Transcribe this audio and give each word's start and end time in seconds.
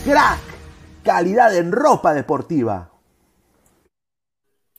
Crack, 0.03 0.39
calidad 1.03 1.55
en 1.55 1.71
ropa 1.71 2.13
deportiva. 2.13 2.89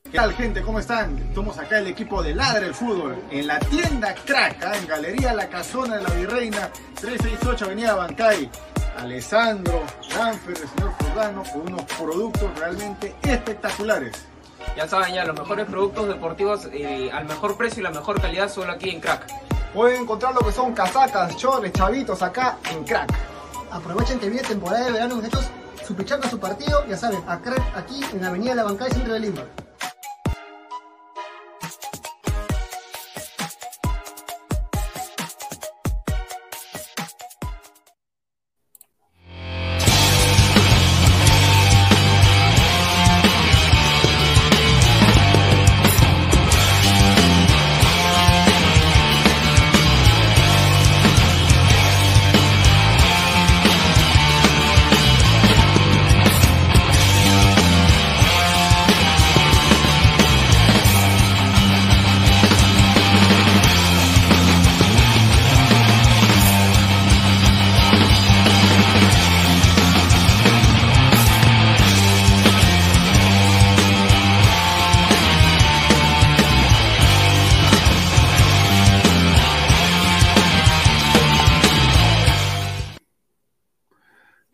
¿Qué 0.05 0.19
tal 0.19 0.35
gente? 0.35 0.61
¿Cómo 0.63 0.79
están? 0.79 1.19
Estamos 1.19 1.59
acá 1.59 1.79
el 1.79 1.87
equipo 1.87 2.23
de 2.23 2.35
Ladre 2.35 2.67
el 2.67 2.75
Fútbol 2.75 3.17
en 3.31 3.47
la 3.47 3.59
tienda 3.61 4.15
Crack, 4.15 4.63
¿ah? 4.63 4.77
en 4.77 4.87
Galería 4.87 5.33
La 5.33 5.49
Casona 5.49 5.97
de 5.97 6.03
la 6.03 6.11
Virreina, 6.11 6.71
368 7.01 7.65
Avenida 7.65 7.95
Bancay. 7.95 8.51
Alessandro, 8.99 9.85
Danfer, 10.15 10.59
el 10.61 10.69
señor 10.69 10.93
Jordano, 11.01 11.43
con 11.51 11.63
unos 11.63 11.85
productos 11.85 12.59
realmente 12.59 13.17
espectaculares. 13.23 14.27
Ya 14.77 14.89
saben, 14.89 15.15
ya 15.15 15.25
los 15.25 15.39
mejores 15.39 15.67
productos 15.67 16.09
deportivos 16.09 16.69
eh, 16.73 17.11
al 17.13 17.27
mejor 17.27 17.57
precio 17.57 17.81
y 17.81 17.83
la 17.83 17.91
mejor 17.91 18.21
calidad 18.21 18.51
solo 18.51 18.73
aquí 18.73 18.91
en 18.91 19.01
Crack. 19.01 19.27
Pueden 19.75 20.03
encontrar 20.03 20.35
lo 20.35 20.41
que 20.41 20.53
son 20.53 20.73
casacas, 20.75 21.37
chores, 21.37 21.73
chavitos 21.73 22.23
acá 22.23 22.59
en 22.71 22.85
Crack. 22.85 23.13
Aprovechen 23.71 24.19
que 24.19 24.29
viene 24.29 24.47
temporada 24.47 24.85
de 24.85 24.93
verano, 24.93 25.17
muchachos. 25.17 25.49
Su 25.87 25.95
pichanga, 25.97 26.29
su 26.31 26.39
partido, 26.39 26.87
ya 26.87 26.97
saben, 26.97 27.23
a 27.27 27.39
Crack 27.41 27.63
aquí 27.77 28.01
en 28.13 28.23
la 28.23 28.29
Avenida 28.29 28.55
La 28.55 28.65
Bancay, 28.65 28.91
centro 28.91 29.15
de 29.15 29.21
Lima. 29.21 29.43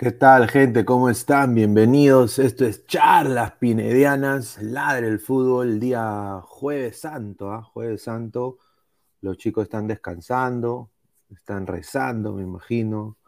¿Qué 0.08 0.12
tal, 0.12 0.48
gente? 0.48 0.86
¿Cómo 0.86 1.10
están? 1.10 1.54
Bienvenidos. 1.54 2.38
Esto 2.38 2.64
es 2.64 2.86
Charlas 2.86 3.52
Pinedianas, 3.56 4.56
Ladre 4.62 5.06
el 5.06 5.20
Fútbol, 5.20 5.78
día 5.78 6.40
Jueves 6.46 7.00
Santo, 7.00 7.52
¿ah? 7.52 7.62
Jueves 7.62 8.04
Santo. 8.04 8.56
Los 9.20 9.36
chicos 9.36 9.64
están 9.64 9.86
descansando, 9.86 10.90
están 11.30 11.66
rezando, 11.66 12.32
me 12.32 12.42
imagino. 12.42 13.18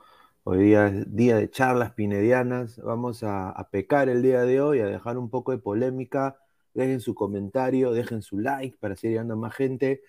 Hoy 0.45 0.65
día 0.65 0.87
es 0.87 1.15
día 1.15 1.37
de 1.37 1.51
charlas 1.51 1.93
pinedianas. 1.93 2.79
Vamos 2.83 3.25
a, 3.25 3.69
pecar 3.71 4.09
el 4.09 4.23
día 4.23 4.41
de 4.45 4.63
hoy, 4.63 4.81
a 4.81 4.87
dejar 4.87 5.19
un 5.19 5.29
poco 5.29 5.53
de 5.53 5.59
polémica. 5.59 6.39
Dejen 6.73 7.01
su 7.01 7.15
comentario, 7.15 7.93
dejen 7.93 8.23
su 8.23 8.39
like 8.39 8.79
para 8.79 8.97
seguir 8.97 9.17
llegando 9.17 9.35
a 9.35 9.37
más 9.37 9.55
gente. 9.55 10.01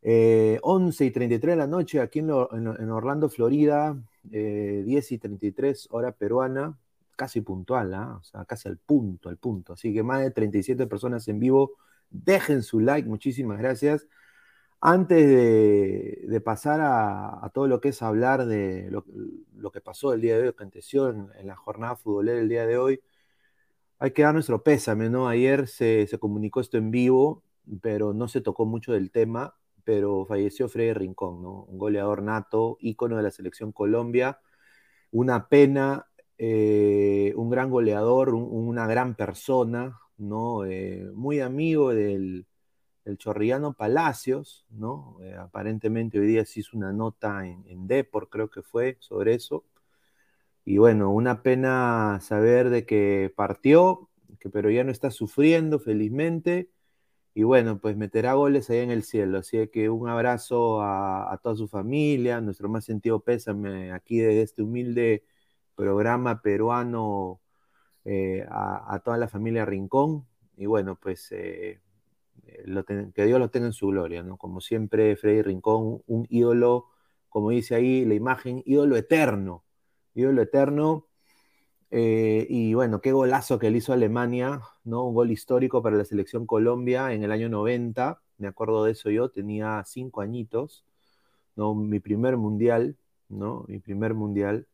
Eh, 0.00 0.60
11 0.62 1.06
y 1.06 1.10
33 1.10 1.54
de 1.54 1.56
la 1.56 1.66
noche 1.66 2.00
aquí 2.00 2.20
en 2.20 2.30
Orlando, 2.30 3.28
Florida, 3.28 3.96
eh, 4.32 4.82
10 4.86 5.12
y 5.12 5.18
33 5.18 5.88
hora 5.90 6.12
peruana, 6.12 6.78
casi 7.16 7.40
puntual, 7.40 7.94
¿ah? 7.94 8.16
o 8.20 8.24
sea, 8.24 8.44
casi 8.44 8.68
al 8.68 8.78
punto, 8.78 9.28
al 9.28 9.36
punto. 9.38 9.74
Así 9.74 9.92
que 9.94 10.02
más 10.02 10.20
de 10.20 10.30
37 10.30 10.86
personas 10.86 11.28
en 11.28 11.38
vivo, 11.38 11.72
dejen 12.10 12.62
su 12.62 12.80
like, 12.80 13.08
muchísimas 13.08 13.58
gracias. 13.58 14.06
Antes 14.80 15.26
de, 16.28 16.40
pasar 16.42 16.80
a, 16.82 17.50
todo 17.54 17.68
lo 17.68 17.80
que 17.80 17.88
es 17.88 18.02
hablar 18.02 18.44
de 18.46 18.90
lo, 18.90 19.72
que 19.72 19.80
pasó 19.80 20.12
el 20.12 20.20
día 20.20 20.34
de 20.34 20.40
hoy, 20.40 20.44
que 20.48 20.50
aconteció 20.50 21.08
en, 21.08 21.30
la 21.46 21.56
jornada 21.56 21.96
futbolera 21.96 22.38
el 22.38 22.50
día 22.50 22.66
de 22.66 22.76
hoy, 22.76 23.00
hay 23.98 24.10
que 24.10 24.22
dar 24.22 24.34
nuestro 24.34 24.62
pésame, 24.62 25.08
¿no? 25.08 25.28
Ayer 25.28 25.68
se, 25.68 26.06
comunicó 26.20 26.60
esto 26.60 26.76
en 26.76 26.90
vivo, 26.90 27.42
pero 27.80 28.12
no 28.12 28.28
se 28.28 28.42
tocó 28.42 28.66
mucho 28.66 28.92
del 28.92 29.10
tema, 29.10 29.56
pero 29.84 30.24
falleció 30.26 30.68
Freddy 30.68 30.92
Rincón, 30.94 31.42
¿no? 31.42 31.64
Un 31.64 31.78
goleador 31.78 32.22
nato, 32.22 32.78
ícono 32.80 33.16
de 33.16 33.22
la 33.22 33.30
selección 33.30 33.72
Colombia. 33.72 34.40
Una 35.10 35.48
pena, 35.48 36.06
eh, 36.38 37.32
un 37.36 37.50
gran 37.50 37.70
goleador, 37.70 38.34
una 38.34 38.86
gran 38.86 39.14
persona, 39.14 40.00
¿no? 40.18 40.64
Eh, 40.64 41.08
muy 41.14 41.40
amigo 41.40 41.90
del, 41.94 42.46
el 43.04 43.18
Chorrillano 43.18 43.74
Palacios, 43.74 44.66
¿no? 44.70 45.18
Eh, 45.22 45.34
aparentemente 45.34 46.18
hoy 46.18 46.26
día 46.26 46.44
se 46.44 46.60
hizo 46.60 46.76
una 46.76 46.92
nota 46.92 47.46
en, 47.46 47.64
en 47.68 47.86
creo 48.30 48.50
que 48.50 48.62
fue, 48.62 48.96
sobre 49.00 49.34
eso. 49.34 49.64
Y 50.64 50.78
bueno, 50.78 51.10
una 51.10 51.42
pena 51.42 52.18
saber 52.22 52.70
de 52.70 52.86
que 52.86 53.32
partió, 53.36 54.08
que 54.40 54.48
pero 54.48 54.70
ya 54.70 54.84
no 54.84 54.90
está 54.90 55.10
sufriendo, 55.10 55.78
felizmente. 55.78 56.70
Y 57.34 57.42
bueno, 57.42 57.80
pues 57.80 57.96
meterá 57.96 58.34
goles 58.34 58.70
ahí 58.70 58.78
en 58.78 58.90
el 58.92 59.02
cielo. 59.02 59.38
Así 59.38 59.68
que 59.68 59.90
un 59.90 60.08
abrazo 60.08 60.80
a, 60.82 61.38
toda 61.42 61.56
su 61.56 61.68
familia, 61.68 62.40
nuestro 62.40 62.68
más 62.68 62.84
sentido 62.84 63.20
pésame 63.20 63.92
aquí 63.92 64.18
de 64.18 64.42
este 64.42 64.62
humilde 64.62 65.24
programa 65.74 66.40
peruano 66.42 67.40
eh, 68.04 68.46
a, 68.48 69.00
toda 69.04 69.18
la 69.18 69.28
familia 69.28 69.64
Rincón. 69.64 70.26
Y 70.56 70.66
bueno, 70.66 70.96
pues 71.00 71.32
eh, 71.32 71.80
que 73.14 73.26
Dios 73.26 73.38
lo 73.40 73.50
tenga 73.50 73.66
en 73.66 73.72
su 73.72 73.88
gloria, 73.88 74.22
¿no? 74.22 74.36
Como 74.36 74.60
siempre, 74.60 75.16
Freddy 75.16 75.42
Rincón, 75.42 76.02
un 76.06 76.26
ídolo, 76.30 76.90
como 77.28 77.50
dice 77.50 77.74
ahí 77.74 78.04
la 78.04 78.14
imagen, 78.14 78.62
ídolo 78.64 78.96
eterno, 78.96 79.64
ídolo 80.14 80.42
eterno. 80.42 81.08
Eh, 81.90 82.46
y 82.48 82.74
bueno, 82.74 83.00
qué 83.00 83.12
golazo 83.12 83.58
que 83.58 83.70
le 83.70 83.78
hizo 83.78 83.92
Alemania, 83.92 84.60
¿no? 84.84 85.04
Un 85.04 85.14
gol 85.14 85.30
histórico 85.30 85.82
para 85.82 85.96
la 85.96 86.04
selección 86.04 86.46
Colombia 86.46 87.12
en 87.12 87.24
el 87.24 87.32
año 87.32 87.48
90, 87.48 88.20
me 88.38 88.48
acuerdo 88.48 88.84
de 88.84 88.92
eso 88.92 89.10
yo, 89.10 89.30
tenía 89.30 89.82
cinco 89.86 90.20
añitos, 90.20 90.84
¿no? 91.56 91.74
Mi 91.74 92.00
primer 92.00 92.36
mundial, 92.36 92.96
¿no? 93.28 93.64
Mi 93.68 93.78
primer 93.80 94.14
mundial. 94.14 94.66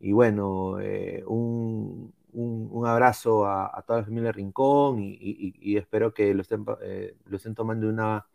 Y 0.00 0.12
bueno, 0.12 0.80
eh, 0.80 1.24
un, 1.26 2.12
un, 2.32 2.86
abrazo 2.86 3.46
a, 3.46 3.82
toda 3.86 4.00
la 4.00 4.04
familia 4.04 4.32
Rincón 4.32 4.98
y, 5.00 5.76
espero 5.76 6.12
que 6.14 6.34
lo 6.34 6.42
estén, 6.42 6.64
eh, 6.82 7.16
lo 7.26 7.36
estén 7.36 7.54
tomando 7.54 7.86
de 7.86 7.92
una 7.92 8.26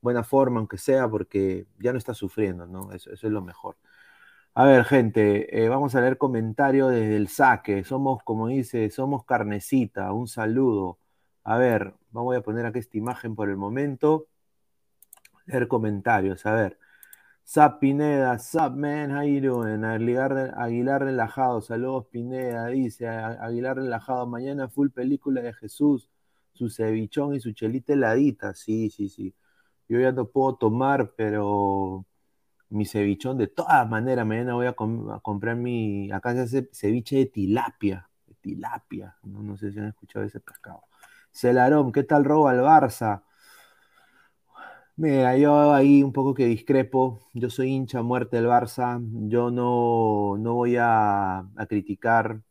buena 0.00 0.24
forma, 0.24 0.58
aunque 0.58 0.78
sea, 0.78 1.08
porque 1.08 1.66
ya 1.78 1.92
no 1.92 1.98
está 1.98 2.14
sufriendo, 2.14 2.66
¿no? 2.66 2.92
Eso, 2.92 3.10
es 3.12 3.22
lo 3.24 3.42
mejor. 3.42 3.76
A 4.54 4.64
ver, 4.66 4.84
gente, 4.84 5.64
eh, 5.64 5.68
vamos 5.68 5.94
a 5.94 6.00
leer 6.02 6.18
comentarios 6.18 6.90
desde 6.90 7.16
el 7.16 7.28
saque. 7.28 7.84
Somos, 7.84 8.22
como 8.22 8.48
dice, 8.48 8.90
somos 8.90 9.24
carnecita. 9.24 10.12
Un 10.12 10.28
saludo. 10.28 10.98
A 11.44 11.56
ver, 11.56 11.94
vamos 12.10 12.36
a 12.36 12.42
poner 12.42 12.66
aquí 12.66 12.78
esta 12.78 12.98
imagen 12.98 13.34
por 13.34 13.48
el 13.48 13.56
momento. 13.56 14.28
Leer 15.46 15.68
comentarios. 15.68 16.44
A 16.46 16.52
ver. 16.52 16.78
Zap 17.46 17.80
Pineda, 17.80 18.38
Zap 18.38 18.74
man, 18.74 19.10
how 19.10 19.22
you 19.24 19.40
doing? 19.40 19.84
Aguilar, 19.84 20.54
Aguilar 20.56 21.02
relajado, 21.04 21.60
saludos 21.60 22.06
Pineda, 22.06 22.68
dice 22.68 23.08
Aguilar 23.08 23.76
relajado, 23.76 24.26
mañana 24.26 24.68
full 24.68 24.90
película 24.90 25.42
de 25.42 25.52
Jesús, 25.54 26.08
su 26.52 26.70
cevichón 26.70 27.34
y 27.34 27.40
su 27.40 27.52
chelita 27.52 27.94
heladita, 27.94 28.54
sí, 28.54 28.90
sí, 28.90 29.08
sí. 29.08 29.34
Yo 29.88 30.00
ya 30.00 30.12
no 30.12 30.26
puedo 30.28 30.56
tomar, 30.56 31.12
pero 31.16 32.06
mi 32.72 32.84
cevichón 32.86 33.38
de 33.38 33.48
todas 33.48 33.88
maneras, 33.88 34.26
mañana 34.26 34.54
voy 34.54 34.66
a, 34.66 34.74
comprar 34.74 35.56
mi, 35.56 36.10
acá 36.10 36.32
se 36.34 36.40
hace 36.40 36.70
ceviche 36.72 37.16
de 37.16 37.26
tilapia, 37.26 38.08
tilapia, 38.40 39.16
no, 39.22 39.42
no 39.42 39.56
sé 39.56 39.72
si 39.72 39.78
han 39.78 39.88
escuchado 39.88 40.24
ese 40.24 40.40
pescado. 40.40 40.82
Celarón, 41.32 41.92
¿qué 41.92 42.02
tal 42.04 42.24
roba 42.24 42.50
al 42.52 42.60
Barça? 42.60 43.22
Mira, 44.96 45.36
yo 45.36 45.72
ahí 45.72 46.02
un 46.02 46.12
poco 46.12 46.34
que 46.34 46.46
discrepo. 46.46 47.20
Yo 47.32 47.50
soy 47.50 47.70
hincha 47.70 48.00
a 48.00 48.02
muerte 48.02 48.36
del 48.36 48.46
Barça. 48.46 49.00
Yo 49.28 49.50
no, 49.50 50.36
no 50.38 50.54
voy 50.54 50.76
a, 50.78 51.44
criticar 51.68 52.42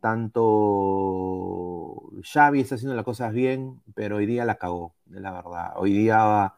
tanto. 0.00 1.60
Xavi 2.22 2.60
está 2.60 2.74
haciendo 2.76 2.94
las 2.96 3.04
cosas 3.04 3.32
bien, 3.32 3.82
pero 3.94 4.16
hoy 4.16 4.26
día 4.26 4.44
la 4.44 4.56
cagó, 4.56 4.94
de 5.06 5.20
la 5.20 5.32
verdad. 5.32 5.72
Hoy 5.76 5.92
día 5.92 6.54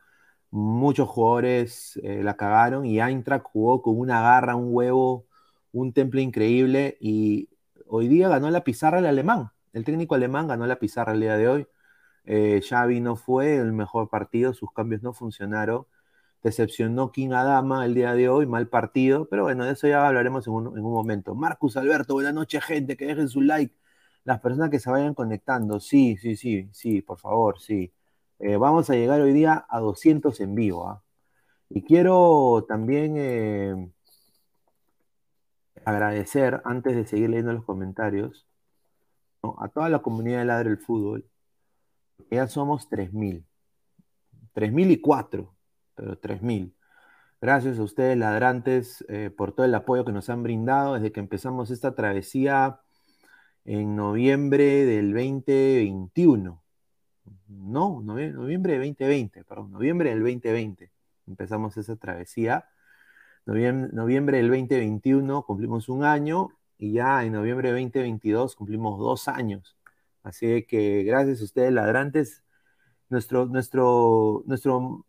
muchos 0.50 1.08
jugadores 1.08 1.98
eh, 2.02 2.22
la 2.22 2.36
cagaron 2.36 2.86
y 2.86 3.00
Eintracht 3.00 3.44
jugó 3.44 3.82
con 3.82 3.98
una 3.98 4.20
garra, 4.22 4.56
un 4.56 4.68
huevo, 4.70 5.26
un 5.72 5.92
temple 5.92 6.22
increíble 6.22 6.96
y 7.00 7.48
hoy 7.86 8.08
día 8.08 8.28
ganó 8.28 8.50
la 8.50 8.64
pizarra 8.64 8.98
el 9.00 9.06
alemán. 9.06 9.50
El 9.72 9.84
técnico 9.84 10.14
alemán 10.14 10.48
ganó 10.48 10.66
la 10.66 10.78
pizarra 10.78 11.12
el 11.12 11.20
día 11.20 11.36
de 11.36 11.48
hoy 11.48 11.66
eh, 12.26 12.60
Xavi 12.68 13.00
no 13.00 13.16
fue 13.16 13.56
el 13.56 13.72
mejor 13.72 14.10
partido, 14.10 14.52
sus 14.52 14.72
cambios 14.72 15.02
no 15.02 15.12
funcionaron. 15.14 15.86
Decepcionó 16.42 17.12
King 17.12 17.30
Adama 17.30 17.84
el 17.86 17.94
día 17.94 18.14
de 18.14 18.28
hoy, 18.28 18.46
mal 18.46 18.68
partido, 18.68 19.28
pero 19.28 19.44
bueno, 19.44 19.64
de 19.64 19.72
eso 19.72 19.88
ya 19.88 20.06
hablaremos 20.06 20.46
en 20.46 20.52
un, 20.54 20.80
momento. 20.82 21.34
Marcus 21.34 21.76
Alberto, 21.76 22.14
buenas 22.14 22.34
noches, 22.34 22.64
gente, 22.64 22.96
que 22.96 23.06
dejen 23.06 23.28
su 23.28 23.40
like. 23.40 23.74
Las 24.24 24.40
personas 24.40 24.70
que 24.70 24.80
se 24.80 24.90
vayan 24.90 25.14
conectando, 25.14 25.80
sí, 25.80 26.16
sí, 26.18 26.36
sí, 26.36 26.68
sí, 26.72 27.02
por 27.02 27.18
favor, 27.18 27.60
sí. 27.60 27.92
Eh, 28.38 28.56
vamos 28.56 28.90
a 28.90 28.94
llegar 28.94 29.20
hoy 29.20 29.32
día 29.32 29.66
a 29.68 29.80
200 29.80 30.40
en 30.40 30.54
vivo. 30.54 30.88
¿ah? 30.88 31.02
Y 31.68 31.82
quiero 31.82 32.64
también 32.68 33.14
eh, 33.16 33.90
agradecer, 35.84 36.60
antes 36.64 36.96
de 36.96 37.06
seguir 37.06 37.30
leyendo 37.30 37.52
los 37.52 37.64
comentarios, 37.64 38.46
a 39.58 39.68
toda 39.68 39.88
la 39.88 40.00
comunidad 40.00 40.40
de 40.40 40.44
Ladre 40.44 40.70
el 40.70 40.78
Fútbol, 40.78 41.24
ya 42.30 42.48
somos 42.48 42.88
3.000. 42.90 43.44
3.000 44.54 44.90
y 44.90 45.00
4, 45.00 45.54
pero 45.94 46.20
3.000. 46.20 46.74
Gracias 47.40 47.78
a 47.78 47.82
ustedes, 47.82 48.16
ladrantes, 48.18 49.04
eh, 49.08 49.30
por 49.30 49.52
todo 49.52 49.66
el 49.66 49.74
apoyo 49.74 50.04
que 50.04 50.12
nos 50.12 50.30
han 50.30 50.42
brindado 50.42 50.94
desde 50.94 51.12
que 51.12 51.20
empezamos 51.20 51.70
esta 51.70 51.94
travesía 51.94 52.80
en 53.64 53.94
noviembre 53.96 54.84
del 54.84 55.12
2021. 55.12 56.65
No, 57.48 58.00
noviembre 58.02 58.72
del 58.74 58.94
2020, 58.94 59.44
perdón, 59.44 59.72
noviembre 59.72 60.10
del 60.10 60.20
2020 60.20 60.90
empezamos 61.26 61.76
esa 61.76 61.96
travesía. 61.96 62.68
Noviembre, 63.44 64.38
del 64.38 64.48
2021 64.48 65.42
cumplimos 65.44 65.88
un 65.88 66.04
año 66.04 66.48
y 66.78 66.92
ya 66.92 67.24
en 67.24 67.32
noviembre 67.32 67.72
del 67.72 67.84
2022 67.84 68.56
cumplimos 68.56 68.98
dos 68.98 69.28
años. 69.28 69.76
Así 70.22 70.64
que 70.64 71.04
gracias 71.04 71.40
a 71.40 71.44
ustedes, 71.44 71.72
ladrantes, 71.72 72.42
nuestro, 73.08 73.46
nuestro, 73.46 74.42
nuestro, 74.46 75.06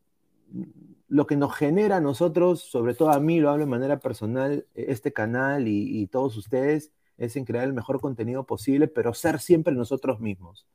lo 1.07 1.25
que 1.25 1.35
nos 1.35 1.55
genera 1.55 1.97
a 1.97 2.01
nosotros, 2.01 2.61
sobre 2.61 2.93
todo 2.93 3.11
a 3.11 3.19
mí, 3.19 3.39
lo 3.39 3.49
hablo 3.49 3.65
de 3.65 3.71
manera 3.71 3.99
personal, 3.99 4.67
este 4.75 5.13
canal 5.13 5.67
y, 5.67 6.05
todos 6.07 6.37
ustedes, 6.37 6.91
es 7.17 7.35
en 7.35 7.45
crear 7.45 7.65
el 7.65 7.73
mejor 7.73 7.99
contenido 7.99 8.45
posible, 8.45 8.87
pero 8.87 9.15
ser 9.15 9.39
siempre 9.39 9.73
nosotros 9.73 10.19
mismos. 10.19 10.67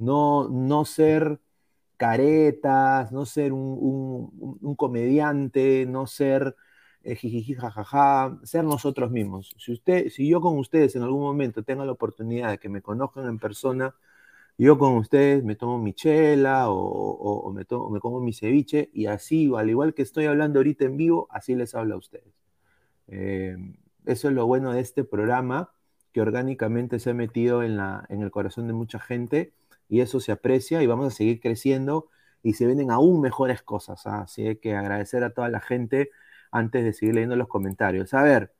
No, 0.00 0.48
no 0.48 0.84
ser 0.84 1.40
caretas, 1.96 3.12
no 3.12 3.26
ser 3.26 3.52
un, 3.52 4.58
un 4.60 4.74
comediante, 4.76 5.86
no 5.86 6.06
ser 6.06 6.56
eh, 7.02 7.54
jajaja, 7.56 8.38
ser 8.44 8.64
nosotros 8.64 9.10
mismos. 9.10 9.54
Si, 9.58 9.72
usted, 9.72 10.08
si 10.10 10.28
yo 10.28 10.40
con 10.40 10.58
ustedes 10.58 10.96
en 10.96 11.02
algún 11.02 11.22
momento 11.22 11.62
tengo 11.62 11.84
la 11.84 11.92
oportunidad 11.92 12.50
de 12.50 12.58
que 12.58 12.68
me 12.68 12.82
conozcan 12.82 13.26
en 13.26 13.38
persona, 13.38 13.94
yo 14.58 14.78
con 14.78 14.94
ustedes 14.96 15.44
me 15.44 15.56
tomo 15.56 15.78
mi 15.78 15.94
chela 15.94 16.66
o, 16.70 17.52
me, 17.54 17.64
tomo, 17.64 17.90
me 17.90 18.00
como 18.00 18.20
mi 18.20 18.32
ceviche 18.32 18.90
y 18.92 19.06
así, 19.06 19.50
al 19.56 19.70
igual 19.70 19.94
que 19.94 20.02
estoy 20.02 20.26
hablando 20.26 20.58
ahorita 20.60 20.84
en 20.84 20.96
vivo, 20.96 21.28
así 21.30 21.54
les 21.54 21.74
hablo 21.74 21.94
a 21.96 21.98
ustedes. 21.98 22.34
Eh, 23.08 23.56
eso 24.06 24.28
es 24.28 24.34
lo 24.34 24.46
bueno 24.46 24.72
de 24.72 24.80
este 24.80 25.04
programa, 25.04 25.72
que 26.12 26.20
orgánicamente 26.20 26.98
se 26.98 27.10
ha 27.10 27.14
metido 27.14 27.62
en, 27.62 27.76
la, 27.76 28.04
en 28.10 28.22
el 28.22 28.30
corazón 28.30 28.66
de 28.66 28.72
mucha 28.74 28.98
gente 28.98 29.52
y 29.90 30.00
eso 30.00 30.20
se 30.20 30.32
aprecia 30.32 30.82
y 30.82 30.86
vamos 30.86 31.08
a 31.08 31.16
seguir 31.16 31.40
creciendo 31.40 32.08
y 32.42 32.54
se 32.54 32.66
vienen 32.66 32.90
aún 32.90 33.20
mejores 33.20 33.62
cosas. 33.62 34.06
¿ah? 34.06 34.22
Así 34.22 34.56
que 34.56 34.74
agradecer 34.76 35.24
a 35.24 35.34
toda 35.34 35.48
la 35.50 35.60
gente 35.60 36.10
antes 36.52 36.84
de 36.84 36.92
seguir 36.94 37.16
leyendo 37.16 37.36
los 37.36 37.48
comentarios. 37.48 38.14
A 38.14 38.22
ver, 38.22 38.54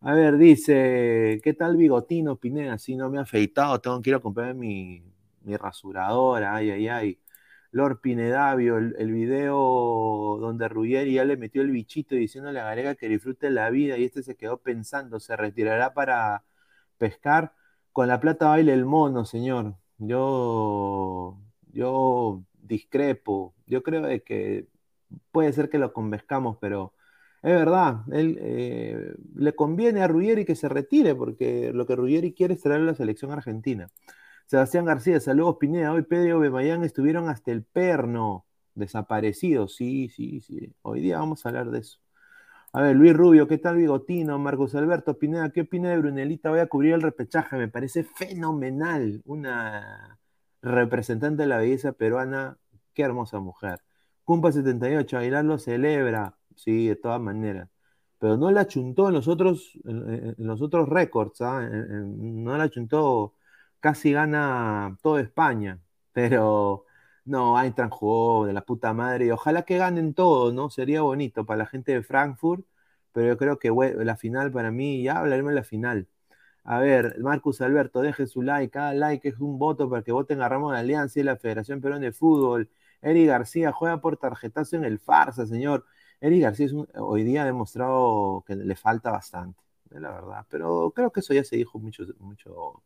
a 0.00 0.14
ver, 0.14 0.38
dice, 0.38 1.40
¿qué 1.44 1.54
tal 1.54 1.76
bigotino, 1.76 2.36
Pineda? 2.36 2.78
Si 2.78 2.96
no 2.96 3.10
me 3.10 3.18
ha 3.18 3.22
afeitado, 3.22 3.80
tengo 3.80 4.02
que 4.02 4.10
ir 4.10 4.16
a 4.16 4.20
comprar 4.20 4.54
mi, 4.54 5.04
mi 5.42 5.56
rasuradora, 5.56 6.54
ay, 6.56 6.70
ay, 6.70 6.88
ay. 6.88 7.18
Lord 7.72 8.00
Pinedavio, 8.00 8.78
el, 8.78 8.94
el, 8.98 9.12
video 9.12 10.38
donde 10.40 10.68
Ruggeri 10.68 11.14
ya 11.14 11.24
le 11.24 11.36
metió 11.38 11.62
el 11.62 11.70
bichito 11.70 12.14
diciéndole 12.14 12.60
a 12.60 12.64
Garega 12.64 12.94
que 12.96 13.08
disfrute 13.08 13.50
la 13.50 13.70
vida 13.70 13.96
y 13.98 14.04
este 14.04 14.22
se 14.22 14.36
quedó 14.36 14.58
pensando, 14.58 15.20
se 15.20 15.36
retirará 15.36 15.94
para 15.94 16.44
pescar. 16.98 17.54
Con 17.92 18.08
la 18.08 18.20
plata 18.20 18.48
baile 18.48 18.72
el 18.74 18.84
mono, 18.86 19.24
señor. 19.24 19.76
Yo, 20.06 21.38
yo 21.72 22.44
discrepo. 22.60 23.54
Yo 23.66 23.82
creo 23.82 24.02
de 24.02 24.22
que 24.22 24.66
puede 25.32 25.52
ser 25.52 25.70
que 25.70 25.78
lo 25.78 25.92
convenzcamos, 25.92 26.58
pero 26.60 26.94
es 27.42 27.52
verdad, 27.52 28.02
él 28.12 28.38
eh, 28.40 29.14
le 29.36 29.54
conviene 29.54 30.02
a 30.02 30.08
Ruggeri 30.08 30.44
que 30.44 30.56
se 30.56 30.68
retire, 30.68 31.14
porque 31.14 31.72
lo 31.74 31.86
que 31.86 31.96
Ruggeri 31.96 32.34
quiere 32.34 32.54
es 32.54 32.62
traer 32.62 32.82
la 32.82 32.94
selección 32.94 33.32
argentina. 33.32 33.90
Sebastián 34.46 34.86
García, 34.86 35.20
saludos 35.20 35.58
Pineda, 35.60 35.92
hoy 35.94 36.02
Pedro 36.04 36.40
Bemayán 36.40 36.84
estuvieron 36.84 37.30
hasta 37.30 37.52
el 37.52 37.64
perno, 37.64 38.46
desaparecidos, 38.76 39.76
sí, 39.76 40.10
sí, 40.10 40.40
sí, 40.40 40.74
hoy 40.82 41.02
día 41.02 41.18
vamos 41.20 41.46
a 41.46 41.50
hablar 41.50 41.70
de 41.72 41.80
eso. 41.80 42.01
A 42.74 42.80
ver, 42.80 42.96
Luis 42.96 43.12
Rubio, 43.14 43.46
¿qué 43.48 43.58
tal 43.58 43.76
Bigotino? 43.76 44.38
Marcos 44.38 44.74
Alberto 44.74 45.18
Pineda, 45.18 45.50
¿qué 45.50 45.60
opina 45.62 45.90
de 45.90 45.98
Brunelita? 45.98 46.48
Voy 46.48 46.60
a 46.60 46.66
cubrir 46.68 46.94
el 46.94 47.02
repechaje, 47.02 47.56
me 47.56 47.68
parece 47.68 48.02
fenomenal. 48.02 49.20
Una 49.26 50.18
representante 50.62 51.42
de 51.42 51.48
la 51.48 51.58
belleza 51.58 51.92
peruana, 51.92 52.56
qué 52.94 53.02
hermosa 53.02 53.40
mujer. 53.40 53.80
Cumpa 54.24 54.52
78, 54.52 55.18
Aguilar 55.18 55.44
lo 55.44 55.58
celebra, 55.58 56.38
sí, 56.56 56.88
de 56.88 56.96
todas 56.96 57.20
maneras. 57.20 57.68
Pero 58.18 58.38
no 58.38 58.50
la 58.50 58.66
chuntó 58.66 59.08
en 59.08 59.14
los 59.14 59.28
otros, 59.28 59.78
en, 59.84 60.34
los 60.38 60.62
otros 60.62 60.88
récords, 60.88 61.42
¿ah? 61.42 61.68
no 61.70 62.56
la 62.56 62.70
chuntó, 62.70 63.34
casi 63.80 64.12
gana 64.12 64.96
toda 65.02 65.20
España, 65.20 65.78
pero 66.12 66.86
no, 67.24 67.60
Eintracht 67.60 67.92
jugó 67.92 68.46
de 68.46 68.52
la 68.52 68.62
puta 68.64 68.92
madre 68.92 69.26
y 69.26 69.30
ojalá 69.30 69.62
que 69.62 69.78
ganen 69.78 70.14
todo, 70.14 70.52
¿no? 70.52 70.70
Sería 70.70 71.02
bonito 71.02 71.44
para 71.46 71.58
la 71.58 71.66
gente 71.66 71.92
de 71.92 72.02
Frankfurt, 72.02 72.64
pero 73.12 73.28
yo 73.28 73.36
creo 73.38 73.58
que 73.58 73.70
la 74.04 74.16
final 74.16 74.50
para 74.52 74.70
mí, 74.70 75.02
ya 75.02 75.18
hablaremos 75.18 75.50
de 75.50 75.56
la 75.56 75.64
final. 75.64 76.08
A 76.64 76.78
ver, 76.80 77.18
Marcus 77.20 77.60
Alberto, 77.60 78.02
deje 78.02 78.26
su 78.26 78.42
like, 78.42 78.70
cada 78.72 78.94
like 78.94 79.28
es 79.28 79.38
un 79.40 79.58
voto 79.58 79.90
para 79.90 80.02
que 80.02 80.12
voten 80.12 80.42
a 80.42 80.48
Ramón 80.48 80.74
Alianza 80.76 81.20
y 81.20 81.22
la 81.24 81.36
Federación 81.36 81.80
Perón 81.80 82.00
de 82.02 82.12
Fútbol. 82.12 82.70
Eri 83.02 83.26
García 83.26 83.72
juega 83.72 84.00
por 84.00 84.16
tarjetazo 84.16 84.76
en 84.76 84.84
el 84.84 84.98
farsa, 85.00 85.46
señor. 85.46 85.86
Eri 86.20 86.40
García 86.40 86.68
hoy 86.96 87.24
día 87.24 87.42
ha 87.42 87.46
demostrado 87.46 88.44
que 88.46 88.54
le 88.56 88.76
falta 88.76 89.10
bastante, 89.10 89.60
la 89.90 90.10
verdad, 90.12 90.46
pero 90.48 90.92
creo 90.94 91.10
que 91.10 91.20
eso 91.20 91.34
ya 91.34 91.44
se 91.44 91.56
dijo 91.56 91.78
mucho, 91.80 92.04
mucho 92.20 92.82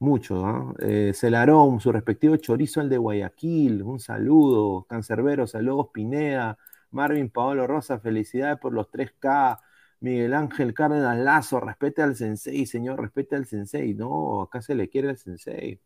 mucho, 0.00 0.34
¿no? 0.36 0.74
Eh, 0.80 1.12
Celarón, 1.14 1.80
su 1.80 1.92
respectivo 1.92 2.36
chorizo 2.36 2.80
al 2.80 2.88
de 2.88 2.98
Guayaquil, 2.98 3.82
un 3.82 4.00
saludo. 4.00 4.84
Cancerbero, 4.88 5.46
saludos 5.46 5.88
Pineda. 5.92 6.58
Marvin 6.90 7.30
Paolo 7.30 7.66
Rosa, 7.66 8.00
felicidades 8.00 8.58
por 8.58 8.72
los 8.72 8.90
3K. 8.90 9.60
Miguel 10.00 10.34
Ángel 10.34 10.72
Cárdenas 10.74 11.18
Lazo, 11.18 11.60
respete 11.60 12.02
al 12.02 12.16
sensei, 12.16 12.64
señor, 12.66 13.00
respete 13.00 13.36
al 13.36 13.46
sensei. 13.46 13.94
No, 13.94 14.42
acá 14.42 14.62
se 14.62 14.74
le 14.74 14.88
quiere 14.88 15.10
al 15.10 15.18
sensei. 15.18 15.80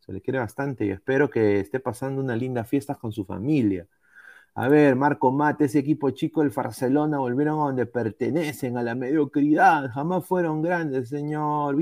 Se 0.00 0.12
le 0.12 0.20
quiere 0.20 0.40
bastante 0.40 0.84
y 0.86 0.90
espero 0.90 1.30
que 1.30 1.60
esté 1.60 1.80
pasando 1.80 2.20
una 2.20 2.36
linda 2.36 2.64
fiesta 2.64 2.96
con 2.96 3.12
su 3.12 3.24
familia. 3.24 3.86
A 4.54 4.68
ver, 4.68 4.96
Marco 4.96 5.32
Mate, 5.32 5.66
ese 5.66 5.78
equipo 5.80 6.10
chico 6.10 6.40
del 6.42 6.50
Barcelona 6.50 7.18
volvieron 7.18 7.60
a 7.60 7.64
donde 7.64 7.86
pertenecen, 7.86 8.76
a 8.78 8.82
la 8.82 8.94
mediocridad. 8.94 9.90
Jamás 9.92 10.26
fueron 10.26 10.62
grandes, 10.62 11.08
señor 11.08 11.76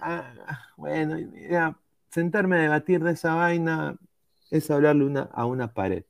ah, 0.00 0.32
bueno, 0.76 1.16
sentarme 2.10 2.56
a 2.56 2.62
debatir 2.62 3.02
de 3.02 3.12
esa 3.12 3.34
vaina 3.34 3.98
es 4.50 4.70
hablarle 4.70 5.04
una, 5.04 5.22
a 5.22 5.46
una 5.46 5.72
pared. 5.72 6.04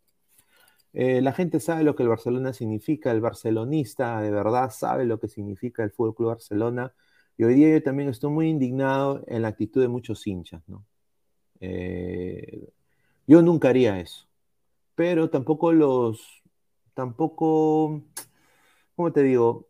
Eh, 0.92 1.20
la 1.20 1.32
gente 1.32 1.60
sabe 1.60 1.84
lo 1.84 1.94
que 1.94 2.02
el 2.02 2.08
Barcelona 2.08 2.52
significa, 2.52 3.12
el 3.12 3.20
barcelonista 3.20 4.20
de 4.20 4.30
verdad 4.30 4.70
sabe 4.70 5.04
lo 5.04 5.20
que 5.20 5.28
significa 5.28 5.84
el 5.84 5.92
Fútbol 5.92 6.14
Club 6.14 6.28
Barcelona. 6.30 6.92
Y 7.36 7.44
hoy 7.44 7.54
día 7.54 7.70
yo 7.70 7.82
también 7.82 8.08
estoy 8.08 8.30
muy 8.30 8.48
indignado 8.48 9.22
en 9.26 9.42
la 9.42 9.48
actitud 9.48 9.80
de 9.80 9.88
muchos 9.88 10.26
hinchas. 10.26 10.62
Eh, 11.60 12.68
yo 13.26 13.42
nunca 13.42 13.68
haría 13.68 14.00
eso. 14.00 14.26
Pero 14.94 15.30
tampoco 15.30 15.72
los, 15.72 16.42
tampoco, 16.94 18.02
¿cómo 18.96 19.12
te 19.12 19.22
digo? 19.22 19.68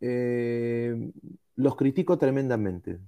Eh, 0.00 1.10
los 1.56 1.76
critico 1.76 2.18
tremendamente. 2.18 3.00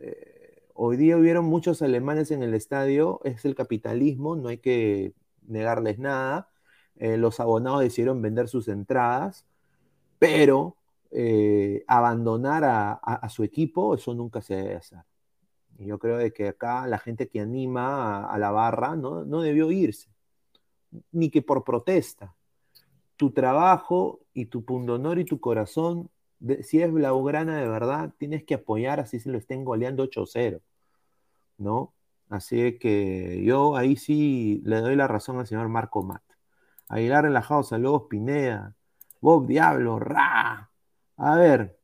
Eh, 0.00 0.62
hoy 0.74 0.96
día 0.96 1.16
hubieron 1.16 1.44
muchos 1.44 1.82
alemanes 1.82 2.30
en 2.30 2.42
el 2.42 2.54
estadio, 2.54 3.20
es 3.24 3.44
el 3.44 3.54
capitalismo, 3.54 4.36
no 4.36 4.48
hay 4.48 4.58
que 4.58 5.14
negarles 5.46 5.98
nada. 5.98 6.48
Eh, 6.96 7.16
los 7.16 7.40
abonados 7.40 7.80
decidieron 7.80 8.22
vender 8.22 8.48
sus 8.48 8.68
entradas, 8.68 9.46
pero 10.18 10.76
eh, 11.10 11.84
abandonar 11.86 12.64
a, 12.64 13.28
su 13.28 13.44
equipo, 13.44 13.94
eso 13.94 14.14
nunca 14.14 14.42
se 14.42 14.56
debe 14.56 14.76
hacer. 14.76 15.00
Yo 15.78 15.98
creo 15.98 16.18
de 16.18 16.32
que 16.32 16.48
acá 16.48 16.86
la 16.86 16.98
gente 16.98 17.28
que 17.28 17.40
anima 17.40 18.26
a, 18.26 18.38
la 18.38 18.50
barra 18.50 18.94
no, 18.96 19.24
no 19.24 19.42
debió 19.42 19.70
irse, 19.72 20.08
ni 21.12 21.30
que 21.30 21.42
por 21.42 21.64
protesta. 21.64 22.34
Tu 23.16 23.30
trabajo 23.30 24.20
y 24.32 24.46
tu 24.46 24.64
pundonor 24.64 25.18
y 25.18 25.24
tu 25.24 25.40
corazón 25.40 26.10
si 26.62 26.82
es 26.82 26.92
Blaugrana 26.92 27.58
de 27.58 27.68
verdad, 27.68 28.12
tienes 28.18 28.44
que 28.44 28.54
apoyar 28.54 29.00
así 29.00 29.20
se 29.20 29.30
lo 29.30 29.38
estén 29.38 29.64
goleando 29.64 30.04
8-0, 30.04 30.60
¿no? 31.58 31.94
Así 32.28 32.78
que 32.78 33.42
yo 33.44 33.76
ahí 33.76 33.96
sí 33.96 34.62
le 34.64 34.80
doy 34.80 34.96
la 34.96 35.08
razón 35.08 35.38
al 35.38 35.46
señor 35.46 35.68
Marco 35.68 36.02
Mat. 36.02 36.22
Aguilar 36.88 37.24
relajado, 37.24 37.62
saludos 37.62 38.04
Pineda, 38.08 38.74
Bob 39.20 39.46
Diablo, 39.46 39.98
Ra. 39.98 40.70
A 41.16 41.36
ver, 41.36 41.78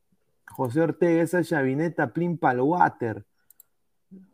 José 0.51 0.81
Ortega, 0.81 1.23
esa 1.23 1.43
chavineta 1.43 2.13
Plin 2.13 2.39
Water. 2.41 3.25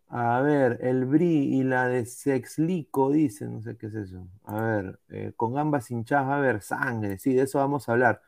A 0.09 0.39
ver, 0.41 0.79
el 0.81 1.05
Bri 1.05 1.57
y 1.59 1.63
la 1.63 1.87
de 1.87 2.05
Sexlico, 2.05 3.11
dice, 3.11 3.45
no 3.47 3.61
sé 3.61 3.77
qué 3.77 3.87
es 3.87 3.95
eso. 3.95 4.27
A 4.45 4.61
ver, 4.61 4.99
eh, 5.09 5.33
con 5.35 5.57
ambas 5.57 5.91
hinchadas 5.91 6.29
a 6.29 6.39
ver 6.39 6.61
sangre, 6.61 7.17
sí, 7.17 7.33
de 7.33 7.43
eso 7.43 7.59
vamos 7.59 7.87
a 7.87 7.91
hablar. 7.93 8.21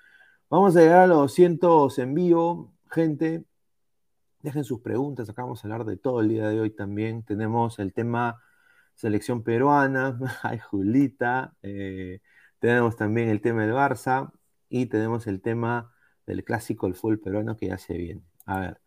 Vamos 0.49 0.75
a 0.75 0.81
llegar 0.81 1.01
a 1.01 1.07
los 1.07 1.17
200 1.19 1.99
en 1.99 2.15
vivo, 2.15 2.73
gente. 2.89 3.45
Dejen 4.41 4.63
sus 4.63 4.81
preguntas, 4.81 5.29
acá 5.29 5.43
vamos 5.43 5.63
a 5.63 5.67
hablar 5.67 5.85
de 5.85 5.97
todo 5.97 6.21
el 6.21 6.29
día 6.29 6.49
de 6.49 6.59
hoy 6.59 6.71
también. 6.71 7.23
Tenemos 7.23 7.77
el 7.77 7.93
tema 7.93 8.41
selección 8.95 9.43
peruana, 9.43 10.19
ay 10.43 10.59
Julita, 10.59 11.55
eh, 11.61 12.21
tenemos 12.59 12.95
también 12.95 13.29
el 13.29 13.41
tema 13.41 13.61
del 13.63 13.73
Barça 13.73 14.31
y 14.69 14.87
tenemos 14.87 15.27
el 15.27 15.41
tema 15.41 15.93
del 16.25 16.43
clásico, 16.43 16.87
el 16.87 16.95
fútbol 16.95 17.19
peruano 17.19 17.55
que 17.55 17.67
ya 17.67 17.77
se 17.77 17.93
viene. 17.95 18.23
A 18.45 18.59
ver. 18.59 18.81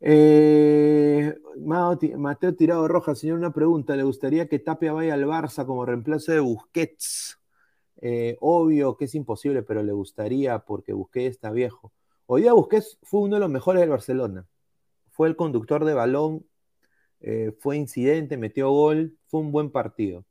Eh, 0.00 1.38
Mateo 2.16 2.54
Tirado 2.56 2.88
Roja, 2.88 3.14
señor, 3.14 3.38
una 3.38 3.52
pregunta. 3.52 3.94
¿Le 3.94 4.04
gustaría 4.04 4.48
que 4.48 4.58
Tapia 4.58 4.92
vaya 4.92 5.14
al 5.14 5.24
Barça 5.26 5.66
como 5.66 5.84
reemplazo 5.84 6.32
de 6.32 6.40
Busquets? 6.40 7.41
Eh, 8.04 8.36
obvio 8.40 8.96
que 8.96 9.04
es 9.06 9.14
imposible, 9.14 9.62
pero 9.62 9.82
le 9.84 9.92
gustaría 9.92 10.58
porque 10.60 10.92
Busquets 10.92 11.36
está 11.36 11.52
viejo. 11.52 11.92
Hoy 12.26 12.42
día 12.42 12.52
Busquets 12.52 12.98
fue 13.02 13.20
uno 13.20 13.36
de 13.36 13.40
los 13.40 13.50
mejores 13.50 13.80
del 13.80 13.90
Barcelona. 13.90 14.46
Fue 15.10 15.28
el 15.28 15.36
conductor 15.36 15.84
de 15.84 15.94
balón, 15.94 16.44
eh, 17.20 17.52
fue 17.60 17.76
incidente, 17.76 18.36
metió 18.36 18.70
gol, 18.70 19.16
fue 19.28 19.40
un 19.40 19.52
buen 19.52 19.70
partido. 19.70 20.26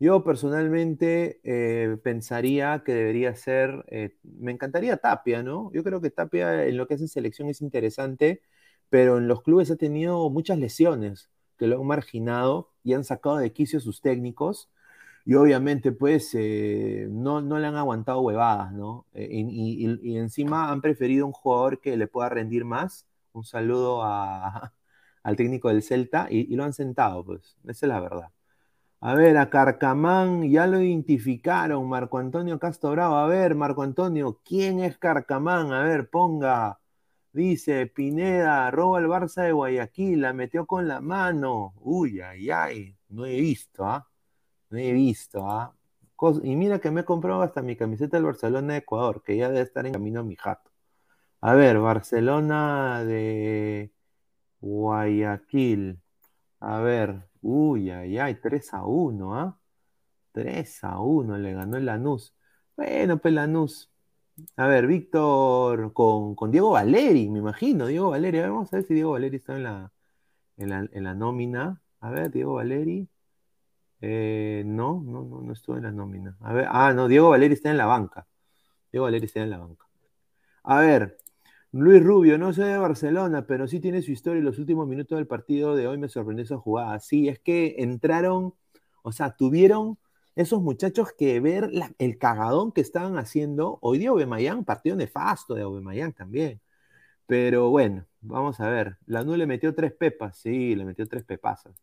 Yo 0.00 0.24
personalmente 0.24 1.40
eh, 1.44 1.96
pensaría 2.02 2.82
que 2.84 2.94
debería 2.94 3.36
ser, 3.36 3.84
me 4.24 4.52
encantaría 4.52 4.96
Tapia, 4.96 5.42
¿no? 5.42 5.70
Yo 5.72 5.84
creo 5.84 6.00
que 6.00 6.10
Tapia 6.10 6.66
en 6.66 6.76
lo 6.76 6.88
que 6.88 6.94
en 6.94 7.08
selección 7.08 7.48
es 7.48 7.62
interesante, 7.62 8.42
pero 8.90 9.18
en 9.18 9.28
los 9.28 9.42
clubes 9.42 9.70
ha 9.70 9.76
tenido 9.76 10.28
muchas 10.30 10.58
lesiones 10.58 11.30
que 11.58 11.68
lo 11.68 11.80
han 11.80 11.86
marginado 11.86 12.72
y 12.82 12.94
han 12.94 13.04
sacado 13.04 13.36
de 13.38 13.52
quicio 13.52 13.80
sus 13.80 14.00
técnicos 14.00 14.68
y 15.24 15.34
obviamente 15.34 15.92
pues 15.92 16.30
eh, 16.34 17.06
no, 17.10 17.40
no, 17.40 17.58
le 17.58 17.66
han 17.66 17.76
aguantado 17.76 18.20
huevadas, 18.20 18.72
¿no? 18.72 19.06
Eh, 19.14 19.28
y, 19.30 20.16
encima 20.16 20.70
han 20.70 20.80
preferido 20.82 21.26
un 21.26 21.32
jugador 21.32 21.80
que 21.80 21.96
le 21.96 22.06
pueda 22.08 22.28
rendir 22.28 22.64
más. 22.64 23.06
Un 23.32 23.44
saludo 23.44 24.02
al 25.22 25.36
técnico 25.36 25.68
del 25.68 25.82
Celta 25.82 26.26
y, 26.30 26.54
lo 26.56 26.64
han 26.64 26.72
sentado, 26.74 27.24
pues, 27.24 27.56
esa 27.64 27.86
es 27.86 27.88
la 27.88 28.00
verdad. 28.00 28.30
A 29.00 29.14
ver, 29.14 29.36
a 29.38 29.50
Carcamán 29.50 30.50
ya 30.50 30.66
lo 30.66 30.80
identificaron, 30.80 31.88
Marco 31.88 32.18
Antonio 32.18 32.58
Castro 32.58 32.92
Bravo. 32.92 33.16
A 33.16 33.26
ver, 33.26 33.54
Marco 33.54 33.82
Antonio, 33.82 34.40
¿quién 34.44 34.80
es 34.80 34.98
Carcamán? 34.98 35.72
A 35.72 35.82
ver, 35.84 36.08
ponga. 36.10 36.80
Dice, 37.32 37.86
Pineda, 37.88 38.70
roba 38.70 39.00
el 39.00 39.06
Barça 39.06 39.42
de 39.44 39.52
Guayaquil, 39.52 40.20
la 40.22 40.32
metió 40.32 40.66
con 40.66 40.88
la 40.88 41.00
mano. 41.00 41.74
Uy, 41.80 42.20
ay, 42.20 42.50
ay, 42.50 42.96
no 43.08 43.26
he 43.26 43.40
visto, 43.40 43.84
¿ah? 43.86 44.08
No 44.74 44.80
he 44.80 44.92
visto, 44.92 45.48
¿ah? 45.48 45.72
Y 46.42 46.56
mira 46.56 46.80
que 46.80 46.90
me 46.90 47.02
he 47.02 47.04
comprado 47.04 47.42
hasta 47.42 47.62
mi 47.62 47.76
camiseta 47.76 48.16
del 48.16 48.26
Barcelona 48.26 48.72
de 48.74 48.80
Ecuador, 48.80 49.22
que 49.24 49.36
ya 49.36 49.48
debe 49.48 49.62
estar 49.62 49.86
en 49.86 49.92
camino 49.92 50.20
a 50.20 50.22
mi 50.24 50.36
jato. 50.36 50.70
A 51.40 51.54
ver, 51.54 51.78
Barcelona 51.78 53.04
de 53.04 53.92
Guayaquil. 54.60 56.00
A 56.60 56.80
ver, 56.80 57.28
uy, 57.42 57.90
ay, 57.90 58.18
ay, 58.18 58.36
3 58.40 58.74
a 58.74 58.84
1, 58.86 59.36
¿ah? 59.38 59.60
3 60.32 60.84
a 60.84 61.00
1 61.00 61.38
le 61.38 61.54
ganó 61.54 61.76
el 61.76 61.86
Lanús. 61.86 62.34
Bueno, 62.76 63.18
pues 63.18 63.34
Lanús. 63.34 63.92
A 64.56 64.66
ver, 64.66 64.86
Víctor 64.88 65.92
con, 65.92 66.34
con, 66.34 66.50
Diego 66.50 66.70
Valeri, 66.72 67.30
me 67.30 67.40
imagino, 67.40 67.86
Diego 67.86 68.10
Valeri. 68.10 68.38
A 68.38 68.42
ver, 68.42 68.50
vamos 68.50 68.72
a 68.72 68.76
ver 68.78 68.86
si 68.86 68.94
Diego 68.94 69.12
Valeri 69.12 69.36
está 69.36 69.56
en 69.56 69.64
la, 69.64 69.92
en 70.56 70.70
la, 70.70 70.88
en 70.92 71.04
la 71.04 71.14
nómina. 71.14 71.82
A 72.00 72.10
ver, 72.10 72.30
Diego 72.32 72.54
Valeri. 72.54 73.08
Eh, 74.06 74.62
no, 74.66 75.02
no, 75.06 75.24
no, 75.24 75.40
no 75.40 75.52
estuvo 75.54 75.78
en 75.78 75.84
la 75.84 75.90
nómina. 75.90 76.36
A 76.40 76.52
ver, 76.52 76.66
ah, 76.70 76.92
no, 76.92 77.08
Diego 77.08 77.30
Valeri 77.30 77.54
está 77.54 77.70
en 77.70 77.78
la 77.78 77.86
banca. 77.86 78.26
Diego 78.92 79.04
Valeri 79.06 79.24
está 79.24 79.40
en 79.40 79.48
la 79.48 79.56
banca. 79.56 79.86
A 80.64 80.80
ver, 80.80 81.16
Luis 81.72 82.02
Rubio, 82.02 82.36
no 82.36 82.52
soy 82.52 82.66
de 82.66 82.78
Barcelona, 82.78 83.46
pero 83.46 83.66
sí 83.66 83.80
tiene 83.80 84.02
su 84.02 84.12
historia 84.12 84.40
y 84.40 84.42
los 84.42 84.58
últimos 84.58 84.86
minutos 84.88 85.16
del 85.16 85.26
partido 85.26 85.74
de 85.74 85.86
hoy 85.88 85.96
me 85.98 86.08
sorprendió 86.08 86.44
esa 86.44 86.58
jugada. 86.58 87.00
Sí, 87.00 87.28
es 87.28 87.38
que 87.38 87.76
entraron, 87.78 88.54
o 89.02 89.12
sea, 89.12 89.36
tuvieron 89.36 89.98
esos 90.36 90.60
muchachos 90.60 91.12
que 91.16 91.40
ver 91.40 91.70
el 91.98 92.18
cagadón 92.18 92.72
que 92.72 92.82
estaban 92.82 93.16
haciendo. 93.16 93.78
Hoy 93.80 93.98
día 93.98 94.12
Obemayán, 94.12 94.64
partido 94.66 94.96
nefasto 94.96 95.54
de 95.54 95.64
Obemayán 95.64 96.12
también. 96.12 96.60
Pero 97.26 97.70
bueno, 97.70 98.06
vamos 98.20 98.60
a 98.60 98.68
ver. 98.68 98.98
La 99.06 99.22
le 99.22 99.46
metió 99.46 99.74
tres 99.74 99.92
pepas, 99.92 100.36
sí, 100.38 100.74
le 100.74 100.84
metió 100.84 101.06
tres 101.06 101.24
pepasas. 101.24 101.74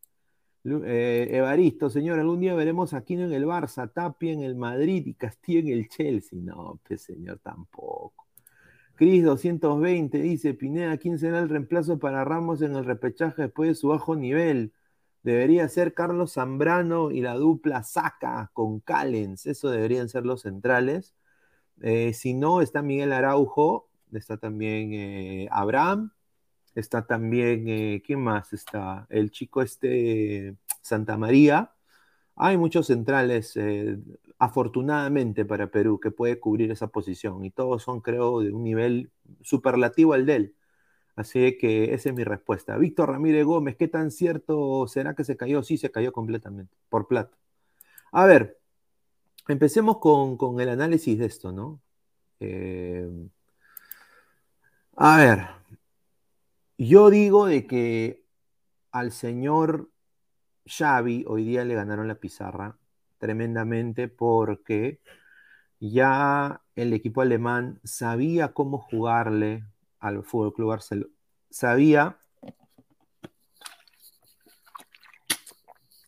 Eh, 0.63 1.27
Evaristo, 1.31 1.89
señor, 1.89 2.19
algún 2.19 2.39
día 2.39 2.53
veremos 2.53 2.93
a 2.93 2.97
Aquino 2.97 3.23
en 3.23 3.33
el 3.33 3.45
Barça, 3.45 3.91
Tapia 3.91 4.31
en 4.31 4.43
el 4.43 4.55
Madrid 4.55 5.07
y 5.07 5.13
Castillo 5.15 5.59
en 5.59 5.69
el 5.69 5.89
Chelsea. 5.89 6.39
No, 6.41 6.79
pues 6.87 7.01
señor, 7.01 7.39
tampoco. 7.39 8.27
Cris 8.95 9.23
220 9.23 10.19
dice, 10.19 10.53
Pineda, 10.53 10.97
¿quién 10.97 11.17
será 11.17 11.39
el 11.39 11.49
reemplazo 11.49 11.97
para 11.97 12.23
Ramos 12.23 12.61
en 12.61 12.75
el 12.75 12.85
repechaje 12.85 13.43
después 13.43 13.69
de 13.69 13.75
su 13.75 13.87
bajo 13.87 14.15
nivel? 14.15 14.73
Debería 15.23 15.67
ser 15.69 15.93
Carlos 15.93 16.33
Zambrano 16.33 17.11
y 17.11 17.21
la 17.21 17.35
dupla 17.35 17.83
Saca 17.83 18.51
con 18.53 18.79
Callens. 18.79 19.45
Eso 19.47 19.69
deberían 19.69 20.09
ser 20.09 20.25
los 20.25 20.41
centrales. 20.41 21.15
Eh, 21.81 22.13
si 22.13 22.33
no, 22.35 22.61
está 22.61 22.81
Miguel 22.83 23.13
Araujo, 23.13 23.89
está 24.13 24.37
también 24.37 24.93
eh, 24.93 25.47
Abraham, 25.51 26.11
está 26.75 27.05
también, 27.05 27.67
eh, 27.67 28.03
¿quién 28.05 28.21
más 28.21 28.53
está? 28.53 29.07
El 29.09 29.31
chico 29.31 29.61
este, 29.61 30.55
Santa 30.81 31.17
María. 31.17 31.73
Hay 32.35 32.57
muchos 32.57 32.87
centrales, 32.87 33.55
eh, 33.57 33.97
afortunadamente 34.39 35.45
para 35.45 35.67
Perú, 35.71 35.99
que 35.99 36.11
puede 36.11 36.39
cubrir 36.39 36.71
esa 36.71 36.87
posición 36.87 37.45
y 37.45 37.51
todos 37.51 37.83
son, 37.83 38.01
creo, 38.01 38.41
de 38.41 38.51
un 38.53 38.63
nivel 38.63 39.11
superlativo 39.41 40.13
al 40.13 40.25
de 40.25 40.35
él. 40.35 40.55
Así 41.15 41.57
que 41.57 41.93
esa 41.93 42.09
es 42.09 42.15
mi 42.15 42.23
respuesta. 42.23 42.77
Víctor 42.77 43.09
Ramírez 43.11 43.45
Gómez, 43.45 43.75
¿qué 43.77 43.87
tan 43.87 44.11
cierto 44.11 44.87
será 44.87 45.15
que 45.15 45.23
se 45.23 45.37
cayó? 45.37 45.63
Sí, 45.63 45.77
se 45.77 45.91
cayó 45.91 46.11
completamente, 46.13 46.75
por 46.89 47.07
plato. 47.07 47.37
A 48.11 48.25
ver, 48.25 48.59
empecemos 49.47 49.99
con, 49.99 50.37
con 50.37 50.59
el 50.61 50.69
análisis 50.69 51.17
de 51.19 51.25
esto, 51.25 51.51
¿no? 51.51 51.81
Eh, 52.39 53.07
a 54.95 55.17
ver, 55.17 55.47
yo 56.83 57.11
digo 57.11 57.45
de 57.45 57.67
que 57.67 58.25
al 58.91 59.11
señor 59.11 59.91
Xavi 60.65 61.25
hoy 61.27 61.43
día 61.45 61.63
le 61.63 61.75
ganaron 61.75 62.07
la 62.07 62.15
pizarra 62.15 62.79
tremendamente 63.19 64.07
porque 64.07 64.99
ya 65.79 66.63
el 66.75 66.93
equipo 66.93 67.21
alemán 67.21 67.79
sabía 67.83 68.53
cómo 68.53 68.79
jugarle 68.79 69.63
al 69.99 70.23
Fútbol 70.23 70.53
Club 70.53 70.69
Barcelona. 70.69 71.13
Sabía 71.51 72.17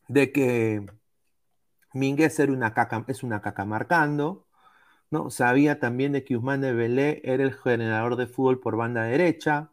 de 0.07 0.31
que 0.31 0.87
Minguez 1.93 2.39
es 2.39 3.23
una 3.23 3.41
caca 3.41 3.65
marcando, 3.65 4.47
¿no? 5.11 5.29
Sabía 5.29 5.79
también 5.79 6.13
de 6.13 6.23
que 6.23 6.35
Usman 6.35 6.61
Belé 6.61 7.21
era 7.23 7.43
el 7.43 7.53
generador 7.53 8.15
de 8.15 8.25
fútbol 8.25 8.59
por 8.59 8.75
banda 8.75 9.03
derecha. 9.03 9.72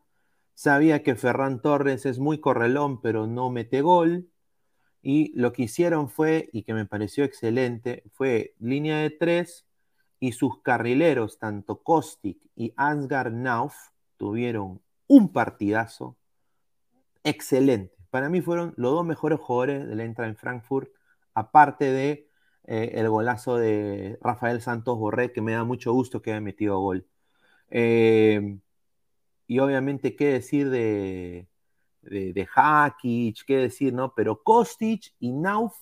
Sabía 0.62 1.02
que 1.02 1.16
Ferran 1.16 1.62
Torres 1.62 2.04
es 2.04 2.18
muy 2.18 2.38
correlón, 2.38 3.00
pero 3.00 3.26
no 3.26 3.48
mete 3.48 3.80
gol. 3.80 4.28
Y 5.00 5.32
lo 5.34 5.54
que 5.54 5.62
hicieron 5.62 6.10
fue, 6.10 6.50
y 6.52 6.64
que 6.64 6.74
me 6.74 6.84
pareció 6.84 7.24
excelente, 7.24 8.02
fue 8.12 8.56
línea 8.58 8.98
de 8.98 9.08
tres 9.08 9.66
y 10.18 10.32
sus 10.32 10.60
carrileros, 10.60 11.38
tanto 11.38 11.82
Kostic 11.82 12.36
y 12.56 12.74
Ansgar 12.76 13.32
Nauf, 13.32 13.74
tuvieron 14.18 14.82
un 15.06 15.32
partidazo 15.32 16.18
excelente. 17.24 17.96
Para 18.10 18.28
mí 18.28 18.42
fueron 18.42 18.74
los 18.76 18.92
dos 18.92 19.06
mejores 19.06 19.40
jugadores 19.40 19.88
de 19.88 19.94
la 19.94 20.04
entrada 20.04 20.28
en 20.28 20.36
Frankfurt, 20.36 20.90
aparte 21.32 21.86
de 21.90 22.28
eh, 22.66 22.90
el 22.96 23.08
golazo 23.08 23.56
de 23.56 24.18
Rafael 24.20 24.60
Santos 24.60 24.98
Borré, 24.98 25.32
que 25.32 25.40
me 25.40 25.52
da 25.52 25.64
mucho 25.64 25.94
gusto 25.94 26.20
que 26.20 26.32
haya 26.32 26.42
metido 26.42 26.78
gol. 26.80 27.06
Eh, 27.70 28.58
y 29.50 29.58
obviamente, 29.58 30.14
¿qué 30.14 30.26
decir 30.26 30.70
de, 30.70 31.48
de, 32.02 32.32
de 32.32 32.48
Hakic? 32.54 33.44
¿Qué 33.44 33.56
decir, 33.56 33.92
no? 33.92 34.14
Pero 34.14 34.44
Kostic 34.44 35.12
y 35.18 35.32
Nauf, 35.32 35.74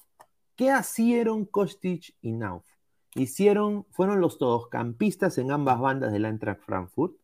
¿qué 0.56 0.74
hicieron 0.80 1.44
Kostic 1.44 2.16
y 2.22 2.32
Nauf? 2.32 2.64
Hicieron, 3.14 3.84
fueron 3.90 4.22
los 4.22 4.38
campistas 4.70 5.36
en 5.36 5.50
ambas 5.50 5.80
bandas 5.80 6.12
del 6.12 6.24
Eintracht 6.24 6.62
Frankfurt 6.62 7.16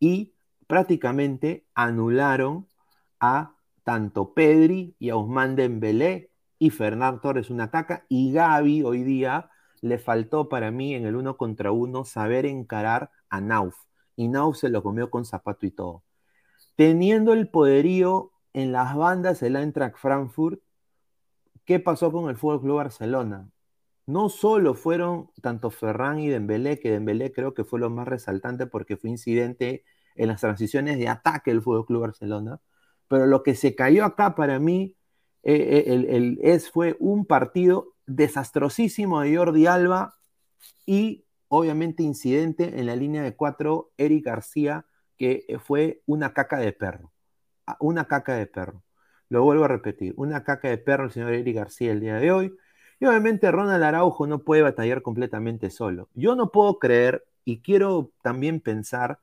y 0.00 0.32
prácticamente 0.66 1.66
anularon 1.74 2.70
a 3.20 3.54
tanto 3.84 4.32
Pedri 4.32 4.96
y 4.98 5.10
a 5.10 5.16
Ousmane 5.16 5.56
Dembélé 5.56 6.30
y 6.58 6.70
Fernando 6.70 7.20
Torres 7.20 7.50
una 7.50 7.70
caca 7.70 8.06
y 8.08 8.32
Gaby 8.32 8.82
hoy 8.82 9.02
día 9.02 9.50
le 9.82 9.98
faltó 9.98 10.48
para 10.48 10.70
mí 10.70 10.94
en 10.94 11.04
el 11.04 11.16
uno 11.16 11.36
contra 11.36 11.70
uno 11.70 12.06
saber 12.06 12.46
encarar 12.46 13.10
a 13.28 13.42
Nauf 13.42 13.76
y 14.16 14.28
Nauf 14.28 14.58
se 14.58 14.68
lo 14.68 14.82
comió 14.82 15.10
con 15.10 15.24
zapato 15.24 15.66
y 15.66 15.70
todo. 15.70 16.02
Teniendo 16.76 17.32
el 17.32 17.48
poderío 17.48 18.32
en 18.52 18.72
las 18.72 18.96
bandas 18.96 19.40
del 19.40 19.56
Eintracht 19.56 19.96
Frankfurt, 19.96 20.60
¿qué 21.64 21.80
pasó 21.80 22.12
con 22.12 22.28
el 22.30 22.36
Fútbol 22.36 22.60
Club 22.60 22.76
Barcelona? 22.76 23.48
No 24.06 24.28
solo 24.28 24.74
fueron 24.74 25.30
tanto 25.40 25.70
Ferran 25.70 26.18
y 26.18 26.28
Dembélé, 26.28 26.80
que 26.80 26.90
Dembélé 26.90 27.32
creo 27.32 27.54
que 27.54 27.64
fue 27.64 27.78
lo 27.78 27.88
más 27.88 28.08
resaltante 28.08 28.66
porque 28.66 28.96
fue 28.96 29.10
incidente 29.10 29.84
en 30.16 30.28
las 30.28 30.40
transiciones 30.40 30.98
de 30.98 31.08
ataque 31.08 31.50
del 31.50 31.62
Fútbol 31.62 31.86
Club 31.86 32.02
Barcelona, 32.02 32.60
pero 33.08 33.26
lo 33.26 33.42
que 33.42 33.54
se 33.54 33.74
cayó 33.74 34.04
acá 34.04 34.34
para 34.34 34.58
mí 34.58 34.96
eh, 35.42 35.84
eh, 35.86 36.38
es, 36.42 36.70
fue 36.70 36.96
un 36.98 37.26
partido 37.26 37.94
desastrosísimo 38.06 39.20
de 39.20 39.36
Jordi 39.36 39.66
Alba 39.66 40.14
y 40.86 41.21
obviamente 41.54 42.02
incidente 42.02 42.80
en 42.80 42.86
la 42.86 42.96
línea 42.96 43.22
de 43.22 43.36
cuatro, 43.36 43.90
Eric 43.98 44.24
García, 44.24 44.86
que 45.18 45.44
fue 45.62 46.00
una 46.06 46.32
caca 46.32 46.58
de 46.58 46.72
perro. 46.72 47.12
Ah, 47.66 47.76
una 47.78 48.06
caca 48.06 48.34
de 48.36 48.46
perro. 48.46 48.82
Lo 49.28 49.42
vuelvo 49.42 49.64
a 49.64 49.68
repetir, 49.68 50.14
una 50.16 50.44
caca 50.44 50.68
de 50.68 50.78
perro 50.78 51.04
el 51.04 51.10
señor 51.10 51.34
Eric 51.34 51.54
García 51.56 51.92
el 51.92 52.00
día 52.00 52.16
de 52.16 52.32
hoy. 52.32 52.54
Y 53.00 53.04
obviamente 53.04 53.50
Ronald 53.50 53.82
Araujo 53.84 54.26
no 54.26 54.44
puede 54.44 54.62
batallar 54.62 55.02
completamente 55.02 55.68
solo. 55.68 56.08
Yo 56.14 56.36
no 56.36 56.50
puedo 56.50 56.78
creer 56.78 57.22
y 57.44 57.60
quiero 57.60 58.12
también 58.22 58.60
pensar 58.60 59.18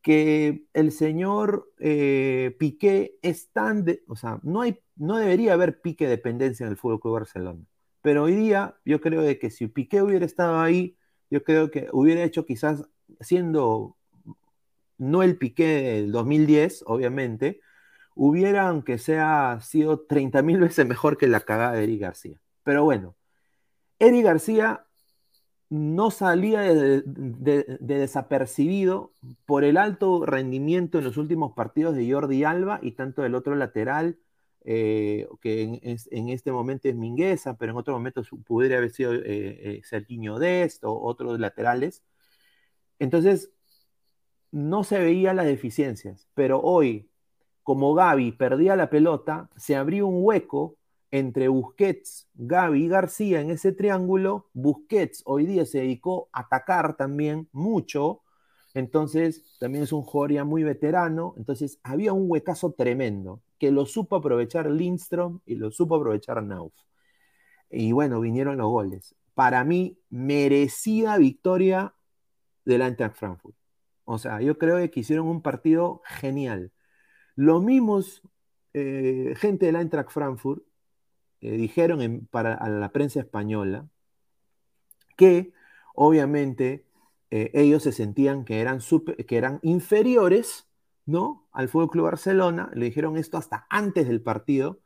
que 0.00 0.66
el 0.74 0.92
señor 0.92 1.72
eh, 1.80 2.54
Piqué 2.56 3.16
es 3.20 3.50
tan, 3.50 3.84
de, 3.84 4.04
o 4.06 4.14
sea, 4.14 4.38
no, 4.44 4.60
hay, 4.60 4.78
no 4.94 5.16
debería 5.16 5.54
haber 5.54 5.80
pique 5.80 6.06
dependencia 6.06 6.66
en 6.66 6.70
el 6.70 6.76
Fútbol 6.76 7.00
Club 7.00 7.14
Barcelona. 7.14 7.64
Pero 8.00 8.22
hoy 8.24 8.36
día 8.36 8.76
yo 8.84 9.00
creo 9.00 9.22
de 9.22 9.40
que 9.40 9.50
si 9.50 9.66
Piqué 9.66 10.02
hubiera 10.02 10.24
estado 10.24 10.60
ahí, 10.60 10.96
yo 11.30 11.42
creo 11.42 11.70
que 11.70 11.88
hubiera 11.92 12.22
hecho 12.22 12.46
quizás 12.46 12.88
siendo 13.20 13.96
no 14.98 15.22
el 15.22 15.36
Piqué 15.36 15.66
del 15.66 16.12
2010, 16.12 16.84
obviamente, 16.86 17.60
hubiera, 18.14 18.68
aunque 18.68 18.98
sea 18.98 19.58
sido 19.60 20.00
30 20.00 20.42
mil 20.42 20.60
veces 20.60 20.86
mejor 20.86 21.18
que 21.18 21.26
la 21.26 21.40
cagada 21.40 21.72
de 21.72 21.84
Eric 21.84 22.00
García. 22.00 22.40
Pero 22.62 22.84
bueno, 22.84 23.16
Eric 23.98 24.24
García 24.24 24.86
no 25.70 26.10
salía 26.10 26.60
de, 26.60 27.02
desapercibido 27.80 29.12
por 29.46 29.64
el 29.64 29.76
alto 29.76 30.24
rendimiento 30.24 30.98
en 30.98 31.04
los 31.04 31.16
últimos 31.16 31.54
partidos 31.54 31.96
de 31.96 32.10
Jordi 32.10 32.44
Alba 32.44 32.78
y 32.82 32.92
tanto 32.92 33.22
del 33.22 33.34
otro 33.34 33.56
lateral, 33.56 34.18
eh, 34.66 35.28
que 35.42 35.62
en, 35.62 36.28
este 36.30 36.50
momento 36.50 36.88
es 36.88 36.96
Mingueza, 36.96 37.56
pero 37.56 37.72
en 37.72 37.78
otro 37.78 37.92
momento 37.94 38.22
pudiera 38.46 38.78
haber 38.78 38.90
sido 38.90 39.12
eh, 39.14 39.82
eh 39.90 40.38
Dest 40.40 40.84
o 40.84 40.98
otros 41.02 41.38
laterales. 41.38 42.02
Entonces, 42.98 43.50
no 44.50 44.84
se 44.84 44.98
veía 44.98 45.34
las 45.34 45.46
deficiencias, 45.46 46.28
pero 46.34 46.60
hoy, 46.60 47.10
como 47.62 47.94
Gaby 47.94 48.32
perdía 48.32 48.76
la 48.76 48.88
pelota, 48.90 49.50
se 49.56 49.76
abrió 49.76 50.06
un 50.06 50.24
hueco 50.24 50.76
entre 51.10 51.48
Busquets, 51.48 52.28
Gaby 52.34 52.84
y 52.84 52.88
García 52.88 53.40
en 53.40 53.50
ese 53.50 53.72
triángulo. 53.72 54.48
Busquets 54.54 55.22
hoy 55.26 55.46
día 55.46 55.66
se 55.66 55.78
dedicó 55.80 56.28
a 56.32 56.40
atacar 56.42 56.96
también 56.96 57.48
mucho, 57.52 58.22
entonces 58.74 59.56
también 59.60 59.84
es 59.84 59.92
un 59.92 60.06
ya 60.30 60.44
muy 60.44 60.62
veterano, 60.62 61.34
entonces 61.36 61.78
había 61.82 62.12
un 62.12 62.30
huecazo 62.30 62.72
tremendo 62.72 63.42
que 63.64 63.70
lo 63.70 63.86
supo 63.86 64.16
aprovechar 64.16 64.70
Lindstrom 64.70 65.40
y 65.46 65.54
lo 65.54 65.70
supo 65.70 65.94
aprovechar 65.96 66.42
Nauf. 66.42 66.74
Y 67.70 67.92
bueno, 67.92 68.20
vinieron 68.20 68.58
los 68.58 68.68
goles. 68.68 69.16
Para 69.32 69.64
mí, 69.64 69.98
merecida 70.10 71.16
victoria 71.16 71.94
del 72.66 72.82
Eintracht 72.82 73.16
Frankfurt. 73.16 73.56
O 74.04 74.18
sea, 74.18 74.42
yo 74.42 74.58
creo 74.58 74.76
que 74.90 75.00
hicieron 75.00 75.28
un 75.28 75.40
partido 75.40 76.02
genial. 76.04 76.72
Los 77.36 77.64
mismos 77.64 78.20
eh, 78.74 79.32
gente 79.38 79.64
del 79.64 79.76
Eintracht 79.76 80.10
Frankfurt 80.10 80.62
eh, 81.40 81.52
dijeron 81.52 82.28
para 82.30 82.52
a 82.52 82.68
la 82.68 82.92
prensa 82.92 83.20
española 83.20 83.88
que 85.16 85.54
obviamente 85.94 86.84
eh, 87.30 87.50
ellos 87.54 87.82
se 87.82 87.92
sentían 87.92 88.44
que 88.44 88.60
eran, 88.60 88.80
que 89.26 89.36
eran 89.38 89.58
inferiores 89.62 90.68
¿no? 91.06 91.48
al 91.52 91.68
Fútbol 91.68 91.90
Club 91.90 92.04
Barcelona, 92.06 92.70
le 92.74 92.86
dijeron 92.86 93.16
esto 93.16 93.38
hasta 93.38 93.66
antes 93.70 94.08
del 94.08 94.22
partido, 94.22 94.80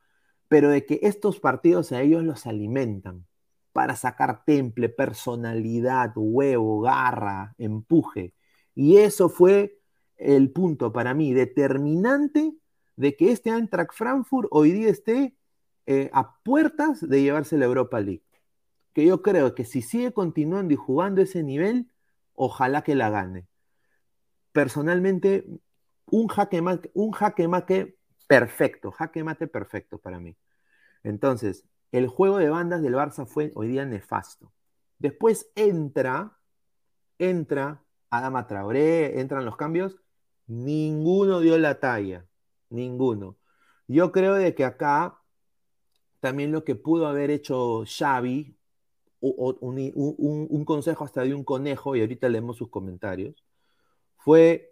pero 0.48 0.70
de 0.70 0.86
que 0.86 1.00
estos 1.02 1.40
partidos 1.40 1.92
a 1.92 2.02
ellos 2.02 2.24
los 2.24 2.46
alimentan 2.46 3.26
para 3.72 3.96
sacar 3.96 4.44
temple, 4.44 4.88
personalidad, 4.88 6.12
huevo, 6.16 6.80
garra, 6.80 7.54
empuje. 7.58 8.34
Y 8.74 8.96
eso 8.96 9.28
fue 9.28 9.78
el 10.16 10.50
punto 10.50 10.92
para 10.92 11.14
mí 11.14 11.32
determinante 11.32 12.54
de 12.96 13.16
que 13.16 13.30
este 13.30 13.50
Eintracht 13.50 13.92
Frankfurt 13.94 14.48
hoy 14.50 14.72
día 14.72 14.88
esté 14.88 15.36
eh, 15.86 16.10
a 16.12 16.42
puertas 16.42 17.08
de 17.08 17.22
llevarse 17.22 17.56
la 17.56 17.66
Europa 17.66 18.00
League. 18.00 18.24
Que 18.92 19.06
yo 19.06 19.22
creo 19.22 19.54
que 19.54 19.64
si 19.64 19.82
sigue 19.82 20.12
continuando 20.12 20.74
y 20.74 20.76
jugando 20.76 21.22
ese 21.22 21.42
nivel, 21.42 21.90
ojalá 22.34 22.82
que 22.82 22.96
la 22.96 23.10
gane. 23.10 23.46
Personalmente, 24.52 25.46
un 26.10 26.28
jaque 26.28 26.62
mate, 26.62 26.90
un 26.94 27.12
jaque 27.12 27.48
mate 27.48 27.96
perfecto, 28.26 28.90
jaque 28.90 29.24
mate 29.24 29.46
perfecto 29.46 29.98
para 29.98 30.20
mí. 30.20 30.36
Entonces, 31.02 31.64
el 31.92 32.08
juego 32.08 32.38
de 32.38 32.50
bandas 32.50 32.82
del 32.82 32.94
Barça 32.94 33.26
fue 33.26 33.52
hoy 33.54 33.68
día 33.68 33.84
nefasto. 33.84 34.52
Después 34.98 35.50
entra, 35.54 36.38
entra 37.18 37.82
Adama 38.10 38.46
Traoré, 38.46 39.20
entran 39.20 39.44
los 39.44 39.56
cambios, 39.56 39.96
ninguno 40.46 41.40
dio 41.40 41.58
la 41.58 41.80
talla, 41.80 42.26
ninguno. 42.70 43.36
Yo 43.86 44.12
creo 44.12 44.34
de 44.34 44.54
que 44.54 44.64
acá 44.64 45.20
también 46.20 46.52
lo 46.52 46.64
que 46.64 46.74
pudo 46.74 47.06
haber 47.06 47.30
hecho 47.30 47.84
Xavi, 47.86 48.56
un, 49.20 50.64
consejo 50.64 51.04
hasta 51.04 51.22
de 51.22 51.34
un 51.34 51.44
conejo, 51.44 51.96
y 51.96 52.00
ahorita 52.00 52.28
leemos 52.28 52.56
sus 52.56 52.68
comentarios, 52.70 53.44
fue 54.16 54.67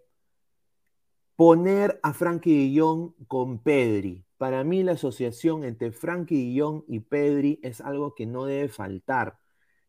poner 1.37 1.99
a 2.01 2.13
Frankie 2.13 2.75
Jong 2.77 3.11
con 3.27 3.59
Pedri. 3.59 4.25
Para 4.37 4.63
mí 4.63 4.81
la 4.81 4.93
asociación 4.93 5.63
entre 5.63 5.91
Frankie 5.91 6.59
Jong 6.59 6.83
y 6.87 6.99
Pedri 6.99 7.59
es 7.61 7.79
algo 7.79 8.15
que 8.15 8.25
no 8.25 8.45
debe 8.45 8.69
faltar. 8.69 9.37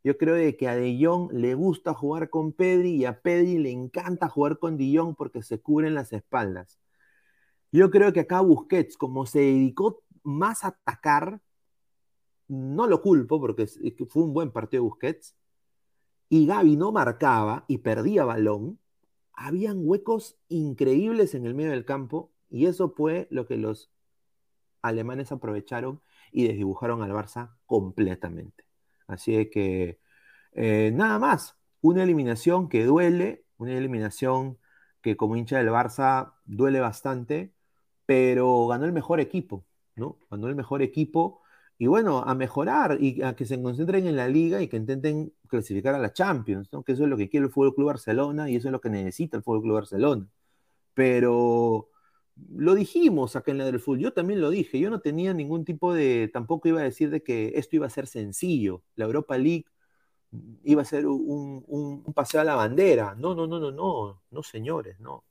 Yo 0.05 0.19
creo 0.19 0.35
de 0.35 0.59
que 0.59 0.69
a 0.69 0.77
De 0.77 0.93
le 1.33 1.55
gusta 1.55 1.95
jugar 1.95 2.29
con 2.29 2.53
Pedri 2.53 2.97
y 2.97 3.07
a 3.07 3.23
Pedri 3.23 3.57
le 3.57 3.71
encanta 3.71 4.29
jugar 4.29 4.59
con 4.59 4.77
De 4.77 5.15
porque 5.17 5.43
se 5.43 5.59
cubren 5.59 5.95
las 5.95 6.13
espaldas. 6.13 6.79
Yo 7.73 7.91
creo 7.91 8.13
que 8.13 8.21
acá 8.21 8.41
Busquets, 8.43 8.99
como 8.99 9.25
se 9.25 9.41
dedicó 9.41 10.03
más 10.23 10.65
a 10.65 10.69
atacar, 10.69 11.41
no 12.47 12.87
lo 12.87 13.01
culpo 13.01 13.41
porque 13.41 13.67
fue 14.11 14.23
un 14.23 14.35
buen 14.35 14.51
partido 14.53 14.83
de 14.83 14.89
Busquets, 14.89 15.35
y 16.29 16.47
Gaby 16.47 16.77
no 16.77 16.93
marcaba 16.93 17.65
y 17.69 17.79
perdía 17.79 18.27
balón, 18.27 18.79
habían 19.39 19.79
huecos 19.81 20.37
increíbles 20.49 21.35
en 21.35 21.47
el 21.47 21.55
medio 21.55 21.71
del 21.71 21.85
campo 21.85 22.33
y 22.51 22.67
eso 22.67 22.91
fue 22.91 23.29
lo 23.31 23.47
que 23.47 23.57
los 23.57 23.91
alemanes 24.83 25.31
aprovecharon 25.31 26.01
y 26.33 26.49
desdibujaron 26.49 27.03
al 27.03 27.13
Barça 27.13 27.55
completamente. 27.65 28.65
Así 29.07 29.49
que 29.51 30.01
eh, 30.53 30.91
nada 30.93 31.21
más, 31.21 31.57
una 31.81 32.03
eliminación 32.03 32.69
que 32.69 32.85
duele, 32.85 33.45
una 33.59 33.73
eliminación 33.73 34.59
que 35.03 35.17
como 35.17 35.37
hincha 35.37 35.59
del 35.59 35.69
Barça 35.69 36.33
duele 36.45 36.81
bastante, 36.81 37.55
pero 38.07 38.67
ganó 38.67 38.87
el 38.87 38.93
mejor 38.93 39.21
equipo, 39.21 39.65
¿no? 39.95 40.19
Ganó 40.31 40.49
el 40.49 40.57
mejor 40.57 40.83
equipo 40.83 41.43
y 41.79 41.87
bueno, 41.87 42.21
a 42.27 42.35
mejorar 42.35 42.99
y 43.01 43.23
a 43.23 43.35
que 43.37 43.47
se 43.47 43.63
concentren 43.63 44.07
en 44.07 44.17
la 44.17 44.29
liga 44.29 44.61
y 44.61 44.69
que 44.69 44.77
intenten 44.77 45.33
clasificar 45.49 45.95
a 45.95 45.99
la 45.99 46.13
Champions, 46.13 46.69
¿no? 46.73 46.83
Que 46.83 46.93
eso 46.93 47.05
es 47.05 47.09
lo 47.09 47.17
que 47.17 47.29
quiere 47.29 47.47
el 47.47 47.53
Fútbol 47.53 47.75
Club 47.75 47.87
Barcelona 47.89 48.51
y 48.51 48.57
eso 48.57 48.69
es 48.69 48.73
lo 48.73 48.81
que 48.81 48.91
necesita 48.91 49.37
el 49.37 49.45
Fútbol 49.45 49.63
Club 49.63 49.75
Barcelona. 49.75 50.29
Pero 50.95 51.91
lo 52.51 52.75
dijimos 52.75 53.37
acá 53.37 53.53
en 53.53 53.59
la 53.59 53.65
del 53.67 53.81
fútbol, 53.81 54.01
yo 54.01 54.13
también 54.13 54.41
lo 54.41 54.51
dije, 54.51 54.79
yo 54.81 54.91
no 54.91 55.01
tenía 55.01 55.35
ningún 55.35 55.65
tipo 55.65 55.95
de, 55.95 56.31
tampoco 56.33 56.69
iba 56.69 56.81
a 56.81 56.85
decir 56.85 57.11
de 57.11 57.23
que 57.23 57.53
esto 57.57 57.77
iba 57.77 57.87
a 57.87 57.91
ser 57.91 58.07
sencillo, 58.07 58.83
la 58.97 59.07
Europa 59.07 59.37
League 59.39 59.67
iba 60.65 60.83
a 60.83 60.85
ser 60.85 61.07
un, 61.07 61.65
un 61.67 62.15
paseo 62.15 62.41
a 62.41 62.45
la 62.45 62.55
bandera, 62.55 63.15
no, 63.17 63.35
no, 63.35 63.47
no, 63.47 63.59
no, 63.61 63.71
no, 63.73 64.23
no 64.31 64.43
señores, 64.43 65.01
no. 65.01 65.25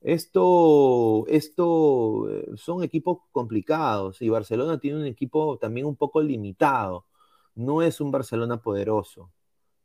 Esto, 0.00 1.26
esto 1.28 2.28
eh, 2.30 2.46
son 2.56 2.82
equipos 2.84 3.18
complicados 3.32 4.22
y 4.22 4.28
Barcelona 4.28 4.78
tiene 4.78 4.98
un 5.00 5.06
equipo 5.06 5.58
también 5.58 5.86
un 5.86 5.96
poco 5.96 6.22
limitado. 6.22 7.06
No 7.54 7.82
es 7.82 8.00
un 8.00 8.10
Barcelona 8.10 8.58
poderoso. 8.62 9.32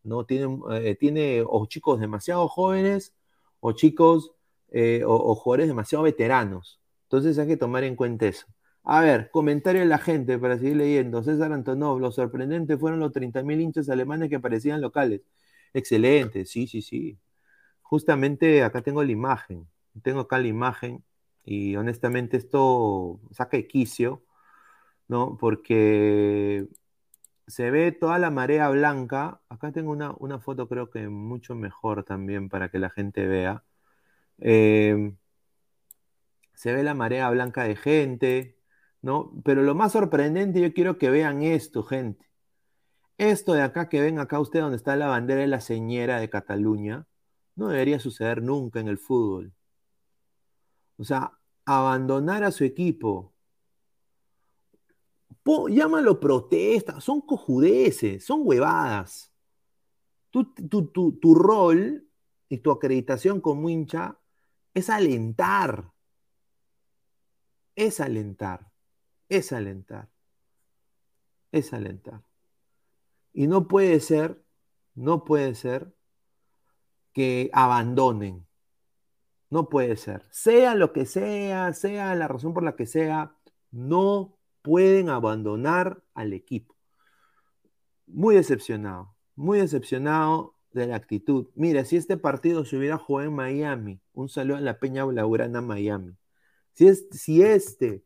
No 0.04 0.26
tiene, 0.26 0.60
eh, 0.71 0.95
tiene 0.95 1.43
o 1.47 1.65
chicos 1.67 2.00
demasiado 2.00 2.47
jóvenes 2.47 3.15
o 3.60 3.74
chicos 3.74 4.32
eh, 4.71 5.04
o, 5.06 5.36
jugadores 5.36 5.67
demasiado 5.67 6.04
veteranos. 6.04 6.82
Entonces 7.04 7.38
hay 7.39 7.47
que 7.47 7.58
tomar 7.58 7.84
en 7.84 7.95
cuenta 7.95 8.28
eso. 8.28 8.47
A 8.84 9.02
ver, 9.02 9.30
comentario 9.32 9.82
de 9.82 9.88
la 9.88 9.97
gente 10.00 10.39
para 10.39 10.58
seguir 10.58 10.78
leyendo. 10.78 11.24
César 11.24 11.52
Antonov, 11.54 12.00
lo 12.00 12.12
sorprendente 12.12 12.78
fueron 12.78 13.00
los 13.00 13.12
30.000 13.13 13.62
hinchas 13.62 13.89
alemanes 13.89 14.30
que 14.30 14.39
parecían 14.39 14.82
locales. 14.82 15.21
Excelente, 15.74 16.45
sí, 16.45 16.67
sí, 16.67 16.82
sí. 16.82 17.17
Justamente 17.82 18.63
acá 18.63 18.82
tengo 18.82 19.04
la 19.04 19.12
imagen 19.12 19.67
tengo 20.04 20.21
acá 20.21 20.39
la 20.39 20.47
imagen 20.47 21.04
y 21.43 21.75
honestamente 21.75 22.38
esto 22.38 23.19
saca 23.32 23.58
de 23.58 23.67
quicio, 23.67 24.23
¿no? 25.08 25.38
Porque 25.39 26.67
se 27.47 27.71
ve 27.71 27.91
toda 27.91 28.19
la 28.19 28.32
marea 28.32 28.69
blanca. 28.69 29.41
Acá 29.49 29.71
tengo 29.71 29.91
una, 29.91 30.39
foto 30.39 30.67
creo 30.69 30.89
que 30.91 31.10
mucho 31.10 31.56
mejor 31.56 32.04
también 32.06 32.49
para 32.49 32.69
que 32.69 32.80
la 32.80 32.89
gente 32.89 33.27
vea. 33.27 33.63
Em, 34.39 35.17
se 36.54 36.73
ve 36.73 36.84
la 36.84 36.93
marea 36.93 37.30
blanca 37.30 37.63
de 37.63 37.75
gente, 37.75 38.58
¿no? 39.01 39.32
Pero 39.43 39.63
lo 39.63 39.75
más 39.75 39.93
sorprendente, 39.93 40.62
yo 40.62 40.73
quiero 40.73 40.97
que 40.97 41.10
vean 41.10 41.41
esto, 41.43 41.84
gente. 41.84 42.27
Esto 43.17 43.54
de 43.54 43.62
acá, 43.62 43.89
que 43.89 44.01
ven 44.01 44.19
acá 44.19 44.39
usted 44.39 44.62
donde 44.62 44.77
está 44.77 44.95
la 44.95 45.08
bandera 45.08 45.41
de 45.41 45.47
la 45.47 45.62
señera 45.62 46.19
de 46.19 46.30
Cataluña, 46.30 47.08
no 47.56 47.69
debería 47.69 47.99
suceder 47.99 48.41
nunca 48.41 48.80
en 48.80 48.88
el 48.88 48.97
fútbol. 48.97 49.54
O 50.97 51.04
sea, 51.04 51.38
abandonar 51.65 52.43
a 52.43 52.51
su 52.51 52.63
equipo. 52.63 53.34
llámalo 55.69 56.19
protesta, 56.19 57.01
son 57.01 57.21
cojudeces, 57.21 58.23
son 58.23 58.41
huevadas. 58.43 59.32
Tu, 60.30 61.36
rol 61.36 62.08
y 62.47 62.58
tu 62.60 62.71
acreditación 62.71 63.41
como 63.41 63.69
hincha 63.69 64.17
es 64.73 64.89
alentar. 64.89 65.91
Es 67.75 67.99
alentar. 67.99 68.71
Es 69.27 69.51
alentar. 69.51 70.10
Es 71.51 71.73
alentar. 71.73 72.23
Y 73.34 73.47
no 73.47 73.67
puede 73.67 73.99
ser, 73.99 74.41
no 74.93 75.23
puede 75.23 75.56
ser 75.56 75.93
que 77.13 77.49
abandonen. 77.54 78.45
No 79.51 79.67
puede 79.67 79.97
ser. 79.97 80.23
Sea 80.31 80.75
lo 80.75 80.93
que 80.93 81.05
sea, 81.05 81.73
sea 81.73 82.15
la 82.15 82.27
razón 82.29 82.53
por 82.53 82.63
la 82.63 82.75
que 82.77 82.85
sea, 82.85 83.35
no 83.69 84.37
pueden 84.61 85.09
abandonar 85.09 86.01
al 86.13 86.31
equipo. 86.33 86.75
Muy 88.07 88.35
decepcionado, 88.35 89.13
muy 89.35 89.59
decepcionado 89.59 90.55
de 90.71 90.87
la 90.87 90.95
actitud. 90.95 91.49
Mira, 91.55 91.83
si 91.83 91.97
este 91.97 92.15
partido 92.17 92.63
se 92.63 92.77
hubiera 92.77 92.97
jugado 92.97 93.27
en 93.27 93.35
Miami, 93.35 94.01
un 94.13 94.29
saludo 94.29 94.55
a 94.57 94.61
la 94.61 94.79
Peña 94.79 95.03
Blaugrana 95.03 95.61
Miami. 95.61 96.15
Si, 96.73 96.87
es, 96.87 97.07
si 97.11 97.41
este 97.41 98.05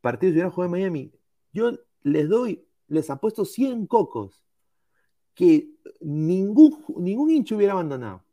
partido 0.00 0.30
se 0.30 0.34
hubiera 0.36 0.50
jugado 0.50 0.74
en 0.74 0.80
Miami, 0.80 1.12
yo 1.52 1.72
les 2.04 2.26
doy, 2.26 2.66
les 2.88 3.10
apuesto 3.10 3.44
100 3.44 3.86
cocos 3.86 4.46
que 5.34 5.74
ningún, 6.00 6.82
ningún 6.96 7.30
hincho 7.30 7.56
hubiera 7.56 7.74
abandonado. 7.74 8.25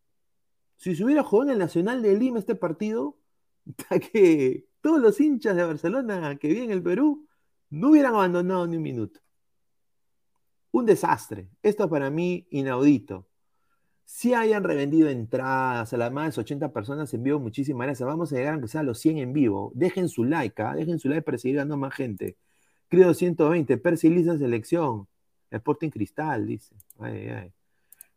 Si 0.83 0.97
se 0.97 1.05
hubiera 1.05 1.23
jugado 1.23 1.49
en 1.49 1.53
el 1.53 1.59
Nacional 1.59 2.01
de 2.01 2.13
Lima 2.17 2.39
este 2.39 2.55
partido, 2.55 3.17
que 4.11 4.65
todos 4.81 4.99
los 4.99 5.17
hinchas 5.21 5.55
de 5.55 5.63
Barcelona 5.63 6.35
que 6.35 6.49
viven 6.49 6.65
en 6.65 6.71
el 6.71 6.83
Perú 6.83 7.25
no 7.69 7.91
hubieran 7.91 8.15
abandonado 8.15 8.67
ni 8.67 8.75
un 8.75 8.83
minuto. 8.83 9.21
Un 10.71 10.85
desastre. 10.85 11.47
Esto 11.61 11.89
para 11.89 12.09
mí 12.09 12.47
inaudito. 12.49 13.25
Si 14.03 14.33
hayan 14.33 14.65
revendido 14.65 15.07
entradas 15.07 15.93
a 15.93 15.97
las 15.97 16.11
más 16.11 16.35
de 16.35 16.41
80 16.41 16.73
personas 16.73 17.13
en 17.13 17.23
vivo, 17.23 17.39
muchísimas 17.39 17.87
gracias. 17.87 18.05
Vamos 18.05 18.33
a 18.33 18.35
llegar 18.35 18.55
aunque 18.55 18.67
sea 18.67 18.81
a 18.81 18.83
los 18.83 18.99
100 18.99 19.19
en 19.19 19.31
vivo. 19.31 19.71
Dejen 19.75 20.09
su 20.09 20.25
like, 20.25 20.61
¿ah? 20.61 20.75
dejen 20.75 20.99
su 20.99 21.07
like 21.07 21.21
para 21.21 21.37
seguir 21.37 21.59
dando 21.59 21.77
más 21.77 21.93
gente. 21.93 22.35
Creo 22.89 23.13
120, 23.13 23.77
Percy 23.77 24.09
Lisa 24.09 24.37
Selección. 24.37 25.07
Sporting 25.49 25.91
Cristal, 25.91 26.45
dice. 26.45 26.75
Ay, 26.99 27.29
ay 27.29 27.53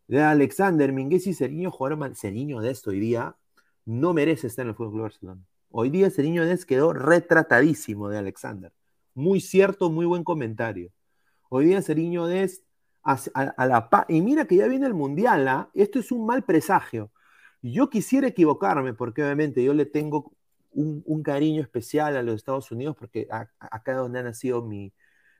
de 0.07 0.21
Alexander 0.21 0.91
Minguez 0.93 1.27
y 1.27 1.33
Seriño 1.33 1.71
jugaron 1.71 2.15
Seriño 2.15 2.61
Dest 2.61 2.87
hoy 2.87 2.99
día 2.99 3.35
no 3.85 4.13
merece 4.13 4.47
estar 4.47 4.63
en 4.63 4.69
el 4.69 4.75
Fútbol 4.75 5.01
Barcelona. 5.01 5.41
Hoy 5.69 5.89
día 5.89 6.09
Seriño 6.09 6.45
Dest 6.45 6.63
quedó 6.63 6.93
retratadísimo 6.93 8.09
de 8.09 8.17
Alexander. 8.17 8.73
Muy 9.13 9.41
cierto, 9.41 9.89
muy 9.89 10.05
buen 10.05 10.23
comentario. 10.23 10.91
Hoy 11.49 11.65
día 11.65 11.81
Seriño 11.81 12.27
Dest 12.27 12.63
a, 13.03 13.17
la 13.65 14.05
y 14.09 14.21
mira 14.21 14.45
que 14.45 14.57
ya 14.57 14.67
viene 14.67 14.85
el 14.85 14.93
Mundial, 14.93 15.47
¿ah? 15.47 15.69
esto 15.73 15.99
es 15.99 16.11
un 16.11 16.25
mal 16.25 16.43
presagio. 16.43 17.11
Yo 17.61 17.89
quisiera 17.89 18.27
equivocarme 18.27 18.93
porque 18.93 19.23
obviamente 19.23 19.63
yo 19.63 19.73
le 19.73 19.85
tengo 19.85 20.33
un, 20.71 21.23
cariño 21.23 21.61
especial 21.61 22.17
a 22.17 22.23
los 22.23 22.35
Estados 22.35 22.71
Unidos 22.71 22.95
porque 22.97 23.27
acá 23.29 23.91
es 23.93 23.97
donde 23.97 24.19
ha 24.19 24.23
nacido 24.23 24.61
mi, 24.61 24.93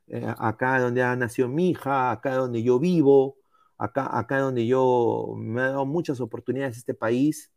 eh, 0.07 0.33
acá 0.37 0.79
donde 0.79 1.03
ha 1.03 1.15
nacido 1.15 1.49
mi 1.49 1.69
hija, 1.71 2.11
acá 2.11 2.35
donde 2.35 2.63
yo 2.63 2.79
vivo, 2.79 3.37
acá, 3.77 4.17
acá 4.17 4.39
donde 4.39 4.65
yo 4.65 5.33
me 5.37 5.61
ha 5.61 5.69
dado 5.69 5.85
muchas 5.85 6.19
oportunidades 6.19 6.77
este 6.77 6.93
país, 6.93 7.51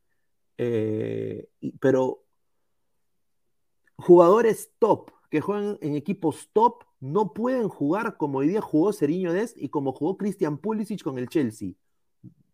eh, 0.59 1.49
pero 1.81 2.25
jugadores 3.97 4.73
top 4.79 5.11
que 5.31 5.41
juegan 5.41 5.79
en 5.81 5.95
equipos 5.95 6.51
top 6.53 6.85
no 6.99 7.33
pueden 7.33 7.69
jugar 7.69 8.17
como 8.17 8.39
hoy 8.39 8.49
día 8.49 8.61
jugó 8.61 8.93
Seriño 8.93 9.33
Dest 9.33 9.57
y 9.57 9.69
como 9.69 9.93
jugó 9.93 10.17
Christian 10.17 10.59
Pulisic 10.59 11.03
con 11.03 11.19
el 11.19 11.29
Chelsea. 11.29 11.73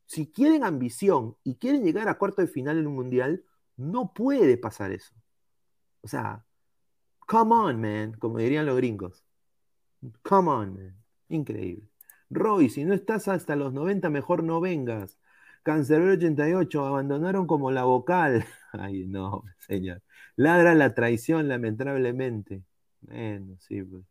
Si 0.06 0.30
quieren 0.30 0.62
ambición 0.62 1.36
y 1.42 1.56
quieren 1.56 1.82
llegar 1.82 2.08
a 2.08 2.18
cuarto 2.18 2.42
de 2.42 2.48
final 2.48 2.78
en 2.78 2.86
un 2.86 2.94
mundial, 2.94 3.44
no 3.76 4.12
puede 4.12 4.56
pasar 4.56 4.92
eso. 4.92 5.14
O 6.02 6.08
sea, 6.08 6.44
come 7.26 7.54
on, 7.54 7.80
man, 7.80 8.12
como 8.12 8.38
dirían 8.38 8.66
los 8.66 8.76
gringos. 8.76 9.24
Come 10.22 10.50
on, 10.50 10.74
man. 10.74 11.04
Increíble. 11.28 11.88
Roy, 12.30 12.68
si 12.68 12.84
no 12.84 12.94
estás 12.94 13.28
hasta 13.28 13.56
los 13.56 13.72
90, 13.72 14.10
mejor 14.10 14.42
no 14.42 14.60
vengas. 14.60 15.18
Cancerbero 15.62 16.12
88, 16.14 16.84
abandonaron 16.86 17.46
como 17.46 17.70
la 17.70 17.84
vocal. 17.84 18.44
Ay, 18.72 19.06
no, 19.06 19.44
señor. 19.58 20.02
Ladra 20.36 20.74
la 20.74 20.94
traición, 20.94 21.48
lamentablemente. 21.48 22.62
Bueno, 23.00 23.56
sí, 23.60 23.82
pues. 23.82 24.04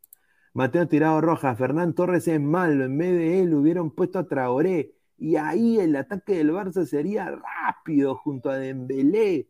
Mateo 0.54 0.88
Tirado 0.88 1.20
Roja, 1.20 1.54
Fernán 1.56 1.94
Torres 1.94 2.28
es 2.28 2.40
malo, 2.40 2.84
en 2.84 2.96
vez 2.96 3.12
de 3.12 3.42
él 3.42 3.54
hubieran 3.54 3.90
puesto 3.90 4.18
a 4.18 4.26
Traoré. 4.26 4.94
Y 5.18 5.36
ahí 5.36 5.78
el 5.78 5.96
ataque 5.96 6.34
del 6.36 6.50
Barça 6.50 6.84
sería 6.86 7.30
rápido 7.30 8.16
junto 8.16 8.50
a 8.50 8.56
Dembélé. 8.58 9.48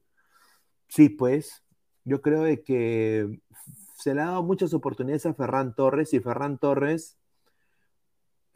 Sí, 0.88 1.08
pues, 1.08 1.64
yo 2.04 2.20
creo 2.22 2.44
que 2.64 3.40
se 3.94 4.14
le 4.14 4.20
ha 4.22 4.26
dado 4.26 4.42
muchas 4.42 4.74
oportunidades 4.74 5.26
a 5.26 5.34
Ferran 5.34 5.74
Torres 5.74 6.12
y 6.14 6.20
Ferran 6.20 6.58
Torres 6.58 7.18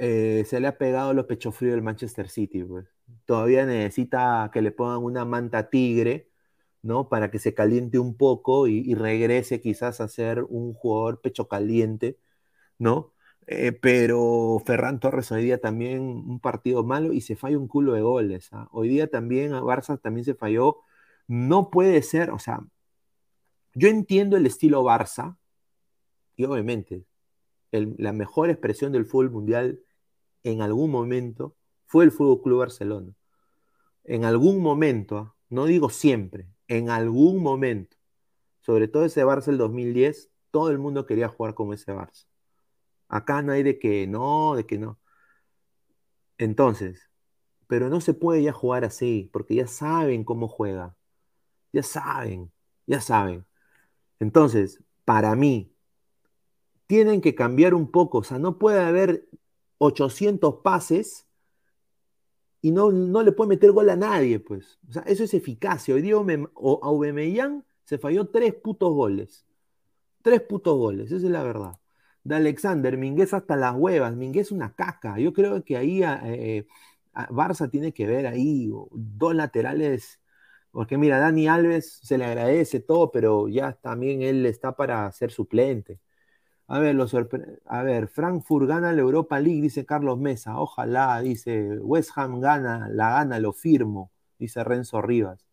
eh, 0.02 0.44
se 0.46 0.60
le 0.60 0.66
ha 0.66 0.78
pegado 0.78 1.12
los 1.12 1.26
pechos 1.26 1.54
fríos 1.54 1.74
del 1.74 1.82
Manchester 1.82 2.28
City. 2.30 2.64
Pues. 2.64 2.86
Todavía 3.26 3.66
necesita 3.66 4.50
que 4.52 4.62
le 4.62 4.72
pongan 4.72 5.04
una 5.04 5.26
manta 5.26 5.68
tigre, 5.68 6.30
¿no? 6.82 7.08
Para 7.10 7.30
que 7.30 7.38
se 7.38 7.54
caliente 7.54 7.98
un 7.98 8.16
poco 8.16 8.66
y, 8.66 8.94
regrese 8.94 9.60
quizás 9.60 10.00
a 10.00 10.08
ser 10.08 10.42
un 10.48 10.72
jugador 10.74 11.20
pecho 11.20 11.48
caliente, 11.48 12.18
¿no? 12.78 13.12
Eh, 13.46 13.72
pero 13.72 14.62
Ferran 14.64 15.00
Torres 15.00 15.30
hoy 15.32 15.44
día 15.44 15.60
también 15.60 16.02
un 16.02 16.40
partido 16.40 16.84
malo 16.84 17.12
y 17.12 17.20
se 17.20 17.36
falla 17.36 17.58
un 17.58 17.68
culo 17.68 17.92
de 17.94 18.02
goles. 18.02 18.48
¿ah? 18.52 18.68
Hoy 18.72 18.88
día 18.88 19.10
también 19.10 19.52
a 19.54 19.60
Barça 19.62 20.00
también 20.00 20.24
se 20.24 20.34
falló. 20.34 20.78
No 21.26 21.70
puede 21.70 22.02
ser, 22.02 22.30
o 22.30 22.38
sea, 22.38 22.60
yo 23.74 23.88
entiendo 23.88 24.36
el 24.36 24.46
estilo 24.46 24.82
Barça 24.84 25.36
y 26.36 26.44
obviamente 26.44 27.04
la 27.72 28.12
mejor 28.12 28.50
expresión 28.50 28.92
del 28.92 29.06
fútbol 29.06 29.30
mundial 29.30 29.80
en 30.42 30.62
algún 30.62 30.90
momento 30.90 31.56
fue 31.86 32.04
el 32.04 32.12
Fútbol 32.12 32.42
Club 32.42 32.58
Barcelona. 32.60 33.12
En 34.04 34.24
algún 34.24 34.62
momento, 34.62 35.18
¿ah? 35.18 35.36
no 35.48 35.66
digo 35.66 35.90
siempre, 35.90 36.48
en 36.68 36.90
algún 36.90 37.42
momento, 37.42 37.96
sobre 38.60 38.88
todo 38.88 39.04
ese 39.04 39.24
Barça 39.24 39.46
del 39.46 39.58
2010, 39.58 40.30
todo 40.50 40.70
el 40.70 40.78
mundo 40.78 41.06
quería 41.06 41.28
jugar 41.28 41.54
como 41.54 41.74
ese 41.74 41.92
Barça. 41.92 42.26
Acá 43.08 43.42
no 43.42 43.52
hay 43.52 43.62
de 43.62 43.78
que 43.78 44.06
no, 44.06 44.54
de 44.54 44.66
que 44.66 44.78
no. 44.78 45.00
Entonces, 46.38 47.10
pero 47.66 47.88
no 47.88 48.00
se 48.00 48.14
puede 48.14 48.42
ya 48.42 48.52
jugar 48.52 48.84
así, 48.84 49.30
porque 49.32 49.54
ya 49.54 49.66
saben 49.66 50.24
cómo 50.24 50.48
juega. 50.48 50.96
Ya 51.72 51.82
saben, 51.82 52.52
ya 52.86 53.00
saben. 53.00 53.46
Entonces, 54.20 54.82
para 55.04 55.34
mí, 55.36 55.74
tienen 56.86 57.20
que 57.20 57.34
cambiar 57.34 57.74
un 57.74 57.90
poco. 57.90 58.18
O 58.18 58.24
sea, 58.24 58.38
no 58.38 58.58
puede 58.58 58.80
haber 58.80 59.28
800 59.80 60.56
pases 60.62 61.26
y 62.60 62.70
no, 62.70 62.92
no 62.92 63.22
le 63.22 63.32
puede 63.32 63.48
meter 63.48 63.72
gol 63.72 63.88
a 63.88 63.96
nadie, 63.96 64.38
pues. 64.38 64.78
O 64.88 64.92
sea, 64.92 65.02
eso 65.02 65.24
es 65.24 65.32
eficacia. 65.34 65.94
Hoy 65.94 66.02
día 66.02 66.14
Aubameyang 66.14 67.64
se 67.84 67.98
falló 67.98 68.28
tres 68.28 68.54
putos 68.54 68.92
goles. 68.92 69.46
Tres 70.22 70.42
putos 70.42 70.76
goles, 70.76 71.06
esa 71.06 71.26
es 71.26 71.32
la 71.32 71.42
verdad. 71.42 71.78
De 72.24 72.36
Alexander, 72.36 72.98
Minguez 72.98 73.32
hasta 73.32 73.56
las 73.56 73.74
huevas. 73.74 74.14
Minguez 74.14 74.52
una 74.52 74.74
caca. 74.74 75.18
Yo 75.18 75.32
creo 75.32 75.64
que 75.64 75.76
ahí 75.78 76.02
eh, 76.04 76.66
Barça 77.14 77.70
tiene 77.70 77.92
que 77.94 78.06
ver 78.06 78.26
ahí 78.26 78.70
dos 78.92 79.34
laterales. 79.34 80.20
Porque 80.70 80.98
mira, 80.98 81.18
Dani 81.18 81.48
Alves 81.48 82.00
se 82.02 82.18
le 82.18 82.26
agradece 82.26 82.80
todo, 82.80 83.10
pero 83.10 83.48
ya 83.48 83.72
también 83.72 84.20
él 84.22 84.44
está 84.44 84.76
para 84.76 85.10
ser 85.12 85.30
suplente. 85.32 86.00
A 86.72 86.78
ver, 86.78 86.96
a 87.66 87.82
ver, 87.82 88.06
Frankfurt 88.06 88.68
gana 88.68 88.92
la 88.92 89.00
Europa 89.00 89.40
League, 89.40 89.60
dice 89.60 89.84
Carlos 89.84 90.20
Mesa. 90.20 90.60
Ojalá, 90.60 91.20
dice 91.20 91.80
West 91.80 92.12
Ham 92.14 92.40
gana, 92.40 92.88
la 92.88 93.10
gana, 93.10 93.40
lo 93.40 93.52
firmo, 93.52 94.12
dice 94.38 94.62
Renzo 94.62 95.02
Rivas. 95.02 95.44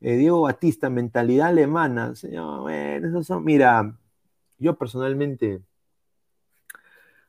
Eh, 0.00 0.16
Diego 0.16 0.42
Batista, 0.42 0.90
mentalidad 0.90 1.48
alemana. 1.48 2.14
Señor, 2.14 2.60
bueno, 2.60 3.08
esos 3.08 3.26
son. 3.26 3.44
Mira, 3.44 3.98
yo 4.58 4.78
personalmente, 4.78 5.60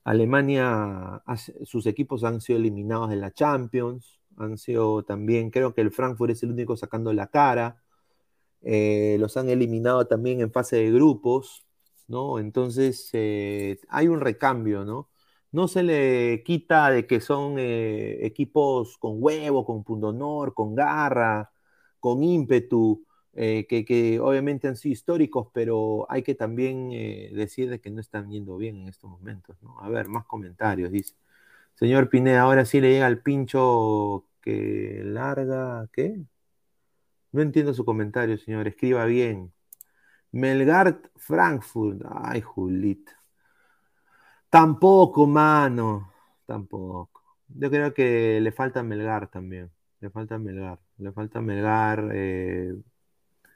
Alemania, 0.03 1.23
sus 1.63 1.88
equipos 1.88 2.23
han 2.23 2.41
sido 2.41 2.59
eliminados 2.59 3.09
de 3.09 3.15
la 3.15 3.31
Champions, 3.31 4.21
han 4.38 4.59
sido 4.59 5.01
también, 5.01 5.49
creo 5.49 5.73
que 5.73 5.81
el 5.81 5.89
Frankfurt 5.89 6.33
es 6.33 6.43
el 6.43 6.51
único 6.51 6.77
sacando 6.77 7.11
la 7.11 7.25
cara. 7.25 7.81
Eh, 8.61 9.17
los 9.19 9.35
han 9.35 9.49
eliminado 9.49 10.05
también 10.05 10.41
en 10.41 10.51
fase 10.51 10.75
de 10.75 10.91
grupos. 10.91 11.64
¿No? 12.07 12.39
Entonces 12.39 13.09
eh, 13.13 13.79
hay 13.89 14.07
un 14.07 14.21
recambio, 14.21 14.85
¿no? 14.85 15.09
No 15.51 15.67
se 15.67 15.83
le 15.83 16.43
quita 16.43 16.89
de 16.89 17.07
que 17.07 17.21
son 17.21 17.55
eh, 17.59 18.25
equipos 18.25 18.97
con 18.97 19.23
huevo, 19.23 19.65
con 19.65 19.83
pundonor, 19.83 20.53
con 20.53 20.75
garra, 20.75 21.51
con 21.99 22.23
ímpetu, 22.23 23.05
eh, 23.33 23.65
que, 23.67 24.19
obviamente 24.19 24.67
han 24.67 24.75
sido 24.77 24.93
históricos, 24.93 25.47
pero 25.53 26.05
hay 26.09 26.23
que 26.23 26.35
también 26.35 26.89
decir 26.89 27.69
de 27.69 27.79
que 27.81 27.91
no 27.91 28.01
están 28.01 28.29
yendo 28.31 28.57
bien 28.57 28.77
en 28.81 28.87
estos 28.89 29.09
momentos, 29.09 29.57
¿no? 29.61 29.79
A 29.81 29.89
ver, 29.89 30.07
más 30.09 30.25
comentarios, 30.25 30.91
dice. 30.91 31.15
Señor 31.75 32.09
Pineda, 32.09 32.41
ahora 32.41 32.65
sí 32.65 32.81
le 32.81 32.91
llega 32.91 33.07
el 33.07 33.21
pincho 33.21 34.25
que 34.41 35.01
larga, 35.05 35.89
¿qué? 35.93 36.25
No 37.31 37.41
entiendo 37.41 37.73
su 37.73 37.85
comentario, 37.85 38.37
señor. 38.37 38.67
Escriba 38.67 39.05
bien. 39.05 39.53
Melgard 40.35 41.11
Frankfurt. 41.15 42.01
Ay, 42.09 42.41
Julita. 42.41 43.13
Tampoco, 44.49 45.25
mano. 45.25 46.11
Tampoco. 46.45 47.21
Yo 47.47 47.69
creo 47.69 47.93
que 47.93 48.39
le 48.41 48.51
falta 48.51 48.83
Melgar 48.83 49.29
también. 49.29 49.71
Le 50.01 50.09
falta 50.09 50.37
Melgar. 50.37 50.79
Le 50.97 51.11
falta 51.13 51.39
Melgar. 51.39 52.09
Eh, 52.13 52.75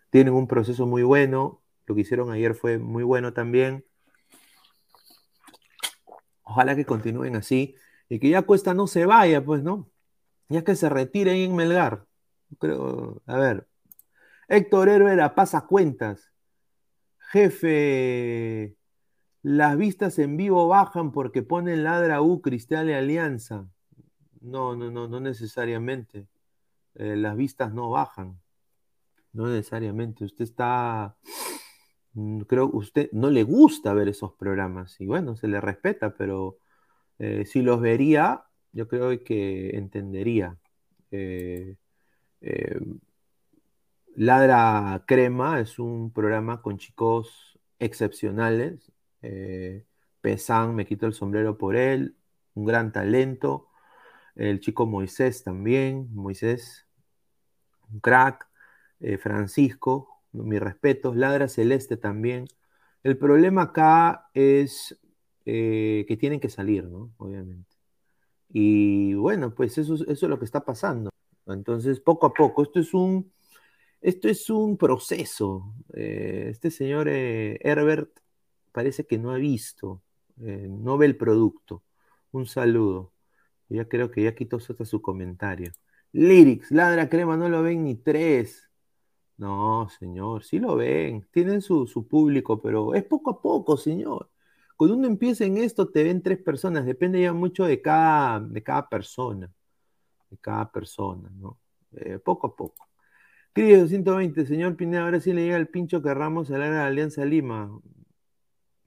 tienen 0.09 0.33
un 0.33 0.47
proceso 0.47 0.85
muy 0.87 1.03
bueno. 1.03 1.61
Lo 1.85 1.95
que 1.95 2.01
hicieron 2.01 2.31
ayer 2.31 2.55
fue 2.55 2.77
muy 2.77 3.03
bueno 3.03 3.33
también. 3.33 3.85
Ojalá 6.43 6.77
que 6.77 6.85
continúen 6.85 7.35
así. 7.35 7.75
Y 8.07 8.19
que 8.19 8.29
ya 8.29 8.43
Cuesta 8.43 8.73
no 8.73 8.87
se 8.87 9.05
vaya, 9.05 9.43
pues, 9.43 9.63
¿no? 9.63 9.89
Ya 10.47 10.63
que 10.63 10.75
se 10.75 10.87
retire 10.89 11.43
en 11.43 11.55
Melgar. 11.57 12.05
Creo, 12.57 13.21
a 13.25 13.37
ver. 13.37 13.67
Héctor 14.47 14.89
Herrera 14.89 15.35
pasa 15.35 15.67
cuentas. 15.67 16.29
Jefe, 17.31 18.75
las 19.43 19.77
vistas 19.77 20.17
en 20.17 20.35
vivo 20.35 20.67
bajan 20.67 21.11
porque 21.11 21.43
ponen 21.43 21.83
ladra 21.83 22.23
U, 22.23 22.41
Cristal 22.41 22.89
y 22.89 22.93
Alianza. 22.93 23.69
No, 24.41 24.75
no, 24.75 24.89
no, 24.89 25.07
no 25.07 25.19
necesariamente. 25.19 26.27
Eh, 26.95 27.15
las 27.15 27.37
vistas 27.37 27.71
no 27.71 27.91
bajan. 27.91 28.41
No 29.31 29.47
necesariamente. 29.47 30.25
Usted 30.25 30.43
está, 30.43 31.17
mm, 32.13 32.39
creo 32.41 32.71
que 32.71 32.77
usted 32.77 33.09
no 33.11 33.29
le 33.29 33.43
gusta 33.43 33.93
ver 33.93 34.07
esos 34.09 34.33
programas 34.33 34.99
y 34.99 35.05
bueno, 35.05 35.35
se 35.35 35.47
le 35.47 35.61
respeta, 35.61 36.15
pero 36.15 36.57
eh, 37.19 37.45
si 37.45 37.61
los 37.61 37.79
vería, 37.79 38.43
yo 38.71 38.87
creo 38.87 39.23
que 39.23 39.77
entendería. 39.77 40.57
Eh, 41.11 41.75
Ladra 44.15 45.03
Crema 45.07 45.59
es 45.59 45.79
un 45.79 46.11
programa 46.11 46.61
con 46.61 46.77
chicos 46.77 47.59
excepcionales. 47.79 48.91
Eh, 49.21 49.85
Pesan, 50.21 50.75
me 50.75 50.85
quito 50.85 51.05
el 51.05 51.13
sombrero 51.13 51.57
por 51.57 51.75
él, 51.75 52.15
un 52.53 52.65
gran 52.65 52.91
talento. 52.91 53.69
El 54.35 54.59
chico 54.59 54.85
Moisés 54.85 55.43
también, 55.43 56.09
Moisés, 56.13 56.87
un 57.91 57.99
crack. 57.99 58.49
Eh, 58.99 59.17
Francisco, 59.17 60.23
mis 60.33 60.59
respetos. 60.59 61.15
Ladra 61.15 61.47
Celeste 61.47 61.97
también. 61.97 62.45
El 63.03 63.17
problema 63.17 63.63
acá 63.63 64.29
es 64.33 64.99
eh, 65.45 66.05
que 66.07 66.17
tienen 66.17 66.39
que 66.39 66.49
salir, 66.49 66.85
¿no? 66.85 67.11
Obviamente. 67.17 67.77
Y 68.49 69.13
bueno, 69.13 69.53
pues 69.55 69.77
eso, 69.77 69.95
eso 69.95 70.07
es 70.07 70.23
lo 70.23 70.39
que 70.39 70.45
está 70.45 70.65
pasando. 70.65 71.09
Entonces, 71.47 71.99
poco 71.99 72.27
a 72.27 72.33
poco, 72.33 72.63
esto 72.63 72.79
es 72.79 72.93
un, 72.93 73.31
esto 74.01 74.27
es 74.29 74.49
un 74.49 74.77
proceso. 74.77 75.73
Eh, 75.93 76.47
este 76.51 76.71
señor 76.71 77.07
eh, 77.09 77.59
Herbert 77.61 78.19
parece 78.71 79.05
que 79.05 79.17
no 79.17 79.31
ha 79.31 79.37
visto, 79.37 80.01
no 80.37 80.97
ve 80.97 81.05
el 81.07 81.17
producto. 81.17 81.83
Un 82.31 82.45
saludo. 82.45 83.13
Ya 83.69 83.87
creo 83.87 84.11
que 84.11 84.23
ya 84.23 84.35
quitó 84.35 84.59
su 84.59 85.01
comentario. 85.01 85.71
Lyrics, 86.13 86.71
ladra 86.71 87.09
crema, 87.09 87.37
no 87.37 87.49
lo 87.49 87.61
ven 87.63 87.83
ni 87.83 87.95
tres. 87.95 88.69
No, 89.37 89.89
señor, 89.99 90.43
sí 90.43 90.59
lo 90.59 90.75
ven. 90.75 91.27
Tienen 91.31 91.61
su, 91.61 91.87
su 91.87 92.07
público, 92.07 92.61
pero 92.61 92.93
es 92.95 93.03
poco 93.05 93.31
a 93.31 93.41
poco, 93.41 93.77
señor. 93.77 94.29
Cuando 94.75 94.97
uno 94.97 95.07
empieza 95.07 95.45
en 95.45 95.57
esto, 95.57 95.89
te 95.89 96.03
ven 96.03 96.21
tres 96.21 96.39
personas. 96.39 96.85
Depende 96.85 97.21
ya 97.21 97.33
mucho 97.33 97.65
de 97.65 97.81
cada, 97.81 98.39
de 98.41 98.63
cada 98.63 98.89
persona. 98.89 99.51
De 100.29 100.37
cada 100.37 100.71
persona, 100.71 101.29
¿no? 101.31 101.59
Eh, 101.93 102.19
poco 102.19 102.47
a 102.47 102.55
poco. 102.55 102.88
Cris 103.53 103.79
220, 103.79 104.45
señor 104.45 104.75
Pineda, 104.75 105.03
ahora 105.03 105.19
sí 105.19 105.33
le 105.33 105.43
llega 105.43 105.57
el 105.57 105.67
pincho 105.67 106.01
que 106.01 106.13
Ramos 106.13 106.49
la 106.49 106.85
Alianza 106.85 107.25
Lima. 107.25 107.71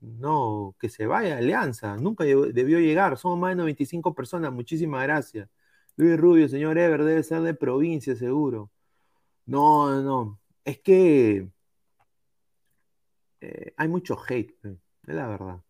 No, 0.00 0.74
que 0.80 0.88
se 0.88 1.06
vaya 1.06 1.38
Alianza. 1.38 1.96
Nunca 1.96 2.24
debió 2.24 2.80
llegar. 2.80 3.16
Somos 3.16 3.38
más 3.38 3.50
de 3.50 3.56
95 3.56 4.14
personas. 4.14 4.52
Muchísimas 4.52 5.02
gracias. 5.04 5.48
Luis 5.96 6.18
Rubio, 6.18 6.48
señor 6.48 6.78
Ever, 6.78 7.04
debe 7.04 7.22
ser 7.22 7.42
de 7.42 7.54
provincia, 7.54 8.16
seguro. 8.16 8.70
No, 9.46 10.02
no. 10.02 10.40
Es 10.64 10.80
que 10.80 11.48
eh, 13.40 13.74
hay 13.76 13.88
mucho 13.88 14.16
hate, 14.28 14.54
es 14.64 15.14
la 15.14 15.28
verdad. 15.28 15.62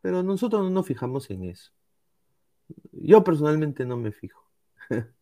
Pero 0.00 0.22
nosotros 0.22 0.62
no 0.62 0.70
nos 0.70 0.86
fijamos 0.86 1.30
en 1.30 1.44
eso. 1.44 1.72
Yo 2.92 3.24
personalmente 3.24 3.84
no 3.84 3.96
me 3.96 4.12
fijo. 4.12 4.42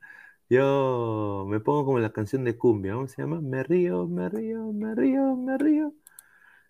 Yo 0.49 1.45
me 1.49 1.59
pongo 1.61 1.85
como 1.87 1.99
la 1.99 2.13
canción 2.13 2.45
de 2.45 2.57
cumbia, 2.57 2.95
¿cómo 2.95 3.09
se 3.09 3.23
llama? 3.23 3.41
Me 3.41 3.63
río, 3.65 4.07
me 4.07 4.29
río, 4.29 4.73
me 4.73 4.95
río, 4.95 5.37
me 5.37 5.59
río. 5.59 5.93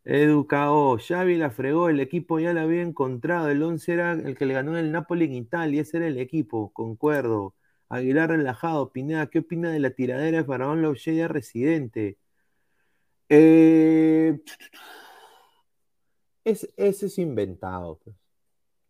Educado, 0.05 0.99
Xavi 0.99 1.37
la 1.37 1.51
fregó, 1.51 1.89
el 1.91 2.01
equipo 2.01 2.39
ya 2.41 2.55
la 2.55 2.63
había 2.63 2.83
encontrado, 2.83 3.51
el 3.51 3.63
11 3.63 3.93
era 3.95 4.13
el 4.13 4.37
que 4.37 4.47
le 4.47 4.55
ganó 4.55 4.77
el 4.79 4.93
Napoli 4.93 5.27
en 5.27 5.35
Italia, 5.35 5.83
ese 5.83 5.99
era 5.99 6.07
el 6.09 6.19
equipo, 6.19 6.73
concuerdo. 6.73 7.55
Aguilar 7.89 8.31
relajado, 8.31 8.93
Pineda, 8.93 9.29
¿qué 9.29 9.41
opina 9.41 9.71
de 9.71 9.81
la 9.81 9.91
tiradera 9.91 10.39
de 10.39 10.45
Faraón 10.45 10.95
ya 10.97 11.29
residente? 11.29 12.19
Eh, 13.29 14.41
es, 16.45 16.73
ese 16.77 17.07
es 17.07 17.19
inventado. 17.19 17.99
Pues. 18.05 18.17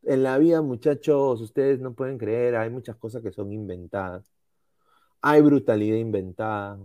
En 0.05 0.23
la 0.23 0.39
vida, 0.39 0.63
muchachos, 0.63 1.41
ustedes 1.41 1.81
no 1.81 1.95
pueden 1.95 2.19
creer, 2.19 2.57
hay 2.57 2.71
muchas 2.71 2.97
cosas 2.97 3.23
que 3.23 3.33
son 3.33 3.53
inventadas. 3.53 4.36
Hay 5.23 5.41
brutalidad 5.43 5.97
inventada, 5.97 6.79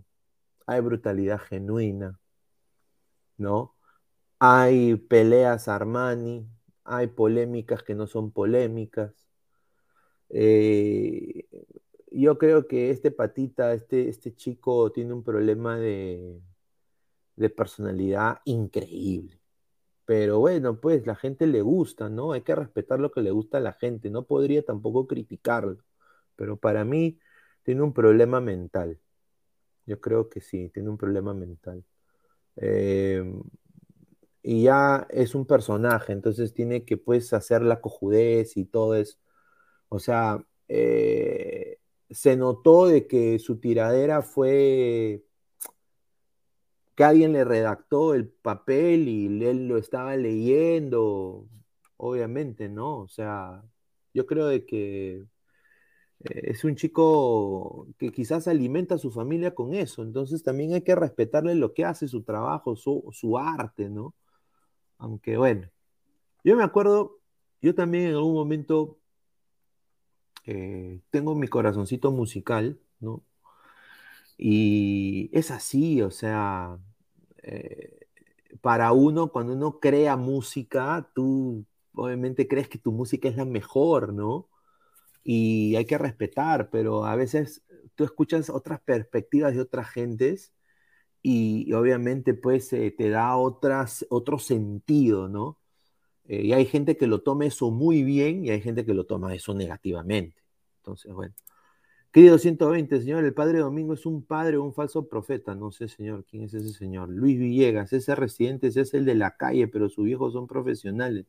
hay 0.65 0.81
brutalidad 0.81 1.39
genuina, 1.39 2.19
¿no? 3.37 3.75
Hay 4.39 4.95
peleas 4.95 5.67
Armani, 5.67 6.47
hay 6.83 7.07
polémicas 7.07 7.83
que 7.83 7.95
no 7.95 8.07
son 8.07 8.31
polémicas. 8.31 9.13
Eh, 10.29 11.47
yo 12.11 12.37
creo 12.37 12.67
que 12.67 12.89
este 12.91 13.11
patita, 13.11 13.73
este, 13.73 14.09
este 14.09 14.35
chico 14.35 14.91
tiene 14.91 15.13
un 15.13 15.23
problema 15.23 15.77
de, 15.77 16.41
de 17.35 17.49
personalidad 17.49 18.39
increíble. 18.45 19.39
Pero 20.05 20.39
bueno, 20.39 20.79
pues 20.81 21.07
la 21.07 21.15
gente 21.15 21.47
le 21.47 21.61
gusta, 21.61 22.09
¿no? 22.09 22.33
Hay 22.33 22.41
que 22.41 22.55
respetar 22.55 22.99
lo 22.99 23.11
que 23.11 23.21
le 23.21 23.31
gusta 23.31 23.59
a 23.59 23.61
la 23.61 23.73
gente. 23.73 24.09
No 24.09 24.25
podría 24.25 24.63
tampoco 24.63 25.07
criticarlo. 25.07 25.77
Pero 26.35 26.57
para 26.57 26.85
mí 26.85 27.19
tiene 27.63 27.81
un 27.81 27.93
problema 27.93 28.41
mental. 28.41 28.99
Yo 29.85 29.99
creo 30.01 30.29
que 30.29 30.41
sí, 30.41 30.69
tiene 30.69 30.89
un 30.89 30.97
problema 30.97 31.33
mental. 31.33 31.83
Em, 32.57 33.41
y 34.43 34.63
ya 34.63 35.07
es 35.11 35.35
un 35.35 35.45
personaje, 35.45 36.13
entonces 36.13 36.53
tiene 36.53 36.85
que 36.85 36.97
pues 36.97 37.33
hacer 37.33 37.61
la 37.63 37.81
cojudez 37.81 38.57
y 38.57 38.65
todo 38.65 38.95
eso. 38.95 39.17
O 39.89 39.99
sea, 39.99 40.45
eh, 40.67 41.79
se 42.09 42.37
notó 42.37 42.87
de 42.87 43.07
que 43.07 43.39
su 43.39 43.59
tiradera 43.59 44.21
fue 44.21 45.23
que 46.95 47.03
alguien 47.03 47.33
le 47.33 47.43
redactó 47.45 48.13
el 48.13 48.27
papel 48.29 49.07
y 49.07 49.25
él 49.45 49.67
lo 49.67 49.77
estaba 49.77 50.15
leyendo, 50.17 51.47
obviamente, 51.97 52.69
¿no? 52.69 52.99
O 52.99 53.07
sea, 53.07 53.63
yo 54.13 54.25
creo 54.25 54.47
de 54.47 54.65
que 54.65 55.25
eh, 56.23 56.51
es 56.51 56.63
un 56.63 56.75
chico 56.75 57.87
que 57.97 58.11
quizás 58.11 58.47
alimenta 58.47 58.95
a 58.95 58.97
su 58.97 59.11
familia 59.11 59.55
con 59.55 59.73
eso, 59.73 60.03
entonces 60.03 60.43
también 60.43 60.73
hay 60.73 60.81
que 60.81 60.95
respetarle 60.95 61.55
lo 61.55 61.73
que 61.73 61.85
hace, 61.85 62.07
su 62.07 62.23
trabajo, 62.23 62.75
su, 62.75 63.37
arte, 63.37 63.89
¿no? 63.89 64.15
Aunque 64.97 65.37
bueno, 65.37 65.69
yo 66.43 66.55
me 66.57 66.63
acuerdo, 66.63 67.19
yo 67.61 67.75
también 67.75 68.05
en 68.09 68.15
algún 68.15 68.35
momento 68.35 68.99
eh, 70.45 71.01
tengo 71.11 71.35
mi 71.35 71.47
corazoncito 71.47 72.11
musical, 72.11 72.79
¿no? 72.99 73.23
Y 74.37 75.29
es 75.33 75.51
así, 75.51 76.01
o 76.01 76.11
sea, 76.11 76.79
eh, 77.43 78.07
para 78.61 78.91
uno, 78.91 79.31
cuando 79.31 79.53
uno 79.53 79.79
crea 79.79 80.17
música, 80.17 81.09
tú 81.13 81.65
obviamente 81.93 82.47
crees 82.47 82.67
que 82.69 82.77
tu 82.79 82.91
música 82.91 83.29
es 83.29 83.37
la 83.37 83.45
mejor, 83.45 84.13
¿no? 84.13 84.47
Y 85.23 85.75
hay 85.75 85.85
que 85.85 85.97
respetar, 85.97 86.69
pero 86.71 87.05
a 87.05 87.15
veces 87.15 87.63
tú 87.95 88.03
escuchas 88.03 88.49
otras 88.49 88.81
perspectivas 88.81 89.53
de 89.53 89.61
otras 89.61 89.89
gentes 89.89 90.53
y, 91.21 91.71
obviamente 91.73 92.33
pues 92.33 92.73
eh, 92.73 92.91
te 92.97 93.09
da 93.09 93.37
otras, 93.37 94.05
otro 94.09 94.39
sentido, 94.39 95.29
¿no? 95.29 95.59
Eh, 96.25 96.43
y 96.47 96.53
hay 96.53 96.65
gente 96.65 96.97
que 96.97 97.07
lo 97.07 97.21
toma 97.21 97.45
eso 97.45 97.71
muy 97.71 98.03
bien 98.03 98.45
y 98.45 98.51
hay 98.51 98.61
gente 98.61 98.85
que 98.85 98.93
lo 98.93 99.05
toma 99.05 99.33
eso 99.35 99.53
negativamente. 99.53 100.41
Entonces, 100.77 101.13
bueno. 101.13 101.35
Querido 102.11 102.37
120, 102.37 102.99
señor, 102.99 103.23
el 103.23 103.33
padre 103.33 103.59
Domingo 103.59 103.93
es 103.93 104.05
un 104.05 104.21
padre 104.25 104.57
o 104.57 104.63
un 104.63 104.73
falso 104.73 105.07
profeta. 105.07 105.55
No 105.55 105.71
sé, 105.71 105.87
señor, 105.87 106.25
quién 106.29 106.43
es 106.43 106.53
ese 106.53 106.73
señor. 106.73 107.09
Luis 107.09 107.39
Villegas, 107.39 107.93
ese 107.93 108.15
residente 108.15 108.67
ese 108.67 108.81
es 108.81 108.93
el 108.93 109.05
de 109.05 109.15
la 109.15 109.37
calle, 109.37 109.67
pero 109.69 109.87
sus 109.89 110.09
hijos 110.09 110.33
son 110.33 110.45
profesionales. 110.45 111.25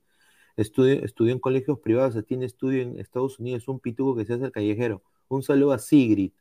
Estudió, 0.57 1.05
estudió 1.05 1.33
en 1.33 1.41
colegios 1.41 1.79
privados, 1.81 2.25
tiene 2.27 2.47
estudio 2.47 2.83
en 2.83 2.99
Estados 2.99 3.38
Unidos, 3.38 3.69
un 3.69 3.81
pituco 3.81 4.17
que 4.17 4.25
se 4.27 4.35
hace 4.35 4.45
el 4.45 4.53
callejero. 4.53 5.03
Un 5.29 5.43
saludo 5.43 5.73
a 5.73 5.79
Sigrid. 5.79 6.33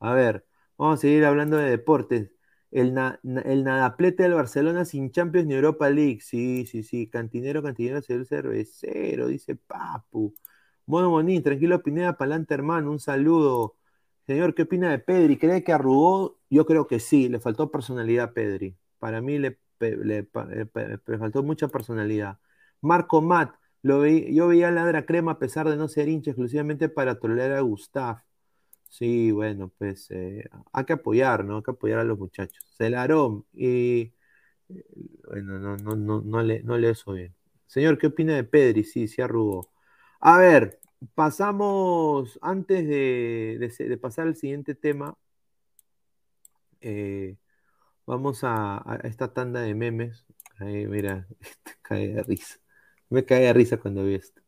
A 0.00 0.14
ver, 0.14 0.46
vamos 0.78 0.98
a 0.98 1.02
seguir 1.02 1.24
hablando 1.24 1.56
de 1.56 1.70
deportes. 1.70 2.32
El, 2.70 2.94
nadaplete 2.94 4.22
del 4.24 4.34
Barcelona 4.34 4.84
sin 4.84 5.10
Champions 5.12 5.46
ni 5.46 5.54
Europa 5.54 5.90
League. 5.90 6.20
Sí, 6.22 6.66
sí, 6.66 6.82
sí. 6.82 7.08
Cantinero, 7.08 7.62
cantinero, 7.62 7.98
el 8.08 8.26
cervecero, 8.26 9.26
dice 9.28 9.56
Papu. 9.56 10.34
Mono 10.86 11.10
Monín, 11.10 11.42
tranquilo 11.42 11.82
Pineda, 11.82 12.16
pa'lante 12.16 12.54
hermano, 12.54 12.90
un 12.90 12.98
saludo. 13.00 13.76
Señor, 14.26 14.54
¿qué 14.54 14.62
opina 14.62 14.90
de 14.90 14.98
Pedri? 14.98 15.36
¿Cree 15.38 15.64
que 15.64 15.72
arrugó? 15.72 16.38
Yo 16.50 16.66
creo 16.66 16.86
que 16.86 17.00
sí, 17.00 17.28
le 17.28 17.40
faltó 17.40 17.70
personalidad 17.70 18.26
a 18.26 18.32
Pedri. 18.34 18.76
Para 18.98 19.20
mí 19.20 19.38
le, 19.38 19.58
le, 19.80 20.28
faltó 21.18 21.42
mucha 21.42 21.68
personalidad. 21.68 22.38
Marco 22.82 23.22
Matt, 23.22 23.54
lo 23.82 24.06
yo 24.06 24.48
veía 24.48 24.68
a 24.68 24.70
Ladra 24.70 25.06
Crema 25.06 25.32
a 25.32 25.38
pesar 25.38 25.68
de 25.68 25.76
no 25.76 25.88
ser 25.88 26.08
hincha 26.08 26.30
exclusivamente 26.32 26.88
para 26.88 27.18
tolerar 27.18 27.52
a 27.52 27.60
Gustav. 27.60 28.22
Sí, 28.88 29.32
bueno, 29.32 29.72
pues 29.78 30.10
eh, 30.10 30.48
hay 30.72 30.84
que 30.84 30.94
apoyar, 30.94 31.44
¿no? 31.44 31.58
Hay 31.58 31.62
que 31.62 31.70
apoyar 31.72 32.00
a 32.00 32.04
los 32.04 32.18
muchachos. 32.18 32.64
Celarón, 32.76 33.46
y 33.54 34.12
bueno, 35.28 35.58
no, 35.58 35.76
no, 35.76 35.96
no, 35.96 36.20
no, 36.22 36.42
le, 36.42 36.62
no 36.62 36.78
le 36.78 36.90
eso 36.90 37.12
bien. 37.12 37.34
Señor, 37.66 37.98
¿qué 37.98 38.08
opina 38.08 38.34
de 38.36 38.44
Pedri? 38.44 38.84
Sí, 38.84 39.08
sí 39.08 39.22
arrugó. 39.22 39.70
A 40.20 40.38
ver, 40.38 40.80
pasamos, 41.14 42.38
antes 42.42 42.86
de, 42.86 43.98
pasar 44.00 44.26
al 44.28 44.36
siguiente 44.36 44.74
tema, 44.74 45.16
eh, 46.80 47.36
vamos 48.06 48.40
a, 48.44 49.00
esta 49.04 49.32
tanda 49.34 49.60
de 49.60 49.74
memes. 49.74 50.26
mira, 50.60 51.26
cae 51.82 52.08
de 52.08 52.22
risa. 52.24 52.61
Me 53.12 53.24
cae 53.26 53.42
de 53.42 53.52
risa 53.52 53.76
cuando 53.78 54.04
vi 54.04 54.14
esto. 54.14 54.40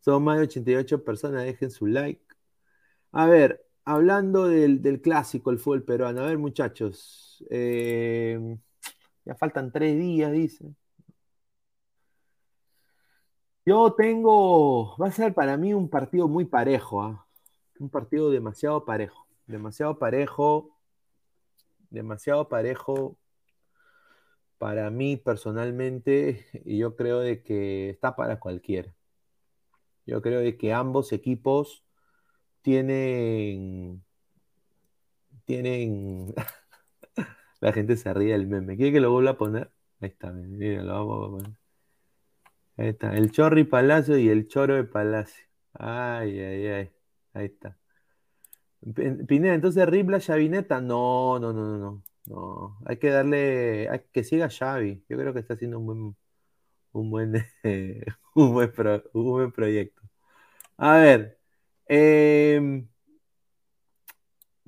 Son 0.00 0.22
más 0.22 0.36
de 0.38 0.44
88 0.44 1.04
personas, 1.04 1.44
dejen 1.44 1.70
su 1.70 1.86
like. 1.86 2.22
A 3.12 3.26
ver, 3.26 3.64
hablando 3.84 4.48
del, 4.48 5.00
clásico, 5.00 5.50
el 5.50 5.58
fútbol 5.58 5.84
peruano. 5.84 6.20
A 6.22 6.26
ver, 6.26 6.38
muchachos. 6.38 7.44
Eh, 7.50 8.58
ya 9.24 9.34
faltan 9.34 9.72
tres 9.72 9.98
días, 9.98 10.30
dicen. 10.32 10.76
Yo 13.64 13.94
tengo, 13.94 14.96
va 14.98 15.06
a 15.08 15.12
ser 15.12 15.32
para 15.34 15.56
mí 15.56 15.72
un 15.72 15.88
partido 15.88 16.28
muy 16.28 16.44
parejo, 16.44 17.02
¿ah? 17.02 17.26
un 17.78 17.88
partido 17.88 18.30
demasiado 18.30 18.84
parejo, 18.84 19.26
demasiado 19.46 19.98
parejo, 19.98 20.76
demasiado 21.90 22.48
parejo 22.48 23.16
para 24.62 24.90
mí 24.90 25.16
personalmente, 25.16 26.46
yo 26.64 26.94
creo 26.94 27.18
de 27.18 27.42
que 27.42 27.90
está 27.90 28.14
para 28.14 28.38
cualquiera. 28.38 28.94
Yo 30.06 30.22
creo 30.22 30.38
de 30.38 30.56
que 30.56 30.72
ambos 30.72 31.12
equipos 31.12 31.84
tienen. 32.62 34.04
Tienen. 35.46 36.32
La 37.60 37.72
gente 37.72 37.96
se 37.96 38.14
ríe 38.14 38.34
del 38.34 38.46
meme. 38.46 38.76
¿Quiere 38.76 38.92
que 38.92 39.00
lo 39.00 39.10
vuelva 39.10 39.32
a 39.32 39.36
poner? 39.36 39.72
Ahí 40.00 40.10
está, 40.10 40.30
mira, 40.30 40.84
lo 40.84 40.92
vamos 40.94 41.26
a 41.26 41.30
poner. 41.32 41.58
Ahí 42.76 42.88
está, 42.90 43.16
el 43.16 43.32
Chorri 43.32 43.64
Palacio 43.64 44.16
y 44.16 44.28
el 44.28 44.46
Choro 44.46 44.76
de 44.76 44.84
Palacio. 44.84 45.44
Ay, 45.74 46.38
ay, 46.38 46.66
ay. 46.68 46.90
Ahí 47.34 47.46
está. 47.46 47.76
Pineda, 49.26 49.54
entonces 49.54 49.88
Ribla 49.88 50.20
Chavineta, 50.20 50.80
no, 50.80 51.40
no, 51.40 51.52
no, 51.52 51.66
no, 51.66 51.78
no. 51.78 52.02
Hay 52.86 52.98
que 52.98 53.10
darle, 53.10 53.88
hay 53.88 54.00
que 54.12 54.24
siga 54.24 54.48
Xavi. 54.48 55.04
Yo 55.08 55.16
creo 55.18 55.32
que 55.32 55.40
está 55.40 55.54
haciendo 55.54 55.78
un 55.80 55.86
buen, 55.86 56.16
un 56.92 57.10
buen, 57.10 57.32
buen, 58.34 58.72
un 59.14 59.24
buen 59.30 59.52
proyecto. 59.52 60.02
A 60.76 60.96
ver, 60.98 61.38
em, 61.86 62.88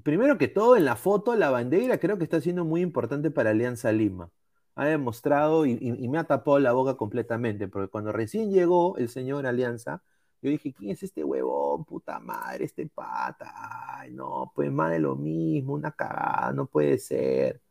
primero 0.02 0.38
que 0.38 0.48
todo, 0.48 0.76
en 0.76 0.84
la 0.84 0.96
foto, 0.96 1.34
la 1.36 1.50
bandera 1.50 1.98
creo 1.98 2.18
que 2.18 2.24
está 2.24 2.40
siendo 2.40 2.64
muy 2.64 2.82
importante 2.82 3.30
para 3.30 3.50
Alianza 3.50 3.92
Lima. 3.92 4.30
Ha 4.76 4.86
demostrado 4.86 5.66
y 5.66 6.08
me 6.08 6.18
ha 6.18 6.24
tapado 6.24 6.58
la 6.58 6.72
boca 6.72 6.96
completamente, 6.96 7.68
porque 7.68 7.88
cuando 7.88 8.12
recién 8.12 8.50
llegó 8.52 8.96
el 8.98 9.08
señor 9.08 9.46
Alianza, 9.46 10.02
yo 10.44 10.50
dije, 10.50 10.74
¿quién 10.74 10.90
es 10.90 11.02
este 11.02 11.24
huevón? 11.24 11.86
Puta 11.86 12.20
madre, 12.20 12.66
este 12.66 12.86
pata. 12.86 13.50
Ay, 13.98 14.12
no, 14.12 14.52
pues 14.54 14.70
más 14.70 14.92
de 14.92 14.98
lo 14.98 15.16
mismo, 15.16 15.72
una 15.72 15.92
cagada, 15.92 16.52
no 16.52 16.66
puede 16.66 16.98
ser. 16.98 17.62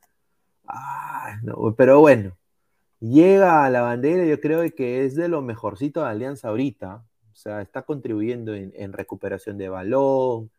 Ay, 0.65 1.35
no, 1.43 1.75
pero 1.75 1.99
bueno, 1.99 2.37
llega 2.99 3.65
a 3.65 3.69
la 3.69 3.81
bandera, 3.81 4.25
yo 4.25 4.39
creo 4.41 4.63
que 4.75 5.05
es 5.05 5.15
de 5.15 5.27
lo 5.27 5.41
mejorcito 5.43 6.01
de 6.01 6.07
Alianza 6.09 6.49
ahorita. 6.49 7.05
O 7.31 7.35
sea, 7.35 7.61
está 7.61 7.83
contribuyendo 7.83 8.55
en, 8.55 8.93
recuperación 8.93 9.57
de 9.59 9.69
balón, 9.69 10.51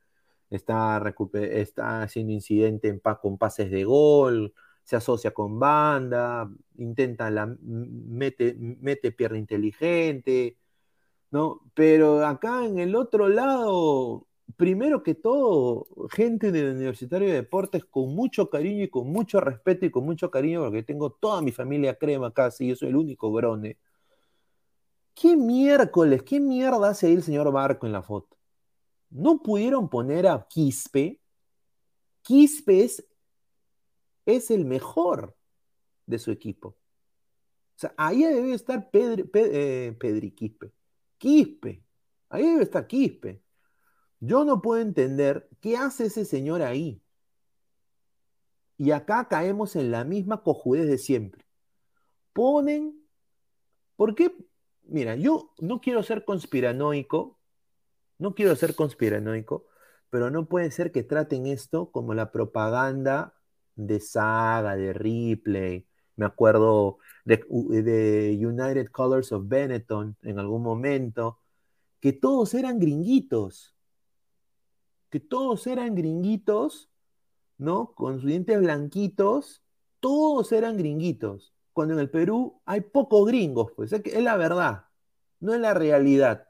está, 0.51 1.03
está 1.35 2.03
haciendo 2.03 2.33
incidente 2.33 2.89
en 2.89 3.01
con 3.01 3.39
pases 3.39 3.71
de 3.73 3.85
gol, 3.85 4.55
se 4.85 4.97
asocia 4.97 5.33
con 5.33 5.59
banda, 5.59 6.49
intenta 6.77 7.31
la 7.31 7.47
mete, 7.61 8.55
mete 8.59 9.13
pierna 9.13 9.39
inteligente 9.39 10.59
¿no? 11.35 11.63
Pero 11.75 12.25
acá 12.25 12.65
en 12.65 12.79
el 12.79 12.95
otro 12.95 13.29
lado, 13.29 14.29
primero 14.57 15.03
que 15.03 15.17
todo, 15.17 15.89
gente 16.09 16.53
del 16.53 16.77
Universitario 16.77 17.27
de 17.27 17.35
Deportes 17.35 17.85
con 17.85 18.15
mucho 18.15 18.49
cariño 18.49 18.85
y 18.85 18.89
con 18.89 19.09
mucho 19.09 19.41
respeto 19.41 19.85
y 19.85 19.91
con 19.91 20.05
mucho 20.05 20.31
cariño, 20.31 20.61
porque 20.63 20.85
tengo 20.85 21.11
toda 21.11 21.43
mi 21.43 21.51
familia 21.51 21.97
crema 21.99 22.33
casi, 22.33 22.69
yo 22.69 22.77
soy 22.77 22.91
el 22.91 22.97
único 22.97 23.33
grone. 23.33 23.77
¿Qué 25.13 25.37
miércoles, 25.37 26.23
qué 26.23 26.39
mierda 26.39 26.91
hace 26.91 27.09
ahí 27.09 27.15
el 27.15 27.25
señor 27.25 27.51
Barco 27.51 27.87
en 27.87 27.93
la 27.93 28.03
foto? 28.03 28.37
¿No 29.11 29.43
pudieron 29.43 29.89
poner 29.89 30.29
a 30.29 30.47
Quispe? 30.49 31.21
Quispe 32.23 32.85
es, 34.25 34.51
el 34.53 34.65
mejor 34.67 35.35
de 36.07 36.21
su 36.21 36.31
equipo. 36.31 36.69
O 36.69 36.77
sea, 37.75 37.93
ahí 37.97 38.23
debe 38.23 38.55
estar 38.55 38.89
Pedri, 38.93 39.29
eh, 39.35 39.97
Pedri 39.99 40.31
Quispe. 40.31 40.73
Quispe. 41.25 41.83
Ahí 42.29 42.45
debe 42.45 42.65
estar 42.65 42.87
Quispe. 42.87 43.43
Yo 44.21 44.45
no 44.45 44.61
puedo 44.61 44.83
entender 44.83 45.49
qué 45.63 45.75
hace 45.75 46.05
ese 46.05 46.27
señor 46.27 46.61
ahí. 46.61 47.03
Y 48.77 48.91
acá 48.91 49.27
caemos 49.27 49.75
en 49.75 49.91
la 49.91 50.05
misma 50.05 50.43
cojudez 50.43 50.87
de 50.87 50.99
siempre. 50.99 51.47
Ponen. 52.35 53.03
¿Por 53.97 54.15
qué? 54.15 54.37
Mira, 54.83 55.17
yo 55.17 55.55
no 55.61 55.81
quiero 55.81 56.03
ser 56.03 56.27
conspiranoico. 56.27 57.39
No 58.19 58.35
quiero 58.35 58.55
ser 58.55 58.75
conspiranoico. 58.75 59.65
Pero 60.11 60.31
no 60.31 60.47
puede 60.47 60.71
ser 60.73 60.93
que 60.93 61.05
traten 61.05 61.47
esto 61.47 61.91
como 61.91 62.13
la 62.13 62.33
propaganda 62.33 63.35
de 63.77 63.99
Saga, 63.99 64.77
de 64.77 64.93
Ripley. 64.93 65.89
Me 66.17 66.27
acuerdo 66.27 66.99
de, 67.25 68.39
United 68.41 68.89
Colors 68.89 69.33
of 69.33 69.49
Benetton 69.49 70.17
en 70.23 70.39
algún 70.39 70.63
momento, 70.63 71.41
que 72.01 72.13
todos 72.13 72.55
eran 72.55 72.79
gringuitos, 72.79 73.75
que 75.11 75.21
todos 75.21 75.67
eran 75.67 75.95
gringuitos, 75.95 76.91
¿no? 77.59 77.95
Con 77.95 78.21
sus 78.21 78.27
dientes 78.27 78.61
blanquitos, 78.61 79.63
todos 80.01 80.53
eran 80.53 80.77
gringuitos. 80.77 81.55
Cuando 81.73 81.95
en 81.95 82.01
el 82.01 82.11
Perú 82.11 82.61
hay 82.65 82.83
pocos 82.83 83.27
gringos, 83.27 83.73
pues 83.75 83.93
es 83.93 84.23
la 84.23 84.37
verdad, 84.37 84.87
no 85.41 85.55
es 85.55 85.61
la 85.61 85.75
realidad. 85.75 86.49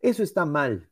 Eso 0.00 0.22
está 0.22 0.44
mal. 0.44 0.88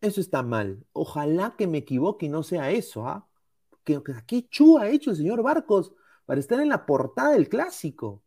Eso 0.00 0.20
está 0.20 0.42
mal. 0.42 0.84
Ojalá 0.92 1.56
que 1.56 1.66
me 1.66 1.78
equivoque 1.78 2.26
y 2.26 2.28
no 2.28 2.42
sea 2.42 2.70
eso, 2.70 3.06
¿ah? 3.06 3.25
¿Qué, 3.86 4.02
¿Qué 4.26 4.48
chu 4.48 4.78
ha 4.78 4.88
hecho 4.88 5.10
el 5.10 5.16
señor 5.16 5.42
Barcos 5.42 5.92
para 6.26 6.40
estar 6.40 6.60
en 6.60 6.68
la 6.68 6.84
portada 6.84 7.30
del 7.32 7.48
clásico. 7.48 8.22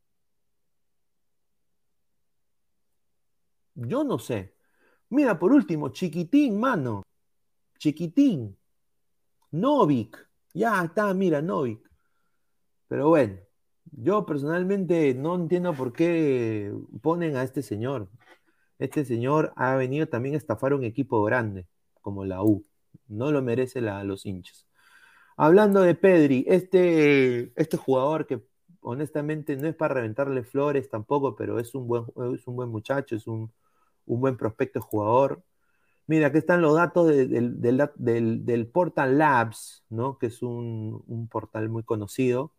Yo 3.75 4.03
no 4.03 4.17
sé. 4.19 4.55
Mira, 5.09 5.37
por 5.37 5.51
último, 5.53 5.89
chiquitín, 5.89 6.59
mano. 6.59 7.03
Chiquitín. 7.77 8.57
Novik. 9.51 10.17
Ya 10.53 10.83
está, 10.83 11.13
mira, 11.13 11.41
Novik. 11.41 11.89
Pero 12.87 13.09
bueno, 13.09 13.37
yo 13.91 14.25
personalmente 14.25 15.13
no 15.13 15.35
entiendo 15.35 15.73
por 15.73 15.93
qué 15.93 16.73
ponen 17.01 17.35
a 17.35 17.43
este 17.43 17.61
señor. 17.61 18.09
Este 18.79 19.03
señor 19.05 19.51
ha 19.57 19.75
venido 19.75 20.07
también 20.07 20.35
a 20.35 20.37
estafar 20.37 20.73
un 20.73 20.83
equipo 20.85 21.21
grande, 21.23 21.67
como 22.01 22.25
la 22.25 22.43
U. 22.43 22.65
No 23.07 23.31
lo 23.31 23.41
merece 23.41 23.81
la, 23.81 24.03
los 24.03 24.25
hinchas. 24.25 24.68
Hablando 25.41 25.79
de 25.81 25.95
Pedri, 25.95 26.43
este, 26.49 27.53
este 27.55 27.77
jugador 27.77 28.27
que 28.27 28.43
honestamente 28.81 29.55
no 29.55 29.69
es 29.69 29.75
para 29.75 29.93
reventarle 29.93 30.43
flores 30.43 30.89
tampoco, 30.89 31.37
pero 31.37 31.59
es 31.59 31.73
un 31.75 31.87
buen, 31.87 32.03
es 32.35 32.45
un 32.45 32.57
buen 32.57 32.67
muchacho, 32.67 33.15
es 33.15 33.25
un, 33.25 33.49
buen 34.05 34.35
prospecto 34.35 34.81
jugador. 34.81 35.41
Mira, 36.07 36.27
aquí 36.27 36.39
están 36.39 36.61
los 36.61 36.75
datos 36.75 37.07
del, 37.07 38.69
Portal 38.73 39.17
Labs, 39.17 39.85
¿no? 39.89 40.17
que 40.17 40.27
es 40.27 40.41
un, 40.43 41.29
portal 41.31 41.69
muy 41.69 41.83
conocido. 41.83 42.53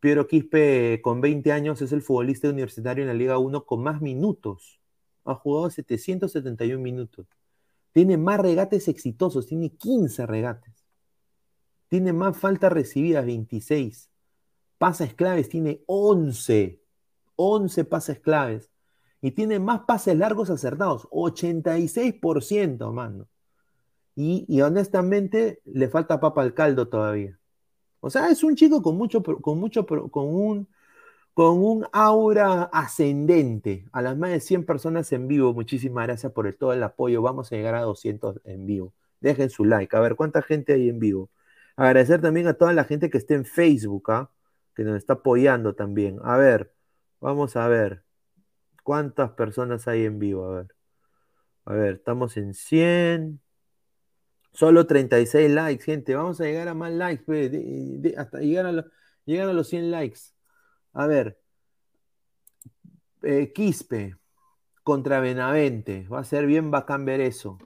Piero 0.00 0.26
Quispe, 0.26 1.00
con 1.02 1.22
20 1.22 1.52
años, 1.52 1.80
es 1.80 1.92
el 1.92 2.02
futbolista 2.02 2.50
universitario 2.50 3.02
en 3.02 3.08
la 3.08 3.14
Liga 3.14 3.38
1 3.38 3.64
con 3.64 3.82
más 3.82 4.02
minutos. 4.02 4.78
Ha 5.24 5.34
jugado 5.36 5.70
771 5.70 6.82
minutos. 6.82 7.26
Tiene 7.92 8.18
más 8.18 8.40
regates 8.40 8.88
exitosos, 8.88 9.46
tiene 9.46 9.70
15 9.70 10.26
regates. 10.26 10.79
Tiene 11.90 12.12
más 12.12 12.38
faltas 12.38 12.72
recibidas, 12.72 13.26
26. 13.26 14.10
Pases 14.78 15.12
claves, 15.12 15.48
tiene 15.48 15.82
11. 15.86 16.80
11 17.34 17.84
pases 17.84 18.20
claves. 18.20 18.70
Y 19.20 19.32
tiene 19.32 19.58
más 19.58 19.80
pases 19.80 20.16
largos 20.16 20.50
acertados, 20.50 21.08
86%, 21.10 22.92
mano. 22.92 23.26
Y, 24.14 24.44
y, 24.48 24.60
honestamente 24.62 25.60
le 25.64 25.88
falta 25.88 26.20
papa 26.20 26.42
al 26.42 26.54
caldo 26.54 26.88
todavía. 26.88 27.38
O 28.00 28.08
sea, 28.08 28.30
es 28.30 28.44
un 28.44 28.54
chico 28.54 28.82
con 28.82 28.96
mucho, 28.96 29.22
con 29.22 29.58
mucho, 29.58 29.84
con 29.86 30.26
un, 30.28 30.68
con 31.34 31.58
un 31.58 31.86
aura 31.92 32.64
ascendente. 32.72 33.86
A 33.90 34.00
las 34.00 34.16
más 34.16 34.30
de 34.30 34.40
100 34.40 34.64
personas 34.64 35.10
en 35.12 35.26
vivo, 35.26 35.52
muchísimas 35.54 36.06
gracias 36.06 36.32
por 36.32 36.52
todo 36.54 36.72
el 36.72 36.82
apoyo. 36.84 37.20
Vamos 37.20 37.50
a 37.50 37.56
llegar 37.56 37.74
a 37.74 37.82
200 37.82 38.42
en 38.44 38.66
vivo. 38.66 38.94
Dejen 39.20 39.50
su 39.50 39.64
like. 39.64 39.96
A 39.96 40.00
ver, 40.00 40.14
¿cuánta 40.14 40.40
gente 40.42 40.74
hay 40.74 40.88
en 40.88 41.00
vivo? 41.00 41.30
Agradecer 41.80 42.20
también 42.20 42.46
a 42.46 42.52
toda 42.52 42.74
la 42.74 42.84
gente 42.84 43.08
que 43.08 43.16
esté 43.16 43.32
en 43.32 43.46
Facebook, 43.46 44.10
¿ah? 44.10 44.30
que 44.74 44.84
nos 44.84 44.98
está 44.98 45.14
apoyando 45.14 45.74
también. 45.74 46.18
A 46.22 46.36
ver, 46.36 46.74
vamos 47.20 47.56
a 47.56 47.66
ver. 47.68 48.04
¿Cuántas 48.84 49.30
personas 49.30 49.88
hay 49.88 50.04
en 50.04 50.18
vivo? 50.18 50.44
A 50.44 50.56
ver. 50.56 50.76
A 51.64 51.72
ver, 51.72 51.94
estamos 51.94 52.36
en 52.36 52.52
100. 52.52 53.40
Solo 54.52 54.86
36 54.86 55.50
likes, 55.50 55.82
gente. 55.82 56.14
Vamos 56.14 56.38
a 56.42 56.44
llegar 56.44 56.68
a 56.68 56.74
más 56.74 56.92
likes, 56.92 57.24
hasta 58.18 58.40
llegar 58.40 58.66
a, 58.66 58.84
llegar 59.24 59.48
a 59.48 59.54
los 59.54 59.68
100 59.68 59.90
likes. 59.90 60.20
A 60.92 61.06
ver. 61.06 61.40
Eh, 63.22 63.54
Quispe 63.54 64.18
contra 64.82 65.20
Benavente. 65.20 66.06
Va 66.08 66.20
a 66.20 66.24
ser 66.24 66.44
bien 66.44 66.70
bacán 66.70 67.06
ver 67.06 67.22
eso. 67.22 67.56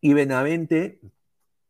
Y 0.00 0.14
Benavente, 0.14 1.00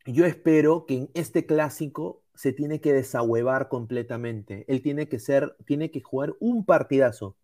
yo 0.07 0.25
espero 0.25 0.87
que 0.87 0.97
en 0.97 1.11
este 1.15 1.47
clásico 1.47 2.23
se 2.35 2.53
tiene 2.53 2.81
que 2.81 2.93
desahuevar 2.93 3.69
completamente. 3.69 4.65
Él 4.69 4.83
tiene 4.83 5.09
que 5.09 5.19
ser, 5.19 5.57
tiene 5.67 5.91
que 5.91 6.01
jugar 6.01 6.37
un 6.39 6.65
partidazo. 6.65 7.37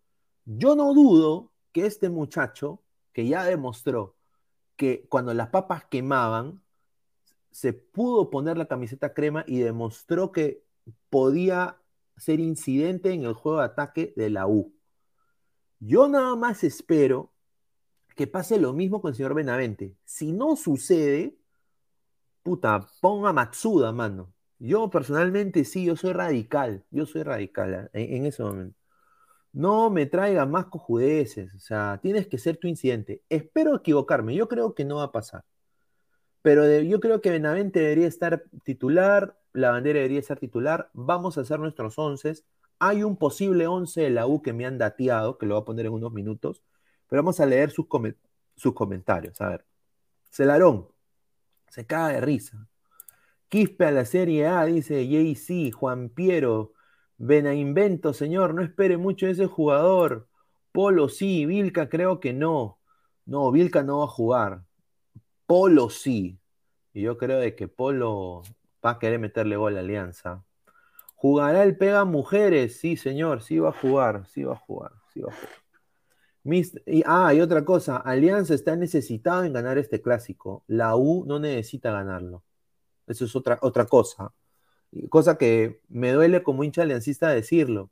Yo 0.45 0.75
no 0.75 0.93
dudo 0.93 1.51
que 1.73 1.85
este 1.85 2.09
muchacho, 2.09 2.81
que 3.11 3.27
ya 3.27 3.43
demostró 3.43 4.15
que 4.77 5.05
cuando 5.09 5.33
las 5.33 5.49
papas 5.49 5.85
quemaban, 5.85 6.61
se 7.51 7.73
pudo 7.73 8.29
poner 8.29 8.57
la 8.57 8.67
camiseta 8.67 9.13
crema 9.13 9.43
y 9.45 9.59
demostró 9.59 10.31
que 10.31 10.63
podía 11.09 11.77
ser 12.15 12.39
incidente 12.39 13.11
en 13.11 13.23
el 13.25 13.33
juego 13.33 13.59
de 13.59 13.65
ataque 13.65 14.13
de 14.15 14.29
la 14.29 14.47
U. 14.47 14.73
Yo 15.79 16.07
nada 16.07 16.35
más 16.35 16.63
espero 16.63 17.33
que 18.17 18.27
pase 18.27 18.59
lo 18.59 18.73
mismo 18.73 19.01
con 19.01 19.09
el 19.09 19.15
señor 19.15 19.35
Benavente. 19.35 19.95
Si 20.03 20.33
no 20.33 20.55
sucede, 20.57 21.37
puta, 22.43 22.87
ponga 22.99 23.31
Matsuda, 23.31 23.91
mano. 23.93 24.33
Yo 24.59 24.89
personalmente 24.89 25.63
sí, 25.65 25.85
yo 25.85 25.95
soy 25.95 26.13
radical, 26.13 26.83
yo 26.91 27.05
soy 27.05 27.23
radical 27.23 27.91
¿eh? 27.93 28.17
en, 28.17 28.25
ese 28.25 28.43
momento. 28.43 28.77
No 29.53 29.89
me 29.91 30.07
traiga 30.07 30.45
más 30.45 30.65
cojudeces, 30.65 31.53
o 31.55 31.59
sea, 31.59 31.99
tienes 32.01 32.27
que 32.27 32.39
ser 32.39 32.57
tu 32.57 32.67
incidente. 32.67 33.23
Espero 33.29 33.75
equivocarme, 33.75 34.35
yo 34.35 34.47
creo 34.47 34.73
que 34.73 34.85
no 34.85 34.97
va 34.97 35.03
a 35.05 35.11
pasar. 35.11 35.45
Pero 36.41 36.81
yo 36.81 36.99
creo 36.99 37.21
que 37.21 37.29
Benavente 37.31 37.79
debería 37.81 38.07
estar 38.07 38.45
titular, 38.63 39.37
la 39.53 39.71
bandera 39.71 39.99
debería 39.99 40.19
estar 40.19 40.39
titular, 40.39 40.89
vamos 40.93 41.37
a 41.37 41.41
hacer 41.41 41.59
nuestros 41.59 41.97
once. 41.99 42.33
Hay 42.79 43.03
un 43.03 43.17
posible 43.17 43.67
once 43.67 44.01
de 44.01 44.09
la 44.09 44.27
U 44.27 44.41
que 44.41 44.53
me 44.53 44.65
han 44.65 44.77
dateado, 44.77 45.37
que 45.37 45.45
lo 45.45 45.55
voy 45.55 45.61
a 45.61 45.65
poner 45.65 45.85
en 45.87 45.93
unos 45.93 46.13
minutos, 46.13 46.63
pero 47.07 47.21
vamos 47.21 47.39
a 47.39 47.45
leer 47.45 47.71
sus, 47.71 47.87
sus 48.55 48.73
comentarios. 48.73 49.39
A 49.41 49.49
ver, 49.49 49.65
Celarón, 50.29 50.87
se 51.69 51.85
caga 51.85 52.09
de 52.09 52.21
risa. 52.21 52.67
Quispe 53.49 53.85
a 53.85 53.91
la 53.91 54.05
Serie 54.05 54.47
A, 54.47 54.65
dice 54.65 55.07
JC, 55.07 55.71
Juan 55.71 56.09
Piero, 56.09 56.73
ven 57.17 57.47
a 57.47 57.53
invento, 57.53 58.13
señor, 58.13 58.53
no 58.53 58.61
espere 58.61 58.97
mucho 58.97 59.27
ese 59.27 59.47
jugador. 59.47 60.27
Polo 60.71 61.09
sí, 61.09 61.45
Vilca 61.45 61.89
creo 61.89 62.19
que 62.19 62.33
no. 62.33 62.79
No, 63.25 63.51
Vilca 63.51 63.83
no 63.83 63.99
va 63.99 64.05
a 64.05 64.09
jugar. 64.09 64.63
Polo 65.45 65.89
sí. 65.89 66.39
Y 66.93 67.01
yo 67.01 67.17
creo 67.17 67.39
de 67.39 67.55
que 67.55 67.67
Polo 67.67 68.43
va 68.85 68.91
a 68.91 68.99
querer 68.99 69.19
meterle 69.19 69.55
gol 69.55 69.77
a 69.77 69.79
Alianza. 69.79 70.43
¿Jugará 71.15 71.63
el 71.63 71.77
Pega 71.77 72.05
Mujeres? 72.05 72.79
Sí, 72.79 72.95
señor, 72.97 73.41
sí 73.41 73.59
va 73.59 73.69
a 73.69 73.73
jugar, 73.73 74.27
sí 74.27 74.43
va 74.43 74.53
a 74.53 74.57
jugar, 74.57 74.91
sí 75.13 75.21
va 75.21 75.31
a 75.31 75.35
jugar. 75.35 75.66
Y, 76.55 77.03
ah, 77.05 77.33
y 77.33 77.41
otra 77.41 77.65
cosa, 77.65 77.97
Alianza 77.97 78.53
está 78.53 78.75
necesitado 78.75 79.43
en 79.43 79.53
ganar 79.53 79.77
este 79.77 80.01
clásico. 80.01 80.63
La 80.67 80.95
U 80.95 81.25
no 81.25 81.39
necesita 81.39 81.91
ganarlo. 81.91 82.43
Eso 83.07 83.25
es 83.25 83.35
otra, 83.35 83.59
otra 83.61 83.85
cosa. 83.85 84.33
Cosa 85.09 85.37
que 85.37 85.81
me 85.89 86.11
duele 86.11 86.43
como 86.43 86.63
hincha 86.63 86.83
aliancista 86.83 87.29
decirlo. 87.29 87.91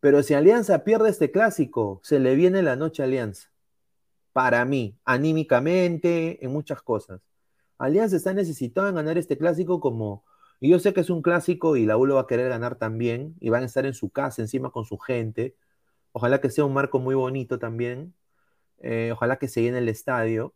Pero 0.00 0.22
si 0.24 0.34
Alianza 0.34 0.84
pierde 0.84 1.10
este 1.10 1.30
clásico, 1.30 2.00
se 2.02 2.18
le 2.18 2.34
viene 2.34 2.62
la 2.62 2.76
noche 2.76 3.02
a 3.02 3.06
Alianza. 3.06 3.50
Para 4.32 4.64
mí, 4.64 4.98
anímicamente, 5.04 6.44
en 6.44 6.52
muchas 6.52 6.82
cosas. 6.82 7.20
Alianza 7.78 8.16
está 8.16 8.34
necesitado 8.34 8.88
en 8.88 8.96
ganar 8.96 9.18
este 9.18 9.38
clásico 9.38 9.80
como... 9.80 10.24
Y 10.60 10.70
yo 10.70 10.78
sé 10.78 10.92
que 10.92 11.00
es 11.00 11.10
un 11.10 11.22
clásico 11.22 11.76
y 11.76 11.86
la 11.86 11.96
U 11.96 12.06
lo 12.06 12.16
va 12.16 12.22
a 12.22 12.26
querer 12.26 12.48
ganar 12.48 12.76
también. 12.76 13.36
Y 13.40 13.50
van 13.50 13.62
a 13.62 13.66
estar 13.66 13.86
en 13.86 13.94
su 13.94 14.10
casa, 14.10 14.42
encima 14.42 14.70
con 14.70 14.84
su 14.84 14.98
gente. 14.98 15.56
Ojalá 16.12 16.40
que 16.40 16.50
sea 16.50 16.64
un 16.64 16.74
marco 16.74 16.98
muy 16.98 17.14
bonito 17.14 17.58
también. 17.58 18.14
Eh, 18.78 19.10
ojalá 19.12 19.38
que 19.38 19.48
se 19.48 19.62
llene 19.62 19.78
el 19.78 19.88
estadio. 19.88 20.54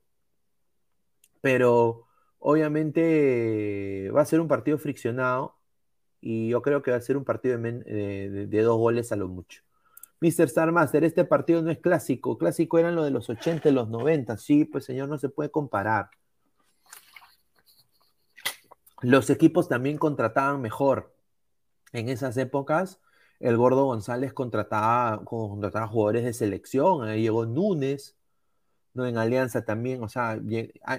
Pero 1.41 2.07
Obviamente 2.49 4.09
va 4.15 4.23
a 4.23 4.25
ser 4.25 4.41
un 4.41 4.47
partido 4.47 4.79
friccionado 4.79 5.57
y 6.21 6.51
yo 6.51 6.63
creo 6.63 6.81
que 6.81 6.93
va 6.93 6.97
a 6.97 7.01
ser 7.01 7.17
un 7.17 7.25
partido 7.25 7.59
de, 7.59 8.63
dos 8.63 8.79
goles 8.79 9.11
a 9.11 9.17
lo 9.17 9.27
mucho. 9.27 9.63
Mr. 10.21 10.45
Star 10.45 10.71
Master, 10.71 11.03
este 11.03 11.25
partido 11.25 11.61
no 11.61 11.73
es 11.73 11.79
clásico. 11.79 12.39
Clásico 12.39 12.79
eran 12.79 12.95
lo 12.95 13.03
de 13.03 13.11
los 13.11 13.29
80 13.29 13.69
y 13.69 13.73
los 13.73 13.89
90. 13.89 14.37
Sí, 14.37 14.65
pues 14.65 14.85
señor, 14.85 15.09
no 15.09 15.19
se 15.19 15.29
puede 15.29 15.51
comparar. 15.51 16.11
Los 19.03 19.29
equipos 19.29 19.69
también 19.69 19.99
contrataban 19.99 20.61
mejor. 20.61 21.15
En 21.93 22.09
esas 22.09 22.37
épocas, 22.37 23.01
el 23.41 23.57
Gordo 23.57 23.85
González 23.85 24.33
contrataba, 24.33 25.23
jugadores 25.25 26.25
de 26.25 26.33
selección. 26.33 27.05
Ahí 27.09 27.23
llegó 27.23 27.47
Núñez, 27.47 28.17
¿no? 28.95 29.07
En 29.07 29.19
Alianza 29.19 29.65
también, 29.65 30.03
o 30.03 30.09
sea, 30.09 30.41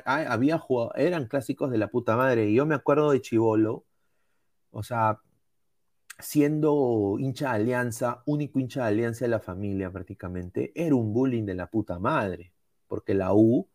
había 0.06 0.58
jugado, 0.60 0.94
eran 0.96 1.28
clásicos 1.28 1.72
de 1.72 1.78
la 1.80 1.90
puta 1.90 2.16
madre. 2.16 2.50
Y 2.50 2.56
yo 2.56 2.66
me 2.66 2.76
acuerdo 2.76 3.12
de 3.12 3.22
Chivolo, 3.22 3.86
o 4.72 4.84
sea, 4.84 5.20
siendo 6.20 7.18
hincha 7.20 7.50
de 7.50 7.56
Alianza, 7.56 8.24
único 8.26 8.60
hincha 8.60 8.84
de 8.84 8.88
Alianza 8.90 9.26
de 9.26 9.30
la 9.30 9.40
familia 9.40 9.92
prácticamente, 9.92 10.72
era 10.76 10.96
un 10.96 11.14
bullying 11.14 11.46
de 11.46 11.56
la 11.56 11.68
puta 11.68 12.00
madre, 12.00 12.54
porque 12.88 13.14
la 13.14 13.34
U 13.34 13.68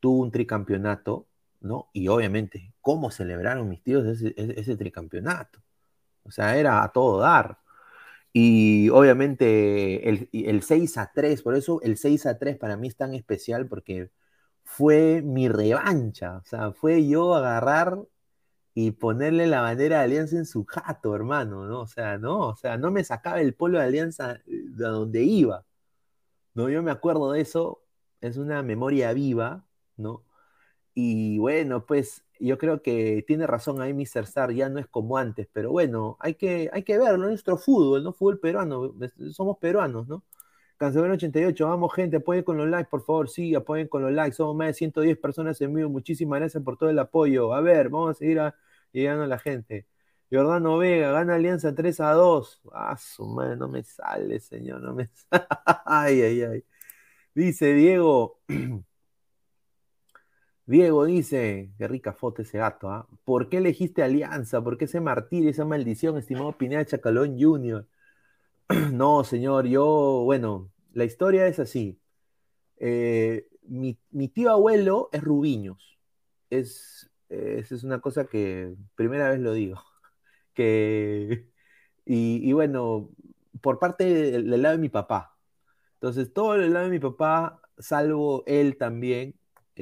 tuvo 0.00 0.22
un 0.22 0.30
tricampeonato, 0.30 1.28
¿no? 1.60 1.88
Y 1.92 2.08
obviamente, 2.08 2.74
¿cómo 2.80 3.10
celebraron 3.10 3.68
mis 3.68 3.82
tíos 3.82 4.06
ese, 4.06 4.34
ese 4.36 4.76
tricampeonato? 4.76 5.60
O 6.24 6.30
sea, 6.30 6.56
era 6.56 6.82
a 6.82 6.92
todo 6.92 7.20
dar. 7.20 7.58
Y 8.32 8.88
obviamente 8.90 10.08
el, 10.08 10.62
6 10.62 10.98
a 10.98 11.12
3, 11.14 11.42
por 11.42 11.54
eso 11.54 11.80
el 11.82 11.98
6 11.98 12.26
a 12.26 12.38
3 12.38 12.56
para 12.58 12.76
mí 12.76 12.88
es 12.88 12.96
tan 12.96 13.14
especial 13.14 13.68
porque 13.68 14.10
fue 14.64 15.22
mi 15.22 15.48
revancha, 15.48 16.38
o 16.38 16.44
sea, 16.44 16.72
fue 16.72 17.06
yo 17.06 17.34
agarrar 17.34 17.98
y 18.74 18.92
ponerle 18.92 19.46
la 19.46 19.60
bandera 19.62 19.98
de 19.98 20.04
Alianza 20.04 20.36
en 20.36 20.46
su 20.46 20.64
jato, 20.64 21.14
hermano, 21.14 21.66
¿no? 21.66 21.80
O 21.82 21.86
sea, 21.86 22.18
no, 22.18 22.48
o 22.48 22.56
sea, 22.56 22.78
no 22.78 22.90
me 22.90 23.04
sacaba 23.04 23.40
el 23.40 23.54
polo 23.54 23.78
de 23.78 23.84
Alianza 23.84 24.40
de 24.46 24.84
donde 24.84 25.24
iba, 25.24 25.66
¿no? 26.54 26.70
Yo 26.70 26.82
me 26.82 26.90
acuerdo 26.90 27.32
de 27.32 27.42
eso, 27.42 27.82
es 28.20 28.36
una 28.38 28.62
memoria 28.62 29.12
viva, 29.12 29.66
¿no? 29.96 30.24
Y 30.94 31.38
bueno, 31.38 31.86
pues 31.86 32.24
yo 32.46 32.58
creo 32.58 32.82
que 32.82 33.24
tiene 33.26 33.46
razón 33.46 33.80
ahí 33.80 33.94
Mr. 33.94 34.24
Star, 34.24 34.52
ya 34.52 34.68
no 34.68 34.78
es 34.80 34.86
como 34.88 35.16
antes, 35.18 35.48
pero 35.52 35.70
bueno, 35.70 36.16
hay 36.20 36.34
que, 36.34 36.70
hay 36.72 36.82
que 36.82 36.98
verlo, 36.98 37.28
nuestro 37.28 37.56
fútbol, 37.56 38.02
¿no? 38.04 38.12
Fútbol 38.12 38.40
peruano, 38.40 38.94
somos 39.32 39.58
peruanos, 39.58 40.08
¿no? 40.08 40.24
Cancelero 40.76 41.14
88, 41.14 41.68
vamos 41.68 41.94
gente, 41.94 42.16
apoyen 42.16 42.42
con 42.42 42.56
los 42.56 42.68
likes, 42.68 42.88
por 42.90 43.04
favor, 43.04 43.28
sí, 43.28 43.54
apoyen 43.54 43.86
con 43.88 44.02
los 44.02 44.10
likes, 44.12 44.34
somos 44.36 44.56
más 44.56 44.68
de 44.68 44.74
110 44.74 45.16
personas 45.18 45.60
en 45.60 45.72
vivo, 45.74 45.88
muchísimas 45.88 46.40
gracias 46.40 46.62
por 46.64 46.76
todo 46.76 46.90
el 46.90 46.98
apoyo. 46.98 47.54
A 47.54 47.60
ver, 47.60 47.88
vamos 47.88 48.10
a 48.10 48.14
seguir 48.14 48.40
llegando 48.92 49.24
a 49.24 49.26
la 49.28 49.38
gente. 49.38 49.86
Jordano 50.30 50.78
Vega, 50.78 51.12
gana 51.12 51.34
Alianza 51.36 51.74
3 51.74 52.00
a 52.00 52.12
2. 52.14 52.62
Ah, 52.72 52.96
su 52.96 53.26
madre, 53.26 53.56
no 53.56 53.68
me 53.68 53.82
sale, 53.84 54.40
señor, 54.40 54.80
no 54.80 54.94
me 54.94 55.06
sale. 55.30 55.46
ay, 55.86 56.22
ay, 56.22 56.42
ay. 56.42 56.64
Dice 57.34 57.74
Diego, 57.74 58.40
Diego 60.66 61.04
dice, 61.06 61.72
qué 61.76 61.88
rica 61.88 62.12
foto 62.12 62.42
ese 62.42 62.58
gato, 62.58 62.88
¿ah? 62.90 63.08
¿Por 63.24 63.48
qué 63.48 63.58
elegiste 63.58 64.02
Alianza? 64.02 64.62
¿Por 64.62 64.78
qué 64.78 64.84
ese 64.84 65.00
martirio, 65.00 65.50
esa 65.50 65.64
maldición, 65.64 66.16
estimado 66.18 66.56
Pineda 66.56 66.84
Chacalón 66.84 67.36
Jr.? 67.40 67.86
no, 68.92 69.24
señor, 69.24 69.66
yo, 69.66 70.22
bueno, 70.24 70.70
la 70.92 71.04
historia 71.04 71.46
es 71.48 71.58
así. 71.58 72.00
Eh, 72.78 73.48
mi, 73.62 73.96
tío 74.28 74.50
abuelo 74.50 75.08
es 75.12 75.22
Rubiños. 75.22 75.98
Es, 76.50 77.10
es 77.28 77.84
una 77.84 78.00
cosa 78.00 78.26
que 78.26 78.74
primera 78.94 79.30
vez 79.30 79.40
lo 79.40 79.52
digo. 79.54 79.80
Que, 80.54 81.48
y, 82.04 82.52
bueno, 82.52 83.10
por 83.62 83.78
parte 83.78 84.04
del, 84.04 84.50
del 84.50 84.62
lado 84.62 84.76
de 84.76 84.82
mi 84.82 84.90
papá. 84.90 85.38
Entonces, 85.94 86.32
todo 86.32 86.56
el 86.56 86.72
lado 86.74 86.86
de 86.86 86.90
mi 86.92 86.98
papá, 86.98 87.62
salvo 87.78 88.44
él 88.46 88.76
también, 88.76 89.34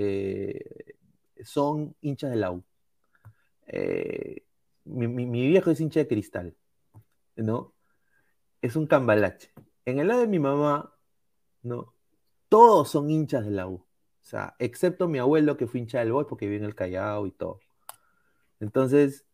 eh, 0.03 0.95
son 1.45 1.95
hinchas 2.01 2.31
de 2.31 2.37
la 2.37 2.53
U. 2.53 2.65
Eh, 3.67 4.45
mi, 4.85 5.49
viejo 5.49 5.71
es 5.71 5.81
hincha 5.81 6.01
de 6.01 6.09
cristal, 6.09 6.57
¿no? 7.37 7.75
Es 8.63 8.77
un 8.77 8.87
cambalache. 8.87 9.53
En 9.85 9.99
el 10.01 10.09
lado 10.09 10.21
de 10.21 10.27
mi 10.27 10.39
mamá, 10.39 10.95
¿no? 11.63 11.95
Todos 12.49 12.91
son 12.91 13.11
hinchas 13.11 13.45
de 13.45 13.51
la 13.53 13.69
U. 13.69 13.75
O 13.75 13.87
sea, 14.23 14.55
excepto 14.59 15.09
mi 15.09 15.19
abuelo 15.19 15.57
que 15.57 15.67
fue 15.67 15.81
hincha 15.81 16.01
del 16.01 16.13
Boy 16.13 16.27
porque 16.29 16.47
vive 16.47 16.59
en 16.59 16.65
el 16.65 16.75
Callao 16.75 17.27
y 17.27 17.33
todo. 17.33 17.61
Entonces, 18.61 19.27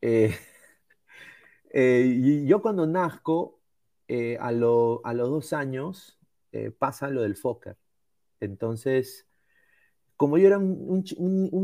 eh, 0.00 0.34
yo 2.46 2.62
cuando 2.62 2.86
nazco, 2.86 3.60
a, 4.40 4.48
a, 4.48 4.52
los 4.52 5.02
dos 5.04 5.52
años, 5.52 6.18
pasa 6.78 7.10
lo 7.10 7.22
del 7.22 7.36
Fokker. 7.36 7.76
Entonces, 8.40 9.27
como 10.18 10.36
yo 10.36 10.48
era 10.48 10.58
un, 10.58 11.04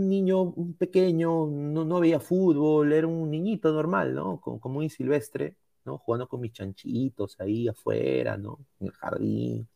niño 0.08 0.42
un 0.42 0.74
pequeño, 0.74 1.48
no, 1.48 1.84
no, 1.84 2.00
veía 2.00 2.20
fútbol, 2.20 2.92
era 2.92 3.08
un 3.08 3.28
niñito 3.28 3.72
normal, 3.72 4.14
¿no? 4.14 4.40
Como, 4.40 4.60
muy 4.68 4.88
silvestre, 4.88 5.56
¿no? 5.84 5.98
Jugando 5.98 6.28
con 6.28 6.40
mis 6.40 6.52
chanchitos 6.52 7.40
ahí 7.40 7.66
afuera, 7.66 8.36
¿no? 8.36 8.60
En 8.78 8.86
el 8.88 8.92
jardín, 8.92 9.68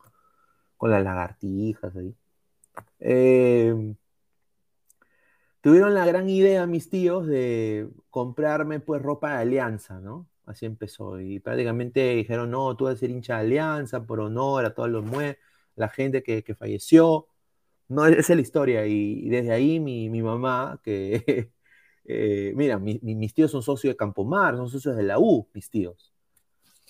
con 0.76 0.92
las 0.92 1.02
lagartijas 1.02 1.96
ahí. 1.96 2.14
Em, 3.00 3.96
tuvieron 5.60 5.92
la 5.94 6.06
gran 6.06 6.28
idea 6.28 6.66
mis 6.66 6.88
tíos 6.88 7.26
de 7.26 7.88
comprarme 8.10 8.80
pues 8.80 9.02
ropa 9.02 9.32
de 9.32 9.38
alianza, 9.42 10.00
¿no? 10.00 10.28
Así 10.46 10.66
empezó. 10.66 11.20
Y 11.20 11.40
prácticamente 11.40 12.14
dijeron, 12.14 12.50
no, 12.52 12.76
tú 12.76 12.84
vas 12.84 12.94
a 12.94 12.98
ser 12.98 13.10
hincha 13.10 13.34
de 13.36 13.40
alianza 13.40 14.04
por 14.04 14.20
honor 14.20 14.64
a 14.66 14.74
todos 14.74 14.88
los 14.88 15.04
la 15.74 15.88
gente 15.88 16.22
que, 16.22 16.44
que 16.44 16.54
falleció. 16.54 17.28
No, 17.88 18.06
esa 18.06 18.32
es 18.32 18.36
la 18.36 18.42
historia. 18.42 18.86
Y, 18.86 19.28
desde 19.28 19.52
ahí 19.52 19.80
mi, 19.80 20.08
mamá, 20.22 20.80
que, 20.82 21.50
eh, 22.04 22.52
mira, 22.56 22.78
mis 22.78 23.34
tíos 23.34 23.50
son 23.50 23.62
socios 23.62 23.92
de 23.92 23.96
Campomar, 23.96 24.56
son 24.56 24.68
socios 24.68 24.96
de 24.96 25.02
la 25.02 25.18
U, 25.18 25.48
mis 25.54 25.70
tíos. 25.70 26.12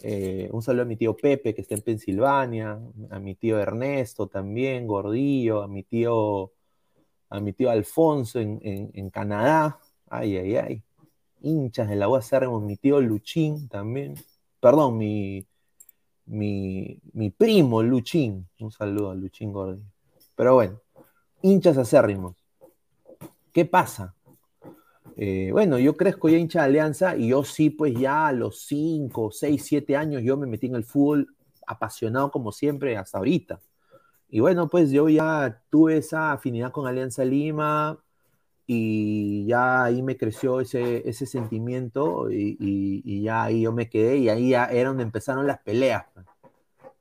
Eh, 0.02 0.48
un 0.52 0.62
saludo 0.62 0.82
a 0.82 0.86
mi 0.86 0.96
tío 0.96 1.16
Pepe, 1.16 1.54
que 1.54 1.62
está 1.62 1.74
en 1.74 1.82
Pensilvania, 1.82 2.80
a 3.10 3.18
mi 3.18 3.34
tío 3.34 3.58
Ernesto 3.58 4.28
también, 4.28 4.86
Gordillo, 4.86 5.62
a 5.62 5.68
mi 5.68 5.82
tío, 5.82 6.52
a 7.30 7.40
mi 7.40 7.52
tío 7.52 7.70
Alfonso 7.70 8.40
en, 8.40 8.60
en 8.62 9.10
Canadá. 9.10 9.80
Ay, 10.08 10.36
ay, 10.36 10.56
ay. 10.56 10.82
Hinchas 11.42 11.88
de 11.88 11.96
la 11.96 12.08
UACR, 12.08 12.48
mi 12.60 12.76
tío 12.76 13.00
Luchín 13.00 13.68
también. 13.68 14.14
Perdón, 14.60 14.98
mi, 14.98 15.46
mi, 16.26 17.00
mi 17.12 17.30
primo 17.30 17.82
Luchín. 17.82 18.48
Un 18.60 18.72
saludo 18.72 19.10
a 19.10 19.14
Luchín 19.14 19.52
Gordillo. 19.52 19.86
Pero 20.36 20.54
bueno, 20.54 20.80
hinchas 21.42 21.78
acérrimos. 21.78 22.36
¿Qué 23.52 23.64
pasa? 23.64 24.14
Eh, 25.16 25.50
bueno, 25.52 25.78
yo 25.78 25.96
crezco 25.96 26.28
ya 26.28 26.38
hincha 26.38 26.60
de 26.60 26.66
Alianza 26.66 27.16
y 27.16 27.28
yo 27.28 27.42
sí, 27.42 27.70
pues 27.70 27.94
ya 27.94 28.28
a 28.28 28.32
los 28.32 28.60
5, 28.66 29.32
6, 29.32 29.64
7 29.64 29.96
años 29.96 30.22
yo 30.22 30.36
me 30.36 30.46
metí 30.46 30.66
en 30.66 30.76
el 30.76 30.84
fútbol 30.84 31.34
apasionado 31.66 32.30
como 32.30 32.52
siempre 32.52 32.96
hasta 32.96 33.18
ahorita. 33.18 33.60
Y 34.28 34.40
bueno, 34.40 34.68
pues 34.68 34.90
yo 34.90 35.08
ya 35.08 35.62
tuve 35.70 35.96
esa 35.96 36.32
afinidad 36.32 36.70
con 36.70 36.86
Alianza 36.86 37.24
Lima 37.24 37.98
y 38.66 39.46
ya 39.46 39.84
ahí 39.84 40.02
me 40.02 40.16
creció 40.16 40.60
ese, 40.60 41.08
ese 41.08 41.26
sentimiento 41.26 42.30
y, 42.30 43.22
ya 43.22 43.44
ahí 43.44 43.62
yo 43.62 43.72
me 43.72 43.88
quedé 43.88 44.18
y 44.18 44.28
ahí 44.28 44.50
ya 44.50 44.66
era 44.66 44.90
donde 44.90 45.04
empezaron 45.04 45.46
las 45.46 45.58
peleas. 45.60 46.04
Pues. 46.14 46.26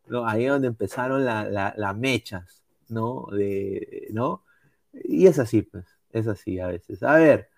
¿no? 0.07 0.25
Ahí 0.25 0.45
es 0.45 0.51
donde 0.51 0.67
empezaron 0.67 1.25
las 1.25 1.97
mechas, 1.97 2.56
¿no? 2.91 3.27
De, 3.31 4.07
¿no? 4.11 4.43
Y 4.93 5.27
es 5.27 5.39
así, 5.39 5.61
pues, 5.63 5.85
es 6.11 6.27
así 6.27 6.59
a 6.59 6.67
veces. 6.67 7.03
A 7.03 7.15
ver, 7.15 7.49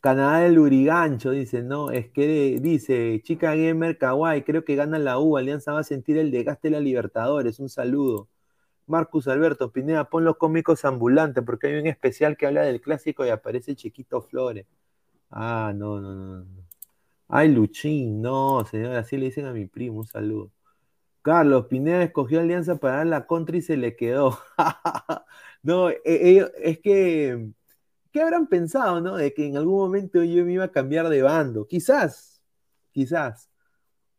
Canadá 0.00 0.40
del 0.40 0.58
Urigancho 0.58 1.30
dice, 1.32 1.62
no, 1.62 1.90
es 1.90 2.08
que 2.10 2.58
dice, 2.60 3.20
chica 3.24 3.54
gamer 3.56 3.98
kawaii, 3.98 4.42
creo 4.44 4.64
que 4.64 4.76
gana 4.76 4.98
la 4.98 5.18
U, 5.18 5.36
Alianza 5.36 5.72
va 5.72 5.80
a 5.80 5.84
sentir 5.84 6.18
el 6.18 6.30
desgaste 6.30 6.68
de 6.68 6.72
la 6.72 6.80
Libertadores, 6.80 7.58
un 7.60 7.68
saludo. 7.68 8.28
Marcus 8.86 9.28
Alberto 9.28 9.72
Pineda, 9.72 10.08
pon 10.10 10.24
los 10.24 10.36
cómicos 10.38 10.84
ambulantes, 10.84 11.44
porque 11.44 11.68
hay 11.68 11.74
un 11.80 11.86
especial 11.86 12.36
que 12.36 12.46
habla 12.46 12.62
del 12.62 12.80
clásico 12.80 13.26
y 13.26 13.30
aparece 13.30 13.76
Chiquito 13.76 14.22
Flores. 14.22 14.66
Ah, 15.30 15.72
no, 15.76 16.00
no, 16.00 16.14
no. 16.14 16.46
Ay, 17.28 17.48
Luchín, 17.50 18.22
no, 18.22 18.64
señor, 18.64 18.96
así 18.96 19.16
le 19.18 19.26
dicen 19.26 19.46
a 19.46 19.52
mi 19.52 19.66
primo, 19.66 19.98
un 20.00 20.06
saludo. 20.06 20.50
Carlos 21.28 21.66
Pineda 21.66 22.02
escogió 22.04 22.40
Alianza 22.40 22.76
para 22.76 22.96
dar 22.96 23.06
la 23.06 23.26
contra 23.26 23.58
y 23.58 23.60
se 23.60 23.76
le 23.76 23.96
quedó. 23.96 24.38
no, 25.62 25.90
e, 25.90 26.50
es 26.62 26.78
que 26.78 27.52
¿qué 28.10 28.22
habrán 28.22 28.46
pensado, 28.46 29.02
no? 29.02 29.16
De 29.16 29.34
que 29.34 29.46
en 29.46 29.58
algún 29.58 29.76
momento 29.76 30.24
yo 30.24 30.42
me 30.46 30.54
iba 30.54 30.64
a 30.64 30.72
cambiar 30.72 31.10
de 31.10 31.20
bando. 31.20 31.66
Quizás, 31.66 32.40
quizás, 32.92 33.50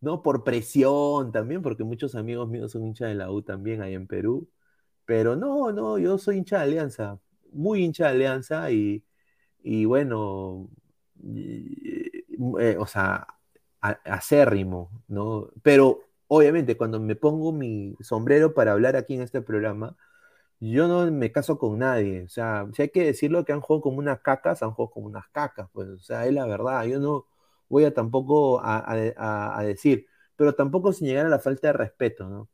¿no? 0.02 0.22
Por 0.22 0.44
presión 0.44 1.32
también, 1.32 1.64
porque 1.64 1.84
muchos 1.84 2.14
amigos 2.14 2.48
míos 2.48 2.72
son 2.74 2.86
hinchas 2.86 3.10
de 3.10 3.16
la 3.16 3.32
U 3.32 3.42
también 3.42 3.82
ahí 3.82 3.96
en 3.96 4.06
Perú. 4.06 4.48
Pero 5.06 5.36
no, 5.36 5.72
no, 5.72 5.98
yo 5.98 6.20
soy 6.20 6.38
hincha 6.38 6.58
de 6.60 6.64
Alianza, 6.66 7.20
muy 7.52 7.84
hincha 7.84 8.06
de 8.06 8.12
Alianza 8.12 8.72
y, 8.72 9.04
bueno, 9.86 10.70
eh, 12.60 12.78
o 12.80 12.86
sea, 12.86 13.26
acérrimo, 13.82 15.04
¿no? 15.08 15.50
Pero 15.64 16.09
obviamente 16.30 16.78
cuando 16.78 17.00
me 17.02 17.16
pongo 17.16 17.52
mi 17.52 17.96
sombrero 18.02 18.54
para 18.54 18.74
hablar 18.74 18.96
aquí 18.96 19.16
en 19.16 19.22
este 19.22 19.42
programa, 19.42 19.98
yo 20.60 20.88
no 20.88 21.12
me 21.12 21.32
caso 21.32 21.58
con 21.60 21.80
nadie. 21.80 22.24
O 22.24 22.30
sea, 22.30 22.68
si 22.74 22.84
hay 22.84 22.90
que 22.90 23.06
decirlo 23.06 23.46
que 23.46 23.54
han 23.54 23.62
jugado 23.62 23.82
como 23.84 24.00
unas 24.00 24.22
cacas, 24.22 24.64
han 24.64 24.72
jugado 24.72 24.92
como 24.92 25.08
unas 25.08 25.28
cacas. 25.30 25.70
Pues, 25.74 25.90
o 25.90 26.00
sea, 26.00 26.28
es 26.28 26.34
la 26.34 26.46
verdad. 26.48 26.86
Yo 26.86 27.00
no 27.00 27.28
voy 27.70 27.86
a 27.86 27.94
tampoco 27.94 28.62
a, 28.64 29.62
decir, 29.64 30.08
pero 30.36 30.56
tampoco 30.56 30.94
sin 30.94 31.08
llegar 31.08 31.26
a 31.26 31.30
la 31.30 31.40
falta 31.40 31.70
de 31.70 31.74
respeto, 31.74 32.30
¿no? 32.30 32.50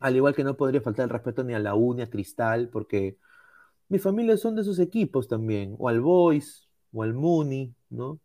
Al 0.00 0.16
igual 0.16 0.34
que 0.34 0.44
no 0.44 0.56
podría 0.56 0.80
faltar 0.80 1.04
el 1.04 1.10
respeto 1.10 1.44
ni 1.44 1.54
a 1.54 1.58
la 1.58 1.74
U 1.74 1.94
ni 1.94 2.02
a 2.02 2.10
Cristal, 2.10 2.68
porque 2.70 3.18
mi 3.88 3.98
familia 3.98 4.36
son 4.36 4.56
de 4.56 4.62
esos 4.62 4.78
equipos 4.78 5.28
también, 5.28 5.76
o 5.78 5.88
al 5.88 6.00
Boys, 6.00 6.68
o 6.92 7.02
al 7.02 7.14
Muni, 7.14 7.74
¿no? 7.90 8.20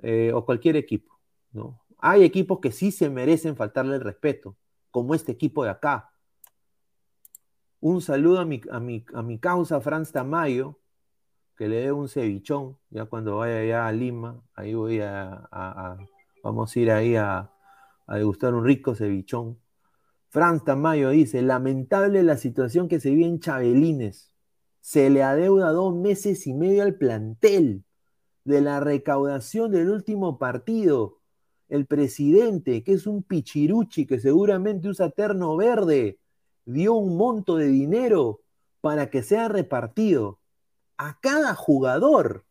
Eh, 0.00 0.32
o 0.34 0.44
cualquier 0.46 0.76
equipo, 0.76 1.18
¿no? 1.52 1.79
Hay 2.02 2.24
equipos 2.24 2.60
que 2.60 2.72
sí 2.72 2.92
se 2.92 3.10
merecen 3.10 3.56
faltarle 3.56 3.96
el 3.96 4.00
respeto, 4.00 4.56
como 4.90 5.14
este 5.14 5.32
equipo 5.32 5.64
de 5.64 5.70
acá, 5.70 6.10
un 7.80 8.02
saludo 8.02 8.40
a 8.40 8.44
mi, 8.44 8.60
a 8.70 8.78
mi, 8.78 9.04
a 9.14 9.22
mi 9.22 9.38
causa 9.38 9.80
Franz 9.80 10.12
Tamayo, 10.12 10.78
que 11.56 11.66
le 11.66 11.76
dé 11.76 11.92
un 11.92 12.08
cevichón, 12.08 12.76
ya 12.90 13.06
cuando 13.06 13.38
vaya 13.38 13.60
allá 13.60 13.86
a 13.86 13.92
Lima, 13.92 14.42
ahí 14.54 14.74
voy 14.74 15.00
a, 15.00 15.96
vamos 16.42 16.76
a 16.76 16.78
ir 16.78 16.90
ahí 16.90 17.16
a, 17.16 17.50
a 18.06 18.16
degustar 18.16 18.54
un 18.54 18.64
rico 18.64 18.94
cevichón. 18.94 19.58
Franz 20.28 20.62
Tamayo 20.64 21.08
dice, 21.08 21.40
lamentable 21.40 22.22
la 22.22 22.36
situación 22.36 22.86
que 22.86 23.00
se 23.00 23.10
vive 23.10 23.26
en 23.26 23.40
Chabelines. 23.40 24.34
Se 24.80 25.08
le 25.08 25.22
adeuda 25.22 25.72
dos 25.72 25.94
meses 25.94 26.46
y 26.46 26.52
medio 26.52 26.82
al 26.82 26.96
plantel 26.96 27.84
de 28.44 28.60
la 28.60 28.80
recaudación 28.80 29.70
del 29.70 29.90
último 29.90 30.38
partido. 30.38 31.19
El 31.70 31.86
presidente, 31.86 32.82
que 32.82 32.92
es 32.92 33.06
un 33.06 33.22
pichiruchi 33.22 34.04
que 34.04 34.18
seguramente 34.18 34.88
usa 34.88 35.08
terno 35.10 35.56
verde, 35.56 36.18
dio 36.64 36.94
un 36.94 37.16
monto 37.16 37.56
de 37.56 37.68
dinero 37.68 38.42
para 38.80 39.08
que 39.08 39.22
sea 39.22 39.48
repartido. 39.48 40.40
A 40.96 41.20
cada 41.20 41.54
jugador 41.54 42.44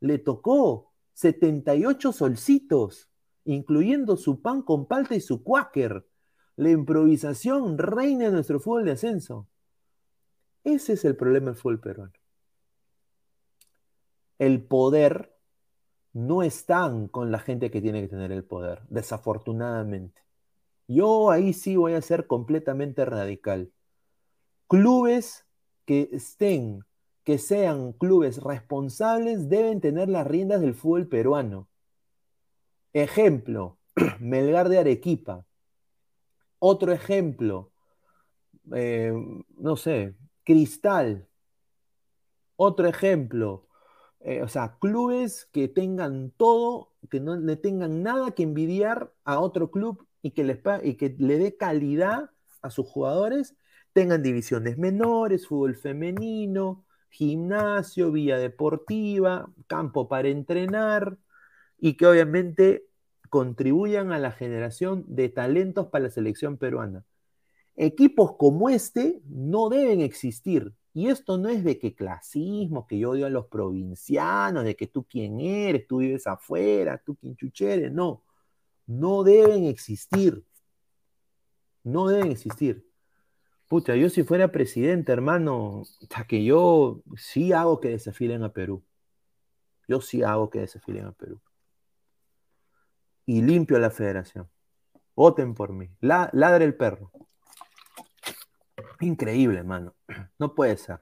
le 0.00 0.18
tocó 0.18 0.92
78 1.14 2.12
solcitos, 2.12 3.08
incluyendo 3.44 4.16
su 4.16 4.42
pan 4.42 4.62
con 4.62 4.86
palta 4.86 5.14
y 5.14 5.20
su 5.20 5.44
cuáquer. 5.44 6.04
La 6.56 6.70
improvisación 6.70 7.78
reina 7.78 8.26
en 8.26 8.32
nuestro 8.32 8.58
fútbol 8.58 8.84
de 8.84 8.92
ascenso. 8.92 9.46
Ese 10.64 10.94
es 10.94 11.04
el 11.04 11.14
problema 11.14 11.52
del 11.52 11.54
fútbol 11.54 11.78
peruano. 11.78 12.12
El 14.40 14.64
poder 14.64 15.35
no 16.16 16.42
está 16.42 16.90
con 17.10 17.30
la 17.30 17.38
gente 17.38 17.70
que 17.70 17.82
tiene 17.82 18.00
que 18.00 18.08
tener 18.08 18.32
el 18.32 18.42
poder, 18.42 18.80
desafortunadamente. 18.88 20.22
Yo 20.88 21.30
ahí 21.30 21.52
sí 21.52 21.76
voy 21.76 21.92
a 21.92 22.00
ser 22.00 22.26
completamente 22.26 23.04
radical. 23.04 23.70
Clubes 24.66 25.44
que 25.84 26.08
estén, 26.12 26.86
que 27.22 27.36
sean 27.36 27.92
clubes 27.92 28.42
responsables, 28.42 29.50
deben 29.50 29.82
tener 29.82 30.08
las 30.08 30.26
riendas 30.26 30.62
del 30.62 30.74
fútbol 30.74 31.06
peruano. 31.06 31.68
Ejemplo, 32.94 33.76
Melgar 34.18 34.70
de 34.70 34.78
Arequipa. 34.78 35.44
Otro 36.58 36.92
ejemplo, 36.92 37.72
eh, 38.72 39.12
no 39.58 39.76
sé, 39.76 40.14
Cristal. 40.44 41.28
Otro 42.56 42.88
ejemplo, 42.88 43.65
eh, 44.26 44.42
o 44.42 44.48
sea, 44.48 44.76
clubes 44.80 45.48
que 45.52 45.68
tengan 45.68 46.32
todo, 46.32 46.92
que 47.10 47.20
no 47.20 47.36
le 47.36 47.54
tengan 47.54 48.02
nada 48.02 48.32
que 48.32 48.42
envidiar 48.42 49.12
a 49.24 49.38
otro 49.38 49.70
club 49.70 50.04
y 50.20 50.32
que, 50.32 50.42
les, 50.42 50.58
y 50.82 50.94
que 50.96 51.14
le 51.16 51.38
dé 51.38 51.56
calidad 51.56 52.30
a 52.60 52.70
sus 52.70 52.88
jugadores, 52.88 53.54
tengan 53.92 54.24
divisiones 54.24 54.78
menores, 54.78 55.46
fútbol 55.46 55.76
femenino, 55.76 56.84
gimnasio, 57.08 58.10
vía 58.10 58.36
deportiva, 58.38 59.48
campo 59.68 60.08
para 60.08 60.28
entrenar 60.28 61.18
y 61.78 61.94
que 61.94 62.06
obviamente 62.06 62.84
contribuyan 63.30 64.10
a 64.10 64.18
la 64.18 64.32
generación 64.32 65.04
de 65.06 65.28
talentos 65.28 65.86
para 65.86 66.06
la 66.06 66.10
selección 66.10 66.56
peruana. 66.58 67.04
Equipos 67.76 68.34
como 68.36 68.70
este 68.70 69.22
no 69.28 69.68
deben 69.68 70.00
existir. 70.00 70.72
Y 70.96 71.08
esto 71.08 71.36
no 71.36 71.50
es 71.50 71.62
de 71.62 71.78
que 71.78 71.94
clasismo, 71.94 72.86
que 72.86 72.98
yo 72.98 73.10
odio 73.10 73.26
a 73.26 73.30
los 73.30 73.46
provincianos, 73.46 74.64
de 74.64 74.74
que 74.74 74.86
tú 74.86 75.04
quién 75.04 75.40
eres, 75.40 75.86
tú 75.86 75.98
vives 75.98 76.26
afuera, 76.26 77.00
tú 77.04 77.16
quién 77.16 77.36
chucheres, 77.36 77.92
no 77.92 78.22
no 78.86 79.24
deben 79.24 79.64
existir. 79.64 80.44
No 81.82 82.08
deben 82.08 82.30
existir. 82.30 82.88
Pucha, 83.68 83.96
yo 83.96 84.08
si 84.08 84.22
fuera 84.22 84.52
presidente, 84.52 85.12
hermano, 85.12 85.82
hasta 86.02 86.24
que 86.24 86.44
yo 86.44 87.02
sí 87.16 87.52
hago 87.52 87.80
que 87.80 87.88
desafilen 87.90 88.42
a 88.44 88.52
Perú. 88.52 88.82
Yo 89.88 90.00
sí 90.00 90.22
hago 90.22 90.50
que 90.50 90.60
desafilen 90.60 91.06
a 91.06 91.12
Perú. 91.12 91.40
Y 93.24 93.42
limpio 93.42 93.78
la 93.78 93.90
federación. 93.90 94.48
Voten 95.16 95.54
por 95.54 95.72
mí. 95.72 95.90
ladre 96.00 96.64
el 96.64 96.76
perro. 96.76 97.10
Increíble, 99.00 99.58
hermano. 99.58 99.94
No 100.38 100.54
puede 100.54 100.76
ser. 100.76 101.00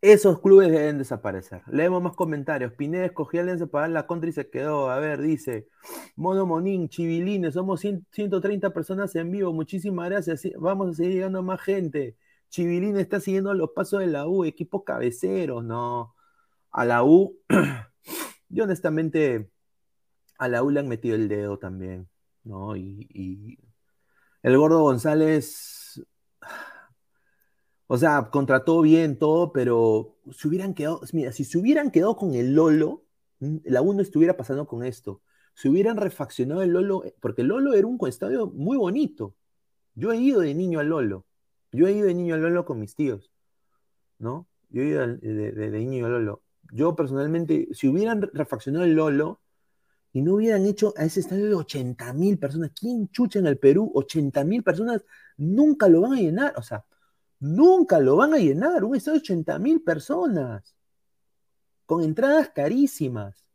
Esos 0.00 0.40
clubes 0.40 0.70
deben 0.70 0.98
desaparecer. 0.98 1.62
Leemos 1.70 2.02
más 2.02 2.14
comentarios. 2.16 2.72
Pineda 2.72 3.04
escogió 3.04 3.40
Alianza 3.40 3.66
para 3.66 3.88
la 3.88 4.06
contra 4.06 4.28
y 4.30 4.32
se 4.32 4.48
quedó. 4.48 4.90
A 4.90 4.98
ver, 4.98 5.20
dice 5.20 5.68
Mono 6.16 6.46
Monín, 6.46 6.88
Chivilines, 6.88 7.54
somos 7.54 7.80
130 7.80 8.70
personas 8.72 9.14
en 9.16 9.30
vivo. 9.30 9.52
Muchísimas 9.52 10.08
gracias. 10.08 10.42
Vamos 10.58 10.90
a 10.90 10.94
seguir 10.94 11.14
llegando 11.14 11.40
a 11.40 11.42
más 11.42 11.60
gente. 11.60 12.16
Chivilines 12.48 13.00
está 13.00 13.20
siguiendo 13.20 13.52
los 13.54 13.70
pasos 13.70 14.00
de 14.00 14.06
la 14.06 14.26
U, 14.26 14.44
equipos 14.44 14.82
cabeceros, 14.84 15.64
no. 15.64 16.14
A 16.70 16.84
la 16.84 17.04
U, 17.04 17.38
yo 18.48 18.64
honestamente, 18.64 19.50
a 20.38 20.48
la 20.48 20.62
U 20.62 20.70
le 20.70 20.80
han 20.80 20.88
metido 20.88 21.16
el 21.16 21.28
dedo 21.28 21.58
también. 21.58 22.08
¿no? 22.44 22.76
Y 22.76 23.58
el 24.42 24.56
gordo 24.58 24.82
González, 24.82 25.75
o 27.88 27.96
sea, 27.98 28.30
contrató 28.30 28.80
bien 28.82 29.18
todo, 29.18 29.52
pero 29.52 30.16
si 30.32 30.48
hubieran 30.48 30.74
quedado, 30.74 31.00
mira, 31.12 31.32
si 31.32 31.44
se 31.44 31.58
hubieran 31.58 31.90
quedado 31.90 32.16
con 32.16 32.34
el 32.34 32.54
Lolo, 32.54 33.04
mm, 33.40 33.58
la 33.64 33.82
U 33.82 33.92
no 33.94 34.02
estuviera 34.02 34.36
pasando 34.36 34.66
con 34.66 34.84
esto. 34.84 35.22
Si 35.54 35.68
hubieran 35.68 35.96
refaccionado 35.96 36.62
el 36.62 36.70
Lolo, 36.70 37.04
porque 37.20 37.42
el 37.42 37.48
Lolo 37.48 37.74
era 37.74 37.86
un 37.86 37.98
estadio 38.08 38.48
muy 38.48 38.76
bonito. 38.76 39.36
Yo 39.94 40.12
he 40.12 40.16
ido 40.18 40.40
de 40.40 40.54
niño 40.54 40.80
al 40.80 40.88
Lolo. 40.88 41.26
Yo 41.72 41.86
he 41.86 41.92
ido 41.92 42.06
de 42.08 42.14
niño 42.14 42.34
al 42.34 42.42
Lolo 42.42 42.64
con 42.64 42.80
mis 42.80 42.94
tíos, 42.96 43.30
¿no? 44.18 44.48
Yo 44.70 44.82
he 44.82 44.86
ido 44.86 45.06
de, 45.06 45.16
de- 45.52 45.70
de 45.70 45.78
niño 45.80 46.06
al 46.06 46.12
Lolo. 46.12 46.42
Yo 46.72 46.96
personalmente, 46.96 47.68
si 47.72 47.88
hubieran 47.88 48.22
refaccionado 48.34 48.84
el 48.84 48.94
Lolo 48.94 49.40
y 50.12 50.22
no 50.22 50.34
hubieran 50.34 50.66
hecho 50.66 50.94
a 50.96 51.04
ese 51.04 51.20
estadio 51.20 51.46
de 51.46 51.54
80 51.54 52.12
mil 52.12 52.38
personas, 52.38 52.72
¿quién 52.78 53.08
chucha 53.10 53.38
en 53.38 53.46
el 53.46 53.58
Perú? 53.58 53.90
80 53.94 54.44
mil 54.44 54.62
personas 54.62 55.04
nunca 55.36 55.88
lo 55.88 56.00
van 56.02 56.14
a 56.14 56.16
llenar, 56.20 56.54
o 56.56 56.62
sea, 56.62 56.84
nunca 57.40 58.00
lo 58.00 58.16
van 58.16 58.34
a 58.34 58.38
llenar, 58.38 58.84
un 58.84 58.96
estadio 58.96 59.18
de 59.20 59.22
80 59.22 59.58
mil 59.58 59.82
personas, 59.82 60.74
con 61.86 62.02
entradas 62.02 62.50
carísimas. 62.54 63.48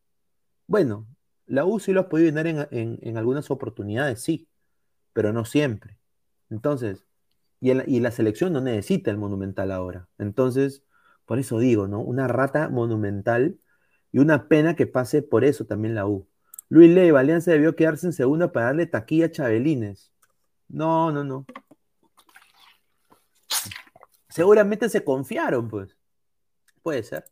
Bueno, 0.67 1.07
la 1.47 1.65
U 1.65 1.79
sí 1.79 1.93
lo 1.93 2.01
ha 2.01 2.09
podido 2.09 2.27
llenar 2.29 2.47
en, 2.47 2.67
en- 2.71 2.99
en 3.01 3.17
algunas 3.17 3.51
oportunidades, 3.51 4.21
sí, 4.23 4.49
pero 5.13 5.33
no 5.33 5.45
siempre. 5.45 5.99
Entonces, 6.51 7.05
y, 7.61 7.71
el- 7.71 7.85
y 7.87 8.01
la 8.01 8.11
selección 8.11 8.53
no 8.53 8.61
necesita 8.61 9.11
el 9.11 9.17
Monumental 9.19 9.71
ahora. 9.73 10.09
Entonces, 10.19 10.83
por 11.25 11.39
eso 11.39 11.59
digo, 11.59 11.87
¿no? 11.89 12.01
Una 12.01 12.27
rata 12.29 12.69
monumental 12.69 13.59
y 14.13 14.19
una 14.19 14.49
pena 14.49 14.75
que 14.77 14.87
pase 14.87 15.23
por 15.23 15.45
eso 15.45 15.65
también 15.65 15.95
la 15.95 16.07
U. 16.07 16.27
Luis 16.71 16.89
Leiva, 16.89 17.19
Alianza 17.19 17.51
debió 17.51 17.75
quedarse 17.75 18.07
en 18.07 18.13
segunda 18.13 18.53
para 18.53 18.67
darle 18.67 18.85
taquilla 18.85 19.25
a 19.25 19.31
Chabelines. 19.31 20.13
No, 20.69 21.11
no, 21.11 21.21
no. 21.21 21.45
Seguramente 24.29 24.87
se 24.87 25.03
confiaron, 25.03 25.67
pues. 25.67 25.97
Puede 26.81 27.03
ser. 27.03 27.25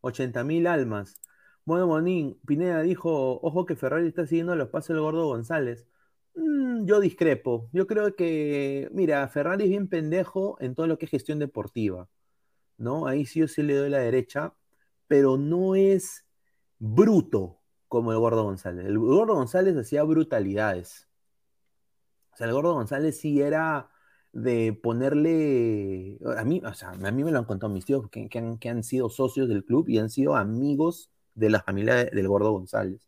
80 0.00 0.44
mil 0.44 0.66
almas. 0.66 1.20
Bueno, 1.66 1.86
Monín, 1.86 2.40
Pineda 2.46 2.80
dijo, 2.80 3.38
ojo 3.42 3.66
que 3.66 3.76
Ferrari 3.76 4.08
está 4.08 4.26
siguiendo 4.26 4.56
los 4.56 4.70
pasos 4.70 4.94
del 4.94 5.00
gordo 5.00 5.26
González. 5.26 5.86
Mm, 6.34 6.86
yo 6.86 6.98
discrepo. 6.98 7.68
Yo 7.74 7.86
creo 7.86 8.16
que, 8.16 8.88
mira, 8.92 9.28
Ferrari 9.28 9.64
es 9.64 9.70
bien 9.70 9.88
pendejo 9.88 10.56
en 10.58 10.74
todo 10.74 10.86
lo 10.86 10.96
que 10.96 11.04
es 11.04 11.10
gestión 11.10 11.38
deportiva, 11.38 12.08
¿no? 12.78 13.06
Ahí 13.06 13.26
sí 13.26 13.40
yo 13.40 13.48
sí 13.48 13.62
le 13.62 13.74
doy 13.76 13.90
la 13.90 13.98
derecha, 13.98 14.54
pero 15.06 15.36
no 15.36 15.74
es 15.74 16.24
bruto 16.78 17.60
como 17.96 18.12
el 18.12 18.18
gordo 18.18 18.44
González. 18.44 18.84
El 18.86 18.98
gordo 18.98 19.34
González 19.34 19.74
hacía 19.76 20.02
brutalidades. 20.04 21.08
O 22.32 22.36
sea, 22.36 22.46
el 22.46 22.52
gordo 22.52 22.74
González 22.74 23.18
sí 23.18 23.40
era 23.40 23.88
de 24.32 24.78
ponerle. 24.82 26.18
A 26.36 26.44
mí, 26.44 26.60
o 26.64 26.74
sea, 26.74 26.90
a 26.90 27.10
mí 27.10 27.24
me 27.24 27.32
lo 27.32 27.38
han 27.38 27.46
contado 27.46 27.72
mis 27.72 27.86
tíos 27.86 28.08
que, 28.10 28.28
han, 28.68 28.84
sido 28.84 29.08
socios 29.08 29.48
del 29.48 29.64
club 29.64 29.88
y 29.88 29.98
han 29.98 30.10
sido 30.10 30.36
amigos 30.36 31.10
de 31.34 31.48
la 31.50 31.62
familia 31.62 31.94
de- 31.94 32.10
del 32.10 32.28
gordo 32.28 32.52
González. 32.52 33.00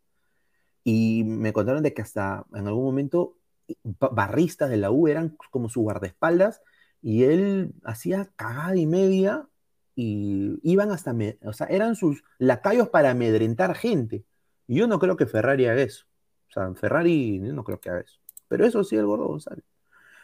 Y 0.83 1.23
me 1.25 1.53
contaron 1.53 1.83
de 1.83 1.93
que 1.93 2.01
hasta 2.01 2.45
en 2.53 2.67
algún 2.67 2.85
momento 2.85 3.35
ba- 3.83 4.09
barristas 4.09 4.69
de 4.71 4.77
la 4.77 4.91
U 4.91 5.07
eran 5.07 5.37
como 5.51 5.69
su 5.69 5.81
guardaespaldas 5.81 6.61
y 7.01 7.23
él 7.25 7.73
hacía 7.83 8.31
cagada 8.35 8.75
y 8.75 8.87
media 8.87 9.47
y 9.95 10.57
iban 10.63 10.91
hasta, 10.91 11.15
o 11.43 11.53
sea, 11.53 11.67
eran 11.67 11.95
sus 11.95 12.23
lacayos 12.39 12.89
para 12.89 13.11
amedrentar 13.11 13.75
gente. 13.75 14.25
Y 14.69 14.77
yo 14.77 14.87
no 14.87 14.99
creo 14.99 15.17
que 15.17 15.27
Ferrari 15.27 15.67
haga 15.67 15.81
eso. 15.83 16.05
O 16.49 16.53
sea, 16.53 16.73
Ferrari 16.75 17.39
yo 17.45 17.53
no 17.53 17.63
creo 17.65 17.81
que 17.81 17.89
haga 17.89 18.01
eso. 18.01 18.19
Pero 18.47 18.65
eso 18.65 18.83
sí, 18.83 18.95
el 18.97 19.05
gordo 19.07 19.27
González. 19.27 19.65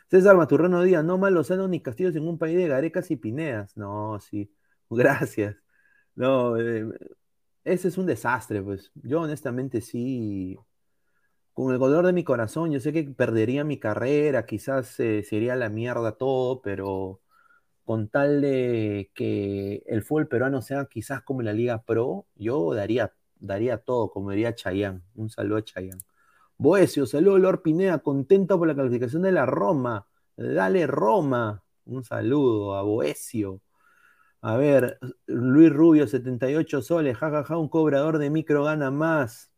César 0.10 0.38
Maturrano 0.38 0.84
Díaz, 0.84 1.04
no 1.06 1.18
más 1.18 1.32
Lozano 1.32 1.68
ni 1.68 1.82
Castillos 1.82 2.16
en 2.16 2.28
un 2.28 2.38
país 2.38 2.58
de 2.58 2.68
garecas 2.68 3.12
y 3.12 3.18
pineas. 3.18 3.76
No, 3.78 4.20
sí. 4.22 4.54
Gracias. 4.92 5.58
No, 6.16 6.58
eh, 6.60 6.86
ese 7.64 7.90
es 7.90 7.98
un 7.98 8.06
desastre, 8.08 8.62
pues. 8.64 8.92
Yo 8.96 9.22
honestamente 9.22 9.82
sí, 9.82 10.58
con 11.54 11.74
el 11.74 11.80
dolor 11.80 12.06
de 12.06 12.14
mi 12.14 12.24
corazón, 12.24 12.72
yo 12.72 12.80
sé 12.80 12.94
que 12.94 13.04
perdería 13.06 13.64
mi 13.64 13.80
carrera, 13.80 14.46
quizás 14.46 15.00
eh, 15.00 15.24
sería 15.24 15.56
la 15.56 15.70
mierda 15.70 16.14
todo, 16.18 16.62
pero 16.62 17.22
con 17.86 18.10
tal 18.10 18.42
de 18.42 19.12
que 19.16 19.84
el 19.88 20.04
fútbol 20.04 20.28
peruano 20.28 20.62
sea 20.62 20.86
quizás 20.86 21.24
como 21.24 21.42
la 21.44 21.54
Liga 21.54 21.84
Pro, 21.84 22.28
yo 22.36 22.74
daría, 22.74 23.14
daría 23.40 23.78
todo, 23.78 24.10
como 24.10 24.32
diría 24.32 24.56
Chayán. 24.56 25.04
Un 25.16 25.30
saludo 25.30 25.58
a 25.58 25.64
Chayán. 25.64 26.00
Boesio, 26.58 27.06
saludo 27.06 27.38
Lord 27.38 27.62
Pineda, 27.62 28.00
contento 28.00 28.58
por 28.58 28.68
la 28.68 28.76
calificación 28.76 29.24
de 29.24 29.32
la 29.32 29.46
Roma. 29.46 30.08
Dale 30.38 30.88
Roma. 30.88 31.64
Un 31.86 32.04
saludo 32.04 32.76
a 32.76 32.82
Boesio. 32.82 33.62
A 34.42 34.58
ver, 34.58 35.00
Luis 35.26 35.72
Rubio, 35.72 36.08
78 36.08 36.82
soles, 36.82 37.18
jajaja, 37.18 37.58
un 37.58 37.68
cobrador 37.68 38.20
de 38.20 38.30
micro 38.30 38.64
gana 38.64 38.92
más. 38.92 39.52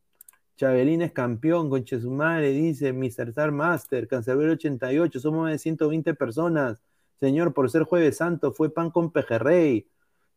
Chabelín 0.58 1.02
es 1.02 1.12
campeón, 1.12 1.70
conche 1.70 2.00
su 2.00 2.10
madre, 2.10 2.52
dice 2.52 2.94
Mr. 2.94 3.30
Star 3.30 3.52
Master, 3.52 4.08
Cancerbero 4.08 4.54
88, 4.54 5.20
somos 5.20 5.44
más 5.44 5.52
de 5.52 5.60
120 5.60 6.14
personas. 6.16 6.82
Señor, 7.20 7.54
por 7.54 7.70
ser 7.70 7.84
jueves 7.84 8.18
santo, 8.18 8.52
fue 8.54 8.74
pan 8.74 8.90
con 8.90 9.12
pejerrey. 9.12 9.88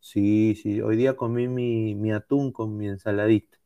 Sí, 0.01 0.55
sí, 0.57 0.81
hoy 0.81 0.97
día 0.97 1.17
comí 1.17 1.47
mi, 1.49 2.13
atún 2.13 2.53
con 2.53 2.77
mi 2.77 2.89
ensaladita. 2.89 3.59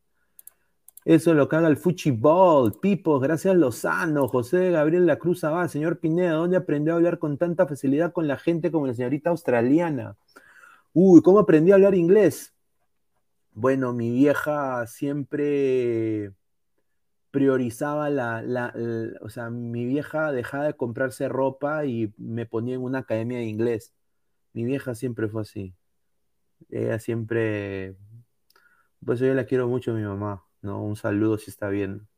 Eso 1.04 1.30
es 1.30 1.36
lo 1.36 1.48
que 1.48 1.56
haga 1.56 1.68
el 1.68 1.76
Fuchibol, 1.76 2.72
Pipos, 2.80 3.20
gracias 3.22 3.54
Lozano, 3.56 4.26
José 4.26 4.70
Gabriel 4.70 5.06
La 5.06 5.18
Cruz 5.18 5.44
Abad, 5.44 5.68
señor 5.68 5.98
Pineda, 6.00 6.32
¿dónde 6.32 6.56
aprendió 6.56 6.94
a 6.94 6.96
hablar 6.96 7.18
con 7.18 7.36
tanta 7.36 7.66
facilidad 7.66 8.12
con 8.12 8.26
la 8.26 8.38
gente 8.38 8.72
como 8.72 8.86
la 8.86 8.94
señorita 8.94 9.28
australiana? 9.30 10.16
Uy, 10.94 11.22
¿cómo 11.22 11.40
aprendí 11.40 11.72
a 11.72 11.76
hablar 11.76 11.94
inglés? 11.94 12.54
Bueno, 13.52 13.92
mi 13.92 14.10
vieja 14.10 14.86
siempre 14.86 16.32
priorizaba 17.30 18.10
la- 18.10 18.74
o 19.20 19.28
sea, 19.28 19.50
mi 19.50 19.86
vieja 19.86 20.32
dejaba 20.32 20.66
de 20.66 20.74
comprarse 20.76 21.28
ropa 21.28 21.84
y 21.86 22.12
me 22.18 22.46
ponía 22.46 22.76
en 22.76 22.82
una 22.82 23.00
academia 23.00 23.38
de 23.38 23.44
inglés. 23.44 23.92
Mi 24.54 24.64
vieja 24.64 24.94
siempre 24.94 25.28
fue 25.28 25.42
así. 25.42 25.74
Ella 26.74 26.98
siempre, 26.98 27.96
pues 29.04 29.20
yo 29.20 29.32
la 29.34 29.44
quiero 29.46 29.68
mucho 29.68 29.92
a 29.92 29.94
mi 29.94 30.02
mamá, 30.02 30.44
¿no? 30.62 30.82
Un 30.82 30.96
saludo 30.96 31.38
si 31.38 31.50
está 31.50 31.68
bien. 31.68 32.08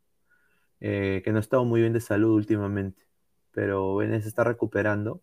Eh, 0.81 1.23
que 1.25 1.33
no 1.33 1.39
ha 1.39 1.41
estado 1.43 1.65
muy 1.65 1.81
bien 1.83 1.93
de 1.95 2.01
salud 2.01 2.33
últimamente, 2.35 3.05
pero 3.53 3.95
bueno, 3.95 4.21
se 4.21 4.29
está 4.29 4.45
recuperando. 4.45 5.23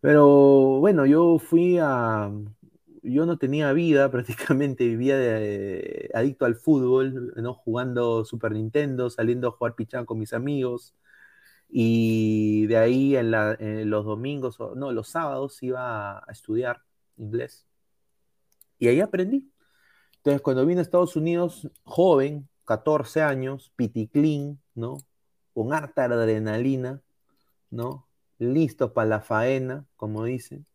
Pero 0.00 0.78
bueno, 0.80 1.04
yo 1.06 1.38
fui 1.38 1.78
a, 1.80 2.30
yo 3.02 3.26
no 3.26 3.38
tenía 3.38 3.72
vida 3.72 4.10
prácticamente, 4.10 4.84
vivía 4.86 5.16
de- 5.18 6.10
adicto 6.14 6.44
al 6.46 6.54
fútbol, 6.56 7.32
¿no? 7.36 7.54
Jugando 7.54 8.24
Super 8.24 8.52
Nintendo, 8.52 9.10
saliendo 9.10 9.48
a 9.48 9.50
jugar 9.52 9.74
pichán 9.74 10.06
con 10.06 10.18
mis 10.18 10.32
amigos. 10.32 10.94
Y 11.70 12.66
de 12.68 12.78
ahí 12.78 13.16
en, 13.16 13.32
la- 13.32 13.56
en 13.60 13.90
los 13.90 14.04
domingos, 14.06 14.58
no, 14.76 14.92
los 14.92 15.08
sábados 15.10 15.62
iba 15.64 16.18
a 16.20 16.32
estudiar 16.32 16.82
inglés. 17.18 17.66
Y 18.80 18.88
ahí 18.88 19.00
aprendí. 19.00 19.48
Entonces, 20.16 20.42
cuando 20.42 20.66
vine 20.66 20.80
a 20.80 20.82
Estados 20.82 21.14
Unidos, 21.14 21.70
joven, 21.84 22.48
14 22.64 23.22
años, 23.22 23.72
piticlín, 23.76 24.60
¿no? 24.74 24.98
Con 25.54 25.72
harta 25.72 26.04
adrenalina, 26.04 27.02
¿no? 27.70 28.08
Listo 28.38 28.92
para 28.92 29.08
la 29.08 29.20
faena, 29.20 29.86
como 29.96 30.24
dicen. 30.24 30.66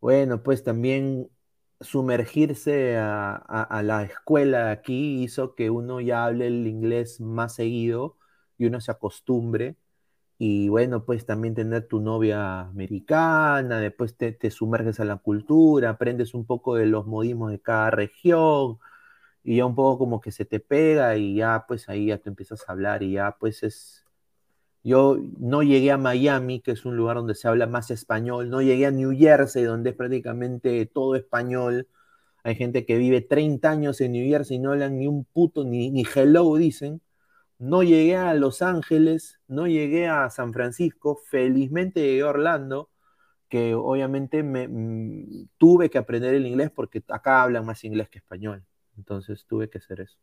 Bueno, 0.00 0.42
pues 0.42 0.62
también 0.64 1.30
sumergirse 1.80 2.96
a, 2.98 3.82
la 3.84 4.04
escuela 4.04 4.70
aquí 4.70 5.22
hizo 5.22 5.54
que 5.54 5.70
uno 5.70 6.00
ya 6.00 6.24
hable 6.24 6.46
el 6.46 6.66
inglés 6.66 7.20
más 7.20 7.54
seguido 7.56 8.16
y 8.58 8.66
uno 8.66 8.80
se 8.80 8.90
acostumbre. 8.90 9.76
Y 10.38 10.68
bueno, 10.68 11.04
pues 11.04 11.24
también 11.26 11.54
tener 11.54 11.88
tu 11.88 12.00
novia 12.00 12.60
americana, 12.60 13.80
después 13.80 14.16
te, 14.16 14.32
te 14.32 14.50
sumerges 14.50 15.00
a 15.00 15.04
la 15.06 15.16
cultura, 15.16 15.90
aprendes 15.90 16.34
un 16.34 16.44
poco 16.46 16.74
de 16.76 16.86
los 16.86 17.06
modismos 17.06 17.50
de 17.52 17.60
cada 17.60 17.90
región 17.90 18.78
y 19.44 19.56
ya 19.58 19.66
un 19.66 19.74
poco 19.76 19.98
como 19.98 20.20
que 20.20 20.32
se 20.32 20.44
te 20.44 20.60
pega 20.60 21.16
y 21.16 21.36
ya 21.36 21.64
pues 21.68 21.88
ahí 21.88 22.06
ya 22.08 22.18
te 22.18 22.28
empiezas 22.30 22.68
a 22.68 22.72
hablar 22.72 23.02
y 23.02 23.12
ya 23.12 23.36
pues 23.38 23.62
es... 23.62 24.04
Yo 24.84 25.18
no 25.38 25.62
llegué 25.62 25.90
a 25.92 25.98
Miami, 25.98 26.60
que 26.60 26.72
es 26.72 26.84
un 26.86 26.96
lugar 26.96 27.16
donde 27.16 27.34
se 27.34 27.48
habla 27.48 27.66
más 27.66 27.90
español, 27.90 28.50
no 28.50 28.62
llegué 28.62 28.86
a 28.86 28.90
New 28.92 29.12
Jersey, 29.18 29.64
donde 29.64 29.90
es 29.90 29.96
prácticamente 29.96 30.86
todo 30.86 31.16
español. 31.16 31.88
Hay 32.44 32.54
gente 32.56 32.86
que 32.86 32.96
vive 32.98 33.20
30 33.22 33.70
años 33.70 34.00
en 34.00 34.12
New 34.12 34.28
Jersey 34.28 34.58
y 34.58 34.60
no 34.60 34.72
hablan 34.72 34.98
ni 34.98 35.08
un 35.08 35.24
puto, 35.24 35.64
ni, 35.64 35.90
ni 35.90 36.04
hello 36.14 36.54
dicen. 36.56 37.00
No 37.58 37.82
llegué 37.82 38.16
a 38.16 38.34
Los 38.34 38.62
Ángeles, 38.62 39.40
no 39.48 39.66
llegué 39.66 40.08
a 40.08 40.28
San 40.30 40.52
Francisco, 40.52 41.16
felizmente 41.16 42.00
llegué 42.02 42.22
a 42.22 42.28
Orlando, 42.28 42.90
que 43.48 43.74
obviamente 43.74 44.42
me, 44.42 44.68
mm, 44.68 45.48
tuve 45.58 45.90
que 45.90 45.98
aprender 45.98 46.34
el 46.34 46.46
inglés 46.46 46.70
porque 46.74 47.02
acá 47.08 47.42
hablan 47.42 47.66
más 47.66 47.84
inglés 47.84 48.08
que 48.10 48.18
español. 48.18 48.64
Entonces 48.96 49.46
tuve 49.46 49.70
que 49.70 49.78
hacer 49.78 50.00
eso. 50.02 50.18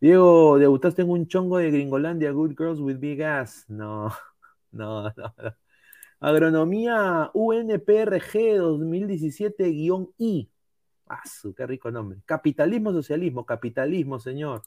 Diego, 0.00 0.58
debutaste 0.58 1.02
en 1.02 1.10
un 1.10 1.26
chongo 1.28 1.58
de 1.58 1.70
Gringolandia, 1.70 2.30
Good 2.32 2.54
Girls 2.56 2.80
with 2.80 2.98
Big 2.98 3.22
Ass. 3.22 3.64
No, 3.68 4.10
no, 4.72 5.04
no. 5.16 5.34
no. 5.38 5.56
Agronomía 6.20 7.30
UNPRG 7.34 8.58
2017-I. 8.58 10.50
Ah, 11.08 11.22
qué 11.56 11.66
rico 11.66 11.90
nombre. 11.90 12.20
Capitalismo, 12.24 12.92
socialismo, 12.92 13.44
capitalismo, 13.46 14.18
señor. 14.18 14.62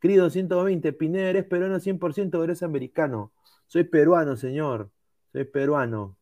Crido 0.00 0.30
120, 0.30 0.92
Pineda, 0.94 1.28
eres 1.30 1.44
peruano 1.44 1.78
100%, 1.78 2.42
eres 2.42 2.62
americano. 2.62 3.32
Soy 3.66 3.84
peruano, 3.84 4.36
señor. 4.36 4.90
Soy 5.32 5.44
peruano. 5.44 6.16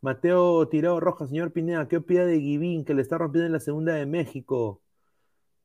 Mateo 0.00 0.68
Tirado 0.68 1.00
Rojas, 1.00 1.28
señor 1.28 1.52
Pineda, 1.52 1.88
¿qué 1.88 1.98
opina 1.98 2.24
de 2.24 2.38
Guivín 2.38 2.84
que 2.84 2.94
le 2.94 3.02
está 3.02 3.18
rompiendo 3.18 3.46
en 3.46 3.52
la 3.52 3.60
segunda 3.60 3.94
de 3.94 4.06
México? 4.06 4.80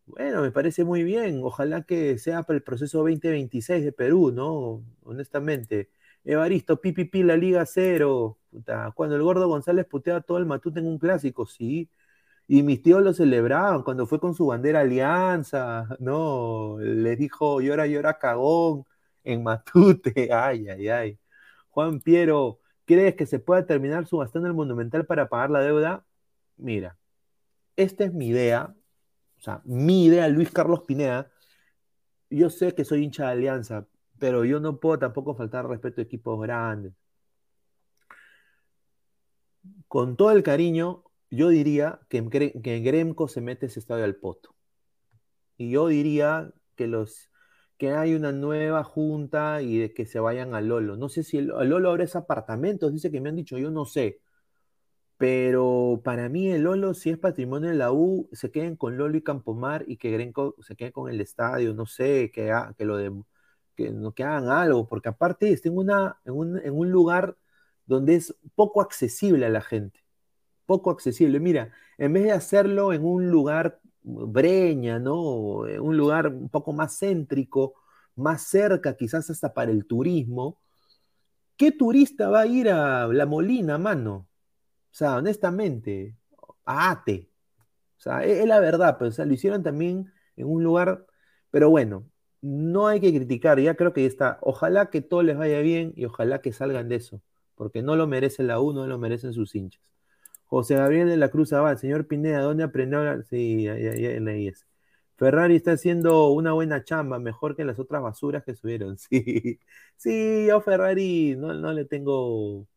Bueno, 0.05 0.41
me 0.41 0.51
parece 0.51 0.83
muy 0.83 1.03
bien. 1.03 1.41
Ojalá 1.43 1.83
que 1.83 2.17
sea 2.17 2.43
para 2.43 2.57
el 2.57 2.63
proceso 2.63 2.99
2026 2.99 3.83
de 3.85 3.91
Perú, 3.91 4.31
¿no? 4.31 4.83
Honestamente. 5.03 5.89
Evaristo, 6.23 6.81
pipipi, 6.81 7.23
la 7.23 7.37
Liga 7.37 7.65
Cero. 7.65 8.39
Puta, 8.51 8.91
cuando 8.95 9.15
el 9.15 9.23
gordo 9.23 9.47
González 9.47 9.85
puteaba 9.85 10.21
todo 10.21 10.37
el 10.39 10.45
matute 10.45 10.79
en 10.79 10.87
un 10.87 10.97
clásico, 10.99 11.45
sí. 11.45 11.89
Y 12.47 12.63
mis 12.63 12.81
tíos 12.83 13.01
lo 13.01 13.13
celebraban 13.13 13.83
cuando 13.83 14.05
fue 14.05 14.19
con 14.19 14.35
su 14.35 14.47
bandera 14.47 14.81
Alianza, 14.81 15.87
¿no? 15.99 16.77
Le 16.79 17.15
dijo 17.15 17.61
llora, 17.61 17.87
llora, 17.87 18.19
cagón 18.19 18.85
en 19.23 19.43
Matute. 19.43 20.29
Ay, 20.31 20.69
ay, 20.69 20.87
ay. 20.89 21.19
Juan 21.69 22.01
Piero, 22.01 22.59
¿crees 22.85 23.15
que 23.15 23.25
se 23.25 23.39
pueda 23.39 23.65
terminar 23.65 24.05
subastando 24.07 24.47
el 24.47 24.53
Monumental 24.53 25.05
para 25.05 25.29
pagar 25.29 25.51
la 25.51 25.61
deuda? 25.61 26.05
Mira, 26.57 26.97
esta 27.75 28.05
es 28.05 28.13
mi 28.13 28.27
idea, 28.29 28.75
o 29.37 29.41
sea, 29.41 29.61
mi 29.65 30.05
idea, 30.05 30.27
Luis 30.29 30.51
Carlos 30.51 30.81
Pineda. 30.87 31.31
Yo 32.29 32.49
sé 32.49 32.73
que 32.75 32.85
soy 32.85 33.03
hincha 33.03 33.25
de 33.25 33.31
Alianza, 33.33 33.87
pero 34.19 34.45
yo 34.45 34.59
no 34.59 34.79
puedo 34.79 34.99
tampoco 34.99 35.35
faltar 35.35 35.67
respeto 35.67 36.01
a 36.01 36.03
equipos 36.03 36.41
grandes. 36.41 36.93
Con 39.87 40.15
todo 40.15 40.31
el 40.31 40.43
cariño, 40.43 41.03
yo 41.29 41.49
diría 41.49 41.99
que 42.09 42.27
que 42.63 42.79
Gremco 42.79 43.27
se 43.27 43.41
mete 43.41 43.67
ese 43.67 43.79
estadio 43.79 44.03
al 44.05 44.15
poto. 44.15 44.55
Y 45.57 45.71
yo 45.71 45.87
diría 45.87 46.51
que 46.75 46.87
los 46.87 47.31
que 47.77 47.91
hay 47.91 48.15
una 48.15 48.31
nueva 48.31 48.83
junta 48.83 49.61
y 49.61 49.89
que 49.93 50.05
se 50.05 50.19
vayan 50.19 50.53
a 50.55 50.61
Lolo. 50.61 50.97
No 50.97 51.09
sé 51.09 51.23
si 51.23 51.37
el, 51.37 51.51
a 51.51 51.63
Lolo 51.63 51.89
ahora 51.89 52.05
es 52.05 52.15
apartamentos, 52.15 52.93
dice 52.93 53.11
que 53.11 53.21
me 53.21 53.29
han 53.29 53.35
dicho, 53.35 53.57
yo 53.57 53.71
no 53.71 53.85
sé. 53.85 54.21
Pero 55.17 56.01
para 56.03 56.27
mí 56.29 56.49
el 56.51 56.63
Lolo, 56.63 56.93
si 56.93 57.09
es 57.09 57.17
patrimonio 57.17 57.69
de 57.69 57.75
la 57.75 57.91
U, 57.93 58.29
se 58.33 58.51
queden 58.51 58.75
con 58.75 58.97
Lolo 58.97 59.17
y 59.17 59.23
Campomar 59.23 59.85
y 59.87 59.97
que 59.97 60.11
Grenco 60.11 60.55
se 60.61 60.75
quede 60.75 60.91
con 60.91 61.09
el 61.09 61.21
estadio, 61.21 61.73
no 61.73 61.85
sé, 61.85 62.31
que, 62.33 62.51
que 62.77 62.85
lo 62.85 62.97
de, 62.97 63.11
que, 63.75 63.93
que 64.15 64.23
hagan 64.23 64.49
algo, 64.49 64.87
porque 64.89 65.09
aparte 65.09 65.51
está 65.51 65.69
en, 65.69 65.77
una, 65.77 66.19
en, 66.25 66.33
un, 66.33 66.57
en 66.59 66.73
un 66.77 66.91
lugar 66.91 67.37
donde 67.85 68.15
es 68.15 68.35
poco 68.55 68.81
accesible 68.81 69.45
a 69.45 69.49
la 69.49 69.61
gente, 69.61 70.04
poco 70.65 70.91
accesible. 70.91 71.39
Mira, 71.39 71.71
en 71.97 72.13
vez 72.13 72.23
de 72.23 72.31
hacerlo 72.31 72.93
en 72.93 73.03
un 73.05 73.29
lugar 73.29 73.79
breña, 74.03 74.99
¿no? 74.99 75.67
En 75.67 75.81
un 75.81 75.97
lugar 75.97 76.27
un 76.27 76.49
poco 76.49 76.73
más 76.73 76.99
céntrico, 76.99 77.75
más 78.15 78.43
cerca 78.43 78.95
quizás 78.95 79.29
hasta 79.29 79.53
para 79.53 79.71
el 79.71 79.85
turismo, 79.85 80.59
¿qué 81.57 81.71
turista 81.71 82.29
va 82.29 82.41
a 82.41 82.47
ir 82.47 82.69
a 82.69 83.07
La 83.07 83.25
Molina, 83.25 83.77
mano? 83.77 84.27
O 84.91 84.93
sea, 84.97 85.17
honestamente, 85.17 86.15
a 86.65 86.91
Ate. 86.91 87.29
O 87.97 88.01
sea, 88.01 88.23
es, 88.25 88.39
es 88.39 88.47
la 88.47 88.59
verdad, 88.59 88.97
pero 88.99 89.09
o 89.09 89.11
sea, 89.13 89.25
lo 89.25 89.33
hicieron 89.33 89.63
también 89.63 90.13
en 90.37 90.47
un 90.47 90.63
lugar, 90.63 91.05
pero 91.51 91.69
bueno, 91.69 92.09
no 92.41 92.87
hay 92.87 92.99
que 93.01 93.13
criticar, 93.13 93.59
ya 93.59 93.75
creo 93.75 93.93
que 93.93 94.03
ya 94.03 94.07
está. 94.07 94.39
Ojalá 94.41 94.89
que 94.89 95.01
todo 95.01 95.23
les 95.23 95.37
vaya 95.37 95.59
bien 95.61 95.93
y 95.95 96.05
ojalá 96.05 96.41
que 96.41 96.53
salgan 96.53 96.89
de 96.89 96.97
eso, 96.97 97.21
porque 97.55 97.81
no 97.81 97.95
lo 97.95 98.07
merece 98.07 98.43
la 98.43 98.59
U, 98.61 98.73
no 98.73 98.87
lo 98.87 98.97
merecen 98.99 99.33
sus 99.33 99.55
hinchas. 99.55 99.81
José 100.47 100.75
Gabriel 100.75 101.09
de 101.09 101.17
la 101.17 101.29
Cruz 101.29 101.53
Abad, 101.53 101.77
señor 101.77 102.07
Pineda, 102.07 102.41
¿dónde 102.41 102.63
aprendió? 102.63 102.99
a? 103.01 103.23
Sí, 103.23 103.63
ya, 103.63 103.77
ya, 103.77 103.95
ya 103.95 104.19
leí 104.19 104.47
eso. 104.47 104.65
Ferrari 105.17 105.55
está 105.55 105.71
haciendo 105.73 106.27
una 106.29 106.51
buena 106.53 106.83
chamba, 106.83 107.19
mejor 107.19 107.55
que 107.55 107.63
las 107.63 107.79
otras 107.79 108.01
basuras 108.01 108.43
que 108.43 108.55
subieron. 108.55 108.97
Sí, 109.09 109.59
sí, 109.97 110.45
yo 110.47 110.61
Ferrari 110.61 111.35
no, 111.37 111.53
no 111.53 111.71
le 111.73 111.85
tengo, 111.85 112.67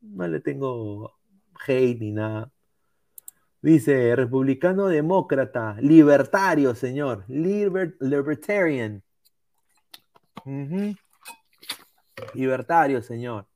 no 0.00 0.28
le 0.28 0.40
tengo 0.40 1.14
hate 1.66 2.00
ni 2.00 2.12
nada. 2.12 2.50
Dice, 3.62 4.14
republicano 4.14 4.88
demócrata, 4.88 5.76
libertario, 5.80 6.74
señor, 6.74 7.24
liber- 7.28 7.96
libertarian. 8.00 9.02
Libertario, 12.34 13.00
señor. 13.02 13.46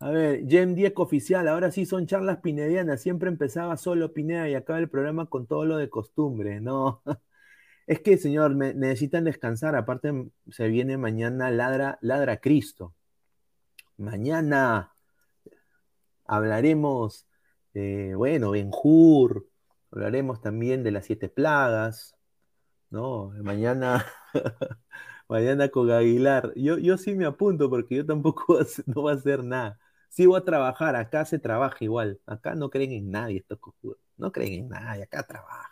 A 0.00 0.10
ver, 0.10 0.44
Gem 0.48 0.74
10 0.74 0.92
oficial, 0.96 1.48
ahora 1.48 1.70
sí 1.72 1.84
son 1.84 2.06
charlas 2.06 2.38
pinedianas, 2.38 3.00
siempre 3.02 3.28
empezaba 3.28 3.76
solo 3.76 4.12
Pineda 4.12 4.48
y 4.48 4.54
acaba 4.54 4.78
el 4.78 4.88
programa 4.88 5.26
con 5.26 5.46
todo 5.46 5.64
lo 5.64 5.76
de 5.76 5.90
costumbre, 5.90 6.60
no. 6.60 7.02
Es 7.88 8.00
que, 8.00 8.18
señor, 8.18 8.54
me- 8.56 8.74
necesitan 8.74 9.24
descansar, 9.24 9.76
aparte 9.76 10.12
se 10.50 10.68
viene 10.68 10.98
mañana 10.98 11.50
Ladra, 11.50 11.98
Ladra 12.02 12.38
Cristo. 12.40 12.94
Mañana 13.98 14.90
hablaremos 16.26 17.26
de, 17.74 18.14
bueno, 18.14 18.50
Benjur, 18.52 19.48
hablaremos 19.90 20.40
también 20.40 20.82
de 20.84 20.90
las 20.92 21.06
siete 21.06 21.28
plagas, 21.28 22.16
¿no? 22.90 23.30
Mañana, 23.42 24.06
mañana 25.28 25.68
con 25.70 25.90
Aguilar. 25.90 26.52
Yo, 26.56 26.78
yo 26.78 26.98
sí 26.98 27.14
me 27.14 27.26
apunto 27.26 27.70
porque 27.70 27.96
yo 27.96 28.06
tampoco 28.06 28.58
no 28.86 29.02
voy 29.02 29.12
a 29.12 29.16
hacer 29.16 29.44
nada. 29.44 29.78
Sí 30.08 30.26
voy 30.26 30.40
a 30.40 30.44
trabajar, 30.44 30.96
acá 30.96 31.24
se 31.24 31.38
trabaja 31.38 31.76
igual. 31.84 32.20
Acá 32.26 32.54
no 32.54 32.70
creen 32.70 32.92
en 32.92 33.10
nadie 33.10 33.38
estos 33.38 33.58
cojudos. 33.58 33.98
No 34.16 34.32
creen 34.32 34.54
en 34.64 34.68
nadie, 34.68 35.04
acá 35.04 35.26
trabaja. 35.26 35.70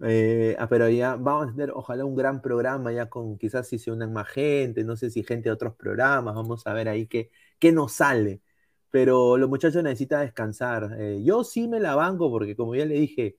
Eh, 0.00 0.54
ah, 0.60 0.68
pero 0.68 0.88
ya 0.88 1.16
vamos 1.16 1.48
a 1.48 1.50
tener, 1.52 1.72
ojalá, 1.74 2.04
un 2.04 2.14
gran 2.14 2.40
programa 2.40 2.92
ya 2.92 3.08
con 3.10 3.36
quizás 3.36 3.66
si 3.68 3.78
se 3.78 3.90
unan 3.90 4.12
más 4.12 4.28
gente, 4.28 4.84
no 4.84 4.96
sé 4.96 5.10
si 5.10 5.24
gente 5.24 5.48
de 5.48 5.52
otros 5.52 5.74
programas, 5.74 6.34
vamos 6.36 6.64
a 6.66 6.72
ver 6.72 6.88
ahí 6.88 7.06
qué, 7.08 7.30
qué 7.58 7.72
nos 7.72 7.92
sale. 7.94 8.40
Pero 8.90 9.36
los 9.36 9.48
muchachos 9.48 9.82
necesitan 9.82 10.20
descansar. 10.22 10.96
Eh, 11.00 11.20
yo 11.24 11.42
sí 11.44 11.66
me 11.68 11.80
la 11.80 11.94
banco 11.96 12.30
porque 12.30 12.54
como 12.56 12.74
ya 12.76 12.84
le 12.86 12.94
dije, 12.94 13.36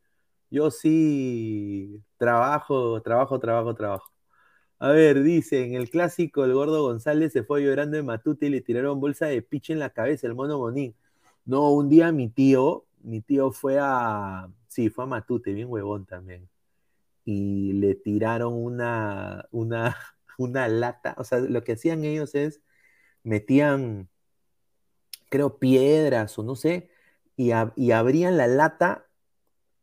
yo 0.50 0.70
sí 0.72 2.04
trabajo, 2.18 3.02
trabajo, 3.02 3.40
trabajo, 3.40 3.74
trabajo. 3.76 4.09
A 4.80 4.92
ver, 4.92 5.24
dice, 5.24 5.66
en 5.66 5.74
el 5.74 5.90
clásico 5.90 6.46
el 6.46 6.54
gordo 6.54 6.84
González 6.84 7.34
se 7.34 7.44
fue 7.44 7.62
llorando 7.64 7.98
de 7.98 8.04
Matute 8.04 8.46
y 8.48 8.50
le 8.50 8.62
tiraron 8.62 9.00
bolsa 9.02 9.26
de 9.28 9.42
piche 9.42 9.74
en 9.74 9.80
la 9.80 9.90
cabeza, 9.92 10.26
el 10.28 10.36
mono 10.36 10.58
Monín. 10.58 10.96
No, 11.46 11.72
un 11.74 11.90
día 11.90 12.12
mi 12.14 12.30
tío, 12.30 12.86
mi 13.02 13.22
tío 13.22 13.52
fue 13.52 13.78
a, 13.82 14.50
sí, 14.68 14.90
fue 14.90 15.04
a 15.06 15.08
Matute, 15.08 15.54
bien 15.54 15.68
huevón 15.70 16.06
también. 16.06 16.50
Y 17.26 17.74
le 17.74 17.96
tiraron 17.96 18.54
una, 18.56 19.48
una, 19.52 19.98
una 20.38 20.68
lata, 20.70 21.16
o 21.18 21.24
sea, 21.26 21.40
lo 21.40 21.64
que 21.64 21.74
hacían 21.74 22.06
ellos 22.06 22.36
es, 22.36 22.62
metían, 23.24 24.10
creo, 25.30 25.60
piedras 25.60 26.38
o 26.40 26.44
no 26.44 26.56
sé, 26.56 26.90
y 27.36 27.52
abrían 27.92 28.38
la 28.38 28.48
lata 28.48 29.08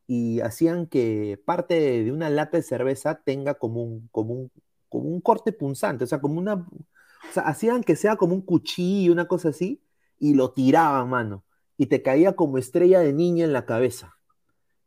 y 0.07 0.40
hacían 0.40 0.86
que 0.86 1.40
parte 1.44 1.74
de, 1.80 2.05
de 2.05 2.12
una 2.12 2.30
lata 2.30 2.59
de 2.59 2.62
cerveza 2.62 3.22
tenga 3.24 3.55
como 3.55 3.82
un, 3.82 4.09
como 4.09 4.34
un, 4.34 4.53
como 4.89 5.09
un 5.09 5.20
corte 5.20 5.53
punzante, 5.53 6.05
o 6.05 6.07
sea, 6.07 6.20
como 6.20 6.39
una, 6.41 6.55
o 6.55 7.32
sea, 7.32 7.45
hacían 7.45 7.82
que 7.84 7.97
sea 7.97 8.16
como 8.16 8.34
un 8.34 8.43
cuchillo, 8.43 9.12
una 9.12 9.26
cosa 9.28 9.51
así, 9.51 9.82
y 10.18 10.34
lo 10.34 10.53
tiraban, 10.53 11.09
mano, 11.11 11.45
y 11.76 11.87
te 11.87 12.03
caía 12.03 12.34
como 12.37 12.59
estrella 12.59 13.01
de 13.01 13.12
niña 13.12 13.45
en 13.45 13.53
la 13.53 13.66
cabeza. 13.66 14.16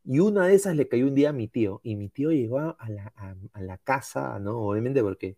Y 0.05 0.19
una 0.19 0.47
de 0.47 0.55
esas 0.55 0.75
le 0.75 0.87
cayó 0.87 1.07
un 1.07 1.15
día 1.15 1.29
a 1.29 1.33
mi 1.33 1.47
tío, 1.47 1.81
y 1.83 1.95
mi 1.95 2.09
tío 2.09 2.31
llegó 2.31 2.59
a, 2.59 2.77
la, 2.89 3.13
a- 3.15 3.61
la 3.61 3.77
casa, 3.77 4.39
¿no? 4.39 4.57
Obviamente 4.59 5.03
porque 5.03 5.37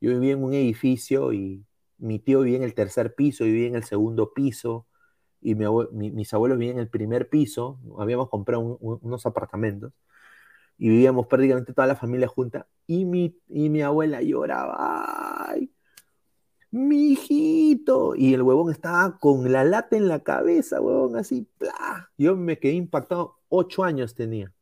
yo 0.00 0.10
vivía 0.10 0.32
en 0.32 0.42
un 0.44 0.54
edificio 0.54 1.32
y 1.32 1.64
mi 1.98 2.18
tío 2.18 2.40
vivía 2.40 2.58
en 2.58 2.64
el 2.64 2.74
tercer 2.74 3.14
piso, 3.14 3.44
yo 3.44 3.52
vivía 3.52 3.68
en 3.68 3.76
el 3.76 3.84
segundo 3.84 4.32
piso, 4.34 4.86
y 5.40 5.54
mi 5.54 5.64
abue- 5.66 5.90
mi- 5.92 6.10
mis 6.12 6.32
abuelos 6.34 6.58
vivían 6.58 6.76
en 6.78 6.82
el 6.84 6.90
primer 6.90 7.28
piso, 7.30 7.80
habíamos 7.98 8.28
comprado 8.30 8.62
un- 8.62 8.78
un- 8.80 8.98
unos 9.02 9.26
apartamentos, 9.26 9.92
y 10.80 10.88
vivíamos 10.88 11.26
prácticamente 11.26 11.74
toda 11.74 11.86
la 11.86 11.94
familia 11.94 12.26
junta, 12.26 12.66
y 12.86 13.04
mi, 13.04 13.38
y 13.48 13.68
mi 13.68 13.82
abuela 13.82 14.22
lloraba, 14.22 15.50
¡ay! 15.50 15.70
mi 16.70 17.12
hijito, 17.12 18.14
y 18.16 18.32
el 18.32 18.40
huevón 18.40 18.72
estaba 18.72 19.18
con 19.18 19.52
la 19.52 19.62
lata 19.62 19.96
en 19.96 20.08
la 20.08 20.20
cabeza, 20.20 20.80
huevón, 20.80 21.16
así, 21.16 21.46
¡plá! 21.58 22.10
Yo 22.16 22.34
me 22.34 22.58
quedé 22.58 22.72
impactado, 22.72 23.40
ocho 23.50 23.84
años 23.84 24.14
tenía, 24.14 24.54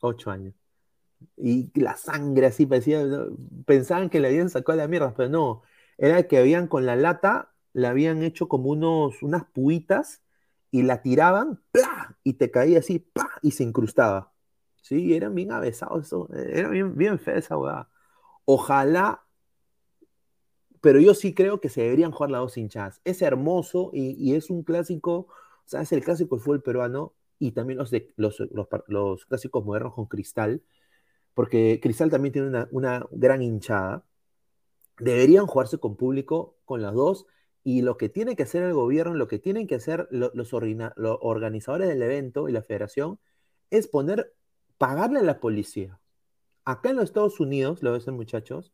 ocho 0.00 0.30
años. 0.30 0.54
Y 1.36 1.72
la 1.80 1.96
sangre 1.96 2.46
así 2.46 2.64
parecía, 2.64 3.04
pensaban 3.66 4.10
que 4.10 4.20
le 4.20 4.28
habían 4.28 4.50
sacado 4.50 4.78
la 4.78 4.86
mierda, 4.86 5.12
pero 5.16 5.28
no, 5.28 5.62
era 5.96 6.22
que 6.28 6.38
habían 6.38 6.68
con 6.68 6.86
la 6.86 6.94
lata, 6.94 7.52
le 7.72 7.88
habían 7.88 8.22
hecho 8.22 8.46
como 8.46 8.70
unos, 8.70 9.24
unas 9.24 9.44
puitas 9.52 10.22
y 10.70 10.82
la 10.82 11.02
tiraban, 11.02 11.60
¡plá! 11.72 12.16
y 12.22 12.34
te 12.34 12.52
caía 12.52 12.78
así, 12.78 13.00
¡pa! 13.00 13.28
y 13.42 13.50
se 13.50 13.64
incrustaba. 13.64 14.32
Sí, 14.82 15.14
eran 15.14 15.34
bien 15.34 15.52
avesados, 15.52 16.06
eso, 16.06 16.28
era 16.32 16.68
bien, 16.68 16.96
bien 16.96 17.18
fea 17.18 17.36
esa. 17.36 17.56
Ojalá, 18.44 19.24
pero 20.80 21.00
yo 21.00 21.14
sí 21.14 21.34
creo 21.34 21.60
que 21.60 21.68
se 21.68 21.82
deberían 21.82 22.12
jugar 22.12 22.30
las 22.30 22.40
dos 22.40 22.56
hinchadas. 22.56 23.00
Es 23.04 23.22
hermoso 23.22 23.90
y, 23.92 24.34
es 24.34 24.50
un 24.50 24.62
clásico, 24.62 25.12
o 25.12 25.28
sea, 25.66 25.82
es 25.82 25.92
el 25.92 26.04
clásico 26.04 26.36
del 26.36 26.44
fútbol 26.44 26.62
peruano 26.62 27.14
y 27.38 27.52
también 27.52 27.78
los, 27.78 27.92
los, 28.16 28.42
los, 28.86 29.24
clásicos 29.26 29.64
modernos 29.64 29.94
con 29.94 30.06
Cristal, 30.06 30.62
porque 31.34 31.80
Cristal 31.82 32.10
también 32.10 32.32
tiene 32.32 32.66
una, 32.70 33.06
gran 33.12 33.42
hinchada. 33.42 34.04
Deberían 34.98 35.46
jugarse 35.46 35.78
con 35.78 35.96
público, 35.96 36.56
con 36.64 36.82
las 36.82 36.94
dos, 36.94 37.26
y 37.62 37.82
lo 37.82 37.96
que 37.96 38.08
tiene 38.08 38.34
que 38.36 38.44
hacer 38.44 38.62
el 38.62 38.74
gobierno, 38.74 39.14
lo 39.14 39.28
que 39.28 39.38
tienen 39.38 39.66
que 39.66 39.76
hacer 39.76 40.08
los 40.10 40.52
organizadores 40.52 41.88
del 41.88 42.02
evento 42.02 42.48
y 42.48 42.52
la 42.52 42.62
federación, 42.62 43.20
es 43.70 43.86
poner, 43.88 44.34
pagarle 44.78 45.20
a 45.20 45.24
la 45.24 45.40
policía. 45.40 46.00
Acá 46.64 46.90
en 46.90 46.96
los 46.96 47.06
Estados 47.06 47.40
Unidos, 47.40 47.82
lo 47.82 47.92
ven 47.92 48.14
muchachos, 48.14 48.72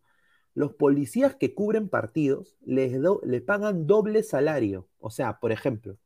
los 0.55 0.75
policías 0.75 1.35
que 1.35 1.55
cubren 1.55 1.89
partidos 1.89 2.57
les, 2.65 2.93
le 3.25 3.41
pagan 3.41 3.87
doble 3.87 4.23
salario. 4.23 4.89
O 4.99 5.11
sea, 5.11 5.41
por 5.41 5.53
ejemplo, 5.53 5.99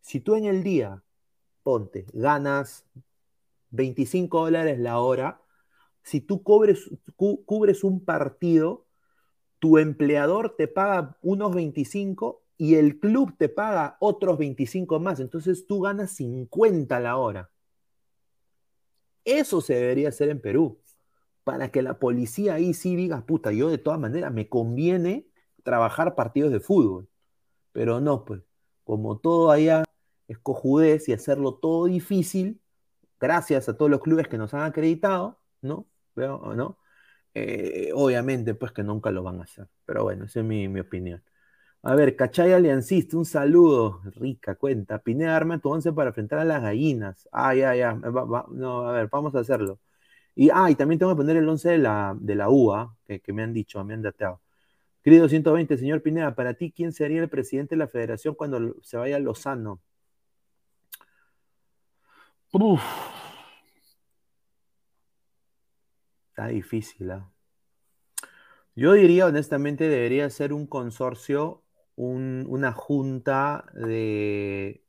si 0.00 0.20
tú 0.20 0.36
en 0.36 0.44
el 0.44 0.62
día, 0.62 1.02
ponte, 1.62 2.06
ganas 2.12 2.84
25 3.70 4.44
dólares 4.44 4.78
la 4.78 5.00
hora, 5.00 5.40
si 6.02 6.20
tú 6.20 6.44
cubres 6.44 7.82
un 7.82 8.04
partido, 8.04 8.86
tu 9.58 9.78
empleador 9.78 10.54
te 10.56 10.68
paga 10.68 11.18
unos 11.22 11.52
25 11.54 12.44
y 12.56 12.76
el 12.76 13.00
club 13.00 13.34
te 13.36 13.48
paga 13.48 13.96
otros 13.98 14.38
25 14.38 15.00
más. 15.00 15.18
Entonces 15.18 15.66
tú 15.66 15.80
ganas 15.80 16.12
50 16.12 17.00
la 17.00 17.16
hora. 17.16 17.50
Eso 19.26 19.60
se 19.60 19.74
debería 19.74 20.08
hacer 20.08 20.30
en 20.30 20.40
Perú, 20.40 20.80
para 21.44 21.70
que 21.70 21.82
la 21.82 21.98
policía 21.98 22.54
ahí 22.54 22.74
sí 22.74 22.96
diga, 22.96 23.26
puta, 23.26 23.52
yo 23.52 23.68
de 23.68 23.78
todas 23.78 24.00
maneras 24.00 24.32
me 24.32 24.48
conviene 24.48 25.28
trabajar 25.62 26.14
partidos 26.14 26.52
de 26.52 26.60
fútbol. 26.60 27.08
Pero 27.72 28.00
no, 28.00 28.24
pues, 28.24 28.42
como 28.84 29.18
todo 29.18 29.50
allá 29.50 29.84
es 30.28 30.38
cojudez 30.38 31.08
y 31.08 31.12
hacerlo 31.12 31.54
todo 31.54 31.86
difícil, 31.86 32.60
gracias 33.20 33.68
a 33.68 33.76
todos 33.76 33.90
los 33.90 34.00
clubes 34.00 34.28
que 34.28 34.38
nos 34.38 34.54
han 34.54 34.62
acreditado, 34.62 35.40
¿no? 35.60 35.86
¿no? 36.16 36.78
Eh, 37.34 37.90
obviamente, 37.94 38.54
pues 38.54 38.72
que 38.72 38.82
nunca 38.82 39.10
lo 39.10 39.22
van 39.22 39.40
a 39.40 39.42
hacer. 39.44 39.68
Pero 39.84 40.04
bueno, 40.04 40.24
esa 40.24 40.40
es 40.40 40.46
mi, 40.46 40.66
opinión. 40.80 41.22
A 41.86 41.94
ver, 41.94 42.16
Cachay 42.16 42.52
Aliancista, 42.52 43.16
un 43.16 43.24
saludo. 43.24 44.00
Rica 44.16 44.56
cuenta. 44.56 44.98
Pineda, 44.98 45.36
arma 45.36 45.60
tu 45.60 45.70
once 45.70 45.92
para 45.92 46.08
enfrentar 46.08 46.40
a 46.40 46.44
las 46.44 46.60
gallinas. 46.60 47.28
Ah, 47.30 47.54
ya, 47.54 47.76
ya. 47.76 47.94
no, 47.94 48.88
a 48.88 48.92
ver, 48.92 49.08
vamos 49.08 49.36
a 49.36 49.38
hacerlo. 49.38 49.78
Y, 50.34 50.50
ah, 50.52 50.68
y 50.68 50.74
también 50.74 50.98
tengo 50.98 51.12
que 51.12 51.18
poner 51.18 51.36
el 51.36 51.48
once 51.48 51.68
de 51.70 51.78
la, 51.78 52.16
de 52.18 52.34
la 52.34 52.50
UA, 52.50 52.96
que, 53.06 53.32
me 53.32 53.44
han 53.44 53.52
dicho, 53.52 53.84
me 53.84 53.94
han 53.94 54.02
dateado. 54.02 54.40
Querido 55.04 55.28
120, 55.28 55.76
señor 55.78 56.02
Pineda, 56.02 56.34
para 56.34 56.54
ti, 56.54 56.72
¿quién 56.72 56.92
sería 56.92 57.22
el 57.22 57.28
presidente 57.28 57.76
de 57.76 57.78
la 57.78 57.88
federación 57.88 58.34
cuando 58.34 58.74
se 58.82 58.96
vaya 58.96 59.20
Lozano? 59.20 59.80
Uf, 62.52 62.82
Está 66.30 66.48
difícil, 66.48 67.12
¿ah? 67.12 67.30
Yo 68.74 68.92
diría, 68.92 69.26
honestamente, 69.26 69.88
debería 69.88 70.28
ser 70.30 70.52
un 70.52 70.66
consorcio, 70.66 71.62
una 71.96 72.72
junta 72.72 73.64
de, 73.74 74.82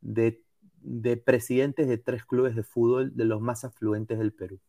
de, 0.00 1.16
presidentes 1.16 1.88
de 1.88 1.98
tres 1.98 2.24
clubes 2.24 2.56
de 2.56 2.62
fútbol 2.62 3.16
de 3.16 3.24
los 3.24 3.40
más 3.40 3.64
afluentes 3.64 4.18
del 4.18 4.32
Perú. 4.32 4.60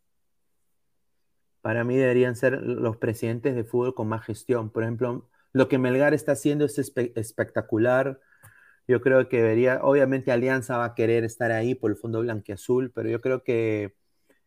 Para 1.62 1.84
mí 1.84 1.96
deberían 1.96 2.36
ser 2.36 2.62
los 2.62 2.98
presidentes 2.98 3.56
de 3.56 3.64
fútbol 3.64 3.94
con 3.94 4.08
más 4.08 4.26
gestión. 4.26 4.70
Por 4.72 4.84
ejemplo, 4.84 5.30
lo 5.54 5.68
que 5.68 5.78
Melgar 5.78 6.14
está 6.14 6.34
haciendo 6.34 6.66
es 6.66 6.78
espectacular. 6.80 8.20
Yo 8.88 9.02
creo 9.02 9.30
que 9.30 9.38
debería, 9.38 9.80
obviamente 9.84 10.32
Alianza 10.32 10.78
va 10.78 10.86
a 10.86 10.96
querer 10.96 11.24
estar 11.24 11.52
ahí 11.52 11.76
por 11.76 11.92
el 11.92 11.98
fondo 11.98 12.22
blanqueazul, 12.22 12.92
pero 12.92 13.10
yo 13.10 13.22
creo 13.22 13.44
que 13.44 13.96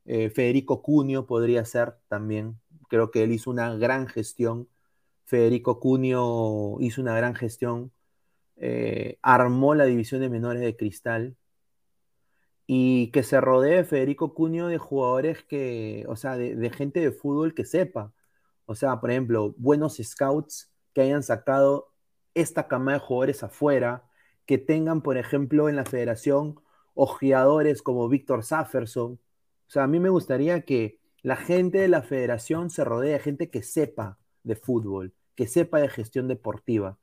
eh, 0.04 0.30
Federico 0.30 0.82
Cunio 0.82 1.26
podría 1.26 1.64
ser 1.64 1.94
también. 2.08 2.60
Creo 2.88 3.10
que 3.10 3.22
él 3.22 3.32
hizo 3.32 3.50
una 3.50 3.74
gran 3.76 4.06
gestión. 4.06 4.68
Federico 5.24 5.80
Cunio 5.80 6.76
hizo 6.80 7.00
una 7.02 7.16
gran 7.16 7.34
gestión. 7.34 7.92
Eh, 8.56 9.18
armó 9.22 9.74
la 9.74 9.84
división 9.84 10.20
de 10.20 10.28
menores 10.30 10.62
de 10.62 10.76
cristal. 10.76 11.36
Y 12.66 13.10
que 13.12 13.22
se 13.22 13.40
rodee 13.40 13.84
Federico 13.84 14.34
Cunio 14.34 14.68
de 14.68 14.78
jugadores 14.78 15.42
que, 15.42 16.04
o 16.08 16.16
sea, 16.16 16.36
de, 16.36 16.54
de 16.56 16.70
gente 16.70 17.00
de 17.00 17.12
fútbol 17.12 17.54
que 17.54 17.64
sepa. 17.64 18.12
O 18.66 18.74
sea, 18.74 19.00
por 19.00 19.10
ejemplo, 19.10 19.54
buenos 19.58 19.96
scouts 20.02 20.72
que 20.94 21.02
hayan 21.02 21.22
sacado 21.22 21.92
esta 22.34 22.68
cama 22.68 22.94
de 22.94 23.00
jugadores 23.00 23.42
afuera, 23.42 24.04
que 24.46 24.58
tengan, 24.58 25.02
por 25.02 25.18
ejemplo, 25.18 25.68
en 25.68 25.76
la 25.76 25.84
federación 25.84 26.60
ojeadores 26.94 27.82
como 27.82 28.08
Víctor 28.08 28.44
Safferson, 28.44 29.20
o 29.66 29.70
sea, 29.70 29.84
a 29.84 29.86
mí 29.86 29.98
me 29.98 30.08
gustaría 30.08 30.62
que 30.62 31.00
la 31.22 31.36
gente 31.36 31.78
de 31.78 31.88
la 31.88 32.02
federación 32.02 32.70
se 32.70 32.84
rodee 32.84 33.12
de 33.12 33.18
gente 33.18 33.50
que 33.50 33.62
sepa 33.62 34.18
de 34.44 34.56
fútbol, 34.56 35.14
que 35.34 35.46
sepa 35.48 35.80
de 35.80 35.88
gestión 35.88 36.28
deportiva 36.28 36.98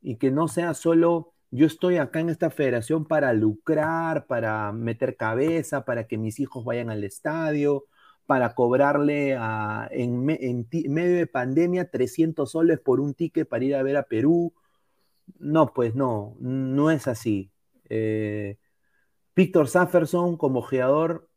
y 0.00 0.16
que 0.16 0.30
no 0.30 0.48
sea 0.48 0.74
solo 0.74 1.34
yo 1.50 1.66
estoy 1.66 1.98
acá 1.98 2.18
en 2.18 2.30
esta 2.30 2.50
federación 2.50 3.04
para 3.06 3.32
lucrar, 3.32 4.26
para 4.26 4.72
meter 4.72 5.16
cabeza, 5.16 5.84
para 5.84 6.08
que 6.08 6.18
mis 6.18 6.40
hijos 6.40 6.64
vayan 6.64 6.90
al 6.90 7.04
estadio, 7.04 7.84
para 8.26 8.54
cobrarle 8.56 9.38
en, 9.90 10.24
medio 10.24 11.16
de 11.16 11.26
pandemia 11.28 11.90
300 11.90 12.50
soles 12.50 12.80
por 12.80 12.98
un 12.98 13.14
ticket 13.14 13.48
para 13.48 13.64
ir 13.64 13.76
a 13.76 13.84
ver 13.84 13.96
a 13.96 14.02
Perú. 14.02 14.52
No, 15.38 15.72
pues 15.72 15.94
no, 15.94 16.36
no 16.40 16.90
es 16.90 17.06
así. 17.06 17.52
Eh, 17.88 18.58
Víctor 19.36 19.68
Safferson 19.68 20.36
como 20.36 20.60
jugador 20.62 21.28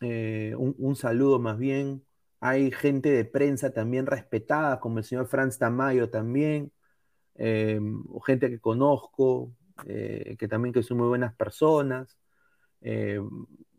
eh, 0.00 0.54
un, 0.56 0.96
saludo 0.96 1.38
más 1.38 1.56
bien. 1.58 2.04
Hay 2.40 2.70
gente 2.70 3.10
de 3.10 3.24
prensa 3.24 3.72
también 3.72 4.06
respetada, 4.06 4.80
como 4.80 4.98
el 4.98 5.04
señor 5.04 5.26
Franz 5.26 5.58
Tamayo 5.58 6.10
también, 6.10 6.72
eh, 7.36 7.80
gente 8.26 8.50
que 8.50 8.60
conozco, 8.60 9.52
eh, 9.86 10.36
que 10.38 10.48
también 10.48 10.72
que 10.72 10.82
son 10.82 10.98
muy 10.98 11.08
buenas 11.08 11.34
personas. 11.34 12.18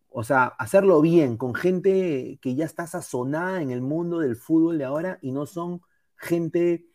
o 0.09 0.23
sea, 0.23 0.45
hacerlo 0.47 1.01
bien, 1.01 1.37
con 1.37 1.53
gente 1.53 2.39
que 2.41 2.55
ya 2.55 2.65
está 2.65 2.87
sazonada 2.87 3.61
en 3.61 3.71
el 3.71 3.81
mundo 3.81 4.19
del 4.19 4.35
fútbol 4.35 4.77
de 4.79 4.85
ahora 4.85 5.19
y 5.21 5.31
no 5.31 5.45
son 5.45 5.81
gente 6.17 6.85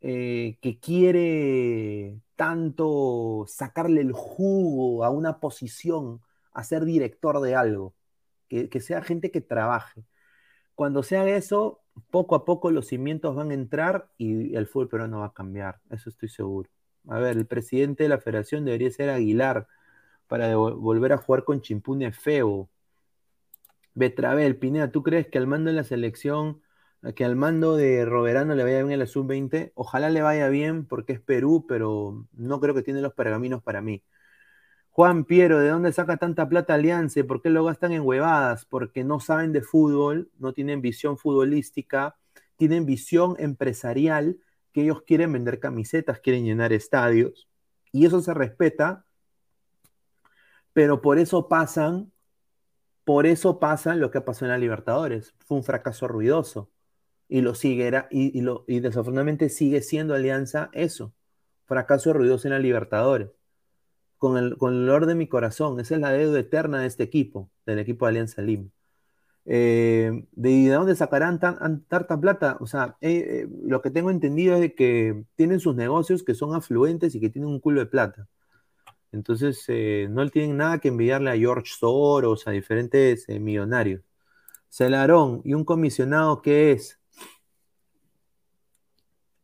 que 0.00 0.78
quiere 0.80 2.20
tanto 2.36 3.44
sacarle 3.48 4.00
el 4.00 4.12
jugo 4.12 5.04
a 5.04 5.10
una 5.10 5.40
posición, 5.40 6.22
a 6.52 6.62
ser 6.62 6.84
director 6.84 7.40
de 7.40 7.56
algo 7.56 7.94
que, 8.48 8.80
sea 8.80 9.02
gente 9.02 9.30
que 9.30 9.40
trabaje. 9.40 10.04
Cuando 10.78 11.02
sea 11.02 11.28
eso, 11.28 11.80
poco 12.08 12.36
a 12.36 12.44
poco 12.44 12.70
los 12.70 12.86
cimientos 12.86 13.34
van 13.34 13.50
a 13.50 13.54
entrar 13.54 14.10
y 14.16 14.54
el 14.54 14.68
fútbol 14.68 14.88
peruano 14.88 15.18
va 15.18 15.26
a 15.26 15.32
cambiar, 15.32 15.80
eso 15.90 16.08
estoy 16.08 16.28
seguro. 16.28 16.70
A 17.08 17.18
ver, 17.18 17.36
el 17.36 17.46
presidente 17.46 18.04
de 18.04 18.08
la 18.08 18.20
federación 18.20 18.64
debería 18.64 18.88
ser 18.92 19.10
Aguilar 19.10 19.66
para 20.28 20.54
volver 20.56 21.12
a 21.12 21.16
jugar 21.18 21.42
con 21.42 21.62
Chimpune 21.62 22.12
feo. 22.12 22.68
Betravel, 23.94 24.56
Pineda, 24.56 24.92
¿tú 24.92 25.02
crees 25.02 25.26
que 25.26 25.38
al 25.38 25.48
mando 25.48 25.70
de 25.70 25.74
la 25.74 25.82
selección, 25.82 26.62
que 27.16 27.24
al 27.24 27.34
mando 27.34 27.74
de 27.74 28.04
Roberano 28.04 28.54
le 28.54 28.62
vaya 28.62 28.78
bien 28.78 28.92
en 28.92 29.00
la 29.00 29.06
sub-20? 29.06 29.72
Ojalá 29.74 30.10
le 30.10 30.22
vaya 30.22 30.48
bien 30.48 30.86
porque 30.86 31.14
es 31.14 31.20
Perú, 31.20 31.64
pero 31.66 32.24
no 32.34 32.60
creo 32.60 32.76
que 32.76 32.84
tiene 32.84 33.00
los 33.00 33.14
pergaminos 33.14 33.64
para 33.64 33.80
mí. 33.80 34.04
Juan 34.98 35.24
Piero, 35.24 35.60
¿de 35.60 35.68
dónde 35.68 35.92
saca 35.92 36.16
tanta 36.16 36.48
plata 36.48 36.74
Alianza? 36.74 37.22
¿Por 37.22 37.40
qué 37.40 37.50
lo 37.50 37.62
gastan 37.62 37.92
en 37.92 38.02
huevadas? 38.02 38.64
Porque 38.64 39.04
no 39.04 39.20
saben 39.20 39.52
de 39.52 39.62
fútbol, 39.62 40.28
no 40.40 40.52
tienen 40.52 40.82
visión 40.82 41.18
futbolística, 41.18 42.16
tienen 42.56 42.84
visión 42.84 43.36
empresarial, 43.38 44.40
que 44.72 44.82
ellos 44.82 45.02
quieren 45.02 45.32
vender 45.32 45.60
camisetas, 45.60 46.18
quieren 46.18 46.44
llenar 46.44 46.72
estadios, 46.72 47.48
y 47.92 48.06
eso 48.06 48.20
se 48.20 48.34
respeta, 48.34 49.04
pero 50.72 51.00
por 51.00 51.20
eso 51.20 51.46
pasan, 51.46 52.10
por 53.04 53.26
eso 53.26 53.60
pasan 53.60 54.00
lo 54.00 54.10
que 54.10 54.20
pasó 54.20 54.46
en 54.46 54.50
la 54.50 54.58
Libertadores. 54.58 55.32
Fue 55.46 55.58
un 55.58 55.62
fracaso 55.62 56.08
ruidoso, 56.08 56.72
y 57.28 57.42
lo 57.42 57.54
sigue, 57.54 57.88
y, 58.10 58.36
y, 58.36 58.40
lo, 58.40 58.64
y 58.66 58.80
desafortunadamente 58.80 59.48
sigue 59.48 59.80
siendo 59.80 60.14
Alianza 60.14 60.70
eso, 60.72 61.14
fracaso 61.66 62.12
ruidoso 62.12 62.48
en 62.48 62.54
la 62.54 62.58
Libertadores 62.58 63.37
con 64.18 64.36
el, 64.36 64.56
con 64.58 64.74
olor 64.74 65.06
de 65.06 65.14
mi 65.14 65.28
corazón. 65.28 65.80
Esa 65.80 65.94
es 65.94 66.00
la 66.00 66.12
deuda 66.12 66.40
eterna 66.40 66.80
de 66.80 66.88
este 66.88 67.04
equipo, 67.04 67.50
del 67.66 67.78
equipo 67.78 68.06
de 68.06 68.10
Alianza 68.10 68.42
Lima. 68.42 68.68
Eh, 69.46 70.26
¿de, 70.32 70.68
dónde 70.68 70.94
sacarán 70.94 71.40
tan, 71.40 71.84
tanta 71.84 72.20
plata? 72.20 72.58
O 72.60 72.66
sea, 72.66 72.98
eh, 73.00 73.44
eh, 73.44 73.48
lo 73.64 73.80
que 73.80 73.90
tengo 73.90 74.10
entendido 74.10 74.56
es 74.56 74.74
que 74.74 75.24
tienen 75.36 75.60
sus 75.60 75.74
negocios 75.74 76.22
que 76.22 76.34
son 76.34 76.54
afluentes 76.54 77.14
y 77.14 77.20
que 77.20 77.30
tienen 77.30 77.50
un 77.50 77.60
culo 77.60 77.80
de 77.80 77.86
plata. 77.86 78.28
Entonces, 79.12 79.64
no 80.10 80.28
tienen 80.30 80.58
nada 80.58 80.78
que 80.80 80.88
enviarle 80.88 81.30
a 81.30 81.36
George 81.36 81.72
Soros, 81.78 82.46
a 82.46 82.50
diferentes 82.50 83.26
millonarios. 83.28 84.02
Celarón, 84.70 85.40
¿y 85.44 85.54
un 85.54 85.64
comisionado 85.64 86.42
qué 86.42 86.72
es? 86.72 87.00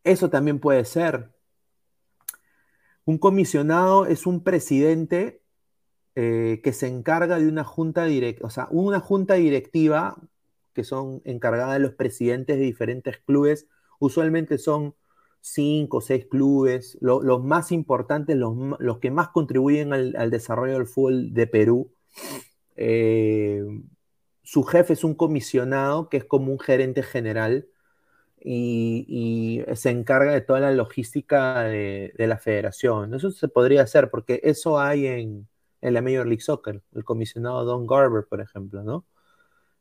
Eso 0.05 0.29
también 0.31 0.59
puede 0.61 0.85
ser. 0.85 1.34
Un 3.05 3.19
comisionado 3.19 4.07
es 4.07 4.27
un 4.27 4.43
presidente 4.43 5.43
eh, 6.15 6.61
que 6.63 6.73
se 6.73 6.87
encarga 6.87 7.39
de 7.39 7.49
una 7.49 7.65
junta 7.65 8.05
directiva, 8.05 8.47
o 8.47 8.51
sea, 8.51 8.69
una 8.71 9.01
junta 9.01 9.35
directiva 9.35 10.17
que 10.73 10.85
son 10.85 11.23
encargadas 11.25 11.75
de 11.75 11.81
los 11.81 11.95
presidentes 11.95 12.59
de 12.59 12.65
diferentes 12.65 13.19
clubes. 13.19 13.67
Usualmente 13.99 14.59
son 14.59 14.95
cinco 15.41 15.99
o 15.99 16.01
seis 16.01 16.27
clubes, 16.27 16.97
los 17.01 17.45
más 17.45 17.71
importantes, 17.73 18.37
los, 18.37 18.99
que 18.99 19.11
más 19.11 19.29
contribuyen 19.29 19.93
al, 19.93 20.31
desarrollo 20.31 20.75
del 20.75 20.87
fútbol 20.87 21.35
de 21.35 21.47
Perú. 21.47 21.93
Eh, 22.77 23.63
su 24.43 24.63
jefe 24.65 24.95
es 24.95 25.05
un 25.05 25.15
comisionado 25.15 26.09
que 26.09 26.17
es 26.19 26.25
como 26.25 26.53
un 26.53 26.59
gerente 26.59 27.03
general 27.03 27.67
y, 28.45 29.62
se 29.74 29.90
encarga 29.90 30.32
de 30.32 30.40
toda 30.42 30.61
la 30.61 30.72
logística 30.72 31.62
de, 31.64 32.12
la 32.18 32.38
federación. 32.38 33.14
Eso 33.14 33.30
se 33.30 33.49
podría 33.49 33.82
hacer 33.82 34.11
porque 34.11 34.40
eso 34.45 34.78
hay 34.78 35.07
en, 35.07 35.49
la 35.80 36.03
Major 36.03 36.26
League 36.26 36.42
Soccer, 36.42 36.82
el 36.95 37.05
comisionado 37.05 37.64
Don 37.64 37.86
Garber, 37.86 38.24
por 38.28 38.40
ejemplo, 38.40 38.82
¿no? 38.82 39.07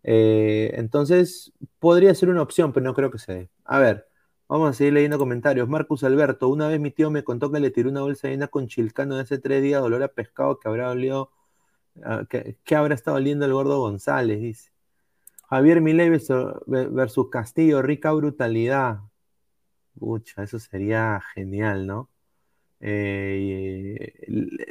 Eh, 0.04 0.72
entonces, 0.76 1.54
podría 1.80 2.14
ser 2.16 2.30
una 2.30 2.42
opción, 2.42 2.74
pero 2.74 2.86
no 2.86 2.94
creo 2.94 3.12
que 3.12 3.20
se. 3.20 3.50
A 3.66 3.80
ver, 3.80 4.08
vamos 4.48 4.70
a 4.72 4.74
seguir 4.74 4.94
leyendo 4.94 5.18
comentarios. 5.18 5.70
Marcus 5.70 6.04
Alberto, 6.04 6.50
una 6.50 6.68
vez 6.68 6.80
mi 6.80 6.92
tío 6.92 7.10
me 7.12 7.24
contó 7.24 7.52
que 7.52 7.60
le 7.60 7.72
tiró 7.72 7.90
una 7.90 8.02
bolsa 8.02 8.28
llena 8.30 8.48
con 8.48 8.68
chilcano 8.68 9.16
de 9.16 9.22
hace 9.24 9.40
tres 9.40 9.64
días, 9.64 9.82
dolor 9.82 10.04
a 10.04 10.10
pescado 10.10 10.60
que 10.60 10.68
habrá 10.70 10.92
olido, 10.92 11.32
ah, 12.04 12.26
que, 12.30 12.58
habrá 12.76 12.96
estado 12.96 13.18
oliendo 13.18 13.46
el 13.46 13.54
gordo 13.54 13.80
González, 13.80 14.42
dice. 14.42 14.73
Javier 15.54 15.82
Milei 15.82 16.10
versus 16.10 17.30
Castillo, 17.30 17.84
rica 17.84 18.12
brutalidad. 18.12 19.02
Pucha, 20.00 20.42
eso 20.44 20.58
sería 20.58 21.22
genial, 21.36 21.86
¿no? 21.86 22.10
Eh, 22.80 24.14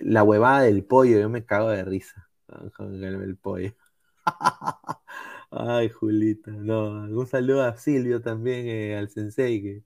la 0.03 0.24
huevada 0.24 0.62
del 0.62 0.85
pollo, 0.85 1.20
yo 1.20 1.28
me 1.28 1.45
cago 1.45 1.70
de 1.70 1.85
risa 1.85 2.28
el 2.78 3.37
pollo. 3.37 3.72
Ay, 5.51 5.89
Julita, 5.91 6.51
no. 6.51 6.91
Un 7.16 7.26
saludo 7.28 7.62
a 7.62 7.76
Silvio 7.76 8.20
también, 8.20 8.66
eh, 8.66 8.97
al 8.97 9.09
sensei, 9.09 9.62
que 9.62 9.85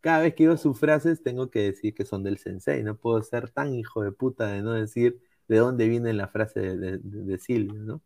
cada 0.00 0.20
vez 0.22 0.34
que 0.34 0.44
digo 0.44 0.56
sus 0.56 0.78
frases 0.78 1.22
tengo 1.22 1.50
que 1.50 1.60
decir 1.60 1.94
que 1.94 2.06
son 2.06 2.22
del 2.22 2.38
sensei. 2.38 2.82
No 2.82 2.96
puedo 2.96 3.22
ser 3.22 3.50
tan 3.50 3.74
hijo 3.74 4.02
de 4.02 4.12
puta 4.12 4.46
de 4.48 4.62
no 4.62 4.72
decir 4.72 5.20
de 5.46 5.58
dónde 5.58 5.88
viene 5.88 6.14
la 6.14 6.28
frase 6.28 6.60
de, 6.78 7.38
Silvio, 7.38 7.82
¿no? 7.82 8.02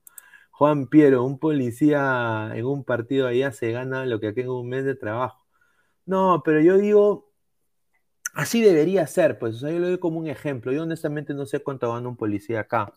Juan 0.53 0.87
Piero, 0.89 1.25
un 1.25 1.39
policía 1.39 2.53
en 2.55 2.67
un 2.67 2.85
partido 2.85 3.27
allá 3.27 3.53
se 3.53 3.73
gana 3.73 4.07
lo 4.07 4.21
que 4.21 4.29
aquí 4.29 4.43
en 4.43 4.51
un 4.51 4.69
mes 4.69 4.85
de 4.85 4.95
trabajo. 4.95 5.45
No, 6.07 6.43
pero 6.45 6.61
yo 6.61 6.79
digo, 6.79 7.33
así 8.35 8.63
debería 8.63 9.07
ser, 9.07 9.39
pues, 9.39 9.57
o 9.57 9.59
sea, 9.61 9.71
yo 9.73 9.79
lo 9.81 9.89
doy 9.89 9.99
como 9.99 10.21
un 10.21 10.29
ejemplo. 10.29 10.73
Yo 10.73 10.83
honestamente 10.85 11.35
no 11.35 11.47
sé 11.47 11.61
cuánto 11.61 11.93
gana 11.93 12.09
un 12.09 12.17
policía 12.17 12.61
acá 12.61 12.95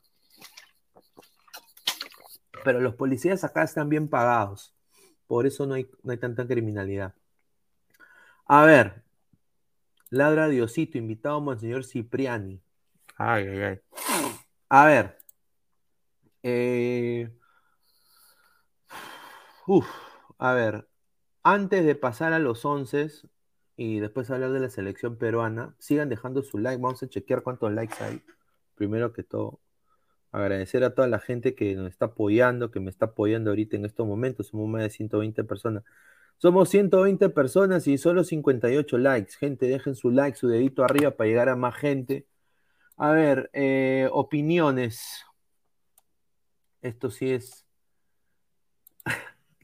pero 2.66 2.82
los 2.82 2.96
policías 2.96 3.44
acá 3.44 3.64
están 3.64 3.88
bien 3.90 4.10
pagados. 4.10 4.76
Por 5.28 5.46
eso 5.46 5.68
no 5.68 5.76
hay, 5.76 5.88
no 6.02 6.12
hay 6.12 6.18
tanta 6.18 6.48
criminalidad. 6.48 7.14
A 8.48 8.66
ver, 8.66 9.04
ladra 10.10 10.50
Diosito, 10.50 10.98
invitado 10.98 11.38
a 11.38 11.42
Monseñor 11.42 11.86
Cipriani. 11.86 12.60
Ay, 13.18 13.48
ay, 13.48 13.62
ay. 13.62 13.80
A 14.68 14.86
ver. 14.88 15.18
Eh, 16.42 17.32
uf, 19.68 19.88
a 20.38 20.54
ver. 20.54 20.88
Antes 21.44 21.86
de 21.86 21.96
pasar 21.96 22.34
a 22.34 22.40
los 22.40 22.66
once 22.66 23.08
y 23.78 24.00
después 24.00 24.32
hablar 24.32 24.52
de 24.52 24.60
la 24.60 24.70
selección 24.70 25.18
peruana, 25.18 25.76
sigan 25.80 26.10
dejando 26.10 26.42
su 26.44 26.58
like. 26.58 26.82
Vamos 26.82 27.04
a 27.04 27.10
chequear 27.10 27.44
cuántos 27.44 27.72
likes 27.72 28.04
hay. 28.04 28.22
Primero 28.76 29.14
que 29.14 29.24
todo 29.24 29.60
agradecer 30.36 30.84
a 30.84 30.94
toda 30.94 31.08
la 31.08 31.20
gente 31.20 31.56
que 31.56 31.76
nos 31.76 31.90
está 31.90 32.06
apoyando, 32.06 32.72
que 32.72 32.80
me 32.80 32.90
está 32.90 33.06
apoyando 33.08 33.52
ahorita 33.52 33.78
en 33.78 33.86
estos 33.86 34.06
momentos. 34.06 34.48
Somos 34.48 34.68
más 34.70 34.84
de 34.84 34.90
120 34.90 35.44
personas. 35.46 35.84
Somos 36.38 36.70
120 36.70 37.30
personas 37.30 37.88
y 37.88 37.98
solo 37.98 38.24
58 38.24 38.98
likes. 38.98 39.34
Gente, 39.40 39.68
dejen 39.68 39.96
su 39.96 40.12
like, 40.12 40.38
su 40.38 40.48
dedito 40.48 40.84
arriba 40.84 41.12
para 41.12 41.30
llegar 41.30 41.50
a 41.50 41.56
más 41.56 41.76
gente. 41.76 42.28
A 42.98 43.12
ver, 43.12 43.50
eh, 43.54 44.10
opiniones. 44.12 45.26
Esto 46.82 47.10
sí 47.10 47.32
es. 47.32 47.65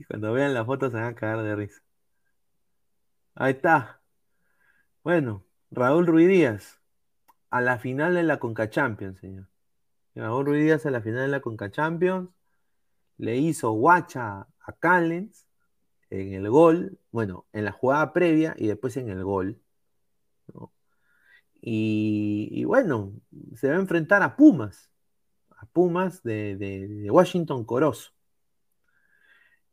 Cuando 0.07 0.33
vean 0.33 0.53
las 0.53 0.65
fotos 0.65 0.91
se 0.91 0.97
van 0.97 1.07
a 1.07 1.15
cagar 1.15 1.43
de 1.43 1.55
risa. 1.55 1.81
Ahí 3.35 3.53
está. 3.53 4.01
Bueno, 5.03 5.45
Raúl 5.71 6.07
Ruiz 6.07 6.27
Díaz. 6.27 6.79
A 7.49 7.61
la 7.61 7.79
final 7.79 8.13
de 8.15 8.23
la 8.23 8.39
Conca 8.39 8.69
Champions, 8.69 9.19
señor. 9.19 9.47
Raúl 10.15 10.45
Ruiz 10.45 10.63
Díaz 10.63 10.85
a 10.85 10.91
la 10.91 11.01
final 11.01 11.21
de 11.23 11.27
la 11.29 11.41
Conca 11.41 11.71
Champions. 11.71 12.29
Le 13.17 13.37
hizo 13.37 13.71
guacha 13.71 14.47
a 14.59 14.73
Callens 14.79 15.47
en 16.11 16.33
el 16.33 16.49
gol, 16.49 16.99
bueno, 17.11 17.45
en 17.53 17.65
la 17.65 17.71
jugada 17.71 18.13
previa 18.13 18.55
y 18.57 18.67
después 18.67 18.97
en 18.97 19.09
el 19.09 19.23
gol. 19.23 19.61
Y, 21.61 22.63
bueno, 22.65 23.13
se 23.55 23.69
va 23.69 23.75
a 23.75 23.79
enfrentar 23.79 24.23
a 24.23 24.35
Pumas, 24.35 24.89
a 25.51 25.65
Pumas 25.67 26.23
de, 26.23 27.07
Washington 27.11 27.63
Corozo. 27.65 28.11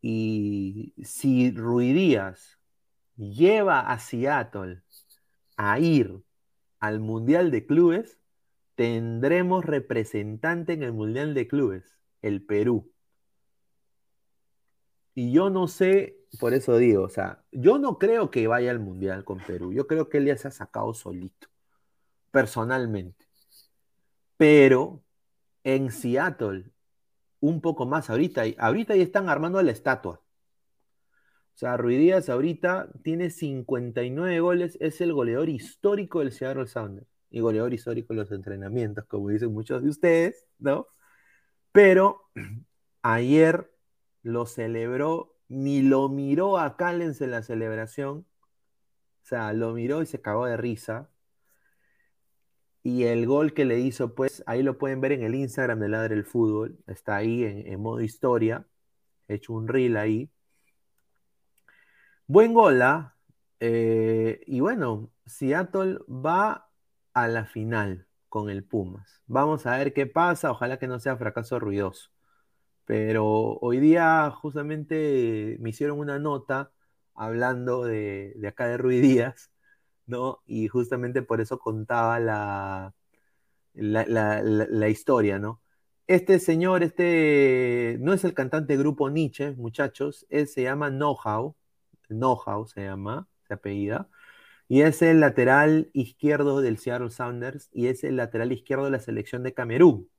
Y 0.00 0.94
si 1.02 1.50
Ruiz 1.50 1.94
Díaz 1.94 2.58
lleva 3.16 3.80
a 3.80 3.98
Seattle 3.98 4.82
a 5.56 5.78
ir 5.80 6.22
al 6.78 7.00
Mundial 7.00 7.50
de 7.50 7.66
Clubes, 7.66 8.18
tendremos 8.74 9.64
representante 9.64 10.72
en 10.72 10.84
el 10.84 10.92
Mundial 10.92 11.34
de 11.34 11.48
Clubes, 11.48 11.98
el 12.22 12.44
Perú. 12.44 12.92
Y 15.14 15.32
yo 15.32 15.50
no 15.50 15.66
sé, 15.66 16.16
por 16.38 16.54
eso 16.54 16.76
digo, 16.76 17.02
o 17.02 17.08
sea, 17.08 17.42
yo 17.50 17.78
no 17.78 17.98
creo 17.98 18.30
que 18.30 18.46
vaya 18.46 18.70
al 18.70 18.78
Mundial 18.78 19.24
con 19.24 19.38
Perú. 19.38 19.72
Yo 19.72 19.88
creo 19.88 20.08
que 20.08 20.18
él 20.18 20.26
ya 20.26 20.36
se 20.36 20.46
ha 20.46 20.52
sacado 20.52 20.94
solito, 20.94 21.48
personalmente. 22.30 23.26
Pero 24.36 25.02
en 25.64 25.90
Seattle, 25.90 26.70
un 27.40 27.60
poco 27.60 27.86
más 27.86 28.10
ahorita, 28.10 28.42
ahorita 28.58 28.96
ya 28.96 29.02
están 29.02 29.28
armando 29.28 29.62
la 29.62 29.72
estatua. 29.72 30.20
O 31.54 31.58
sea, 31.58 31.76
Ruiz 31.76 31.98
Díaz 31.98 32.28
ahorita 32.28 32.88
tiene 33.02 33.30
59 33.30 34.40
goles, 34.40 34.78
es 34.80 35.00
el 35.00 35.12
goleador 35.12 35.48
histórico 35.48 36.20
del 36.20 36.30
Seattle 36.30 36.68
Sounders 36.68 37.08
y 37.30 37.40
goleador 37.40 37.74
histórico 37.74 38.12
en 38.12 38.20
los 38.20 38.30
entrenamientos, 38.30 39.04
como 39.06 39.28
dicen 39.28 39.52
muchos 39.52 39.82
de 39.82 39.88
ustedes, 39.88 40.46
¿no? 40.58 40.86
Pero 41.72 42.30
ayer 43.02 43.72
lo 44.22 44.46
celebró, 44.46 45.36
ni 45.48 45.82
lo 45.82 46.08
miró 46.08 46.58
a 46.58 46.76
Callens 46.76 47.20
en 47.20 47.32
la 47.32 47.42
celebración, 47.42 48.26
o 49.22 49.26
sea, 49.26 49.52
lo 49.52 49.72
miró 49.72 50.02
y 50.02 50.06
se 50.06 50.20
cagó 50.20 50.46
de 50.46 50.56
risa. 50.56 51.10
Y 52.88 53.04
el 53.04 53.26
gol 53.26 53.52
que 53.52 53.66
le 53.66 53.80
hizo, 53.80 54.14
pues 54.14 54.42
ahí 54.46 54.62
lo 54.62 54.78
pueden 54.78 55.02
ver 55.02 55.12
en 55.12 55.22
el 55.22 55.34
Instagram 55.34 55.78
de 55.78 55.90
Ladre 55.90 56.14
el 56.14 56.24
Fútbol, 56.24 56.78
está 56.86 57.16
ahí 57.16 57.44
en, 57.44 57.80
modo 57.82 58.00
historia, 58.00 58.66
he 59.28 59.34
hecho 59.34 59.52
un 59.52 59.68
reel 59.68 59.98
ahí. 59.98 60.30
Buen 62.26 62.54
gol, 62.54 62.80
¿ah? 62.80 63.14
eh, 63.60 64.40
y 64.46 64.60
bueno, 64.60 65.10
Seattle 65.26 65.98
va 66.08 66.70
a 67.12 67.28
la 67.28 67.44
final 67.44 68.06
con 68.30 68.48
el 68.48 68.64
Pumas. 68.64 69.22
Vamos 69.26 69.66
a 69.66 69.76
ver 69.76 69.92
qué 69.92 70.06
pasa, 70.06 70.50
ojalá 70.50 70.78
que 70.78 70.88
no 70.88 70.98
sea 70.98 71.18
fracaso 71.18 71.58
ruidoso. 71.60 72.08
Pero 72.86 73.58
hoy 73.60 73.80
día 73.80 74.30
justamente 74.30 75.58
me 75.60 75.70
hicieron 75.70 75.98
una 75.98 76.18
nota 76.18 76.72
hablando 77.14 77.84
de, 77.84 78.34
acá 78.48 78.66
de 78.66 78.78
Ruiz 78.78 79.02
Díaz, 79.02 79.50
¿no? 80.08 80.42
Y 80.46 80.68
justamente 80.68 81.22
por 81.22 81.40
eso 81.40 81.58
contaba 81.58 82.20
la, 82.20 82.94
la, 83.74 84.88
historia, 84.88 85.38
¿no? 85.38 85.60
Este 86.08 86.40
señor, 86.40 86.82
este, 86.82 87.98
no 88.00 88.12
es 88.14 88.24
el 88.24 88.34
cantante 88.34 88.76
grupo 88.76 89.10
Nietzsche, 89.10 89.52
muchachos, 89.52 90.26
él 90.30 90.48
se 90.48 90.62
llama 90.62 90.90
Know-How, 90.90 91.54
Know-How 92.08 92.66
se 92.68 92.82
llama, 92.84 93.28
se 93.46 93.54
apellida, 93.54 94.08
y 94.68 94.82
es 94.82 95.02
el 95.02 95.20
lateral 95.20 95.90
izquierdo 95.94 96.60
del 96.60 96.78
Seattle 96.78 97.10
Sounders 97.10 97.70
y 97.72 97.88
es 97.88 98.04
el 98.04 98.16
lateral 98.16 98.52
izquierdo 98.52 98.86
de 98.86 98.92
la 98.92 99.00
selección 99.00 99.42
de 99.42 99.54
Camerún. 99.54 100.10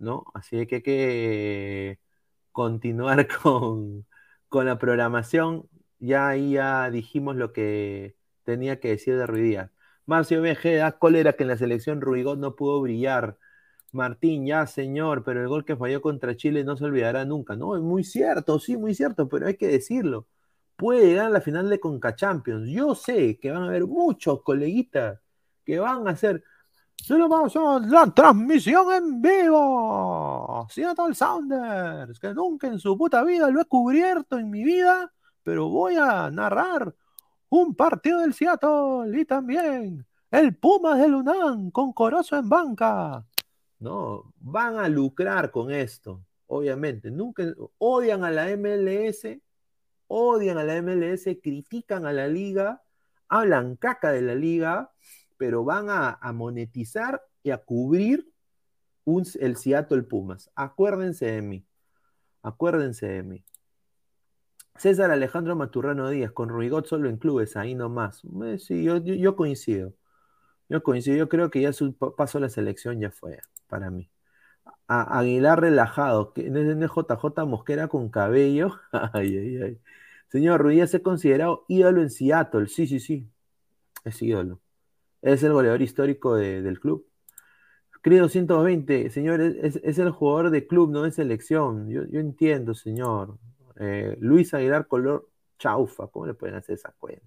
¿no? 0.00 0.24
Así 0.34 0.66
que 0.66 0.76
hay 0.76 0.82
que 0.82 2.00
continuar 2.52 3.28
con, 3.42 4.06
la 4.52 4.78
programación. 4.78 5.68
Ya 5.98 6.28
ahí 6.28 6.52
ya 6.52 6.90
dijimos 6.90 7.36
lo 7.36 7.52
que 7.52 8.16
tenía 8.50 8.80
que 8.80 8.88
decir 8.90 9.16
de 9.16 9.26
Ruidías. 9.26 9.70
Marcio 10.06 10.42
BG 10.42 10.78
da 10.78 10.92
cólera 10.98 11.34
que 11.34 11.44
en 11.44 11.48
la 11.48 11.56
selección 11.56 12.00
Ruigón 12.00 12.40
no 12.40 12.56
pudo 12.56 12.80
brillar. 12.80 13.38
Martín, 13.92 14.46
ya 14.46 14.66
señor, 14.66 15.24
pero 15.24 15.40
el 15.42 15.48
gol 15.48 15.64
que 15.64 15.76
falló 15.76 16.00
contra 16.02 16.36
Chile 16.36 16.64
no 16.64 16.76
se 16.76 16.84
olvidará 16.84 17.24
nunca. 17.24 17.56
No, 17.56 17.76
es 17.76 17.82
muy 17.82 18.04
cierto, 18.04 18.58
sí, 18.60 18.76
muy 18.76 18.94
cierto, 18.94 19.28
pero 19.28 19.46
hay 19.46 19.56
que 19.56 19.68
decirlo 19.68 20.26
puede 20.80 21.08
llegar 21.08 21.26
a 21.26 21.30
la 21.30 21.42
final 21.42 21.68
de 21.68 21.78
Conca 21.78 22.16
Champions. 22.16 22.66
Yo 22.70 22.94
sé 22.94 23.38
que 23.38 23.50
van 23.50 23.64
a 23.64 23.66
haber 23.66 23.86
muchos 23.86 24.42
coleguitas 24.42 25.20
que 25.62 25.78
van 25.78 26.08
a 26.08 26.12
hacer. 26.12 26.42
Solo 26.96 27.28
vamos 27.28 27.54
a 27.54 27.80
la 27.80 28.06
transmisión 28.14 28.90
en 28.90 29.20
vivo. 29.20 30.66
Seattle 30.70 31.14
Sounders, 31.14 32.18
que 32.18 32.32
nunca 32.32 32.66
en 32.68 32.78
su 32.78 32.96
puta 32.96 33.22
vida 33.24 33.50
lo 33.50 33.60
he 33.60 33.66
cubierto 33.66 34.38
en 34.38 34.50
mi 34.50 34.64
vida, 34.64 35.12
pero 35.42 35.68
voy 35.68 35.96
a 35.96 36.30
narrar 36.30 36.94
un 37.50 37.74
partido 37.74 38.20
del 38.20 38.32
Seattle 38.32 39.20
y 39.20 39.24
también 39.24 40.06
el 40.30 40.56
Pumas 40.56 40.98
de 40.98 41.08
Lunán 41.08 41.70
con 41.70 41.92
Corozo 41.92 42.36
en 42.36 42.48
banca. 42.48 43.26
No, 43.80 44.32
van 44.38 44.76
a 44.76 44.88
lucrar 44.88 45.50
con 45.50 45.70
esto, 45.70 46.24
obviamente. 46.46 47.10
Nunca 47.10 47.44
odian 47.78 48.24
a 48.24 48.30
la 48.30 48.46
MLS, 48.56 49.26
odian 50.06 50.58
a 50.58 50.64
la 50.64 50.80
MLS, 50.80 51.24
critican 51.42 52.06
a 52.06 52.12
la 52.12 52.28
liga, 52.28 52.82
hablan 53.28 53.76
caca 53.76 54.12
de 54.12 54.22
la 54.22 54.34
liga, 54.34 54.92
pero 55.36 55.64
van 55.64 55.86
a, 55.88 56.18
monetizar 56.32 57.22
y 57.42 57.50
a 57.50 57.58
cubrir 57.58 58.30
el 59.40 59.56
Seattle 59.56 60.02
Pumas. 60.02 60.50
Acuérdense 60.54 61.26
de 61.26 61.42
mí. 61.42 61.66
Acuérdense 62.42 63.08
de 63.08 63.22
mí. 63.22 63.44
César 64.80 65.10
Alejandro 65.10 65.56
Maturrano 65.56 66.08
Díaz, 66.08 66.32
con 66.32 66.48
Ruigot 66.48 66.86
solo 66.86 67.10
en 67.10 67.18
clubes, 67.18 67.54
ahí 67.54 67.74
nomás. 67.74 68.22
Eh, 68.44 68.58
sí, 68.58 68.82
yo, 68.82 69.36
coincido. 69.36 69.92
Yo 70.70 70.82
coincido, 70.82 71.18
yo 71.18 71.28
creo 71.28 71.50
que 71.50 71.60
ya 71.62 71.72
su 71.74 71.94
paso 71.94 72.38
a 72.38 72.40
la 72.42 72.48
selección 72.48 73.00
ya 73.00 73.10
fue 73.10 73.40
para 73.68 73.90
mí. 73.90 74.10
Aguilar 74.88 75.60
relajado, 75.60 76.32
que 76.32 76.44
JJ 76.50 77.46
Mosquera 77.46 77.88
con 77.88 78.08
cabello. 78.10 78.80
ay, 79.12 79.36
ay, 79.36 79.62
ay. 79.62 79.80
Señor 80.28 80.62
Ruiz, 80.62 80.90
¿se 80.90 81.02
considerado 81.02 81.64
ídolo 81.68 82.00
en 82.02 82.10
Seattle? 82.10 82.66
Sí, 82.68 82.86
sí, 82.86 83.00
sí. 83.00 83.30
Es 84.04 84.22
ídolo. 84.22 84.60
Es 85.22 85.42
el 85.42 85.52
goleador 85.52 85.82
histórico 85.82 86.36
del 86.36 86.80
club. 86.80 87.06
Querido 88.02 88.28
120, 88.30 89.10
señor, 89.10 89.40
es, 89.42 89.98
el 89.98 90.10
jugador 90.10 90.50
de 90.50 90.66
club, 90.66 90.90
no 90.90 91.02
de 91.02 91.12
selección. 91.12 91.90
Yo, 91.90 92.04
yo 92.06 92.20
entiendo, 92.20 92.74
señor. 92.74 93.38
Eh, 93.80 94.16
Luis 94.20 94.52
Aguilar 94.52 94.86
color 94.86 95.30
chaufa, 95.58 96.08
¿cómo 96.08 96.26
le 96.26 96.34
pueden 96.34 96.56
hacer 96.56 96.74
esa 96.74 96.92
cuenta? 96.98 97.26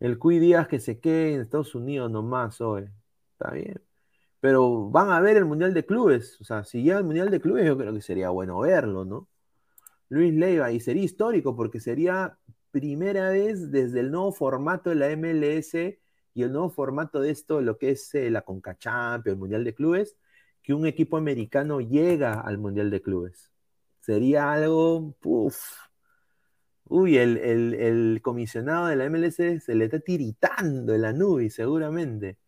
El 0.00 0.18
Cuy 0.18 0.38
Díaz 0.40 0.68
que 0.68 0.80
se 0.80 1.00
quede 1.00 1.34
en 1.34 1.40
Estados 1.42 1.74
Unidos 1.74 2.10
nomás 2.10 2.60
hoy. 2.60 2.88
Está 3.32 3.52
bien. 3.52 3.80
Pero 4.40 4.90
van 4.90 5.10
a 5.10 5.20
ver 5.20 5.36
el 5.36 5.44
Mundial 5.46 5.74
de 5.74 5.86
Clubes. 5.86 6.40
O 6.40 6.44
sea, 6.44 6.64
si 6.64 6.82
llega 6.82 6.98
el 6.98 7.04
Mundial 7.04 7.30
de 7.30 7.40
Clubes, 7.40 7.66
yo 7.66 7.78
creo 7.78 7.94
que 7.94 8.02
sería 8.02 8.30
bueno 8.30 8.60
verlo, 8.60 9.04
¿no? 9.04 9.28
Luis 10.08 10.34
Leiva, 10.34 10.72
y 10.72 10.80
sería 10.80 11.04
histórico 11.04 11.56
porque 11.56 11.80
sería 11.80 12.38
primera 12.70 13.30
vez 13.30 13.70
desde 13.70 14.00
el 14.00 14.10
nuevo 14.10 14.32
formato 14.32 14.90
de 14.90 14.96
la 14.96 15.08
MLS 15.16 15.74
y 16.34 16.42
el 16.42 16.52
nuevo 16.52 16.70
formato 16.70 17.20
de 17.20 17.30
esto, 17.30 17.60
lo 17.60 17.78
que 17.78 17.90
es 17.92 18.14
eh, 18.14 18.30
la 18.30 18.42
Conca 18.42 18.76
Champions, 18.78 19.34
el 19.34 19.38
Mundial 19.38 19.64
de 19.64 19.74
Clubes, 19.74 20.16
que 20.62 20.74
un 20.74 20.86
equipo 20.86 21.16
americano 21.16 21.80
llega 21.80 22.40
al 22.40 22.58
Mundial 22.58 22.90
de 22.90 23.02
Clubes 23.02 23.52
sería 24.08 24.52
algo, 24.52 25.14
puff. 25.20 25.58
Uy, 26.84 27.18
el, 27.18 28.20
comisionado 28.22 28.86
de 28.86 28.96
la 28.96 29.10
MLS 29.10 29.36
se 29.36 29.74
le 29.74 29.84
está 29.84 30.00
tiritando 30.00 30.94
en 30.94 31.02
la 31.02 31.12
nube, 31.12 31.50
seguramente. 31.50 32.38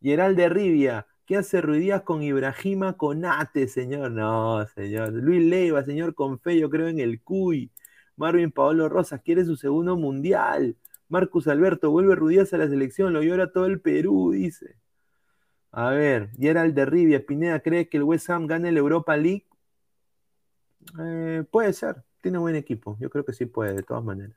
Gerald 0.00 0.36
de 0.38 0.48
Rivia, 0.48 1.06
¿qué 1.26 1.36
hace 1.36 1.60
Ruidías 1.60 2.02
con 2.02 2.22
Ibrahima 2.22 2.96
Conate, 2.96 3.68
señor? 3.68 4.12
No, 4.12 4.66
señor. 4.68 5.12
Luis 5.12 5.44
Leiva, 5.44 5.84
señor 5.84 6.14
Confe, 6.14 6.58
yo 6.58 6.70
creo 6.70 6.88
en 6.88 7.00
el 7.00 7.22
CUI. 7.22 7.70
Marvin 8.16 8.50
Paolo 8.50 8.88
Rosas 8.88 9.20
quiere 9.22 9.44
su 9.44 9.56
segundo 9.56 9.98
mundial. 9.98 10.78
Marcus 11.08 11.48
Alberto, 11.48 11.90
vuelve 11.90 12.14
Ruidías 12.14 12.54
a 12.54 12.58
la 12.58 12.68
selección, 12.68 13.12
lo 13.12 13.22
llora 13.22 13.52
todo 13.52 13.66
el 13.66 13.80
Perú, 13.82 14.32
dice. 14.32 14.76
A 15.72 15.90
ver, 15.90 16.30
Gerald 16.38 16.74
de 16.74 16.86
Rivia, 16.86 17.26
Pineda, 17.26 17.60
¿cree 17.60 17.90
que 17.90 17.98
el 17.98 18.04
West 18.04 18.30
Ham 18.30 18.46
gane 18.46 18.72
la 18.72 18.78
Europa 18.78 19.16
League? 19.18 19.49
Eh, 20.98 21.44
puede 21.50 21.72
ser, 21.72 22.02
tiene 22.20 22.38
buen 22.38 22.56
equipo. 22.56 22.96
Yo 23.00 23.10
creo 23.10 23.24
que 23.24 23.32
sí 23.32 23.46
puede, 23.46 23.74
de 23.74 23.82
todas 23.82 24.04
maneras. 24.04 24.36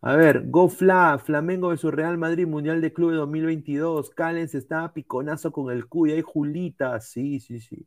A 0.00 0.14
ver, 0.16 0.48
Go 0.48 0.68
Fla, 0.68 1.18
Flamengo 1.18 1.76
su 1.76 1.90
Real 1.90 2.18
Madrid, 2.18 2.46
Mundial 2.46 2.80
de 2.80 2.92
Club 2.92 3.12
2022. 3.14 4.10
Callens 4.10 4.54
está 4.54 4.92
piconazo 4.92 5.50
con 5.52 5.72
el 5.72 5.86
Cuy, 5.86 6.12
hay 6.12 6.22
Julita, 6.22 7.00
sí, 7.00 7.40
sí, 7.40 7.60
sí. 7.60 7.86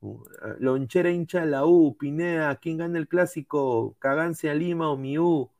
Uh, 0.00 0.22
eh, 0.44 0.56
Lonchera 0.60 1.10
hincha 1.10 1.40
de 1.40 1.46
la 1.46 1.66
U, 1.66 1.96
Pineda, 1.98 2.56
¿quién 2.56 2.78
gana 2.78 2.98
el 2.98 3.08
clásico? 3.08 3.96
Cagancia 3.98 4.52
a 4.52 4.54
Lima 4.54 4.90
o 4.90 4.96
Miu. 4.96 5.50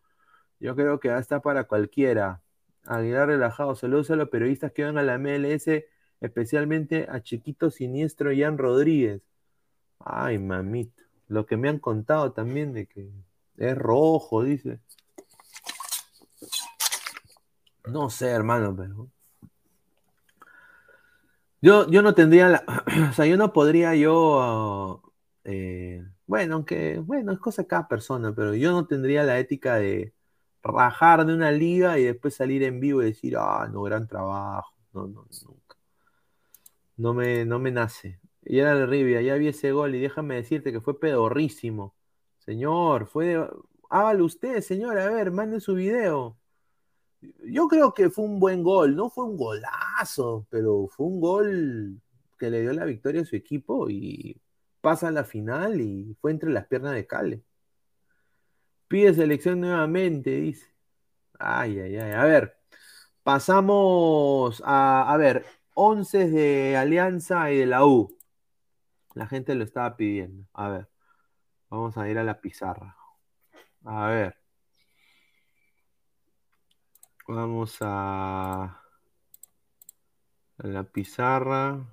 Yo 0.60 0.76
creo 0.76 1.00
que 1.00 1.16
estar 1.16 1.42
para 1.42 1.64
cualquiera. 1.64 2.42
Aguilar 2.84 3.28
relajado, 3.28 3.74
saludos 3.74 4.10
a 4.10 4.16
los 4.16 4.28
periodistas 4.30 4.72
que 4.72 4.84
van 4.84 4.98
a 4.98 5.02
la 5.02 5.18
MLS, 5.18 5.84
especialmente 6.20 7.06
a 7.10 7.22
Chiquito 7.22 7.70
Siniestro 7.70 8.30
Jan 8.36 8.58
Rodríguez. 8.58 9.22
Ay, 10.00 10.38
mamita. 10.38 11.03
Lo 11.28 11.46
que 11.46 11.56
me 11.56 11.68
han 11.68 11.78
contado 11.78 12.32
también 12.32 12.72
de 12.72 12.86
que 12.86 13.10
es 13.56 13.76
rojo, 13.76 14.42
dice. 14.42 14.80
No 17.86 18.10
sé, 18.10 18.28
hermano, 18.28 18.74
pero. 18.76 19.08
Yo, 21.60 21.88
yo 21.88 22.02
no 22.02 22.14
tendría 22.14 22.48
la. 22.48 22.64
o 23.10 23.12
sea, 23.12 23.26
yo 23.26 23.36
no 23.36 23.52
podría 23.52 23.94
yo. 23.94 25.02
Eh, 25.44 26.04
bueno, 26.26 26.56
aunque. 26.56 26.98
Bueno, 26.98 27.32
es 27.32 27.38
cosa 27.38 27.62
de 27.62 27.68
cada 27.68 27.88
persona, 27.88 28.34
pero 28.34 28.54
yo 28.54 28.72
no 28.72 28.86
tendría 28.86 29.24
la 29.24 29.38
ética 29.38 29.76
de 29.76 30.14
rajar 30.62 31.26
de 31.26 31.34
una 31.34 31.52
liga 31.52 31.98
y 31.98 32.04
después 32.04 32.34
salir 32.34 32.62
en 32.62 32.80
vivo 32.80 33.02
y 33.02 33.06
decir, 33.06 33.36
ah, 33.38 33.68
no, 33.72 33.82
gran 33.82 34.06
trabajo. 34.08 34.74
No, 34.92 35.06
no, 35.06 35.26
nunca. 35.46 35.76
No 36.96 37.14
me, 37.14 37.44
no 37.44 37.58
me 37.58 37.70
nace. 37.70 38.20
Y 38.46 38.58
era 38.58 38.74
de 38.74 38.86
Rivia, 38.86 39.22
ya 39.22 39.34
vi 39.36 39.48
ese 39.48 39.72
gol 39.72 39.94
y 39.94 40.00
déjame 40.00 40.36
decirte 40.36 40.72
que 40.72 40.80
fue 40.80 41.00
pedorrísimo. 41.00 41.94
Señor, 42.38 43.06
fue 43.06 43.26
de... 43.26 43.48
Hágalo 43.90 44.24
usted, 44.24 44.60
señor, 44.60 44.98
a 44.98 45.08
ver, 45.08 45.30
mande 45.30 45.60
su 45.60 45.74
video. 45.74 46.36
Yo 47.44 47.68
creo 47.68 47.94
que 47.94 48.10
fue 48.10 48.24
un 48.24 48.40
buen 48.40 48.62
gol, 48.62 48.96
no 48.96 49.08
fue 49.08 49.24
un 49.24 49.36
golazo, 49.36 50.46
pero 50.50 50.88
fue 50.88 51.06
un 51.06 51.20
gol 51.20 52.00
que 52.38 52.50
le 52.50 52.60
dio 52.60 52.72
la 52.72 52.84
victoria 52.84 53.22
a 53.22 53.24
su 53.24 53.36
equipo 53.36 53.88
y 53.88 54.40
pasa 54.80 55.08
a 55.08 55.12
la 55.12 55.24
final 55.24 55.80
y 55.80 56.16
fue 56.20 56.32
entre 56.32 56.50
las 56.50 56.66
piernas 56.66 56.94
de 56.94 57.06
Cale. 57.06 57.42
Pide 58.88 59.14
selección 59.14 59.60
nuevamente, 59.60 60.30
dice. 60.30 60.66
Ay, 61.38 61.78
ay, 61.80 61.96
ay. 61.96 62.12
A 62.12 62.24
ver, 62.24 62.56
pasamos 63.22 64.62
a, 64.64 65.12
a 65.12 65.16
ver, 65.16 65.44
once 65.74 66.28
de 66.28 66.76
Alianza 66.76 67.50
y 67.52 67.58
de 67.58 67.66
la 67.66 67.86
U. 67.86 68.13
La 69.14 69.26
gente 69.26 69.54
lo 69.54 69.64
estaba 69.64 69.96
pidiendo. 69.96 70.46
A 70.52 70.68
ver, 70.68 70.88
vamos 71.70 71.96
a 71.98 72.08
ir 72.08 72.18
a 72.18 72.24
la 72.24 72.40
pizarra. 72.40 72.96
A 73.84 74.06
ver. 74.08 74.36
Vamos 77.26 77.78
a, 77.80 78.64
a 80.58 80.66
la 80.66 80.84
pizarra. 80.84 81.86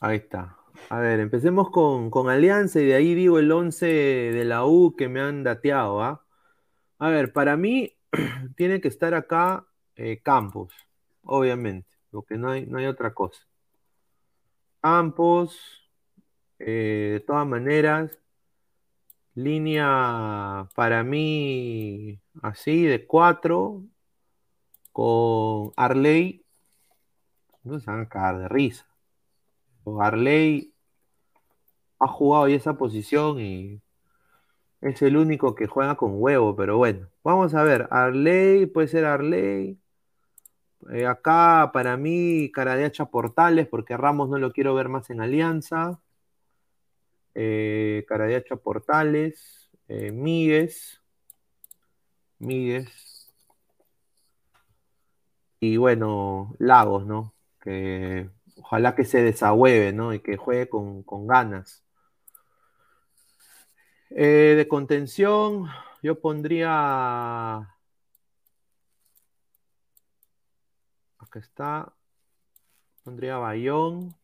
Ahí 0.00 0.16
está. 0.18 0.58
A 0.90 0.98
ver, 0.98 1.20
empecemos 1.20 1.70
con, 1.70 2.28
Alianza 2.28 2.80
y 2.80 2.86
de 2.86 2.94
ahí 2.94 3.14
digo 3.14 3.38
el 3.38 3.50
11 3.50 3.86
de 3.86 4.44
la 4.44 4.66
U 4.66 4.94
que 4.96 5.08
me 5.08 5.20
han 5.20 5.42
dateado. 5.44 6.02
¿ah? 6.02 6.24
A 6.98 7.08
ver, 7.08 7.32
para 7.32 7.56
mí 7.56 7.96
tiene 8.56 8.80
que 8.80 8.88
estar 8.88 9.14
acá 9.14 9.66
eh, 9.96 10.20
Campos, 10.22 10.74
obviamente, 11.22 11.88
porque 12.10 12.36
no 12.36 12.50
hay, 12.50 12.66
no 12.66 12.78
hay 12.78 12.86
otra 12.86 13.14
cosa. 13.14 13.46
Campos, 14.84 15.58
eh, 16.58 17.12
de 17.14 17.20
todas 17.20 17.46
maneras, 17.46 18.18
línea 19.34 20.68
para 20.74 21.02
mí 21.02 22.20
así 22.42 22.84
de 22.84 23.06
cuatro 23.06 23.82
con 24.92 25.72
Arley, 25.78 26.44
no 27.62 27.80
se 27.80 27.90
van 27.90 28.02
a 28.02 28.08
cagar 28.10 28.38
de 28.40 28.48
risa. 28.48 28.86
Arley 29.86 30.74
ha 31.98 32.06
jugado 32.06 32.48
ya 32.48 32.56
esa 32.56 32.76
posición 32.76 33.40
y 33.40 33.80
es 34.82 35.00
el 35.00 35.16
único 35.16 35.54
que 35.54 35.66
juega 35.66 35.94
con 35.94 36.22
huevo, 36.22 36.56
pero 36.56 36.76
bueno, 36.76 37.08
vamos 37.22 37.54
a 37.54 37.62
ver, 37.62 37.88
Arley, 37.90 38.66
puede 38.66 38.88
ser 38.88 39.06
Arley, 39.06 39.78
eh, 40.92 41.06
acá 41.06 41.70
para 41.72 41.96
mí, 41.96 42.50
cara 42.52 42.76
de 42.76 42.84
hacha 42.84 43.06
Portales, 43.06 43.68
porque 43.68 43.96
Ramos 43.96 44.28
no 44.28 44.38
lo 44.38 44.52
quiero 44.52 44.74
ver 44.74 44.88
más 44.88 45.10
en 45.10 45.20
Alianza. 45.20 46.00
Eh, 47.34 48.04
cara 48.08 48.26
de 48.26 48.36
hacha 48.36 48.56
Portales. 48.56 49.70
Eh, 49.88 50.12
Míguez. 50.12 51.00
Y 55.60 55.76
bueno, 55.76 56.54
Lagos, 56.58 57.06
¿no? 57.06 57.34
Que 57.60 58.28
ojalá 58.56 58.94
que 58.94 59.04
se 59.04 59.22
desahueve, 59.22 59.92
¿no? 59.92 60.12
Y 60.14 60.20
que 60.20 60.36
juegue 60.36 60.68
con, 60.68 61.02
con 61.02 61.26
ganas. 61.26 61.82
Eh, 64.10 64.54
de 64.56 64.68
contención, 64.68 65.66
yo 66.02 66.20
pondría. 66.20 67.73
Está. 71.34 71.92
Pondría 73.04 73.38
Bayón. 73.38 74.14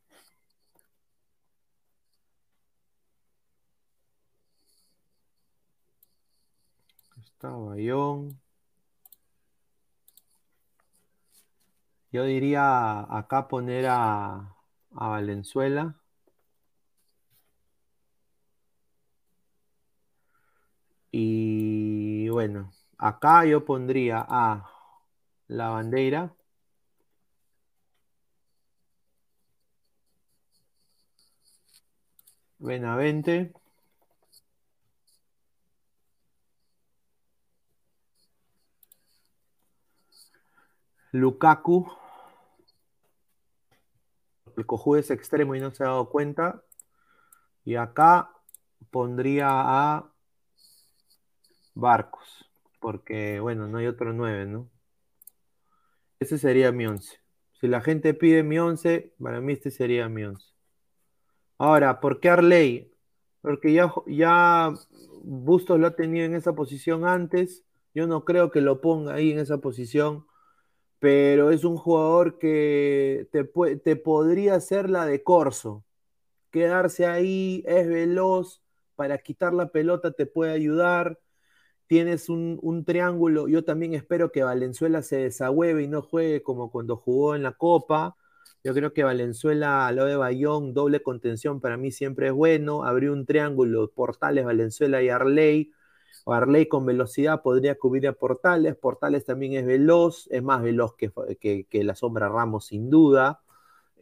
Está 7.19 7.51
Bayón. 7.51 8.41
Yo 12.13 12.25
diría 12.25 13.01
acá 13.17 13.49
poner 13.49 13.87
a, 13.89 14.57
a 14.95 15.09
Valenzuela. 15.09 15.97
Y 21.13 22.29
bueno, 22.29 22.73
acá 22.99 23.45
yo 23.45 23.65
pondría 23.65 24.25
a 24.29 24.71
la 25.49 25.69
bandera. 25.71 26.35
Benavente. 32.61 33.53
Lukaku. 41.13 41.91
El 44.57 44.67
cojudo 44.67 44.99
es 44.99 45.11
extremo 45.11 45.55
y 45.55 45.61
no 45.61 45.71
se 45.73 45.85
ha 45.85 45.87
dado 45.89 46.11
cuenta. 46.11 46.63
Y 47.65 47.77
acá 47.77 48.31
pondría 48.91 49.49
a 49.51 50.13
Barcos. 51.75 52.51
Porque, 52.79 53.41
bueno, 53.41 53.69
no 53.69 53.79
hay 53.79 53.87
otro 53.87 54.13
9, 54.13 54.47
¿no? 54.47 54.69
Ese 56.19 56.39
sería 56.39 56.73
mi 56.73 56.87
11. 56.87 57.21
Si 57.61 57.69
la 57.69 57.81
gente 57.81 58.15
pide 58.15 58.43
mi 58.43 58.59
11, 58.59 59.15
para 59.19 59.41
mí 59.41 59.55
este 59.55 59.71
sería 59.71 60.09
mi 60.09 60.25
11. 60.25 60.60
Ahora, 61.61 62.01
¿por 62.01 62.21
qué 62.21 62.31
Arley? 62.31 62.91
Porque 63.43 63.73
ya, 63.75 64.73
Bustos 65.23 65.79
lo 65.79 65.89
ha 65.89 65.97
tenido 65.97 66.25
en 66.25 66.35
esa 66.35 66.55
posición 66.55 67.05
antes. 67.05 67.65
Yo 67.95 68.07
no 68.07 68.25
creo 68.25 68.51
que 68.51 68.63
lo 68.63 68.81
ponga 68.81 69.15
ahí 69.15 69.33
en 69.33 69.39
esa 69.39 69.59
posición. 69.59 70.27
Pero 71.01 71.51
es 71.51 71.65
un 71.65 71.77
jugador 71.77 72.39
que 72.39 73.29
te, 73.33 73.45
te 73.77 73.97
podría 73.97 74.55
hacer 74.55 74.89
la 74.91 75.07
de 75.07 75.23
Corso. 75.23 75.85
Quedarse 76.51 77.07
ahí, 77.07 77.63
es 77.67 77.89
veloz, 77.89 78.63
para 78.97 79.19
quitar 79.19 79.53
la 79.55 79.69
pelota 79.69 80.13
te 80.13 80.27
puede 80.27 80.53
ayudar 80.53 81.19
tienes 81.91 82.29
un, 82.29 82.85
triángulo. 82.87 83.49
Yo 83.49 83.65
también 83.65 83.95
espero 83.95 84.31
que 84.31 84.45
Valenzuela 84.45 85.03
se 85.03 85.17
desahueve 85.17 85.83
y 85.83 85.89
no 85.89 86.03
juegue 86.03 86.41
como 86.41 86.71
cuando 86.71 86.97
jugó 86.97 87.35
en 87.35 87.43
la 87.43 87.51
Copa. 87.51 88.17
Yo 88.63 88.75
creo 88.75 88.93
que 88.93 89.05
Valenzuela, 89.05 89.87
al 89.87 89.97
lado 89.97 90.09
de 90.09 90.17
Bayón, 90.17 90.75
doble 90.75 91.03
contención 91.03 91.61
para 91.61 91.77
mí 91.77 91.91
siempre 91.91 92.29
es 92.29 92.33
bueno. 92.33 92.85
Abrió 92.85 93.13
un 93.13 93.27
triángulo, 93.27 93.91
Portales, 93.91 94.45
Valenzuela 94.45 95.03
y 95.03 95.09
Arley. 95.09 95.73
Arley 96.27 96.67
con 96.67 96.87
velocidad 96.87 97.43
podría 97.43 97.77
cubrir 97.79 98.07
a 98.09 98.13
Portales. 98.13 98.77
Portales 98.77 99.25
también 99.25 99.55
es 99.55 99.67
veloz, 99.67 100.29
es 100.31 100.43
más 100.43 100.63
veloz 100.63 100.95
que, 100.97 101.11
que, 101.41 101.65
que 101.65 101.85
la 101.85 101.95
sombra 101.95 102.29
Ramos, 102.29 102.67
sin 102.67 102.91
duda. 102.91 103.41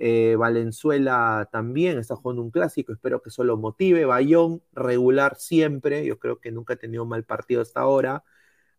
Eh, 0.01 0.37
Valenzuela 0.37 1.49
también 1.51 1.99
está 1.99 2.15
jugando 2.15 2.43
un 2.43 2.51
clásico, 2.53 2.93
espero 2.93 3.21
que 3.21 3.31
eso 3.31 3.45
lo 3.45 3.57
motive. 3.57 4.05
Bayón, 4.05 4.63
regular 4.73 5.37
siempre, 5.37 6.07
yo 6.07 6.19
creo 6.19 6.41
que 6.41 6.53
nunca 6.53 6.75
ha 6.75 6.77
tenido 6.77 7.03
un 7.03 7.09
mal 7.09 7.25
partido 7.25 7.63
hasta 7.63 7.81
ahora. 7.81 8.25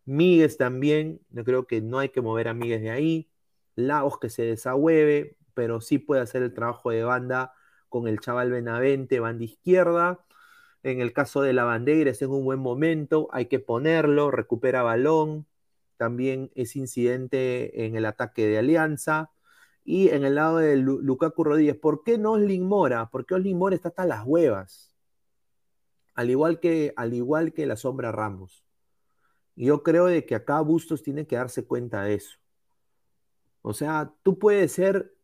Míguez 0.06 0.56
también, 0.56 1.20
yo 1.30 1.44
creo 1.44 1.66
que 1.66 1.80
no 1.82 1.98
hay 1.98 2.08
que 2.10 2.22
mover 2.22 2.48
a 2.48 2.54
Míguez 2.54 2.80
de 2.82 2.90
ahí. 2.90 3.30
Lagos 3.76 4.18
que 4.18 4.30
se 4.30 4.42
desahueve, 4.42 5.36
pero 5.60 5.82
sí 5.82 5.98
puede 5.98 6.22
hacer 6.22 6.42
el 6.42 6.54
trabajo 6.54 6.88
de 6.88 7.04
banda 7.04 7.52
con 7.90 8.08
el 8.08 8.18
chaval 8.18 8.50
Benavente, 8.50 9.20
banda 9.20 9.44
izquierda. 9.44 10.24
En 10.82 11.02
el 11.02 11.12
caso 11.12 11.42
de 11.42 11.52
la 11.52 11.64
bandera 11.64 12.12
es 12.12 12.22
en 12.22 12.30
un 12.30 12.46
buen 12.46 12.60
momento, 12.60 13.28
hay 13.30 13.44
que 13.44 13.58
ponerlo, 13.58 14.30
recupera 14.30 14.82
balón. 14.82 15.46
También 15.98 16.50
es 16.54 16.76
incidente 16.76 17.84
en 17.84 17.94
el 17.94 18.06
ataque 18.06 18.46
de 18.46 18.56
Alianza 18.56 19.32
y 19.84 20.08
en 20.08 20.24
el 20.24 20.36
lado 20.36 20.56
de 20.56 20.76
Lukaku 20.78 21.44
Rodríguez, 21.44 21.76
¿por 21.76 22.04
qué 22.04 22.16
no 22.16 22.32
Oslin 22.32 22.66
Mora? 22.66 23.10
Porque 23.10 23.34
Oslin 23.34 23.58
Mora 23.58 23.76
está 23.76 23.90
hasta 23.90 24.06
las 24.06 24.24
huevas. 24.24 24.96
Al 26.14 26.30
igual 26.30 26.58
que, 26.58 26.94
al 26.96 27.12
igual 27.12 27.52
que 27.52 27.66
la 27.66 27.76
sombra 27.76 28.12
Ramos. 28.12 28.64
Yo 29.56 29.82
creo 29.82 30.06
de 30.06 30.24
que 30.24 30.36
acá 30.36 30.62
Bustos 30.62 31.02
tiene 31.02 31.26
que 31.26 31.36
darse 31.36 31.66
cuenta 31.66 32.02
de 32.04 32.14
eso. 32.14 32.38
O 33.60 33.74
sea, 33.74 34.14
tú 34.22 34.38
puedes 34.38 34.72
ser 34.72 35.19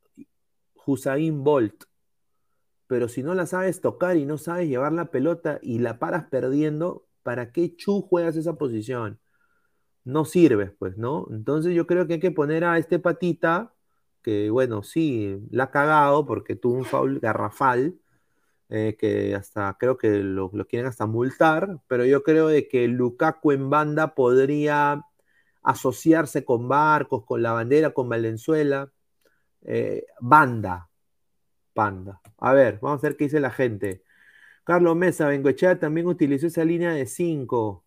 Hussein 0.86 1.44
Bolt, 1.44 1.84
pero 2.86 3.08
si 3.08 3.22
no 3.22 3.34
la 3.34 3.46
sabes 3.46 3.80
tocar 3.80 4.16
y 4.16 4.26
no 4.26 4.38
sabes 4.38 4.68
llevar 4.68 4.92
la 4.92 5.10
pelota 5.10 5.58
y 5.62 5.78
la 5.80 5.98
paras 5.98 6.26
perdiendo, 6.30 7.06
¿para 7.22 7.52
qué 7.52 7.74
chu 7.76 8.02
juegas 8.02 8.36
esa 8.36 8.54
posición? 8.54 9.18
No 10.04 10.24
sirves, 10.24 10.72
pues, 10.78 10.96
¿no? 10.98 11.26
Entonces 11.30 11.74
yo 11.74 11.86
creo 11.86 12.06
que 12.06 12.14
hay 12.14 12.20
que 12.20 12.30
poner 12.30 12.64
a 12.64 12.78
este 12.78 12.98
patita 12.98 13.74
que 14.26 14.50
bueno, 14.50 14.82
sí, 14.82 15.38
la 15.52 15.64
ha 15.64 15.70
cagado 15.70 16.26
porque 16.26 16.56
tuvo 16.56 16.74
un 16.74 16.84
foul 16.84 17.20
garrafal, 17.20 18.00
eh, 18.68 18.96
que 18.98 19.36
hasta 19.36 19.76
creo 19.78 19.96
que 19.98 20.18
lo, 20.18 20.50
quieren 20.68 20.88
hasta 20.88 21.06
multar, 21.06 21.80
pero 21.86 22.04
yo 22.04 22.24
creo 22.24 22.48
de 22.48 22.66
que 22.68 22.88
Lukaku 22.88 23.52
en 23.52 23.70
banda 23.70 24.16
podría 24.16 25.04
asociarse 25.62 26.44
con 26.44 26.68
Barcos, 26.68 27.24
con 27.24 27.42
la 27.42 27.52
bandera, 27.52 27.92
con 27.92 28.08
Valenzuela. 28.08 28.92
Eh, 29.68 30.06
banda, 30.20 30.88
banda. 31.74 32.20
A 32.38 32.52
ver, 32.52 32.78
vamos 32.80 33.02
a 33.02 33.08
ver 33.08 33.16
qué 33.16 33.24
dice 33.24 33.40
la 33.40 33.50
gente. 33.50 34.04
Carlos 34.64 34.96
Mesa, 34.96 35.28
Bengoechea 35.28 35.78
también 35.78 36.06
utilizó 36.06 36.46
esa 36.46 36.64
línea 36.64 36.92
de 36.92 37.06
5. 37.06 37.84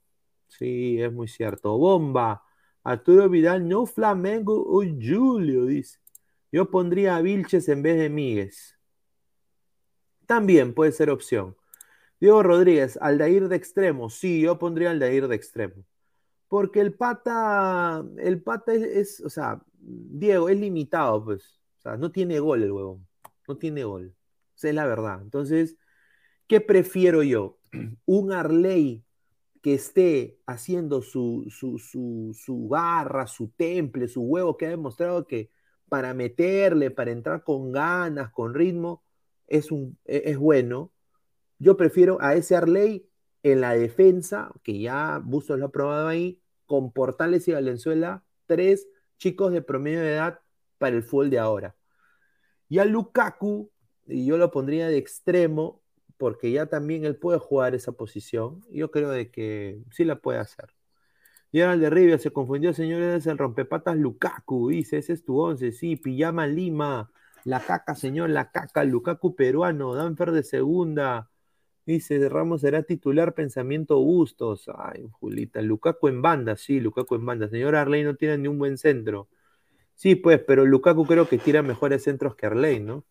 Sí, 0.48 1.02
es 1.02 1.12
muy 1.14 1.28
cierto. 1.28 1.78
Bomba. 1.78 2.44
Arturo 2.84 3.30
Vidal, 3.30 3.68
no 3.68 3.86
Flamengo 3.86 4.56
o 4.56 4.84
Julio, 4.84 5.66
dice. 5.66 6.00
Yo 6.52 6.70
pondría 6.72 7.18
a 7.18 7.22
Vilches 7.22 7.70
en 7.70 7.82
vez 7.84 7.98
de 7.98 8.10
Míguez. 8.10 8.78
También 10.26 10.74
puede 10.74 10.92
ser 10.92 11.10
opción. 11.10 11.56
Diego 12.20 12.44
Rodríguez, 12.44 12.98
Aldair 13.02 13.48
de 13.48 13.56
extremo. 13.56 14.10
Sí, 14.10 14.42
yo 14.42 14.60
pondría 14.60 14.92
Aldair 14.92 15.28
de 15.28 15.36
extremo. 15.36 15.86
Porque 16.48 16.82
el 16.82 16.94
pata, 16.94 18.04
el 18.18 18.42
pata 18.42 18.74
es, 18.74 19.22
o 19.22 19.30
sea, 19.30 19.62
Diego 19.80 20.50
es 20.50 20.60
limitado, 20.60 21.24
pues. 21.24 21.59
O 21.80 21.82
sea, 21.82 21.98
no 21.98 22.12
tiene 22.12 22.40
gol 22.40 22.64
el 22.64 22.72
huevón. 22.72 23.08
No 23.48 23.58
tiene 23.58 23.84
gol. 23.86 24.16
Esa 24.56 24.70
es 24.70 24.76
la 24.76 24.86
verdad. 24.86 25.22
Entonces, 25.22 25.78
¿qué 26.48 26.62
prefiero 26.62 27.24
yo? 27.24 27.58
Un 28.06 28.32
Arley 28.34 29.04
que 29.62 29.74
esté 29.74 30.40
haciendo 30.46 31.02
su, 31.02 31.46
su, 31.50 31.80
su, 31.80 32.34
su 32.38 32.68
barra, 32.68 33.28
su 33.28 33.50
temple, 33.50 34.08
su 34.08 34.22
huevo, 34.22 34.58
que 34.58 34.68
ha 34.68 34.70
demostrado 34.70 35.26
que 35.26 35.52
para 35.90 36.14
meterle, 36.14 36.92
para 36.92 37.12
entrar 37.12 37.44
con 37.44 37.72
ganas, 37.72 38.32
con 38.32 38.54
ritmo, 38.54 39.04
es, 39.48 39.72
un, 39.72 39.98
e, 40.06 40.24
es 40.26 40.38
bueno. 40.38 40.92
Yo 41.60 41.78
prefiero 41.78 42.18
a 42.22 42.36
ese 42.36 42.56
Arley 42.56 43.10
en 43.44 43.62
la 43.62 43.74
defensa, 43.74 44.52
que 44.64 44.80
ya 44.80 45.22
Bustos 45.24 45.60
lo 45.60 45.68
ha 45.68 45.72
probado 45.72 46.08
ahí, 46.08 46.42
con 46.66 46.92
Portales 46.92 47.48
y 47.48 47.54
Valenzuela, 47.54 48.24
tres 48.46 48.88
chicos 49.18 49.52
de 49.52 49.62
promedio 49.62 50.02
de 50.02 50.14
edad 50.14 50.40
para 50.80 50.96
el 50.96 51.04
fútbol 51.04 51.30
de 51.30 51.38
ahora. 51.38 51.76
Y 52.68 52.80
a 52.80 52.86
Lukaku, 52.86 53.72
y 54.08 54.26
yo 54.26 54.38
lo 54.38 54.50
pondría 54.52 54.88
de 54.88 54.98
extremo, 54.98 55.84
porque 56.18 56.52
ya 56.52 56.66
también 56.66 57.06
él 57.06 57.16
puede 57.16 57.40
jugar 57.40 57.76
esa 57.76 57.94
posición. 57.94 58.62
Yo 58.72 58.92
creo 58.92 59.10
de 59.12 59.32
que 59.32 59.82
sí 59.92 60.04
la 60.04 60.18
puede 60.18 60.40
hacer. 60.40 60.74
Gerald 61.52 61.82
de 61.82 61.90
Rivia 61.90 62.20
se 62.20 62.32
confundió, 62.32 62.74
señores, 62.74 63.26
el 63.26 63.38
rompepatas 63.38 63.98
Lukaku, 63.98 64.70
dice, 64.70 64.98
ese 65.00 65.14
es 65.14 65.24
tu 65.24 65.40
once, 65.40 65.72
sí, 65.72 65.96
Pijama 65.96 66.46
Lima, 66.46 67.12
la 67.44 67.60
caca, 67.60 67.96
señor, 67.96 68.30
la 68.30 68.52
caca, 68.52 68.84
Lukaku 68.84 69.36
peruano, 69.36 69.96
Danfer 69.96 70.32
de 70.32 70.44
segunda, 70.44 71.32
dice, 71.88 72.30
Ramos 72.30 72.62
será 72.62 72.84
titular, 72.84 73.34
pensamiento 73.34 74.00
Bustos, 74.00 74.70
ay, 74.78 75.08
Julita, 75.12 75.62
Lukaku 75.64 76.08
en 76.10 76.22
banda, 76.22 76.56
sí, 76.56 76.80
Lukaku 76.80 77.16
en 77.16 77.26
banda, 77.26 77.50
señor 77.50 77.76
Arley 77.76 78.04
no 78.04 78.16
tiene 78.16 78.38
ni 78.38 78.48
un 78.48 78.60
buen 78.60 78.78
centro, 78.78 79.28
sí, 80.00 80.16
pues, 80.16 80.40
pero 80.48 80.66
Lukaku 80.66 81.06
creo 81.06 81.28
que 81.28 81.38
tira 81.38 81.62
mejores 81.62 82.04
centros 82.04 82.36
que 82.36 82.46
Arley, 82.46 82.80
¿no? 82.80 83.04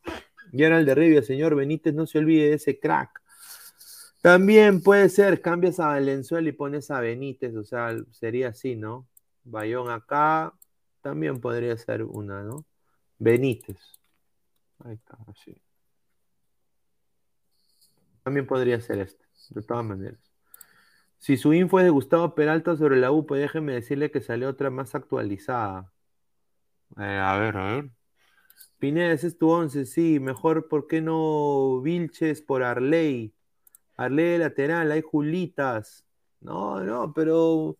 Gerald 0.52 0.88
de 0.88 0.94
Rivia, 0.94 1.22
señor 1.22 1.54
Benítez, 1.54 1.92
no 1.92 2.06
se 2.06 2.18
olvide 2.18 2.48
de 2.48 2.54
ese 2.54 2.80
crack, 2.80 3.20
también 4.22 4.82
puede 4.82 5.08
ser, 5.10 5.40
cambias 5.40 5.78
a 5.78 5.88
Valenzuela 5.88 6.48
y 6.48 6.52
pones 6.52 6.90
a 6.90 7.00
Benítez, 7.00 7.54
o 7.54 7.64
sea, 7.64 7.94
sería 8.10 8.48
así, 8.48 8.74
¿no? 8.74 9.06
Bayón 9.44 9.90
acá, 9.90 10.54
también 11.02 11.40
podría 11.40 11.76
ser 11.76 12.02
una, 12.02 12.42
¿no? 12.42 12.64
Benítez. 13.18 13.78
Ahí 14.80 14.94
está, 14.94 15.16
así. 15.28 15.60
También 18.24 18.46
podría 18.46 18.80
ser 18.80 18.98
este, 18.98 19.24
de 19.50 19.62
todas 19.62 19.84
maneras. 19.84 20.20
Si 21.18 21.36
su 21.36 21.52
info 21.52 21.78
es 21.78 21.84
de 21.84 21.90
Gustavo 21.90 22.34
Peralta 22.34 22.76
sobre 22.76 22.96
la 22.96 23.10
pues 23.22 23.40
déjeme 23.40 23.74
decirle 23.74 24.10
que 24.10 24.20
salió 24.20 24.48
otra 24.48 24.70
más 24.70 24.94
actualizada. 24.94 25.92
Eh, 26.96 27.02
a 27.18 27.36
ver, 27.38 27.56
a 27.56 27.64
ver. 27.74 27.90
Pineda, 28.78 29.12
es 29.12 29.38
tu 29.38 29.50
once, 29.50 29.86
sí. 29.86 30.20
Mejor, 30.20 30.68
¿por 30.68 30.86
qué 30.86 31.02
no 31.02 31.80
Vilches 31.82 32.42
por 32.42 32.62
Arley? 32.62 33.34
Arley 33.96 34.24
de 34.32 34.38
lateral, 34.38 34.92
hay 34.92 35.02
Julitas. 35.02 36.06
No, 36.40 36.80
no, 36.84 37.12
pero 37.14 37.78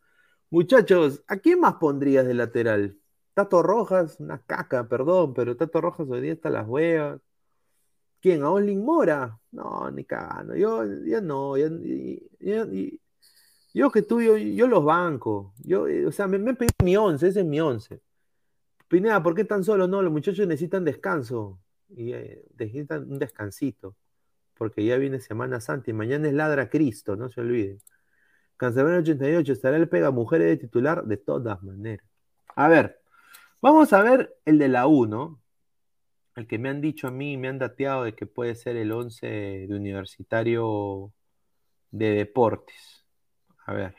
muchachos, 0.51 1.23
¿a 1.29 1.39
quién 1.39 1.61
más 1.61 1.75
pondrías 1.77 2.27
de 2.27 2.35
lateral? 2.35 2.99
Tato 3.35 3.63
Rojas, 3.63 4.21
una 4.21 4.41
caca, 4.43 4.89
perdón, 4.89 5.35
pero 5.35 5.57
Tato 5.57 5.81
Rojas 5.83 6.09
hoy 6.11 6.23
día 6.23 6.33
está 6.35 6.51
las 6.51 6.69
huevas. 6.69 7.21
¿Quién? 8.21 8.43
¿A 8.43 8.51
Olin 8.51 8.85
Mora? 8.85 9.39
No, 9.53 9.91
ni 9.91 10.05
cagando. 10.05 10.55
Yo, 10.57 10.85
yo 11.07 11.21
no, 11.21 11.57
yo, 11.57 11.69
yo- 12.41 12.67
yo- 12.67 12.99
yo 13.75 13.91
que 13.93 14.03
tú, 14.03 14.21
yo, 14.23 14.37
yo 14.37 14.67
los 14.69 14.85
banco. 14.85 15.55
Yo, 15.59 15.87
eh, 15.89 16.07
o 16.07 16.13
sea, 16.13 16.27
me, 16.27 16.39
me 16.39 16.55
pedí 16.55 16.71
mi 16.85 16.97
once, 16.97 17.29
ese 17.29 17.41
es 17.41 17.47
mi 17.47 17.61
once. 17.61 18.01
Pineda, 18.89 19.23
¿por 19.23 19.35
qué 19.35 19.45
tan 19.45 19.65
solo? 19.65 19.87
No, 19.87 20.03
los 20.03 20.13
muchachos 20.13 20.47
necesitan 20.47 20.85
descanso. 20.85 21.61
Y 21.91 22.13
eh, 22.13 22.45
necesitan 22.59 23.11
un 23.11 23.19
descansito. 23.19 23.95
Porque 24.55 24.85
ya 24.85 24.97
viene 24.97 25.21
Semana 25.21 25.61
Santa 25.61 25.91
y 25.91 25.95
mañana 25.95 26.29
es 26.29 26.35
Ladra 26.35 26.69
Cristo, 26.69 27.15
no 27.17 27.29
se 27.29 27.41
olviden. 27.41 27.79
Cancelero 28.57 28.99
88, 28.99 29.53
estará 29.53 29.77
el 29.77 29.89
pega 29.89 30.11
mujeres 30.11 30.49
de 30.49 30.57
titular 30.57 31.05
de 31.05 31.17
todas 31.17 31.63
maneras. 31.63 32.05
A 32.57 32.67
ver, 32.67 33.01
vamos 33.63 33.93
a 33.93 34.03
ver 34.03 34.37
el 34.45 34.59
de 34.59 34.69
la 34.69 34.89
U, 34.89 35.07
¿no? 35.07 35.41
El 36.35 36.47
que 36.49 36.59
me 36.59 36.69
han 36.69 36.81
dicho 36.81 37.07
a 37.09 37.11
mí, 37.13 37.37
me 37.37 37.49
han 37.49 37.59
dateado 37.59 38.05
de 38.05 38.15
que 38.15 38.27
puede 38.27 38.55
ser 38.57 38.77
el 38.77 38.91
11 38.91 39.27
de 39.69 39.75
universitario 39.77 41.13
de 41.91 42.11
deportes. 42.11 43.07
A 43.67 43.75
ver, 43.75 43.95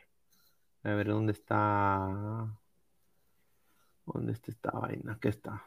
a 0.84 0.94
ver, 0.94 1.08
¿dónde 1.08 1.34
está? 1.34 2.60
¿Dónde 4.14 4.34
está 4.34 4.52
esta 4.52 4.72
vaina? 4.72 5.18
¿Qué 5.22 5.30
está? 5.30 5.64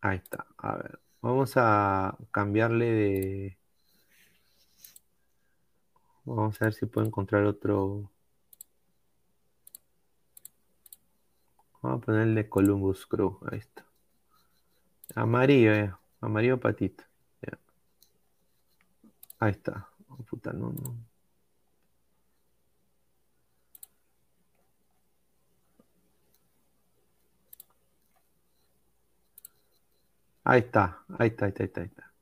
Ahí 0.00 0.16
está. 0.18 0.46
A 0.58 0.76
ver, 0.76 1.00
vamos 1.20 1.52
a 1.56 2.16
cambiarle 2.30 2.84
de. 2.86 3.58
Vamos 6.24 6.60
a 6.60 6.66
ver 6.66 6.74
si 6.74 6.86
puedo 6.86 7.06
encontrar 7.06 7.44
otro. 7.44 8.10
Vamos 11.82 12.02
a 12.02 12.06
ponerle 12.06 12.48
Columbus 12.48 13.06
Crew. 13.06 13.38
Ahí 13.50 13.58
está. 13.58 13.84
Amarillo, 15.14 15.74
ya. 15.74 15.98
Amarillo 16.20 16.58
patito. 16.58 17.04
Ahí 19.38 19.52
está. 19.52 19.88
Oh, 20.08 20.16
puta, 20.24 20.52
no, 20.52 20.72
no. 20.72 20.96
Ahí 30.48 30.60
está, 30.60 31.02
ahí 31.18 31.28
está, 31.30 31.46
ahí 31.46 31.52
está, 31.58 31.80
ahí 31.80 31.86
está. 31.88 32.12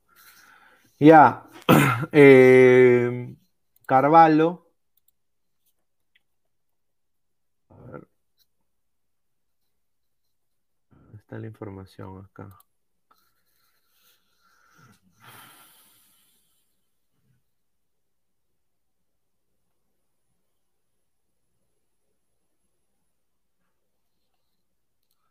Ya, 0.99 1.45
eh, 2.11 3.35
Carvalho. 3.85 4.65
A 7.69 7.75
ver. 7.91 8.07
¿Dónde 10.89 11.17
Está 11.19 11.37
la 11.37 11.45
información 11.45 12.25
acá. 12.25 12.59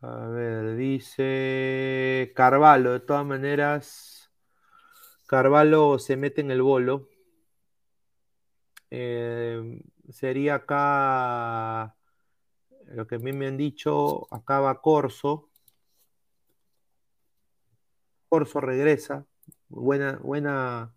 A 0.06 0.26
ver, 0.28 0.76
dice 0.76 2.32
Carvalho, 2.36 2.92
de 2.92 3.00
todas 3.00 3.24
maneras, 3.24 4.30
Carvalho 5.26 5.98
se 5.98 6.16
mete 6.18 6.42
en 6.42 6.50
el 6.50 6.60
bolo. 6.60 7.08
Eh, 8.90 9.82
sería 10.10 10.56
acá 10.56 11.96
lo 12.88 13.06
que 13.06 13.14
a 13.16 13.18
mí 13.18 13.32
me 13.32 13.46
han 13.46 13.56
dicho, 13.56 14.26
acá 14.34 14.60
va 14.60 14.82
Corso. 14.82 15.48
Corso 18.28 18.60
regresa. 18.60 19.26
Buena, 19.68 20.18
buena, 20.22 20.94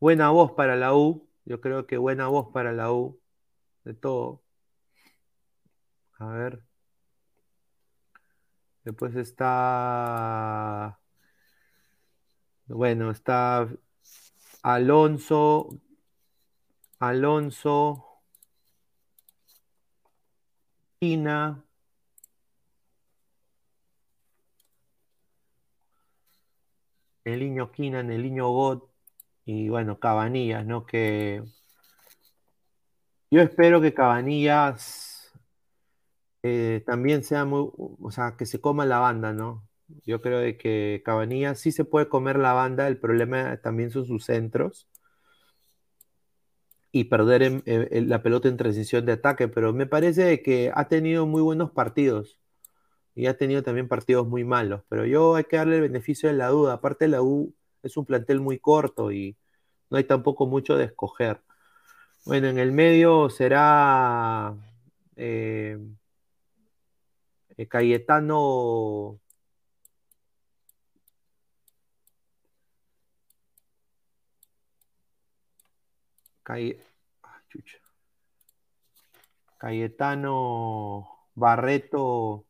buena 0.00 0.30
voz 0.30 0.52
para 0.52 0.76
la 0.76 0.94
U. 0.96 1.28
Yo 1.44 1.60
creo 1.60 1.86
que 1.86 1.98
buena 1.98 2.26
voz 2.28 2.48
para 2.52 2.72
la 2.72 2.92
U. 2.92 3.20
De 3.84 3.94
todo. 3.94 4.42
A 6.18 6.26
ver. 6.26 6.69
Después 8.84 9.14
está. 9.16 10.98
Bueno, 12.66 13.10
está 13.10 13.68
Alonso. 14.62 15.80
Alonso. 16.98 18.06
China. 21.00 21.64
El 27.24 27.40
niño 27.40 27.70
Kinan, 27.72 28.10
el 28.10 28.22
niño 28.22 28.48
God. 28.50 28.82
Y 29.44 29.68
bueno, 29.68 29.98
Cabanillas, 29.98 30.64
¿no? 30.66 30.86
Que. 30.86 31.42
Yo 33.30 33.40
espero 33.42 33.80
que 33.80 33.94
Cabanillas 33.94 35.19
eh, 36.42 36.82
también 36.86 37.22
sea 37.24 37.44
muy, 37.44 37.70
o 37.76 38.10
sea, 38.10 38.36
que 38.36 38.46
se 38.46 38.60
coma 38.60 38.86
la 38.86 38.98
banda, 38.98 39.32
¿no? 39.32 39.68
Yo 40.04 40.20
creo 40.20 40.38
de 40.40 40.56
que 40.56 41.02
Cabanillas 41.04 41.58
sí 41.60 41.72
se 41.72 41.84
puede 41.84 42.08
comer 42.08 42.38
la 42.38 42.52
banda, 42.52 42.88
el 42.88 42.98
problema 42.98 43.56
también 43.58 43.90
son 43.90 44.06
sus 44.06 44.24
centros 44.24 44.88
y 46.92 47.04
perder 47.04 47.42
en 47.66 48.08
la 48.08 48.22
pelota 48.22 48.48
en 48.48 48.56
transición 48.56 49.06
de 49.06 49.12
ataque, 49.12 49.48
pero 49.48 49.72
me 49.72 49.86
parece 49.86 50.42
que 50.42 50.72
ha 50.74 50.88
tenido 50.88 51.26
muy 51.26 51.42
buenos 51.42 51.70
partidos 51.70 52.40
y 53.14 53.26
ha 53.26 53.36
tenido 53.36 53.62
también 53.62 53.88
partidos 53.88 54.26
muy 54.26 54.44
malos, 54.44 54.82
pero 54.88 55.06
yo 55.06 55.34
hay 55.36 55.44
que 55.44 55.56
darle 55.56 55.76
el 55.76 55.82
beneficio 55.82 56.28
de 56.28 56.36
la 56.36 56.48
duda, 56.48 56.74
aparte 56.74 57.08
la 57.08 57.22
U 57.22 57.54
es 57.82 57.96
un 57.96 58.06
plantel 58.06 58.40
muy 58.40 58.58
corto 58.58 59.12
y 59.12 59.36
no 59.90 59.98
hay 59.98 60.04
tampoco 60.04 60.46
mucho 60.46 60.76
de 60.76 60.84
escoger. 60.84 61.42
Bueno, 62.26 62.48
en 62.48 62.58
el 62.58 62.72
medio 62.72 63.30
será 63.30 64.54
eh, 65.16 65.78
eh, 65.78 65.78
Cayetano. 67.68 69.20
Caye- 76.42 76.78
ah. 77.22 77.40
Cayetano 79.58 81.08
Barreto. 81.34 82.46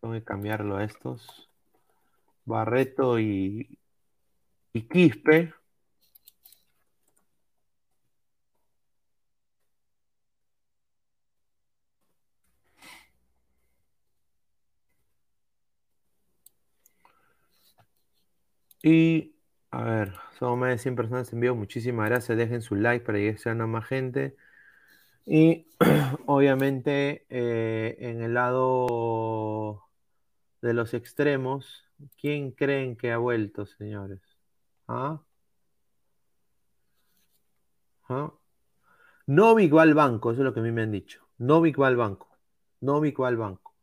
Tengo 0.00 0.14
que 0.14 0.24
cambiarlo 0.24 0.76
a 0.76 0.84
estos. 0.84 1.50
Barreto 2.44 3.18
y, 3.18 3.78
y 4.72 4.88
Quispe. 4.88 5.52
Y 18.82 19.34
a 19.70 19.82
ver, 19.84 20.14
somos 20.38 20.58
más 20.58 20.70
de 20.70 20.78
100 20.78 20.96
personas 20.96 21.32
en 21.32 21.40
vivo. 21.40 21.54
Muchísimas 21.54 22.08
gracias. 22.08 22.38
Dejen 22.38 22.62
su 22.62 22.74
like 22.76 23.04
para 23.04 23.18
que 23.18 23.36
sean 23.38 23.58
más 23.70 23.86
gente. 23.86 24.36
Y 25.26 25.66
obviamente 26.26 27.26
eh, 27.30 27.96
en 28.00 28.22
el 28.22 28.34
lado 28.34 29.88
de 30.62 30.74
los 30.74 30.94
extremos, 30.94 31.84
¿quién 32.20 32.52
creen 32.52 32.96
que 32.96 33.12
ha 33.12 33.18
vuelto, 33.18 33.66
señores? 33.66 34.20
¿Ah? 34.88 35.20
¿Ah? 38.08 38.32
Banco, 39.94 40.32
eso 40.32 40.40
es 40.40 40.44
lo 40.44 40.54
que 40.54 40.60
a 40.60 40.62
mí 40.62 40.72
me 40.72 40.82
han 40.82 40.92
dicho. 40.92 41.28
Novik 41.38 41.80
va 41.80 41.88
al 41.88 41.96
banco. 41.96 42.28
Novik 42.80 43.20
va 43.20 43.28
al 43.28 43.36
banco. 43.36 43.74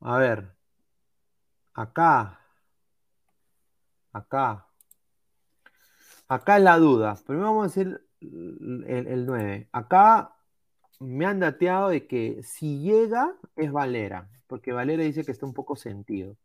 A 0.00 0.18
ver, 0.18 0.54
acá, 1.74 2.41
acá, 4.12 4.66
acá 6.28 6.56
es 6.56 6.62
la 6.62 6.78
duda. 6.78 7.16
Primero 7.26 7.48
vamos 7.48 7.64
a 7.64 7.68
decir 7.68 8.00
el, 8.20 9.06
el 9.08 9.26
9. 9.26 9.68
Acá 9.72 10.34
me 11.00 11.26
han 11.26 11.40
dateado 11.40 11.88
de 11.90 12.06
que 12.06 12.42
si 12.42 12.80
llega 12.80 13.34
es 13.56 13.72
Valera, 13.72 14.30
porque 14.46 14.72
Valera 14.72 15.02
dice 15.04 15.24
que 15.24 15.32
está 15.32 15.46
un 15.46 15.54
poco 15.54 15.76
sentido. 15.76 16.36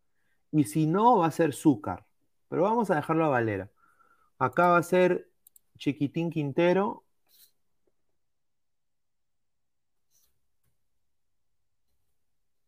Y 0.52 0.64
si 0.65 0.88
no, 0.88 1.19
va 1.19 1.27
a 1.27 1.31
ser 1.31 1.53
Zúcar. 1.53 2.06
Pero 2.49 2.64
vamos 2.64 2.91
a 2.91 2.95
dejarlo 2.95 3.26
a 3.26 3.30
Valera. 3.30 3.69
Acá 4.39 4.69
va 4.69 4.77
a 4.77 4.84
ser 4.84 5.30
Chiquitín 5.77 6.30
Quintero. 6.31 7.03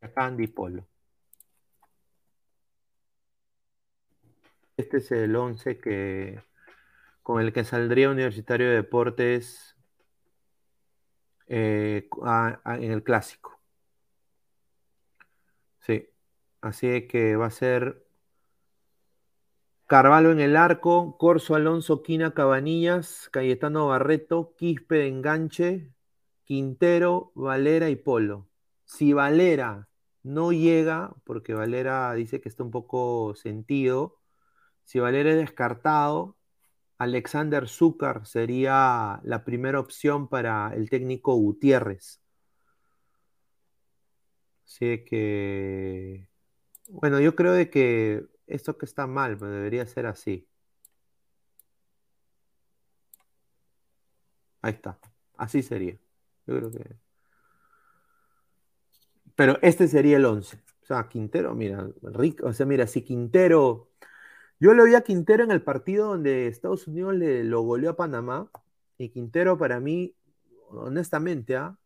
Acá 0.01 0.25
Andy 0.25 0.47
Polo. 0.47 0.88
Este 4.79 4.97
es 4.99 5.11
el 5.11 5.35
11 5.35 5.77
que, 5.77 6.41
con 7.23 7.41
el 7.41 7.53
que 7.53 7.65
saldría 7.65 8.09
Universitario 8.11 8.69
de 8.69 8.75
Deportes 8.77 9.75
eh, 11.47 12.07
a- 12.23 12.59
a- 12.63 12.77
en 12.77 12.91
el 12.91 13.03
clásico. 13.03 13.59
Sí, 15.79 16.09
así 16.61 17.07
que 17.07 17.35
va 17.35 17.47
a 17.47 17.51
ser 17.51 18.05
Carvalho 19.87 20.31
en 20.31 20.39
el 20.39 20.55
arco, 20.55 21.17
Corso 21.17 21.55
Alonso, 21.55 22.03
Quina 22.03 22.33
Cabanillas, 22.33 23.27
Cayetano 23.31 23.87
Barreto, 23.87 24.53
Quispe 24.55 24.95
de 24.95 25.07
enganche, 25.07 25.91
Quintero, 26.45 27.31
Valera 27.35 27.89
y 27.89 27.95
Polo. 27.95 28.47
Si 28.85 29.13
Valera 29.13 29.89
no 30.23 30.51
llega, 30.51 31.13
porque 31.23 31.53
Valera 31.55 32.13
dice 32.13 32.39
que 32.39 32.49
está 32.49 32.63
un 32.63 32.71
poco 32.71 33.33
sentido, 33.35 34.18
si 34.89 34.97
Valera 34.97 35.29
es 35.29 35.35
descartado, 35.35 36.35
Alexander 36.97 37.69
Zúcar 37.69 38.25
sería 38.25 39.19
la 39.23 39.45
primera 39.45 39.79
opción 39.79 40.27
para 40.27 40.73
el 40.73 40.89
técnico 40.89 41.35
Gutiérrez. 41.35 42.19
Así 44.65 45.05
que, 45.05 46.27
bueno, 46.87 47.19
yo 47.19 47.35
creo 47.35 47.51
de 47.53 47.69
que 47.69 48.25
esto 48.47 48.79
que 48.79 48.87
está 48.87 49.05
mal, 49.05 49.37
pero 49.37 49.51
debería 49.51 49.85
ser 49.85 50.07
así. 50.07 50.47
Ahí 54.63 54.73
está. 54.73 54.97
Así 55.37 55.61
sería. 55.61 55.99
Yo 56.47 56.57
creo 56.57 56.71
que. 56.71 56.95
Pero 59.35 59.59
este 59.61 59.87
sería 59.87 60.17
el 60.17 60.25
11. 60.25 60.57
O 60.81 60.85
sea, 60.87 61.07
Quintero, 61.07 61.53
mira, 61.53 61.87
rico. 62.01 62.47
O 62.47 62.53
sea, 62.53 62.65
mira, 62.65 62.87
si 62.87 63.03
Quintero. 63.03 63.88
Yo 64.61 64.73
lo 64.73 64.83
vi 64.83 64.95
a 64.95 65.01
Quintero 65.01 65.43
en 65.45 65.51
el 65.51 65.61
partido 65.61 66.07
donde 66.07 66.47
Estados 66.47 66.85
Unidos 66.87 67.15
le 67.15 67.45
lo 67.45 67.61
goleó 67.61 67.91
a 67.91 67.95
Panamá. 67.95 68.51
Y 68.97 69.09
Quintero, 69.09 69.57
para 69.57 69.79
mí, 69.79 70.15
honestamente, 70.69 71.55
¿ah? 71.55 71.77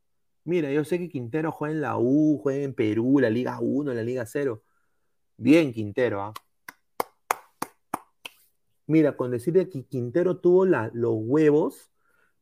Mira, 0.44 0.72
yo 0.72 0.84
sé 0.84 0.98
que 1.00 1.10
Quintero 1.10 1.52
juega 1.52 1.74
en 1.76 1.82
la 1.82 1.98
U, 1.98 2.40
juega 2.41 2.64
en 2.64 2.74
Perú, 2.74 3.20
la 3.20 3.30
Liga 3.30 3.60
1, 3.62 3.94
la 3.94 4.04
Liga 4.04 4.26
0. 4.26 4.64
Bien, 5.38 5.72
Quintero, 5.72 6.22
¿ah? 6.22 6.34
Mira, 8.88 9.16
con 9.16 9.32
decirle 9.32 9.70
que 9.70 9.86
Quintero 9.86 10.40
tuvo 10.40 10.66
los 10.66 11.14
huevos 11.16 11.91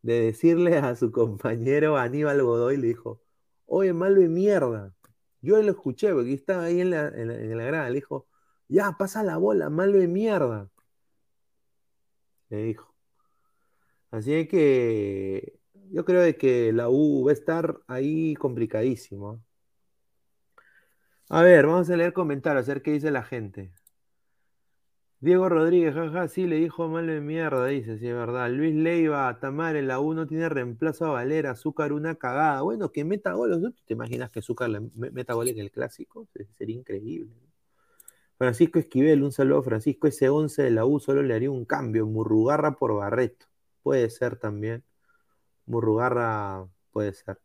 de 0.02 0.22
decirle 0.22 0.78
a 0.78 0.96
su 0.96 1.12
compañero 1.12 1.98
Aníbal 1.98 2.42
Godoy, 2.42 2.78
le 2.78 2.88
dijo, 2.88 3.22
oye, 3.66 3.94
malo 3.94 4.22
de 4.22 4.30
mierda. 4.30 4.96
Yo 5.42 5.62
lo 5.62 5.72
escuché, 5.72 6.14
porque 6.14 6.34
estaba 6.34 6.64
ahí 6.66 6.82
en 6.82 6.92
la, 6.92 7.08
en 7.10 7.32
en 7.32 7.58
la 7.58 7.66
grada, 7.66 7.90
le 7.90 7.96
dijo, 7.96 8.28
ya, 8.72 8.94
pasa 8.98 9.24
la 9.24 9.38
bola, 9.38 9.70
malo 9.70 10.00
de 10.00 10.08
mierda. 10.08 10.70
Le 12.52 12.58
dijo. 12.64 12.94
Así 14.12 14.48
que 14.48 15.60
yo 15.92 16.06
creo 16.06 16.22
de 16.22 16.36
que 16.38 16.72
la 16.74 16.90
U 16.90 17.24
va 17.26 17.32
a 17.32 17.34
estar 17.34 17.80
ahí 17.88 18.36
complicadísimo. 18.36 19.42
A 21.30 21.42
ver, 21.42 21.66
vamos 21.66 21.90
a 21.90 21.98
leer 21.98 22.14
comentarios, 22.14 22.70
a 22.70 22.74
ver 22.74 22.84
qué 22.84 22.92
dice 22.92 23.10
la 23.10 23.24
gente. 23.24 23.72
Diego 25.22 25.48
Rodríguez, 25.50 25.94
jaja, 25.94 26.28
sí, 26.28 26.48
le 26.48 26.58
dijo 26.58 26.88
malo 26.90 27.14
de 27.14 27.22
mierda, 27.22 27.66
dice, 27.68 27.98
sí, 28.00 28.08
es 28.08 28.14
verdad. 28.14 28.50
Luis 28.52 28.74
Leiva, 28.76 29.40
Tamar, 29.40 29.76
la 29.76 30.00
U 30.00 30.14
no 30.14 30.28
tiene 30.28 30.50
reemplazo 30.50 31.06
a 31.06 31.12
Valera, 31.12 31.52
Azúcar 31.52 31.94
una 31.94 32.16
cagada. 32.16 32.62
Bueno, 32.64 32.92
que 32.92 33.06
meta 33.06 33.34
goles, 33.34 33.60
¿no? 33.60 33.72
¿Te 33.86 33.94
imaginas 33.94 34.32
que 34.32 34.40
Azúcar 34.40 34.70
meta 34.96 35.34
gol 35.34 35.48
en 35.50 35.60
el 35.60 35.72
clásico? 35.72 36.28
Se- 36.34 36.46
Sería 36.58 36.76
increíble. 36.76 37.32
¿no? 37.42 37.51
Francisco 38.42 38.80
Esquivel, 38.80 39.22
un 39.22 39.32
saludo 39.32 39.60
a 39.60 39.64
Francisco, 39.64 40.08
ese 40.08 40.28
11 40.28 40.64
de 40.64 40.72
la 40.72 40.84
U 40.84 41.00
solo 41.00 41.22
le 41.22 41.36
haría 41.36 41.52
un 41.52 41.64
cambio, 41.64 42.08
Murrugarra 42.08 42.76
por 42.76 42.96
Barreto. 42.96 43.46
Puede 43.84 44.10
ser 44.10 44.36
también. 44.36 44.84
Murrugarra 45.68 46.68
puede 46.92 47.14
ser. 47.14 47.40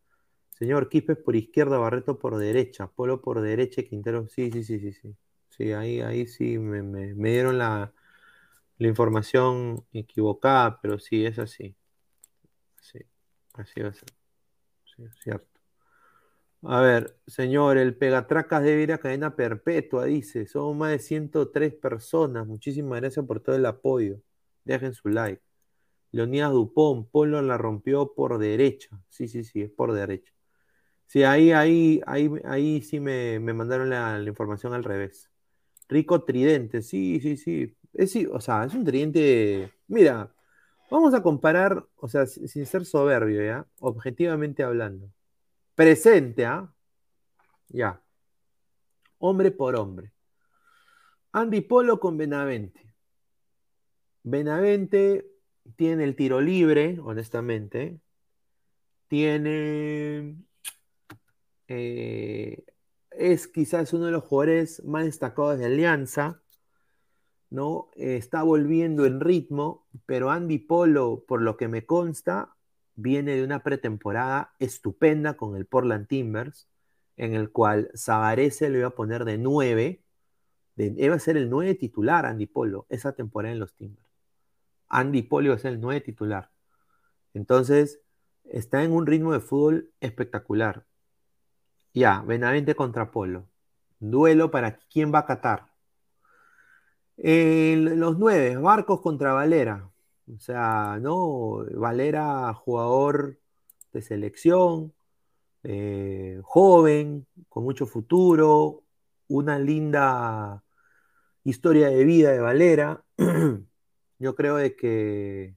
Señor 0.53 0.89
Quipes 0.89 1.19
por 1.19 1.37
izquierda, 1.37 1.77
Barreto 1.77 2.19
por 2.19 2.39
derecha, 2.39 2.87
Polo 2.87 3.21
por 3.21 3.43
derecha, 3.43 3.83
Quintero. 3.83 4.27
Sí, 4.29 4.51
sí, 4.51 4.65
sí, 4.65 4.81
sí, 4.81 4.95
sí. 4.95 5.15
Sí, 5.51 5.73
ahí, 5.73 6.01
ahí 6.01 6.27
sí 6.27 6.59
me, 6.59 7.13
dieron 7.13 7.59
la, 7.59 7.93
información 8.79 9.85
equivocada, 9.93 10.81
pero 10.81 10.99
sí, 10.99 11.27
es 11.27 11.39
así. 11.39 11.77
Sí, 12.81 13.01
así 13.53 13.83
va 13.83 13.91
a 13.91 13.93
ser. 13.93 14.09
Sí, 14.87 15.05
cierto. 15.23 15.56
A 16.63 16.81
ver, 16.81 17.17
señor, 17.27 17.79
el 17.79 17.97
Pegatracas 17.97 18.63
debe 18.63 18.83
ir 18.83 18.93
a 18.93 18.99
cadena 18.99 19.37
perpetua, 19.37 20.07
dice. 20.07 20.47
Somos 20.47 20.77
más 20.77 20.91
de 20.91 20.99
103 20.99 21.75
personas. 21.75 22.47
Muchísimas 22.47 23.01
gracias 23.01 23.25
por 23.27 23.41
todo 23.41 23.57
el 23.57 23.67
apoyo. 23.67 24.21
Dejen 24.65 24.93
su 24.95 25.09
like. 25.09 25.43
Leonidas 26.13 26.53
Dupont, 26.53 27.09
Polo 27.11 27.43
la 27.43 27.59
rompió 27.59 28.15
por 28.15 28.39
derecha. 28.39 29.01
Sí, 29.09 29.29
sí, 29.29 29.45
sí, 29.45 29.63
es 29.63 29.71
por 29.71 29.93
derecha. 29.93 30.33
Sí, 31.07 31.23
ahí, 31.25 31.53
ahí, 31.53 32.03
ahí, 32.07 32.31
ahí 32.45 32.83
sí 32.83 33.01
me, 33.01 33.39
me 33.41 33.53
mandaron 33.55 33.91
la, 33.91 34.23
información 34.27 34.75
al 34.75 34.85
revés. 34.85 35.31
Rico 35.89 36.25
Tridente, 36.25 36.83
sí, 36.83 37.21
sí, 37.21 37.37
sí. 37.37 37.77
Es, 37.95 38.13
sí, 38.13 38.27
o 38.27 38.41
sea, 38.41 38.65
es 38.65 38.75
un 38.75 38.85
tridente. 38.85 39.73
Mira, 39.89 40.35
vamos 40.91 41.15
a 41.15 41.23
comparar, 41.23 41.87
o 41.97 42.09
sea, 42.09 42.27
sin 42.27 42.67
ser 42.67 42.85
soberbio, 42.87 43.45
¿ya? 43.45 43.67
Objetivamente 43.81 44.63
hablando. 44.65 45.11
Presente, 45.77 46.47
¿ah? 46.47 46.73
Ya. 47.69 48.03
Hombre 49.19 49.51
por 49.51 49.77
hombre. 49.77 50.11
Andy 51.33 51.61
Polo 51.61 52.01
con 52.01 52.17
Benavente. 52.17 52.95
Benavente 54.23 55.27
tiene 55.77 56.05
el 56.05 56.17
tiro 56.17 56.41
libre, 56.41 56.99
honestamente. 57.03 58.01
Tiene. 59.09 60.37
eh, 61.69 62.65
es 63.11 63.47
quizás 63.47 63.93
uno 63.93 64.07
de 64.07 64.13
los 64.13 64.25
jugadores 64.25 64.83
más 64.83 65.05
destacados 65.05 65.59
de 65.59 65.67
Alianza. 65.67 66.41
¿no? 67.51 67.91
Eh, 67.97 68.17
está 68.17 68.43
volviendo 68.43 69.05
en 69.05 69.21
ritmo, 69.21 69.87
pero 70.07 70.31
Andy 70.31 70.59
Polo, 70.59 71.23
por 71.29 71.43
lo 71.43 71.59
que 71.59 71.69
me 71.69 71.85
consta, 71.85 72.56
viene 72.97 73.37
de 73.37 73.45
una 73.45 73.63
pretemporada 73.63 74.55
estupenda 74.59 75.35
con 75.37 75.57
el 75.57 75.67
Portland 75.67 76.09
Timbers, 76.09 76.69
en 77.17 77.35
el 77.35 77.51
cual 77.51 77.91
Zagarese 77.97 78.69
lo 78.71 78.79
iba 78.79 78.89
a 78.89 78.95
poner 78.95 79.25
de 79.25 79.39
9, 79.39 80.03
de, 80.77 80.95
iba 80.97 81.15
a 81.15 81.19
ser 81.19 81.37
el 81.37 81.49
9 81.49 81.75
titular 81.77 82.27
Andy 82.27 82.47
Polo, 82.47 82.87
esa 82.89 83.13
temporada 83.13 83.53
en 83.53 83.61
los 83.61 83.75
Timbers. 83.75 84.07
Andy 84.89 85.23
Polo 85.23 85.47
iba 85.47 85.55
a 85.55 85.59
ser 85.59 85.75
el 85.75 85.81
9 85.81 86.01
titular. 86.01 86.51
Entonces, 87.35 88.01
está 88.45 88.83
en 88.83 88.93
un 88.93 89.07
ritmo 89.07 89.33
de 89.33 89.41
fútbol 89.41 89.93
espectacular. 90.01 90.87
Ya, 91.95 92.23
Benavente 92.23 92.75
contra 92.75 93.11
Polo. 93.11 93.49
Duelo 94.01 94.51
para 94.51 94.79
quién 94.91 95.13
va 95.13 95.21
a 95.21 95.27
Qatar. 95.27 95.73
Eh, 97.19 97.77
los 97.79 98.19
nueve, 98.19 98.57
Barcos 98.57 99.01
contra 99.01 99.33
Valera. 99.33 99.91
O 100.35 100.39
sea, 100.41 100.99
¿no? 101.01 101.65
Valera, 101.73 102.53
jugador 102.55 103.39
de 103.93 104.03
selección, 104.03 104.93
eh, 105.63 106.41
joven, 106.43 107.27
con 107.49 107.65
mucho 107.65 107.87
futuro, 107.87 108.83
una 109.29 109.59
linda 109.59 110.65
historia 111.45 111.89
de 111.89 112.05
vida 112.05 112.33
de 112.33 112.41
Valera. 112.41 113.05
Yo 114.19 114.35
creo 114.35 114.57
de 114.57 114.75
que 114.77 115.57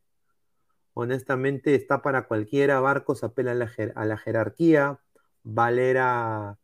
honestamente 0.94 1.76
está 1.76 2.02
para 2.02 2.28
cualquiera. 2.28 2.80
Barcos 2.80 3.24
apela 3.24 3.52
a 3.52 4.06
la, 4.06 4.18
jerarquía. 4.18 5.00
Valera 5.44 6.60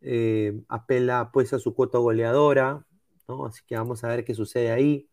eh, 0.00 0.62
apela 0.68 1.30
pues 1.32 1.52
a 1.52 1.58
su 1.58 1.74
cuota 1.74 1.98
goleadora. 1.98 2.86
¿no? 3.28 3.46
Así 3.46 3.62
que 3.66 3.76
vamos 3.76 4.04
a 4.04 4.08
ver 4.08 4.24
qué 4.24 4.34
sucede 4.34 4.70
ahí. 4.70 5.08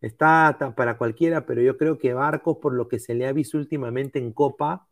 Está 0.00 0.56
para 0.76 0.96
cualquiera, 0.96 1.44
pero 1.44 1.60
yo 1.60 1.76
creo 1.76 1.98
que 1.98 2.14
Barcos, 2.14 2.58
por 2.58 2.72
lo 2.74 2.88
que 2.88 2.98
se 2.98 3.14
le 3.14 3.26
ha 3.26 3.32
visto 3.32 3.58
últimamente 3.58 4.18
en 4.18 4.32
Copa, 4.32 4.86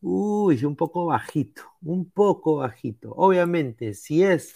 uy, 0.00 0.64
un 0.64 0.76
poco 0.76 1.06
bajito, 1.06 1.62
un 1.82 2.10
poco 2.10 2.56
bajito. 2.56 3.12
Obviamente, 3.16 3.94
si 3.94 4.22
es 4.22 4.54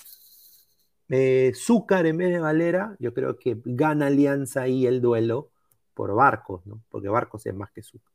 eh, 1.08 1.52
Zúcar 1.54 2.06
en 2.06 2.18
vez 2.18 2.30
de 2.30 2.38
Valera, 2.38 2.96
yo 3.00 3.12
creo 3.12 3.36
que 3.38 3.60
gana 3.64 4.06
Alianza 4.06 4.62
ahí 4.62 4.86
el 4.86 5.00
duelo 5.00 5.50
por 5.94 6.14
Barcos, 6.14 6.64
¿no? 6.66 6.82
Porque 6.88 7.08
Barcos 7.08 7.46
es 7.46 7.54
más 7.54 7.70
que 7.72 7.82
Zúcar. 7.82 8.14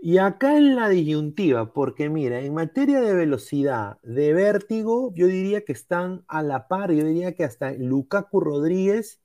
Y 0.00 0.18
acá 0.18 0.56
en 0.56 0.76
la 0.76 0.88
disyuntiva, 0.88 1.72
porque 1.72 2.08
mira, 2.08 2.40
en 2.40 2.54
materia 2.54 3.00
de 3.00 3.14
velocidad, 3.14 3.98
de 4.02 4.32
vértigo, 4.32 5.12
yo 5.14 5.26
diría 5.26 5.64
que 5.64 5.72
están 5.72 6.24
a 6.28 6.42
la 6.42 6.68
par, 6.68 6.92
yo 6.92 7.04
diría 7.04 7.34
que 7.34 7.44
hasta 7.44 7.72
Lukaku 7.72 8.40
Rodríguez 8.40 9.20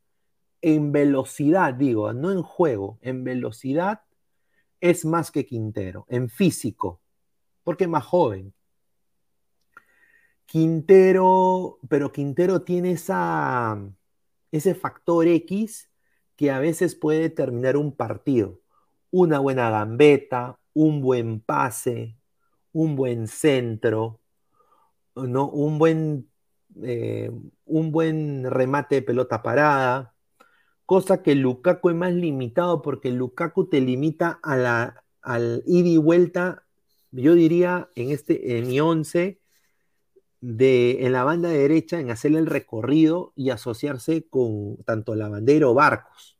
en 0.63 0.93
velocidad, 0.93 1.73
digo, 1.73 2.13
no 2.13 2.31
en 2.31 2.41
juego, 2.41 2.97
en 3.01 3.25
velocidad 3.25 4.01
es 4.79 5.03
más 5.03 5.29
que 5.29 5.45
Quintero, 5.45 6.05
en 6.07 6.29
físico, 6.29 7.01
porque 7.63 7.83
es 7.83 7.89
más 7.89 8.05
joven. 8.05 8.53
Quintero, 10.45 11.79
pero 11.89 12.13
Quintero 12.13 12.61
tiene 12.61 12.91
esa, 12.91 13.77
ese 14.51 14.73
factor 14.73 15.27
X 15.27 15.89
que 16.37 16.49
a 16.49 16.59
veces 16.59 16.95
puede 16.95 17.19
determinar 17.19 17.75
un 17.75 17.93
partido. 17.93 18.61
Una 19.11 19.39
buena 19.39 19.69
gambeta, 19.69 20.59
un 20.73 21.01
buen 21.01 21.41
pase, 21.41 22.17
un 22.71 22.95
buen 22.95 23.27
centro, 23.27 24.21
¿no? 25.15 25.49
un, 25.49 25.77
buen, 25.77 26.29
eh, 26.83 27.31
un 27.65 27.91
buen 27.91 28.49
remate 28.49 28.95
de 28.95 29.01
pelota 29.01 29.43
parada, 29.43 30.12
cosa 30.85 31.23
que 31.23 31.35
Lukaku 31.35 31.89
es 31.89 31.95
más 31.95 32.13
limitado 32.13 32.81
porque 32.81 33.11
Lukaku 33.11 33.65
te 33.67 33.81
limita 33.81 34.39
a 34.43 34.55
la, 34.57 35.03
al 35.21 35.63
ida 35.65 35.89
y 35.89 35.97
vuelta, 35.97 36.65
yo 37.11 37.35
diría 37.35 37.89
en, 37.95 38.11
este, 38.11 38.57
en 38.57 38.67
mi 38.67 38.79
11, 38.79 39.39
de, 40.43 41.05
en 41.05 41.13
la 41.13 41.23
banda 41.23 41.47
derecha 41.47 42.01
en 42.01 42.11
hacer 42.11 42.35
el 42.35 42.47
recorrido 42.47 43.31
y 43.33 43.49
asociarse 43.49 44.27
con 44.29 44.75
tanto 44.83 45.15
la 45.15 45.29
bandera 45.29 45.69
o 45.69 45.73
barcos, 45.73 46.37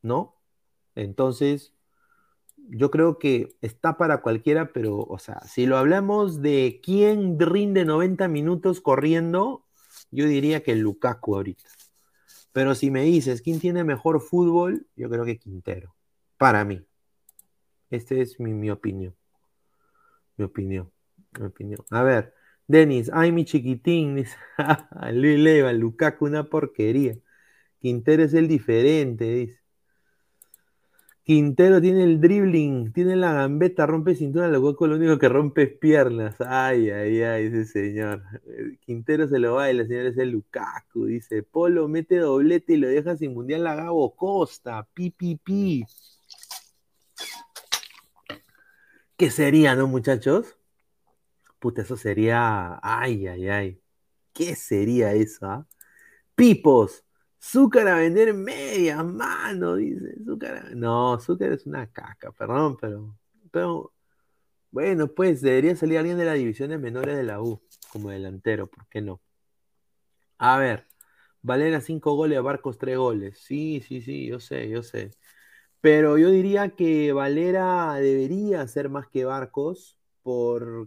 ¿no? 0.00 0.34
Entonces, 0.94 1.74
yo 2.56 2.90
creo 2.90 3.18
que 3.18 3.54
está 3.60 3.98
para 3.98 4.22
cualquiera, 4.22 4.72
pero, 4.72 5.00
o 5.00 5.18
sea, 5.18 5.42
si 5.42 5.66
lo 5.66 5.76
hablamos 5.76 6.40
de 6.40 6.80
quién 6.82 7.38
rinde 7.38 7.84
90 7.84 8.28
minutos 8.28 8.80
corriendo, 8.80 9.66
yo 10.10 10.26
diría 10.26 10.62
que 10.62 10.74
Lukaku 10.74 11.36
ahorita. 11.36 11.68
Pero 12.52 12.74
si 12.74 12.90
me 12.90 13.02
dices 13.02 13.42
quién 13.42 13.60
tiene 13.60 13.84
mejor 13.84 14.20
fútbol, 14.20 14.86
yo 14.96 15.08
creo 15.08 15.24
que 15.24 15.38
Quintero, 15.38 15.94
para 16.36 16.64
mí. 16.64 16.84
Esta 17.90 18.14
es 18.16 18.38
mi, 18.40 18.70
opinión. 18.70 19.14
Mi 20.36 20.44
opinión. 20.44 20.90
Mi 21.38 21.46
opinión. 21.46 21.84
A 21.90 22.02
ver, 22.02 22.34
Denis, 22.66 23.10
ay, 23.12 23.32
mi 23.32 23.44
chiquitín, 23.44 24.24
Luis 25.12 25.38
Leva, 25.38 25.72
Lukaku, 25.72 26.26
una 26.26 26.44
porquería. 26.44 27.16
Quintero 27.80 28.22
es 28.24 28.34
el 28.34 28.48
diferente, 28.48 29.24
dice. 29.24 29.60
Quintero 31.28 31.78
tiene 31.78 32.04
el 32.04 32.22
dribbling, 32.22 32.90
tiene 32.94 33.14
la 33.14 33.34
gambeta, 33.34 33.84
rompe 33.84 34.14
cintura, 34.14 34.48
lo 34.48 34.60
lo 34.62 34.96
único 34.96 35.18
que 35.18 35.28
rompe 35.28 35.64
es 35.64 35.72
piernas. 35.74 36.36
Ay, 36.40 36.88
ay, 36.88 37.20
ay, 37.20 37.46
ese 37.48 37.66
señor. 37.66 38.22
Quintero 38.80 39.28
se 39.28 39.38
lo 39.38 39.56
baila, 39.56 39.86
señor, 39.86 40.06
es 40.06 40.16
el 40.16 40.30
Lukaku, 40.30 41.04
dice. 41.04 41.42
Polo 41.42 41.86
mete 41.86 42.16
doblete 42.16 42.72
y 42.72 42.76
lo 42.78 42.88
deja 42.88 43.14
sin 43.18 43.34
mundial 43.34 43.66
a 43.66 43.74
Gabo 43.74 44.16
Costa. 44.16 44.88
Pi, 44.94 45.10
pi, 45.10 45.36
pi. 45.36 45.84
¿Qué 49.18 49.30
sería, 49.30 49.74
no, 49.74 49.86
muchachos? 49.86 50.56
Puta, 51.58 51.82
eso 51.82 51.98
sería. 51.98 52.80
Ay, 52.82 53.26
ay, 53.26 53.48
ay. 53.50 53.82
¿Qué 54.32 54.56
sería 54.56 55.12
eso? 55.12 55.44
ah? 55.44 55.66
Pipos. 56.34 57.04
Zúcar 57.40 57.88
a 57.88 57.96
vender 57.96 58.34
media 58.34 59.02
mano, 59.02 59.76
dice. 59.76 60.16
Zúcar 60.24 60.74
No, 60.76 61.18
Zúcar 61.20 61.52
es 61.52 61.66
una 61.66 61.90
caca, 61.90 62.32
perdón, 62.32 62.76
pero. 62.80 63.16
Pero. 63.50 63.92
Bueno, 64.70 65.08
pues 65.08 65.40
debería 65.42 65.76
salir 65.76 65.98
alguien 65.98 66.18
de 66.18 66.26
las 66.26 66.36
divisiones 66.36 66.80
menores 66.80 67.16
de 67.16 67.24
la 67.24 67.42
U 67.42 67.62
como 67.92 68.10
delantero, 68.10 68.66
¿por 68.68 68.86
qué 68.88 69.00
no? 69.00 69.20
A 70.38 70.58
ver, 70.58 70.86
Valera 71.42 71.80
5 71.80 72.14
goles, 72.14 72.42
Barcos 72.42 72.78
3 72.78 72.96
goles. 72.98 73.38
Sí, 73.40 73.80
sí, 73.86 74.00
sí, 74.02 74.26
yo 74.26 74.40
sé, 74.40 74.68
yo 74.68 74.82
sé. 74.82 75.12
Pero 75.80 76.18
yo 76.18 76.30
diría 76.30 76.70
que 76.70 77.12
Valera 77.12 77.94
debería 77.96 78.66
ser 78.68 78.88
más 78.90 79.08
que 79.08 79.24
Barcos 79.24 79.98
porque 80.22 80.86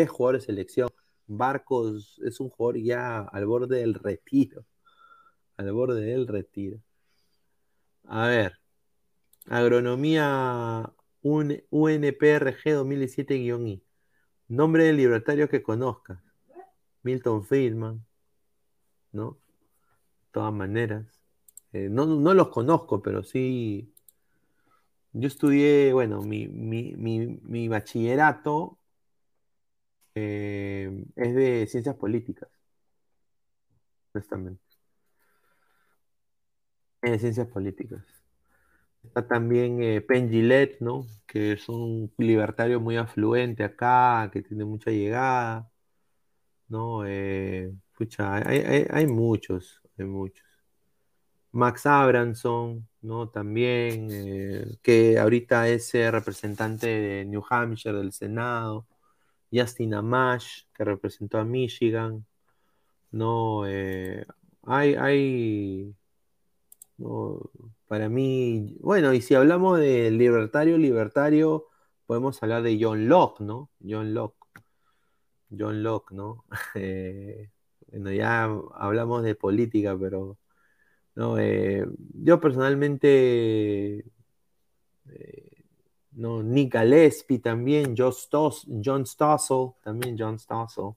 es 0.00 0.10
jugador 0.10 0.40
de 0.40 0.46
selección. 0.46 0.90
Barcos 1.26 2.20
es 2.24 2.40
un 2.40 2.50
jugador 2.50 2.78
ya 2.82 3.20
al 3.20 3.46
borde 3.46 3.78
del 3.80 3.94
retiro. 3.94 4.64
Al 5.56 5.72
borde 5.72 6.02
del 6.04 6.26
retiro. 6.26 6.78
A 8.04 8.28
ver. 8.28 8.58
Agronomía 9.46 10.92
un, 11.22 11.62
UNPRG 11.70 12.62
2017-I. 12.64 13.82
Nombre 14.48 14.84
del 14.84 14.96
libertario 14.96 15.48
que 15.48 15.62
conozcas. 15.62 16.18
Milton 17.02 17.44
Friedman. 17.44 18.04
¿No? 19.12 19.32
De 19.32 20.32
todas 20.32 20.52
maneras. 20.52 21.06
Eh, 21.72 21.88
no, 21.90 22.06
no 22.06 22.34
los 22.34 22.48
conozco, 22.48 23.02
pero 23.02 23.22
sí. 23.22 23.92
Yo 25.12 25.28
estudié, 25.28 25.92
bueno, 25.92 26.22
mi, 26.22 26.48
mi, 26.48 26.94
mi, 26.96 27.38
mi 27.42 27.68
bachillerato 27.68 28.78
eh, 30.14 31.04
es 31.16 31.34
de 31.34 31.66
ciencias 31.68 31.96
políticas, 31.96 32.48
honestamente. 34.12 34.63
De 37.04 37.18
ciencias 37.20 37.46
políticas. 37.46 38.02
Está 39.04 39.26
también 39.26 39.82
eh, 39.82 40.00
Penn 40.00 40.28
Jillette, 40.30 40.80
¿no? 40.80 41.06
Que 41.26 41.52
es 41.52 41.68
un 41.68 42.12
libertario 42.18 42.80
muy 42.80 42.96
afluente 42.96 43.62
acá, 43.64 44.30
que 44.32 44.42
tiene 44.42 44.64
mucha 44.64 44.90
llegada, 44.90 45.70
¿no? 46.68 47.06
Eh, 47.06 47.72
pucha, 47.96 48.36
hay, 48.48 48.58
hay- 48.60 48.86
hay 48.90 49.06
muchos, 49.06 49.80
hay 49.98 50.06
muchos. 50.06 50.44
Max 51.52 51.86
Abramson, 51.86 52.88
¿no? 53.02 53.28
También, 53.28 54.08
eh, 54.10 54.76
que 54.82 55.18
ahorita 55.18 55.68
es 55.68 55.94
eh, 55.94 56.10
representante 56.10 56.86
de 56.88 57.24
New 57.26 57.42
Hampshire 57.48 57.96
del 57.98 58.12
Senado. 58.12 58.86
Justin 59.52 59.94
Amash, 59.94 60.64
que 60.74 60.84
representó 60.84 61.38
a 61.38 61.44
Michigan. 61.44 62.26
No, 63.12 63.66
eh, 63.68 64.26
hay, 64.64 64.94
hay, 64.96 65.94
no, 66.98 67.50
para 67.86 68.08
mí, 68.08 68.76
bueno, 68.80 69.12
y 69.14 69.20
si 69.20 69.34
hablamos 69.34 69.78
de 69.80 70.10
libertario, 70.10 70.78
libertario, 70.78 71.66
podemos 72.06 72.42
hablar 72.42 72.62
de 72.62 72.78
John 72.80 73.08
Locke, 73.08 73.40
¿no? 73.42 73.70
John 73.86 74.14
Locke. 74.14 74.36
John 75.50 75.82
Locke, 75.82 76.12
¿no? 76.14 76.44
Eh, 76.74 77.50
bueno, 77.88 78.12
ya 78.12 78.44
hablamos 78.74 79.22
de 79.22 79.34
política, 79.36 79.96
pero 79.98 80.38
no, 81.16 81.38
eh, 81.38 81.86
yo 82.14 82.40
personalmente, 82.40 84.04
eh, 85.10 85.64
no, 86.12 86.42
Nick 86.42 86.76
Gillespie 86.78 87.38
también, 87.40 87.94
John, 87.96 88.12
Stos- 88.12 88.66
John 88.84 89.06
Stossel, 89.06 89.72
también 89.82 90.16
John 90.18 90.38
Stossel, 90.38 90.94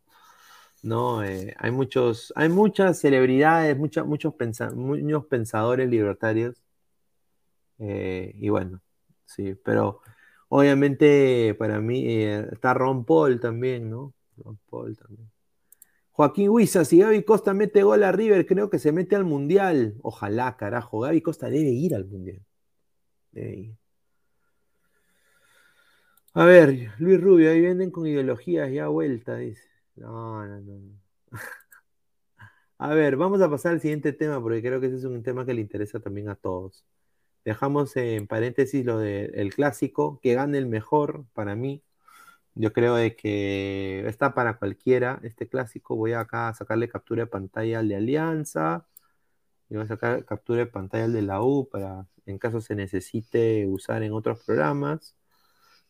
no, 0.84 1.24
Eh, 1.24 1.54
hay 1.60 1.72
muchos, 1.72 2.34
hay 2.36 2.49
muchas 2.49 2.99
celebridades, 2.99 3.78
muchos, 3.78 4.06
pensa- 4.36 4.72
muchos 4.72 5.26
pensadores 5.28 5.90
libertarios, 5.90 6.64
eh, 7.80 8.32
y 8.36 8.49
bueno, 8.49 8.82
sí, 9.26 9.56
pero 9.64 10.02
obviamente 10.49 11.56
para 11.56 11.80
mí 11.82 12.04
eh, 12.08 12.48
está 12.52 12.74
Ron 12.74 13.06
Paul 13.06 13.40
también, 13.40 13.90
¿no? 13.90 14.14
Ron 14.38 14.58
Paul 14.70 14.98
también. 14.98 15.30
Joaquín 16.12 16.49
Huiza, 16.49 16.86
si 16.86 16.99
Gaby 16.99 17.24
Costa 17.24 17.54
mete 17.54 17.84
gol 17.84 18.04
a 18.04 18.12
River, 18.12 18.45
creo 18.48 18.70
que 18.70 18.80
se 18.80 18.91
mete 18.91 19.16
al 19.16 19.26
Mundial. 19.26 19.95
Ojalá, 20.04 20.58
carajo. 20.58 21.02
Gaby 21.02 21.22
Costa 21.22 21.49
debe 21.49 21.70
ir 21.72 21.95
al 21.95 22.06
Mundial. 22.06 22.41
Debe 23.32 23.56
ir. 23.58 23.76
A 26.34 26.45
ver, 26.45 26.94
Luis 26.99 27.20
Rubio, 27.20 27.52
ahí 27.52 27.60
venden 27.60 27.91
con 27.91 28.08
ideologías 28.08 28.72
ya 28.72 28.88
vuelta, 28.88 29.36
dice. 29.36 29.68
No, 29.98 30.45
no, 30.45 30.61
no. 30.61 31.02
A 32.80 32.94
ver, 32.94 33.15
vamos 33.18 33.41
a 33.41 33.49
pasar 33.49 33.74
al 33.74 33.82
siguiente 33.82 34.14
tema, 34.14 34.41
porque 34.41 34.61
creo 34.61 34.80
que 34.80 34.88
ese 34.88 34.98
es 34.98 35.03
un 35.06 35.24
tema 35.24 35.45
que 35.45 35.53
le 35.53 35.61
interesa 35.61 35.99
también 35.99 36.30
a 36.30 36.36
todos. 36.36 36.86
Dejamos 37.45 37.95
en 37.98 38.28
paréntesis 38.28 38.86
lo 38.86 38.99
del 38.99 39.53
clásico, 39.56 40.19
que 40.22 40.36
gane 40.36 40.60
el 40.60 40.68
mejor 40.68 41.26
para 41.34 41.56
mí. 41.56 41.84
Yo 42.56 42.74
creo 42.74 42.95
de 42.95 43.15
que 43.18 44.07
está 44.07 44.36
para 44.36 44.60
cualquiera 44.60 45.19
este 45.24 45.49
clásico. 45.49 45.98
Voy 45.98 46.14
acá 46.14 46.49
a 46.49 46.56
sacarle 46.56 46.90
captura 46.90 47.24
de 47.26 47.28
pantalla 47.28 47.80
al 47.82 47.90
de 47.90 47.98
Alianza. 47.98 48.88
Y 49.69 49.76
voy 49.76 49.86
a 49.86 49.88
sacar 49.90 50.26
captura 50.26 50.61
de 50.61 50.68
pantalla 50.68 51.06
al 51.06 51.14
de 51.14 51.24
la 51.24 51.44
U 51.44 51.69
para, 51.69 52.07
en 52.28 52.40
caso 52.40 52.61
se 52.61 52.76
necesite 52.76 53.68
usar 53.68 54.03
en 54.03 54.14
otros 54.14 54.44
programas. 54.45 55.16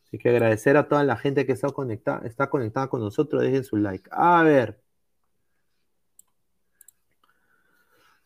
Así 0.08 0.18
que 0.20 0.30
agradecer 0.30 0.78
a 0.78 0.88
toda 0.88 1.04
la 1.04 1.18
gente 1.18 1.46
que 1.46 1.52
está 1.52 1.70
conectada, 1.70 2.26
está 2.26 2.50
conectada 2.50 2.88
con 2.88 3.02
nosotros. 3.02 3.42
Dejen 3.44 3.64
su 3.66 3.78
like. 3.78 4.10
A 4.12 4.42
ver. 4.44 4.82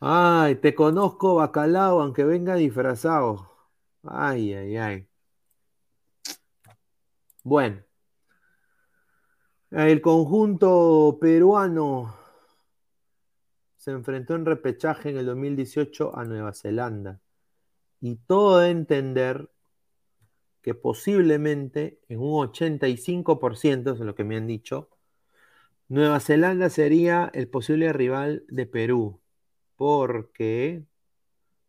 Ay, 0.00 0.56
te 0.56 0.74
conozco, 0.74 1.36
bacalao, 1.36 2.00
aunque 2.00 2.24
venga 2.24 2.54
disfrazado. 2.56 3.48
Ay, 4.02 4.52
ay, 4.54 4.76
ay. 4.76 5.08
Bueno. 7.44 7.82
El 9.70 10.00
conjunto 10.02 11.18
peruano 11.20 12.14
se 13.76 13.90
enfrentó 13.90 14.34
en 14.34 14.44
repechaje 14.44 15.10
en 15.10 15.16
el 15.18 15.26
2018 15.26 16.16
a 16.16 16.24
Nueva 16.24 16.52
Zelanda. 16.52 17.20
Y 18.00 18.16
todo 18.16 18.58
de 18.58 18.70
entender 18.70 19.51
que 20.62 20.74
posiblemente 20.74 22.00
en 22.08 22.20
un 22.20 22.46
85%, 22.46 23.94
es 23.94 24.00
lo 24.00 24.14
que 24.14 24.24
me 24.24 24.36
han 24.36 24.46
dicho, 24.46 24.88
Nueva 25.88 26.20
Zelanda 26.20 26.70
sería 26.70 27.30
el 27.34 27.48
posible 27.48 27.92
rival 27.92 28.44
de 28.48 28.66
Perú, 28.66 29.20
porque 29.76 30.84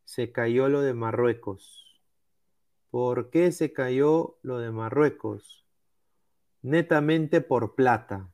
se 0.06 0.32
cayó 0.32 0.70
lo 0.70 0.82
de 0.82 0.94
Marruecos. 0.94 2.02
¿Por 2.90 3.32
qué 3.32 3.52
se 3.52 3.74
cayó 3.74 4.38
lo 4.44 4.60
de 4.60 4.72
Marruecos? 4.72 5.66
Netamente 6.62 7.42
por 7.42 7.76
plata. 7.76 8.32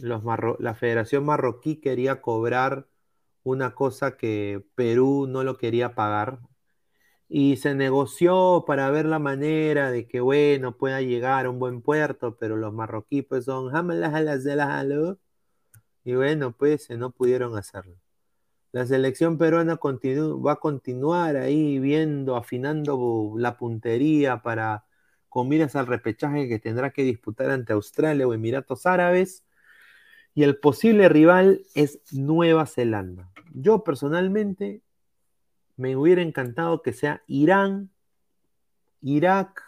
la 0.00 0.74
Federación 0.74 1.24
Marroquí 1.24 1.76
quería 1.76 2.20
cobrar 2.20 2.88
una 3.44 3.74
cosa 3.76 4.16
que 4.16 4.66
Perú 4.74 5.26
no 5.28 5.44
lo 5.44 5.56
quería 5.56 5.94
pagar, 5.94 6.40
y 7.28 7.56
se 7.56 7.74
negoció 7.74 8.64
para 8.66 8.90
ver 8.90 9.06
la 9.06 9.18
manera 9.18 9.90
de 9.90 10.06
que, 10.06 10.20
bueno, 10.20 10.76
pueda 10.76 11.00
llegar 11.00 11.46
a 11.46 11.50
un 11.50 11.58
buen 11.58 11.82
puerto, 11.82 12.36
pero 12.36 12.56
los 12.56 12.72
marroquíes 12.72 13.24
pues 13.28 13.44
son 13.46 13.72
y 16.04 16.14
bueno, 16.14 16.52
pues 16.52 16.88
no 16.90 17.10
pudieron 17.10 17.56
hacerlo. 17.56 17.96
La 18.70 18.86
selección 18.86 19.38
peruana 19.38 19.78
va 19.82 20.52
a 20.52 20.56
continuar 20.56 21.36
ahí 21.36 21.78
viendo, 21.78 22.36
afinando 22.36 23.32
la 23.36 23.56
puntería 23.56 24.42
para 24.42 24.84
con 25.28 25.48
miras 25.48 25.76
al 25.76 25.86
repechaje 25.86 26.48
que 26.48 26.58
tendrá 26.58 26.90
que 26.90 27.02
disputar 27.02 27.50
ante 27.50 27.72
Australia 27.72 28.26
o 28.28 28.34
Emiratos 28.34 28.86
Árabes. 28.86 29.44
Y 30.34 30.44
el 30.44 30.58
posible 30.58 31.08
rival 31.08 31.62
es 31.74 32.00
Nueva 32.12 32.66
Zelanda. 32.66 33.30
Yo 33.52 33.82
personalmente 33.82 34.82
me 35.76 35.96
hubiera 35.96 36.22
encantado 36.22 36.82
que 36.82 36.92
sea 36.92 37.22
Irán, 37.26 37.90
Irak, 39.02 39.62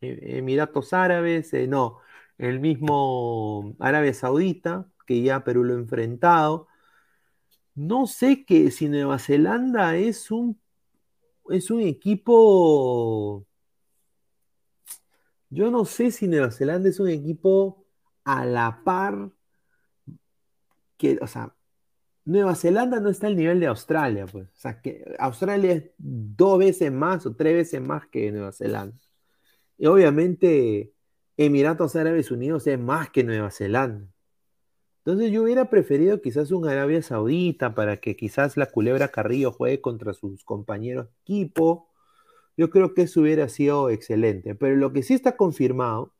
e, 0.00 0.38
Emiratos 0.38 0.92
Árabes, 0.92 1.52
eh, 1.54 1.66
no, 1.66 1.98
el 2.38 2.60
mismo 2.60 3.76
Arabia 3.78 4.14
Saudita, 4.14 4.86
que 5.06 5.22
ya 5.22 5.44
Perú 5.44 5.64
lo 5.64 5.74
ha 5.74 5.78
enfrentado. 5.78 6.68
No 7.74 8.06
sé 8.06 8.44
que 8.44 8.70
si 8.70 8.88
Nueva 8.88 9.18
Zelanda 9.18 9.96
es 9.96 10.30
un, 10.30 10.60
es 11.50 11.70
un 11.70 11.80
equipo. 11.82 13.46
Yo 15.50 15.70
no 15.70 15.84
sé 15.84 16.10
si 16.10 16.28
Nueva 16.28 16.50
Zelanda 16.50 16.88
es 16.88 17.00
un 17.00 17.08
equipo 17.08 17.84
a 18.24 18.44
la 18.46 18.82
par 18.84 19.30
que, 20.96 21.18
o 21.20 21.26
sea, 21.26 21.54
Nueva 22.24 22.54
Zelanda 22.54 23.00
no 23.00 23.08
está 23.08 23.26
al 23.26 23.36
nivel 23.36 23.60
de 23.60 23.66
Australia, 23.66 24.26
pues. 24.26 24.46
O 24.48 24.58
sea, 24.58 24.80
que 24.80 25.04
Australia 25.18 25.72
es 25.72 25.84
dos 25.98 26.58
veces 26.58 26.92
más 26.92 27.26
o 27.26 27.34
tres 27.34 27.54
veces 27.54 27.80
más 27.80 28.06
que 28.08 28.30
Nueva 28.30 28.52
Zelanda. 28.52 28.96
Y 29.78 29.86
obviamente 29.86 30.92
Emiratos 31.36 31.96
Árabes 31.96 32.30
Unidos 32.30 32.66
es 32.66 32.78
más 32.78 33.10
que 33.10 33.24
Nueva 33.24 33.50
Zelanda. 33.50 34.06
Entonces 35.04 35.32
yo 35.32 35.42
hubiera 35.42 35.70
preferido 35.70 36.20
quizás 36.20 36.50
un 36.50 36.68
Arabia 36.68 37.02
Saudita 37.02 37.74
para 37.74 37.96
que 37.96 38.14
quizás 38.16 38.56
la 38.58 38.66
Culebra 38.66 39.08
Carrillo 39.08 39.50
juegue 39.50 39.80
contra 39.80 40.12
sus 40.12 40.44
compañeros 40.44 41.06
de 41.06 41.12
equipo. 41.22 41.88
Yo 42.56 42.68
creo 42.68 42.92
que 42.92 43.02
eso 43.02 43.22
hubiera 43.22 43.48
sido 43.48 43.88
excelente. 43.88 44.54
Pero 44.54 44.76
lo 44.76 44.92
que 44.92 45.02
sí 45.02 45.14
está 45.14 45.36
confirmado 45.36 46.12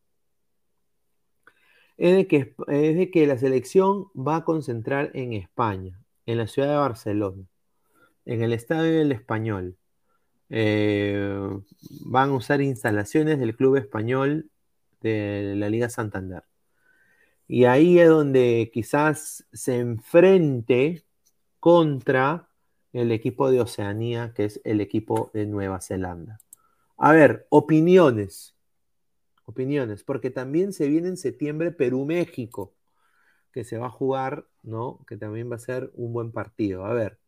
es 2.01 2.17
de 2.17 3.11
que, 3.11 3.27
la 3.27 3.37
selección 3.37 4.07
va 4.17 4.37
a 4.37 4.45
concentrar 4.45 5.11
en 5.13 5.35
España, 5.35 6.03
en 6.25 6.39
la 6.39 6.47
ciudad 6.47 6.71
de 6.71 6.77
Barcelona, 6.77 7.45
en 8.25 8.43
el 8.43 8.55
Estadio 8.55 8.99
del 8.99 9.13
Español. 9.13 9.77
Eh, 10.49 11.51
van 12.07 12.31
a 12.31 12.33
usar 12.33 12.63
instalaciones 12.63 13.39
del 13.39 13.55
Club 13.55 13.77
Español 13.77 14.51
de 15.03 15.55
la 15.57 15.69
Liga 15.69 15.91
Santander. 15.91 16.45
Y 17.47 17.67
ahí 17.67 17.99
es 17.99 18.09
donde 18.09 18.71
quizás 18.73 19.47
se 19.53 19.79
enfrente 19.79 21.05
contra 21.59 22.49
el 22.95 23.13
equipo 23.13 23.51
de 23.51 23.61
Oceanía, 23.61 24.33
que 24.33 24.47
es 24.47 24.61
el 24.65 24.81
equipo 24.81 25.31
de 25.35 25.45
Nueva 25.45 25.83
Zelanda. 25.83 26.41
A 26.97 27.13
ver, 27.13 27.47
opiniones 27.51 28.55
opiniones, 29.51 30.05
porque 30.05 30.31
también 30.31 30.73
se 30.73 30.89
viene 30.89 31.09
en 31.09 31.17
septiembre 31.17 31.71
Perú-México, 31.73 32.75
que 33.53 33.65
se 33.65 33.79
va 33.79 33.87
a 33.89 33.91
jugar, 33.91 34.47
¿no? 34.63 35.05
Que 35.07 35.17
también 35.17 35.51
va 35.51 35.57
a 35.57 35.59
ser 35.59 35.91
un 35.95 36.13
buen 36.13 36.33
partido. 36.33 36.85
A 36.87 36.93
ver, 36.95 37.19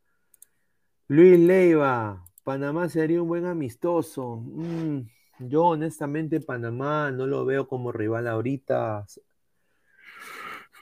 Luis 1.09 1.39
Leiva, 1.39 2.25
Panamá 2.45 2.89
sería 2.89 3.23
un 3.23 3.29
buen 3.29 3.45
amistoso. 3.47 4.37
Mm, 4.37 5.03
yo 5.41 5.65
honestamente 5.65 6.41
Panamá 6.41 7.11
no 7.11 7.27
lo 7.27 7.45
veo 7.45 7.69
como 7.69 7.93
rival 7.93 8.27
ahorita. 8.27 9.07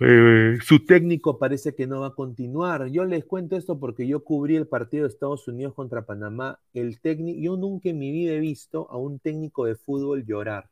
Eh, 0.02 0.58
su 0.62 0.86
técnico 0.86 1.38
parece 1.38 1.74
que 1.74 1.86
no 1.86 2.00
va 2.00 2.08
a 2.08 2.14
continuar. 2.14 2.86
Yo 2.86 3.04
les 3.04 3.24
cuento 3.26 3.56
esto 3.56 3.78
porque 3.78 4.06
yo 4.06 4.24
cubrí 4.24 4.56
el 4.56 4.66
partido 4.66 5.04
de 5.04 5.10
Estados 5.10 5.46
Unidos 5.48 5.74
contra 5.74 6.06
Panamá. 6.06 6.58
El 6.72 7.00
técnico, 7.00 7.38
yo 7.40 7.56
nunca 7.56 7.90
en 7.90 7.98
mi 7.98 8.10
vida 8.10 8.32
he 8.32 8.40
visto 8.40 8.90
a 8.90 8.96
un 8.96 9.18
técnico 9.18 9.66
de 9.66 9.74
fútbol 9.74 10.24
llorar. 10.24 10.69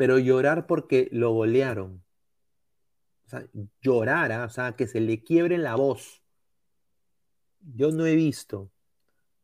Pero 0.00 0.18
llorar 0.18 0.66
porque 0.66 1.10
lo 1.12 1.34
golearon. 1.34 2.02
O 3.26 3.28
sea, 3.28 3.44
llorar, 3.82 4.32
¿ah? 4.32 4.46
o 4.46 4.48
sea, 4.48 4.72
que 4.72 4.86
se 4.86 4.98
le 4.98 5.22
quiebre 5.22 5.58
la 5.58 5.74
voz. 5.74 6.22
Yo 7.60 7.90
no 7.90 8.06
he 8.06 8.14
visto. 8.14 8.72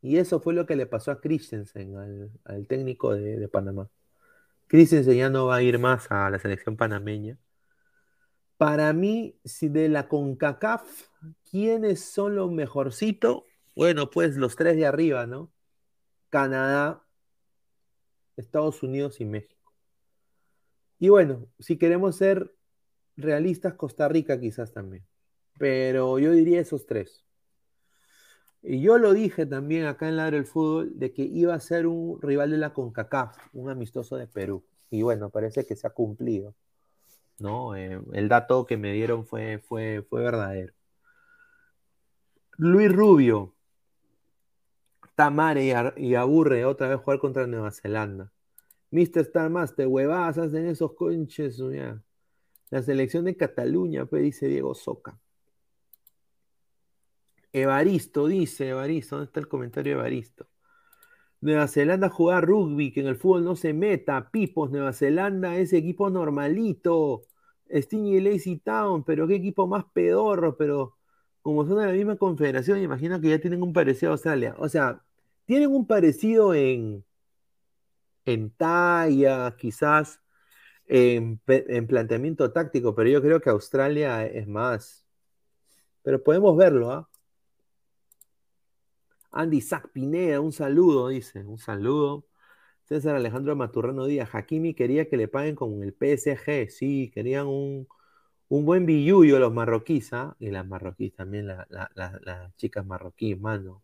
Y 0.01 0.17
eso 0.17 0.41
fue 0.41 0.55
lo 0.55 0.65
que 0.65 0.75
le 0.75 0.87
pasó 0.87 1.11
a 1.11 1.21
Christensen, 1.21 2.31
al, 2.45 2.67
técnico 2.69 3.13
de, 3.13 3.47
Panamá. 3.49 3.91
Christensen 4.67 5.19
ya 5.19 5.29
no 5.29 5.45
va 5.45 5.57
a 5.57 5.63
ir 5.63 5.79
más 5.79 6.11
a 6.11 6.31
la 6.31 6.39
selección 6.39 6.79
panameña. 6.79 7.37
Para 8.57 8.95
mí, 8.95 9.39
si 9.45 9.69
de 9.69 9.91
la 9.91 10.09
CONCACAF, 10.09 11.11
¿quiénes 11.51 12.01
son 12.01 12.35
los 12.35 12.51
mejorcitos? 12.51 13.43
Bueno, 13.75 14.09
pues 14.09 14.39
los 14.39 14.57
tres 14.57 14.77
de 14.77 14.87
arriba, 14.87 15.27
¿no? 15.27 15.53
Canadá, 16.31 17.05
Estados 18.39 18.83
Unidos 18.83 19.21
y 19.21 19.27
México. 19.27 19.56
Y 20.99 21.09
bueno, 21.09 21.47
si 21.59 21.77
queremos 21.77 22.17
ser 22.17 22.55
realistas, 23.17 23.75
Costa 23.75 24.09
Rica 24.09 24.41
quizás 24.41 24.73
también. 24.73 25.05
Pero 25.59 26.19
yo 26.19 26.33
diría 26.33 26.61
esos 26.61 26.87
tres. 26.87 27.25
Y 28.63 28.81
yo 28.81 28.99
lo 28.99 29.13
dije 29.13 29.47
también 29.47 29.87
acá 29.87 30.09
en 30.09 30.17
Ladre 30.17 30.39
del 30.39 30.47
Fútbol 30.47 30.99
de 30.99 31.13
que 31.13 31.23
iba 31.23 31.55
a 31.55 31.61
ser 31.61 31.87
un 31.87 32.21
rival 32.21 32.51
de 32.51 32.59
la 32.59 32.73
CONCACAF, 32.73 33.37
un 33.53 33.71
amistoso 33.71 34.17
de 34.17 34.27
Perú. 34.27 34.65
Y 34.91 35.03
bueno, 35.03 35.31
parece 35.31 35.65
que 35.67 35.77
se 35.77 35.87
ha 35.87 35.91
cumplido. 35.91 36.55
¿no? 37.39 37.77
Eh, 37.77 38.01
el 38.13 38.29
dato 38.29 38.67
que 38.67 38.77
me 38.77 38.93
dieron 38.93 39.27
fue, 39.27 39.59
fue, 39.59 40.05
fue 40.09 40.23
verdadero. 40.23 40.73
Luis 42.57 42.93
Rubio. 42.93 43.55
Tamare 45.15 45.95
y 45.97 46.15
aburre 46.15 46.67
otra 46.67 46.89
vez 46.89 46.99
jugar 46.99 47.19
contra 47.19 47.47
Nueva 47.47 47.71
Zelanda. 47.71 48.33
Mr. 48.97 49.21
Star 49.21 49.51
Master, 49.51 49.87
huevadas 49.87 50.39
hacen 50.39 50.67
esos 50.69 50.95
conches, 50.95 51.61
La 52.71 52.83
selección 52.83 53.27
de 53.27 53.37
Cataluña, 53.37 54.07
pues 54.07 54.23
dice 54.23 54.49
Diego 54.49 54.75
Soca. 54.75 55.19
Evaristo, 57.53 58.27
dice 58.27 58.71
Evaristo, 58.71 59.17
¿dónde 59.17 59.27
está 59.27 59.41
el 59.41 59.49
comentario 59.49 59.93
de 59.93 60.01
Evaristo? 60.01 60.47
Nueva 61.43 61.69
Zelanda 61.69 62.09
juega 62.09 62.41
rugby, 62.41 62.91
que 62.91 63.01
en 63.01 63.09
el 63.09 63.17
fútbol 63.17 63.45
no 63.45 63.55
se 63.55 63.75
meta. 63.75 64.31
Pipos, 64.31 64.71
Nueva 64.71 64.95
Zelanda, 64.95 65.57
ese 65.57 65.77
equipo 65.77 66.09
normalito. 66.09 67.25
Sting 67.69 68.07
y 68.07 68.21
Lazy 68.21 68.57
Town, 68.59 69.05
pero 69.05 69.27
qué 69.29 69.35
equipo 69.35 69.67
más 69.67 69.85
pedorro, 69.93 70.57
pero 70.57 70.97
como 71.43 71.67
son 71.67 71.79
de 71.81 71.87
la 71.87 71.93
misma 71.93 72.17
confederación, 72.17 72.79
imagino 72.81 73.21
que 73.21 73.29
ya 73.29 73.41
tienen 73.41 73.63
un 73.63 73.73
parecido 73.75 74.13
a 74.13 74.15
Australia. 74.15 74.55
O 74.59 74.69
sea, 74.69 75.03
tienen 75.45 75.71
un 75.71 75.87
parecido 75.87 76.55
en, 76.55 77.05
en 78.27 78.51
talla, 78.51 79.57
quizás 79.57 80.21
en, 80.87 81.39
planteamiento 81.87 82.53
táctico, 82.53 82.95
pero 82.95 83.09
yo 83.11 83.23
creo 83.23 83.41
que 83.41 83.51
Australia 83.51 84.27
es 84.27 84.47
más. 84.49 85.07
Pero 86.03 86.23
podemos 86.23 86.57
verlo, 86.57 86.93
¿ah? 86.93 87.09
Andy 89.33 89.61
Zac 89.61 89.91
Pineda, 89.93 90.41
un 90.41 90.53
saludo, 90.53 91.09
dice, 91.09 91.45
un 91.45 91.59
saludo. 91.59 92.27
César 92.85 93.17
Alejandro 93.17 93.57
Maturrano 93.57 94.07
Díaz, 94.07 94.31
Hakimi 94.35 94.75
quería 94.75 95.09
que 95.09 95.17
le 95.17 95.29
paguen 95.29 95.57
con 95.57 95.83
el 95.83 95.93
PSG, 95.93 96.71
sí, 96.71 97.11
querían 97.13 97.47
un, 97.49 97.89
buen 98.49 98.87
billuyo 98.87 99.39
los 99.41 99.53
marroquíes, 99.53 100.13
¿ah? 100.13 100.37
Y 100.41 100.51
las 100.51 100.67
marroquíes 100.67 101.15
también, 101.15 101.49
las 101.49 102.57
chicas 102.57 102.87
marroquíes, 102.87 103.41
mano. 103.41 103.83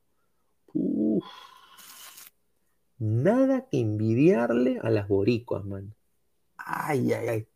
Uf. 0.74 1.24
Nada 3.02 3.66
que 3.68 3.80
envidiarle 3.80 4.78
a 4.80 4.88
las 4.88 5.08
boricuas, 5.08 5.64
man. 5.64 5.92
Ay, 6.56 7.12
ay, 7.12 7.28
ay. 7.28 7.48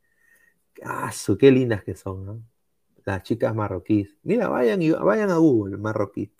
qué 1.38 1.50
lindas 1.52 1.84
que 1.84 1.94
son, 1.94 2.26
¿no? 2.26 2.42
Las 3.04 3.22
chicas 3.22 3.54
marroquíes. 3.54 4.16
Mira, 4.24 4.48
vayan, 4.48 4.82
y, 4.82 4.90
vayan 4.90 5.30
a 5.30 5.36
Google, 5.36 5.76
marroquí. 5.76 6.32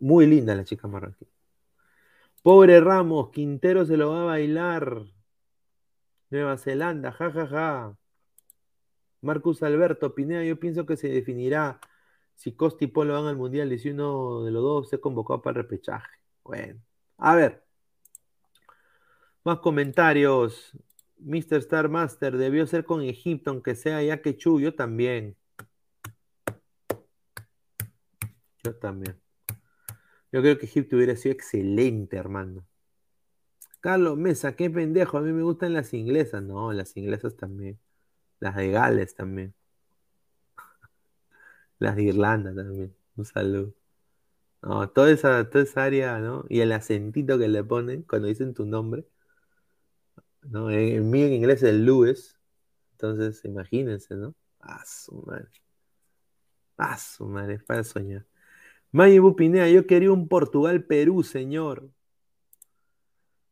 Muy 0.00 0.28
linda 0.28 0.54
la 0.54 0.62
chica 0.62 0.86
marroquí. 0.86 1.26
Pobre 2.40 2.80
Ramos, 2.80 3.30
Quintero 3.30 3.84
se 3.84 3.96
lo 3.96 4.10
va 4.12 4.22
a 4.22 4.26
bailar. 4.26 5.02
Nueva 6.30 6.56
Zelanda, 6.56 7.10
jajaja. 7.10 7.46
Ja, 7.48 7.48
ja. 7.48 7.98
Marcus 9.22 9.60
Alberto, 9.64 10.14
Pineda, 10.14 10.44
yo 10.44 10.60
pienso 10.60 10.86
que 10.86 10.96
se 10.96 11.08
definirá 11.08 11.80
si 12.36 12.52
Costa 12.52 12.84
y 12.84 12.86
Polo 12.86 13.14
van 13.14 13.26
al 13.26 13.36
Mundial 13.36 13.72
y 13.72 13.78
si 13.80 13.90
uno 13.90 14.44
de 14.44 14.52
los 14.52 14.62
dos 14.62 14.88
se 14.88 15.00
convocó 15.00 15.42
para 15.42 15.58
el 15.58 15.64
repechaje. 15.64 16.18
Bueno, 16.44 16.80
a 17.18 17.34
ver. 17.34 17.64
Más 19.44 19.58
comentarios. 19.58 20.72
Mr. 21.18 21.58
Star 21.58 21.88
Master 21.88 22.36
debió 22.36 22.66
ser 22.66 22.84
con 22.84 23.02
Egipto, 23.02 23.50
aunque 23.50 23.74
sea 23.74 24.02
ya 24.02 24.20
que 24.20 24.36
Chu, 24.36 24.60
yo 24.60 24.74
también. 24.74 25.36
Yo 28.62 28.74
también. 28.76 29.20
Yo 30.32 30.40
creo 30.42 30.58
que 30.58 30.66
Egipto 30.66 30.96
hubiera 30.96 31.16
sido 31.16 31.32
excelente, 31.34 32.16
hermano. 32.16 32.66
Carlos 33.80 34.16
Mesa, 34.16 34.56
qué 34.56 34.70
pendejo. 34.70 35.18
A 35.18 35.20
mí 35.20 35.32
me 35.32 35.42
gustan 35.42 35.74
las 35.74 35.94
inglesas. 35.94 36.42
No, 36.42 36.72
las 36.72 36.96
inglesas 36.96 37.36
también. 37.36 37.78
Las 38.40 38.56
de 38.56 38.70
Gales 38.70 39.14
también. 39.14 39.54
Las 41.78 41.96
de 41.96 42.04
Irlanda 42.04 42.54
también. 42.54 42.94
Un 43.16 43.24
saludo. 43.26 43.74
No, 44.64 44.88
toda 44.88 45.10
esa, 45.10 45.50
toda 45.50 45.64
esa 45.64 45.84
área, 45.84 46.18
¿no? 46.20 46.46
Y 46.48 46.60
el 46.60 46.72
acentito 46.72 47.38
que 47.38 47.48
le 47.48 47.62
ponen 47.62 48.02
cuando 48.02 48.28
dicen 48.28 48.54
tu 48.54 48.64
nombre. 48.64 49.06
¿no? 50.42 50.70
El 50.70 51.02
mío 51.02 51.26
en 51.26 51.34
inglés 51.34 51.62
es 51.62 51.74
Lewis. 51.74 52.38
Entonces, 52.92 53.44
imagínense, 53.44 54.14
¿no? 54.16 54.34
Ah, 54.60 54.82
su 54.86 55.22
madre. 55.26 55.48
Ah, 56.76 56.96
su 56.98 57.26
madre, 57.26 57.58
para 57.60 57.84
soñar. 57.84 58.26
Mayibu 58.92 59.36
Pinea, 59.36 59.68
yo 59.70 59.86
quería 59.86 60.12
un 60.12 60.28
Portugal-Perú, 60.28 61.22
señor. 61.22 61.90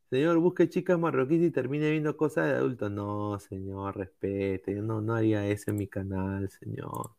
Señor, 0.09 0.37
busque 0.39 0.69
chicas 0.69 0.99
marroquíes 0.99 1.41
y 1.43 1.51
termine 1.51 1.91
viendo 1.91 2.15
cosas 2.17 2.47
de 2.47 2.55
adultos. 2.55 2.91
No, 2.91 3.39
señor, 3.39 3.97
respete. 3.97 4.75
Yo 4.75 4.81
no, 4.83 5.01
no 5.01 5.15
haría 5.15 5.47
eso 5.47 5.71
en 5.71 5.77
mi 5.77 5.87
canal, 5.87 6.49
señor. 6.49 7.11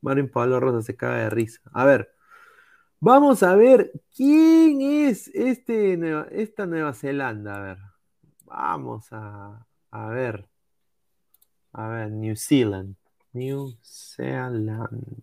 Marín 0.00 0.28
Pablo 0.30 0.60
Rosa 0.60 0.82
se 0.82 0.96
caga 0.96 1.18
de 1.24 1.30
risa. 1.30 1.60
A 1.72 1.84
ver, 1.84 2.13
vamos 3.04 3.42
a 3.42 3.54
ver 3.54 3.92
quién 4.16 4.80
es 4.80 5.28
este, 5.34 5.98
esta 6.30 6.64
Nueva 6.66 6.94
Zelanda. 6.94 7.56
A 7.56 7.60
ver, 7.60 7.78
vamos 8.46 9.06
a, 9.12 9.66
a 9.90 10.08
ver. 10.08 10.48
A 11.72 11.88
ver, 11.88 12.10
New 12.10 12.34
Zealand. 12.36 12.96
New 13.32 13.76
Zealand. 13.82 15.22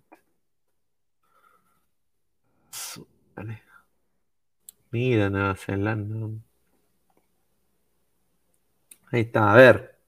Mira, 4.92 5.30
Nueva 5.30 5.56
Zelanda. 5.56 6.40
Ahí 9.12 9.22
está, 9.22 9.52
a 9.52 9.56
ver. 9.56 10.01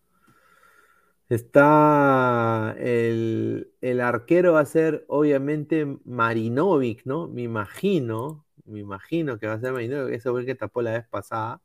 Está 1.34 2.76
el, 2.80 3.74
el, 3.82 4.02
arquero 4.02 4.54
va 4.54 4.60
a 4.62 4.66
ser 4.66 5.06
obviamente 5.08 5.86
Marinovic, 6.06 7.06
¿no? 7.06 7.28
Me 7.28 7.42
imagino, 7.44 8.46
me 8.66 8.80
imagino 8.80 9.40
que 9.40 9.48
va 9.48 9.54
a 9.54 9.60
ser 9.60 9.74
Marinovic, 9.74 10.14
ese 10.16 10.30
fue 10.30 10.42
el 10.42 10.46
que 10.46 10.56
tapó 10.56 10.82
la 10.82 10.94
vez 10.94 11.08
pasada. 11.08 11.62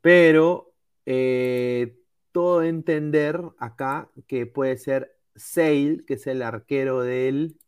Pero 0.00 0.72
eh, 1.06 1.98
todo 2.32 2.62
entender 2.62 3.40
acá 3.58 4.10
que 4.26 4.46
puede 4.46 4.76
ser 4.78 5.16
Sale, 5.36 6.04
que 6.06 6.14
es 6.14 6.26
el 6.26 6.42
arquero 6.42 7.00
del 7.00 7.58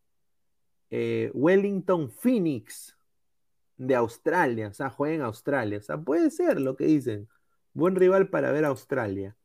eh, 0.90 1.30
Wellington 1.34 2.10
Phoenix 2.10 2.96
de 3.76 3.94
Australia, 3.96 4.68
o 4.68 4.74
sea, 4.74 4.90
juega 4.90 5.14
en 5.16 5.22
Australia, 5.22 5.78
o 5.78 5.82
sea, 5.82 5.98
puede 5.98 6.30
ser 6.30 6.60
lo 6.60 6.76
que 6.76 6.84
dicen. 6.86 7.28
Buen 7.74 7.96
rival 7.96 8.28
para 8.28 8.52
ver 8.52 8.64
a 8.64 8.68
Australia. 8.68 9.36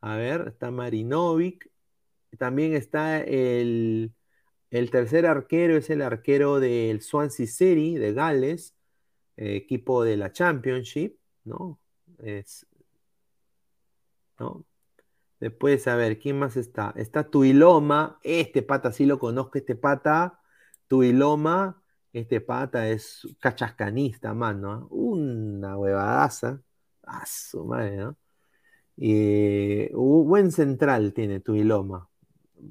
A 0.00 0.16
ver, 0.16 0.48
está 0.48 0.70
Marinovic. 0.70 1.70
También 2.38 2.74
está 2.74 3.20
el, 3.20 4.12
el 4.70 4.90
tercer 4.90 5.26
arquero, 5.26 5.76
es 5.76 5.90
el 5.90 6.02
arquero 6.02 6.60
del 6.60 7.02
Swansea 7.02 7.46
City 7.46 7.96
de 7.98 8.12
Gales, 8.12 8.76
eh, 9.36 9.56
equipo 9.56 10.04
de 10.04 10.16
la 10.16 10.32
Championship, 10.32 11.18
¿no? 11.44 11.80
Es, 12.18 12.66
¿no? 14.38 14.64
Después, 15.40 15.86
a 15.88 15.96
ver, 15.96 16.18
¿quién 16.18 16.38
más 16.38 16.56
está? 16.56 16.92
Está 16.96 17.24
Tuiloma, 17.30 18.20
este 18.22 18.62
pata 18.62 18.92
sí 18.92 19.06
lo 19.06 19.18
conozco, 19.18 19.58
este 19.58 19.74
pata, 19.74 20.40
Tuiloma, 20.86 21.82
este 22.12 22.40
pata 22.40 22.88
es 22.88 23.26
cachascanista, 23.40 24.34
mano, 24.34 24.88
una 24.90 25.76
huevadaza. 25.78 26.62
A 27.04 27.26
su 27.26 27.64
madre, 27.64 27.96
¿no? 27.96 28.16
Y 29.02 29.88
buen 29.94 30.52
central 30.52 31.14
tiene 31.14 31.40
Tuiloma. 31.40 32.10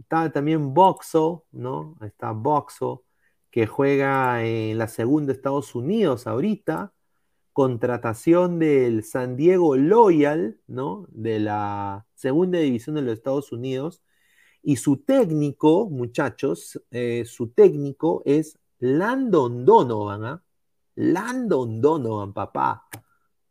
Está 0.01 0.31
también 0.31 0.76
Boxo, 0.76 1.47
¿no? 1.51 1.97
Está 2.01 2.34
Boxo, 2.34 3.03
que 3.49 3.65
juega 3.65 4.45
en 4.45 4.77
la 4.77 4.88
segunda 4.88 5.34
Estados 5.34 5.73
Unidos 5.73 6.27
ahorita. 6.27 6.93
Contratación 7.51 8.60
del 8.60 9.03
San 9.03 9.35
Diego 9.38 9.76
Loyal, 9.76 10.60
¿no? 10.68 11.07
De 11.10 11.39
la 11.39 12.06
segunda 12.14 12.60
división 12.60 12.95
de 12.95 13.01
los 13.01 13.14
Estados 13.14 13.51
Unidos. 13.51 14.03
Y 14.61 14.76
su 14.76 14.97
técnico, 14.97 15.89
muchachos, 15.89 16.80
eh, 16.91 17.23
su 17.26 17.49
técnico 17.49 18.22
es 18.26 18.60
Landon 18.77 19.65
Donovan, 19.65 20.26
¿ah? 20.26 20.43
Landon 20.95 21.81
Donovan, 21.81 22.34
papá. 22.34 22.88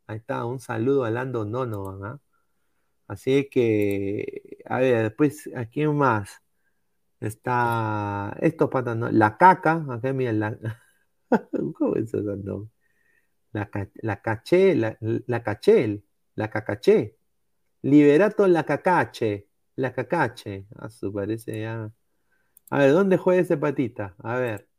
Ahí 0.07 0.17
está, 0.19 0.45
un 0.45 0.61
saludo 0.61 1.03
a 1.03 1.11
Landon 1.11 1.51
Donovan, 1.51 2.05
¿ah? 2.05 2.19
Así 3.09 3.49
que, 3.49 4.59
a 4.65 4.79
ver, 4.79 5.03
después, 5.05 5.49
¿a 5.55 5.65
quién 5.65 5.95
más? 5.97 6.43
Está, 7.19 8.35
estos 8.41 8.69
patas, 8.69 8.97
¿no? 8.97 9.11
La 9.11 9.37
caca, 9.37 9.85
acá 9.89 10.13
mira, 10.13 10.33
la, 10.33 10.57
¿cómo 11.75 11.95
es 11.95 12.13
ese 12.13 12.21
nombre? 12.21 12.71
La, 13.53 13.69
la 14.03 14.21
caché, 14.21 14.75
la, 14.75 14.97
la 15.01 15.43
cachel, 15.43 16.03
la 16.35 16.49
cacaché. 16.49 17.17
Liberato 17.83 18.47
la 18.47 18.63
cacache, 18.65 19.49
la 19.75 19.93
cacache. 19.93 20.67
Ah, 20.77 20.89
su 20.89 21.11
parece 21.13 21.61
ya. 21.61 21.91
A 22.69 22.79
ver, 22.79 22.93
¿dónde 22.93 23.17
juega 23.17 23.41
ese 23.41 23.57
patita? 23.57 24.15
A 24.19 24.37
ver. 24.37 24.69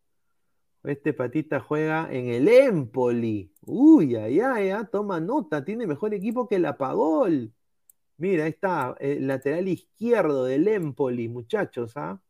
Este 0.84 1.12
patita 1.14 1.60
juega 1.60 2.08
en 2.12 2.28
el 2.28 2.48
Empoli. 2.48 3.52
Uy, 3.62 4.16
ay, 4.16 4.40
ay, 4.40 4.70
ah, 4.70 4.88
toma 4.90 5.20
nota. 5.20 5.64
Tiene 5.64 5.86
mejor 5.86 6.14
equipo 6.14 6.48
que 6.48 6.58
la 6.58 6.78
Pagol. 6.78 7.52
Mira, 8.20 8.44
ahí 8.44 8.50
está. 8.50 8.94
El 9.00 9.26
lateral 9.26 9.66
izquierdo 9.66 10.44
del 10.44 10.68
Empoli, 10.68 11.26
muchachos. 11.28 11.96
¿ah? 11.96 12.20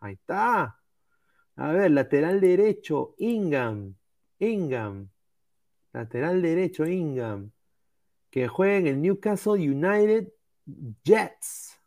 Ahí 0.00 0.14
está. 0.14 0.80
A 1.54 1.72
ver, 1.72 1.92
lateral 1.92 2.40
derecho, 2.40 3.14
Ingham. 3.18 3.94
Ingham. 4.40 5.08
Lateral 5.92 6.42
derecho, 6.42 6.84
Ingham. 6.84 7.52
Que 8.28 8.48
juega 8.48 8.78
en 8.78 8.86
el 8.88 9.00
Newcastle 9.02 9.52
United 9.52 10.32
Jets 11.04 11.78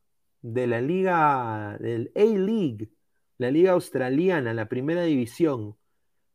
de 0.42 0.68
la 0.68 0.80
liga, 0.80 1.78
del 1.82 2.14
A-League, 2.16 2.94
la 3.40 3.52
liga 3.52 3.74
australiana, 3.74 4.54
la 4.54 4.70
primera 4.70 5.04
división 5.04 5.78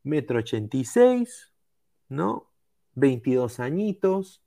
metro 0.03 0.41
86, 0.41 1.55
¿no? 2.11 2.53
22 2.97 3.61
añitos, 3.61 4.43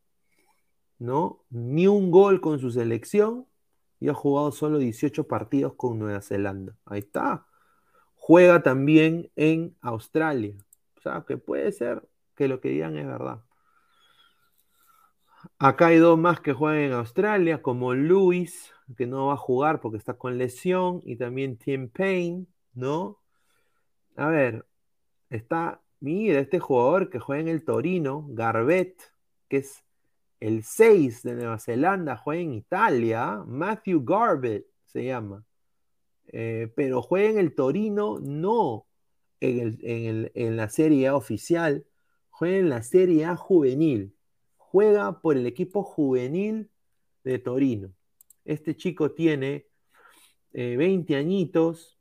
¿no? 1.02 1.44
Ni 1.50 1.88
un 1.88 2.12
gol 2.12 2.42
con 2.42 2.60
su 2.60 2.70
selección 2.70 3.48
y 4.00 4.10
ha 4.10 4.14
jugado 4.14 4.52
solo 4.52 4.78
18 4.78 5.28
partidos 5.28 5.74
con 5.74 5.98
Nueva 5.98 6.22
Zelanda. 6.22 6.78
Ahí 6.86 7.00
está. 7.00 7.48
Juega 8.16 8.62
también 8.62 9.32
en 9.36 9.76
Australia. 9.82 10.56
O 10.98 11.02
sea, 11.02 11.26
que 11.28 11.38
puede 11.38 11.72
ser 11.72 12.08
que 12.36 12.48
lo 12.48 12.62
que 12.62 12.70
digan 12.70 12.98
es 12.98 13.08
verdad. 13.08 13.44
Acá 15.58 15.88
hay 15.88 15.98
dos 15.98 16.20
más 16.20 16.40
que 16.40 16.54
juegan 16.54 16.82
en 16.82 16.94
Australia, 16.94 17.64
como 17.64 17.96
Luis, 17.96 18.72
que 18.96 19.08
no 19.08 19.28
va 19.28 19.34
a 19.34 19.38
jugar 19.38 19.82
porque 19.82 19.98
está 19.98 20.14
con 20.14 20.38
lesión, 20.38 21.02
y 21.04 21.16
también 21.16 21.58
Tim 21.58 21.90
Payne, 21.90 22.46
¿no? 22.76 23.18
A 24.18 24.28
ver, 24.28 24.68
está, 25.32 25.82
mira, 26.00 26.40
este 26.40 26.60
jugador 26.60 27.10
que 27.10 27.20
juega 27.20 27.42
en 27.42 27.48
el 27.48 27.66
Torino, 27.66 28.28
Garbett, 28.30 29.02
que 29.50 29.58
es 29.58 29.84
el 30.42 30.64
6 30.64 31.24
de 31.24 31.36
Nueva 31.36 31.60
Zelanda, 31.60 32.18
juega 32.18 32.42
en 32.42 32.54
Italia, 32.54 33.44
Matthew 33.48 34.04
Garbett 34.04 34.66
se 34.88 35.06
llama, 35.06 35.46
eh, 36.28 36.72
pero 36.76 37.02
juega 37.02 37.30
en 37.30 37.38
el 37.38 37.56
Torino, 37.56 38.20
no 38.20 38.88
en, 39.40 40.30
en 40.34 40.58
la 40.58 40.68
Serie 40.70 41.08
A 41.08 41.16
oficial, 41.16 41.86
juega 42.30 42.58
en 42.58 42.70
la 42.70 42.84
Serie 42.84 43.26
A 43.26 43.38
juvenil, 43.38 44.14
juega 44.58 45.22
por 45.22 45.38
el 45.38 45.46
equipo 45.46 45.84
juvenil 45.84 46.70
de 47.24 47.40
Torino. 47.40 47.94
Este 48.44 48.76
chico 48.76 49.12
tiene 49.12 49.68
eh, 50.54 50.76
20 50.76 51.16
añitos, 51.16 51.98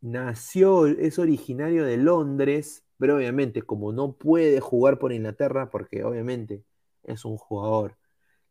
nació, 0.00 0.86
es 0.86 1.18
originario 1.18 1.84
de 1.84 1.96
Londres, 1.96 2.84
pero 2.98 3.16
obviamente 3.16 3.62
como 3.62 3.92
no 3.92 4.12
puede 4.16 4.60
jugar 4.60 4.98
por 4.98 5.12
Inglaterra, 5.12 5.70
porque 5.70 6.02
obviamente 6.04 6.64
es 7.04 7.24
un 7.24 7.36
jugador 7.36 7.96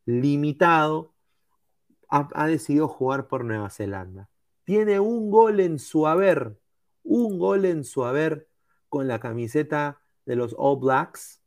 limitado, 0.05 1.13
ha, 2.09 2.47
decidido 2.47 2.87
jugar 2.87 3.27
por 3.27 3.43
Nueva 3.43 3.69
Zelanda. 3.69 4.29
Tiene 4.63 4.99
un 4.99 5.31
gol 5.31 5.59
en 5.59 5.79
su 5.79 6.05
haber, 6.07 6.59
un 7.03 7.39
gol 7.39 7.65
en 7.65 7.83
su 7.83 8.05
haber 8.05 8.47
con 8.89 9.07
la 9.07 9.19
camiseta 9.19 9.99
de 10.25 10.35
los 10.35 10.55
All 10.57 10.79
Blacks. 10.79 11.41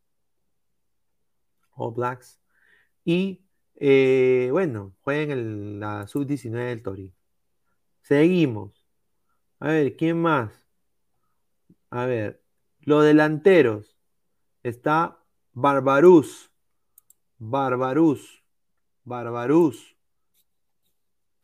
All 1.70 1.94
Blacks. 1.94 2.40
Y 3.04 3.44
eh, 3.76 4.48
bueno, 4.50 4.96
juega 5.02 5.34
en 5.34 5.78
la 5.78 6.06
sub-19 6.08 6.50
del 6.68 6.82
Torino. 6.82 7.14
Seguimos. 8.02 8.84
A 9.60 9.68
ver, 9.68 9.96
¿quién 9.96 10.20
más? 10.20 10.52
A 11.90 12.06
ver, 12.06 12.42
los 12.80 13.04
delanteros. 13.04 13.96
Está 14.62 15.22
Barbarus. 15.52 16.50
Barbarus. 17.38 18.42
Barbarus. 19.04 19.96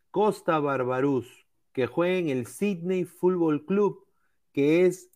Costa 0.09 0.59
Barbarus, 0.59 1.27
que 1.71 1.87
juega 1.87 2.17
en 2.17 2.29
el 2.29 2.47
Sydney 2.47 3.05
Football 3.05 3.65
Club, 3.65 4.05
que 4.51 4.85
es 4.85 5.09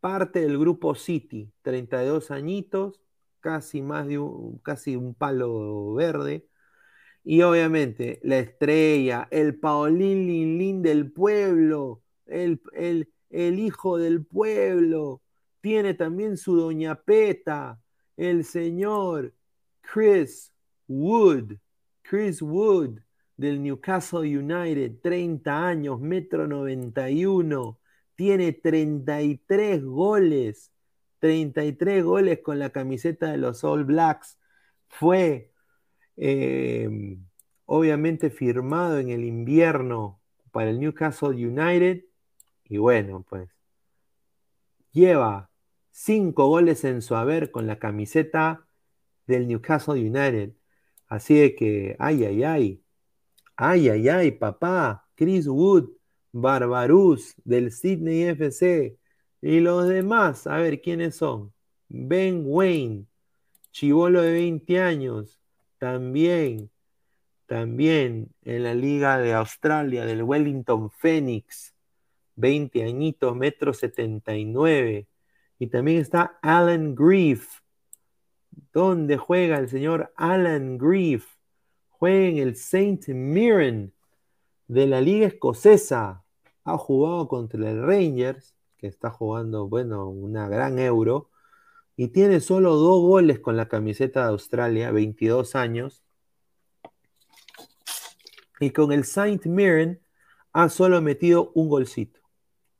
parte 0.00 0.40
del 0.40 0.58
grupo 0.58 0.94
City, 0.94 1.52
32 1.62 2.30
añitos, 2.30 3.00
casi 3.40 3.82
más 3.82 4.06
de 4.06 4.18
un, 4.18 4.58
casi 4.58 4.96
un 4.96 5.14
palo 5.14 5.94
verde. 5.94 6.48
Y 7.24 7.42
obviamente 7.42 8.18
la 8.22 8.38
estrella, 8.38 9.28
el 9.30 9.58
Paulín 9.58 10.26
Lin 10.58 10.82
del 10.82 11.12
pueblo, 11.12 12.02
el, 12.26 12.60
el, 12.72 13.12
el 13.30 13.58
hijo 13.58 13.98
del 13.98 14.24
pueblo, 14.24 15.22
tiene 15.60 15.94
también 15.94 16.36
su 16.36 16.56
doña 16.56 17.02
Peta, 17.02 17.80
el 18.16 18.44
señor 18.44 19.34
Chris 19.82 20.52
Wood, 20.88 21.58
Chris 22.02 22.40
Wood 22.40 23.00
del 23.36 23.62
Newcastle 23.62 24.20
United, 24.20 25.00
30 25.02 25.66
años, 25.66 26.00
metro 26.00 26.46
91, 26.46 27.78
tiene 28.14 28.52
33 28.52 29.84
goles, 29.84 30.72
33 31.18 32.04
goles 32.04 32.40
con 32.40 32.58
la 32.58 32.70
camiseta 32.70 33.30
de 33.30 33.38
los 33.38 33.64
All 33.64 33.84
Blacks. 33.84 34.38
Fue 34.88 35.52
eh, 36.16 37.18
obviamente 37.66 38.30
firmado 38.30 38.98
en 38.98 39.10
el 39.10 39.24
invierno 39.24 40.20
para 40.52 40.70
el 40.70 40.80
Newcastle 40.80 41.30
United. 41.30 42.04
Y 42.64 42.78
bueno, 42.78 43.24
pues 43.28 43.50
lleva 44.92 45.50
5 45.90 46.46
goles 46.46 46.84
en 46.84 47.02
su 47.02 47.16
haber 47.16 47.50
con 47.50 47.66
la 47.66 47.78
camiseta 47.78 48.66
del 49.26 49.46
Newcastle 49.48 49.94
United. 49.94 50.52
Así 51.08 51.34
de 51.34 51.54
que, 51.54 51.96
ay, 51.98 52.24
ay, 52.24 52.42
ay, 52.44 52.82
ay, 53.56 53.88
ay, 53.88 54.08
ay, 54.08 54.30
papá, 54.32 55.08
Chris 55.14 55.46
Wood, 55.46 55.90
Barbarus 56.32 57.34
del 57.44 57.70
Sydney 57.72 58.22
FC. 58.24 58.98
Y 59.40 59.60
los 59.60 59.88
demás, 59.88 60.46
a 60.46 60.56
ver 60.56 60.80
quiénes 60.80 61.16
son. 61.16 61.52
Ben 61.88 62.42
Wayne, 62.46 63.06
chivolo 63.72 64.22
de 64.22 64.32
20 64.32 64.80
años, 64.80 65.40
también, 65.78 66.70
también 67.46 68.32
en 68.44 68.62
la 68.62 68.74
Liga 68.74 69.18
de 69.18 69.34
Australia 69.34 70.06
del 70.06 70.22
Wellington 70.22 70.90
Phoenix, 70.90 71.74
20 72.36 72.84
añitos, 72.84 73.36
metro 73.36 73.74
79. 73.74 75.08
Y 75.58 75.66
también 75.66 76.00
está 76.00 76.38
Alan 76.42 76.94
Grief. 76.94 77.61
¿Dónde 78.72 79.16
juega 79.16 79.58
el 79.58 79.68
señor 79.68 80.12
Alan 80.16 80.78
Grief? 80.78 81.26
Juega 81.88 82.26
en 82.28 82.38
el 82.38 82.56
Saint 82.56 83.06
Mirren 83.08 83.92
de 84.68 84.86
la 84.86 85.00
Liga 85.00 85.26
Escocesa. 85.26 86.24
Ha 86.64 86.78
jugado 86.78 87.28
contra 87.28 87.70
el 87.70 87.82
Rangers, 87.82 88.54
que 88.78 88.86
está 88.86 89.10
jugando, 89.10 89.68
bueno, 89.68 90.08
una 90.08 90.48
gran 90.48 90.78
euro. 90.78 91.30
Y 91.96 92.08
tiene 92.08 92.40
solo 92.40 92.76
dos 92.76 93.02
goles 93.02 93.40
con 93.40 93.56
la 93.56 93.68
camiseta 93.68 94.22
de 94.24 94.30
Australia, 94.30 94.90
22 94.90 95.54
años. 95.54 96.02
Y 98.60 98.70
con 98.70 98.92
el 98.92 99.04
Saint 99.04 99.44
Mirren 99.46 100.00
ha 100.52 100.68
solo 100.68 101.00
metido 101.02 101.52
un 101.54 101.68
golcito. 101.68 102.20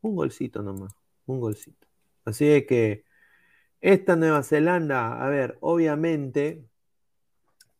Un 0.00 0.16
golcito 0.16 0.62
nomás, 0.62 0.94
un 1.26 1.40
golcito. 1.40 1.86
Así 2.24 2.44
que 2.66 3.04
esta 3.82 4.16
Nueva 4.16 4.42
Zelanda, 4.44 5.22
a 5.22 5.28
ver, 5.28 5.58
obviamente, 5.60 6.64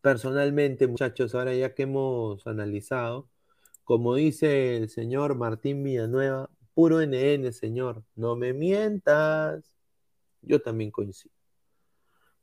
personalmente, 0.02 0.88
muchachos, 0.88 1.34
ahora 1.34 1.54
ya 1.54 1.74
que 1.74 1.84
hemos 1.84 2.46
analizado, 2.46 3.28
como 3.84 4.16
dice 4.16 4.76
el 4.76 4.88
señor 4.90 5.36
Martín 5.36 5.82
Villanueva, 5.84 6.50
puro 6.74 7.00
NN, 7.00 7.52
señor, 7.52 8.04
no 8.16 8.36
me 8.36 8.52
mientas. 8.52 9.64
Yo 10.42 10.60
también 10.60 10.90
coincido. 10.90 11.34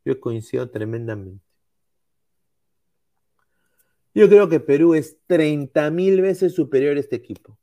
Yo 0.05 0.19
coincido 0.21 0.69
tremendamente. 0.69 1.45
Yo 4.13 4.27
creo 4.29 4.49
que 4.49 4.59
Perú 4.59 4.95
es 4.95 5.17
30 5.27 5.91
mil 5.91 6.21
veces 6.21 6.53
superior 6.55 6.97
a 6.97 6.99
este 7.01 7.17
equipo. 7.17 7.57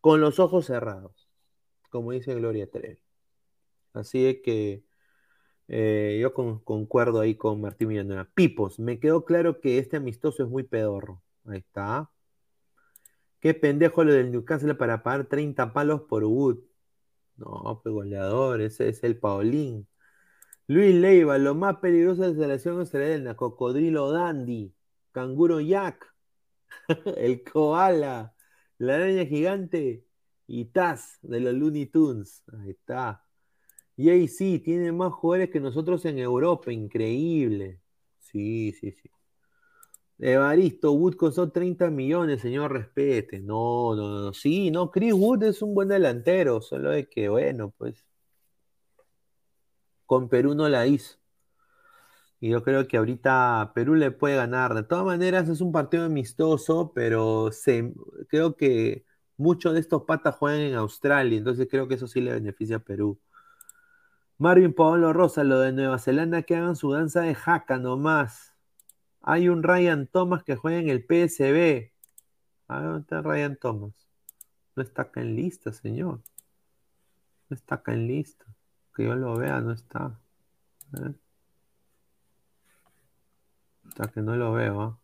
Con 0.00 0.20
los 0.20 0.38
ojos 0.40 0.66
cerrados, 0.66 1.28
como 1.90 2.12
dice 2.12 2.34
Gloria 2.34 2.70
Trevi. 2.70 3.05
Así 3.96 4.26
es 4.26 4.38
que 4.42 4.84
eh, 5.68 6.18
yo 6.20 6.34
concuerdo 6.34 7.20
ahí 7.20 7.36
con 7.36 7.60
Martín 7.60 7.88
Villanueva. 7.88 8.28
Pipos, 8.34 8.78
me 8.78 9.00
quedó 9.00 9.24
claro 9.24 9.60
que 9.60 9.78
este 9.78 9.96
amistoso 9.96 10.44
es 10.44 10.48
muy 10.50 10.62
pedorro. 10.64 11.22
Ahí 11.46 11.58
está. 11.58 12.10
Qué 13.40 13.54
pendejo 13.54 14.04
lo 14.04 14.12
del 14.12 14.30
Newcastle 14.32 14.74
para 14.74 15.02
pagar 15.02 15.26
30 15.26 15.72
palos 15.72 16.02
por 16.02 16.24
Wood. 16.24 16.58
No, 17.36 17.80
pues 17.82 17.92
goleador, 17.92 18.60
ese 18.60 18.88
es 18.88 19.02
el 19.04 19.18
Paulín. 19.18 19.88
Luis 20.68 20.94
Leiva, 20.94 21.38
lo 21.38 21.54
más 21.54 21.76
peligroso 21.78 22.22
de 22.22 22.48
la 22.48 22.58
selección 22.58 23.02
el 23.02 23.36
cocodrilo 23.36 24.10
dandy, 24.10 24.74
canguro 25.12 25.60
Jack, 25.60 26.12
el 27.16 27.44
koala, 27.44 28.34
la 28.78 28.94
araña 28.96 29.26
gigante 29.26 30.06
y 30.46 30.66
Taz 30.66 31.18
de 31.22 31.40
los 31.40 31.54
Looney 31.54 31.86
Tunes. 31.86 32.42
Ahí 32.52 32.70
está. 32.70 33.25
Y 33.96 34.10
ahí 34.10 34.28
sí, 34.28 34.58
tiene 34.58 34.92
más 34.92 35.12
jugadores 35.14 35.50
que 35.50 35.60
nosotros 35.60 36.04
en 36.04 36.18
Europa, 36.18 36.72
increíble. 36.72 37.80
Sí, 38.18 38.72
sí, 38.72 38.92
sí. 38.92 39.10
Evaristo, 40.18 40.92
Wood 40.92 41.16
costó 41.16 41.50
30 41.50 41.90
millones, 41.90 42.40
señor, 42.40 42.72
respete. 42.72 43.40
No, 43.40 43.94
no, 43.94 44.08
no, 44.26 44.32
sí, 44.32 44.70
no, 44.70 44.90
Chris 44.90 45.12
Wood 45.12 45.42
es 45.44 45.62
un 45.62 45.74
buen 45.74 45.88
delantero, 45.88 46.60
solo 46.62 46.90
de 46.90 47.08
que, 47.08 47.28
bueno, 47.28 47.70
pues, 47.76 48.04
con 50.06 50.28
Perú 50.28 50.54
no 50.54 50.68
la 50.68 50.86
hizo. 50.86 51.16
Y 52.40 52.50
yo 52.50 52.62
creo 52.62 52.86
que 52.86 52.96
ahorita 52.98 53.72
Perú 53.74 53.94
le 53.94 54.10
puede 54.10 54.36
ganar. 54.36 54.74
De 54.74 54.82
todas 54.82 55.04
maneras, 55.04 55.48
es 55.48 55.60
un 55.60 55.72
partido 55.72 56.04
amistoso, 56.04 56.92
pero 56.94 57.50
creo 58.28 58.56
que 58.56 59.04
muchos 59.36 59.74
de 59.74 59.80
estos 59.80 60.02
patas 60.04 60.36
juegan 60.36 60.60
en 60.60 60.74
Australia, 60.74 61.38
entonces 61.38 61.68
creo 61.70 61.88
que 61.88 61.94
eso 61.94 62.06
sí 62.06 62.20
le 62.20 62.32
beneficia 62.32 62.76
a 62.76 62.78
Perú. 62.80 63.18
Marvin 64.38 64.74
Pablo 64.74 65.12
Rosa, 65.12 65.44
lo 65.44 65.60
de 65.60 65.72
Nueva 65.72 65.98
Zelanda, 65.98 66.42
que 66.42 66.56
hagan 66.56 66.76
su 66.76 66.92
danza 66.92 67.22
de 67.22 67.34
jaca 67.34 67.78
nomás. 67.78 68.54
Hay 69.22 69.48
un 69.48 69.62
Ryan 69.62 70.06
Thomas 70.06 70.44
que 70.44 70.56
juega 70.56 70.78
en 70.78 70.88
el 70.90 71.00
PSB. 71.04 71.90
Ah, 72.68 72.80
¿dónde 72.82 73.00
está 73.00 73.22
Ryan 73.22 73.56
Thomas? 73.56 73.92
No 74.74 74.82
está 74.82 75.02
acá 75.02 75.22
en 75.22 75.36
lista, 75.36 75.72
señor. 75.72 76.20
No 77.48 77.54
está 77.54 77.76
acá 77.76 77.94
en 77.94 78.06
lista. 78.06 78.44
Que 78.94 79.04
yo 79.04 79.14
lo 79.14 79.36
vea, 79.36 79.60
no 79.60 79.72
está. 79.72 80.18
Hasta 83.88 84.08
que 84.08 84.20
no 84.20 84.36
lo 84.36 84.52
veo, 84.52 84.80
¿ah? 84.82 84.98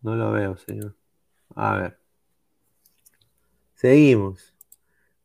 No 0.00 0.16
lo 0.16 0.32
veo, 0.32 0.56
señor. 0.56 0.94
A 1.54 1.76
ver. 1.76 1.98
Seguimos. 3.74 4.54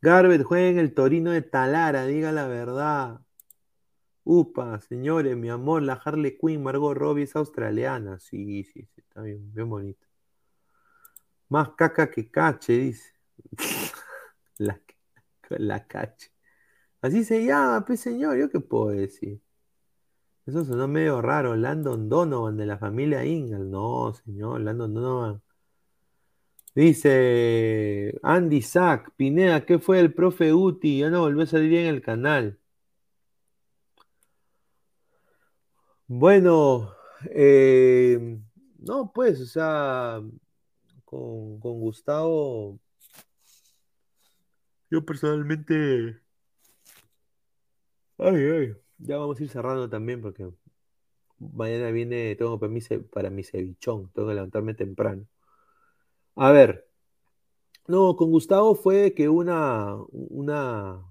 Garbet 0.04 0.44
juega 0.44 0.68
en 0.68 0.80
el 0.80 0.94
Torino 0.94 1.32
de 1.32 1.42
Talara, 1.42 2.06
diga 2.06 2.34
la 2.34 2.46
verdad. 2.46 3.22
Upa, 4.26 4.82
señores, 4.82 5.38
mi 5.38 5.50
amor, 5.50 5.82
la 5.84 5.94
Harley 5.94 6.38
Quinn, 6.38 6.62
Margot 6.62 6.94
Robbie 6.94 7.24
es 7.24 7.36
australiana. 7.38 8.20
Sí, 8.20 8.66
sí, 8.66 8.82
sí, 8.94 9.02
está 9.02 9.22
bien, 9.22 9.54
bien 9.54 9.70
bonito. 9.70 10.06
Más 11.48 11.70
caca 11.78 12.12
que 12.12 12.30
cache, 12.30 12.74
dice. 12.74 13.14
la, 14.58 14.82
la 15.52 15.88
cache. 15.88 16.32
Así 17.02 17.24
se 17.24 17.46
llama, 17.46 17.86
pues 17.86 18.02
señor, 18.02 18.38
¿yo 18.38 18.50
qué 18.50 18.60
puedo 18.60 18.90
decir? 18.90 19.42
Eso 20.46 20.66
sonó 20.66 20.90
medio 20.90 21.22
raro. 21.22 21.56
Landon 21.56 22.10
Donovan 22.10 22.58
de 22.58 22.66
la 22.66 22.78
familia 22.78 23.26
Ingal. 23.26 23.72
No, 23.72 24.14
señor, 24.14 24.62
Landon 24.62 24.94
Donovan. 24.96 25.43
Dice 26.76 28.20
Andy 28.24 28.62
Sack, 28.62 29.12
Pineda, 29.16 29.66
¿qué 29.66 29.80
fue 29.80 30.00
el 30.00 30.14
profe 30.14 30.54
Uti? 30.54 31.00
Ya 31.00 31.10
no 31.10 31.22
volvió 31.22 31.44
a 31.44 31.46
salir 31.48 31.74
en 31.76 31.88
el 31.88 32.02
canal. 32.02 32.60
Bueno, 36.08 36.94
eh, 37.32 38.38
no, 38.80 39.12
pues, 39.14 39.40
o 39.42 39.46
sea, 39.46 40.22
con, 41.06 41.60
con 41.60 41.80
Gustavo, 41.82 42.80
yo 44.90 45.04
personalmente, 45.06 46.22
ay, 48.18 48.36
ay, 48.36 48.76
ya 48.98 49.18
vamos 49.18 49.40
a 49.40 49.44
ir 49.44 49.50
cerrando 49.50 49.90
también 49.90 50.22
porque 50.22 50.50
mañana 51.40 51.92
viene, 51.92 52.36
tengo 52.36 52.60
para 52.60 52.72
mi, 52.72 52.82
ce- 52.82 53.00
para 53.02 53.30
mi 53.30 53.44
cevichón, 53.44 54.12
tengo 54.14 54.30
que 54.30 54.36
levantarme 54.36 54.74
temprano. 54.76 55.28
A 56.36 56.52
ver, 56.52 56.88
no, 57.88 58.16
con 58.16 58.32
Gustavo 58.32 58.76
fue 58.76 59.14
que 59.14 59.30
una, 59.30 59.96
una, 60.12 61.02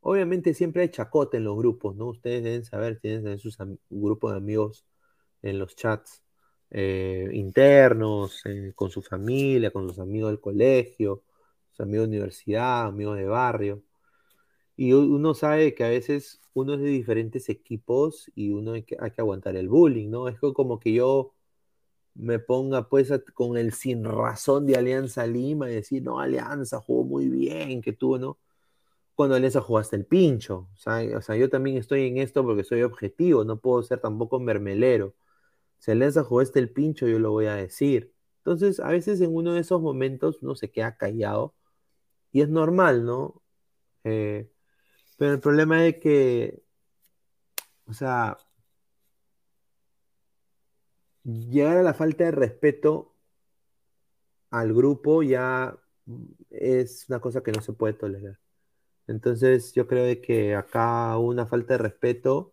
obviamente 0.00 0.54
siempre 0.54 0.82
hay 0.82 0.88
chacota 0.90 1.36
en 1.36 1.44
los 1.44 1.56
grupos, 1.56 1.96
¿no? 1.96 2.06
Ustedes 2.08 2.42
deben 2.42 2.64
saber, 2.64 2.98
tienen 3.00 3.26
en 3.28 3.38
sus 3.38 3.56
grupos 3.90 4.32
de 4.32 4.38
amigos 4.38 4.84
en 5.42 5.58
los 5.58 5.76
chats 5.76 6.22
eh, 6.70 7.28
internos, 7.32 8.42
eh, 8.46 8.72
con 8.74 8.90
su 8.90 9.02
familia, 9.02 9.70
con 9.72 9.88
sus 9.88 9.98
amigos 9.98 10.30
del 10.32 10.40
colegio, 10.40 11.24
sus 11.70 11.80
amigos 11.80 12.08
de 12.10 12.16
universidad, 12.18 12.86
amigos 12.88 13.16
de 13.18 13.26
barrio. 13.26 13.82
Y 14.76 14.92
uno 14.94 15.34
sabe 15.34 15.74
que 15.74 15.84
a 15.84 15.90
veces 15.90 16.40
uno 16.54 16.74
es 16.74 16.80
de 16.80 16.88
diferentes 16.88 17.48
equipos 17.50 18.30
y 18.34 18.50
uno 18.52 18.72
hay 18.74 18.84
que, 18.84 18.96
hay 19.00 19.12
que 19.12 19.20
aguantar 19.22 19.56
el 19.56 19.68
bullying, 19.68 20.10
¿no? 20.10 20.28
Es 20.28 20.38
co- 20.40 20.54
como 20.54 20.80
que 20.80 20.92
yo 20.94 21.34
me 22.14 22.38
ponga 22.38 22.88
pues 22.88 23.12
con 23.34 23.56
el 23.56 23.72
sin 23.72 24.04
razón 24.04 24.66
de 24.66 24.76
Alianza 24.76 25.26
Lima 25.26 25.70
y 25.70 25.74
decir, 25.74 26.02
no, 26.02 26.20
Alianza 26.20 26.80
jugó 26.80 27.04
muy 27.04 27.28
bien, 27.28 27.82
que 27.82 27.92
tuvo, 27.92 28.18
¿no? 28.18 28.38
Cuando 29.14 29.36
Alianza 29.36 29.60
jugó 29.60 29.78
hasta 29.78 29.96
el 29.96 30.06
pincho. 30.06 30.68
O 30.74 30.76
sea, 30.78 31.00
o 31.18 31.22
sea, 31.22 31.36
yo 31.36 31.50
también 31.50 31.76
estoy 31.78 32.06
en 32.08 32.18
esto 32.18 32.44
porque 32.44 32.64
soy 32.64 32.82
objetivo, 32.82 33.44
no 33.44 33.58
puedo 33.60 33.82
ser 33.82 34.00
tampoco 34.00 34.40
mermelero. 34.40 35.14
Si 35.78 35.90
Alianza 35.92 36.24
jugó 36.24 36.40
hasta 36.40 36.58
el 36.60 36.70
pincho, 36.70 37.08
yo 37.08 37.18
lo 37.18 37.32
voy 37.32 37.46
a 37.46 37.54
decir. 37.56 38.12
Entonces, 38.38 38.80
a 38.80 38.88
veces 38.88 39.20
en 39.20 39.34
uno 39.34 39.54
de 39.54 39.60
esos 39.60 39.80
momentos 39.82 40.42
uno 40.42 40.54
se 40.56 40.70
queda 40.70 40.96
callado 40.96 41.54
y 42.32 42.42
es 42.42 42.48
normal, 42.48 43.04
¿no? 43.04 43.42
Eh, 44.04 44.50
pero 45.18 45.32
el 45.34 45.40
problema 45.40 45.86
es 45.86 45.98
que, 45.98 46.62
o 47.86 47.92
sea, 47.92 48.38
llegar 51.24 51.76
a 51.76 51.82
la 51.82 51.94
falta 51.94 52.24
de 52.24 52.30
respeto 52.30 53.14
al 54.50 54.74
grupo 54.74 55.22
ya 55.22 55.78
es 56.50 57.06
una 57.08 57.20
cosa 57.20 57.42
que 57.42 57.52
no 57.52 57.62
se 57.62 57.72
puede 57.72 57.94
tolerar. 57.94 58.38
Entonces, 59.06 59.72
yo 59.74 59.86
creo 59.86 60.20
que 60.22 60.54
acá 60.54 61.16
hubo 61.18 61.28
una 61.28 61.46
falta 61.46 61.74
de 61.74 61.78
respeto 61.78 62.52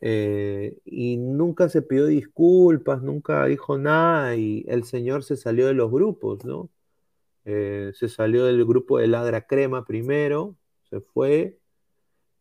eh, 0.00 0.78
y 0.84 1.16
nunca 1.16 1.68
se 1.68 1.82
pidió 1.82 2.06
disculpas, 2.06 3.02
nunca 3.02 3.46
dijo 3.46 3.78
nada 3.78 4.36
y 4.36 4.64
el 4.68 4.84
señor 4.84 5.24
se 5.24 5.36
salió 5.36 5.66
de 5.66 5.74
los 5.74 5.90
grupos, 5.90 6.44
¿no? 6.44 6.70
Eh, 7.44 7.92
se 7.94 8.08
salió 8.08 8.46
del 8.46 8.64
grupo 8.64 8.98
de 8.98 9.06
Ladra 9.06 9.46
Crema 9.46 9.84
primero, 9.86 10.56
se 10.90 11.00
fue 11.00 11.58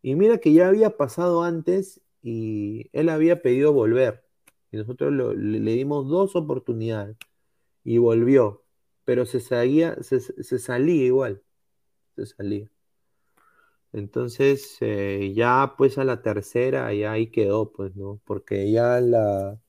y 0.01 0.15
mira 0.15 0.39
que 0.39 0.53
ya 0.53 0.67
había 0.67 0.97
pasado 0.97 1.43
antes 1.43 2.01
y 2.21 2.89
él 2.93 3.09
había 3.09 3.41
pedido 3.41 3.73
volver 3.73 4.23
y 4.73 4.77
nosotros 4.77 5.13
le, 5.13 5.59
dimos 5.71 6.07
dos 6.09 6.35
oportunidades 6.35 7.15
y 7.83 7.99
volvió, 7.99 8.63
pero 9.05 9.25
se 9.27 9.39
salía, 9.39 9.97
se, 10.01 10.19
igual, 10.87 11.43
se 12.15 12.25
salía. 12.25 12.69
Entonces, 13.91 14.77
eh, 14.81 15.31
ya 15.35 15.75
pues 15.77 15.99
a 15.99 16.03
la 16.03 16.23
tercera, 16.23 16.91
ya 16.93 17.11
ahí 17.11 17.27
quedó, 17.29 17.71
pues, 17.71 17.95
¿no? 17.95 18.19
Porque 18.25 18.71
ya 18.71 18.99
la, 18.99 19.59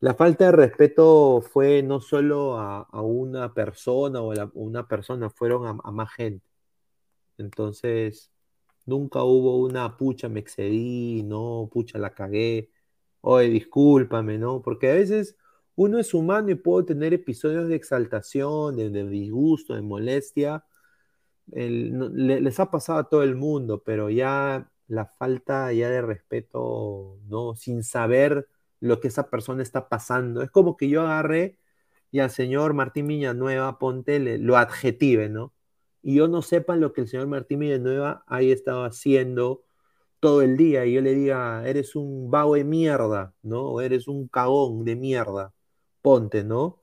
la 0.00 0.14
falta 0.14 0.46
de 0.46 0.52
respeto 0.52 1.40
fue 1.40 1.84
no 1.84 2.00
solo 2.00 2.58
a, 2.58 2.88
una 3.02 3.54
persona 3.54 4.20
o 4.20 4.32
a 4.32 4.50
una 4.54 4.88
persona, 4.88 5.30
fueron 5.30 5.66
a, 5.66 5.78
a 5.84 5.92
más 5.92 6.12
gente. 6.12 6.44
Entonces, 7.38 8.32
nunca 8.86 9.22
hubo 9.22 9.58
una 9.58 9.96
pucha, 9.96 10.28
me 10.28 10.40
excedí, 10.40 11.22
no, 11.22 11.68
pucha, 11.72 11.98
la 11.98 12.10
cagué, 12.14 12.70
oye, 13.20 13.48
discúlpame, 13.50 14.38
¿no? 14.38 14.62
Porque 14.62 14.90
a 14.90 14.94
veces 14.94 15.36
uno 15.76 15.98
es 15.98 16.14
humano 16.14 16.50
y 16.50 16.54
puedo 16.56 16.84
tener 16.84 17.14
episodios 17.14 17.68
de 17.68 17.76
exaltación, 17.76 18.76
de, 18.76 18.90
de 18.90 19.08
disgusto, 19.08 19.74
de 19.74 19.82
molestia 19.82 20.64
el- 21.52 21.96
no- 21.96 22.08
le- 22.08 22.40
les 22.40 22.60
ha 22.60 22.70
pasado 22.70 22.98
a 22.98 23.08
todo 23.08 23.22
el 23.22 23.36
mundo, 23.36 23.82
pero 23.84 24.10
ya 24.10 24.70
la 24.88 25.06
falta 25.06 25.72
ya 25.72 25.90
de 25.90 26.02
respeto, 26.02 27.18
¿no? 27.26 27.54
Sin 27.56 27.82
saber 27.82 28.48
lo 28.80 29.00
que 29.00 29.08
esa 29.08 29.30
persona 29.30 29.62
está 29.62 29.88
pasando. 29.88 30.42
Es 30.42 30.50
como 30.50 30.76
que 30.76 30.88
yo 30.88 31.02
agarré 31.02 31.58
y 32.10 32.20
al 32.20 32.30
señor 32.30 32.74
Martín 32.74 33.06
Villanueva, 33.08 33.78
ponte, 33.78 34.18
le- 34.18 34.38
lo 34.38 34.56
adjetive, 34.56 35.28
¿no? 35.28 35.52
Y 36.02 36.16
yo 36.16 36.28
no 36.28 36.42
sepa 36.42 36.76
lo 36.76 36.92
que 36.92 37.02
el 37.02 37.08
señor 37.08 37.26
Martín 37.26 37.60
Villanueva 37.60 38.24
haya 38.26 38.54
estado 38.54 38.84
haciendo 38.84 39.64
todo 40.20 40.42
el 40.42 40.56
día 40.56 40.86
y 40.86 40.94
yo 40.94 41.00
le 41.02 41.14
diga, 41.14 41.66
eres 41.68 41.96
un 41.96 42.30
vago 42.30 42.54
de 42.56 42.64
mierda, 42.64 43.34
¿no? 43.42 43.80
Eres 43.80 44.08
un 44.08 44.28
cagón 44.28 44.84
de 44.84 44.96
mierda, 44.96 45.54
ponte, 46.02 46.44
¿no? 46.44 46.82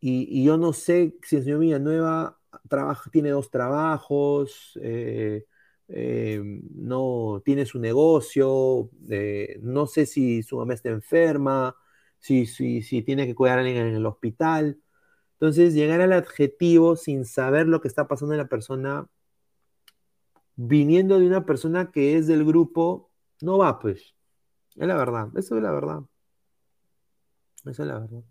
Y, 0.00 0.28
y 0.40 0.44
yo 0.44 0.56
no 0.58 0.72
sé 0.72 1.16
si 1.22 1.36
el 1.36 1.44
señor 1.44 1.60
Villanueva 1.60 2.38
trabaja, 2.68 3.10
tiene 3.10 3.30
dos 3.30 3.50
trabajos, 3.50 4.78
eh, 4.82 5.46
eh, 5.88 6.42
no 6.74 7.42
tiene 7.44 7.66
su 7.66 7.78
negocio, 7.78 8.90
eh, 9.10 9.58
no 9.62 9.86
sé 9.86 10.06
si 10.06 10.42
su 10.42 10.58
mamá 10.58 10.74
está 10.74 10.90
enferma, 10.90 11.76
si, 12.18 12.46
si, 12.46 12.82
si 12.82 13.02
tiene 13.02 13.26
que 13.26 13.34
cuidar 13.34 13.58
a 13.58 13.62
alguien 13.62 13.86
en 13.86 13.94
el 13.94 14.06
hospital. 14.06 14.80
Entonces, 15.34 15.74
llegar 15.74 16.00
al 16.00 16.12
adjetivo 16.12 16.96
sin 16.96 17.24
saber 17.24 17.66
lo 17.68 17.80
que 17.80 17.88
está 17.88 18.08
pasando 18.08 18.34
en 18.34 18.38
la 18.38 18.48
persona, 18.48 19.08
viniendo 20.56 21.18
de 21.18 21.26
una 21.26 21.46
persona 21.46 21.90
que 21.92 22.16
es 22.16 22.26
del 22.26 22.44
grupo, 22.44 23.10
no 23.40 23.58
va, 23.58 23.78
pues. 23.78 24.14
Es 24.76 24.86
la 24.88 24.96
verdad, 24.96 25.28
eso 25.36 25.56
es 25.56 25.62
la 25.62 25.72
verdad. 25.72 26.02
Esa 27.64 27.82
es 27.82 27.88
la 27.88 27.98
verdad. 27.98 28.22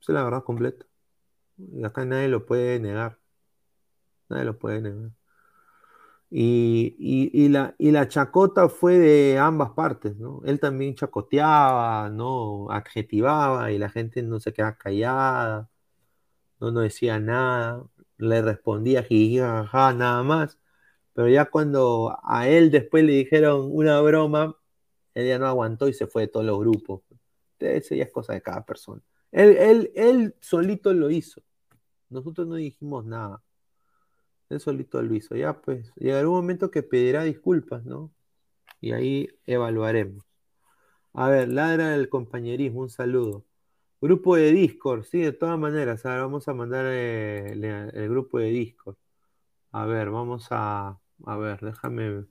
Esa 0.00 0.12
es 0.12 0.14
la 0.14 0.22
verdad 0.24 0.44
completa. 0.44 0.86
Y 1.58 1.84
acá 1.84 2.04
nadie 2.06 2.28
lo 2.28 2.46
puede 2.46 2.80
negar. 2.80 3.20
Nadie 4.28 4.44
lo 4.44 4.58
puede 4.58 4.80
negar. 4.82 5.12
Y, 6.30 6.96
y- 6.98 7.30
la, 7.48 7.74
y 7.78 7.92
la 7.92 8.08
chacota 8.08 8.68
fue 8.68 8.98
de 8.98 9.38
ambas 9.38 9.70
partes, 9.72 10.16
¿no? 10.16 10.40
Él 10.44 10.58
también 10.60 10.94
chacoteaba, 10.96 12.10
¿no? 12.10 12.70
Adjetivaba 12.70 13.70
y 13.70 13.78
la 13.78 13.88
gente 13.90 14.22
no 14.22 14.40
se 14.40 14.52
quedaba 14.52 14.76
callada, 14.76 15.70
no, 16.60 16.70
no 16.72 16.80
decía 16.80 17.20
nada, 17.20 17.84
le 18.18 18.42
respondía 18.42 19.04
nada 19.94 20.22
más. 20.24 20.58
Pero 21.14 21.28
ya 21.28 21.46
cuando 21.46 22.16
a 22.22 22.48
él 22.48 22.70
después 22.70 23.04
le 23.04 23.12
dijeron 23.12 23.68
una 23.72 24.00
broma, 24.00 24.56
él 25.14 25.28
ya 25.28 25.38
no 25.38 25.46
aguantó 25.46 25.88
y 25.88 25.94
se 25.94 26.06
fue 26.06 26.22
de 26.22 26.28
todos 26.28 26.44
los 26.44 26.58
grupos. 26.58 27.02
Eso 27.60 27.94
ya 27.94 28.04
es 28.04 28.12
cosa 28.12 28.34
de 28.34 28.42
cada 28.42 28.64
persona. 28.64 29.00
Él, 29.32 29.56
él, 29.56 29.92
él 29.94 30.36
solito 30.40 30.92
lo 30.92 31.10
hizo. 31.10 31.42
Nosotros 32.10 32.46
no 32.46 32.56
dijimos 32.56 33.04
nada. 33.06 33.42
Él 34.48 34.60
solito 34.60 35.02
lo 35.02 35.14
hizo. 35.14 35.36
Ya 35.36 35.60
pues, 35.60 35.92
llegará 35.96 36.28
un 36.28 36.34
momento 36.34 36.70
que 36.70 36.82
pedirá 36.82 37.24
disculpas, 37.24 37.84
¿no? 37.84 38.12
Y 38.80 38.92
ahí 38.92 39.28
evaluaremos. 39.46 40.24
A 41.14 41.28
ver, 41.30 41.48
ladra 41.48 41.90
del 41.90 42.08
compañerismo, 42.08 42.80
un 42.80 42.90
saludo. 42.90 43.44
Grupo 44.00 44.36
de 44.36 44.52
Discord, 44.52 45.04
sí, 45.04 45.20
de 45.20 45.32
todas 45.32 45.58
maneras. 45.58 46.04
Ahora 46.06 46.22
vamos 46.22 46.48
a 46.48 46.54
mandar 46.54 46.86
eh, 46.88 47.52
el, 47.52 47.64
el 47.64 48.08
grupo 48.10 48.38
de 48.38 48.50
Discord. 48.50 48.96
A 49.72 49.86
ver, 49.86 50.10
vamos 50.10 50.48
a. 50.50 51.00
A 51.26 51.36
ver, 51.36 51.60
déjame 51.60 52.24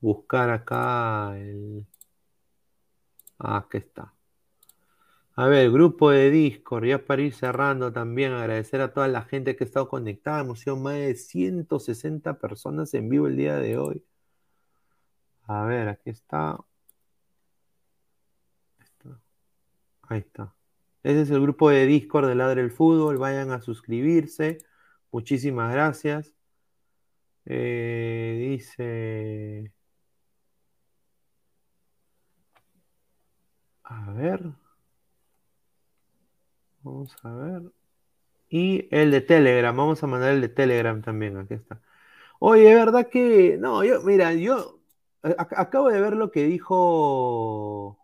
buscar 0.00 0.50
acá 0.50 1.36
el. 1.38 1.86
Ah, 3.38 3.58
aquí 3.58 3.78
está. 3.78 4.12
A 5.36 5.46
ver, 5.48 5.70
grupo 5.70 6.10
de 6.10 6.30
Discord, 6.30 6.86
ya 6.86 7.04
para 7.04 7.22
ir 7.22 7.34
cerrando 7.34 7.92
también, 7.92 8.32
agradecer 8.32 8.80
a 8.80 8.92
toda 8.92 9.06
la 9.08 9.22
gente 9.22 9.54
que 9.54 9.64
ha 9.64 9.66
estado 9.66 9.88
conectada. 9.88 10.40
Hemos 10.40 10.60
sido 10.60 10.76
más 10.76 10.94
de 10.94 11.14
160 11.14 12.38
personas 12.38 12.94
en 12.94 13.08
vivo 13.08 13.26
el 13.26 13.36
día 13.36 13.56
de 13.56 13.76
hoy. 13.78 14.04
A 15.48 15.64
ver, 15.64 15.88
aquí 15.88 16.10
está. 16.10 16.58
Ahí 20.08 20.18
está. 20.18 20.54
Ese 21.02 21.22
es 21.22 21.30
el 21.30 21.40
grupo 21.40 21.70
de 21.70 21.86
Discord 21.86 22.28
de 22.28 22.34
Ladre 22.34 22.62
el 22.62 22.70
Fútbol. 22.70 23.18
Vayan 23.18 23.50
a 23.50 23.60
suscribirse. 23.60 24.58
Muchísimas 25.10 25.72
gracias. 25.72 26.35
Eh, 27.46 28.36
dice. 28.56 29.72
A 33.84 34.10
ver. 34.12 34.42
Vamos 36.82 37.16
a 37.22 37.30
ver. 37.32 37.62
Y 38.48 38.88
el 38.92 39.10
de 39.12 39.20
Telegram, 39.22 39.76
vamos 39.76 40.02
a 40.02 40.06
mandar 40.06 40.32
el 40.34 40.40
de 40.40 40.48
Telegram 40.48 41.02
también, 41.02 41.36
aquí 41.38 41.54
está. 41.54 41.82
Oye, 42.40 42.70
es 42.70 42.76
verdad 42.76 43.08
que, 43.08 43.58
no, 43.58 43.84
yo, 43.84 44.02
mira, 44.02 44.34
yo 44.34 44.80
acabo 45.22 45.90
de 45.90 46.00
ver 46.00 46.14
lo 46.14 46.30
que 46.30 46.44
dijo, 46.44 47.98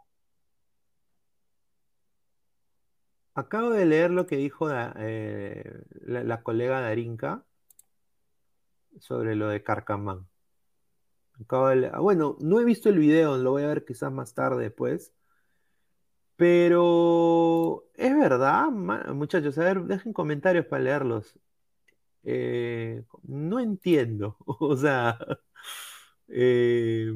acabo 3.34 3.70
de 3.70 3.86
leer 3.86 4.10
lo 4.10 4.26
que 4.26 4.36
dijo 4.36 4.68
eh, 4.70 5.64
la, 6.02 6.42
colega 6.42 6.80
Darinka 6.80 7.44
sobre 9.00 9.34
lo 9.36 9.48
de 9.48 9.62
Carcamán. 9.62 10.26
bueno, 12.00 12.36
no 12.40 12.60
he 12.60 12.64
visto 12.64 12.88
el 12.88 12.98
video, 12.98 13.36
lo 13.38 13.52
voy 13.52 13.64
a 13.64 13.68
ver 13.68 13.84
quizás 13.84 14.12
más 14.12 14.34
tarde 14.34 14.64
después. 14.64 15.12
Pero 16.36 17.84
es 17.94 18.16
verdad, 18.16 18.68
muchachos, 18.70 19.56
a 19.58 19.64
ver, 19.64 19.82
dejen 19.84 20.12
comentarios 20.12 20.66
para 20.66 20.82
leerlos. 20.82 21.38
Eh, 22.24 23.04
no 23.24 23.60
entiendo, 23.60 24.36
o 24.46 24.76
sea, 24.76 25.18
eh, 26.28 27.12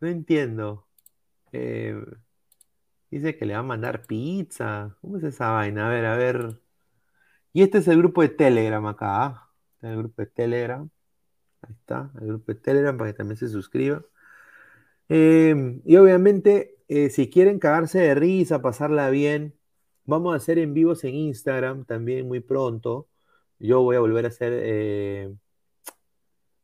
no 0.00 0.08
entiendo. 0.08 0.86
Eh, 1.52 1.94
dice 3.10 3.36
que 3.36 3.46
le 3.46 3.54
va 3.54 3.60
a 3.60 3.62
mandar 3.62 4.06
pizza. 4.06 4.96
¿Cómo 5.00 5.18
es 5.18 5.24
esa 5.24 5.50
vaina? 5.52 5.86
A 5.86 5.90
ver, 5.90 6.04
a 6.06 6.16
ver. 6.16 6.60
Y 7.52 7.62
este 7.62 7.78
es 7.78 7.88
el 7.88 7.98
grupo 7.98 8.22
de 8.22 8.28
Telegram 8.30 8.84
acá. 8.86 9.43
Este 9.84 9.92
el 9.92 9.98
grupo 9.98 10.22
de 10.22 10.26
Telegram. 10.26 10.90
Ahí 11.62 11.74
está, 11.78 12.10
el 12.20 12.28
grupo 12.28 12.52
de 12.52 12.60
Telegram 12.60 12.96
para 12.96 13.12
que 13.12 13.16
también 13.16 13.36
se 13.36 13.48
suscriba. 13.48 14.04
y 15.08 15.96
obviamente, 15.96 16.76
si 17.10 17.30
quieren 17.30 17.58
cagarse 17.58 17.98
de 18.00 18.14
risa, 18.14 18.62
pasarla 18.62 19.10
bien, 19.10 19.54
Vamos 20.06 20.34
a 20.34 20.36
hacer 20.36 20.58
en 20.58 20.74
vivos 20.74 21.02
en 21.04 21.14
Instagram 21.14 21.84
también 21.86 22.28
muy 22.28 22.40
pronto. 22.40 23.08
Yo 23.58 23.82
voy 23.82 23.96
a 23.96 24.00
volver 24.00 24.26
a 24.26 24.28
hacer 24.28 24.52
eh, 24.54 25.34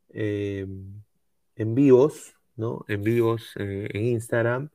eh, 0.09 0.67
en 1.55 1.75
vivos, 1.75 2.35
¿no? 2.55 2.85
En 2.87 3.03
vivos 3.03 3.53
eh, 3.57 3.89
en 3.93 4.05
Instagram. 4.05 4.69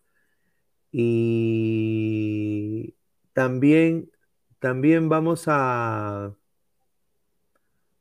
Y 0.90 2.96
también, 3.32 4.10
también 4.58 5.08
vamos 5.08 5.44
a... 5.46 6.34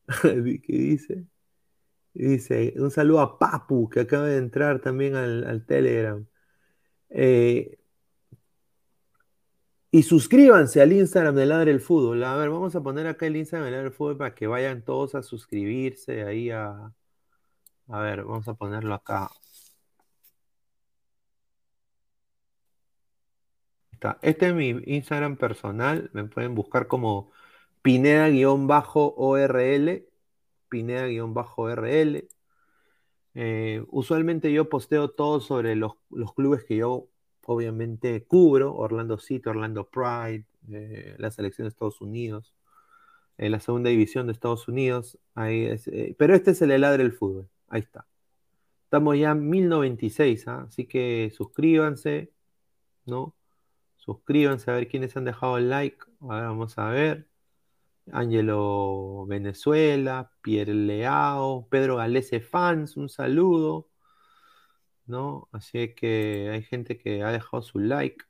¿Qué 0.21 0.61
dice? 0.67 1.25
Dice, 2.13 2.73
un 2.77 2.91
saludo 2.91 3.21
a 3.21 3.39
Papu, 3.39 3.89
que 3.89 4.01
acaba 4.01 4.27
de 4.27 4.37
entrar 4.37 4.79
también 4.81 5.15
al, 5.15 5.65
Telegram. 5.65 6.25
Y 9.95 10.03
suscríbanse 10.03 10.81
al 10.81 10.91
Instagram 10.91 11.35
de 11.35 11.45
Ladre 11.45 11.71
el 11.71 11.79
Fútbol. 11.79 12.21
A 12.25 12.35
ver, 12.35 12.49
vamos 12.49 12.75
a 12.75 12.83
poner 12.83 13.07
acá 13.07 13.27
el 13.27 13.37
Instagram 13.37 13.65
de 13.65 13.71
Ladre 13.71 13.87
el 13.87 13.93
Fútbol 13.93 14.17
para 14.17 14.35
que 14.35 14.45
vayan 14.45 14.83
todos 14.83 15.15
a 15.15 15.23
suscribirse 15.23 16.23
ahí 16.23 16.49
a. 16.51 16.93
A 17.87 17.99
ver, 18.01 18.23
vamos 18.25 18.47
a 18.49 18.55
ponerlo 18.55 18.93
acá. 18.93 19.29
Está. 23.91 24.19
Este 24.21 24.49
es 24.49 24.53
mi 24.53 24.69
Instagram 24.85 25.37
personal. 25.37 26.09
Me 26.13 26.25
pueden 26.25 26.55
buscar 26.55 26.87
como 26.87 27.31
Pineda-ORL. 27.85 28.49
Pineda-ORL. 30.69 32.27
Eh, 33.35 33.85
usualmente 33.89 34.51
yo 34.51 34.69
posteo 34.69 35.11
todo 35.11 35.39
sobre 35.39 35.75
los, 35.75 35.91
los 36.09 36.33
clubes 36.33 36.63
que 36.63 36.77
yo 36.77 37.09
obviamente 37.45 38.25
cubro, 38.25 38.73
Orlando 38.75 39.19
City, 39.19 39.49
Orlando 39.49 39.87
Pride, 39.87 40.47
eh, 40.71 41.15
la 41.19 41.29
selección 41.29 41.65
de 41.65 41.69
Estados 41.69 42.01
Unidos, 42.01 42.55
eh, 43.37 43.51
la 43.51 43.59
segunda 43.59 43.91
división 43.91 44.25
de 44.25 44.33
Estados 44.33 44.67
Unidos, 44.67 45.19
ahí 45.35 45.69
pero 46.17 46.33
este 46.33 46.51
es 46.51 46.61
el 46.63 46.71
heladre 46.71 47.03
del 47.03 47.13
fútbol, 47.13 47.47
ahí 47.67 47.81
está. 47.81 48.07
Estamos 48.85 49.15
ya 49.15 49.29
en 49.31 49.47
1096, 49.47 50.47
¿ah? 50.47 50.65
así 50.67 50.87
que 50.87 51.31
suscríbanse, 51.35 52.31
¿no? 53.05 53.35
Suscríbanse 53.97 54.71
a 54.71 54.73
ver 54.73 54.87
quiénes 54.87 55.15
han 55.17 55.25
dejado 55.25 55.59
el 55.59 55.69
like. 55.69 55.97
Vamos 56.19 56.79
a 56.79 56.89
ver. 56.89 57.27
Ángelo 58.11 59.25
Venezuela, 59.27 60.31
Pierre 60.41 60.73
Leao, 60.73 61.67
Pedro 61.69 61.97
Galese 61.97 62.39
Fans, 62.41 62.97
un 62.97 63.09
saludo. 63.09 63.89
¿no? 65.07 65.49
Así 65.51 65.93
que 65.95 66.49
hay 66.51 66.63
gente 66.63 66.97
que 66.97 67.23
ha 67.23 67.31
dejado 67.31 67.61
su 67.63 67.79
like. 67.79 68.25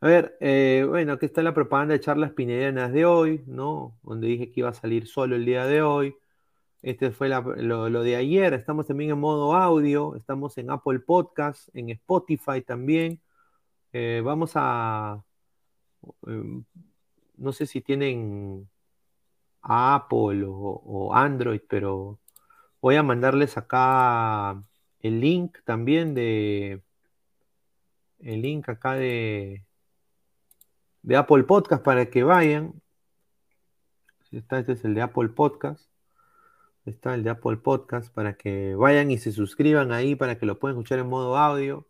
A 0.00 0.06
ver, 0.08 0.36
eh, 0.40 0.84
bueno, 0.88 1.12
aquí 1.12 1.26
está 1.26 1.42
la 1.42 1.54
propaganda 1.54 1.94
de 1.94 2.00
charlas 2.00 2.32
pinedianas 2.32 2.92
de 2.92 3.04
hoy, 3.06 3.44
¿no? 3.46 3.98
Donde 4.02 4.26
dije 4.26 4.50
que 4.50 4.60
iba 4.60 4.68
a 4.70 4.74
salir 4.74 5.06
solo 5.06 5.36
el 5.36 5.44
día 5.44 5.64
de 5.66 5.82
hoy. 5.82 6.16
Este 6.82 7.12
fue 7.12 7.28
lo, 7.28 8.02
de 8.02 8.16
ayer. 8.16 8.54
Estamos 8.54 8.86
también 8.86 9.10
en 9.12 9.20
modo 9.20 9.54
audio. 9.54 10.16
Estamos 10.16 10.58
en 10.58 10.70
Apple 10.70 11.00
Podcast, 11.00 11.68
en 11.74 11.90
Spotify 11.90 12.62
también. 12.62 13.20
Eh, 13.92 14.22
vamos 14.24 14.52
a. 14.56 15.24
Em, 16.26 16.64
no 17.36 17.52
sé 17.52 17.66
si 17.66 17.80
tienen 17.80 18.68
Apple 19.62 20.44
o 20.46 21.14
Android, 21.14 21.60
pero 21.68 22.18
voy 22.80 22.96
a 22.96 23.02
mandarles 23.02 23.56
acá 23.56 24.62
el 25.02 25.20
link 25.20 25.58
también 25.64 26.14
de. 26.14 26.82
El 28.20 28.42
link 28.42 28.68
acá 28.68 28.94
de. 28.94 29.64
De 31.02 31.16
Apple 31.16 31.42
Podcast 31.44 31.82
para 31.82 32.06
que 32.06 32.22
vayan. 32.22 32.80
Está, 34.30 34.60
este 34.60 34.72
es 34.72 34.84
el 34.84 34.94
de 34.94 35.02
Apple 35.02 35.28
Podcast. 35.30 35.90
Está 36.86 37.14
el 37.14 37.24
de 37.24 37.30
Apple 37.30 37.56
Podcast 37.58 38.12
para 38.14 38.34
que 38.34 38.74
vayan 38.76 39.10
y 39.10 39.18
se 39.18 39.32
suscriban 39.32 39.92
ahí 39.92 40.14
para 40.14 40.38
que 40.38 40.46
lo 40.46 40.58
puedan 40.58 40.76
escuchar 40.76 41.00
en 41.00 41.08
modo 41.08 41.36
audio. 41.36 41.88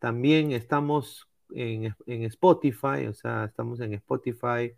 También 0.00 0.52
estamos 0.52 1.28
en, 1.54 1.94
Spotify, 2.24 3.06
o 3.08 3.14
sea, 3.14 3.44
estamos 3.44 3.80
en 3.80 3.94
Spotify 3.94 4.74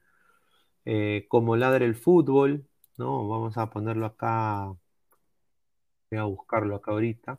eh, 0.84 1.26
como 1.28 1.56
Ladre 1.56 1.86
el 1.86 1.94
Fútbol, 1.96 2.66
¿no? 2.98 3.28
Vamos 3.28 3.56
a 3.58 3.70
ponerlo 3.70 4.06
acá. 4.06 4.74
Voy 6.10 6.18
a 6.18 6.24
buscarlo 6.24 6.76
acá 6.76 6.92
ahorita. 6.92 7.38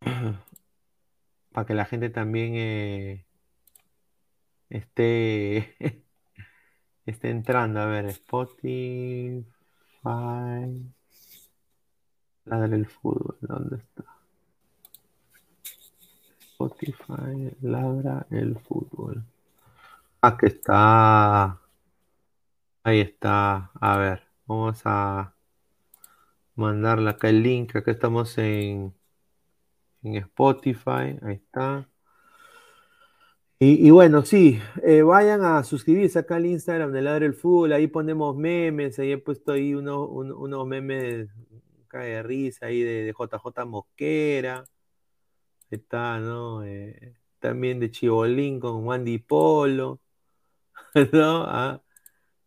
para 1.52 1.66
que 1.66 1.74
la 1.74 1.84
gente 1.84 2.10
también 2.10 2.54
eh, 2.56 3.26
esté, 4.70 5.76
esté 7.06 7.30
entrando. 7.30 7.80
A 7.80 7.86
ver, 7.86 8.06
Spotify. 8.06 9.44
Ladra 12.44 12.76
el 12.76 12.86
fútbol, 12.86 13.38
¿dónde 13.40 13.76
está? 13.76 14.13
Spotify, 16.66 17.56
ladra 17.62 18.26
el 18.30 18.58
fútbol. 18.58 19.22
Ah, 20.22 20.36
que 20.36 20.46
está. 20.46 21.60
Ahí 22.82 23.00
está. 23.00 23.70
A 23.80 23.96
ver, 23.96 24.22
vamos 24.46 24.80
a 24.84 25.34
mandarle 26.54 27.10
acá 27.10 27.28
el 27.28 27.42
link. 27.42 27.76
Acá 27.76 27.90
estamos 27.90 28.38
en 28.38 28.94
en 30.04 30.16
Spotify, 30.16 31.18
ahí 31.22 31.34
está. 31.34 31.88
Y, 33.60 33.88
bueno, 33.90 34.22
sí, 34.26 34.60
eh, 34.82 35.00
vayan 35.00 35.42
a 35.42 35.64
suscribirse 35.64 36.18
acá 36.18 36.36
al 36.36 36.44
Instagram 36.44 36.92
de 36.92 37.00
Ladre 37.00 37.24
el 37.24 37.32
Fútbol, 37.32 37.72
ahí 37.72 37.86
ponemos 37.86 38.36
memes, 38.36 38.98
ahí 38.98 39.12
he 39.12 39.16
puesto 39.16 39.52
ahí 39.52 39.74
unos, 39.74 40.06
unos 40.10 40.66
memes 40.66 41.30
cae 41.88 42.10
de 42.10 42.22
risa 42.22 42.66
ahí 42.66 42.82
de, 42.82 43.14
JJ 43.18 43.64
Mosquera, 43.64 44.64
está, 45.70 46.18
¿no? 46.20 46.64
Eh, 46.64 47.14
también 47.38 47.80
de 47.80 47.90
Chibolín 47.90 48.60
con 48.60 48.86
Wandy 48.86 49.18
Polo, 49.18 50.00
¿no? 51.12 51.44
Ah, 51.46 51.82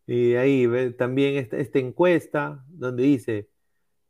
y 0.07 0.35
ahí 0.35 0.68
también 0.98 1.35
esta, 1.38 1.57
esta 1.57 1.80
encuesta 1.80 2.65
donde 2.69 3.03
dice, 3.03 3.49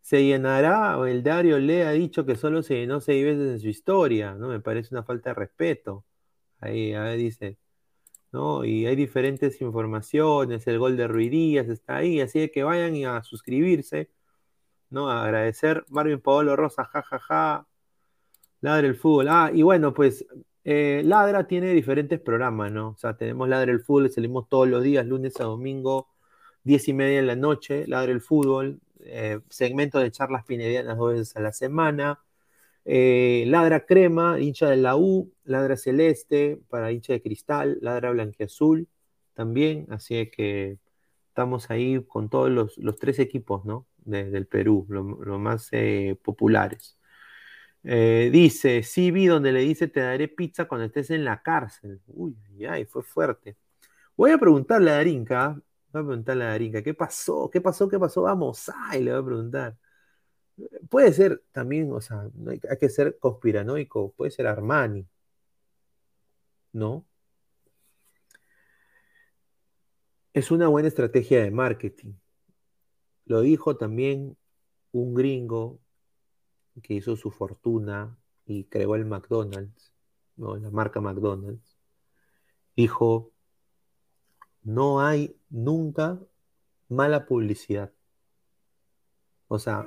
se 0.02 0.24
llenará, 0.26 0.98
el 1.10 1.24
Dario 1.24 1.60
le 1.60 1.86
ha 1.86 1.92
dicho 1.92 2.26
que 2.26 2.36
solo 2.38 2.64
se 2.64 2.76
llenó 2.76 3.02
seis 3.02 3.26
veces 3.26 3.52
en 3.54 3.60
su 3.60 3.68
historia, 3.70 4.36
¿no? 4.36 4.50
Me 4.50 4.62
parece 4.62 4.96
una 4.96 5.04
falta 5.04 5.32
de 5.32 5.36
respeto. 5.36 6.06
Ahí, 6.60 6.94
dice, 7.18 7.58
¿no? 8.32 8.66
Y 8.66 8.86
hay 8.88 8.96
diferentes 8.96 9.62
informaciones, 9.62 10.68
el 10.68 10.80
gol 10.80 10.98
de 10.98 11.08
Ruidías 11.08 11.70
está 11.70 11.98
ahí, 11.98 12.22
así 12.22 12.50
que 12.52 12.64
vayan 12.64 13.06
a 13.06 13.24
suscribirse, 13.24 14.12
¿no? 14.90 15.10
A 15.10 15.24
agradecer. 15.26 15.86
Marvin 15.90 16.22
Paolo 16.22 16.56
Rosa, 16.56 16.86
jajaja. 16.86 17.20
Ja, 17.20 17.30
ja. 17.30 17.67
Ladra 18.68 18.88
el 18.88 18.96
fútbol. 18.96 19.28
Ah, 19.30 19.50
y 19.54 19.62
bueno, 19.62 19.94
pues 19.94 20.26
eh, 20.66 21.02
Ladra 21.06 21.48
tiene 21.48 21.74
diferentes 21.74 22.20
programas, 22.20 22.70
¿no? 22.70 22.90
O 22.90 22.98
sea, 22.98 23.16
tenemos 23.16 23.48
Ladra 23.48 23.72
el 23.72 23.80
fútbol, 23.80 24.12
salimos 24.12 24.50
todos 24.50 24.68
los 24.68 24.84
días, 24.84 25.06
lunes 25.06 25.40
a 25.40 25.46
domingo, 25.46 26.10
diez 26.64 26.88
y 26.90 26.94
media 26.94 27.22
de 27.22 27.28
la 27.28 27.38
noche, 27.38 27.88
Ladra 27.88 28.12
el 28.12 28.20
fútbol, 28.22 28.82
eh, 29.00 29.40
segmento 29.50 30.00
de 30.00 30.12
charlas 30.12 30.44
pinedianas 30.46 30.98
dos 30.98 31.14
veces 31.14 31.36
a 31.38 31.40
la 31.42 31.54
semana. 31.54 32.20
Eh, 32.86 33.46
ladra 33.48 33.86
crema, 33.86 34.40
hincha 34.40 34.70
de 34.70 34.78
la 34.78 34.98
U, 34.98 35.32
ladra 35.46 35.78
celeste 35.78 36.60
para 36.70 36.92
hincha 36.92 37.14
de 37.14 37.22
cristal, 37.22 37.78
ladra 37.82 38.12
blanquiazul 38.12 38.88
también, 39.34 39.88
así 39.92 40.30
que 40.30 40.78
estamos 41.30 41.70
ahí 41.72 42.04
con 42.06 42.30
todos 42.30 42.50
los, 42.50 43.00
tres 43.00 43.20
equipos, 43.20 43.66
¿no? 43.66 43.88
del 44.06 44.48
Perú, 44.48 44.86
los 44.90 45.40
más 45.40 45.70
eh, 45.72 46.18
populares. 46.24 46.97
Eh, 47.90 48.30
dice, 48.34 48.84
sí 48.84 49.12
vi 49.12 49.28
donde 49.28 49.54
le 49.54 49.62
dice 49.62 49.88
te 49.88 50.02
daré 50.02 50.28
pizza 50.28 50.68
cuando 50.68 50.86
estés 50.88 51.10
en 51.12 51.24
la 51.24 51.42
cárcel. 51.42 52.02
Uy, 52.08 52.36
ay, 52.70 52.86
fue 52.86 53.02
fuerte. 53.02 53.58
Voy 54.18 54.32
a 54.32 54.38
preguntarle 54.38 54.92
a 54.92 54.96
Darinka, 54.96 55.50
voy 55.94 56.02
a 56.02 56.06
preguntarle 56.06 56.44
a 56.46 56.48
Darinka, 56.50 56.84
¿qué 56.84 56.94
pasó? 56.94 57.50
¿Qué 57.52 57.62
pasó? 57.62 57.88
¿Qué 57.90 58.00
pasó? 58.00 58.24
Vamos, 58.24 58.70
ay, 58.90 59.04
le 59.04 59.12
voy 59.12 59.22
a 59.22 59.26
preguntar. 59.26 59.78
Puede 60.90 61.14
ser 61.14 61.44
también, 61.52 61.92
o 61.94 62.02
sea, 62.02 62.30
hay, 62.50 62.60
que 62.80 62.90
ser 62.90 63.18
conspiranoico, 63.20 64.12
puede 64.14 64.32
ser 64.32 64.48
Armani, 64.48 65.08
¿no? 66.74 67.06
Es 70.34 70.52
una 70.52 70.68
buena 70.68 70.88
estrategia 70.88 71.42
de 71.44 71.52
marketing. 71.52 72.14
Lo 73.26 73.42
dijo 73.42 73.78
también 73.78 74.38
un 74.92 75.14
gringo 75.14 75.80
que 76.82 76.94
hizo 76.94 77.16
su 77.16 77.32
fortuna 77.32 78.18
y 78.46 78.66
creó 78.66 78.96
el 78.96 79.06
McDonald's, 79.06 79.94
¿no? 80.36 80.56
la 80.58 80.70
marca 80.72 81.02
McDonald's. 81.02 81.78
Dijo, 82.76 83.32
no 84.64 85.02
hay 85.02 85.36
nunca 85.50 86.20
mala 86.90 87.26
publicidad. 87.26 87.92
O 89.48 89.60
sea, 89.60 89.86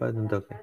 un 0.00 0.28
toque. 0.28 0.56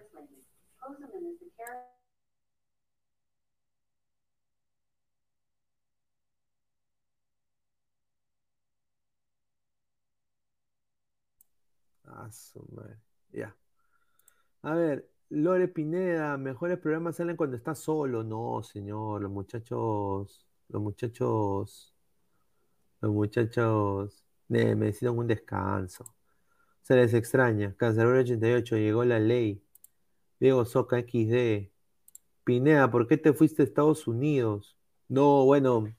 Ah, 12.05 12.29
Ya. 13.31 13.55
A 14.61 14.75
ver, 14.75 15.09
Lore 15.29 15.67
Pineda, 15.67 16.37
mejores 16.37 16.77
programas 16.79 17.15
salen 17.15 17.37
cuando 17.37 17.55
estás 17.57 17.79
solo. 17.79 18.23
No, 18.23 18.61
señor, 18.63 19.21
los 19.21 19.31
muchachos, 19.31 20.45
los 20.67 20.81
muchachos, 20.81 21.93
los 23.01 23.11
muchachos 23.11 24.23
necesitan 24.49 25.17
un 25.17 25.27
descanso. 25.27 26.13
Se 26.81 26.95
les 26.95 27.13
extraña. 27.13 27.75
Cancelero 27.77 28.19
88, 28.19 28.77
llegó 28.77 29.05
la 29.05 29.19
ley. 29.19 29.61
Diego 30.39 30.65
Soca 30.65 30.99
XD. 30.99 31.69
Pineda, 32.43 32.89
¿por 32.91 33.07
qué 33.07 33.17
te 33.17 33.33
fuiste 33.33 33.61
a 33.61 33.65
Estados 33.65 34.07
Unidos? 34.07 34.77
No, 35.07 35.45
bueno. 35.45 35.93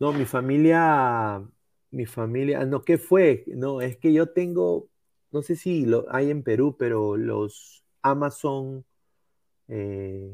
No, 0.00 0.12
mi 0.12 0.26
familia. 0.26 1.42
Mi 1.90 2.06
familia. 2.06 2.64
No, 2.66 2.82
¿qué 2.82 2.98
fue? 2.98 3.44
No, 3.48 3.80
es 3.80 3.96
que 3.96 4.12
yo 4.12 4.28
tengo. 4.30 4.88
No 5.30 5.42
sé 5.42 5.56
si 5.56 5.84
lo 5.86 6.06
hay 6.10 6.30
en 6.30 6.42
Perú, 6.42 6.76
pero 6.78 7.16
los 7.16 7.84
Amazon. 8.02 8.84
Eh, 9.68 10.30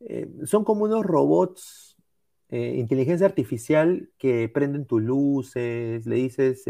eh, 0.00 0.28
son 0.46 0.64
como 0.64 0.84
unos 0.84 1.04
robots. 1.04 1.96
Eh, 2.50 2.76
inteligencia 2.78 3.26
artificial 3.26 4.10
que 4.18 4.48
prenden 4.48 4.86
tus 4.86 5.02
luces, 5.02 6.06
le 6.06 6.16
dices 6.16 6.62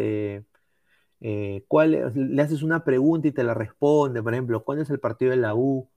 eh, 1.20 1.64
le 2.14 2.42
haces 2.42 2.62
una 2.62 2.84
pregunta 2.84 3.28
y 3.28 3.32
te 3.32 3.44
la 3.44 3.54
responde, 3.54 4.22
por 4.22 4.32
ejemplo, 4.34 4.64
¿cuándo 4.64 4.82
es 4.84 4.90
el 4.90 5.00
partido 5.00 5.30
de 5.32 5.36
la 5.38 5.54
U? 5.54 5.88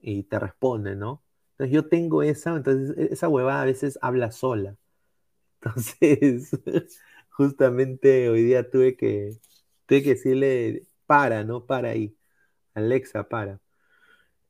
Y 0.00 0.24
te 0.24 0.38
responde, 0.38 0.94
¿no? 0.96 1.22
Entonces 1.52 1.74
yo 1.74 1.88
tengo 1.88 2.22
esa, 2.22 2.56
entonces 2.56 2.96
e, 2.96 3.12
esa 3.12 3.28
huevada 3.28 3.62
a 3.62 3.64
veces 3.64 3.98
habla 4.02 4.30
sola. 4.32 4.76
Entonces, 5.62 6.50
justamente 7.30 8.28
hoy 8.30 8.42
día 8.44 8.70
tuve 8.70 8.96
que, 8.96 9.38
tuve 9.88 10.02
que 10.04 10.10
decirle, 10.10 10.86
para, 11.06 11.44
¿no? 11.44 11.66
Para 11.66 11.90
ahí. 11.90 12.16
Alexa, 12.74 13.28
para. 13.28 13.60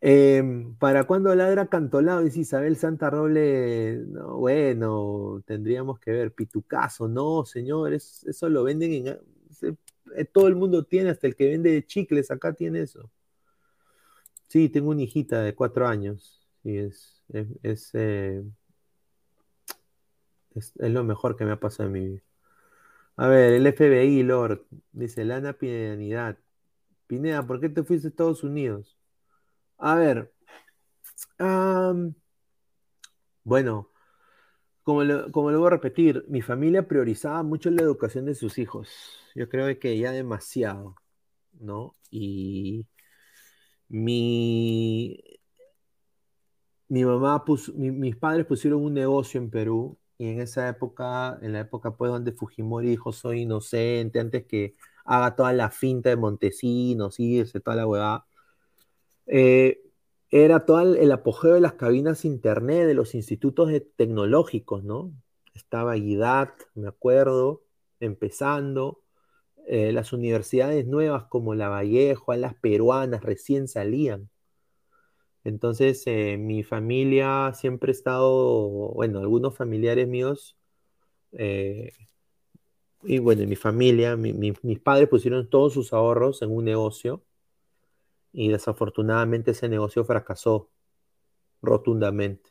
Em, 0.01 0.77
¿Para 0.77 1.05
cuándo 1.05 1.35
ladra 1.35 1.69
Cantolado? 1.69 2.23
Dice 2.23 2.40
Isabel 2.40 2.77
Santa 2.77 3.10
Roble. 3.10 3.98
No, 4.09 4.39
bueno, 4.39 5.43
tendríamos 5.47 6.01
que 6.01 6.12
ver. 6.12 6.35
Pitucazo, 6.35 7.09
no, 7.09 7.44
señores, 7.47 8.24
eso 8.27 8.48
lo 8.48 8.65
venden 8.65 8.93
en. 8.93 9.19
Eh, 10.16 10.24
todo 10.27 10.48
el 10.48 10.56
mundo 10.56 10.85
tiene, 10.85 11.10
hasta 11.10 11.27
el 11.27 11.36
que 11.36 11.48
vende 11.48 11.85
chicles 11.86 12.31
acá 12.31 12.52
tiene 12.55 12.82
eso. 12.82 13.10
Sí, 14.48 14.69
tengo 14.69 14.90
una 14.90 15.02
hijita 15.02 15.43
de 15.43 15.55
cuatro 15.55 15.86
años. 15.86 16.48
Y 16.65 16.78
es, 16.78 17.24
es, 17.62 17.90
eh, 17.94 18.43
es, 20.55 20.73
lo 20.77 21.05
mejor 21.05 21.36
que 21.36 21.44
me 21.44 21.52
ha 21.52 21.60
pasado 21.60 21.89
en 21.89 21.93
mi 21.93 22.09
vida. 22.09 22.23
A 23.19 23.27
ver, 23.27 23.55
el 23.55 23.66
FBI, 23.66 24.23
Lord, 24.23 24.65
dice 24.93 25.24
Lana 25.24 25.53
Pinedad. 25.53 26.39
Pineda, 27.09 27.45
¿por 27.47 27.61
qué 27.61 27.69
te 27.69 27.82
fuiste 27.82 28.07
a 28.07 28.11
Estados 28.11 28.45
Unidos? 28.45 28.97
A 29.78 29.97
ver, 29.97 30.32
bueno, 33.45 33.90
como 34.85 35.05
lo, 35.05 35.32
como 35.32 35.51
lo 35.51 35.59
voy 35.59 35.66
a 35.69 35.70
repetir, 35.70 36.24
mi 36.28 36.43
familia 36.43 36.86
priorizaba 36.86 37.43
mucho 37.43 37.70
la 37.70 37.82
educación 37.82 38.24
de 38.27 38.36
sus 38.36 38.59
hijos. 38.59 38.89
Yo 39.35 39.49
creo 39.49 39.78
que 39.81 39.99
ya 39.99 40.12
demasiado, 40.12 40.95
¿no? 41.61 41.97
Y 42.11 42.86
mi, 43.89 45.20
mi 46.89 47.05
mamá 47.05 47.45
puso, 47.45 47.73
mis 47.74 48.16
padres 48.16 48.47
pusieron 48.47 48.85
un 48.85 48.95
negocio 48.95 49.40
en 49.40 49.51
Perú 49.51 49.99
y 50.19 50.28
en 50.28 50.40
esa 50.40 50.69
época, 50.69 51.39
en 51.43 51.53
la 51.53 51.61
época 51.61 51.97
pues 51.97 52.11
donde 52.11 52.32
Fujimori 52.32 52.89
dijo 52.89 53.12
soy 53.12 53.43
inocente, 53.43 54.20
antes 54.20 54.47
que 54.47 54.74
haga 55.05 55.36
toda 55.36 55.53
la 55.53 55.70
finta 55.70 56.11
de 56.11 56.16
Montesinos, 56.16 57.20
irse, 57.20 57.61
toda 57.61 57.77
la 57.77 57.86
huevada, 57.86 58.27
eh, 59.27 59.81
era 60.31 60.66
todo 60.66 60.81
el, 60.97 61.12
apogeo 61.12 61.55
de 61.55 61.61
las 61.61 61.74
cabinas 61.74 62.24
internet, 62.24 62.86
de 62.86 62.95
los 62.95 63.15
institutos 63.15 63.70
tecnológicos, 63.97 64.85
¿no? 64.85 65.12
Estaba 65.55 65.97
IDAT, 65.97 66.51
me 66.74 66.89
acuerdo, 66.89 67.62
empezando, 68.01 69.01
eh, 69.66 69.93
las 69.93 70.12
universidades 70.12 70.86
nuevas 70.86 71.24
como 71.24 71.55
la 71.55 71.69
Vallejo, 71.69 72.35
las 72.35 72.55
peruanas 72.55 73.23
recién 73.23 73.69
salían. 73.69 74.31
Entonces, 75.48 76.02
eh, 76.06 76.36
mi 76.38 76.62
familia 76.62 77.52
siempre 77.54 77.90
ha 77.90 77.92
estado, 77.92 78.92
bueno, 78.94 79.20
algunos 79.20 79.56
familiares 79.56 80.06
míos, 80.08 80.56
eh, 81.32 81.92
y 83.02 83.18
bueno, 83.18 83.46
mi 83.46 83.56
familia, 83.56 84.16
mis 84.16 84.80
padres 84.80 85.08
pusieron 85.08 85.48
todos 85.48 85.72
sus 85.72 85.92
ahorros 85.92 86.42
en 86.42 86.50
un 86.50 86.64
negocio 86.64 87.22
y 88.32 88.48
desafortunadamente 88.48 89.52
ese 89.52 89.68
negocio 89.68 90.04
fracasó 90.04 90.70
rotundamente. 91.62 92.50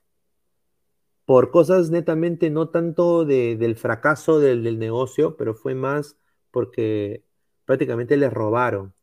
Por 1.25 1.51
cosas 1.51 1.89
netamente, 1.89 2.49
no 2.49 2.69
tanto 2.69 3.25
del 3.25 3.75
fracaso 3.75 4.39
del, 4.39 4.79
negocio, 4.79 5.35
pero 5.37 5.53
fue 5.55 5.75
más 5.75 6.17
porque 6.51 7.23
prácticamente 7.65 8.15
les 8.17 8.31
robaron. 8.33 8.93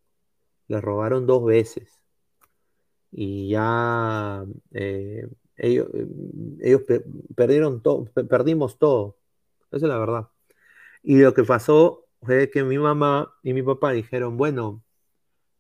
Les 0.69 0.83
robaron 0.83 1.27
dos 1.27 1.45
veces. 1.45 2.01
Y 3.17 3.51
ya 3.51 4.45
eh, 4.73 5.29
ellos, 5.57 5.89
ellos 6.61 6.83
perdieron 7.35 7.83
todo, 7.83 8.07
perdimos 8.29 8.79
todo. 8.79 9.17
Esa 9.71 9.87
es 9.87 9.91
la 9.91 9.99
verdad. 9.99 10.29
Y 11.03 11.19
lo 11.19 11.35
que 11.35 11.45
pasó 11.45 12.07
fue 12.23 12.51
que 12.51 12.65
mi 12.65 12.79
mamá 12.79 13.33
y 13.43 13.53
mi 13.53 13.63
papá 13.63 13.93
dijeron, 13.93 14.37
bueno, 14.37 14.85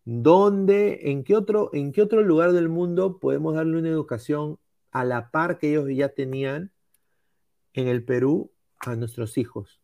¿Dónde, 0.05 1.11
en 1.11 1.25
qué 1.25 1.35
otro, 1.35 1.71
en 1.73 1.91
qué 1.93 2.03
otro 2.03 2.23
lugar 2.23 2.53
del 2.53 2.69
mundo 2.69 3.19
podemos 3.19 3.55
darle 3.55 3.79
una 3.79 3.89
educación 3.89 4.59
a 4.91 5.03
la 5.05 5.31
par 5.31 5.59
que 5.59 5.71
ellos 5.71 5.89
ya 5.95 6.11
tenían 6.11 6.73
en 7.73 7.89
el 7.89 8.05
Perú 8.05 8.53
a 8.81 8.97
nuestros 8.97 9.39
hijos? 9.39 9.81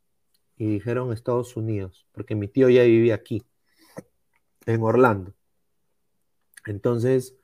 Y 0.59 0.67
dijeron 0.67 1.13
Estados 1.13 1.57
Unidos, 1.57 2.07
porque 2.13 2.35
mi 2.35 2.49
tío 2.49 2.69
ya 2.69 2.83
vivía 2.83 3.15
aquí, 3.15 3.43
en 4.67 4.83
Orlando. 4.83 5.33
Entonces, 6.67 7.39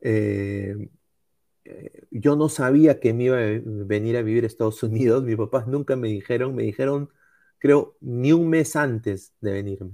eh, 0.00 0.90
eh, 1.64 2.06
yo 2.10 2.36
no 2.36 2.48
sabía 2.48 3.00
que 3.00 3.12
me 3.14 3.24
iba 3.24 3.38
a 3.38 3.60
venir 3.64 4.16
a 4.16 4.22
vivir 4.22 4.44
a 4.44 4.46
Estados 4.48 4.82
Unidos. 4.82 5.24
Mis 5.24 5.36
papás 5.36 5.66
nunca 5.66 5.96
me 5.96 6.08
dijeron, 6.08 6.54
me 6.54 6.64
dijeron, 6.64 7.10
creo, 7.58 7.96
ni 8.00 8.32
un 8.32 8.48
mes 8.50 8.76
antes 8.76 9.34
de 9.40 9.52
venirme. 9.52 9.92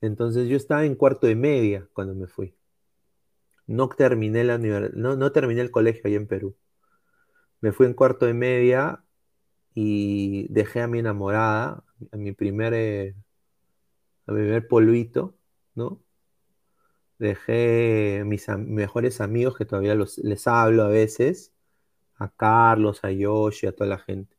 Entonces 0.00 0.48
yo 0.48 0.56
estaba 0.56 0.84
en 0.84 0.94
cuarto 0.94 1.26
de 1.26 1.36
media 1.36 1.88
cuando 1.92 2.14
me 2.14 2.26
fui. 2.26 2.54
No 3.66 3.88
terminé 3.88 4.44
la 4.44 4.58
no, 4.58 5.16
no 5.16 5.32
terminé 5.32 5.60
el 5.60 5.70
colegio 5.70 6.02
ahí 6.06 6.14
en 6.14 6.26
Perú. 6.26 6.56
Me 7.60 7.72
fui 7.72 7.86
en 7.86 7.94
cuarto 7.94 8.26
de 8.26 8.34
media 8.34 9.02
y 9.74 10.48
dejé 10.52 10.82
a 10.82 10.88
mi 10.88 11.00
enamorada, 11.00 11.84
a 12.12 12.16
mi 12.16 12.32
primer, 12.32 12.74
eh, 12.74 13.14
a 14.26 14.32
mi 14.32 14.40
primer 14.40 14.68
polvito, 14.68 15.36
¿no? 15.74 16.02
Dejé 17.18 18.22
mis 18.26 18.48
mejores 18.48 19.20
amigos 19.20 19.56
que 19.56 19.64
todavía 19.64 19.94
los, 19.94 20.18
les 20.18 20.46
hablo 20.46 20.84
a 20.84 20.88
veces, 20.88 21.52
a 22.16 22.30
Carlos, 22.30 23.04
a 23.04 23.10
Yoshi, 23.12 23.66
a 23.66 23.72
toda 23.72 23.90
la 23.90 23.98
gente. 23.98 24.36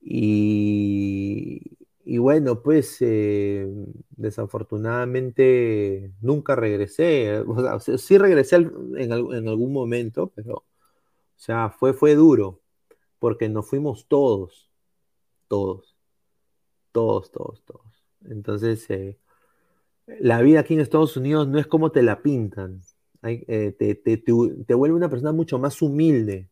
Y, 0.00 1.78
y 2.04 2.18
bueno, 2.18 2.62
pues 2.62 2.98
eh, 3.00 3.66
desafortunadamente 4.10 6.12
nunca 6.20 6.54
regresé. 6.54 7.40
O 7.40 7.80
sí 7.80 8.18
regresé 8.18 8.56
en, 8.56 9.12
algún 9.12 9.72
momento, 9.72 10.32
pero 10.34 10.54
o 10.54 10.64
sea, 11.34 11.70
fue, 11.70 11.92
fue 11.94 12.14
duro, 12.14 12.62
porque 13.18 13.48
nos 13.48 13.68
fuimos 13.68 14.06
todos, 14.08 14.70
todos, 15.48 15.96
todos, 16.92 17.30
todos, 17.32 17.64
todos. 17.64 18.04
Entonces, 18.24 18.88
eh, 18.90 19.18
la 20.06 20.40
vida 20.42 20.60
aquí 20.60 20.74
en 20.74 20.80
Estados 20.80 21.16
Unidos 21.16 21.48
no 21.48 21.58
es 21.58 21.66
como 21.66 21.90
te 21.92 22.02
la 22.02 22.22
pintan. 22.22 22.82
Eh, 23.22 23.74
te, 23.78 23.94
te, 23.94 24.32
vuelve 24.74 24.94
una 24.94 25.08
persona 25.08 25.32
mucho 25.32 25.58
más 25.58 25.82
humilde, 25.82 26.48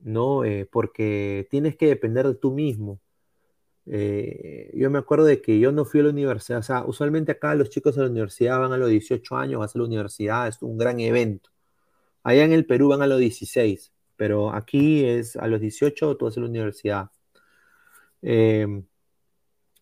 ¿no? 0.00 0.42
porque 0.72 1.46
tienes 1.50 1.76
que 1.76 1.86
depender 1.86 2.26
de 2.26 2.34
tú 2.34 2.52
mismo 2.52 3.00
eh, 3.88 4.70
yo 4.74 4.90
me 4.90 4.98
acuerdo 4.98 5.26
de 5.26 5.40
que 5.40 5.60
yo 5.60 5.70
no 5.70 5.84
fui 5.84 6.00
a 6.00 6.04
la 6.04 6.10
universidad, 6.10 6.58
o 6.58 6.62
sea, 6.62 6.84
usualmente 6.84 7.32
acá 7.32 7.54
los 7.54 7.70
chicos 7.70 7.94
de 7.94 8.02
la 8.02 8.10
universidad 8.10 8.58
van 8.58 8.72
a 8.72 8.76
los 8.76 8.90
18 8.90 9.36
años, 9.36 9.60
van 9.60 9.68
a 9.72 9.78
la 9.78 9.84
universidad, 9.84 10.48
es 10.48 10.60
un 10.62 10.76
gran 10.76 10.98
evento. 11.00 11.50
Allá 12.24 12.44
en 12.44 12.52
el 12.52 12.66
Perú 12.66 12.88
van 12.88 13.02
a 13.02 13.06
los 13.06 13.20
16, 13.20 13.92
pero 14.16 14.52
aquí 14.52 15.04
es 15.04 15.36
a 15.36 15.46
los 15.48 15.60
18 15.60 16.16
tú 16.16 16.24
vas 16.24 16.36
a 16.36 16.40
la 16.40 16.46
universidad. 16.46 17.10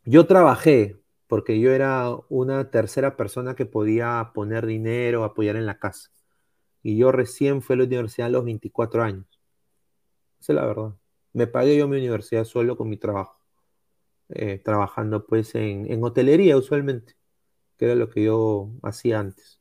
Yo 0.05 0.27
trabajé 0.27 0.97
porque 1.35 1.59
yo 1.59 1.73
era 1.73 2.17
una 2.29 2.71
tercera 2.71 3.17
persona 3.17 3.57
que 3.57 3.67
podía 3.67 4.31
poner 4.33 4.67
dinero, 4.67 5.25
apoyar 5.25 5.57
en 5.57 5.67
la 5.67 5.81
casa. 5.81 6.11
Y 6.81 6.97
yo 6.97 7.11
recién 7.11 7.61
fui 7.61 7.75
a 7.75 7.79
la 7.79 7.85
universidad 7.87 8.29
a 8.29 8.31
los 8.31 8.45
24 8.45 9.03
años. 9.03 9.27
Esa 10.39 10.53
es 10.53 10.55
la 10.55 10.65
verdad. 10.65 10.95
Me 11.33 11.49
pagué 11.49 11.77
yo 11.77 11.89
mi 11.89 11.97
universidad 11.97 12.45
solo 12.45 12.77
con 12.77 12.89
mi 12.89 12.99
trabajo. 12.99 13.37
Eh, 14.29 14.61
trabajando 14.65 15.27
pues 15.27 15.57
en, 15.57 16.05
hotelería 16.05 16.57
usualmente, 16.57 17.17
que 17.79 17.87
era 17.87 17.97
lo 17.97 18.09
que 18.09 18.23
yo 18.23 18.71
hacía 18.85 19.19
antes. 19.19 19.61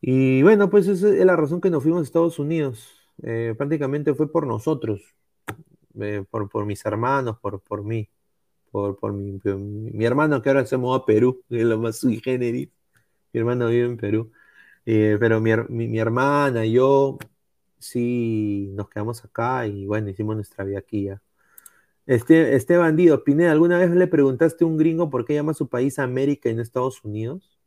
Y 0.00 0.42
bueno, 0.42 0.70
pues 0.70 0.88
esa 0.88 1.10
es 1.10 1.22
la 1.22 1.36
razón 1.36 1.60
que 1.60 1.68
nos 1.68 1.82
fuimos 1.82 2.00
a 2.00 2.04
Estados 2.04 2.38
Unidos. 2.38 2.96
Eh, 3.22 3.54
prácticamente 3.58 4.14
fue 4.14 4.32
por 4.32 4.46
nosotros, 4.46 5.02
eh, 6.00 6.24
por, 6.30 6.64
mis 6.64 6.82
hermanos, 6.86 7.38
por, 7.40 7.60
por 7.60 7.84
mí, 7.84 8.08
por, 8.70 8.96
por 8.96 9.12
mi, 9.12 9.40
mi, 9.42 10.04
hermano 10.04 10.42
que 10.42 10.48
ahora 10.48 10.66
se 10.66 10.76
mudó 10.76 10.94
a 10.94 11.06
Perú, 11.06 11.42
es 11.50 11.64
lo 11.64 11.78
más 11.78 11.98
sui 11.98 12.20
generis. 12.20 12.68
Mi 13.32 13.40
hermano 13.40 13.68
vive 13.68 13.86
en 13.86 13.96
Perú. 13.96 14.32
pero 14.84 15.40
mi, 15.40 15.52
mi, 15.68 15.98
hermana 15.98 16.64
y 16.66 16.72
yo 16.72 17.18
sí 17.78 18.70
nos 18.74 18.88
quedamos 18.88 19.24
acá 19.24 19.66
y 19.66 19.86
bueno, 19.86 20.10
hicimos 20.10 20.36
nuestra 20.36 20.64
vida 20.64 20.78
aquí 20.78 21.04
ya. 21.04 21.22
Este, 22.06 22.54
este 22.54 22.76
bandido, 22.76 23.24
Pineda, 23.24 23.52
¿alguna 23.52 23.78
vez 23.78 23.90
le 23.90 24.06
preguntaste 24.06 24.64
a 24.64 24.66
un 24.68 24.76
gringo 24.76 25.10
por 25.10 25.24
qué 25.24 25.34
llama 25.34 25.54
su 25.54 25.68
país 25.68 25.98
América 25.98 26.48
y 26.48 26.54
no 26.54 26.62
Estados 26.62 27.04
Unidos? 27.04 27.58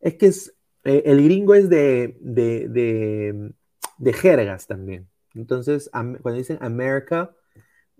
Es 0.00 0.14
que 0.16 0.26
es, 0.26 0.54
eh, 0.84 1.02
el 1.06 1.22
gringo 1.22 1.54
es 1.54 1.68
de, 1.68 2.16
de, 2.20 4.12
jergas 4.12 4.66
también. 4.66 5.08
Entonces, 5.34 5.90
cuando 5.92 6.32
dicen 6.32 6.58
América, 6.60 7.30
eh, 7.30 7.39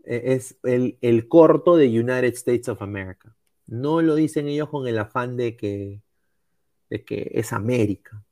es 0.05 0.59
el, 0.63 0.99
el, 1.01 1.29
corto 1.29 1.77
de 1.77 1.89
United 1.89 2.35
States 2.35 2.69
of 2.69 2.83
America. 2.83 3.37
No 3.67 4.03
lo 4.03 4.15
dicen 4.15 4.49
ellos 4.49 4.69
con 4.69 4.87
el 4.89 4.99
afán 4.99 5.37
de 5.37 5.57
que, 5.57 6.03
de 6.91 7.05
que 7.05 7.31
es 7.35 7.53
América. 7.53 8.25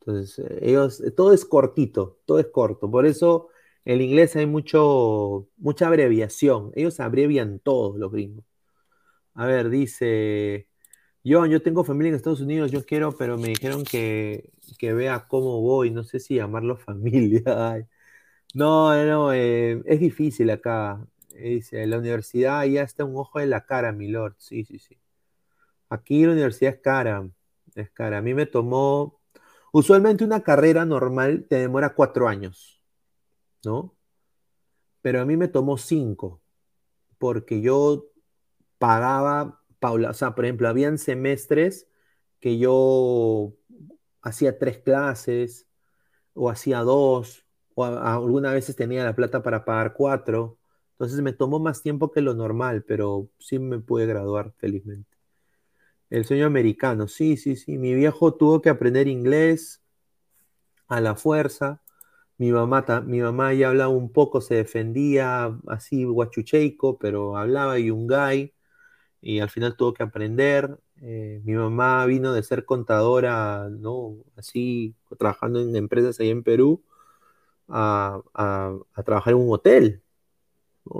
Entonces, 0.00 0.38
eh, 0.38 0.58
ellos, 0.62 1.02
todo 1.16 1.32
es 1.32 1.44
cortito, 1.44 2.18
todo 2.26 2.38
es 2.38 2.46
corto. 2.48 2.90
Por 2.90 3.06
eso 3.06 3.48
el 3.84 4.00
inglés 4.02 4.36
hay 4.36 4.46
mucho, 4.46 5.48
mucha 5.56 5.86
abreviación. 5.88 6.72
Ellos 6.74 7.00
abrevian 7.00 7.60
todos 7.60 7.98
los 7.98 8.12
gringos. 8.12 8.44
A 9.34 9.46
ver, 9.46 9.70
dice, 9.70 10.68
yo, 11.24 11.46
yo 11.46 11.62
tengo 11.62 11.84
familia 11.84 12.10
en 12.10 12.16
Estados 12.16 12.40
Unidos, 12.40 12.70
yo 12.72 12.84
quiero, 12.84 13.12
pero 13.16 13.38
me 13.38 13.48
dijeron 13.48 13.84
que, 13.84 14.50
vea 14.80 15.26
cómo 15.28 15.60
voy, 15.60 15.90
no 15.90 16.04
sé 16.04 16.20
si 16.20 16.36
llamarlo 16.36 16.76
familia. 16.76 17.42
No, 18.54 18.94
no, 19.04 19.32
eh, 19.32 19.82
es 19.86 20.00
difícil 20.00 20.50
acá. 20.50 21.06
Dice, 21.28 21.86
la 21.86 21.98
universidad 21.98 22.64
ya 22.64 22.82
está 22.82 23.04
un 23.04 23.16
ojo 23.16 23.38
de 23.38 23.46
la 23.46 23.64
cara, 23.64 23.92
mi 23.92 24.08
lord. 24.08 24.34
Sí, 24.38 24.64
sí, 24.64 24.78
sí. 24.78 24.98
Aquí 25.90 26.24
la 26.24 26.32
universidad 26.32 26.74
es 26.74 26.80
cara, 26.80 27.28
es 27.74 27.90
cara. 27.90 28.18
A 28.18 28.22
mí 28.22 28.34
me 28.34 28.46
tomó, 28.46 29.20
usualmente 29.72 30.24
una 30.24 30.42
carrera 30.42 30.84
normal 30.84 31.46
te 31.48 31.56
demora 31.56 31.94
cuatro 31.94 32.28
años. 32.28 32.80
¿no? 33.64 33.96
Pero 35.02 35.20
a 35.20 35.24
mí 35.24 35.36
me 35.36 35.48
tomó 35.48 35.78
cinco, 35.78 36.42
porque 37.18 37.60
yo 37.60 38.10
pagaba, 38.78 39.62
Paula, 39.78 40.10
o 40.10 40.14
sea, 40.14 40.34
por 40.34 40.44
ejemplo, 40.44 40.68
habían 40.68 40.98
semestres 40.98 41.88
que 42.40 42.58
yo 42.58 43.54
hacía 44.22 44.58
tres 44.58 44.78
clases, 44.78 45.68
o 46.34 46.50
hacía 46.50 46.80
dos, 46.80 47.46
o 47.74 47.84
algunas 47.84 48.52
veces 48.52 48.76
tenía 48.76 49.04
la 49.04 49.14
plata 49.14 49.42
para 49.42 49.64
pagar 49.64 49.94
cuatro. 49.94 50.58
Entonces 50.92 51.20
me 51.22 51.32
tomó 51.32 51.58
más 51.58 51.82
tiempo 51.82 52.10
que 52.10 52.20
lo 52.20 52.34
normal, 52.34 52.84
pero 52.86 53.28
sí 53.38 53.58
me 53.58 53.78
pude 53.80 54.06
graduar 54.06 54.52
felizmente. 54.58 55.16
El 56.10 56.24
sueño 56.24 56.46
americano, 56.46 57.08
sí, 57.08 57.36
sí, 57.36 57.56
sí. 57.56 57.78
Mi 57.78 57.94
viejo 57.94 58.34
tuvo 58.34 58.60
que 58.60 58.68
aprender 58.68 59.08
inglés 59.08 59.82
a 60.88 61.00
la 61.00 61.14
fuerza. 61.16 61.82
Mi 62.38 62.52
mamá, 62.52 62.84
mi 63.06 63.20
mamá 63.20 63.54
ya 63.54 63.68
hablaba 63.68 63.90
un 63.90 64.12
poco, 64.12 64.40
se 64.40 64.56
defendía 64.56 65.56
así 65.68 66.04
guachucheico, 66.04 66.98
pero 66.98 67.36
hablaba 67.36 67.78
yungay 67.78 68.54
y 69.20 69.40
al 69.40 69.50
final 69.50 69.76
tuvo 69.76 69.94
que 69.94 70.02
aprender. 70.02 70.78
Eh, 71.02 71.40
mi 71.44 71.54
mamá 71.54 72.04
vino 72.06 72.32
de 72.32 72.42
ser 72.42 72.64
contadora, 72.64 73.68
¿no? 73.70 74.16
Así, 74.36 74.94
trabajando 75.18 75.60
en 75.60 75.76
empresas 75.76 76.20
ahí 76.20 76.30
en 76.30 76.42
Perú, 76.42 76.82
a, 77.70 78.22
trabajar 79.04 79.32
en 79.34 79.40
un 79.40 79.52
hotel. 79.52 80.02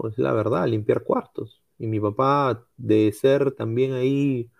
Es 0.09 0.18
la 0.18 0.32
verdad, 0.32 0.66
limpiar 0.68 1.02
cuartos. 1.05 1.62
Y 1.78 1.86
mi 1.86 2.01
papá 2.01 2.66
de 2.76 3.12
ser 3.12 3.52
también 3.52 3.92
ahí 3.94 4.51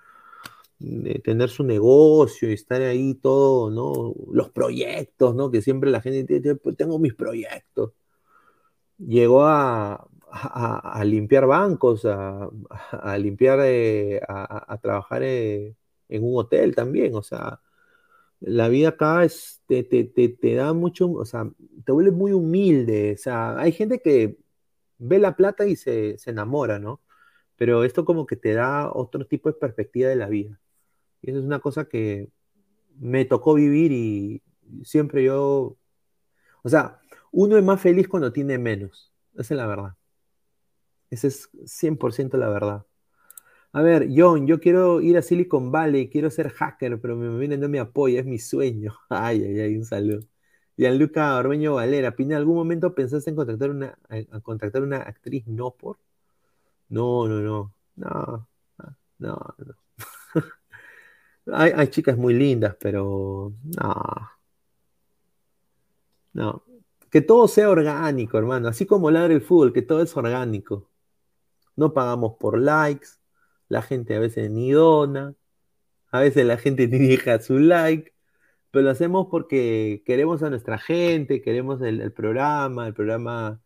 de 0.78 1.19
tener 1.19 1.51
su 1.51 1.62
negocio 1.62 2.51
y 2.51 2.55
estar 2.55 2.81
ahí 2.81 3.15
todo, 3.15 3.70
¿no? 3.70 4.15
Los 4.32 4.51
proyectos, 4.51 5.35
¿no? 5.35 5.51
Que 5.51 5.61
siempre 5.62 5.91
la 5.91 6.01
gente 6.01 6.24
dice, 6.39 6.57
pues, 6.57 6.77
tengo 6.77 6.99
mis 6.99 7.15
proyectos. 7.15 7.93
Llegó 8.99 9.45
a, 9.45 10.07
limpiar 11.05 11.47
bancos, 11.47 12.07
a, 12.07 12.51
limpiar, 13.19 13.61
eh, 13.65 14.20
a, 14.28 14.78
trabajar 14.81 15.23
eh, 15.23 15.74
en 16.09 16.24
un 16.24 16.39
hotel 16.39 16.74
también, 16.74 17.15
o 17.15 17.23
sea, 17.23 17.61
la 18.41 18.69
vida 18.69 18.91
acá 18.91 19.25
es, 19.25 19.62
te, 19.67 19.83
te, 19.85 20.55
da 20.55 20.73
mucho, 20.73 21.11
o 21.12 21.25
sea, 21.25 21.51
te 21.85 21.93
vuelve 21.93 22.11
muy 22.11 22.33
humilde, 22.33 23.15
o 23.15 23.19
sea, 23.19 23.59
hay 23.59 23.73
gente 23.73 24.01
que 24.01 24.39
ve 24.99 25.19
la 25.19 25.37
plata 25.37 25.67
y 25.67 25.77
se, 25.77 26.19
se 26.19 26.31
enamora, 26.31 26.79
¿no? 26.79 27.01
Pero 27.57 27.85
esto 27.85 28.05
como 28.05 28.27
que 28.27 28.37
te 28.37 28.55
da 28.55 28.91
otro 28.93 29.27
tipo 29.27 29.51
de 29.51 29.59
perspectiva 29.59 30.09
de 30.09 30.17
la 30.17 30.29
vida. 30.29 30.59
Y 31.23 31.31
eso 31.31 31.41
es 31.41 31.45
una 31.45 31.61
cosa 31.61 31.87
que 31.87 32.31
me 32.99 33.25
tocó 33.25 33.55
vivir 33.55 33.93
y 33.93 34.43
siempre 34.85 35.25
yo, 35.25 35.77
o 36.62 36.69
sea, 36.69 37.01
uno 37.33 37.57
es 37.57 37.65
más 37.65 37.81
feliz 37.81 38.09
cuando 38.09 38.33
tiene 38.33 38.59
menos. 38.59 39.12
Esa 39.35 39.55
es 39.55 39.59
la 39.59 39.67
verdad. 39.67 39.97
Esa 41.11 41.27
es 41.29 41.51
100% 41.65 42.37
la 42.39 42.49
verdad. 42.49 42.87
A 43.73 43.83
ver, 43.83 44.09
John, 44.15 44.47
yo 44.47 44.59
quiero 44.61 45.01
ir 45.01 45.17
a 45.17 45.23
Silicon 45.23 45.71
Valley, 45.71 46.09
quiero 46.11 46.29
ser 46.31 46.51
hacker, 46.51 47.01
pero 47.01 47.17
me 47.17 47.39
viene 47.39 47.57
no 47.57 47.69
me 47.69 47.79
apoya, 47.79 48.21
es 48.21 48.27
mi 48.27 48.39
sueño. 48.39 48.95
Ay, 49.09 49.43
ay, 49.45 49.61
ay, 49.61 49.77
un 49.77 49.85
saludo. 49.85 50.27
Gianluca 50.77 51.37
Ormeño 51.37 51.75
Valera, 51.75 52.15
¿en 52.19 52.33
algún 52.33 52.57
momento 52.57 52.95
pensaste 52.95 53.31
en 53.31 53.37
contratar 53.37 53.71
una, 53.71 53.99
contratar 54.43 54.83
una 54.83 54.99
actriz 54.99 55.47
no 55.47 55.73
por? 55.73 55.99
No, 56.89 57.29
no, 57.29 57.41
no, 57.43 57.75
no, 57.97 58.49
no, 59.19 59.55
no. 59.59 59.77
Hay, 61.53 61.89
chicas 61.89 62.17
muy 62.17 62.35
lindas, 62.35 62.77
pero 62.81 63.55
no. 63.65 64.31
No. 66.33 66.65
Que 67.11 67.21
todo 67.21 67.49
sea 67.49 67.71
orgánico, 67.71 68.39
hermano. 68.39 68.69
Así 68.69 68.87
como 68.87 69.11
ladra 69.11 69.35
el 69.35 69.43
fútbol, 69.43 69.73
que 69.73 69.83
todo 69.83 70.03
es 70.03 70.17
orgánico. 70.17 70.89
No 71.77 71.93
pagamos 71.95 72.37
por 72.39 72.59
likes. 72.59 73.20
La 73.71 73.83
gente 73.83 74.17
a 74.17 74.21
veces 74.21 74.51
ni 74.51 74.73
dona. 74.73 75.35
A 76.13 76.21
veces 76.21 76.47
la 76.47 76.59
gente 76.59 76.89
ni 76.89 76.99
deja 77.09 77.41
su 77.41 77.59
like. 77.59 78.15
Pero 78.71 78.85
lo 78.85 78.91
hacemos 78.91 79.29
porque 79.31 80.03
queremos 80.07 80.43
a 80.43 80.51
nuestra 80.51 80.79
gente, 80.79 81.43
queremos 81.43 81.81
el, 81.83 82.13
programa. 82.13 82.87
El 82.89 82.95
programa 82.95 83.63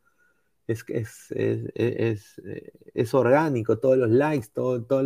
es, 0.66 0.84
es, 0.88 1.30
es, 1.32 2.40
es, 2.94 3.14
orgánico. 3.14 3.78
Todos 3.78 3.98
los 3.98 4.10
likes, 4.10 4.48
todo, 4.54 4.84
todas 4.84 5.04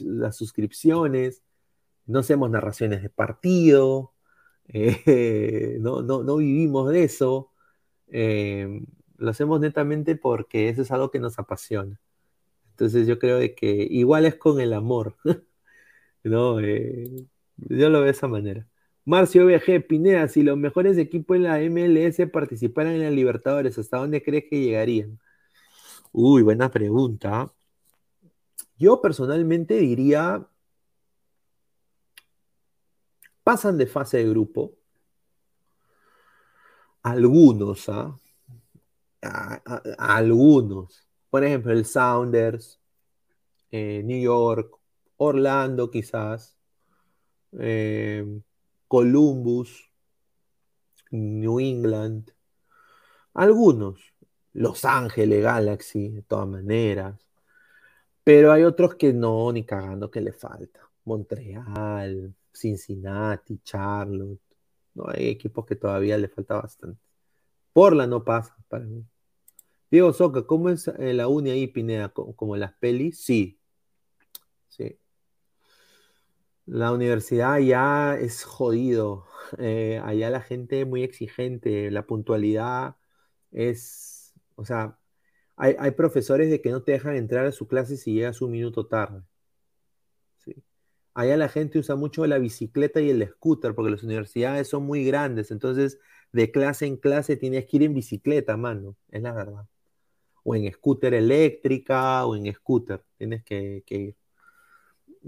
las 0.00 0.36
suscripciones 0.36 1.42
no 2.06 2.20
hacemos 2.20 2.50
narraciones 2.50 3.02
de 3.02 3.10
partido, 3.10 4.14
eh, 4.68 5.78
no, 5.80 6.02
no, 6.02 6.22
no, 6.22 6.36
vivimos 6.36 6.90
de 6.90 7.04
eso. 7.04 7.52
Eh, 8.08 8.82
lo 9.18 9.30
hacemos 9.30 9.60
netamente 9.60 10.16
porque 10.16 10.68
eso 10.68 10.82
es 10.82 10.90
algo 10.90 11.10
que 11.10 11.20
nos 11.20 11.38
apasiona. 11.38 12.00
Entonces 12.76 13.06
yo 13.06 13.18
creo 13.18 13.38
de 13.38 13.54
que 13.54 13.88
igual 13.90 14.26
es 14.26 14.34
con 14.34 14.60
el 14.60 14.74
amor, 14.74 15.16
¿no? 16.24 16.60
Eh, 16.60 17.26
yo 17.56 17.88
lo 17.88 18.00
veo 18.00 18.04
de 18.04 18.10
esa 18.10 18.28
manera. 18.28 18.66
Marcio 19.06 19.46
BG, 19.46 19.86
Pineda, 19.86 20.28
si 20.28 20.42
los 20.42 20.58
mejores 20.58 20.98
equipos 20.98 21.36
en 21.36 21.44
la 21.44 21.58
MLS 21.60 22.28
participaran 22.30 22.92
en 22.92 23.04
la 23.04 23.10
Libertadores, 23.10 23.78
¿hasta 23.78 23.96
dónde 23.96 24.22
crees 24.22 24.44
que 24.50 24.60
llegarían? 24.60 25.18
Uy, 26.12 26.42
buena 26.42 26.70
pregunta. 26.70 27.50
Yo 28.78 29.00
personalmente 29.00 29.78
diría, 29.78 30.46
pasan 33.42 33.78
de 33.78 33.86
fase 33.86 34.18
de 34.18 34.28
grupo. 34.28 34.74
Algunos, 37.02 37.88
¿ah? 37.88 38.20
algunos. 39.98 41.05
Por 41.36 41.44
ejemplo, 41.44 41.70
el 41.70 41.84
Sounders, 41.84 42.80
eh, 43.70 44.00
New 44.02 44.18
York, 44.18 44.74
Orlando 45.18 45.90
quizás, 45.90 46.56
eh, 47.58 48.24
Columbus, 48.88 49.92
New 51.10 51.60
England, 51.60 52.30
algunos, 53.34 54.14
Los 54.54 54.86
Ángeles 54.86 55.42
Galaxy, 55.42 56.08
de 56.08 56.22
todas 56.22 56.48
maneras, 56.48 57.20
pero 58.24 58.50
hay 58.50 58.62
otros 58.62 58.94
que 58.94 59.12
no, 59.12 59.52
ni 59.52 59.62
cagando 59.66 60.10
que 60.10 60.22
le 60.22 60.32
falta. 60.32 60.88
Montreal, 61.04 62.34
Cincinnati, 62.50 63.60
Charlotte, 63.62 64.40
no 64.94 65.04
hay 65.10 65.28
equipos 65.28 65.66
que 65.66 65.76
todavía 65.76 66.16
le 66.16 66.28
falta 66.28 66.54
bastante. 66.62 66.98
Porla 67.74 68.06
no 68.06 68.24
pasa 68.24 68.56
para 68.70 68.86
mí. 68.86 69.04
Diego 69.90 70.12
Soca, 70.12 70.46
¿cómo 70.46 70.68
es 70.70 70.88
eh, 70.88 71.14
la 71.14 71.28
uni 71.28 71.50
ahí, 71.50 71.66
Pineda? 71.68 72.08
¿Como, 72.10 72.56
las 72.56 72.72
pelis? 72.74 73.20
Sí. 73.20 73.60
Sí. 74.68 74.98
La 76.66 76.92
universidad 76.92 77.58
ya 77.58 78.16
es 78.18 78.44
jodido. 78.44 79.26
Eh, 79.58 80.00
allá 80.04 80.30
la 80.30 80.40
gente 80.40 80.80
es 80.80 80.86
muy 80.86 81.02
exigente. 81.04 81.90
La 81.90 82.06
puntualidad 82.06 82.96
es. 83.52 84.34
O 84.56 84.64
sea, 84.64 84.98
hay, 85.56 85.90
profesores 85.92 86.50
de 86.50 86.60
que 86.62 86.70
no 86.70 86.82
te 86.82 86.92
dejan 86.92 87.16
entrar 87.16 87.46
a 87.46 87.52
su 87.52 87.68
clase 87.68 87.96
si 87.96 88.14
llegas 88.14 88.42
un 88.42 88.52
minuto 88.52 88.86
tarde. 88.86 89.22
¿sí? 90.38 90.54
Allá 91.14 91.36
la 91.36 91.48
gente 91.48 91.78
usa 91.78 91.96
mucho 91.96 92.26
la 92.26 92.38
bicicleta 92.38 93.00
y 93.00 93.10
el 93.10 93.26
scooter 93.28 93.74
porque 93.74 93.90
las 93.92 94.02
universidades 94.02 94.68
son 94.68 94.84
muy 94.86 95.04
grandes. 95.04 95.50
Entonces, 95.50 95.98
de 96.32 96.50
clase 96.52 96.86
en 96.86 96.96
clase 96.98 97.36
tienes 97.36 97.66
que 97.66 97.78
ir 97.78 97.82
en 97.84 97.94
bicicleta, 97.94 98.56
mano. 98.56 98.96
Es 99.10 99.22
la 99.22 99.32
verdad 99.32 99.66
o 100.46 100.54
en 100.54 100.72
scooter 100.72 101.12
eléctrica 101.14 102.24
o 102.24 102.36
en 102.36 102.52
scooter. 102.54 103.02
Tienes 103.18 103.42
que, 103.44 103.82
ir. 103.88 104.16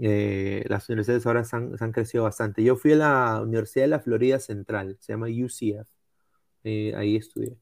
Eh, 0.01 0.63
las 0.69 0.87
universidades 0.87 1.25
ahora 1.27 1.43
se 1.43 1.57
han, 1.57 1.91
crecido 1.91 2.23
bastante. 2.23 2.63
Yo 2.63 2.77
fui 2.77 2.93
a 2.93 2.95
la 2.95 3.41
Universidad 3.43 3.83
de 3.83 3.89
la 3.89 3.99
Florida 3.99 4.39
Central, 4.39 4.97
se 5.01 5.13
llama 5.13 5.27
UCF. 5.27 5.87
Eh, 6.63 6.93
ahí 6.95 7.17
estudié. 7.17 7.57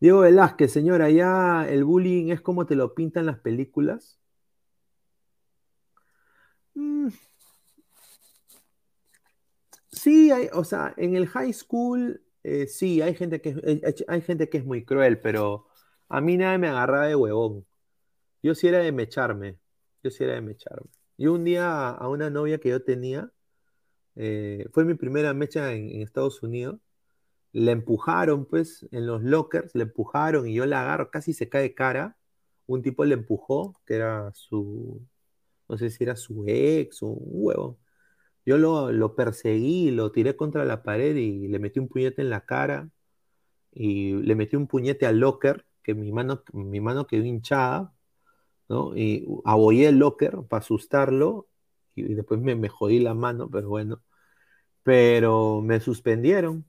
Diego 0.00 0.20
Velázquez, 0.20 0.72
señora, 0.72 1.06
¿allá 1.06 1.68
el 1.68 1.84
bullying 1.84 2.30
es 2.30 2.40
como 2.40 2.66
te 2.66 2.76
lo 2.76 2.94
pintan 2.94 3.26
las 3.26 3.38
películas? 3.38 4.18
Mm. 6.74 7.08
Sí, 9.92 10.30
hay, 10.30 10.48
o 10.54 10.64
sea, 10.64 10.94
en 10.96 11.16
el 11.16 11.26
high 11.26 11.52
school, 11.52 12.22
eh, 12.44 12.66
sí, 12.66 13.02
hay 13.02 13.14
gente, 13.14 13.40
que, 13.42 13.82
hay 14.08 14.20
gente 14.22 14.48
que 14.48 14.58
es 14.58 14.64
muy 14.64 14.84
cruel, 14.84 15.20
pero 15.20 15.66
a 16.08 16.20
mí 16.20 16.36
nadie 16.36 16.58
me 16.58 16.68
agarraba 16.68 17.06
de 17.06 17.16
huevón. 17.16 17.66
Yo 18.42 18.54
sí 18.54 18.68
era 18.68 18.78
de 18.78 18.92
mecharme. 18.92 19.58
Yo 20.02 20.10
sí 20.10 20.24
era 20.24 20.34
de 20.34 20.42
mecharme. 20.42 20.90
Y 21.16 21.26
un 21.26 21.44
día 21.44 21.90
a 21.90 22.08
una 22.08 22.30
novia 22.30 22.58
que 22.58 22.70
yo 22.70 22.82
tenía, 22.84 23.32
eh, 24.16 24.66
fue 24.72 24.84
mi 24.84 24.94
primera 24.94 25.34
mecha 25.34 25.72
en, 25.74 26.02
Estados 26.02 26.42
Unidos, 26.42 26.80
la 27.52 27.72
empujaron 27.72 28.46
pues 28.46 28.86
en 28.92 29.06
los 29.06 29.22
lockers, 29.22 29.74
la 29.74 29.84
empujaron 29.84 30.48
y 30.48 30.54
yo 30.54 30.66
la 30.66 30.82
agarro, 30.82 31.10
casi 31.10 31.32
se 31.34 31.48
cae 31.48 31.74
cara. 31.74 32.16
Un 32.66 32.82
tipo 32.82 33.04
le 33.04 33.14
empujó, 33.14 33.74
que 33.86 33.94
era 33.96 34.32
su, 34.34 35.02
no 35.68 35.78
sé 35.78 35.90
si 35.90 36.04
era 36.04 36.16
su 36.16 36.44
ex 36.46 37.02
o 37.02 37.08
un 37.08 37.44
huevo. 37.46 37.78
Yo 38.46 38.58
lo, 38.58 38.92
lo 38.92 39.16
perseguí, 39.16 39.90
lo 39.90 40.12
tiré 40.12 40.36
contra 40.36 40.64
la 40.64 40.82
pared 40.82 41.16
y 41.16 41.48
le 41.48 41.58
metí 41.58 41.80
un 41.80 41.88
puñete 41.88 42.22
en 42.22 42.30
la 42.30 42.46
cara 42.46 42.90
y 43.72 44.14
le 44.14 44.34
metí 44.36 44.56
un 44.56 44.66
puñete 44.68 45.06
al 45.06 45.20
locker 45.20 45.67
que 45.88 45.94
mi 45.94 46.12
mano, 46.12 46.42
mi 46.52 46.80
mano 46.80 47.06
quedó 47.06 47.24
hinchada, 47.24 47.94
¿no? 48.68 48.94
Y 48.96 49.26
abollé 49.46 49.88
el 49.88 49.98
locker 49.98 50.42
para 50.48 50.60
asustarlo 50.60 51.48
y 51.94 52.14
después 52.14 52.40
me, 52.40 52.56
me 52.56 52.68
jodí 52.68 52.98
la 53.00 53.14
mano, 53.14 53.50
pero 53.50 53.70
bueno. 53.70 54.02
Pero 54.82 55.62
me 55.62 55.80
suspendieron. 55.80 56.66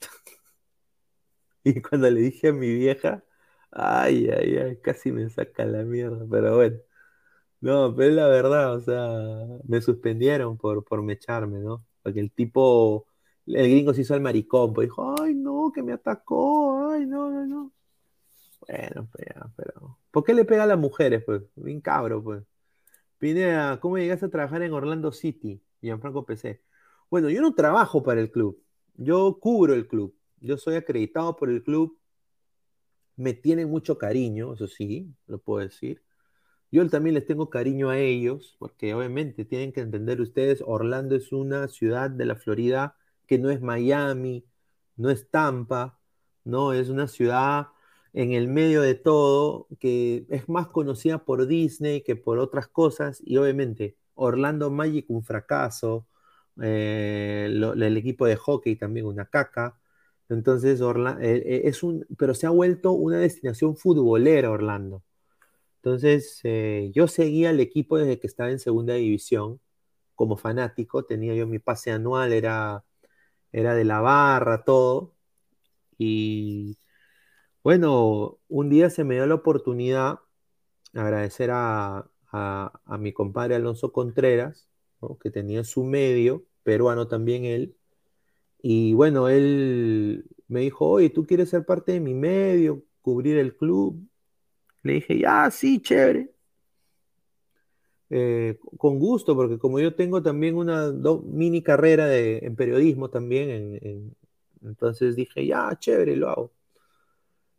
y 1.64 1.80
cuando 1.80 2.10
le 2.10 2.20
dije 2.20 2.48
a 2.48 2.52
mi 2.52 2.74
vieja, 2.74 3.24
ay, 3.70 4.28
ay, 4.30 4.56
ay, 4.58 4.76
casi 4.82 5.12
me 5.12 5.30
saca 5.30 5.64
la 5.64 5.84
mierda, 5.84 6.26
pero 6.30 6.56
bueno. 6.56 6.78
No, 7.60 7.94
pero 7.94 8.10
es 8.10 8.14
la 8.16 8.28
verdad, 8.28 8.74
o 8.76 8.80
sea, 8.80 9.60
me 9.68 9.80
suspendieron 9.80 10.58
por, 10.58 10.84
por 10.84 11.02
mecharme, 11.02 11.60
¿no? 11.60 11.84
Porque 12.02 12.20
el 12.20 12.32
tipo, 12.32 13.06
el 13.46 13.70
gringo 13.70 13.94
se 13.94 14.02
hizo 14.02 14.14
el 14.16 14.22
maricón, 14.22 14.74
pues 14.74 14.88
dijo, 14.88 15.14
ay, 15.20 15.34
no, 15.34 15.72
que 15.74 15.82
me 15.82 15.92
atacó, 15.92 16.90
ay, 16.90 17.06
no, 17.06 17.30
no, 17.30 17.46
no. 17.46 17.72
Bueno, 18.68 19.08
pues 19.12 19.26
pero. 19.56 19.98
¿Por 20.10 20.24
qué 20.24 20.34
le 20.34 20.44
pega 20.44 20.64
a 20.64 20.66
las 20.66 20.78
mujeres, 20.78 21.22
pues? 21.24 21.42
Bien 21.56 21.80
cabro, 21.80 22.22
pues. 22.22 22.42
Pineda, 23.18 23.80
¿cómo 23.80 23.98
llegaste 23.98 24.26
a 24.26 24.30
trabajar 24.30 24.62
en 24.62 24.72
Orlando 24.72 25.12
City? 25.12 25.62
Gianfranco 25.80 26.26
PC. 26.26 26.62
Bueno, 27.10 27.30
yo 27.30 27.40
no 27.42 27.54
trabajo 27.54 28.02
para 28.02 28.20
el 28.20 28.30
club. 28.30 28.62
Yo 28.94 29.38
cubro 29.40 29.74
el 29.74 29.88
club. 29.88 30.16
Yo 30.40 30.58
soy 30.58 30.76
acreditado 30.76 31.36
por 31.36 31.50
el 31.50 31.62
club. 31.62 31.98
Me 33.16 33.32
tienen 33.34 33.70
mucho 33.70 33.98
cariño, 33.98 34.54
eso 34.54 34.66
sí, 34.66 35.14
lo 35.26 35.38
puedo 35.38 35.60
decir. 35.60 36.02
Yo 36.70 36.88
también 36.90 37.14
les 37.14 37.26
tengo 37.26 37.50
cariño 37.50 37.90
a 37.90 37.98
ellos, 37.98 38.56
porque 38.58 38.94
obviamente 38.94 39.44
tienen 39.44 39.72
que 39.72 39.80
entender 39.80 40.20
ustedes, 40.20 40.62
Orlando 40.66 41.16
es 41.16 41.32
una 41.32 41.68
ciudad 41.68 42.10
de 42.10 42.26
la 42.26 42.36
Florida 42.36 42.96
que 43.26 43.38
no 43.38 43.50
es 43.50 43.60
Miami, 43.62 44.44
no 44.96 45.10
es 45.10 45.30
Tampa, 45.30 45.98
no, 46.44 46.72
es 46.72 46.88
una 46.90 47.08
ciudad 47.08 47.68
en 48.16 48.32
el 48.32 48.48
medio 48.48 48.80
de 48.82 48.94
todo, 48.94 49.68
que 49.78 50.26
es 50.30 50.48
más 50.48 50.68
conocida 50.68 51.24
por 51.24 51.46
Disney 51.46 52.02
que 52.02 52.16
por 52.16 52.38
otras 52.38 52.66
cosas, 52.66 53.22
y 53.24 53.36
obviamente 53.36 53.96
Orlando 54.14 54.70
Magic 54.70 55.04
un 55.10 55.22
fracaso, 55.22 56.06
eh, 56.62 57.46
el 57.50 57.96
equipo 57.98 58.26
de 58.26 58.36
hockey 58.36 58.76
también 58.76 59.04
una 59.06 59.26
caca, 59.26 59.78
entonces 60.30 60.80
Orlando, 60.80 61.20
eh, 61.22 61.42
eh, 61.46 61.62
es 61.66 61.82
un, 61.82 62.06
pero 62.18 62.34
se 62.34 62.46
ha 62.46 62.50
vuelto 62.50 62.92
una 62.92 63.18
destinación 63.18 63.76
futbolera 63.76 64.50
Orlando. 64.50 65.02
Entonces 65.76 66.42
yo 66.94 67.08
seguía 67.08 67.50
al 67.50 67.60
equipo 67.60 67.98
desde 67.98 68.18
que 68.20 68.26
estaba 68.26 68.50
en 68.50 68.58
segunda 68.60 68.94
división, 68.94 69.60
como 70.16 70.36
fanático, 70.36 71.04
tenía 71.04 71.34
yo 71.34 71.46
mi 71.46 71.58
pase 71.60 71.92
anual, 71.92 72.32
era, 72.32 72.84
era 73.52 73.74
de 73.74 73.84
la 73.84 74.00
barra, 74.00 74.64
todo, 74.64 75.14
y 75.98 76.78
bueno, 77.66 78.38
un 78.46 78.70
día 78.70 78.90
se 78.90 79.02
me 79.02 79.16
dio 79.16 79.26
la 79.26 79.34
oportunidad, 79.34 80.20
agradecer 80.94 81.50
a, 81.52 82.08
mi 83.00 83.12
compadre 83.12 83.56
Alonso 83.56 83.90
Contreras, 83.92 84.68
que 85.20 85.32
tenía 85.32 85.64
su 85.64 85.82
medio, 85.82 86.44
peruano 86.62 87.08
también 87.08 87.44
él, 87.44 87.76
y 88.62 88.94
bueno, 88.94 89.28
él 89.28 90.26
me 90.46 90.60
dijo, 90.60 90.88
oye, 90.88 91.10
¿tú 91.10 91.26
quieres 91.26 91.50
ser 91.50 91.66
parte 91.66 91.90
de 91.90 91.98
mi 92.00 92.14
medio, 92.14 92.84
cubrir 93.02 93.36
el 93.36 93.56
club? 93.56 94.00
Le 94.84 94.92
dije, 94.94 95.18
ya, 95.18 95.50
sí, 95.50 95.80
chévere. 95.82 96.30
Eh, 98.10 98.60
con 98.78 99.00
gusto, 99.00 99.34
porque 99.34 99.58
como 99.58 99.80
yo 99.80 99.92
tengo 99.96 100.22
también 100.22 100.56
una 100.56 100.92
mini 101.24 101.62
carrera 101.62 102.06
de, 102.06 102.38
en 102.38 102.54
periodismo 102.54 103.10
también, 103.10 104.14
entonces 104.62 105.16
dije, 105.16 105.44
ya, 105.46 105.76
chévere, 105.80 106.14
lo 106.14 106.28
hago 106.28 106.52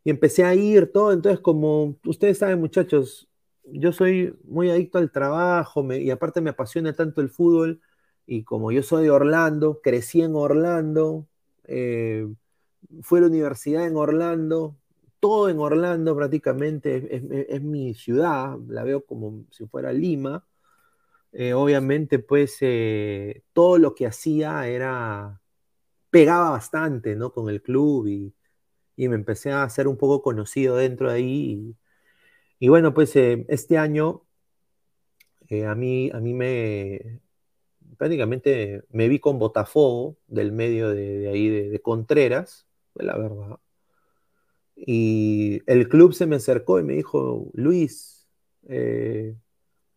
y 0.07 0.09
empecé 0.09 0.45
a 0.45 0.55
ir 0.55 0.93
todo. 0.93 1.11
Entonces, 1.11 1.41
como 1.41 1.97
ustedes 2.05 2.37
saben, 2.37 2.61
muchachos, 2.61 3.27
yo 3.65 3.91
soy 3.91 4.33
muy 4.45 4.69
adicto 4.69 4.99
al 4.99 5.11
trabajo 5.11 5.85
y 5.93 6.09
aparte 6.11 6.39
me 6.39 6.51
apasiona 6.51 6.93
tanto 6.95 7.19
el 7.19 7.29
fútbol. 7.29 7.81
Y 8.25 8.43
como 8.45 8.71
yo 8.71 8.83
soy 8.83 9.03
de 9.03 9.11
Orlando, 9.11 9.81
crecí 9.83 10.21
en 10.21 10.33
Orlando, 10.35 11.27
eh, 11.65 12.25
fui 13.01 13.19
a 13.19 13.23
la 13.23 13.27
universidad 13.27 13.85
en 13.85 13.97
Orlando, 13.97 14.77
todo 15.19 15.49
en 15.49 15.59
Orlando 15.59 16.15
prácticamente 16.15 17.17
es, 17.53 17.61
mi 17.61 17.93
ciudad, 17.93 18.57
la 18.69 18.85
veo 18.85 19.05
como 19.05 19.43
si 19.51 19.65
fuera 19.67 19.91
Lima. 19.91 20.45
eh, 21.33 21.53
obviamente, 21.53 22.19
pues 22.19 22.57
eh, 22.61 23.43
todo 23.53 23.77
lo 23.77 23.95
que 23.95 24.07
hacía 24.07 24.67
era, 24.67 25.41
pegaba 26.11 26.51
bastante, 26.51 27.15
¿no? 27.15 27.33
Con 27.33 27.49
el 27.49 27.61
club 27.61 28.07
y, 28.07 28.33
me 28.97 29.15
empecé 29.15 29.51
a 29.51 29.63
hacer 29.63 29.87
un 29.87 29.97
poco 29.97 30.21
conocido 30.21 30.75
dentro 30.75 31.09
de 31.09 31.15
ahí. 31.17 31.75
Y, 32.59 32.69
bueno, 32.69 32.93
pues 32.93 33.15
eh, 33.15 33.45
este 33.49 33.77
año 33.77 34.23
a, 35.65 35.75
mí, 35.75 36.09
a 36.13 36.19
mí 36.19 36.33
me, 36.33 37.21
prácticamente 37.97 38.83
me 38.89 39.07
vi 39.07 39.19
con 39.19 39.39
Botafogo 39.39 40.17
del 40.27 40.51
medio 40.51 40.89
de, 40.89 41.29
ahí 41.29 41.49
de, 41.49 41.81
Contreras, 41.81 42.67
la 42.95 43.17
verdad. 43.17 43.59
Y 44.75 45.61
el 45.67 45.89
club 45.89 46.13
se 46.13 46.25
me 46.27 46.35
acercó 46.37 46.79
y 46.79 46.83
me 46.83 46.93
dijo, 46.93 47.49
Luis, 47.53 48.27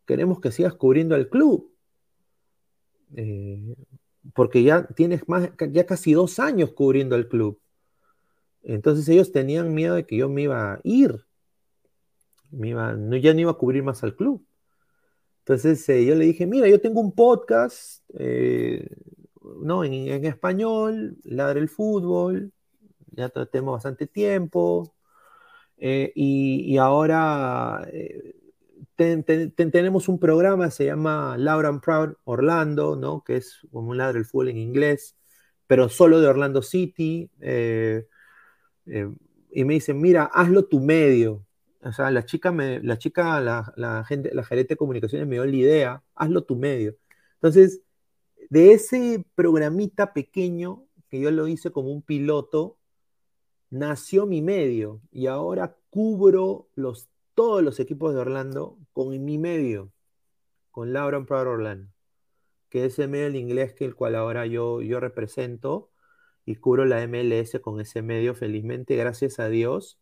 queremos 0.07 0.41
que 0.41 0.53
sigas 0.53 0.75
cubriendo 0.75 1.15
al 1.15 1.29
club. 1.29 1.71
Eh, 3.17 3.75
porque 4.35 4.63
ya 4.63 4.87
tienes 4.87 5.29
más, 5.29 5.51
ya 5.71 5.87
casi 5.87 6.13
dos 6.13 6.39
años 6.39 6.73
cubriendo 6.73 7.15
al 7.15 7.29
club. 7.29 7.61
Entonces 8.63 9.09
ellos 9.09 9.33
tenían 9.33 9.75
miedo 9.75 9.95
de 9.95 10.07
que 10.07 10.17
yo 10.17 10.29
me 10.29 10.43
iba 10.43 10.75
a 10.75 10.81
ir. 10.85 11.25
Me 12.51 12.69
iba, 12.69 12.95
no, 12.95 13.17
ya 13.17 13.35
no 13.35 13.41
iba 13.41 13.51
a 13.53 13.55
cubrir 13.55 13.83
más 13.83 14.03
al 14.03 14.17
club. 14.17 14.45
Entonces 15.41 15.89
eh, 15.89 16.05
yo 16.05 16.15
le 16.15 16.27
dije, 16.27 16.47
mira, 16.47 16.69
yo 16.69 16.81
tengo 16.81 17.01
un 17.01 17.13
podcast, 17.13 18.05
eh, 18.19 18.89
no, 19.63 19.85
en, 19.85 20.25
español, 20.25 21.17
Ladre 21.25 21.61
el 21.61 21.69
Fútbol, 21.69 22.53
ya 23.13 23.29
tenemos 23.29 23.75
bastante 23.75 24.07
tiempo, 24.07 24.95
y, 25.77 26.11
y, 26.15 26.77
ahora 26.77 27.89
tenemos 29.71 30.09
un 30.09 30.19
programa, 30.19 30.71
se 30.71 30.85
llama 30.85 31.37
Laura 31.39 31.69
and 31.69 31.81
Proud 31.81 32.17
Orlando, 32.25 32.97
¿no? 32.97 33.25
Que 33.25 33.37
es 33.37 33.67
como 33.71 33.91
un 33.91 33.97
ladro 33.97 34.15
del 34.15 34.27
fútbol 34.27 34.49
en 34.51 34.59
inglés, 34.59 35.17
pero 35.67 35.89
solo 35.89 36.21
de 36.21 36.29
Orlando 36.29 36.61
City. 36.63 37.31
Eh, 37.41 38.07
eh, 38.87 39.11
y 39.53 39.65
me 39.65 39.75
dicen, 39.75 40.01
mira, 40.01 40.25
hazlo 40.25 40.65
tu 40.65 40.81
medio. 40.81 41.47
O 41.83 41.93
sea, 41.93 42.11
la 42.11 42.25
chica, 42.25 42.53
me, 42.53 42.81
la 42.81 42.99
chica, 42.99 43.41
la, 43.41 44.05
gente, 44.07 44.35
la 44.35 44.45
gerente 44.45 44.75
de 44.75 44.79
comunicaciones 44.79 45.27
me 45.27 45.37
dio 45.37 45.45
la 45.47 45.57
idea, 45.57 46.03
hazlo 46.15 46.45
tu 46.45 46.57
medio. 46.57 46.97
Entonces, 47.35 47.83
de 48.51 48.73
ese 48.73 49.25
programita 49.35 50.13
pequeño 50.13 50.85
que 51.09 51.21
yo 51.21 51.31
lo 51.31 51.49
hice 51.49 51.71
como 51.71 51.91
un 51.91 52.03
piloto, 52.03 52.79
nació 53.71 54.27
mi 54.27 54.43
medio 54.43 55.01
y 55.11 55.27
ahora 55.27 55.77
cubro 55.91 56.69
los 56.75 57.09
todos 57.35 57.63
los 57.63 57.81
equipos 57.81 58.13
de 58.13 58.21
Orlando 58.21 58.79
con 58.93 59.25
mi 59.25 59.39
medio, 59.39 59.93
con 60.71 60.93
Laura 60.93 61.25
Proud 61.25 61.47
Orlando, 61.47 61.91
que 62.69 62.85
es 62.85 62.99
el 62.99 63.09
medio 63.09 63.25
del 63.27 63.37
inglés 63.37 63.73
que 63.73 63.85
el 63.85 63.95
cual 63.95 64.15
ahora 64.15 64.47
yo, 64.47 64.83
yo 64.83 65.01
represento 65.01 65.90
y 66.51 66.57
cubro 66.57 66.85
la 66.85 67.07
MLS 67.07 67.61
con 67.61 67.81
ese 67.81 68.03
medio 68.03 68.35
felizmente, 68.35 68.97
gracias 68.97 69.39
a 69.39 69.49
Dios. 69.49 69.99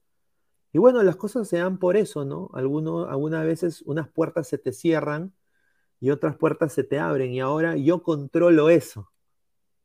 Y 0.72 0.78
bueno, 0.78 1.02
las 1.02 1.16
cosas 1.16 1.48
se 1.48 1.58
dan 1.58 1.78
por 1.78 1.96
eso, 1.96 2.24
¿no? 2.24 2.50
Algunos, 2.54 3.08
algunas 3.08 3.44
veces 3.44 3.82
unas 3.82 4.08
puertas 4.08 4.48
se 4.48 4.58
te 4.58 4.72
cierran 4.72 5.34
y 6.00 6.10
otras 6.10 6.36
puertas 6.36 6.72
se 6.72 6.84
te 6.84 6.98
abren 6.98 7.32
y 7.32 7.40
ahora 7.40 7.76
yo 7.76 8.02
controlo 8.02 8.70
eso. 8.70 9.12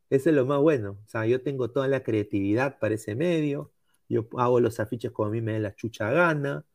Eso 0.10 0.30
es 0.30 0.36
lo 0.36 0.46
más 0.46 0.60
bueno. 0.62 1.00
O 1.06 1.08
sea, 1.10 1.26
yo 1.26 1.42
tengo 1.42 1.72
toda 1.72 1.88
la 1.88 2.04
creatividad 2.04 2.80
para 2.80 2.96
ese 2.96 3.16
medio, 3.16 3.72
yo 4.10 4.28
hago 4.38 4.60
los 4.62 4.80
afiches 4.80 5.12
como 5.12 5.30
a 5.30 5.32
mí 5.32 5.42
me 5.42 5.54
da 5.54 5.60
la 5.60 5.76
chucha 5.76 6.12
gana, 6.12 6.66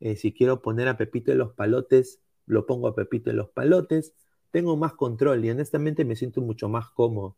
eh, 0.00 0.16
si 0.16 0.32
quiero 0.32 0.62
poner 0.62 0.88
a 0.88 0.96
Pepito 0.96 1.32
en 1.32 1.38
los 1.38 1.52
palotes, 1.52 2.20
lo 2.46 2.66
pongo 2.66 2.88
a 2.88 2.94
Pepito 2.94 3.30
en 3.30 3.36
los 3.36 3.50
palotes. 3.50 4.14
Tengo 4.50 4.76
más 4.76 4.94
control 4.94 5.44
y 5.44 5.50
honestamente 5.50 6.04
me 6.04 6.16
siento 6.16 6.40
mucho 6.40 6.68
más 6.68 6.90
cómodo. 6.90 7.36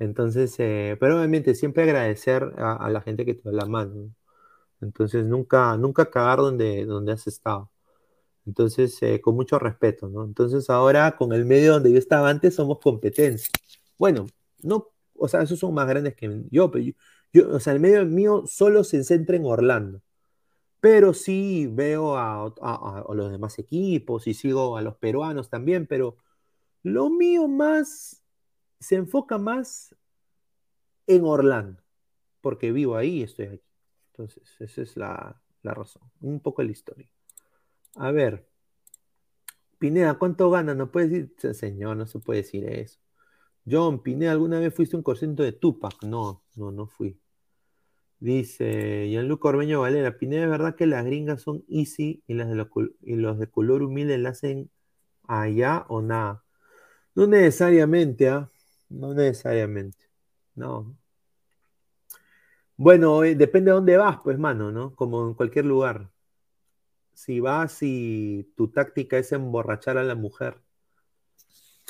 Entonces, 0.00 0.54
eh, 0.58 0.96
pero 1.00 1.18
obviamente 1.18 1.54
siempre 1.54 1.84
agradecer 1.84 2.42
a, 2.58 2.90
la 2.90 3.00
gente 3.02 3.24
que 3.24 3.34
te 3.34 3.42
da 3.44 3.52
la 3.52 3.66
mano. 3.66 4.14
Entonces, 4.80 5.26
nunca, 5.26 5.76
nunca 5.76 6.10
cagar 6.10 6.38
donde, 6.40 6.86
donde 6.86 7.12
has 7.12 7.26
estado. 7.26 7.70
Entonces, 8.46 9.00
eh, 9.02 9.20
con 9.20 9.36
mucho 9.36 9.58
respeto, 9.58 10.08
¿no? 10.08 10.24
Entonces, 10.24 10.70
ahora 10.70 11.16
con 11.16 11.32
el 11.32 11.46
medio 11.46 11.74
donde 11.74 11.92
yo 11.92 11.98
estaba 11.98 12.30
antes 12.30 12.54
somos 12.56 12.80
competencia. 12.80 13.50
Bueno, 13.98 14.26
no, 14.62 14.88
o 15.16 15.28
sea, 15.28 15.42
esos 15.42 15.58
son 15.58 15.74
más 15.74 15.88
grandes 15.88 16.16
que 16.16 16.44
yo, 16.50 16.70
pero 16.70 16.84
yo, 17.32 17.50
o 17.54 17.60
sea, 17.60 17.74
el 17.74 17.80
medio 17.80 18.04
mío 18.06 18.44
solo 18.46 18.84
se 18.84 19.04
centra 19.04 19.36
en 19.36 19.44
Orlando 19.46 20.02
pero 20.80 21.12
sí 21.14 21.68
veo 21.70 22.16
a, 22.16 22.52
los 23.14 23.30
demás 23.30 23.58
equipos 23.58 24.26
y 24.26 24.34
sigo 24.34 24.76
a 24.76 24.82
los 24.82 24.96
peruanos 24.96 25.50
también, 25.50 25.86
pero 25.86 26.16
lo 26.82 27.10
mío 27.10 27.48
más 27.48 28.19
se 28.80 28.96
enfoca 28.96 29.38
más 29.38 29.94
en 31.06 31.24
Orlando, 31.24 31.82
porque 32.40 32.72
vivo 32.72 32.96
ahí 32.96 33.18
y 33.18 33.22
estoy 33.22 33.46
aquí. 33.46 33.70
Entonces, 34.12 34.56
esa 34.58 34.82
es 34.82 34.96
la, 34.96 35.40
razón, 35.62 36.02
un 36.20 36.40
poco 36.40 36.62
la 36.62 36.72
historia. 36.72 37.10
A 37.96 38.10
ver, 38.10 38.48
Pineda, 39.78 40.18
¿cuánto 40.18 40.50
gana? 40.50 40.74
No 40.74 40.90
puedes 40.90 41.10
decir, 41.10 41.54
señor, 41.54 41.96
no 41.96 42.06
se 42.06 42.18
puede 42.18 42.42
decir 42.42 42.64
eso. 42.68 42.98
John, 43.70 44.02
Pineda, 44.02 44.32
¿alguna 44.32 44.58
vez 44.58 44.74
fuiste 44.74 44.96
un 44.96 45.02
corciento 45.02 45.42
de 45.42 45.52
Tupac? 45.52 46.02
No, 46.02 46.42
no, 46.56 46.72
no 46.72 46.86
fui. 46.86 47.20
Dice 48.18 49.06
Gianluca 49.08 49.48
Orbeño 49.48 49.80
Valera, 49.80 50.18
Pineda, 50.18 50.44
¿es 50.44 50.50
verdad 50.50 50.76
que 50.76 50.86
las 50.86 51.04
gringas 51.04 51.42
son 51.42 51.64
easy 51.68 52.22
y, 52.26 52.34
las 52.34 52.50
de 52.50 52.66
y 53.02 53.16
los 53.16 53.38
de 53.38 53.46
color 53.48 53.82
humilde 53.82 54.18
la 54.18 54.30
hacen 54.30 54.70
allá 55.26 55.86
o 55.88 56.02
nada? 56.02 56.44
No 57.14 57.26
necesariamente, 57.26 58.28
¿ah? 58.28 58.50
No 58.90 59.14
necesariamente. 59.14 59.98
No. 60.54 60.96
Bueno, 62.76 63.22
eh, 63.24 63.34
depende 63.36 63.70
de 63.70 63.74
dónde 63.76 63.96
vas, 63.96 64.18
pues, 64.24 64.38
mano, 64.38 64.72
¿no? 64.72 64.94
Como 64.96 65.26
en 65.28 65.34
cualquier 65.34 65.66
lugar. 65.66 66.10
Si 67.14 67.38
vas 67.40 67.78
y 67.82 68.52
tu 68.56 68.68
táctica 68.68 69.18
es 69.18 69.32
emborrachar 69.32 69.98
a 69.98 70.04
la 70.04 70.14
mujer, 70.14 70.60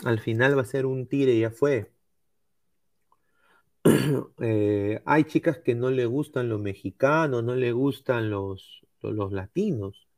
al 0.04 0.18
final 0.20 0.56
va 0.56 0.62
a 0.62 0.64
ser 0.64 0.86
un 0.86 1.06
tire 1.06 1.32
y 1.32 1.40
ya 1.40 1.50
fue. 1.50 1.92
Eh, 4.42 5.02
hay 5.04 5.24
chicas 5.24 5.58
que 5.58 5.74
no 5.74 5.90
le 5.90 6.06
gustan 6.06 6.48
los 6.48 6.60
mexicanos, 6.60 7.44
no 7.44 7.54
le 7.54 7.72
gustan 7.72 8.30
los, 8.30 8.86
los, 9.02 9.32
latinos. 9.32 10.08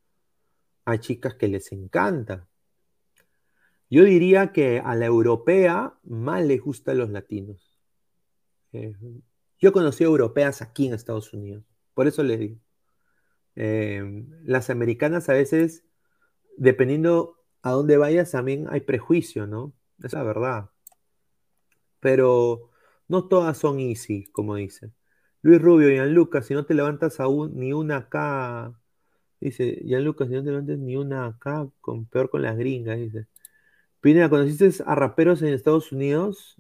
Hay 0.85 0.99
chicas 1.01 1.35
que 1.35 1.49
les 1.49 1.73
encanta. 1.73 2.49
Yo 3.93 4.05
diría 4.05 4.53
que 4.53 4.81
a 4.81 4.95
la 4.95 5.05
europea 5.05 5.93
más 6.03 6.43
le 6.47 6.57
gustan 6.57 6.97
los 6.97 7.11
latinos. 7.11 7.77
Eh, 8.73 8.97
yo 9.59 9.69
he 9.69 9.73
conocido 9.73 10.09
europeas 10.09 10.63
aquí 10.63 10.87
en 10.87 10.95
Estados 10.95 11.35
Unidos, 11.35 11.63
por 11.93 12.07
eso 12.07 12.23
les 12.23 12.41
digo. 12.41 12.57
Eh, 13.55 14.25
las 14.45 14.71
americanas 14.71 15.29
a 15.29 15.35
veces, 15.35 15.85
dependiendo 16.57 17.37
a 17.61 17.73
dónde 17.73 17.99
vayas, 17.99 18.31
también 18.31 18.67
hay 18.71 18.81
prejuicio, 18.81 19.47
¿no? 19.47 19.75
Es 20.03 20.15
la 20.15 20.23
verdad. 20.23 20.71
Pero 22.01 22.71
no 23.09 23.29
todas 23.29 23.59
son 23.59 23.79
easy, 23.79 24.25
como 24.33 24.57
dicen. 24.57 24.95
Luis 25.43 25.61
Rubio, 25.61 25.91
Gianluca, 25.91 26.41
si 26.41 26.55
no 26.55 26.65
te 26.65 26.73
levantas 26.73 27.21
aún 27.21 27.53
ni 27.57 27.75
una 27.75 27.99
acá, 27.99 28.73
dice, 29.39 29.83
Gianluca, 29.85 30.27
si 30.27 30.33
no 30.33 30.43
te 30.43 30.49
levantas 30.49 30.79
ni 30.79 30.97
una 30.97 31.27
acá, 31.27 31.69
con, 31.83 32.07
peor 32.07 32.31
con 32.31 32.41
las 32.41 32.57
gringas, 32.57 32.99
dice. 32.99 33.27
Pineda, 34.03 34.29
¿conociste 34.29 34.83
a 34.85 34.95
raperos 34.97 35.43
en 35.43 35.55
Estados 35.55 35.93
Unidos? 35.93 36.57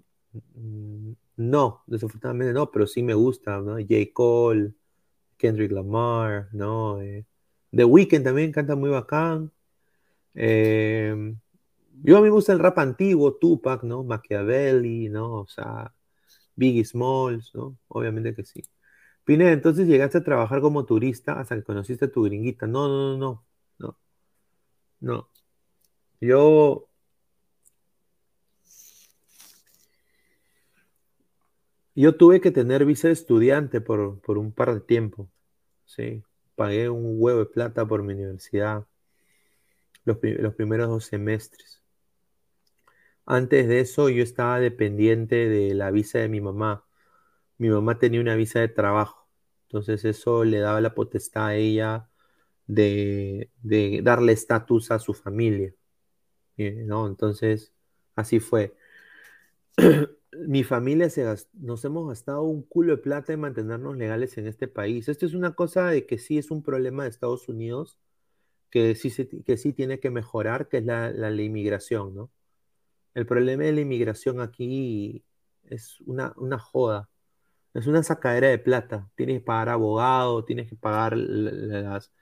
Mm, 0.55 1.12
no, 1.37 1.83
desafortunadamente 1.89 2.53
no, 2.55 2.71
pero 2.71 2.87
sí 2.87 3.03
me 3.03 3.15
gusta, 3.15 3.59
¿no? 3.61 3.75
J. 3.79 4.12
Cole, 4.15 4.75
Kendrick 5.39 5.73
Lamar, 5.73 6.49
¿no? 6.53 7.03
Eh, 7.03 7.27
The 7.73 7.85
Weeknd 7.85 8.25
también 8.25 8.53
canta 8.53 8.77
muy 8.77 8.91
bacán. 8.91 9.53
Eh, 10.35 11.35
yo 12.05 12.17
a 12.17 12.21
mí 12.21 12.25
me 12.27 12.31
gusta 12.31 12.53
el 12.53 12.61
rap 12.61 12.79
antiguo, 12.79 13.35
Tupac, 13.37 13.83
¿no? 13.85 14.05
Machiavelli, 14.05 15.09
¿no? 15.09 15.41
O 15.43 15.47
sea, 15.49 15.93
Biggie 16.57 16.85
Smalls, 16.85 17.53
¿no? 17.55 17.79
Obviamente 17.89 18.35
que 18.35 18.45
sí. 18.45 18.62
Pineda, 19.25 19.53
entonces 19.53 19.89
llegaste 19.89 20.19
a 20.19 20.25
trabajar 20.25 20.61
como 20.61 20.85
turista 20.87 21.41
hasta 21.41 21.57
que 21.57 21.65
conociste 21.65 22.07
a 22.07 22.12
tu 22.12 22.23
gringuita. 22.25 22.67
No, 22.69 22.89
no, 22.89 23.17
no, 23.19 23.45
no. 23.79 23.99
No. 25.01 25.29
Yo. 26.21 26.92
Yo 31.95 32.17
tuve 32.17 32.41
que 32.41 32.51
tener 32.51 32.85
visa 32.85 33.09
de 33.09 33.15
estudiante 33.15 33.81
por, 33.81 34.21
por 34.21 34.39
un 34.39 34.53
par 34.53 34.75
de 34.75 34.81
tiempo. 34.81 35.29
Sí. 35.85 36.23
Pagué 36.55 36.89
un 36.89 37.17
huevo 37.19 37.41
de 37.41 37.47
plata 37.47 37.87
por 37.87 38.03
mi 38.03 38.15
universidad 38.15 38.87
los, 40.05 40.19
los 40.23 40.55
primeros 40.55 40.89
dos 40.89 41.05
semestres. 41.05 41.83
Antes 43.25 43.69
de 43.69 43.81
eso 43.81 44.09
yo 44.09 44.23
estaba 44.23 44.59
dependiente 44.61 45.49
de 45.49 45.75
la 45.75 45.91
visa 45.91 46.19
de 46.19 46.29
mi 46.29 46.41
mamá. 46.41 46.85
Mi 47.59 47.69
mamá 47.71 47.99
tenía 47.99 48.21
una 48.21 48.35
visa 48.35 48.61
de 48.61 48.69
trabajo, 48.69 49.29
entonces 49.65 50.05
eso 50.05 50.45
le 50.45 50.59
daba 50.59 50.81
la 50.81 50.95
potestad 50.95 51.47
a 51.47 51.55
ella 51.55 52.09
de, 52.67 53.51
darle 54.03 54.33
estatus 54.33 54.91
a 54.91 54.99
su 54.99 55.15
familia. 55.15 55.75
¿no? 56.57 57.07
Entonces, 57.07 57.73
así 58.17 58.41
fue. 58.41 58.75
Mi 60.33 60.65
familia 60.65 61.11
se 61.11 61.25
nos 61.52 61.85
hemos 61.85 62.09
gastado 62.09 62.43
un 62.43 62.62
culo 62.62 62.97
de 62.97 63.02
plata 63.02 63.33
en 63.33 63.41
mantenernos 63.41 63.97
legales 63.97 64.39
en 64.39 64.47
este 64.47 64.67
país. 64.69 65.09
Esto 65.09 65.27
es 65.27 65.35
una 65.35 65.55
cosa 65.55 65.89
de 65.89 66.07
que 66.07 66.19
sí 66.19 66.39
es 66.39 66.51
un 66.51 66.62
problema 66.62 67.02
de 67.05 67.11
Estados 67.11 67.49
Unidos, 67.49 67.99
que 68.70 68.94
sí, 68.94 69.11
que 69.44 69.57
sí 69.59 69.73
tiene 69.75 70.01
que 70.01 70.11
mejorar, 70.11 70.69
que 70.69 70.78
es 70.78 70.85
la, 70.86 71.11
la, 71.11 71.31
inmigración, 71.43 72.15
¿no? 72.15 72.31
El 73.15 73.27
problema 73.27 73.65
de 73.65 73.73
la 73.73 73.81
inmigración 73.83 74.41
aquí 74.41 75.25
es 75.65 76.01
una, 76.02 76.33
una 76.36 76.59
joda. 76.59 77.11
Es 77.75 77.86
una 77.86 78.02
sacadera 78.02 78.49
de 78.49 78.59
plata. 78.59 79.11
Tienes 79.17 79.41
que 79.41 79.44
pagar 79.44 79.70
abogado, 79.70 80.44
tienes 80.44 80.69
que 80.69 80.77
pagar 80.77 81.17
las... 81.17 82.12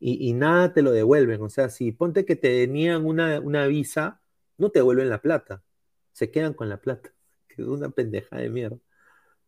Y, 0.00 0.32
nada 0.34 0.72
te 0.72 0.82
lo 0.82 0.92
devuelven. 0.92 1.42
O 1.42 1.48
sea, 1.50 1.68
si 1.70 1.92
ponte 1.92 2.24
que 2.24 2.36
te 2.36 2.66
tenían 2.66 3.04
una, 3.06 3.40
una 3.40 3.66
visa, 3.66 4.22
no 4.58 4.70
te 4.70 4.80
devuelven 4.80 5.10
la 5.10 5.22
plata. 5.22 5.64
Se 6.12 6.30
quedan 6.30 6.54
con 6.54 6.68
la 6.68 6.80
plata. 6.80 7.12
Es 7.62 7.68
una 7.68 7.90
pendeja 7.90 8.36
de 8.36 8.50
mierda. 8.50 8.78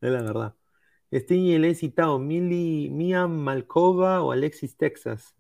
Es 0.01 0.11
la 0.11 0.23
verdad. 0.23 0.57
Sting 1.13 1.61
le 1.61 1.71
he 1.71 1.75
citado 1.75 2.19
Mili, 2.19 2.89
Mia 2.91 3.27
Malkova 3.27 4.23
o 4.23 4.33
Alexis 4.33 4.77
Texas. 4.77 5.35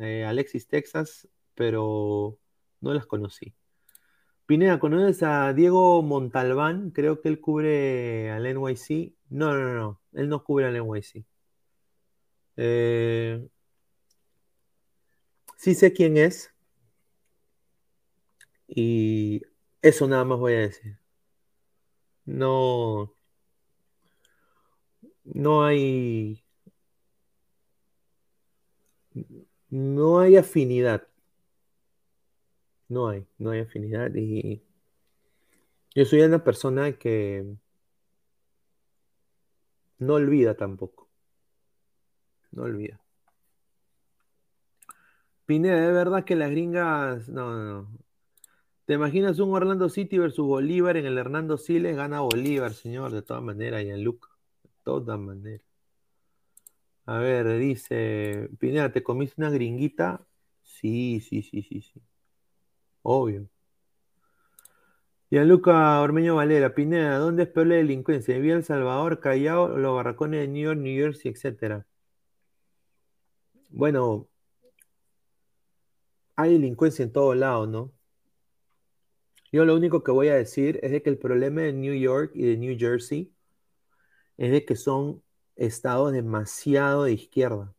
Eh, 0.00 0.24
Alexis 0.24 0.68
Texas, 0.68 1.28
pero 1.54 2.38
no 2.80 2.94
las 2.94 3.06
conocí. 3.06 3.54
Pineda, 4.46 4.78
¿conoces 4.78 5.22
a 5.22 5.52
Diego 5.52 6.02
Montalbán? 6.02 6.90
Creo 6.90 7.20
que 7.20 7.28
él 7.28 7.40
cubre 7.40 8.30
al 8.30 8.46
NYC. 8.46 9.14
No, 9.30 9.54
no, 9.54 9.74
no, 9.74 10.00
él 10.14 10.28
no 10.28 10.42
cubre 10.42 10.66
al 10.66 10.76
NYC. 10.76 11.26
Eh, 12.56 13.46
sí 15.56 15.74
sé 15.74 15.92
quién 15.92 16.16
es. 16.16 16.50
Y 18.66 19.42
eso 19.82 20.06
nada 20.08 20.24
más 20.24 20.38
voy 20.38 20.54
a 20.54 20.60
decir. 20.60 20.98
No. 22.28 23.14
No 25.24 25.64
hay. 25.64 26.44
No 29.70 30.20
hay 30.20 30.36
afinidad. 30.36 31.08
No 32.88 33.08
hay, 33.08 33.26
no 33.38 33.50
hay 33.50 33.60
afinidad. 33.60 34.14
Y 34.14 34.62
yo 35.94 36.04
soy 36.04 36.20
una 36.20 36.44
persona 36.44 36.92
que 36.92 37.46
no 39.98 40.14
olvida 40.14 40.54
tampoco. 40.54 41.08
No 42.52 42.64
olvida. 42.64 43.00
Pineda, 45.46 45.86
¿es 45.88 45.94
verdad 45.94 46.24
que 46.24 46.36
las 46.36 46.50
gringas. 46.50 47.28
No, 47.30 47.52
no, 47.52 47.64
no. 47.82 48.07
¿Te 48.88 48.94
imaginas 48.94 49.38
un 49.38 49.54
Orlando 49.54 49.90
City 49.90 50.16
versus 50.16 50.46
Bolívar 50.46 50.96
en 50.96 51.04
el 51.04 51.18
Hernando 51.18 51.58
Siles? 51.58 51.94
Gana 51.94 52.20
Bolívar, 52.22 52.72
señor, 52.72 53.12
de 53.12 53.20
todas 53.20 53.42
maneras, 53.42 53.82
en 53.82 54.02
Luke. 54.02 54.26
De 54.62 54.70
todas 54.82 55.18
maneras. 55.18 55.60
A 57.04 57.18
ver, 57.18 57.58
dice. 57.58 58.48
Pineda, 58.58 58.90
¿te 58.90 59.02
comiste 59.02 59.34
una 59.42 59.50
gringuita? 59.50 60.26
Sí, 60.62 61.20
sí, 61.20 61.42
sí, 61.42 61.60
sí, 61.60 61.82
sí. 61.82 62.00
Obvio. 63.02 63.46
Gianluca 65.30 66.00
Ormeño 66.00 66.36
Valera, 66.36 66.74
Pineda, 66.74 67.18
¿dónde 67.18 67.42
es 67.42 67.50
peor 67.50 67.66
la 67.66 67.74
delincuencia? 67.74 68.38
¿Vía 68.38 68.54
El 68.54 68.64
Salvador, 68.64 69.20
Callao, 69.20 69.76
los 69.76 69.96
barracones 69.96 70.40
de 70.40 70.48
New 70.48 70.64
York, 70.64 70.80
New 70.80 70.96
Jersey, 70.98 71.32
etcétera? 71.32 71.86
Bueno, 73.68 74.28
hay 76.36 76.54
delincuencia 76.54 77.02
en 77.02 77.12
todos 77.12 77.36
lados, 77.36 77.68
¿no? 77.68 77.97
Yo 79.52 79.64
lo 79.64 79.76
único 79.76 80.02
que 80.02 80.12
voy 80.12 80.28
a 80.28 80.34
decir 80.34 80.80
es 80.82 80.92
de 80.92 81.02
que 81.02 81.10
el 81.10 81.18
problema 81.18 81.62
de 81.62 81.72
New 81.72 81.94
York 81.94 82.32
y 82.34 82.44
de 82.44 82.56
New 82.56 82.76
Jersey 82.78 83.32
es 84.36 84.52
de 84.52 84.64
que 84.64 84.76
son 84.76 85.22
estados 85.56 86.12
demasiado 86.12 87.04
de 87.04 87.12
izquierda. 87.12 87.74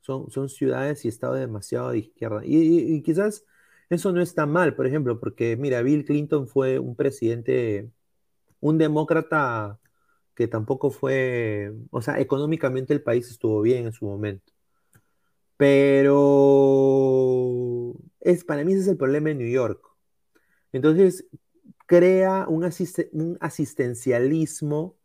Son, 0.00 0.30
son 0.30 0.48
ciudades 0.48 1.04
y 1.04 1.08
estados 1.08 1.38
demasiado 1.38 1.90
de 1.90 1.98
izquierda. 1.98 2.42
y 2.44 3.02
quizás 3.02 3.44
eso 3.92 4.12
no 4.12 4.22
está 4.22 4.46
mal, 4.46 4.74
por 4.74 4.86
ejemplo, 4.86 5.20
porque 5.20 5.56
mira, 5.56 5.82
Bill 5.82 6.04
Clinton 6.06 6.48
fue 6.48 6.78
un 6.78 6.96
presidente, 6.96 7.90
un 8.60 8.78
demócrata 8.78 9.80
que 10.34 10.48
tampoco 10.48 10.90
fue, 10.90 11.72
o 11.90 12.02
sea, 12.02 12.20
económicamente 12.20 12.94
el 12.94 13.02
país 13.02 13.30
estuvo 13.30 13.62
bien 13.62 13.86
en 13.86 13.92
su 13.92 14.06
momento. 14.06 14.52
Pero 15.56 17.94
es, 18.20 18.44
para 18.44 18.64
mí 18.64 18.72
ese 18.72 18.82
es 18.82 18.88
el 18.88 18.96
problema 18.96 19.30
en 19.30 19.38
New 19.38 19.50
York. 19.50 19.80
Entonces, 20.72 21.26
crea 21.86 22.46
un, 22.48 22.64
asistencialismo 23.40 24.96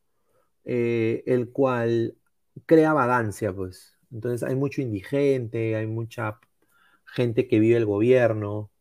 eh, 0.65 1.23
el 1.27 1.51
cual 1.51 2.17
crea 2.65 2.93
vagancia, 2.93 3.53
pues. 3.53 3.97
Entonces 4.11 4.47
hay 4.47 4.55
mucho 4.55 4.81
indigente, 4.81 5.75
hay 5.75 5.87
mucha 5.87 6.39
gente 7.05 7.47
que 7.47 7.59
vive 7.59 7.77
el 7.77 7.85
gobierno, 7.85 8.71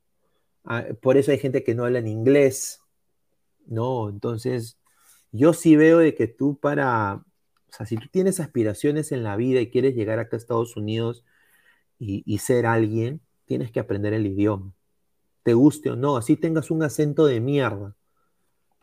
Ah, 0.66 0.84
por 1.00 1.16
eso 1.16 1.30
hay 1.30 1.38
gente 1.38 1.62
que 1.64 1.74
no 1.76 1.84
habla 1.84 2.00
en 2.00 2.08
inglés, 2.08 2.82
¿no? 3.66 4.08
Entonces, 4.10 4.78
yo 5.32 5.52
sí 5.54 5.76
veo 5.76 5.98
de 5.98 6.14
que 6.14 6.28
tú 6.28 6.58
para, 6.58 7.14
o 7.16 7.24
sea, 7.72 7.86
si 7.86 7.96
tú 7.96 8.08
tienes 8.10 8.40
aspiraciones 8.40 9.12
en 9.12 9.22
la 9.24 9.36
vida 9.36 9.60
y 9.60 9.70
quieres 9.70 9.94
llegar 9.94 10.18
acá 10.18 10.36
a 10.36 10.38
Estados 10.38 10.76
Unidos 10.76 11.24
y, 11.98 12.38
ser 12.38 12.66
alguien, 12.66 13.22
tienes 13.46 13.70
que 13.72 13.80
aprender 13.80 14.14
el 14.14 14.26
idioma. 14.26 14.74
Te 15.46 15.54
guste 15.54 15.92
o 15.92 15.96
no, 15.96 16.16
así 16.16 16.36
tengas 16.36 16.72
un 16.72 16.82
acento 16.82 17.24
de 17.24 17.38
mierda, 17.38 17.94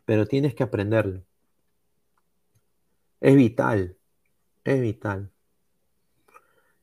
pero 0.05 0.25
tienes 0.25 0.55
que 0.55 0.63
aprenderlo. 0.63 1.21
Es 3.19 3.35
vital, 3.35 3.97
es 4.63 4.79
vital. 4.81 5.29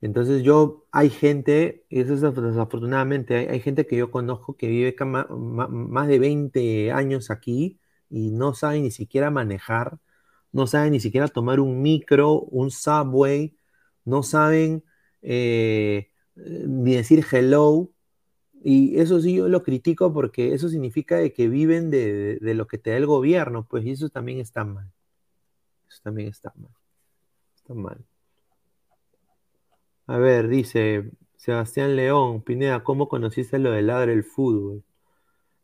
Entonces 0.02 0.42
yo, 0.42 0.86
hay 0.92 1.08
gente, 1.08 1.86
y 1.88 2.00
eso 2.00 2.12
es 2.12 2.20
desafortunadamente, 2.20 3.48
hay, 3.48 3.60
gente 3.60 3.86
que 3.86 3.96
yo 3.96 4.10
conozco 4.10 4.54
que 4.54 4.68
vive 4.68 4.94
más 5.02 6.08
de 6.08 6.18
20 6.18 6.92
años 6.92 7.30
aquí 7.30 7.80
y 8.10 8.32
no 8.32 8.52
sabe 8.52 8.82
ni 8.82 8.90
siquiera 8.90 9.30
manejar, 9.30 9.98
no 10.52 10.66
sabe 10.66 10.90
ni 10.90 11.00
siquiera 11.00 11.26
tomar 11.28 11.58
un 11.58 11.80
micro, 11.80 12.40
un 12.40 12.70
subway, 12.70 13.56
no 14.04 14.22
saben 14.22 14.84
eh, 15.22 16.10
ni 16.36 16.96
decir 16.96 17.24
hello. 17.32 17.90
Y 18.62 18.98
eso 19.00 19.20
sí 19.20 19.36
yo 19.36 19.48
lo 19.48 19.62
critico 19.62 20.12
porque 20.12 20.52
eso 20.54 20.68
significa 20.68 21.16
de 21.16 21.32
que 21.32 21.48
viven 21.48 21.90
de, 21.90 22.38
de 22.40 22.54
lo 22.54 22.66
que 22.66 22.78
te 22.78 22.90
da 22.90 22.96
el 22.96 23.06
gobierno, 23.06 23.66
pues 23.68 23.86
eso 23.86 24.10
también 24.10 24.38
está 24.38 24.64
mal. 24.64 24.90
Eso 25.88 26.00
también 26.02 26.28
está 26.28 26.52
mal. 26.56 26.72
Está 27.56 27.74
mal. 27.74 28.04
A 30.06 30.18
ver, 30.18 30.48
dice 30.48 31.10
Sebastián 31.36 31.96
León, 31.96 32.42
Pineda, 32.42 32.84
¿cómo 32.84 33.08
conociste 33.08 33.58
lo 33.58 33.70
de 33.70 33.80
ladre 33.80 34.12
el 34.12 34.24
fútbol? 34.24 34.82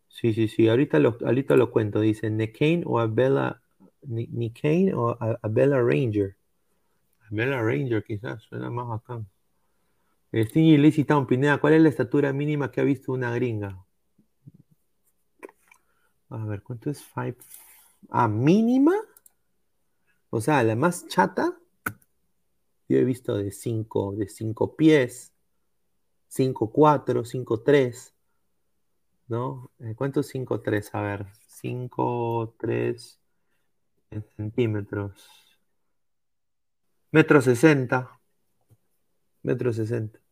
Sí, 0.08 0.33
sí, 0.33 0.49
sí, 0.49 0.68
ahorita 0.68 0.99
lo, 0.99 1.18
ahorita 1.23 1.57
lo 1.57 1.70
cuento. 1.70 2.00
Dice, 2.00 2.31
¿Nekane 2.31 2.83
o 2.86 2.99
Abella, 2.99 3.60
Kane 4.62 4.94
o 4.94 5.18
Abella 5.42 5.83
Ranger? 5.83 6.36
Abella 7.31 7.60
Ranger 7.60 8.02
quizás, 8.02 8.42
suena 8.44 8.70
más 8.70 8.89
bacán. 8.89 9.26
Stingy 10.45 10.77
Lazy 10.77 11.05
Town, 11.05 11.27
Pineda, 11.27 11.59
¿cuál 11.59 11.75
es 11.75 11.83
la 11.83 11.89
estatura 11.89 12.33
mínima 12.33 12.71
que 12.71 12.81
ha 12.81 12.85
visto 12.85 13.13
una 13.13 13.33
gringa? 13.35 13.85
A 16.29 16.45
ver, 16.45 16.63
¿cuánto 16.63 16.91
es 16.91 17.03
five? 17.03 17.37
Ah, 18.11 18.29
mínima. 18.29 18.93
O 20.31 20.41
sea, 20.41 20.63
la 20.63 20.77
más 20.77 21.07
chata. 21.09 21.57
Yo 22.89 22.99
he 22.99 23.05
visto 23.05 23.37
de 23.37 23.51
5 23.51 24.15
de 24.17 24.29
cinco 24.29 24.77
pies, 24.77 25.33
5, 26.29 26.71
4, 26.71 27.25
5, 27.25 27.63
3. 27.63 28.15
¿No? 29.29 29.71
Eh, 29.81 29.95
¿Cuánto 29.97 30.21
es 30.21 30.29
5, 30.29 30.61
3? 30.61 30.95
A 30.95 31.01
ver, 31.03 31.27
5, 31.49 32.55
3 32.59 33.19
en 34.11 34.25
centímetros. 34.37 35.29
Metro 37.11 37.41
60. 37.41 38.21
Metro 39.43 39.73
60. 39.73 40.26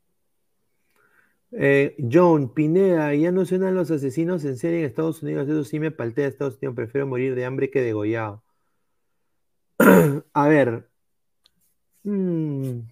Eh, 1.57 1.97
John 2.13 2.53
Pineda, 2.53 3.15
ya 3.15 3.31
no 3.33 3.45
suenan 3.47 3.75
los 3.75 3.91
asesinos 3.91 4.45
en 4.45 4.57
serie 4.57 4.81
en 4.81 4.87
Estados 4.87 5.23
Unidos. 5.23 5.49
Eso 5.49 5.65
sí 5.65 5.79
me 5.81 5.91
paltea 5.91 6.27
Estados 6.29 6.57
Unidos. 6.59 6.75
Prefiero 6.77 7.07
morir 7.07 7.35
de 7.35 7.45
hambre 7.45 7.71
que 7.71 7.81
degollado. 7.81 8.43
A 10.35 10.49
ver, 10.49 10.89
Mm. 12.05 12.87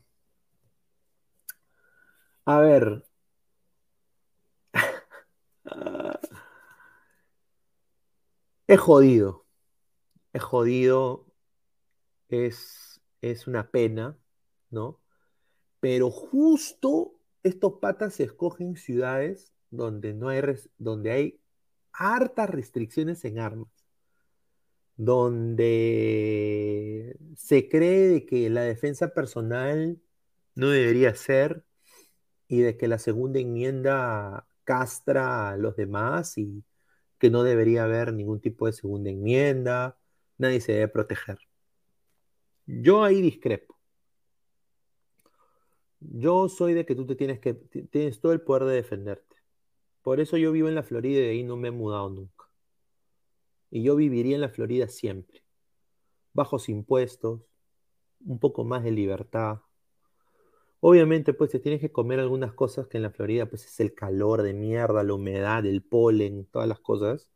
A 2.47 2.61
ver. 2.61 3.03
es 8.67 8.81
jodido. 8.81 9.47
Es 10.33 10.43
jodido. 10.43 11.27
Es, 12.29 13.01
es 13.21 13.47
una 13.47 13.71
pena, 13.71 14.19
¿no? 14.71 15.01
Pero 15.81 16.11
justo 16.11 17.15
estos 17.43 17.75
patas 17.81 18.15
se 18.15 18.25
escogen 18.25 18.77
ciudades 18.77 19.53
donde 19.71 20.15
no 20.15 20.29
hay, 20.29 20.43
donde 20.79 21.11
hay 21.11 21.41
hartas 21.93 22.51
restricciones 22.51 23.25
en 23.25 23.39
armas, 23.39 23.69
donde 24.97 26.37
se 27.37 27.69
cree 27.69 28.27
que 28.27 28.51
la 28.51 28.63
defensa 28.63 29.15
personal 29.15 30.01
no 30.55 30.69
debería 30.71 31.15
ser 31.15 31.65
y 32.49 32.61
de 32.61 32.77
que 32.77 32.89
la 32.89 32.99
segunda 32.99 33.41
enmienda 33.41 34.47
castra 34.65 35.51
a 35.51 35.57
los 35.57 35.77
demás 35.77 36.37
y 36.39 36.65
que 37.19 37.31
no 37.31 37.43
debería 37.45 37.85
haber 37.85 38.13
ningún 38.13 38.41
tipo 38.41 38.67
de 38.67 38.73
segunda 38.73 39.11
enmienda, 39.11 39.97
nadie 40.39 40.61
se 40.61 40.73
debe 40.73 40.89
proteger. 40.89 41.39
Yo 42.67 43.05
ahí 43.05 43.23
discrepo. 43.23 43.82
Yo 46.11 46.49
soy 46.49 46.75
de 46.75 46.85
que 46.85 46.95
tú 46.95 47.07
te 47.07 47.17
tienes 47.17 47.39
que 47.41 47.55
tienes 47.55 48.21
todo 48.21 48.33
el 48.33 48.41
poder 48.41 48.65
de 48.65 48.75
defenderte. 48.75 49.37
Por 50.03 50.21
eso 50.21 50.37
yo 50.37 50.53
vivo 50.53 50.69
en 50.69 50.75
la 50.75 50.83
Florida 50.83 51.21
y 51.21 51.23
de 51.23 51.31
ahí 51.31 51.43
no 51.45 51.57
me 51.57 51.69
he 51.69 51.71
mudado 51.71 52.11
nunca. 52.11 52.47
Y 53.71 53.83
yo 53.83 53.97
viviría 53.97 54.35
en 54.35 54.41
la 54.41 54.49
Florida 54.49 54.89
siempre. 54.89 55.43
Bajos 56.33 56.69
impuestos, 56.69 57.41
un 58.25 58.39
poco 58.39 58.65
más 58.65 58.85
de 58.85 58.91
libertad. 58.91 59.61
Obviamente, 60.81 61.33
pues 61.33 61.51
te 61.51 61.61
tienes 61.61 61.81
que 61.81 61.93
comer 61.93 62.19
algunas 62.19 62.53
cosas 62.53 62.89
que 62.89 62.97
en 62.97 63.05
la 63.05 63.11
Florida, 63.11 63.47
pues 63.47 63.65
es 63.67 63.79
el 63.81 63.95
calor 63.95 64.43
de 64.43 64.53
mierda, 64.53 65.05
la 65.05 65.15
humedad, 65.15 65.65
el 65.65 65.83
polen, 65.83 66.47
todas 66.47 66.69
las 66.69 66.81
cosas. 66.81 67.31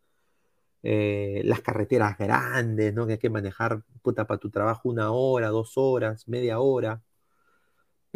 Eh, 0.82 1.42
las 1.44 1.60
carreteras 1.62 2.18
grandes, 2.18 2.94
¿no? 2.94 3.06
Que 3.06 3.14
hay 3.14 3.18
que 3.18 3.30
manejar, 3.30 3.84
puta, 4.02 4.26
para 4.26 4.38
tu 4.38 4.50
trabajo 4.50 4.88
una 4.88 5.12
hora, 5.12 5.48
dos 5.48 5.72
horas, 5.76 6.28
media 6.28 6.60
hora. 6.60 7.02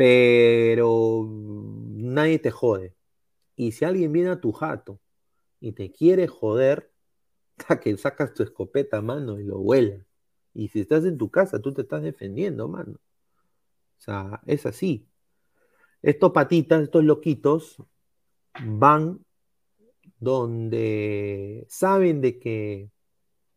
Pero 0.01 1.29
nadie 1.29 2.39
te 2.39 2.51
jode. 2.51 2.97
Y 3.55 3.73
si 3.73 3.85
alguien 3.85 4.13
viene 4.13 4.31
a 4.31 4.41
tu 4.41 4.51
jato 4.51 4.99
y 5.61 5.73
te 5.73 5.93
quiere 5.93 6.27
joder, 6.27 6.91
que 7.83 7.95
sacas 7.99 8.33
tu 8.33 8.43
escopeta, 8.43 8.97
a 8.97 9.03
mano, 9.03 9.39
y 9.39 9.45
lo 9.45 9.59
vuelas. 9.59 10.07
Y 10.55 10.69
si 10.69 10.81
estás 10.81 11.05
en 11.05 11.19
tu 11.19 11.31
casa, 11.31 11.61
tú 11.61 11.75
te 11.75 11.83
estás 11.83 12.01
defendiendo, 12.03 12.67
mano. 12.67 12.95
O 12.95 14.01
sea, 14.01 14.41
es 14.47 14.65
así. 14.65 15.07
Estos 16.01 16.33
patitas, 16.33 16.83
estos 16.85 17.05
loquitos, 17.05 17.77
van 18.65 19.23
donde 20.19 21.67
saben 21.69 22.23
de 22.23 22.39
que 22.39 22.91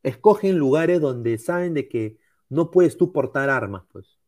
escogen 0.04 0.58
lugares 0.58 1.00
donde 1.00 1.38
saben 1.38 1.74
de 1.74 1.88
que 1.88 2.18
no 2.50 2.70
puedes 2.70 2.98
tú 2.98 3.14
portar 3.14 3.50
armas, 3.50 3.86
pues. 3.94 4.20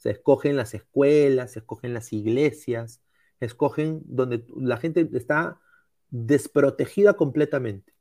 Se 0.00 0.10
escogen 0.10 0.56
las 0.56 0.72
escuelas, 0.72 1.52
se 1.52 1.58
escogen 1.58 1.92
las 1.92 2.10
iglesias, 2.14 3.02
escogen 3.38 4.00
donde 4.06 4.46
la 4.56 4.78
gente 4.78 5.06
está 5.12 5.60
desprotegida 6.08 7.14
completamente. 7.14 7.92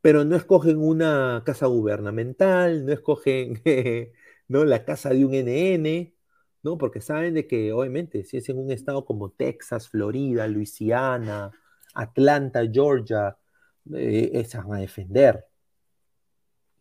Pero 0.00 0.24
no 0.24 0.34
escogen 0.34 0.78
una 0.78 1.42
casa 1.44 1.66
gubernamental, 1.66 2.86
no 2.86 2.92
escogen 2.92 3.60
¿no? 4.48 4.64
la 4.64 4.86
casa 4.86 5.10
de 5.10 5.26
un 5.26 5.34
NN, 5.34 6.14
¿no? 6.62 6.78
Porque 6.78 7.02
saben 7.02 7.34
de 7.34 7.46
que, 7.46 7.74
obviamente, 7.74 8.24
si 8.24 8.38
es 8.38 8.48
en 8.48 8.58
un 8.58 8.70
estado 8.70 9.04
como 9.04 9.30
Texas, 9.30 9.90
Florida, 9.90 10.48
Luisiana, 10.48 11.52
Atlanta, 11.94 12.62
Georgia, 12.72 13.36
eh, 13.92 14.30
esas 14.32 14.66
van 14.66 14.78
a 14.78 14.80
defender. 14.80 15.46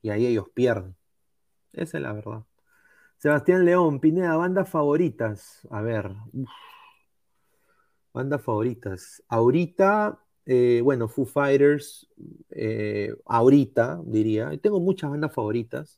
Y 0.02 0.12
ahí 0.12 0.28
ellos 0.28 0.48
pierden. 0.54 0.96
Esa 1.74 1.98
es 1.98 2.04
la 2.04 2.14
verdad. 2.14 2.46
Sebastián 3.24 3.64
León, 3.64 4.02
Pineda, 4.02 4.36
bandas 4.36 4.70
favoritas. 4.70 5.66
A 5.72 5.82
ver, 5.82 6.12
bandas 8.14 8.42
favoritas. 8.42 9.24
Ahorita, 9.30 10.20
eh, 10.46 10.82
bueno, 10.84 11.08
Foo 11.08 11.26
Fighters, 11.26 12.10
eh, 12.50 13.16
ahorita 13.26 14.02
diría. 14.06 14.52
Tengo 14.58 14.82
muchas 14.82 15.10
bandas 15.10 15.34
favoritas 15.34 15.98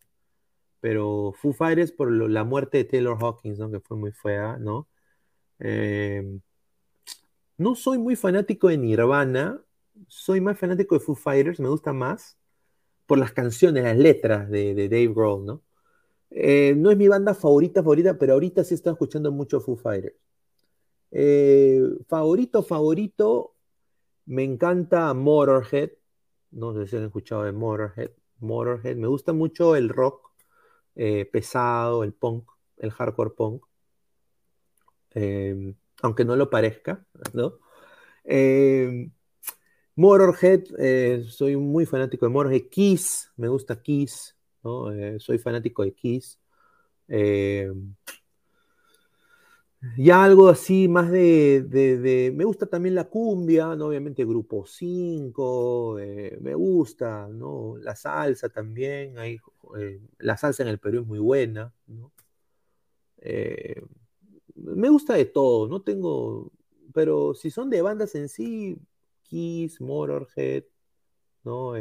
pero 0.80 1.34
Foo 1.42 1.52
Fighters 1.52 1.92
por 1.92 2.12
la 2.12 2.44
muerte 2.44 2.78
de 2.78 2.84
Taylor 2.84 3.18
Hawkins, 3.20 3.58
¿no? 3.58 3.72
Que 3.72 3.80
fue 3.80 3.98
muy 3.98 4.12
fea, 4.12 4.58
¿no? 4.60 4.88
Em, 5.58 6.42
no 7.58 7.74
soy 7.74 7.98
muy 7.98 8.16
fanático 8.16 8.68
de 8.68 8.78
Nirvana, 8.78 9.64
soy 10.08 10.42
más 10.42 10.60
fanático 10.60 10.94
de 10.94 11.02
Foo 11.02 11.16
Fighters, 11.16 11.60
me 11.60 11.70
gusta 11.70 11.92
más 11.92 12.38
por 13.08 13.18
las 13.18 13.32
canciones, 13.32 13.84
las 13.84 13.98
letras 13.98 14.48
de, 14.50 14.76
Dave 14.76 15.08
Grohl, 15.08 15.46
¿no? 15.46 15.64
Eh, 16.30 16.74
no 16.76 16.92
es 16.92 16.98
mi 16.98 17.08
banda 17.08 17.34
favorita, 17.34 17.82
favorita, 17.82 18.18
pero 18.18 18.34
ahorita 18.34 18.64
sí 18.64 18.74
estoy 18.74 18.94
escuchando 18.94 19.32
mucho 19.32 19.62
Foo 19.62 19.78
Fighters. 19.78 20.16
Eh, 21.12 21.82
favorito, 22.08 22.62
favorito, 22.62 23.56
me 24.26 24.44
encanta 24.44 25.14
Motorhead. 25.14 25.92
No 26.52 26.74
sé 26.74 26.88
si 26.88 26.98
han 26.98 27.04
escuchado 27.06 27.44
de 27.44 27.52
Motorhead. 27.52 28.12
Motorhead, 28.40 28.98
me 28.98 29.08
gusta 29.08 29.32
mucho 29.34 29.76
el 29.76 29.90
rock 29.90 30.32
eh, 30.96 31.26
pesado, 31.26 32.04
el 32.04 32.14
punk, 32.14 32.50
el 32.78 32.92
hardcore 32.92 33.30
punk, 33.32 33.66
aunque 36.02 36.26
no 36.26 36.36
lo 36.36 36.50
parezca, 36.50 37.06
¿no? 37.34 37.60
Motorhead, 39.96 40.64
soy 41.30 41.56
muy 41.56 41.86
fanático 41.86 42.26
de 42.26 42.32
Motorhead. 42.32 42.64
Kiss, 42.70 43.32
me 43.38 43.48
gusta 43.48 43.82
Kiss, 43.82 44.35
¿no? 44.66 45.20
soy 45.20 45.38
fanático 45.38 45.84
de 45.84 45.94
Kiss. 45.94 46.40
Em, 47.08 47.96
ya 49.98 50.24
algo 50.24 50.50
así 50.50 50.88
más 50.88 51.12
de, 51.12 52.34
Me 52.36 52.44
gusta 52.44 52.66
también 52.66 52.96
la 52.96 53.06
cumbia, 53.06 53.76
¿no? 53.76 53.88
Obviamente 53.88 54.26
Grupo 54.26 54.66
5, 54.66 55.98
me 56.42 56.56
gusta, 56.56 57.28
¿no? 57.28 57.78
La 57.78 57.96
salsa 57.96 58.50
también, 58.50 59.18
hay 59.20 59.40
eh, 59.78 60.02
la 60.20 60.38
salsa 60.38 60.64
en 60.64 60.70
el 60.70 60.80
Perú 60.80 61.02
es 61.02 61.08
muy 61.08 61.20
buena, 61.20 61.74
eh, 63.18 63.82
me 64.56 64.90
gusta 64.90 65.14
de 65.16 65.26
todo, 65.26 65.68
no 65.68 65.82
tengo, 65.82 66.52
pero 66.94 67.34
si 67.34 67.52
son 67.52 67.70
de 67.70 67.82
bandas 67.82 68.16
en 68.16 68.30
sí, 68.30 68.78
Kiss, 69.24 69.82
Motorhead, 69.82 70.64
¿no? 71.44 71.74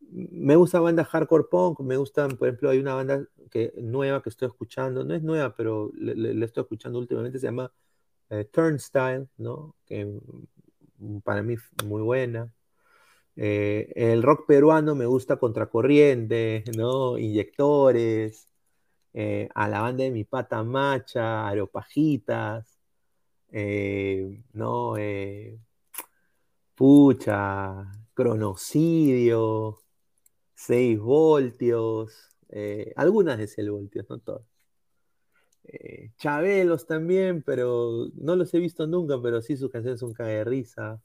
Eh, 0.00 0.28
me 0.32 0.56
gusta 0.56 0.80
bandas 0.80 1.08
hardcore 1.08 1.44
punk, 1.50 1.80
me 1.80 1.96
gustan, 1.96 2.36
por 2.36 2.48
ejemplo, 2.48 2.70
hay 2.70 2.78
una 2.78 2.94
banda 2.94 3.26
que, 3.50 3.72
nueva 3.76 4.22
que 4.22 4.30
estoy 4.30 4.48
escuchando, 4.48 5.04
no 5.04 5.14
es 5.14 5.22
nueva, 5.22 5.54
pero 5.54 5.90
le, 5.94 6.44
estoy 6.44 6.62
escuchando 6.62 6.98
últimamente, 6.98 7.38
se 7.38 7.46
llama 7.46 7.72
Turnstile, 8.52 9.28
¿no? 9.38 9.76
Que 9.86 10.20
para 11.24 11.42
mí 11.42 11.56
muy 11.84 12.02
buena. 12.02 12.52
Eh, 13.36 13.92
el 13.96 14.22
rock 14.22 14.46
peruano 14.46 14.94
me 14.94 15.06
gusta 15.06 15.36
Contracorriente, 15.38 16.64
¿no? 16.76 17.18
Inyectores, 17.18 18.48
eh, 19.14 19.48
a 19.54 19.68
la 19.68 19.82
banda 19.82 20.04
de 20.04 20.10
mi 20.10 20.24
pata 20.24 20.62
macha, 20.64 21.48
Aeropajitas, 21.48 22.78
eh, 23.50 24.42
¿no? 24.52 24.94
pucha, 26.74 27.90
Cronocidio, 28.14 29.78
6 30.56 30.98
voltios, 30.98 32.36
algunas 32.96 33.38
de 33.38 33.46
6 33.46 33.70
voltios, 33.70 34.06
no 34.10 34.18
todas. 34.18 34.42
Chabelos 36.18 36.86
también, 36.86 37.42
pero 37.42 38.08
no 38.14 38.36
los 38.36 38.52
he 38.54 38.58
visto 38.58 38.86
nunca, 38.86 39.20
pero 39.22 39.42
sí 39.42 39.56
sus 39.56 39.70
canciones 39.70 40.00
son 40.00 40.12
caga 40.14 40.30
de 40.30 40.44
risa. 40.44 41.00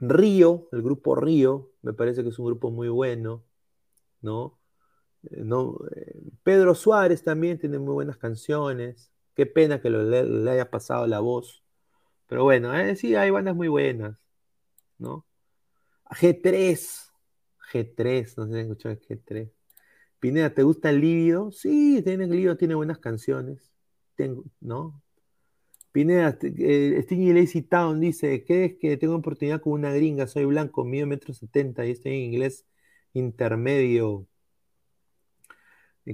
Río, 0.00 0.68
el 0.72 0.82
grupo 0.82 1.14
Río, 1.14 1.70
me 1.82 1.92
parece 1.92 2.22
que 2.22 2.30
es 2.30 2.38
un 2.38 2.46
grupo 2.46 2.70
muy 2.70 2.88
bueno, 2.88 3.44
¿no? 4.20 4.58
Eh, 5.24 5.42
no 5.44 5.78
eh, 5.96 6.14
Pedro 6.42 6.74
Suárez 6.74 7.22
también 7.22 7.58
tiene 7.58 7.78
muy 7.78 7.94
buenas 7.94 8.16
canciones. 8.18 9.12
Qué 9.34 9.46
pena 9.46 9.80
que 9.80 9.90
le, 9.90 10.50
haya 10.50 10.70
pasado 10.70 11.06
la 11.06 11.20
voz. 11.20 11.64
Pero 12.28 12.44
bueno, 12.44 12.74
eh, 12.74 12.96
sí, 12.96 13.14
hay 13.16 13.30
bandas 13.30 13.56
muy 13.56 13.68
buenas, 13.68 14.18
¿no? 14.98 15.26
G3, 16.10 17.12
G3, 17.72 18.36
no 18.36 18.46
sé 18.46 18.52
si 18.54 18.60
escuchado 18.60 18.96
G3. 18.96 19.50
Pineda, 20.20 20.50
¿te 20.54 20.62
gusta 20.62 20.90
el 20.90 21.00
Lívido? 21.00 21.50
Sí, 21.52 22.00
tiene, 22.04 22.24
el 22.24 22.30
Lívido 22.30 22.56
tiene 22.56 22.74
buenas 22.74 22.98
canciones. 22.98 23.72
Tengo, 24.16 24.44
¿no? 24.60 25.02
Pineda, 25.92 26.38
eh, 26.42 27.00
Stingy 27.04 27.32
Lazy 27.32 27.62
Town 27.62 28.00
dice, 28.00 28.44
¿crees 28.44 28.76
que 28.78 28.96
tengo 28.96 29.16
oportunidad 29.16 29.60
con 29.60 29.74
una 29.74 29.92
gringa? 29.92 30.26
Soy 30.26 30.44
blanco, 30.44 30.84
mido 30.84 31.06
metro 31.06 31.34
setenta 31.34 31.86
y 31.86 31.92
estoy 31.92 32.12
en 32.14 32.20
inglés 32.32 32.66
intermedio. 33.12 34.26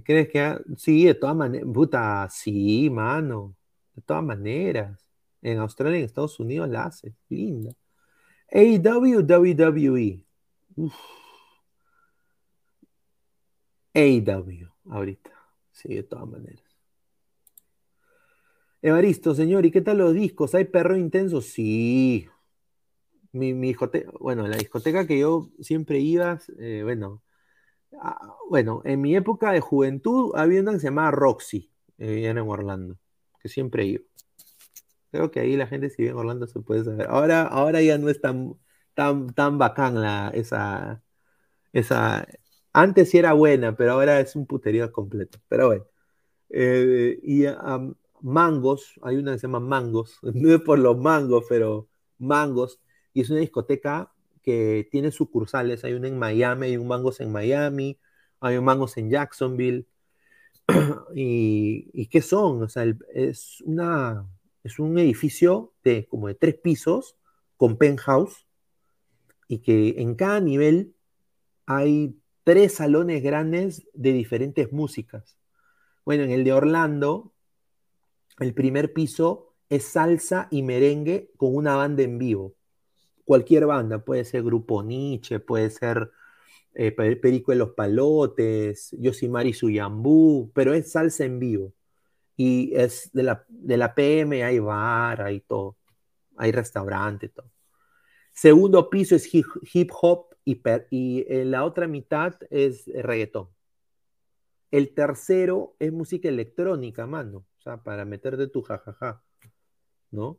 ¿Crees 0.04 0.28
que...? 0.28 0.58
Sí, 0.76 1.04
de 1.04 1.14
todas 1.14 1.36
maneras, 1.36 1.68
puta, 1.72 2.28
sí, 2.30 2.88
mano. 2.90 3.56
De 3.94 4.02
todas 4.02 4.22
maneras. 4.22 5.04
En 5.42 5.58
Australia 5.58 5.96
y 5.98 6.00
en 6.00 6.06
Estados 6.06 6.38
Unidos 6.40 6.68
la 6.68 6.84
hace. 6.84 7.14
Linda. 7.28 7.72
AEW, 8.52 9.22
WWE. 9.22 10.24
AEW, 13.94 14.68
ahorita. 14.90 15.30
Sí, 15.72 15.94
de 15.94 16.02
todas 16.02 16.28
maneras. 16.28 16.62
Evaristo, 18.82 19.34
señor, 19.34 19.66
¿y 19.66 19.70
qué 19.70 19.82
tal 19.82 19.98
los 19.98 20.14
discos? 20.14 20.54
¿Hay 20.54 20.64
perro 20.64 20.96
intenso? 20.96 21.40
Sí. 21.42 22.26
Mi, 23.32 23.54
mi 23.54 23.68
discoteca, 23.68 24.10
bueno, 24.18 24.46
la 24.48 24.56
discoteca 24.56 25.06
que 25.06 25.18
yo 25.20 25.50
siempre 25.60 26.00
iba, 26.00 26.40
eh, 26.58 26.80
bueno, 26.82 27.22
bueno, 28.48 28.82
en 28.84 29.00
mi 29.00 29.14
época 29.14 29.52
de 29.52 29.60
juventud 29.60 30.32
había 30.34 30.60
una 30.60 30.72
que 30.72 30.80
se 30.80 30.86
llamaba 30.86 31.10
Roxy, 31.10 31.70
eh, 31.98 32.26
en 32.26 32.38
Orlando, 32.38 32.98
que 33.40 33.48
siempre 33.48 33.84
iba. 33.84 34.04
Creo 35.10 35.30
que 35.30 35.40
ahí 35.40 35.56
la 35.56 35.66
gente 35.66 35.90
si 35.90 36.02
vive 36.02 36.12
en 36.12 36.18
Orlando 36.18 36.46
se 36.46 36.60
puede 36.60 36.84
saber. 36.84 37.06
Ahora, 37.08 37.42
ahora 37.42 37.82
ya 37.82 37.98
no 37.98 38.08
es 38.08 38.20
tan, 38.20 38.54
tan, 38.94 39.32
tan 39.34 39.58
bacán 39.58 39.96
esa, 40.34 41.02
esa. 41.72 42.26
Antes 42.72 43.10
sí 43.10 43.18
era 43.18 43.32
buena, 43.34 43.76
pero 43.76 43.92
ahora 43.92 44.20
es 44.20 44.36
un 44.36 44.46
puterío 44.46 44.92
completo. 44.92 45.38
Pero 45.48 45.68
bueno. 45.68 45.86
Eh, 46.50 47.20
y 47.22 47.44
Mangos, 48.22 48.94
hay 49.02 49.16
una 49.16 49.32
que 49.32 49.38
se 49.38 49.46
llama 49.46 49.60
Mangos, 49.60 50.18
no 50.22 50.54
es 50.54 50.60
por 50.60 50.78
los 50.78 50.98
mangos, 50.98 51.44
pero 51.48 51.88
Mangos, 52.18 52.80
y 53.12 53.22
es 53.22 53.30
una 53.30 53.40
discoteca 53.40 54.12
que 54.42 54.88
tiene 54.90 55.10
sucursales, 55.10 55.84
hay 55.84 55.94
una 55.94 56.08
en 56.08 56.18
Miami, 56.18 56.68
hay 56.68 56.76
un 56.76 56.88
Mangos 56.88 57.20
en 57.20 57.32
Miami, 57.32 57.98
hay 58.40 58.56
un 58.56 58.64
Mangos 58.64 58.96
en 58.96 59.10
Jacksonville, 59.10 59.86
y, 61.14 62.06
¿qué 62.08 62.22
son? 62.22 62.62
O 62.62 62.68
sea, 62.68 62.84
es, 63.14 63.62
una, 63.66 64.26
es 64.62 64.78
un 64.78 64.98
edificio 64.98 65.72
de 65.84 66.06
como 66.06 66.28
de 66.28 66.34
tres 66.34 66.56
pisos 66.56 67.16
con 67.56 67.76
penthouse, 67.76 68.46
y 69.48 69.58
que 69.58 69.96
en 69.98 70.14
cada 70.14 70.40
nivel 70.40 70.94
hay 71.66 72.16
tres 72.44 72.74
salones 72.74 73.22
grandes 73.22 73.86
de 73.94 74.12
diferentes 74.12 74.72
músicas. 74.72 75.36
Bueno, 76.04 76.22
en 76.22 76.30
el 76.30 76.44
de 76.44 76.52
Orlando 76.52 77.32
el 78.38 78.54
primer 78.54 78.92
piso 78.92 79.54
es 79.68 79.84
salsa 79.84 80.48
y 80.50 80.62
merengue 80.62 81.30
con 81.36 81.54
una 81.54 81.76
banda 81.76 82.02
en 82.02 82.18
vivo. 82.18 82.54
Cualquier 83.24 83.66
banda, 83.66 84.02
puede 84.04 84.24
ser 84.24 84.42
Grupo 84.42 84.82
Nietzsche, 84.82 85.40
puede 85.40 85.70
ser 85.70 86.10
eh, 86.74 86.92
Perico 86.92 87.52
de 87.52 87.58
los 87.58 87.70
Palotes, 87.70 88.96
Yosimari 88.98 89.52
Suyambú, 89.52 90.50
pero 90.54 90.74
es 90.74 90.90
salsa 90.92 91.24
en 91.24 91.38
vivo. 91.38 91.74
Y 92.42 92.74
es 92.74 93.10
de 93.12 93.22
la, 93.22 93.44
de 93.48 93.76
la 93.76 93.94
PM, 93.94 94.42
hay 94.42 94.58
bar, 94.60 95.20
hay 95.20 95.40
todo, 95.40 95.76
hay 96.38 96.50
restaurante, 96.52 97.28
todo. 97.28 97.50
Segundo 98.32 98.88
piso 98.88 99.14
es 99.14 99.28
hip, 99.34 99.90
hop 100.00 100.34
y, 100.46 101.26
en 101.28 101.50
la 101.50 101.66
otra 101.66 101.86
mitad 101.86 102.36
es 102.48 102.86
reggaetón. 102.86 103.50
El 104.70 104.94
tercero 104.94 105.76
es 105.78 105.92
música 105.92 106.30
electrónica, 106.30 107.06
mano. 107.06 107.44
O 107.58 107.60
sea, 107.60 107.82
para 107.82 108.06
meterte 108.06 108.48
tu 108.48 108.62
jajaja, 108.62 109.22
¿no? 110.10 110.38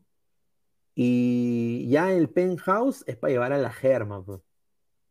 Y 0.95 1.88
ya 1.88 2.11
el 2.11 2.31
penthouse 2.31 3.03
es 3.05 3.15
para 3.15 3.31
llevar 3.31 3.53
a 3.53 3.59
la 3.59 3.71
germa, 3.71 4.25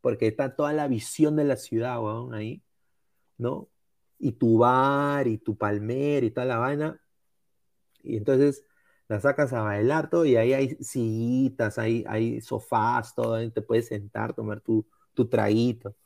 porque 0.00 0.26
está 0.26 0.56
toda 0.56 0.72
la 0.72 0.88
visión 0.88 1.36
de 1.36 1.44
la 1.44 1.54
ciudad, 1.54 2.02
weón, 2.02 2.34
ahí, 2.34 2.64
¿no? 3.38 3.68
Y 4.20 4.32
tu 4.32 4.58
bar, 4.58 5.26
y 5.26 5.38
tu 5.38 5.56
palmer, 5.56 6.24
y 6.24 6.30
toda 6.30 6.46
la 6.46 6.58
vaina. 6.58 7.00
Y 8.02 8.16
entonces 8.16 8.64
la 9.08 9.20
sacas 9.20 9.52
a 9.52 9.62
bailar 9.62 10.10
todo, 10.10 10.24
y 10.24 10.36
ahí 10.36 10.52
hay 10.52 10.76
sillitas, 10.80 11.78
hay, 11.78 12.04
hay 12.08 12.40
sofás, 12.40 13.14
todo, 13.14 13.34
ahí 13.34 13.50
te 13.50 13.62
puedes 13.62 13.88
sentar, 13.88 14.34
tomar 14.34 14.60
tu, 14.60 14.86
tu 15.14 15.28
traguito. 15.28 15.96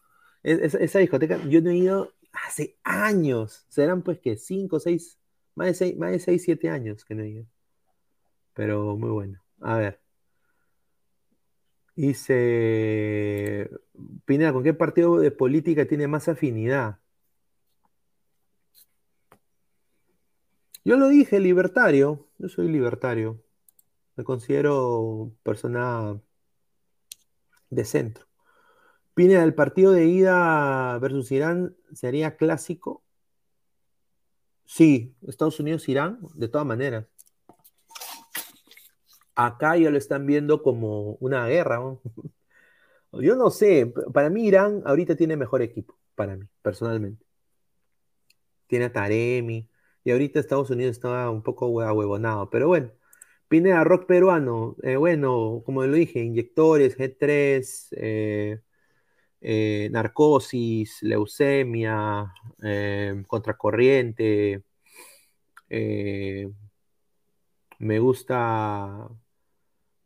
esa 0.42 0.98
discoteca, 1.00 1.38
yo 1.48 1.60
no 1.60 1.70
he 1.70 1.76
ido 1.76 2.14
hace 2.32 2.78
años, 2.84 3.66
serán 3.68 4.02
pues 4.02 4.18
que 4.20 4.36
cinco, 4.36 4.80
seis, 4.80 5.18
más 5.54 5.68
de 5.68 5.74
6, 5.74 5.96
más 5.98 6.22
7 6.22 6.70
años 6.70 7.04
que 7.04 7.14
no 7.14 7.22
he 7.22 7.46
Pero 8.54 8.96
muy 8.96 9.10
bueno. 9.10 9.40
A 9.60 9.76
ver. 9.78 10.00
Dice 11.96 13.70
Pineda, 14.24 14.52
¿con 14.52 14.64
qué 14.64 14.74
partido 14.74 15.18
de 15.18 15.30
política 15.30 15.86
tiene 15.86 16.08
más 16.08 16.28
afinidad? 16.28 16.98
Yo 20.84 20.96
lo 20.96 21.08
dije, 21.08 21.40
libertario. 21.40 22.28
Yo 22.38 22.48
soy 22.48 22.68
libertario. 22.68 23.42
Me 24.16 24.24
considero 24.24 25.32
persona 25.42 26.20
de 27.70 27.84
centro. 27.84 28.26
Pineda, 29.14 29.44
¿el 29.44 29.54
partido 29.54 29.92
de 29.92 30.06
ida 30.06 30.98
versus 30.98 31.32
Irán 31.32 31.76
sería 31.94 32.36
clásico? 32.36 33.02
Sí, 34.66 35.14
Estados 35.26 35.58
Unidos, 35.60 35.88
Irán, 35.88 36.18
de 36.34 36.48
todas 36.48 36.66
maneras. 36.66 37.06
Acá 39.34 39.76
ya 39.76 39.90
lo 39.90 39.98
están 39.98 40.26
viendo 40.26 40.62
como 40.62 41.12
una 41.20 41.46
guerra. 41.46 41.80
Yo 43.12 43.36
no 43.36 43.50
sé, 43.50 43.92
para 44.12 44.30
mí 44.30 44.46
Irán 44.46 44.82
ahorita 44.84 45.16
tiene 45.16 45.36
mejor 45.36 45.62
equipo, 45.62 45.98
para 46.14 46.36
mí, 46.36 46.46
personalmente. 46.62 47.24
Tiene 48.66 48.86
a 48.86 48.92
Taremi, 48.92 49.68
y 50.04 50.10
ahorita 50.12 50.40
Estados 50.40 50.70
Unidos 50.70 50.92
está 50.96 51.30
un 51.30 51.42
poco 51.42 51.68
huevonado, 51.68 52.50
pero 52.50 52.68
bueno. 52.68 52.92
Pineda, 53.48 53.84
rock 53.84 54.06
peruano, 54.06 54.76
eh, 54.82 54.96
bueno, 54.96 55.62
como 55.64 55.84
lo 55.84 55.94
dije, 55.94 56.20
inyectores, 56.20 56.96
G3, 56.98 57.88
eh, 57.92 58.60
eh, 59.40 59.88
narcosis, 59.92 61.02
leucemia, 61.02 62.32
contracorriente. 63.26 64.64
Me 67.78 67.98
gusta 67.98 69.08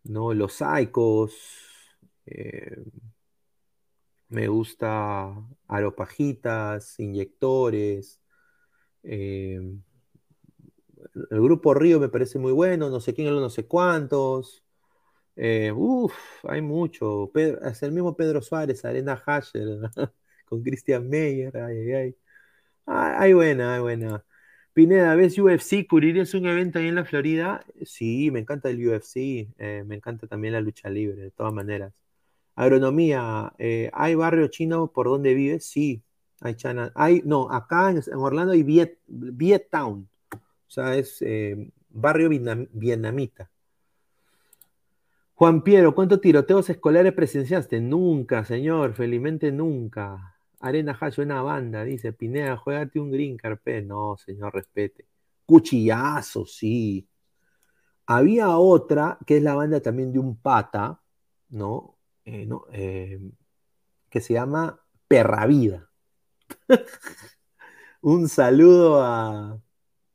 ¿no? 0.05 0.35
los 0.35 0.53
psicos. 0.55 1.35
me 4.29 4.49
gusta 4.49 5.35
aropajitas, 5.69 6.99
inyectores. 7.01 8.21
El 11.31 11.41
grupo 11.41 11.75
Río 11.75 12.01
me 12.01 12.09
parece 12.09 12.39
muy 12.39 12.53
bueno, 12.53 12.91
no 12.91 13.01
sé 13.01 13.15
quién, 13.15 13.29
no 13.35 13.51
sé 13.51 13.67
cuántos. 13.67 14.65
Eh, 15.37 15.73
uf, 15.75 16.15
hay 16.45 16.63
mucho. 16.63 17.31
Pedro, 17.33 17.61
hasta 17.63 17.87
el 17.87 17.93
mismo 17.93 18.17
Pedro 18.17 18.43
Suárez, 18.43 18.85
Arena 18.85 19.23
Hasher, 19.25 19.91
con 20.47 20.63
Christian 20.63 21.09
Meyer. 21.09 21.57
Ay, 21.57 21.93
ay, 21.93 22.17
ay. 22.87 23.33
buena, 23.35 23.75
hay 23.75 23.81
buena. 23.81 24.25
Pineda, 24.73 25.15
¿ves 25.17 25.39
UFC? 25.39 25.87
¿Cubrirías 25.89 26.35
un 26.35 26.47
evento 26.47 26.79
ahí 26.79 26.89
en 26.89 26.95
la 26.97 27.05
Florida? 27.05 27.65
Sí, 27.85 28.31
me 28.31 28.41
encanta 28.41 28.71
el 28.71 28.87
UFC. 28.87 29.49
Eh, 29.59 29.85
me 29.87 29.97
encanta 29.97 30.27
también 30.27 30.55
la 30.55 30.61
lucha 30.61 30.91
libre, 30.91 31.23
de 31.23 31.31
todas 31.33 31.53
maneras. 31.53 31.93
Agronomía, 32.57 33.53
eh, 33.59 33.91
¿hay 33.93 34.15
barrio 34.17 34.49
chino 34.49 34.93
por 34.93 35.07
donde 35.09 35.35
vives? 35.35 35.65
Sí, 35.67 36.03
hay 36.41 36.55
China. 36.55 36.93
Hay, 36.95 37.23
no, 37.25 37.51
acá 37.51 37.91
en, 37.91 38.03
Orlando 38.15 38.53
hay 38.53 38.63
Viet, 38.63 39.71
Town. 39.71 40.09
O 40.69 40.71
sea, 40.71 40.95
es 40.97 41.25
barrio 41.89 42.29
vietnamita. 42.29 43.51
Juan 45.39 45.63
Piero, 45.63 45.95
¿cuántos 45.95 46.21
tiroteos 46.21 46.69
escolares 46.69 47.13
presenciaste? 47.13 47.81
Nunca, 47.81 48.45
señor, 48.45 48.95
felizmente 48.95 49.53
nunca. 49.53 50.35
Arena 50.59 50.99
Hash, 51.01 51.21
una 51.21 51.43
banda, 51.43 51.85
dice 51.85 52.13
Pineda, 52.13 52.57
juegate 52.57 52.99
un 52.99 53.13
green 53.13 53.37
carpet. 53.37 53.87
No, 53.87 54.17
señor, 54.17 54.53
respete. 54.53 55.07
Cuchillazo, 55.47 56.45
sí. 56.45 57.09
Había 58.07 58.59
otra, 58.59 59.17
que 59.25 59.37
es 59.37 59.43
la 59.45 59.55
banda 59.55 59.81
también 59.81 60.13
de 60.13 60.19
un 60.19 60.37
pata, 60.37 61.01
¿no? 61.51 61.99
Eh, 62.25 62.49
eh, 62.73 63.21
que 64.11 64.21
se 64.21 64.35
llama 64.35 64.81
Perra 65.07 65.47
Vida. 65.47 65.89
un 68.01 68.29
saludo 68.29 69.05
a 69.05 69.61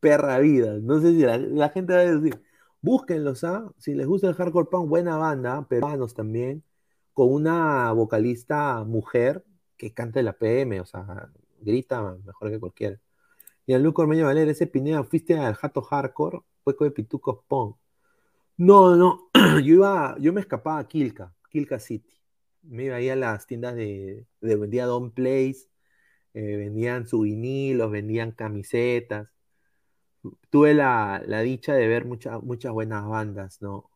Perra 0.04 0.38
Vida. 0.40 0.80
No 0.82 1.00
sé 1.00 1.12
si 1.14 1.22
la, 1.22 1.70
gente 1.70 1.94
va 1.94 2.00
a 2.02 2.16
decir, 2.16 2.42
Búsquenlos, 2.82 3.46
¿ah? 3.46 3.72
Si 3.78 3.96
les 3.96 4.06
gusta 4.06 4.28
el 4.28 4.36
hardcore 4.36 4.68
punk, 4.70 4.90
buena 4.90 5.16
banda, 5.16 5.66
peruanos 5.70 6.14
también, 6.14 6.64
con 7.14 7.32
una 7.34 7.94
vocalista 7.94 8.84
mujer 8.84 9.46
que 9.78 9.94
canta 9.94 10.22
la 10.22 10.34
PM, 10.34 10.82
o 10.82 10.86
sea, 10.86 11.32
grita 11.62 12.18
mejor 12.26 12.52
que 12.52 12.60
cualquiera. 12.60 13.00
Y 13.66 13.74
al 13.74 13.84
Luco 13.84 14.02
Ormeño 14.02 14.26
Valer, 14.26 14.50
ese 14.50 14.68
Pineda, 14.68 15.04
fuiste 15.06 15.40
al 15.40 15.56
Jato 15.56 15.82
Hardcore, 15.82 16.42
hueco 16.66 16.84
de 16.84 16.92
Pitucos 16.92 17.40
Punk. 17.48 17.78
No, 18.58 18.98
no, 18.98 19.30
yo 19.64 19.76
iba, 19.76 20.18
yo 20.20 20.34
me 20.34 20.42
escapaba 20.42 20.80
a 20.80 20.88
Kilka, 20.88 21.34
Kilka 21.50 21.80
City. 21.80 22.14
Me 22.64 22.86
iba 22.86 22.98
ahí 22.98 23.10
a 23.10 23.16
las 23.16 23.48
tiendas 23.48 23.76
de, 23.76 24.28
de 24.42 24.56
vendía 24.58 24.86
Don 24.86 25.12
Place, 25.12 25.70
eh, 26.34 26.58
vendían 26.58 27.08
su 27.08 27.22
vinilos, 27.22 27.92
vendían 27.92 28.32
camisetas 28.32 29.30
tuve 30.50 30.74
la, 30.74 31.22
dicha 31.44 31.74
de 31.74 31.88
ver 31.88 32.06
muchas 32.06 32.72
buenas 32.72 33.08
bandas, 33.08 33.62
¿no? 33.62 33.90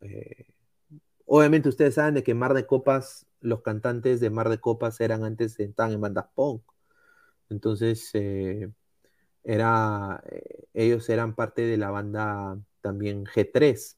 Eh, 0.00 0.46
obviamente 1.26 1.68
ustedes 1.68 1.94
saben 1.94 2.14
de 2.14 2.22
que 2.22 2.34
Mar 2.34 2.54
de 2.54 2.66
Copas, 2.66 3.26
los 3.40 3.62
cantantes 3.62 4.20
de 4.20 4.30
Mar 4.30 4.48
de 4.48 4.58
Copas 4.58 5.00
eran 5.00 5.24
antes, 5.24 5.58
estaban 5.58 5.92
en 5.92 6.00
bandas 6.00 6.26
punk. 6.34 6.62
Entonces, 7.48 8.10
eh, 8.14 8.70
era, 9.44 10.22
eh, 10.30 10.64
ellos 10.74 11.08
eran 11.08 11.34
parte 11.34 11.62
de 11.62 11.76
la 11.76 11.90
banda 11.90 12.58
también 12.80 13.24
G3 13.24 13.96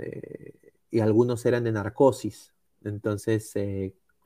eh, 0.00 0.54
y 0.90 1.00
algunos 1.00 1.44
eran 1.46 1.64
de 1.64 1.72
Narcosis. 1.72 2.54
Entonces, 2.84 3.52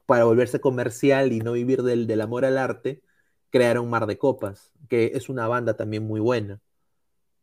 para 0.06 0.24
volverse 0.24 0.60
comercial 0.60 1.32
y 1.32 1.40
no 1.40 1.52
vivir 1.52 1.82
del, 1.82 2.06
del 2.06 2.20
amor 2.20 2.44
al 2.44 2.58
arte, 2.58 3.02
crearon 3.50 3.90
Mar 3.90 4.06
de 4.06 4.18
Copas, 4.18 4.72
que 4.88 5.12
es 5.14 5.28
una 5.28 5.48
banda 5.48 5.76
también 5.76 6.04
muy 6.04 6.20
buena, 6.20 6.60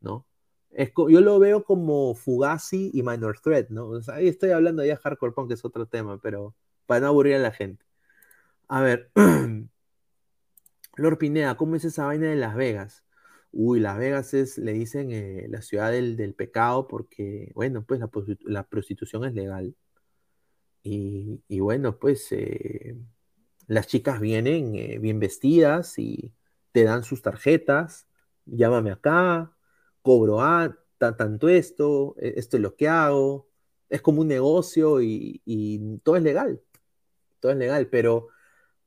¿no? 0.01 0.25
Es 0.71 0.91
yo 0.95 1.21
lo 1.21 1.39
veo 1.39 1.63
como 1.63 2.15
Fugazi 2.15 2.91
y 2.93 3.03
Minor 3.03 3.39
Threat, 3.39 3.69
¿no? 3.69 3.87
O 3.87 4.01
sea, 4.01 4.15
ahí 4.15 4.27
estoy 4.27 4.51
hablando 4.51 4.83
ya 4.85 4.97
hardcore 4.97 5.33
punk, 5.33 5.49
que 5.49 5.53
es 5.55 5.65
otro 5.65 5.87
tema, 5.87 6.19
pero 6.21 6.55
para 6.85 7.01
no 7.01 7.07
aburrir 7.07 7.35
a 7.35 7.39
la 7.39 7.51
gente. 7.51 7.85
A 8.67 8.81
ver, 8.81 9.11
Lord 10.97 11.17
Pineda, 11.19 11.55
¿cómo 11.57 11.75
es 11.75 11.85
esa 11.85 12.05
vaina 12.05 12.27
de 12.29 12.35
Las 12.35 12.55
Vegas? 12.55 13.05
Uy, 13.51 13.79
Las 13.79 13.97
Vegas 13.97 14.33
es, 14.33 14.57
le 14.57 14.73
dicen, 14.73 15.11
eh, 15.11 15.47
la 15.49 15.61
ciudad 15.61 15.91
del, 15.91 16.33
pecado 16.35 16.87
porque, 16.87 17.51
bueno, 17.55 17.83
pues 17.85 17.99
la, 18.41 18.63
prostitución 18.67 19.25
es 19.25 19.33
legal. 19.33 19.75
Y, 20.83 21.59
bueno, 21.59 21.97
pues 21.99 22.31
eh, 22.31 22.95
las 23.67 23.87
chicas 23.87 24.19
vienen 24.19 24.75
eh, 24.75 24.97
bien 24.99 25.19
vestidas 25.19 25.99
y 25.99 26.33
te 26.71 26.83
dan 26.83 27.03
sus 27.03 27.21
tarjetas, 27.21 28.07
llámame 28.45 28.91
acá, 28.91 29.55
cobro 30.01 30.41
a, 30.41 30.77
tanto 30.97 31.49
esto, 31.49 32.15
e, 32.19 32.33
esto 32.37 32.57
es 32.57 32.63
lo 32.63 32.75
que 32.75 32.87
hago, 32.87 33.49
es 33.89 34.01
como 34.01 34.21
un 34.21 34.27
negocio 34.29 35.01
y, 35.01 35.41
todo 36.03 36.15
es 36.17 36.23
legal, 36.23 36.61
todo 37.39 37.51
es 37.51 37.57
legal, 37.57 37.87
pero 37.89 38.29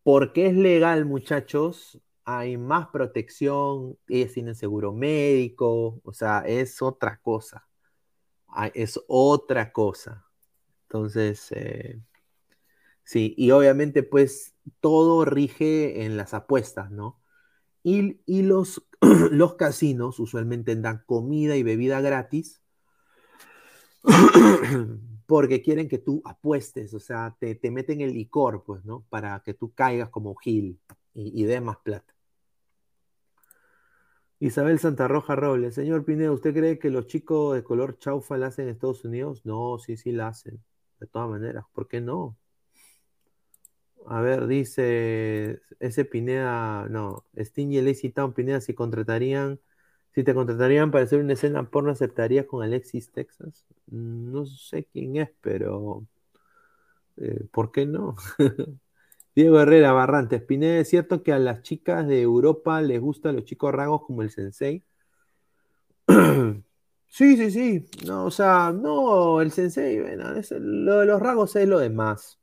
porque 0.02 0.46
es 0.46 0.54
legal, 0.56 1.04
muchachos, 1.04 2.00
hay 2.24 2.56
más 2.56 2.88
protección, 2.88 3.98
ellos 4.08 4.32
tienen 4.32 4.54
seguro 4.54 4.92
médico, 4.92 6.00
o 6.04 6.12
sea, 6.12 6.40
es 6.46 6.80
otra 6.82 7.18
cosa. 7.22 7.66
Es 8.74 9.00
otra 9.08 9.72
cosa. 9.72 10.26
Entonces, 10.82 11.52
eh, 11.52 12.00
sí, 13.10 13.34
y 13.36 13.50
obviamente 13.50 14.04
pues 14.04 14.54
todo 14.80 15.24
rige 15.24 16.04
en 16.04 16.16
las 16.16 16.32
apuestas, 16.32 16.92
¿no? 16.92 17.20
Y, 17.82 18.20
los, 18.42 18.86
los 19.32 19.56
casinos 19.56 20.20
usualmente 20.20 20.76
dan 20.76 21.02
comida 21.06 21.56
y 21.56 21.62
bebida 21.64 22.00
gratis 22.00 22.62
porque 25.26 25.62
quieren 25.62 25.88
que 25.88 25.98
tú 25.98 26.22
apuestes, 26.24 26.94
o 26.94 27.00
sea, 27.00 27.36
te, 27.40 27.54
te 27.56 27.70
meten 27.72 28.00
el 28.00 28.12
licor, 28.14 28.62
pues, 28.64 28.84
¿no? 28.84 29.04
Para 29.10 29.42
que 29.44 29.54
tú 29.54 29.72
caigas 29.74 30.10
como 30.10 30.34
Gil 30.36 30.78
y, 31.14 31.42
y 31.42 31.44
dé 31.46 31.60
más 31.60 31.78
plata. 31.78 32.14
Isabel 34.38 34.78
Santa 34.78 35.08
Roja 35.08 35.36
Robles, 35.36 35.74
señor 35.74 36.04
Pineda, 36.04 36.32
¿usted 36.32 36.54
cree 36.54 36.78
que 36.78 36.90
los 36.90 37.06
chicos 37.08 37.54
de 37.54 37.64
color 37.64 37.98
chaufa 37.98 38.38
la 38.38 38.46
hacen 38.48 38.66
en 38.66 38.72
Estados 38.72 39.04
Unidos? 39.04 39.44
No, 39.44 39.78
sí, 39.78 39.96
sí 39.96 40.12
la 40.12 40.28
hacen. 40.28 40.62
De 41.00 41.06
todas 41.08 41.28
maneras, 41.28 41.64
¿por 41.72 41.88
qué 41.88 42.00
no? 42.00 42.39
A 44.06 44.20
ver, 44.20 44.46
dice 44.46 45.60
ese 45.78 46.04
Pineda, 46.04 46.86
no, 46.88 47.24
Sting 47.36 47.70
y 47.72 47.80
Lazy 47.82 48.10
Town 48.10 48.32
Pineda, 48.32 48.60
si 48.60 48.74
contratarían, 48.74 49.60
si 50.14 50.24
te 50.24 50.34
contratarían 50.34 50.90
para 50.90 51.04
hacer 51.04 51.20
una 51.20 51.34
escena 51.34 51.70
porno, 51.70 51.90
¿aceptarías 51.92 52.46
con 52.46 52.62
Alexis 52.62 53.12
Texas? 53.12 53.66
No 53.86 54.46
sé 54.46 54.84
quién 54.92 55.16
es, 55.16 55.30
pero 55.40 56.06
eh, 57.16 57.46
¿por 57.52 57.72
qué 57.72 57.86
no? 57.86 58.16
Diego 59.36 59.60
Herrera 59.60 59.92
Barrantes, 59.92 60.42
Pineda, 60.42 60.78
¿es 60.80 60.88
cierto 60.90 61.22
que 61.22 61.32
a 61.32 61.38
las 61.38 61.62
chicas 61.62 62.06
de 62.08 62.22
Europa 62.22 62.82
les 62.82 63.00
gustan 63.00 63.36
los 63.36 63.44
chicos 63.44 63.72
ragos 63.74 64.02
como 64.06 64.22
el 64.22 64.30
sensei? 64.30 64.84
sí, 67.08 67.36
sí, 67.36 67.50
sí. 67.50 67.86
No, 68.06 68.26
o 68.26 68.30
sea, 68.30 68.72
no, 68.72 69.40
el 69.40 69.52
sensei, 69.52 70.00
bueno, 70.00 70.24
lo 70.60 70.98
de 71.00 71.06
los 71.06 71.20
ragos 71.20 71.56
es 71.56 71.68
lo 71.68 71.78
demás. 71.78 72.39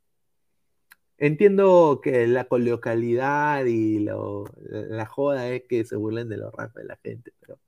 Entiendo 1.18 2.00
que 2.02 2.26
la 2.28 2.44
coloquialidad 2.44 3.64
y 3.64 3.98
la 3.98 5.06
joda 5.06 5.48
es 5.50 5.64
que 5.64 5.84
se 5.84 5.96
burlen 5.96 6.28
de 6.28 6.36
los 6.36 6.52
ragos 6.52 6.74
de 6.74 6.84
la 6.84 6.96
gente, 7.02 7.32
pero 7.40 7.58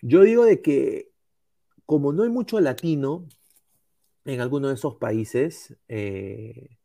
yo 0.00 0.22
digo 0.22 0.44
de 0.44 0.62
que 0.62 1.10
como 1.86 2.12
no 2.12 2.22
hay 2.22 2.30
mucho 2.30 2.60
latino 2.60 3.26
en 4.24 4.40
alguno 4.40 4.68
de 4.68 4.74
esos 4.74 4.96
países, 4.96 5.76
eh, 5.88 6.76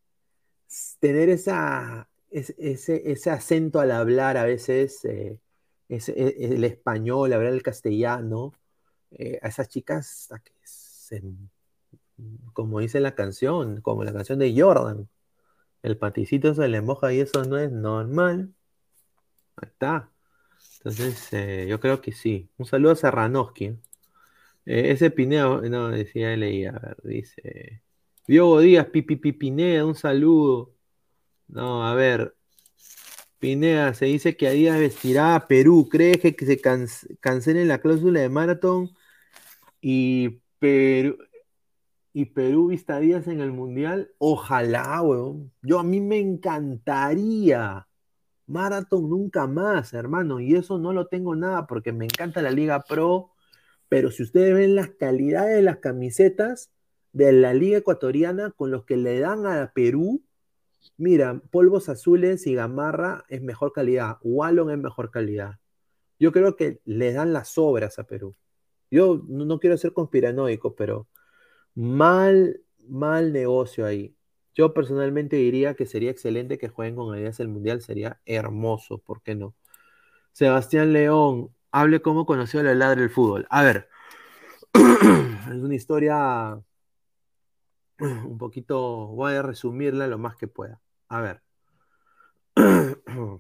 tener 0.99 1.29
esa, 1.29 2.09
ese, 2.31 3.11
ese, 3.11 3.29
acento 3.29 3.79
al 3.79 3.91
hablar 3.91 4.37
a 4.37 4.43
veces, 4.43 5.03
eh, 5.05 5.39
e, 5.87 6.35
el 6.39 6.63
español, 6.65 7.31
hablar 7.33 7.53
el 7.53 7.63
castellano, 7.63 8.53
eh, 9.11 9.39
a 9.41 9.47
esas 9.47 9.69
chicas, 9.69 10.29
que 10.43 11.23
como 12.53 12.79
dice 12.79 12.99
la 12.99 13.15
canción, 13.15 13.81
como 13.81 14.03
la 14.03 14.13
canción 14.13 14.37
de 14.39 14.53
Jordan, 14.55 15.07
el 15.83 15.97
paticito 15.97 16.53
se 16.53 16.67
le 16.67 16.81
moja 16.81 17.13
y 17.13 17.19
eso 17.21 17.43
no 17.45 17.57
es 17.57 17.71
normal. 17.71 18.53
Ahí 19.57 19.69
está. 19.69 20.11
Entonces, 20.79 21.33
eh, 21.33 21.67
yo 21.69 21.79
creo 21.79 22.01
que 22.01 22.11
sí. 22.11 22.49
Un 22.57 22.65
saludo 22.65 22.93
a 22.93 22.95
Serranoski. 22.95 23.77
ese 24.65 25.11
Pineo, 25.11 25.61
no, 25.63 25.89
decía, 25.89 26.35
leía, 26.37 26.71
a 26.71 26.79
ver, 26.79 26.97
dice. 27.03 27.81
Diogo 28.27 28.59
Díaz, 28.61 28.87
Pipi 28.87 29.15
Pineda, 29.33 29.85
un 29.85 29.95
saludo. 29.95 30.75
No, 31.47 31.85
a 31.87 31.95
ver. 31.95 32.35
Pineda, 33.39 33.93
se 33.93 34.05
dice 34.05 34.35
que 34.37 34.47
a 34.47 34.51
Díaz 34.51 34.79
vestirá 34.79 35.35
a 35.35 35.47
Perú. 35.47 35.87
¿Crees 35.89 36.19
que 36.19 36.45
se 36.45 36.59
cancele 37.19 37.65
la 37.65 37.79
cláusula 37.81 38.19
de 38.21 38.29
maratón? 38.29 38.91
Y 39.81 40.41
Perú, 40.59 41.17
y 42.19 42.25
Perú 42.25 42.67
vista 42.67 42.97
a 42.97 42.99
Díaz 42.99 43.27
en 43.29 43.39
el 43.39 43.53
Mundial. 43.53 44.11
Ojalá, 44.17 45.01
weón. 45.01 45.53
Yo 45.61 45.79
a 45.79 45.83
mí 45.83 46.01
me 46.01 46.19
encantaría. 46.19 47.87
Maratón 48.45 49.09
nunca 49.09 49.47
más, 49.47 49.93
hermano. 49.93 50.41
Y 50.41 50.55
eso 50.55 50.77
no 50.79 50.91
lo 50.91 51.07
tengo 51.07 51.35
nada 51.37 51.65
porque 51.65 51.93
me 51.93 52.03
encanta 52.03 52.41
la 52.41 52.51
Liga 52.51 52.83
Pro. 52.83 53.31
Pero 53.87 54.11
si 54.11 54.23
ustedes 54.23 54.53
ven 54.53 54.75
las 54.75 54.89
calidades 54.89 55.55
de 55.55 55.61
las 55.61 55.77
camisetas, 55.77 56.71
de 57.13 57.31
la 57.31 57.53
Liga 57.53 57.77
Ecuatoriana 57.77 58.51
con 58.51 58.69
los 58.69 58.83
que 58.83 58.97
le 58.97 59.19
dan 59.21 59.45
a 59.45 59.71
Perú, 59.73 60.21
mira, 60.97 61.41
polvos 61.51 61.87
azules 61.87 62.45
y 62.47 62.53
gamarra 62.53 63.23
es 63.29 63.41
mejor 63.41 63.71
calidad, 63.71 64.17
Wallon 64.23 64.71
es 64.71 64.77
mejor 64.77 65.09
calidad. 65.09 65.55
Yo 66.19 66.33
creo 66.33 66.57
que 66.57 66.81
le 66.83 67.13
dan 67.13 67.31
las 67.31 67.57
obras 67.57 67.97
a 67.97 68.03
Perú. 68.03 68.35
Yo 68.91 69.23
no, 69.25 69.59
quiero 69.59 69.77
ser 69.77 69.93
conspiranoico, 69.93 70.75
pero 70.75 71.07
mal, 71.79 72.59
mal 72.89 73.31
negocio 73.31 73.85
ahí. 73.85 74.13
Yo 74.53 74.73
personalmente 74.73 75.37
diría 75.37 75.75
que 75.75 75.85
sería 75.85 76.11
excelente 76.11 76.57
que 76.57 76.67
jueguen 76.67 76.97
con 76.97 77.13
Adidas 77.13 77.39
el 77.39 77.47
Mundial, 77.47 77.81
sería 77.81 78.19
hermoso, 78.25 78.97
¿por 78.97 79.21
qué 79.23 79.33
no? 79.35 79.55
Sebastián 80.33 80.91
León, 80.91 81.55
hable 81.71 82.01
cómo 82.01 82.25
conoció 82.25 82.61
la 82.63 82.75
ladra 82.75 83.01
del 83.01 83.09
fútbol. 83.09 83.47
A 83.49 83.63
ver, 83.63 83.89
es 84.73 85.61
una 85.61 85.75
historia 85.75 86.61
un 87.99 88.37
poquito, 88.37 89.07
voy 89.07 89.35
a 89.35 89.41
resumirla 89.41 90.07
lo 90.07 90.17
más 90.17 90.35
que 90.35 90.47
pueda. 90.47 90.81
A 91.07 91.21
ver. 91.21 91.41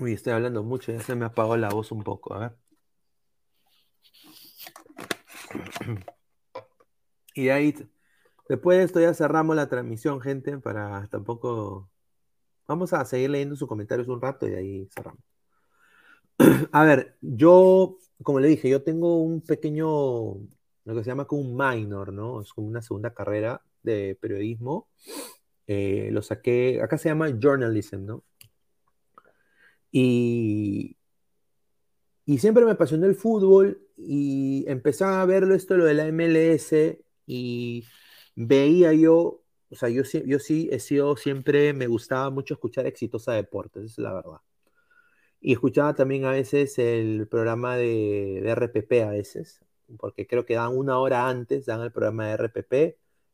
Uy, 0.00 0.12
estoy 0.12 0.32
hablando 0.32 0.64
mucho, 0.64 0.92
ya 0.92 1.00
se 1.00 1.14
me 1.14 1.26
apagó 1.26 1.56
la 1.56 1.68
voz 1.68 1.92
un 1.92 2.02
poco, 2.02 2.34
a 2.34 2.38
ver. 2.40 2.56
Y 7.38 7.50
ahí, 7.50 7.72
después 8.48 8.78
de 8.78 8.84
esto 8.84 9.00
ya 9.00 9.14
cerramos 9.14 9.54
la 9.54 9.68
transmisión, 9.68 10.20
gente, 10.20 10.58
para 10.58 11.06
tampoco... 11.08 11.88
Vamos 12.66 12.92
a 12.92 13.04
seguir 13.04 13.30
leyendo 13.30 13.56
sus 13.56 13.68
comentarios 13.68 14.08
un 14.08 14.20
rato 14.20 14.48
y 14.48 14.54
ahí 14.54 14.88
cerramos. 14.92 15.22
A 16.72 16.84
ver, 16.84 17.16
yo, 17.20 17.96
como 18.22 18.40
le 18.40 18.48
dije, 18.48 18.68
yo 18.68 18.82
tengo 18.82 19.22
un 19.22 19.40
pequeño 19.40 19.86
lo 20.84 20.94
que 20.94 21.04
se 21.04 21.10
llama 21.10 21.26
como 21.26 21.42
un 21.42 21.56
minor, 21.56 22.12
¿no? 22.12 22.40
Es 22.40 22.52
como 22.52 22.66
una 22.66 22.82
segunda 22.82 23.14
carrera 23.14 23.62
de 23.82 24.18
periodismo. 24.20 24.88
Eh, 25.66 26.08
lo 26.12 26.22
saqué, 26.22 26.80
acá 26.82 26.98
se 26.98 27.10
llama 27.10 27.28
journalism, 27.40 28.04
¿no? 28.04 28.24
Y, 29.92 30.96
y 32.26 32.38
siempre 32.38 32.64
me 32.64 32.72
apasionó 32.72 33.06
el 33.06 33.14
fútbol 33.14 33.80
y 33.96 34.64
empecé 34.66 35.04
a 35.04 35.24
verlo 35.24 35.54
esto, 35.54 35.76
lo 35.76 35.84
de 35.84 35.94
la 35.94 36.06
MLS, 36.06 36.72
y 37.28 37.84
veía 38.34 38.92
yo, 38.94 39.42
o 39.70 39.76
sea, 39.76 39.90
yo, 39.90 40.02
yo 40.02 40.38
sí 40.38 40.68
he 40.72 40.80
sido 40.80 41.16
siempre, 41.16 41.74
me 41.74 41.86
gustaba 41.86 42.30
mucho 42.30 42.54
escuchar 42.54 42.86
Exitosa 42.86 43.32
Deportes, 43.32 43.84
es 43.84 43.98
la 43.98 44.14
verdad. 44.14 44.40
Y 45.40 45.52
escuchaba 45.52 45.94
también 45.94 46.24
a 46.24 46.32
veces 46.32 46.78
el 46.78 47.28
programa 47.28 47.76
de, 47.76 48.42
RPP 48.54 48.92
a 49.04 49.10
veces, 49.10 49.60
porque 49.98 50.26
creo 50.26 50.46
que 50.46 50.54
dan 50.54 50.76
una 50.76 50.98
hora 50.98 51.28
antes, 51.28 51.66
dan 51.66 51.82
el 51.82 51.92
programa 51.92 52.28
de 52.28 52.32
RPP. 52.34 52.72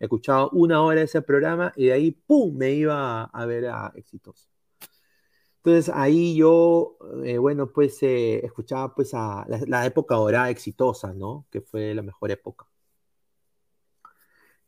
He 0.00 0.04
escuchado 0.06 0.50
una 0.50 0.82
hora 0.82 1.02
ese 1.02 1.22
programa 1.22 1.72
y 1.76 1.86
de 1.86 1.92
ahí, 1.92 2.10
¡pum!, 2.12 2.56
me 2.56 2.72
iba 2.72 3.24
a, 3.24 3.46
ver 3.46 3.66
a 3.66 3.92
Exitoso. 3.96 4.48
Entonces 5.58 5.94
ahí 5.94 6.36
yo, 6.36 6.98
eh, 7.24 7.38
bueno, 7.38 7.72
pues 7.72 8.02
eh, 8.02 8.44
escuchaba 8.44 8.94
pues 8.94 9.14
a 9.14 9.46
la, 9.48 9.60
la 9.66 9.86
época 9.86 10.14
dorada 10.16 10.50
exitosa, 10.50 11.14
¿no? 11.14 11.46
Que 11.50 11.62
fue 11.62 11.94
la 11.94 12.02
mejor 12.02 12.30
época. 12.30 12.66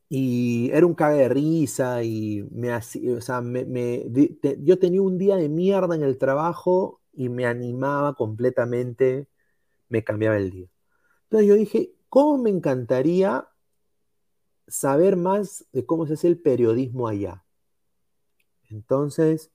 Y 0.08 0.70
era 0.72 0.86
un 0.86 0.94
cague 0.94 1.18
de 1.22 1.28
risa 1.28 2.02
y 2.04 2.44
me 2.52 2.72
hacía, 2.72 3.14
o 3.16 3.20
sea, 3.20 3.40
me, 3.40 3.64
me- 3.64 4.04
yo 4.62 4.78
tenía 4.78 5.02
un 5.02 5.18
día 5.18 5.36
de 5.36 5.48
mierda 5.48 5.94
en 5.96 6.02
el 6.04 6.18
trabajo 6.18 7.00
y 7.12 7.28
me 7.28 7.46
animaba 7.46 8.14
completamente, 8.14 9.28
me 9.90 10.04
cambiaba 10.04 10.36
el 10.38 10.50
día. 10.52 10.68
Entonces 11.24 11.48
yo 11.48 11.54
dije, 11.56 11.92
¿cómo 12.10 12.38
me 12.38 12.50
encantaría 12.50 13.48
saber 14.68 15.16
más 15.16 15.64
de 15.72 15.84
cómo 15.84 16.06
se 16.06 16.14
hace 16.14 16.28
el 16.28 16.38
periodismo 16.38 17.08
allá? 17.08 17.44
Entonces, 18.70 19.52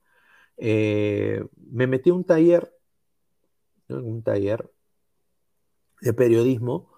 eh, 0.58 1.44
me 1.72 1.88
metí 1.88 2.10
a 2.12 2.14
un 2.16 2.26
taller, 2.26 2.74
un 3.90 4.24
taller 4.24 4.62
de 6.02 6.14
periodismo. 6.14 6.90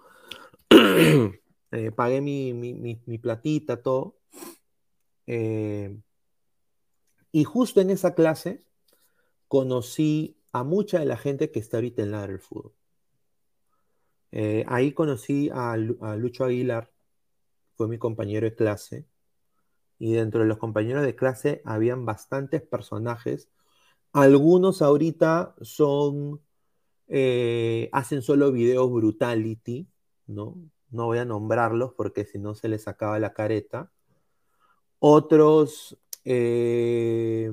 Eh, 1.76 1.90
pagué 1.92 2.20
mi, 2.20 2.52
mi- 2.54 2.74
mi- 2.74 3.18
platita, 3.18 3.82
todo. 3.82 4.16
Eh, 5.26 5.96
y 7.32 7.44
justo 7.44 7.82
en 7.82 7.90
esa 7.90 8.14
clase 8.14 8.64
conocí 9.48 10.38
a 10.52 10.64
mucha 10.64 11.00
de 11.00 11.06
la 11.06 11.16
gente 11.18 11.50
que 11.52 11.60
está 11.60 11.78
ahorita 11.78 12.02
en 12.02 12.12
Ladra 12.12 12.28
del 12.28 12.40
Fútbol. 12.40 12.74
Eh, 14.32 14.64
ahí 14.68 14.92
conocí 14.92 15.48
a, 15.52 15.72
a 15.74 16.16
Lucho 16.16 16.44
Aguilar, 16.44 16.90
fue 17.76 17.88
mi 17.88 17.98
compañero 17.98 18.46
de 18.46 18.54
clase. 18.56 19.06
Y 19.98 20.14
dentro 20.14 20.42
de 20.42 20.46
los 20.48 20.58
compañeros 20.58 21.04
de 21.04 21.16
clase 21.16 21.62
habían 21.64 22.06
bastantes 22.06 22.62
personajes. 22.62 23.50
Algunos 24.12 24.82
ahorita 24.82 25.54
son, 25.62 26.42
hacen 27.92 28.22
solo 28.22 28.52
videos 28.52 28.90
brutality, 28.90 29.88
¿no? 30.26 30.56
No 30.94 31.06
voy 31.06 31.18
a 31.18 31.24
nombrarlos 31.24 31.92
porque 31.94 32.24
si 32.24 32.38
no 32.38 32.54
se 32.54 32.68
les 32.68 32.88
acaba 32.88 33.18
la 33.18 33.32
careta. 33.34 33.90
Otros 34.98 35.98
eh, 36.24 37.50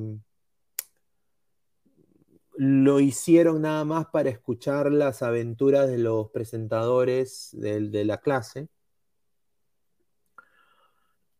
lo 2.56 3.00
hicieron 3.00 3.61
nada 3.64 3.84
más 3.86 4.08
para 4.08 4.30
escuchar 4.30 4.92
las 4.92 5.22
aventuras 5.24 5.88
de 5.90 5.98
los 5.98 6.30
presentadores 6.30 7.50
del- 7.53 7.92
de, 7.92 8.06
la 8.06 8.18
clase. 8.20 8.70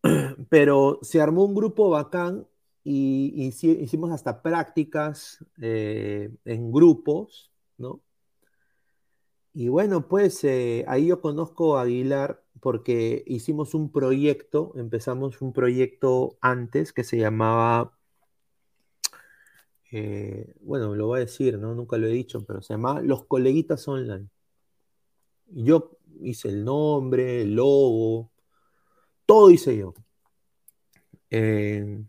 Pero 0.50 1.00
se 1.02 1.22
armó 1.22 1.44
un 1.46 1.56
grupo 1.56 1.90
bacán 1.90 2.48
y, 2.84 3.32
y 3.36 3.50
hici- 3.50 3.80
hicimos 3.82 4.12
hasta 4.12 4.42
prácticas 4.42 5.46
eh, 5.62 6.32
en 6.46 6.72
grupos, 6.72 7.52
¿no? 7.78 8.02
Y 9.54 9.68
bueno, 9.68 10.08
pues 10.08 10.44
eh, 10.46 10.86
ahí 10.88 11.08
yo 11.08 11.20
conozco 11.22 11.78
a 11.78 11.82
Aguilar 11.84 12.44
porque 12.62 13.24
hicimos 13.28 13.74
un 13.74 13.92
proyecto, 13.92 14.72
empezamos 14.76 15.42
un 15.42 15.52
proyecto 15.52 16.38
antes 16.42 16.94
que 16.94 17.04
se 17.04 17.18
llamaba, 17.18 17.98
eh, 19.92 20.54
bueno, 20.62 20.96
lo 20.96 21.08
voy 21.08 21.18
a 21.20 21.26
decir, 21.26 21.58
¿no? 21.58 21.76
Nunca 21.76 21.98
lo 21.98 22.08
he 22.08 22.12
dicho, 22.12 22.46
pero 22.46 22.62
se 22.62 22.74
llamaba 22.76 23.02
Los 23.02 23.26
Coleguitas 23.26 23.88
Online. 23.88 24.30
Yo 25.48 25.98
hice 26.22 26.50
el 26.50 26.64
nombre, 26.64 27.42
el 27.42 27.56
logo, 27.56 28.32
todo 29.26 29.50
hice 29.52 29.78
yo. 29.78 29.94
Eh, 31.30 32.04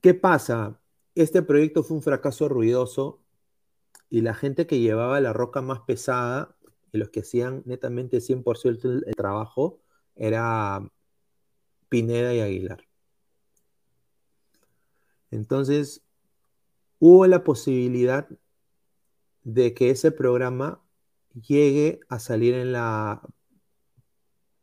¿qué 0.00 0.14
pasa? 0.14 0.80
Este 1.14 1.42
proyecto 1.42 1.82
fue 1.82 1.96
un 1.96 2.02
fracaso 2.02 2.48
ruidoso 2.48 3.20
y 4.10 4.22
la 4.22 4.34
gente 4.34 4.66
que 4.66 4.80
llevaba 4.80 5.20
la 5.20 5.32
roca 5.32 5.62
más 5.62 5.80
pesada 5.80 6.56
y 6.92 6.98
los 6.98 7.10
que 7.10 7.20
hacían 7.20 7.62
netamente 7.66 8.18
100% 8.18 8.84
el, 8.84 9.04
el 9.06 9.14
trabajo 9.14 9.80
era 10.16 10.80
Pineda 11.88 12.34
y 12.34 12.40
Aguilar. 12.40 12.84
Entonces, 15.30 16.02
hubo 16.98 17.26
la 17.26 17.44
posibilidad 17.44 18.28
de 19.44 19.74
que 19.74 19.90
ese 19.90 20.10
programa 20.10 20.82
llegue 21.34 22.00
a 22.08 22.18
salir 22.18 22.54
en 22.54 22.72
la 22.72 23.22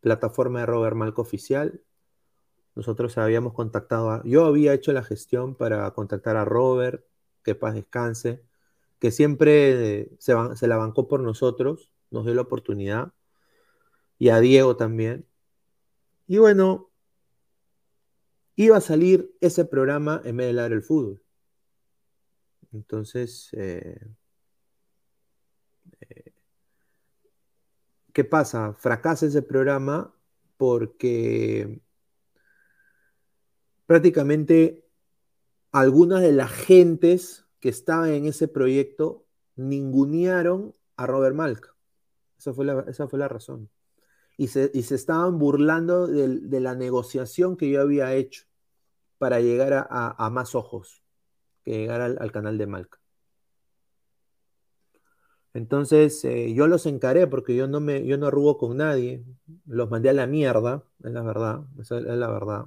plataforma 0.02 0.60
de 0.60 0.66
Robert 0.66 0.96
Malco 0.96 1.22
Oficial. 1.22 1.82
Nosotros 2.76 3.18
habíamos 3.18 3.54
contactado 3.54 4.22
yo 4.24 4.46
había 4.46 4.74
hecho 4.74 4.92
la 4.92 5.04
gestión 5.04 5.56
para 5.56 5.90
contactar 5.92 6.36
a 6.36 6.46
Robert, 6.46 7.06
que 7.44 7.56
paz 7.56 7.74
descanse, 7.74 8.44
que 9.00 9.12
siempre 9.12 10.10
se, 10.20 10.34
la 10.68 10.78
bancó 10.78 11.08
por 11.08 11.20
nosotros, 11.20 11.92
nos 12.12 12.26
dio 12.26 12.34
la 12.34 12.42
oportunidad, 12.42 13.14
y 14.18 14.30
a 14.30 14.40
Diego 14.40 14.78
también. 14.78 15.28
Y 16.28 16.38
bueno, 16.38 16.90
iba 18.56 18.78
a 18.78 18.82
salir 18.82 19.36
ese 19.42 19.66
programa 19.66 20.22
en 20.24 20.38
vez 20.38 20.48
de 20.48 20.54
Ladra 20.54 20.76
el 20.76 20.84
fútbol. 20.84 21.22
Entonces, 22.72 23.50
eh, 23.54 24.00
eh, 26.02 26.34
¿qué 28.14 28.24
pasa? 28.24 28.74
Fracasa 28.74 29.26
ese 29.28 29.42
programa 29.42 30.14
porque 30.58 31.82
prácticamente 33.86 34.86
algunas 35.72 36.22
de 36.22 36.32
las 36.32 36.52
gentes 36.52 37.45
que 37.66 37.70
estaban 37.70 38.12
en 38.12 38.28
ese 38.28 38.48
proyecto 38.48 39.26
ningunearon 39.56 40.76
a 40.98 41.08
Robert 41.08 41.36
Malca. 41.36 41.76
Esa 42.38 42.54
fue 42.54 42.64
la, 42.64 42.86
esa 42.88 43.08
fue 43.08 43.18
la 43.18 43.28
razón. 43.28 43.72
Y 44.38 44.50
se, 44.50 44.70
y 44.72 44.84
se 44.84 44.94
estaban 44.94 45.40
burlando 45.40 46.06
de, 46.06 46.60
la 46.60 46.76
negociación 46.76 47.58
que 47.58 47.68
yo 47.72 47.82
había 47.82 48.14
hecho 48.14 48.44
para 49.18 49.40
llegar 49.40 49.88
a, 49.90 50.30
más 50.30 50.54
ojos, 50.54 51.02
que 51.64 51.72
llegar 51.72 52.02
al, 52.02 52.20
al 52.22 52.32
canal 52.32 52.60
de 52.60 52.68
Malca. 52.68 53.00
Entonces 55.56 56.24
eh, 56.24 56.54
yo 56.54 56.68
los 56.68 56.86
encaré 56.86 57.26
porque 57.26 57.56
yo 57.56 57.68
no 57.68 57.80
me, 57.80 58.06
yo 58.06 58.20
no 58.20 58.28
arrugo 58.28 58.60
con 58.60 58.78
nadie, 58.78 59.26
los 59.66 59.90
mandé 59.90 60.12
a 60.12 60.14
la 60.14 60.28
mierda, 60.28 60.84
es 61.04 61.12
la 61.12 61.24
verdad, 61.24 61.64
es 61.80 61.90
la 61.90 62.30
verdad. 62.30 62.66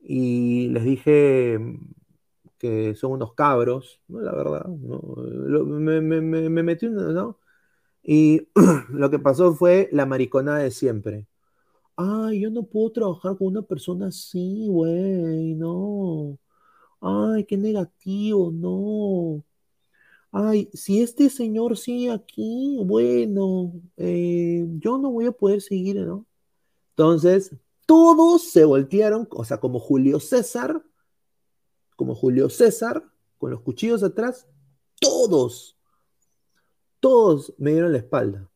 Y 0.00 0.68
les 0.70 0.82
dije 0.82 1.60
que 2.58 2.94
son 2.94 3.12
unos 3.12 3.34
cabros. 3.34 4.00
La 4.08 4.32
verdad. 4.32 4.66
Lo- 4.66 5.64
me, 5.66 6.00
me- 6.00 6.20
me- 6.20 6.48
me 6.50 6.62
metí, 6.62 6.88
¿no? 6.88 7.38
Y 8.02 8.48
lo 8.90 9.10
que 9.10 9.18
pasó 9.20 9.54
fue 9.54 9.88
la 9.92 10.06
mariconada 10.06 10.58
de 10.60 10.70
siempre. 10.72 11.26
Ay, 11.96 12.40
yo 12.42 12.50
no 12.50 12.62
puedo 12.64 12.92
trabajar 12.92 13.36
con 13.38 13.48
una 13.48 13.62
persona 13.62 14.08
así, 14.08 14.66
güey, 14.68 15.54
no. 15.54 16.38
Ay, 17.00 17.44
qué 17.46 17.56
negativo, 17.56 18.50
no. 18.52 19.44
Ay, 20.32 20.70
si 20.74 21.02
este 21.02 21.30
señor 21.30 21.76
sigue 21.78 22.12
aquí, 22.12 22.78
bueno, 22.86 23.72
eh, 23.98 24.66
yo 24.80 24.98
no 24.98 25.10
voy 25.12 25.26
a 25.26 25.32
poder 25.32 25.62
seguir, 25.62 25.96
¿no? 26.06 26.26
Entonces, 26.90 27.54
todos 27.86 28.44
se 28.50 28.64
voltearon, 28.64 29.28
o 29.32 29.44
sea, 29.44 29.58
como 29.60 29.80
Julio 29.80 30.20
César, 30.20 30.82
como 31.96 32.14
Julio 32.14 32.48
César, 32.48 33.02
con 33.38 33.50
los 33.50 33.60
cuchillos 33.62 34.02
atrás, 34.02 34.46
todos, 35.00 35.76
todos 37.00 37.54
me 37.58 37.72
dieron 37.72 37.92
la 37.92 37.98
espalda. 37.98 38.48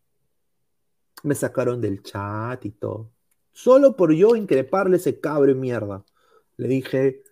Me 1.23 1.35
sacaron 1.35 1.81
del 1.81 2.02
chat 2.02 2.65
y 2.65 2.70
todo. 2.70 3.10
Solo 3.52 3.97
por 3.97 4.12
yo 4.12 4.36
increparle 4.36 4.97
ese 4.97 5.20
cabro 5.20 5.55
mierda. 5.55 6.05
Le 6.57 6.69
dije, 6.69 7.23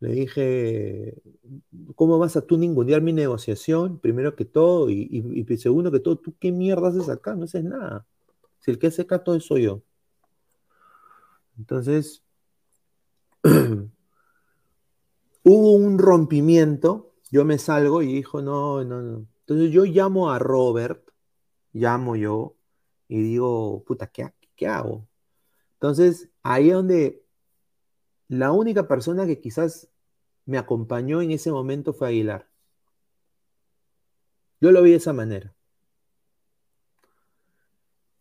le 0.00 0.10
dije, 0.12 1.22
¿cómo 1.94 2.18
vas 2.18 2.36
a 2.36 2.40
tú 2.40 2.56
ningunear 2.58 3.02
mi 3.02 3.12
negociación? 3.12 3.98
Primero 3.98 4.34
que 4.34 4.44
todo, 4.44 4.90
y, 4.90 5.08
y- 5.10 5.46
y 5.52 5.56
segundo 5.58 5.92
que 5.92 6.00
todo, 6.00 6.16
¿tú 6.16 6.34
qué 6.40 6.50
mierda 6.50 6.88
haces 6.88 7.08
acá? 7.08 7.34
No 7.34 7.44
haces 7.44 7.62
nada. 7.64 8.06
Si 8.60 8.70
el 8.70 8.78
que 8.78 8.88
hace 8.88 9.02
acá 9.02 9.22
todo 9.22 9.38
soy 9.40 9.64
yo. 9.64 9.82
Entonces, 11.58 12.22
hubo 15.42 15.72
un 15.72 15.98
rompimiento, 15.98 17.12
yo 17.30 17.44
me 17.44 17.58
salgo 17.58 18.02
y 18.02 18.12
dijo, 18.12 18.42
no, 18.42 18.84
no, 18.84 19.02
no. 19.02 19.26
Entonces 19.40 19.70
yo 19.72 19.84
llamo 19.84 20.30
a 20.30 20.38
Robert, 20.38 21.08
llamo 21.72 22.16
yo, 22.16 22.56
y 23.08 23.20
digo, 23.22 23.82
puta, 23.84 24.06
¿qué, 24.08 24.32
qué 24.56 24.66
hago? 24.66 25.08
Entonces, 25.74 26.30
ahí 26.42 26.68
es 26.68 26.74
donde 26.74 27.24
la 28.28 28.52
única 28.52 28.86
persona 28.86 29.26
que 29.26 29.40
quizás 29.40 29.88
me 30.46 30.58
acompañó 30.58 31.22
en 31.22 31.32
ese 31.32 31.50
momento 31.50 31.92
fue 31.92 32.08
Aguilar. 32.08 32.48
Yo 34.60 34.72
lo 34.72 34.82
vi 34.82 34.90
de 34.90 34.96
esa 34.96 35.12
manera. 35.12 35.54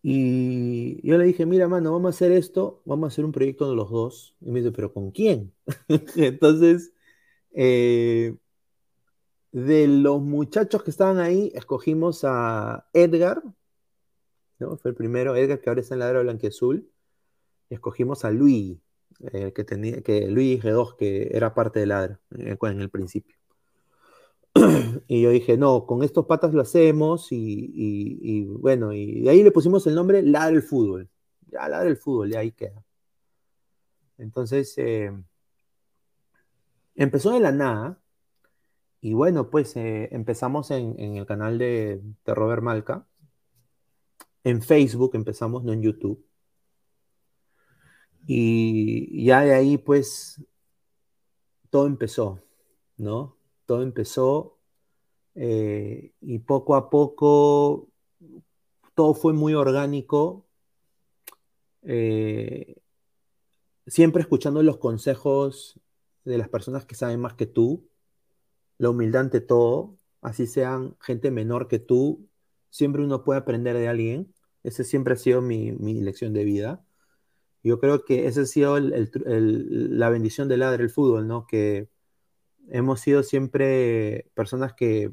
Y 0.02 1.06
yo 1.06 1.18
le 1.18 1.26
dije, 1.26 1.46
mira, 1.46 1.68
mano, 1.68 1.92
vamos 1.92 2.08
a 2.08 2.16
hacer 2.16 2.32
esto, 2.32 2.82
vamos 2.86 3.06
a 3.06 3.14
hacer 3.14 3.26
un 3.26 3.32
proyecto 3.32 3.70
de 3.70 3.76
los 3.76 3.90
dos. 3.92 4.36
Y 4.40 4.50
me 4.52 4.60
dice, 4.60 4.72
pero 4.72 4.94
¿con 4.94 5.12
quién? 5.12 5.54
Entonces, 6.16 6.94
Eh, 7.52 8.36
de 9.52 9.88
los 9.88 10.22
muchachos 10.22 10.84
que 10.84 10.92
estaban 10.92 11.20
ahí, 11.20 11.52
escogimos 11.56 12.24
a 12.24 12.88
Edgar, 12.94 13.42
¿no? 14.60 14.78
Fue 14.78 14.92
el 14.92 14.96
primero, 14.96 15.36
Edgar, 15.36 15.60
que 15.62 15.70
ahora 15.70 15.82
está 15.82 15.96
en 15.96 16.00
la 16.00 16.10
era 16.10 16.22
blanquiazul. 16.22 16.90
Y 17.70 17.76
escogimos 17.76 18.26
a 18.26 18.32
Luis, 18.32 18.78
eh, 19.32 19.54
que 19.54 19.64
tenía, 19.64 20.02
que 20.02 20.28
Luis 20.28 20.62
G2, 20.64 20.96
que 20.98 21.30
era 21.34 21.54
parte 21.54 21.80
del 21.80 21.90
ladra 21.90 22.20
en 22.32 22.82
el 22.82 22.90
principio. 22.90 23.36
y 25.08 25.22
yo 25.22 25.30
dije, 25.30 25.58
no, 25.58 25.86
con 25.86 26.04
estos 26.04 26.26
patas 26.26 26.54
lo 26.54 26.62
hacemos 26.62 27.28
y, 27.32 28.46
bueno, 28.46 28.94
y 28.94 29.22
de 29.22 29.30
ahí 29.30 29.44
le 29.44 29.52
pusimos 29.52 29.86
el 29.88 29.96
nombre 29.96 30.24
Ladra 30.24 30.56
el 30.56 30.64
Fútbol. 30.64 31.10
Ya 31.48 31.68
Ladra 31.70 31.90
el 31.90 31.98
Fútbol, 31.98 32.32
ya 32.32 32.40
ahí 32.40 32.52
queda. 32.52 32.84
Entonces, 34.18 34.74
eh, 34.78 35.12
empezó 37.00 37.32
de 37.32 37.40
la 37.40 37.52
nada 37.52 38.00
y 39.02 39.14
bueno, 39.14 39.50
pues 39.50 39.76
eh, 39.78 40.10
empezamos 40.12 40.72
en, 40.72 41.00
el 41.00 41.26
canal 41.26 41.58
de, 41.58 42.02
de 42.26 42.36
Robert 42.36 42.62
Malca. 42.62 43.08
En 44.44 44.62
Facebook 44.62 45.12
empezamos, 45.16 45.64
no 45.64 45.74
en 45.74 45.82
YouTube. 45.82 46.24
Y 48.28 49.26
ya 49.26 49.42
de 49.42 49.54
ahí, 49.54 49.78
pues, 49.78 50.44
todo 51.72 51.88
empezó, 51.88 52.40
¿no? 52.98 53.40
todo 53.70 53.84
empezó 53.84 54.58
eh, 55.36 56.12
y 56.22 56.40
poco 56.40 56.74
a 56.76 56.90
poco 56.90 57.88
todo 58.96 59.14
fue 59.14 59.32
muy 59.32 59.54
orgánico, 59.54 60.48
eh, 61.84 62.78
siempre 63.86 64.24
escuchando 64.24 64.64
los 64.64 64.78
consejos 64.78 65.80
de 66.30 66.38
las 66.38 66.50
personas 66.50 66.86
que 66.86 66.96
saben 66.96 67.20
más 67.20 67.34
que 67.34 67.46
tú, 67.46 67.88
la 68.78 68.90
humildad 68.90 69.24
ante 69.24 69.42
todo, 69.42 69.98
así 70.22 70.48
sean 70.48 70.96
gente 71.02 71.32
menor 71.32 71.68
que 71.68 71.80
tú, 71.80 72.30
siempre 72.70 73.04
uno 73.04 73.24
puede 73.24 73.40
aprender 73.40 73.78
de 73.78 73.88
alguien. 73.88 74.34
Esa 74.64 74.84
siempre 74.84 75.14
ha 75.14 75.18
sido 75.18 75.42
mi, 75.42 75.72
lección 76.02 76.34
de 76.34 76.44
vida. 76.44 76.86
Yo 77.64 77.80
creo 77.80 78.06
que 78.06 78.28
esa 78.28 78.42
ha 78.42 78.46
sido 78.46 78.80
la 78.80 80.10
bendición 80.10 80.48
del 80.48 80.62
ladre 80.62 80.84
del 80.84 80.92
fútbol, 80.92 81.28
¿no? 81.28 81.46
Que 81.46 81.90
hemos 82.70 83.02
sido 83.02 83.24
siempre 83.24 84.30
personas 84.34 84.74
que 84.74 85.12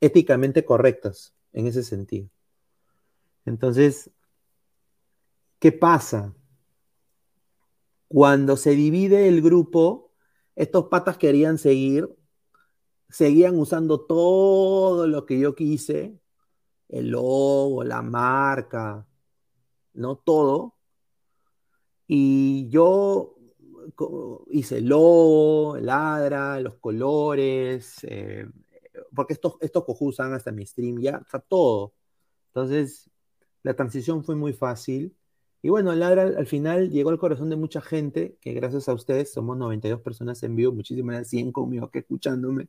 éticamente 0.00 0.64
correctas 0.64 1.34
en 1.52 1.66
ese 1.66 1.82
sentido. 1.82 2.28
Entonces, 3.44 4.10
¿qué 5.60 5.72
pasa? 5.72 6.34
Cuando 8.08 8.56
se 8.56 8.70
divide 8.70 9.28
el 9.28 9.40
grupo, 9.42 10.05
estos 10.56 10.86
patas 10.86 11.18
querían 11.18 11.58
seguir, 11.58 12.08
seguían 13.08 13.58
usando 13.58 14.00
todo 14.00 15.06
lo 15.06 15.26
que 15.26 15.38
yo 15.38 15.54
quise, 15.54 16.18
el 16.88 17.10
logo, 17.10 17.84
la 17.84 18.02
marca, 18.02 19.06
no 19.94 20.16
todo. 20.16 20.74
Y 22.06 22.68
yo 22.70 23.36
hice 24.50 24.78
el 24.78 24.86
logo, 24.86 25.76
el 25.76 25.86
ladra, 25.86 26.60
los 26.60 26.76
colores, 26.76 27.98
eh, 28.04 28.46
porque 29.14 29.34
estos, 29.34 29.56
estos 29.60 29.84
usan 30.00 30.32
hasta 30.32 30.52
mi 30.52 30.64
stream, 30.64 31.00
ya, 31.00 31.20
está 31.24 31.38
todo. 31.40 31.94
Entonces, 32.48 33.10
la 33.62 33.74
transición 33.74 34.24
fue 34.24 34.36
muy 34.36 34.52
fácil. 34.52 35.16
Y 35.62 35.68
bueno, 35.68 35.94
ladra 35.94 36.22
al 36.22 36.46
final 36.46 36.90
llegó 36.90 37.10
al 37.10 37.18
corazón 37.18 37.50
de 37.50 37.56
mucha 37.56 37.80
gente, 37.80 38.36
que 38.40 38.52
gracias 38.52 38.88
a 38.88 38.94
ustedes 38.94 39.32
somos 39.32 39.56
92 39.56 40.00
personas 40.00 40.42
en 40.42 40.56
vivo, 40.56 40.72
muchísimas 40.72 41.28
100 41.28 41.52
conmigo 41.52 41.90
que 41.90 42.00
escuchándome. 42.00 42.68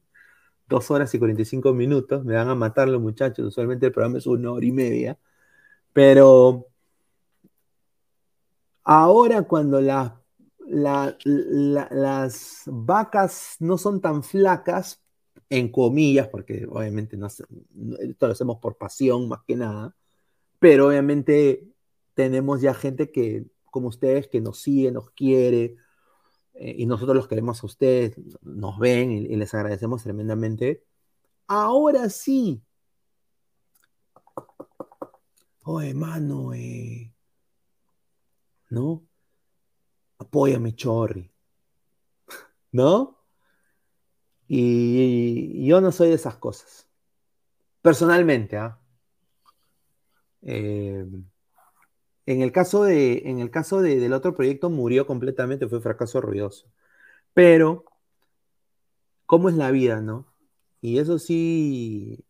Dos 0.68 0.92
horas 0.92 1.14
y 1.14 1.20
45 1.20 1.74
minutos, 1.74 2.26
me 2.26 2.36
van 2.36 2.50
a 2.50 2.56
matar 2.56 2.90
los 2.90 3.02
muchachos, 3.02 3.48
usualmente 3.48 3.88
el 3.88 3.92
programa 3.94 4.18
es 4.18 4.28
una 4.28 4.52
hora 4.52 4.66
y 4.66 4.72
media. 4.72 5.18
Pero 5.94 6.68
ahora 8.84 9.44
cuando 9.44 9.82
las 9.82 10.14
las 10.70 12.64
vacas 12.66 13.56
no 13.60 13.78
son 13.78 14.02
tan 14.02 14.22
flacas, 14.24 15.02
en 15.50 15.72
comillas, 15.72 16.28
porque 16.28 16.66
obviamente 16.70 17.18
no, 17.18 17.28
esto 17.28 18.28
lo 18.28 18.34
hacemos 18.34 18.58
por 18.60 18.78
pasión 18.78 19.28
más 19.28 19.42
que 19.48 19.56
nada, 19.56 19.96
pero 20.60 20.88
obviamente 20.88 21.64
tenemos 22.18 22.62
ya 22.62 22.74
gente 22.74 23.12
que, 23.12 23.46
como 23.70 23.90
ustedes, 23.90 24.28
que 24.28 24.42
nos 24.42 24.60
sigue, 24.60 24.92
nos 24.92 25.12
quiere, 25.12 25.76
eh, 26.56 26.74
y 26.80 26.88
nosotros 26.88 27.16
los 27.16 27.28
queremos 27.28 27.62
a 27.62 27.68
ustedes, 27.68 28.20
nos 28.42 28.80
ven 28.80 29.12
y, 29.12 29.36
les 29.36 29.54
agradecemos 29.54 30.02
tremendamente. 30.02 30.84
Ahora 31.46 32.10
sí. 32.10 32.64
Oh, 35.64 35.80
hermano, 35.80 36.54
eh, 36.56 37.14
¿no? 38.72 39.06
apóyame, 40.18 40.74
Chorri. 40.74 41.32
¿No? 42.72 43.20
Y, 44.48 45.68
yo 45.68 45.82
no 45.82 45.92
soy 45.92 46.10
de 46.10 46.16
esas 46.16 46.38
cosas. 46.38 46.90
Personalmente, 47.84 48.58
¿ah? 48.58 48.80
eh, 50.42 51.06
en 52.28 52.42
el 52.42 52.52
caso, 52.52 52.84
de, 52.84 53.24
en 53.26 53.40
el 53.40 53.52
caso 53.52 53.82
del 53.82 54.14
otro 54.14 54.36
proyecto 54.36 54.70
murió 54.70 55.08
completamente, 55.08 55.68
fue 55.68 55.82
fracaso 55.82 56.22
ruidoso. 56.22 56.68
Pero, 57.34 57.86
¿cómo 59.26 59.50
es 59.50 59.56
la 59.56 59.72
vida, 59.72 60.02
no? 60.02 60.28
Y 60.82 61.00
eso 61.00 61.20
sí, 61.20 62.26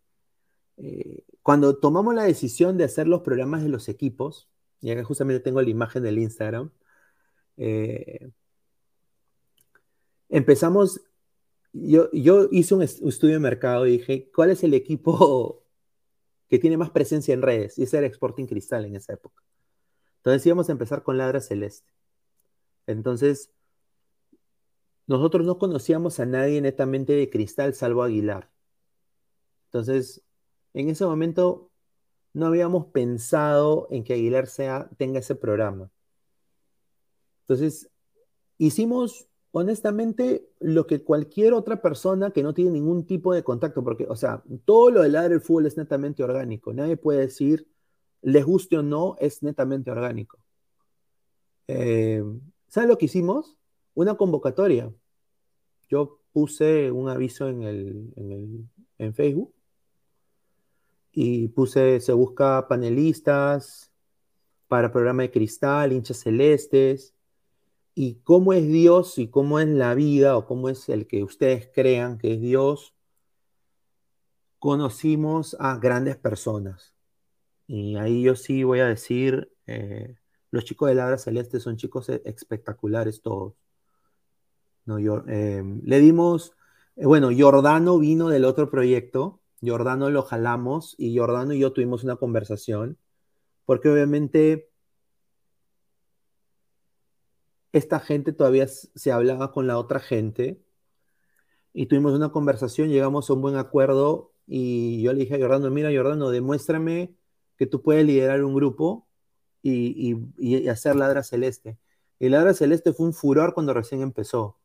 eh, 0.77 1.23
cuando 1.43 1.77
tomamos 1.79 2.15
la 2.15 2.23
decisión 2.25 2.77
de 2.77 2.85
hacer 2.85 3.07
los 3.07 3.21
programas 3.21 3.63
de 3.63 3.69
los 3.69 3.89
equipos, 3.89 4.49
y 4.81 4.91
acá 4.91 5.03
justamente 5.03 5.41
tengo 5.43 5.61
la 5.61 5.69
imagen 5.69 6.03
del 6.03 6.19
Instagram, 6.19 6.71
eh, 7.57 8.29
empezamos, 10.29 11.01
yo, 11.73 12.11
yo 12.11 12.49
hice 12.51 12.75
un 12.75 12.83
estudio 12.83 13.33
de 13.35 13.39
mercado 13.39 13.87
y 13.87 13.93
dije, 13.99 14.31
¿cuál 14.33 14.51
es 14.51 14.63
el 14.63 14.73
equipo 14.75 15.63
que 16.49 16.59
tiene 16.59 16.77
más 16.77 16.91
presencia 16.91 17.33
en 17.33 17.41
redes? 17.41 17.79
Y 17.79 17.83
ese 17.83 17.97
era 17.97 18.07
Sporting 18.07 18.45
Cristal 18.45 18.85
en 18.85 18.95
esa 18.95 19.13
época. 19.13 19.46
Entonces 20.17 20.45
íbamos 20.45 20.69
a 20.69 20.71
empezar 20.73 21.03
con 21.03 21.17
Ladra 21.17 21.41
Celeste. 21.41 21.91
Entonces, 22.85 23.51
nosotros 25.07 25.45
no 25.45 25.57
conocíamos 25.57 26.19
a 26.19 26.25
nadie 26.25 26.61
netamente 26.61 27.13
de 27.13 27.29
Cristal 27.29 27.73
salvo 27.73 28.03
Aguilar. 28.03 28.49
Entonces, 29.67 30.21
en 30.73 30.89
ese 30.89 31.05
momento 31.05 31.69
no 32.33 32.47
habíamos 32.47 32.87
pensado 32.87 33.87
en 33.89 34.03
que 34.03 34.13
Aguilar 34.13 34.47
sea, 34.47 34.89
tenga 34.97 35.19
ese 35.19 35.35
programa. 35.35 35.89
Entonces, 37.41 37.89
hicimos 38.57 39.27
honestamente 39.51 40.47
lo 40.59 40.85
que 40.85 41.03
cualquier 41.03 41.53
otra 41.53 41.81
persona 41.81 42.31
que 42.31 42.43
no 42.43 42.53
tiene 42.53 42.71
ningún 42.71 43.05
tipo 43.05 43.33
de 43.33 43.43
contacto, 43.43 43.83
porque, 43.83 44.05
o 44.07 44.15
sea, 44.15 44.43
todo 44.65 44.91
lo 44.91 45.01
del 45.01 45.13
ladre 45.13 45.29
del 45.29 45.41
fútbol 45.41 45.65
es 45.65 45.77
netamente 45.77 46.23
orgánico. 46.23 46.73
Nadie 46.73 46.97
puede 46.97 47.21
decir, 47.21 47.67
les 48.21 48.45
guste 48.45 48.77
o 48.77 48.83
no, 48.83 49.15
es 49.19 49.43
netamente 49.43 49.91
orgánico. 49.91 50.39
Eh, 51.67 52.23
¿Saben 52.67 52.89
lo 52.89 52.97
que 52.97 53.05
hicimos? 53.05 53.57
Una 53.93 54.15
convocatoria. 54.15 54.91
Yo 55.89 56.19
puse 56.33 56.91
un 56.91 57.09
aviso 57.09 57.47
en, 57.47 57.63
el, 57.63 58.69
en 58.97 59.13
Facebook 59.13 59.53
y 61.11 61.47
puse, 61.47 61.99
se 61.99 62.13
busca 62.13 62.67
panelistas 62.67 63.91
para 64.67 64.91
programa 64.91 65.23
de 65.23 65.31
cristal, 65.31 65.93
hinchas 65.93 66.17
celestes, 66.17 67.15
y 67.95 68.15
cómo 68.23 68.53
es 68.53 68.67
Dios 68.67 69.17
y 69.17 69.27
cómo 69.27 69.59
es 69.59 69.67
la 69.67 69.95
vida 69.95 70.37
o 70.37 70.45
cómo 70.45 70.69
es 70.69 70.87
el 70.89 71.07
que 71.07 71.23
ustedes 71.23 71.67
crean 71.73 72.19
que 72.19 72.33
es 72.33 72.41
Dios, 72.41 72.93
conocimos 74.59 75.57
a 75.59 75.77
grandes 75.77 76.17
personas. 76.17 76.96
Y 77.67 77.97
ahí 77.97 78.23
yo 78.23 78.35
sí 78.35 78.63
voy 78.63 78.79
a 78.79 78.87
decir, 78.87 79.51
eh, 79.67 80.15
los 80.51 80.63
chicos 80.65 80.89
de 80.89 80.95
Ladra 80.95 81.17
Celeste 81.17 81.59
son 81.59 81.77
chicos 81.77 82.09
e, 82.09 82.21
espectaculares 82.25 83.21
todos. 83.21 83.53
No, 84.85 84.99
yo, 84.99 85.23
eh, 85.27 85.63
le 85.83 85.99
dimos, 85.99 86.53
eh, 86.95 87.05
bueno, 87.05 87.29
Jordano 87.37 87.99
vino 87.99 88.29
del 88.29 88.45
otro 88.45 88.69
proyecto, 88.69 89.41
Jordano 89.61 90.09
lo 90.09 90.23
jalamos 90.23 90.95
y 90.97 91.17
Jordano 91.17 91.53
y 91.53 91.59
yo 91.59 91.73
tuvimos 91.73 92.03
una 92.05 92.15
conversación, 92.15 92.97
porque 93.65 93.89
obviamente 93.89 94.69
esta 97.73 97.99
gente 97.99 98.31
todavía 98.33 98.67
se 98.67 99.11
hablaba 99.11 99.51
con 99.51 99.67
la 99.67 99.77
otra 99.77 99.99
gente 99.99 100.61
y 101.73 101.87
tuvimos 101.87 102.13
una 102.13 102.31
conversación, 102.31 102.89
llegamos 102.89 103.29
a 103.29 103.33
un 103.33 103.41
buen 103.41 103.55
acuerdo 103.57 104.33
y 104.47 105.01
yo 105.01 105.13
le 105.13 105.19
dije 105.19 105.35
a 105.35 105.39
Jordano, 105.39 105.69
mira 105.69 105.91
Jordano, 105.93 106.29
demuéstrame 106.29 107.17
que 107.57 107.65
tú 107.65 107.81
puedes 107.81 108.05
liderar 108.05 108.43
un 108.43 108.53
grupo 108.53 109.07
y, 109.61 110.67
hacer 110.69 110.95
Ladra 110.95 111.23
Celeste. 111.23 111.77
Y 112.19 112.29
Ladra 112.29 112.53
Celeste 112.53 112.93
fue 112.93 113.07
un 113.07 113.13
furor 113.13 113.53
cuando 113.53 113.73
recién 113.73 114.01
empezó. 114.01 114.57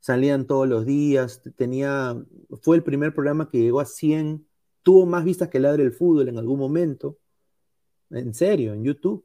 Salían 0.00 0.46
todos 0.46 0.68
los 0.68 0.84
días, 0.84 1.40
tenía, 1.56 2.16
fue 2.60 2.76
el 2.76 2.82
primer 2.82 3.14
programa 3.14 3.48
que 3.48 3.58
llegó 3.58 3.80
a 3.80 3.86
100, 3.86 4.46
tuvo 4.82 5.06
más 5.06 5.24
vistas 5.24 5.48
que 5.48 5.60
Ladre 5.60 5.82
el 5.82 5.92
Fútbol 5.92 6.28
en 6.28 6.38
algún 6.38 6.58
momento, 6.58 7.18
en 8.10 8.34
serio, 8.34 8.74
en 8.74 8.84
YouTube. 8.84 9.24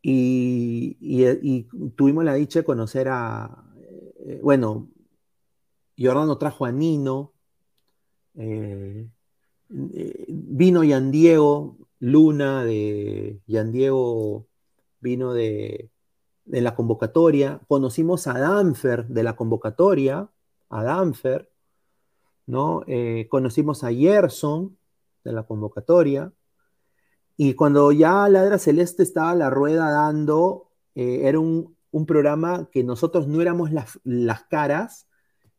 Y, 0.00 1.66
tuvimos 1.96 2.24
la 2.24 2.34
dicha 2.34 2.60
de 2.60 2.64
conocer 2.64 3.08
a, 3.08 3.64
eh, 4.20 4.40
bueno, 4.42 4.88
Jordano 5.98 6.38
trajo 6.38 6.64
a 6.64 6.72
Nino, 6.72 7.32
eh, 8.36 9.08
vino 9.68 10.84
Yan 10.84 11.10
Diego 11.10 11.76
Luna 12.00 12.64
de 12.64 13.40
Yan 13.46 13.72
Diego, 13.72 14.46
vino 15.00 15.32
de, 15.32 15.90
de 16.44 16.60
la 16.60 16.74
convocatoria, 16.74 17.60
conocimos 17.68 18.26
a 18.26 18.38
Danfer 18.38 19.06
de 19.06 19.22
la 19.22 19.36
convocatoria, 19.36 20.30
a 20.70 20.82
Danfer, 20.82 21.50
¿no? 22.46 22.82
Eh, 22.86 23.26
conocimos 23.28 23.84
a 23.84 23.92
Gerson 23.92 24.78
de 25.24 25.32
la 25.32 25.42
convocatoria, 25.42 26.32
y 27.36 27.54
cuando 27.54 27.92
ya 27.92 28.28
Ladra 28.28 28.58
Celeste 28.58 29.02
estaba 29.02 29.34
la 29.34 29.50
rueda 29.50 29.90
dando, 29.90 30.70
eh, 30.94 31.20
era 31.24 31.38
un, 31.38 31.76
programa 32.06 32.68
que 32.70 32.84
nosotros 32.84 33.26
no 33.26 33.40
éramos 33.40 33.70
las, 33.72 34.44
caras, 34.44 35.08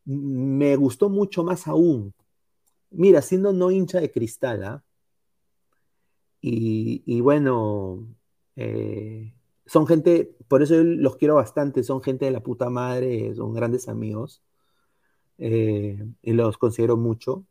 me 0.06 0.76
gustó 0.78 1.10
mucho 1.10 1.44
más 1.44 1.68
aún. 1.68 2.14
Mira, 2.92 3.22
siendo 3.22 3.54
no 3.54 3.72
hincha 3.72 4.00
de 4.00 4.12
cristal, 4.12 4.64
¿ah? 4.64 4.84
y, 6.42 7.22
bueno, 7.22 8.08
eh, 8.56 9.34
son 9.66 9.88
gente, 9.88 10.36
por 10.48 10.64
eso 10.64 10.76
los 10.84 11.18
quiero 11.18 11.36
bastante, 11.36 11.84
son 11.84 12.02
gente 12.02 12.26
de 12.26 12.32
la 12.32 12.42
puta 12.42 12.70
madre, 12.70 13.34
son 13.36 13.54
grandes 13.54 13.88
amigos. 13.90 14.42
Eh, 15.38 16.06
y 16.22 16.34
los 16.34 16.58
considero 16.58 16.98
mucho. 16.98 17.46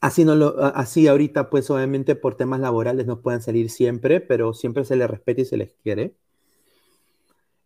Así, 0.00 0.24
no 0.24 0.34
lo, 0.34 0.58
así 0.64 1.08
ahorita, 1.08 1.50
pues 1.50 1.70
obviamente 1.70 2.16
por 2.16 2.34
temas 2.34 2.60
laborales 2.60 3.06
no 3.06 3.20
pueden 3.20 3.42
salir 3.42 3.68
siempre, 3.70 4.20
pero 4.20 4.54
siempre 4.54 4.84
se 4.84 4.96
les 4.96 5.10
respeta 5.10 5.42
y 5.42 5.44
se 5.44 5.56
les 5.58 5.74
quiere. 5.82 6.14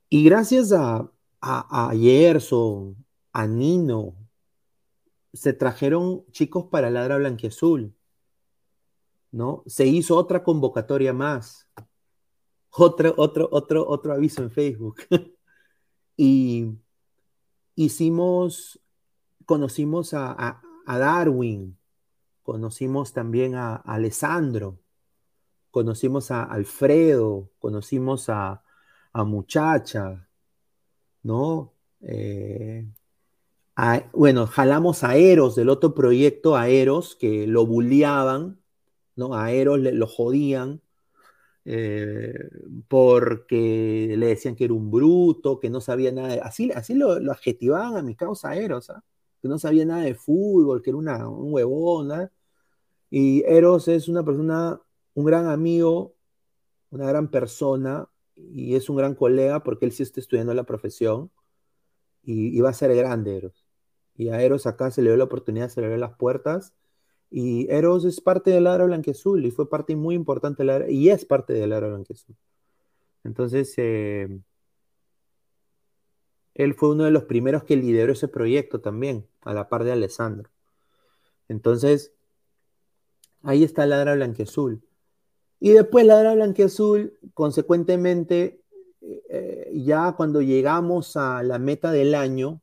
Y 0.08 0.24
gracias 0.24 0.72
a, 0.72 1.10
a, 1.40 1.90
a 1.90 1.92
a 3.36 3.46
Nino, 3.46 4.14
se 5.34 5.52
trajeron 5.52 6.24
chicos 6.30 6.66
para 6.70 6.90
Ladra 6.90 7.18
Blanquiazul, 7.18 7.94
¿no? 9.32 9.62
Se 9.66 9.86
hizo 9.86 10.16
otra 10.16 10.42
convocatoria 10.42 11.12
más 11.12 11.68
otro, 12.76 13.14
otro, 13.16 13.48
otro, 13.50 13.86
otro 13.88 14.12
aviso 14.12 14.42
en 14.42 14.50
Facebook. 14.50 14.96
y 16.16 16.72
hicimos, 17.76 18.80
conocimos 19.46 20.12
a, 20.14 20.60
Darwin, 20.86 21.78
conocimos 22.42 23.12
también 23.12 23.54
a, 23.54 23.76
Alessandro, 23.76 24.78
conocimos 25.70 26.30
a 26.30 26.44
Alfredo, 26.44 27.50
conocimos 27.58 28.28
a, 28.28 28.60
Muchacha, 29.16 30.28
¿no? 31.22 31.72
Eh, 32.00 32.84
bueno, 34.12 34.46
jalamos 34.46 35.04
a 35.04 35.16
Eros 35.16 35.56
del 35.56 35.68
otro 35.68 35.94
proyecto, 35.94 36.56
a 36.56 36.68
Eros, 36.68 37.16
que 37.16 37.46
lo 37.46 37.66
bulliaban, 37.66 38.60
¿no? 39.16 39.34
A 39.34 39.52
Eros 39.52 39.78
lo 39.80 40.06
jodían, 40.06 40.80
eh, 41.64 42.34
porque 42.88 44.14
le 44.18 44.26
decían 44.26 44.54
que 44.56 44.64
era 44.64 44.74
un 44.74 44.90
bruto, 44.90 45.58
que 45.60 45.70
no 45.70 45.80
sabía 45.80 46.12
nada, 46.12 46.40
así, 46.44 46.70
así 46.72 46.94
lo, 46.94 47.12
adjetivaban 47.32 47.96
a 47.96 48.02
mi 48.02 48.14
causa 48.14 48.54
Eros, 48.56 48.90
¿ah? 48.90 49.02
que 49.40 49.48
no 49.48 49.58
sabía 49.58 49.84
nada 49.86 50.02
de 50.02 50.14
fútbol, 50.14 50.82
que 50.82 50.90
era 50.90 50.98
un 50.98 51.52
huevón, 51.52 52.30
y 53.10 53.42
Eros 53.44 53.88
es 53.88 54.08
una 54.08 54.24
persona, 54.24 54.80
un 55.14 55.24
gran 55.24 55.46
amigo, 55.48 56.14
una 56.90 57.06
gran 57.06 57.30
persona, 57.30 58.08
y 58.36 58.74
es 58.76 58.88
un 58.90 58.96
gran 58.96 59.14
colega 59.14 59.62
porque 59.62 59.86
él 59.86 59.92
sí 59.92 60.02
está 60.02 60.20
estudiando 60.20 60.54
la 60.54 60.64
profesión, 60.64 61.30
y 62.22 62.60
va 62.60 62.70
a 62.70 62.74
ser 62.74 62.94
grande 62.94 63.36
Eros. 63.36 63.63
Y 64.16 64.28
a 64.28 64.40
Eros 64.42 64.66
acá 64.66 64.90
se 64.90 65.02
le 65.02 65.10
dio 65.10 65.16
la 65.16 65.24
oportunidad, 65.24 65.68
se 65.68 65.80
le 65.80 65.98
las 65.98 66.16
puertas, 66.16 66.74
y 67.30 67.68
Eros 67.70 68.04
es 68.04 68.20
parte 68.20 68.50
del 68.50 68.66
Aro 68.66 68.86
Blanquezul 68.86 69.44
y 69.44 69.50
fue 69.50 69.68
parte 69.68 69.96
muy 69.96 70.14
importante 70.14 70.64
del 70.64 70.90
y 70.90 71.10
es 71.10 71.24
parte 71.24 71.52
del 71.52 71.72
Aro 71.72 71.88
Blanquezul. 71.88 72.36
Entonces, 73.24 73.74
eh, 73.78 74.28
él 76.54 76.74
fue 76.74 76.90
uno 76.90 77.04
de 77.04 77.10
los 77.10 77.24
primeros 77.24 77.64
que 77.64 77.76
lideró 77.76 78.12
ese 78.12 78.28
proyecto 78.28 78.80
también, 78.80 79.26
a 79.42 79.52
la 79.52 79.68
par 79.68 79.82
de 79.82 79.92
Alessandro. 79.92 80.50
Entonces, 81.48 82.12
ahí 83.42 83.64
está 83.64 83.86
Ladra 83.86 84.14
Blanquezul. 84.14 84.82
Y 85.58 85.70
después 85.70 86.06
Ladra 86.06 86.34
Blanquezul, 86.34 87.18
consecuentemente, 87.34 88.60
eh, 89.00 89.72
ya 89.74 90.12
cuando 90.12 90.40
llegamos 90.40 91.16
a 91.16 91.42
la 91.42 91.58
meta 91.58 91.90
del 91.90 92.14
año, 92.14 92.60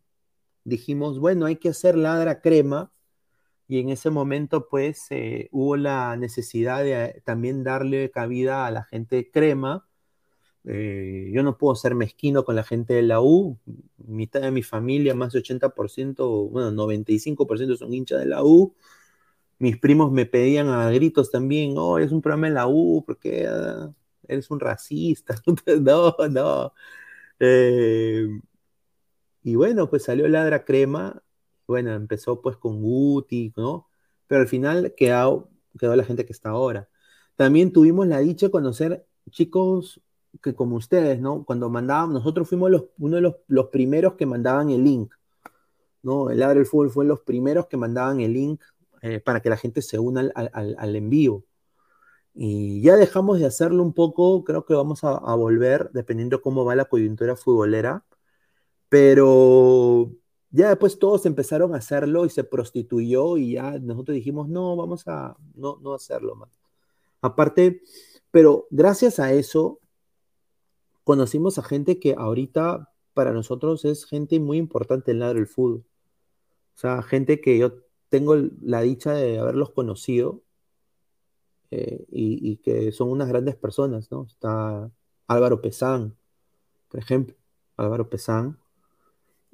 dijimos, 0.63 1.19
bueno, 1.19 1.45
hay 1.45 1.57
que 1.57 1.69
hacer 1.69 1.95
Ladra 1.97 2.41
Crema 2.41 2.91
y 3.71 3.79
en 3.79 3.89
ese 3.89 4.09
momento 4.09 4.67
pues 4.67 5.07
eh, 5.11 5.47
hubo 5.53 5.77
la 5.77 6.17
necesidad 6.17 6.83
de 6.83 7.05
eh, 7.05 7.21
también 7.23 7.63
darle 7.63 8.11
cabida 8.11 8.65
a 8.65 8.71
la 8.71 8.83
gente 8.83 9.31
crema. 9.31 9.87
Eh, 10.65 11.31
yo 11.33 11.41
no 11.43 11.57
puedo 11.57 11.75
ser 11.75 11.95
mezquino 11.95 12.43
con 12.43 12.55
la 12.57 12.63
gente 12.63 12.93
de 12.95 13.01
la 13.03 13.21
U, 13.21 13.59
mitad 13.97 14.41
de 14.41 14.51
mi 14.51 14.61
familia, 14.61 15.15
más 15.15 15.33
de 15.33 15.39
80%, 15.39 16.49
bueno, 16.49 16.71
95% 16.71 17.77
son 17.77 17.93
hinchas 17.93 18.19
de 18.19 18.25
la 18.25 18.43
U. 18.43 18.75
Mis 19.59 19.77
primos 19.77 20.11
me 20.11 20.25
pedían 20.25 20.67
a 20.69 20.91
gritos 20.91 21.31
también, 21.31 21.75
oh, 21.77 21.97
es 21.99 22.11
un 22.11 22.21
programa 22.21 22.47
de 22.47 22.53
la 22.55 22.67
U, 22.67 23.03
porque 23.05 23.47
eres 24.27 24.51
un 24.51 24.59
racista. 24.59 25.35
no, 25.81 26.15
no. 26.29 26.73
Y 29.43 29.55
bueno, 29.55 29.89
pues 29.89 30.03
salió 30.03 30.27
Ladra 30.27 30.65
Crema 30.65 31.21
bueno, 31.71 31.93
empezó 31.93 32.41
pues 32.41 32.57
con 32.57 32.81
Guti, 32.81 33.53
¿no? 33.55 33.87
Pero 34.27 34.41
al 34.41 34.47
final 34.47 34.93
quedó, 34.97 35.49
quedó 35.79 35.95
la 35.95 36.03
gente 36.03 36.25
que 36.25 36.33
está 36.33 36.49
ahora. 36.49 36.89
También 37.37 37.71
tuvimos 37.71 38.07
la 38.07 38.19
dicha 38.19 38.47
de 38.47 38.51
conocer 38.51 39.05
chicos 39.29 40.01
que 40.41 40.53
como 40.53 40.75
ustedes, 40.75 41.19
¿no? 41.21 41.45
Cuando 41.45 41.69
mandábamos, 41.69 42.15
nosotros 42.15 42.49
fuimos 42.49 42.71
los, 42.71 42.85
uno 42.99 43.15
de 43.17 43.33
los, 43.47 43.67
primeros 43.67 44.15
que 44.15 44.25
mandaban 44.25 44.69
el 44.69 44.83
link, 44.83 45.13
¿no? 46.03 46.29
El 46.29 46.39
Ladre 46.39 46.59
del 46.59 46.65
Fútbol 46.65 46.91
fue 46.91 47.05
los 47.05 47.21
primeros 47.21 47.67
que 47.67 47.77
mandaban 47.77 48.19
el 48.19 48.33
link 48.33 48.61
eh, 49.01 49.21
para 49.21 49.41
que 49.41 49.49
la 49.49 49.57
gente 49.57 49.81
se 49.81 49.97
una 49.97 50.29
al, 50.35 50.51
al, 50.53 50.95
envío. 50.95 51.45
Y 52.33 52.81
ya 52.81 52.97
dejamos 52.97 53.39
de 53.39 53.45
hacerlo 53.45 53.81
un 53.83 53.93
poco, 53.93 54.43
creo 54.43 54.65
que 54.65 54.73
vamos 54.73 55.03
a, 55.05 55.11
a 55.11 55.35
volver, 55.35 55.89
dependiendo 55.93 56.41
cómo 56.41 56.65
va 56.65 56.75
la 56.75 56.85
coyuntura 56.85 57.35
futbolera, 57.37 58.05
pero 58.91 60.11
ya 60.49 60.67
después 60.67 60.99
todos 60.99 61.25
empezaron 61.25 61.73
a 61.73 61.77
hacerlo 61.77 62.25
y 62.25 62.29
se 62.29 62.43
prostituyó 62.43 63.37
y 63.37 63.53
ya 63.53 63.79
nosotros 63.79 64.15
dijimos, 64.15 64.49
no, 64.49 64.75
vamos 64.75 65.07
a 65.07 65.37
no, 65.55 65.79
no 65.81 65.93
hacerlo 65.93 66.35
más. 66.35 66.59
Aparte, 67.21 67.83
pero 68.31 68.67
gracias 68.69 69.17
a 69.19 69.31
eso 69.31 69.79
conocimos 71.05 71.57
a 71.57 71.63
gente 71.63 71.99
que 71.99 72.15
ahorita 72.17 72.91
para 73.13 73.31
nosotros 73.31 73.85
es 73.85 74.03
gente 74.05 74.41
muy 74.41 74.57
importante 74.57 75.11
en 75.11 75.19
lado 75.19 75.35
del 75.35 75.47
fútbol. 75.47 75.85
O 76.75 76.77
sea, 76.77 77.01
gente 77.01 77.39
que 77.39 77.57
yo 77.57 77.75
tengo 78.09 78.35
la 78.61 78.81
dicha 78.81 79.13
de 79.13 79.39
haberlos 79.39 79.69
conocido 79.71 80.41
eh, 81.69 82.05
y, 82.09 82.51
y, 82.51 82.57
que 82.57 82.91
son 82.91 83.09
unas 83.09 83.29
grandes 83.29 83.55
personas, 83.55 84.11
¿no? 84.11 84.23
Está 84.23 84.91
Álvaro 85.27 85.61
Pesán, 85.61 86.17
por 86.89 86.99
ejemplo, 86.99 87.37
Álvaro 87.77 88.09
Pesán, 88.09 88.60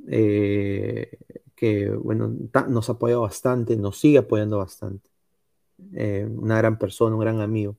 eh, 0.06 1.18
que 1.56 1.90
bueno, 1.90 2.34
nos 2.70 2.90
ha 2.90 2.94
apoyado 2.94 3.22
bastante, 3.22 3.76
nos 3.78 3.98
sigue 4.00 4.20
apoyando 4.20 4.58
bastante. 4.60 5.10
Eh, 5.94 6.28
una 6.30 6.58
gran 6.58 6.78
persona, 6.78 7.16
un 7.16 7.22
gran 7.22 7.42
amigo. 7.42 7.78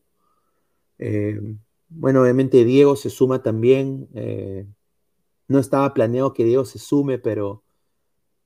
Eh, 0.99 1.41
bueno, 1.89 2.23
obviamente 2.23 2.65
Diego 2.65 2.97
se 2.97 3.11
suma 3.11 3.43
también. 3.43 4.09
no 5.49 5.59
estaba 5.59 5.95
planeado 5.95 6.35
que 6.35 6.45
Diego 6.45 6.65
se 6.65 6.79
sume, 6.79 7.19
pero 7.19 7.63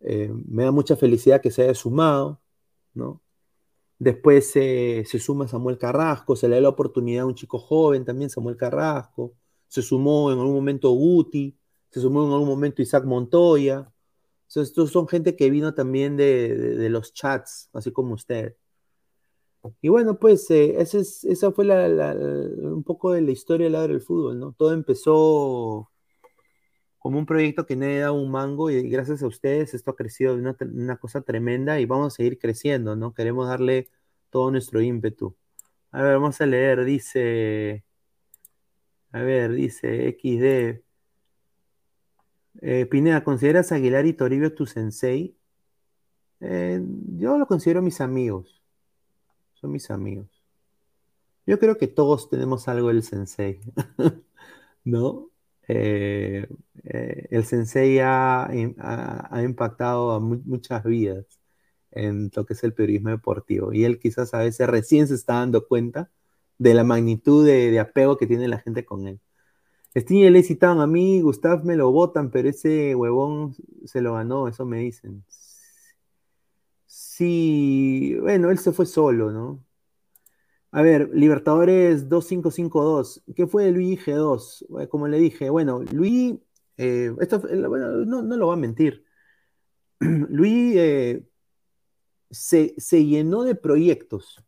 me 0.00 0.64
da 0.64 0.72
mucha 0.72 0.96
felicidad 0.96 1.40
que 1.40 1.50
se 1.50 1.62
haya 1.62 1.74
sumado, 1.74 2.40
¿no? 2.94 3.20
Después 3.98 4.50
se 4.50 5.04
suma 5.20 5.48
Samuel 5.48 5.78
Carrasco, 5.78 6.36
se 6.36 6.48
le 6.48 6.56
da 6.56 6.62
la 6.62 6.68
oportunidad 6.70 7.22
a 7.22 7.26
un 7.26 7.34
chico 7.34 7.58
joven 7.58 8.04
también, 8.04 8.30
Samuel 8.30 8.56
Carrasco. 8.56 9.34
Se 9.68 9.80
sumó 9.82 10.30
en 10.32 10.38
algún 10.38 10.54
momento 10.54 10.90
Guti, 10.90 11.56
se 11.92 12.00
sumó 12.00 12.24
en 12.24 12.32
algún 12.32 12.48
momento 12.48 12.82
Isaac 12.82 13.04
Montoya. 13.04 13.92
estos 14.48 14.90
son 14.90 15.06
gente 15.08 15.36
que 15.36 15.50
vino 15.50 15.74
también 15.74 16.16
de, 16.16 16.88
los 16.90 17.12
chats, 17.12 17.68
así 17.74 17.92
como 17.92 18.14
usted. 18.14 18.56
Y 19.80 19.88
bueno, 19.88 20.18
pues 20.18 20.50
eh, 20.50 20.80
esa 20.80 21.52
fue 21.52 21.66
un 21.66 22.82
poco 22.82 23.12
de 23.12 23.20
la 23.20 23.30
historia 23.30 23.64
del 23.66 23.74
lado 23.74 23.88
del 23.88 24.00
fútbol, 24.00 24.40
¿no? 24.40 24.52
Todo 24.52 24.72
empezó 24.72 25.90
como 26.98 27.18
un 27.18 27.26
proyecto 27.26 27.66
que 27.66 27.76
nadie 27.76 28.00
da 28.00 28.12
un 28.12 28.30
mango 28.30 28.70
y 28.70 28.88
gracias 28.88 29.22
a 29.22 29.26
ustedes 29.26 29.74
esto 29.74 29.90
ha 29.90 29.96
crecido 29.96 30.34
de 30.34 30.40
una, 30.40 30.56
una, 30.60 30.96
cosa 30.98 31.20
tremenda 31.22 31.80
y 31.80 31.86
vamos 31.86 32.14
a 32.14 32.16
seguir 32.16 32.38
creciendo, 32.38 32.96
¿no? 32.96 33.14
Queremos 33.14 33.48
darle 33.48 33.90
todo 34.30 34.50
nuestro 34.50 34.80
ímpetu. 34.80 35.36
A 35.92 36.02
ver, 36.02 36.14
vamos 36.14 36.40
a 36.40 36.46
leer, 36.46 36.84
dice, 36.84 37.84
a 39.12 39.20
ver, 39.22 39.52
dice 39.52 40.08
XD. 40.18 40.91
Eh, 42.60 42.86
Pineda, 42.86 43.24
¿consideras 43.24 43.72
a 43.72 43.76
Aguilar 43.76 44.06
y 44.06 44.12
Toribio 44.12 44.54
tu 44.54 44.66
sensei? 44.66 45.36
Eh, 46.40 46.80
yo 47.16 47.38
lo 47.38 47.46
considero 47.46 47.82
mis 47.82 48.00
amigos. 48.00 48.62
Son 49.54 49.70
mis 49.70 49.90
amigos. 49.90 50.42
Yo 51.46 51.58
creo 51.58 51.76
que 51.76 51.88
todos 51.88 52.30
tenemos 52.30 52.68
algo 52.68 52.88
del 52.88 53.02
sensei, 53.02 53.60
¿no? 54.84 55.30
Eh, 55.68 56.48
el 57.30 57.44
sensei 57.44 57.98
ha, 58.00 58.50
impactado 59.42 60.12
a 60.12 60.20
muchas 60.20 60.84
vidas 60.84 61.40
en 61.90 62.30
lo 62.34 62.46
que 62.46 62.54
es 62.54 62.64
el 62.64 62.74
periodismo 62.74 63.10
deportivo 63.10 63.72
y 63.72 63.84
él 63.84 63.98
quizás 64.00 64.34
a 64.34 64.38
veces 64.38 64.66
recién 64.68 65.06
se 65.08 65.14
está 65.14 65.34
dando 65.34 65.66
cuenta 65.68 66.10
de 66.58 66.74
la 66.74 66.84
magnitud 66.84 67.46
de, 67.46 67.78
apego 67.80 68.16
que 68.16 68.26
tiene 68.26 68.48
la 68.48 68.58
gente 68.58 68.84
con 68.84 69.06
él. 69.06 69.20
Sting 69.94 70.30
le 70.30 70.42
citaron 70.42 70.80
a 70.80 70.86
mí, 70.86 71.20
Gustav 71.20 71.64
me 71.64 71.76
lo 71.76 71.90
votan, 71.92 72.30
pero 72.30 72.48
ese 72.48 72.94
huevón 72.94 73.54
se 73.84 74.00
lo 74.00 74.14
ganó, 74.14 74.48
eso 74.48 74.64
me 74.64 74.78
dicen. 74.78 75.24
Sí, 76.86 78.16
bueno, 78.20 78.50
él 78.50 78.58
se 78.58 78.72
fue 78.72 78.86
solo, 78.86 79.30
¿no? 79.30 79.64
A 80.70 80.82
ver, 80.82 81.10
Libertadores 81.12 82.08
2552, 82.08 83.22
¿qué 83.36 83.46
fue 83.46 83.64
de 83.64 83.72
Luis 83.72 84.00
G2? 84.06 84.88
Como 84.88 85.08
le 85.08 85.18
dije, 85.18 85.50
bueno, 85.50 85.82
Luis, 85.92 86.36
eh, 86.78 87.14
esto, 87.20 87.40
bueno, 87.40 88.04
no, 88.06 88.22
lo 88.36 88.46
va 88.48 88.54
a 88.54 88.56
mentir. 88.56 89.04
Luis 90.00 90.74
eh, 90.76 91.26
se, 92.30 92.74
se, 92.78 93.04
llenó 93.04 93.42
de 93.44 93.54
proyectos 93.54 94.42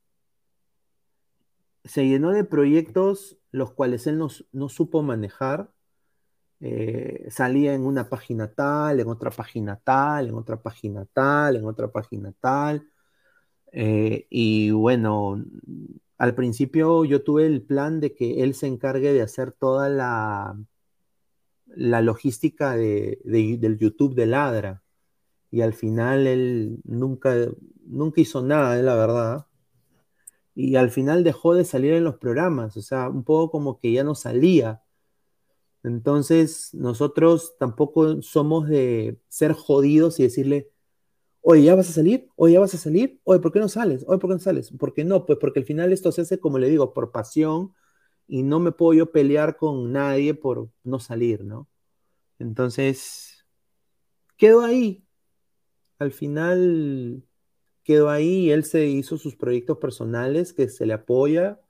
se 1.85 2.07
llenó 2.07 2.31
de 2.31 2.45
proyectos 2.45 3.39
los 3.55 3.73
cuales 3.73 4.07
él 4.09 4.19
no, 4.19 4.69
supo 4.69 5.03
manejar. 5.03 5.71
Eh, 6.61 7.27
salía 7.31 7.75
en 7.75 7.87
una 7.87 8.09
página 8.09 8.53
tal, 8.53 8.99
en 8.99 9.09
otra 9.09 9.31
página 9.31 9.77
tal, 9.77 10.29
en 10.29 10.35
otra 10.35 10.61
página 10.61 11.07
tal, 11.13 11.57
en 11.57 11.65
otra 11.65 11.89
página 11.93 12.33
tal. 12.41 12.89
Eh, 13.73 14.27
y 14.29 14.73
bueno, 14.73 15.45
al 16.19 16.35
principio 16.35 17.05
yo 17.05 17.23
tuve 17.23 17.47
el 17.47 17.63
plan 17.63 18.01
de 18.01 18.13
que 18.15 18.43
él 18.43 18.55
se 18.55 18.67
encargue 18.67 19.13
de 19.13 19.23
hacer 19.23 19.53
toda 19.53 19.89
la, 19.89 20.59
la 21.67 22.03
logística 22.03 22.77
del 22.77 23.79
YouTube 23.79 24.17
de 24.17 24.27
Ladra. 24.27 24.83
Y 25.53 25.61
al 25.61 25.75
final 25.75 26.27
él 26.27 26.81
nunca, 26.85 27.37
nunca 27.87 28.21
hizo 28.21 28.43
nada, 28.43 28.75
la 28.83 28.97
verdad 28.97 29.47
y 30.55 30.77
al 30.77 30.91
final 30.91 31.25
dejó 31.25 31.55
de 31.55 31.65
salir 31.65 31.95
en 31.95 32.05
los 32.05 32.17
programas, 32.17 32.77
o 32.77 32.83
sea, 32.83 33.09
un 33.09 33.25
poco 33.25 33.51
como 33.51 33.81
que 33.81 33.93
ya 33.93 34.05
no 34.05 34.15
salía. 34.15 34.83
Entonces, 35.83 36.73
nosotros 36.75 37.57
tampoco 37.59 38.23
somos 38.23 38.69
de 38.69 39.19
ser 39.29 39.53
jodidos 39.53 40.19
y 40.19 40.25
decirle, 40.25 40.71
oye, 41.43 41.65
¿ya 41.65 41.75
vas 41.75 41.91
a 41.91 41.93
salir? 41.93 42.29
Oye, 42.37 42.55
¿ya 42.55 42.61
vas 42.61 42.75
a 42.75 42.79
salir? 42.79 43.21
Oye, 43.25 43.41
¿por 43.41 43.53
qué 43.53 43.61
no 43.61 43.69
sales? 43.69 44.05
Oye, 44.09 44.19
¿por 44.19 44.31
qué 44.31 44.35
no 44.35 44.41
sales? 44.41 44.73
¿Por 44.73 44.95
qué 44.95 45.05
no? 45.05 45.27
Pues 45.27 45.39
porque 45.39 45.61
al 45.61 45.67
final 45.67 45.93
esto 45.93 46.13
se 46.13 46.23
hace, 46.23 46.41
como 46.41 46.59
le 46.59 46.71
digo, 46.71 46.95
por 46.95 47.13
pasión 47.13 47.75
y 48.27 48.43
no 48.43 48.61
me 48.61 48.73
puedo 48.73 48.95
yo 48.95 49.13
pelear 49.13 49.57
con 49.57 49.93
nadie 49.93 50.35
por 50.35 50.71
no 50.85 51.01
salir, 51.01 51.45
¿no? 51.45 51.69
Entonces, 52.39 53.47
quedo 54.37 54.63
ahí. 54.63 55.05
Al 55.99 56.13
final, 56.13 57.25
quedó 57.85 58.11
ahí, 58.11 58.51
él 58.51 58.65
se 58.65 58.87
hizo 58.87 59.19
sus 59.19 59.37
proyectos 59.37 59.79
personales 59.79 60.53
que 60.53 60.69
se 60.69 60.87
le 60.87 60.95
apoya 60.95 61.61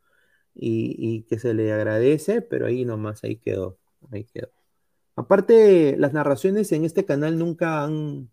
y, 0.55 1.23
que 1.25 1.39
se 1.39 1.55
le 1.55 1.73
agradece, 1.73 2.43
pero 2.43 2.67
ahí 2.67 2.85
nomás, 2.85 3.25
ahí 3.25 3.37
quedó, 3.37 3.79
ahí 4.13 4.25
quedó. 4.25 4.51
Aparte, 5.17 5.97
las 5.99 6.13
narraciones 6.13 6.73
en 6.73 6.85
este 6.85 7.05
canal 7.05 7.39
nunca 7.39 7.85
han, 7.85 8.31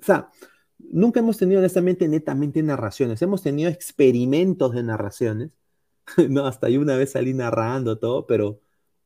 o 0.00 0.04
sea, 0.04 0.30
nunca 0.78 1.20
hemos 1.20 1.38
tenido 1.38 1.60
honestamente 1.60 2.08
netamente 2.08 2.62
narraciones, 2.62 3.22
hemos 3.22 3.42
tenido 3.42 3.70
experimentos 3.70 4.72
de 4.74 4.82
narraciones, 4.82 5.52
no, 6.28 6.46
hasta 6.46 6.66
ahí 6.68 6.76
una 6.78 6.96
vez 6.96 7.12
salí 7.12 7.34
narrando 7.34 7.98
todo, 7.98 8.26
pero 8.26 8.60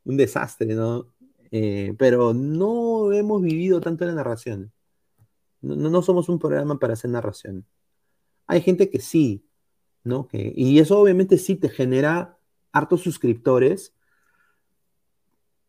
un 0.05 0.17
desastre, 0.17 0.75
¿no? 0.75 1.13
Eh, 1.51 1.95
pero 1.99 2.35
no 2.35 3.13
hemos 3.13 3.43
vivido 3.43 3.81
tanto 3.81 4.05
las 4.05 4.15
narraciones. 4.15 4.71
No, 5.67 6.03
somos 6.03 6.29
un 6.29 6.39
programa 6.39 6.79
para 6.79 6.93
hacer 6.93 7.11
narración. 7.11 7.67
Hay 8.47 8.61
gente 8.61 8.89
que 8.91 9.01
sí, 9.01 9.45
¿no? 10.05 10.29
Que, 10.29 10.53
y 10.55 10.79
eso 10.79 10.99
obviamente 11.01 11.39
sí 11.39 11.57
te 11.57 11.69
genera 11.69 12.39
hartos 12.73 13.03
suscriptores, 13.03 13.95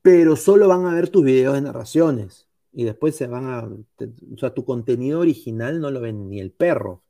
pero 0.01 0.35
solo 0.35 0.67
van 0.67 0.85
a 0.85 0.93
ver 0.93 1.09
tus 1.09 1.24
videos 1.24 1.56
de 1.56 1.61
narraciones. 1.61 2.48
Y 2.72 2.84
después 2.84 3.16
se 3.16 3.27
van 3.27 3.48
a. 3.48 3.64
o 3.64 4.38
sea, 4.38 4.53
tu 4.53 4.64
contenido 4.66 5.19
original 5.19 5.82
no 5.82 5.90
lo 5.90 6.00
ven 6.00 6.30
ni 6.30 6.40
el 6.40 6.51
perro. 6.51 7.03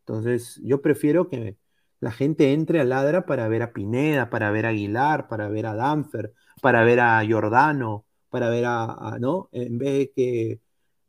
Entonces, 0.00 0.60
yo 0.62 0.82
prefiero 0.82 1.28
que 1.28 1.56
la 2.00 2.12
gente 2.12 2.52
entre 2.52 2.80
a 2.80 2.84
Ladra 2.84 3.26
para 3.26 3.48
ver 3.48 3.62
a 3.62 3.72
Pineda, 3.72 4.28
para 4.30 4.50
ver 4.50 4.66
a 4.66 4.70
Aguilar, 4.70 5.28
para 5.28 5.48
ver 5.48 5.66
a 5.66 5.74
Danfer, 5.74 6.34
para 6.60 6.84
ver 6.84 7.00
a 7.00 7.24
Giordano, 7.24 8.04
para 8.28 8.50
ver 8.50 8.66
a 8.66 9.16
¿no? 9.18 9.48
En 9.52 9.78
vez 9.78 9.98
de 9.98 10.12
que 10.12 10.60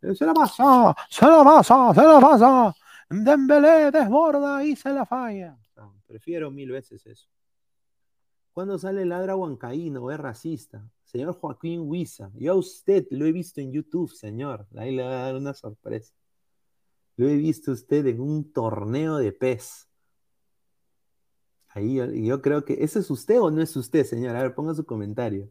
se 0.01 0.25
la 0.25 0.33
pasa, 0.33 0.95
se 1.09 1.25
la 1.25 1.43
pasa, 1.43 1.93
se 1.93 2.01
la 2.01 2.19
pasa. 2.19 2.75
Dembélé 3.09 3.91
desborda 3.91 4.63
y 4.63 4.75
se 4.75 4.89
la 4.91 5.05
falla. 5.05 5.57
prefiero 6.05 6.51
mil 6.51 6.71
veces 6.71 7.05
eso. 7.05 7.27
Cuando 8.51 8.77
sale 8.77 9.05
ladra 9.05 9.35
huancaíno, 9.35 10.11
es 10.11 10.19
racista. 10.19 10.83
Señor 11.03 11.33
Joaquín 11.35 11.81
Huiza, 11.81 12.31
yo 12.33 12.53
a 12.53 12.55
usted 12.55 13.07
lo 13.11 13.25
he 13.25 13.31
visto 13.31 13.61
en 13.61 13.71
YouTube, 13.71 14.11
señor. 14.11 14.67
Ahí 14.75 14.95
le 14.95 15.03
va 15.03 15.11
a 15.11 15.25
dar 15.25 15.35
una 15.35 15.53
sorpresa. 15.53 16.13
Lo 17.15 17.27
he 17.27 17.35
visto 17.35 17.71
usted 17.71 18.05
en 18.07 18.19
un 18.19 18.51
torneo 18.51 19.17
de 19.17 19.31
pez. 19.31 19.87
Ahí 21.69 21.95
yo, 21.95 22.05
yo 22.07 22.41
creo 22.41 22.65
que, 22.65 22.83
¿ese 22.83 22.99
es 22.99 23.09
usted 23.09 23.39
o 23.39 23.51
no 23.51 23.61
es 23.61 23.75
usted, 23.75 24.03
señor? 24.05 24.35
A 24.35 24.41
ver, 24.41 24.53
ponga 24.53 24.73
su 24.73 24.85
comentario. 24.85 25.49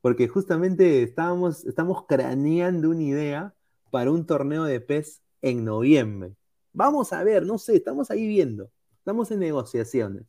Porque 0.00 0.28
justamente 0.28 1.02
estábamos, 1.02 1.64
estamos 1.64 2.06
craneando 2.06 2.90
una 2.90 3.02
idea 3.02 3.54
para 3.90 4.10
un 4.10 4.26
torneo 4.26 4.64
de 4.64 4.80
pez 4.80 5.22
en 5.42 5.64
noviembre. 5.64 6.36
Vamos 6.72 7.12
a 7.12 7.24
ver, 7.24 7.44
no 7.44 7.58
sé, 7.58 7.76
estamos 7.76 8.10
ahí 8.10 8.26
viendo. 8.26 8.70
Estamos 8.98 9.30
en 9.30 9.40
negociaciones. 9.40 10.26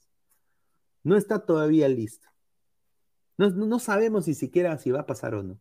No 1.04 1.16
está 1.16 1.46
todavía 1.46 1.88
listo. 1.88 2.28
No, 3.38 3.80
sabemos 3.80 4.28
ni 4.28 4.34
siquiera 4.34 4.78
si 4.78 4.92
va 4.92 5.02
a 5.02 5.06
pasar 5.06 5.34
o 5.34 5.44
no. 5.44 5.60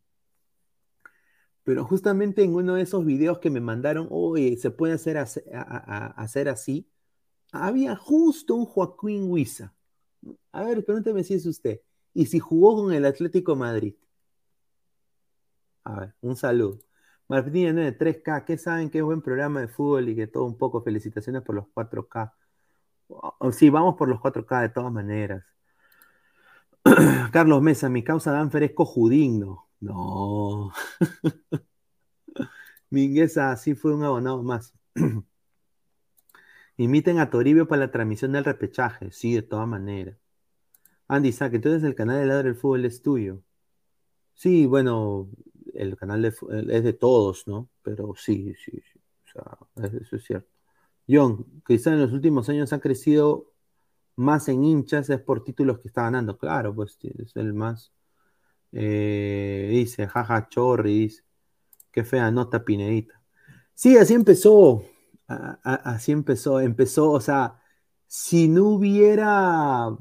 Pero 1.62 1.84
justamente 1.84 2.42
en 2.42 2.54
uno 2.54 2.74
de 2.74 2.82
esos 2.82 3.04
videos 3.04 3.38
que 3.38 3.50
me 3.50 3.60
mandaron, 3.60 4.08
oye, 4.10 4.56
se 4.56 4.70
puede 4.70 4.94
hacer, 4.94 5.16
hacer 5.16 6.48
así, 6.48 6.88
había 7.52 7.94
justo 7.94 8.54
un 8.56 8.64
Joaquín 8.64 9.30
Huiza. 9.30 9.74
A 10.50 10.64
ver, 10.64 10.84
pregúnteme 10.84 11.22
si 11.22 11.34
es 11.34 11.46
usted. 11.46 11.80
Y 12.14 12.26
si 12.26 12.40
jugó 12.40 12.74
con 12.76 12.92
el 12.92 13.04
Atlético 13.04 13.54
Madrid. 13.54 13.94
A 15.84 16.00
ver, 16.00 16.14
un 16.20 16.36
saludo. 16.36 16.87
Martín 17.28 17.76
3K, 17.76 18.44
¿qué 18.44 18.56
saben 18.56 18.90
que 18.90 18.98
es 18.98 19.04
buen 19.04 19.20
programa 19.20 19.60
de 19.60 19.68
fútbol 19.68 20.08
y 20.08 20.16
que 20.16 20.26
todo 20.26 20.44
un 20.44 20.56
poco? 20.56 20.82
Felicitaciones 20.82 21.42
por 21.42 21.54
los 21.54 21.66
4K. 21.74 22.32
Sí, 23.52 23.70
vamos 23.70 23.96
por 23.96 24.08
los 24.08 24.18
4K 24.20 24.62
de 24.62 24.68
todas 24.70 24.92
maneras. 24.92 25.44
Carlos 27.32 27.62
Mesa, 27.62 27.88
mi 27.88 28.02
causa 28.02 28.32
Danfer 28.32 28.62
es 28.62 28.72
cojudigno. 28.72 29.68
No. 29.80 30.72
Mingueza, 32.90 33.54
sí 33.56 33.74
fue 33.74 33.94
un 33.94 34.04
abonado 34.04 34.42
más. 34.42 34.72
Imiten 36.78 37.18
a 37.18 37.30
Toribio 37.30 37.68
para 37.68 37.80
la 37.86 37.90
transmisión 37.90 38.32
del 38.32 38.44
repechaje. 38.44 39.10
Sí, 39.12 39.34
de 39.34 39.42
todas 39.42 39.68
maneras. 39.68 40.16
Andy 41.08 41.32
Sack, 41.32 41.54
entonces 41.54 41.82
el 41.84 41.94
canal 41.94 42.20
de 42.20 42.26
Ladre 42.26 42.48
del 42.50 42.56
Fútbol 42.56 42.84
es 42.84 43.02
tuyo. 43.02 43.42
Sí, 44.34 44.66
bueno, 44.66 45.28
el 45.78 45.96
canal 45.96 46.24
es 46.24 46.40
de 46.84 46.92
todos, 46.92 47.46
¿no? 47.46 47.68
Pero 47.82 48.14
sí, 48.16 48.54
sí, 48.64 48.82
sí. 48.92 49.00
O 49.24 49.30
sea, 49.30 49.88
eso 49.98 50.16
es 50.16 50.24
cierto. 50.24 50.50
John, 51.08 51.62
quizá 51.66 51.92
en 51.92 52.00
los 52.00 52.12
últimos 52.12 52.48
años 52.48 52.72
ha 52.72 52.80
crecido 52.80 53.52
más 54.16 54.48
en 54.48 54.64
hinchas, 54.64 55.08
es 55.10 55.20
por 55.20 55.44
títulos 55.44 55.78
que 55.78 55.88
está 55.88 56.02
ganando. 56.02 56.36
Claro, 56.36 56.74
pues 56.74 56.98
es 57.02 57.36
el 57.36 57.54
más. 57.54 57.92
Eh, 58.72 59.68
dice, 59.70 60.06
jaja, 60.08 60.48
Chorri, 60.48 60.98
dice. 61.00 61.22
Qué 61.92 62.04
fea 62.04 62.30
nota, 62.30 62.64
Pinedita. 62.64 63.22
Sí, 63.74 63.96
así 63.96 64.14
empezó. 64.14 64.84
así 65.26 66.12
empezó. 66.12 66.60
Empezó, 66.60 67.12
o 67.12 67.20
sea, 67.20 67.60
si 68.06 68.48
no 68.48 68.64
hubiera. 68.64 69.96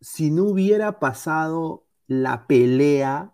Si 0.00 0.30
no 0.30 0.44
hubiera 0.44 1.00
pasado 1.00 1.86
la 2.06 2.46
pelea 2.46 3.33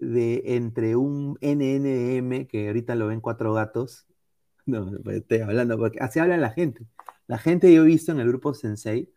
de 0.00 0.42
entre 0.56 0.96
un 0.96 1.38
NNM, 1.40 2.46
que 2.48 2.68
ahorita 2.68 2.94
lo 2.94 3.08
ven 3.08 3.20
cuatro 3.20 3.52
gatos, 3.54 4.06
no, 4.66 4.90
pues, 5.04 5.18
estoy 5.18 5.40
hablando 5.40 5.78
porque 5.78 6.00
así 6.00 6.18
habla 6.18 6.36
la 6.36 6.50
gente. 6.50 6.86
La 7.26 7.38
gente 7.38 7.72
yo 7.72 7.82
he 7.82 7.86
visto 7.86 8.12
en 8.12 8.20
el 8.20 8.28
grupo 8.28 8.54
Sensei, 8.54 9.12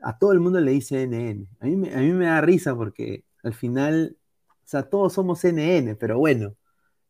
a 0.00 0.18
todo 0.18 0.32
el 0.32 0.40
mundo 0.40 0.60
le 0.60 0.72
dice 0.72 1.06
NN. 1.06 1.48
A 1.60 1.66
mí, 1.66 1.76
me, 1.76 1.94
a 1.94 1.98
mí 1.98 2.12
me 2.12 2.26
da 2.26 2.40
risa 2.40 2.74
porque 2.76 3.24
al 3.42 3.54
final, 3.54 4.16
o 4.64 4.66
sea, 4.66 4.84
todos 4.88 5.12
somos 5.14 5.44
NN, 5.44 5.96
pero 5.96 6.18
bueno, 6.18 6.56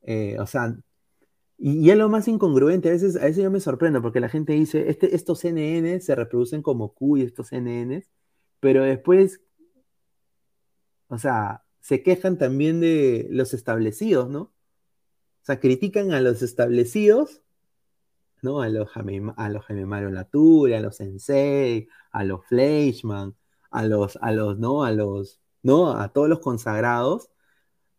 eh, 0.02 0.36
o 0.38 0.46
sea, 0.46 0.76
y, 1.58 1.90
es 1.90 1.96
lo 1.96 2.08
más 2.08 2.28
incongruente, 2.28 2.88
a 2.88 2.92
veces, 2.92 3.16
a 3.16 3.24
veces 3.24 3.42
yo 3.44 3.50
me 3.50 3.60
sorprendo 3.60 4.02
porque 4.02 4.20
la 4.20 4.28
gente 4.28 4.52
dice, 4.54 4.88
este, 4.90 5.14
estos 5.14 5.44
NN 5.44 6.00
se 6.00 6.14
reproducen 6.14 6.62
como 6.62 6.94
Q 6.94 7.18
y 7.18 7.22
estos 7.22 7.52
NN, 7.52 8.04
pero 8.60 8.82
después, 8.84 9.40
o 11.08 11.18
sea, 11.18 11.63
se 11.84 12.02
quejan 12.02 12.38
también 12.38 12.80
de 12.80 13.26
los 13.30 13.52
establecidos, 13.52 14.30
¿no? 14.30 14.40
O 14.40 14.52
sea, 15.42 15.60
critican 15.60 16.12
a 16.12 16.22
los 16.22 16.40
establecidos, 16.40 17.42
¿no? 18.40 18.62
A 18.62 18.70
los, 18.70 18.88
a 18.96 19.48
los 19.50 19.64
Jaime 19.66 19.84
Mario 19.84 20.10
Latour, 20.10 20.72
a 20.72 20.80
los 20.80 20.96
Sensei, 20.96 21.86
a 22.10 22.24
los 22.24 22.46
Fleischmann, 22.46 23.36
a 23.70 23.84
los, 23.84 24.16
a 24.22 24.32
los, 24.32 24.58
¿no? 24.58 24.82
A 24.82 24.92
los, 24.92 25.42
¿no? 25.62 25.92
A 25.92 26.08
todos 26.08 26.26
los 26.30 26.40
consagrados, 26.40 27.28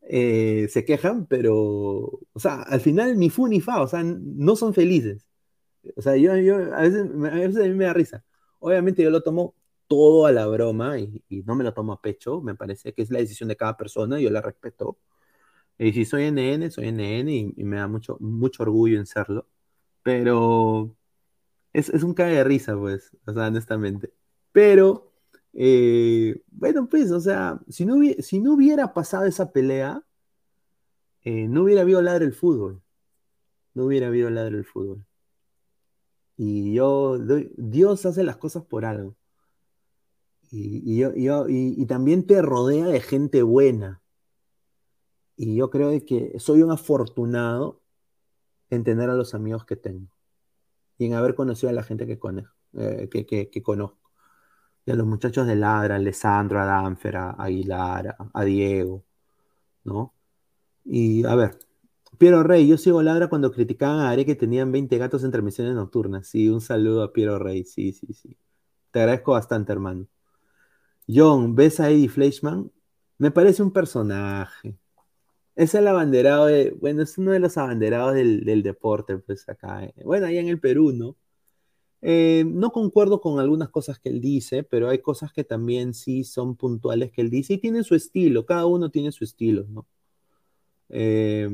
eh, 0.02 0.68
se 0.72 0.84
quejan, 0.84 1.28
pero, 1.28 1.56
o 1.56 2.40
sea, 2.40 2.64
al 2.64 2.82
final 2.82 3.20
ni 3.20 3.30
fu 3.30 3.48
ni 3.48 3.62
fa, 3.62 3.84
o 3.84 3.88
sea, 3.88 4.02
no 4.04 4.56
son 4.56 4.74
felices. 4.74 5.28
O 5.96 6.02
sea, 6.02 6.16
yo, 6.18 6.32
a, 6.32 6.36
veces, 6.82 7.04
a, 7.04 7.36
veces, 7.36 7.58
a 7.58 7.68
mí 7.68 7.76
me 7.76 7.86
da 7.86 7.94
risa. 7.94 8.26
Obviamente 8.58 9.04
yo 9.04 9.12
lo 9.12 9.22
tomo 9.22 9.54
todo 9.88 10.26
a 10.26 10.32
la 10.32 10.48
broma 10.48 11.00
y, 11.00 11.24
no 11.46 11.56
me 11.56 11.64
lo 11.64 11.74
tomo 11.74 11.94
a 11.94 12.02
pecho, 12.02 12.42
me 12.42 12.56
parece 12.56 12.94
que 12.94 13.02
es 13.04 13.12
la 13.12 13.20
decisión 13.20 13.50
de 13.50 13.58
cada 13.58 13.78
persona, 13.78 14.20
yo 14.20 14.30
la 14.32 14.42
respeto. 14.42 15.00
Y 15.78 15.94
si 15.94 16.06
soy 16.06 16.26
NN, 16.32 16.72
soy 16.72 16.88
NN 16.92 17.30
y, 17.30 17.64
me 17.64 17.78
da 17.78 17.88
mucho, 17.88 18.18
mucho 18.20 18.64
orgullo 18.64 19.00
en 19.00 19.06
serlo, 19.06 19.48
pero 20.04 20.96
es, 21.74 21.90
es 21.90 22.04
un 22.04 22.14
cague 22.14 22.36
de 22.36 22.44
risa, 22.46 22.78
pues, 22.78 23.12
o 23.26 23.34
sea, 23.34 23.48
honestamente. 23.48 24.14
Pero 24.52 25.14
eh, 25.56 26.42
bueno, 26.52 26.88
pues, 26.90 27.12
o 27.12 27.20
sea, 27.22 27.60
si 27.70 27.86
no, 27.86 27.96
hubiera, 27.98 28.22
si 28.22 28.40
no 28.40 28.54
hubiera 28.54 28.94
pasado 28.94 29.26
esa 29.26 29.52
pelea, 29.52 30.04
eh, 31.24 31.48
no 31.48 31.64
hubiera 31.64 31.82
habido 31.82 32.02
ladre 32.02 32.26
el 32.26 32.34
fútbol. 32.34 32.82
No 33.74 33.86
hubiera 33.86 34.08
habido 34.08 34.30
ladre 34.30 34.58
el 34.58 34.66
fútbol. 34.66 35.06
Y 36.38 36.74
yo, 36.74 37.18
Dios 37.58 38.06
hace 38.06 38.24
las 38.24 38.38
cosas 38.38 38.64
por 38.66 38.86
algo. 38.86 39.16
Y, 40.52 40.98
yo, 40.98 41.48
y, 41.48 41.86
también 41.86 42.26
te 42.26 42.42
rodea 42.42 42.88
de 42.88 43.00
gente 43.02 43.44
buena. 43.44 44.02
Y 45.38 45.56
yo 45.56 45.70
creo 45.70 45.92
que 46.06 46.40
soy 46.40 46.62
un 46.62 46.72
afortunado 46.72 47.82
en 48.70 48.84
tener 48.84 49.10
a 49.10 49.16
los 49.16 49.34
amigos 49.34 49.66
que 49.66 49.76
tengo. 49.76 50.08
Y 50.98 51.06
en 51.06 51.14
haber 51.14 51.36
conocido 51.36 51.70
a 51.70 51.74
la 51.74 51.84
gente 51.84 52.08
que, 52.08 52.20
eh, 52.74 53.10
que 53.10 53.64
conozco 53.64 54.06
y 54.86 54.92
a 54.92 54.96
los 54.96 55.08
muchachos 55.08 55.48
de 55.48 55.56
Ladra, 55.56 55.96
a 55.96 55.98
Alessandro, 55.98 56.60
a 56.62 56.66
Danfer, 56.66 57.18
a 57.18 57.32
Aguilar, 57.32 58.16
a, 58.34 58.44
Diego, 58.44 59.04
¿no? 59.84 60.14
Y 60.86 61.26
a 61.26 61.36
ver, 61.36 61.60
Piero 62.18 62.44
Rey, 62.44 62.68
yo 62.68 62.78
sigo 62.78 63.02
Ladra 63.04 63.30
cuando 63.30 63.52
criticaban 63.52 64.00
a 64.02 64.12
Are 64.12 64.26
que 64.26 64.36
tenían 64.36 64.72
20 64.72 64.98
gatos 64.98 65.24
en 65.24 65.32
transmisiones 65.32 65.76
nocturnas. 65.76 66.28
Sí, 66.28 66.50
un 66.50 66.62
saludo 66.62 67.04
a 67.04 67.14
Piero 67.14 67.40
Rey, 67.40 67.64
sí, 67.66 67.94
sí, 67.94 68.14
sí. 68.14 68.38
Te 68.92 69.00
agradezco 69.02 69.34
bastante, 69.34 69.72
hermano. 69.74 70.08
John, 71.08 71.56
¿ves 71.56 71.80
a 71.80 71.90
Eddie 71.92 72.10
Fleischman? 72.10 72.72
Me 73.18 73.32
parece 73.32 73.64
un 73.64 73.72
personaje. 73.72 74.78
Es 75.56 75.76
el 75.76 75.88
abanderado 75.88 76.48
de, 76.48 76.72
bueno, 76.82 77.04
es 77.04 77.18
uno 77.18 77.32
de 77.32 77.40
los 77.40 77.58
abanderados 77.58 78.16
del, 78.16 78.64
deporte, 78.64 79.18
pues 79.20 79.48
acá. 79.48 79.86
Eh. 79.86 79.94
Bueno, 80.04 80.28
ahí 80.28 80.38
en 80.38 80.50
el 80.50 80.60
Perú, 80.60 80.92
¿no? 80.92 81.16
Eh, 82.02 82.46
no 82.48 82.72
concuerdo 82.72 83.22
con 83.22 83.40
algunas 83.40 83.70
cosas 83.70 84.00
que 84.00 84.10
él 84.10 84.22
dice, 84.22 84.64
pero 84.64 84.90
hay 84.90 85.00
cosas 85.00 85.32
que 85.34 85.44
también 85.44 85.94
sí 85.94 86.24
son 86.24 86.56
puntuales 86.56 87.12
que 87.12 87.22
él 87.22 87.30
dice 87.30 87.54
y 87.54 87.58
tienen 87.58 87.84
su 87.84 87.96
estilo, 87.96 88.46
cada 88.46 88.66
uno 88.68 88.92
tiene 88.92 89.12
su 89.12 89.24
estilo, 89.24 89.66
¿no? 89.70 89.88
Eh, 90.90 91.50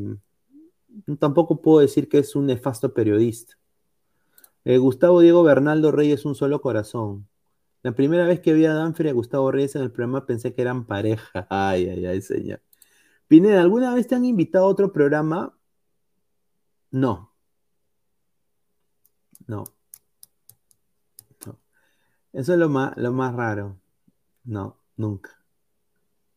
tampoco 1.19 1.61
puedo 1.61 1.80
decir 1.80 2.09
que 2.09 2.19
es 2.19 2.35
un 2.35 2.47
nefasto 2.47 2.93
periodista. 2.93 3.57
Gustavo 4.65 5.21
Diego 5.21 5.43
Bernaldo 5.43 5.91
Reyes, 5.91 6.25
un 6.25 6.35
solo 6.35 6.61
corazón. 6.61 7.27
La 7.83 7.93
primera 7.93 8.27
vez 8.27 8.39
que 8.39 8.53
vi 8.53 8.65
a 8.65 8.73
Danfer 8.73 9.07
y 9.07 9.09
a 9.09 9.13
Gustavo 9.13 9.51
Reyes 9.51 9.75
en 9.75 9.81
el 9.83 9.91
programa 9.91 10.25
pensé 10.25 10.53
que 10.53 10.61
eran 10.61 10.85
pareja. 10.85 11.47
Ay, 11.49 11.89
ay, 11.89 12.05
ay, 12.05 12.21
señor. 12.21 12.61
Pineda, 13.27 13.61
¿alguna 13.61 13.93
vez 13.95 14.07
te 14.07 14.15
han 14.15 14.25
invitado 14.25 14.65
a 14.65 14.69
otro 14.69 14.91
programa? 14.91 15.57
No. 16.91 17.31
No. 19.47 19.63
Eso 22.33 22.53
es 22.53 22.59
lo 22.59 22.69
más, 22.69 22.95
lo 22.97 23.11
más 23.11 23.35
raro. 23.35 23.77
No, 24.43 24.77
nunca. 24.97 25.31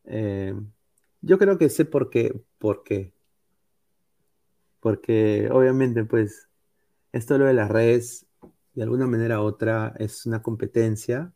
Eh, 0.05 0.53
yo 1.21 1.37
creo 1.37 1.57
que 1.57 1.69
sé 1.69 1.85
por 1.85 2.09
qué, 2.09 2.43
por 2.59 2.83
qué. 2.83 3.13
Porque 4.79 5.49
obviamente, 5.51 6.03
pues, 6.05 6.49
esto 7.11 7.37
lo 7.37 7.45
de 7.45 7.53
las 7.53 7.69
redes, 7.69 8.27
de 8.73 8.83
alguna 8.83 9.07
manera 9.07 9.41
u 9.41 9.45
otra, 9.45 9.95
es 9.99 10.25
una 10.25 10.41
competencia, 10.43 11.33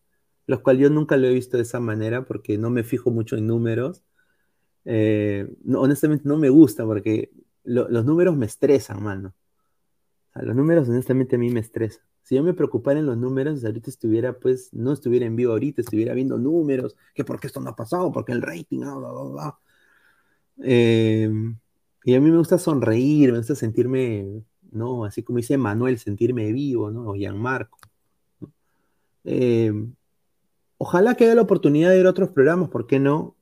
lo 0.49 0.63
cual 0.63 0.79
yo 0.79 0.89
nunca 0.89 1.15
lo 1.15 1.27
he 1.27 1.33
visto 1.33 1.57
de 1.57 1.63
esa 1.63 1.79
manera 1.79 2.25
porque 2.25 2.57
no 2.57 2.71
me 2.71 2.83
fijo 2.83 3.11
mucho 3.11 3.37
en 3.37 3.45
números. 3.45 4.03
Eh, 4.83 5.47
honestamente 5.75 6.27
no 6.27 6.37
me 6.37 6.49
gusta 6.49 6.87
porque 6.87 7.29
los 7.63 8.03
números 8.03 8.35
me 8.35 8.47
estresan, 8.47 9.03
mano. 9.03 9.35
los 10.33 10.55
números 10.55 10.89
honestamente 10.89 11.35
a 11.35 11.39
mí 11.39 11.51
me 11.51 11.59
estresan. 11.59 12.03
Si 12.23 12.33
yo 12.33 12.41
me 12.41 12.55
preocupara 12.55 12.99
en 12.99 13.05
los 13.05 13.15
números, 13.15 13.63
ahorita 13.63 13.91
estuviera, 13.91 14.39
pues, 14.39 14.73
no 14.73 14.91
estuviera 14.91 15.27
en 15.27 15.35
vivo 15.35 15.51
ahorita, 15.51 15.81
estuviera 15.81 16.15
viendo 16.15 16.39
números, 16.39 16.95
que 17.13 17.23
por 17.23 17.39
qué 17.39 17.45
esto 17.45 17.59
no 17.59 17.69
ha 17.69 17.75
pasado, 17.75 18.11
porque 18.11 18.31
el 18.31 18.41
rating, 18.41 18.79
bla, 18.79 18.95
bla, 18.95 19.23
bla. 19.31 19.59
Em, 20.57 21.59
y 22.03 22.15
a 22.15 22.21
mí 22.21 22.31
me 22.31 22.37
gusta 22.39 22.57
sonreír, 22.57 23.31
me 23.31 23.37
gusta 23.37 23.53
sentirme, 23.53 24.43
¿no? 24.71 25.05
Así 25.05 25.21
como 25.21 25.37
dice 25.37 25.57
Manuel, 25.59 25.99
sentirme 25.99 26.51
vivo, 26.51 26.89
¿no? 26.89 27.11
O 27.11 27.13
Gianmarco. 27.15 27.77
Em, 29.23 29.93
ojalá 30.79 31.15
que 31.15 31.25
haya 31.25 31.35
la 31.35 31.43
oportunidad 31.43 31.91
de 31.91 32.01
a 32.01 32.09
otros 32.09 32.29
programas, 32.29 32.69
¿por 32.69 32.87
qué 32.87 32.99
no? 32.99 33.35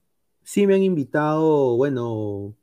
Sí 0.43 0.67
me 0.67 0.75
han 0.75 0.83
invitado, 0.83 1.77
bueno, 1.77 2.56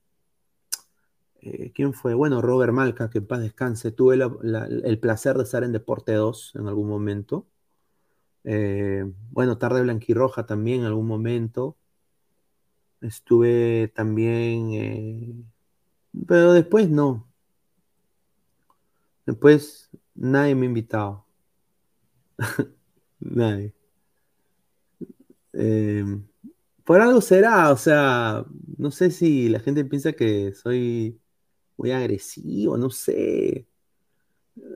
eh, 1.41 1.73
¿quién 1.75 1.93
fue? 1.95 2.15
Bueno, 2.15 2.43
Robert 2.43 2.73
Malca, 2.73 3.11
que 3.11 3.19
en 3.19 3.27
paz 3.27 3.41
descanse. 3.41 3.93
Tuve 3.93 4.17
el 4.17 4.99
placer 4.99 5.37
de 5.37 5.45
estar 5.45 5.63
en 5.65 5.73
Deporte 5.73 6.13
2 6.15 6.53
en 6.57 6.69
algún 6.69 6.89
momento. 6.89 7.47
Eh, 8.45 9.05
bueno, 9.31 9.59
Tarde 9.59 9.83
Blanquirroja 9.83 10.47
también 10.47 10.81
en 10.81 10.87
algún 10.87 11.07
momento. 11.07 11.77
Estuve 13.01 13.89
también, 13.95 14.73
eh, 14.73 15.35
pero 16.27 16.53
después 16.55 16.89
no. 16.91 17.29
Después 19.27 19.91
nadie 20.15 20.55
me 20.55 20.63
ha 20.67 20.69
invitado. 20.69 21.27
nadie. 23.21 23.74
Por 26.85 27.01
algo 27.01 27.21
será, 27.21 27.73
o 27.73 27.77
sea, 27.77 28.45
no 28.77 28.91
sé 28.91 29.11
si 29.11 29.49
la 29.49 29.61
gente 29.61 29.85
piensa 29.85 30.13
que 30.13 30.53
soy 30.55 31.21
muy 31.77 31.93
agresivo, 31.93 32.77
no 32.77 32.91
sé. 32.91 33.67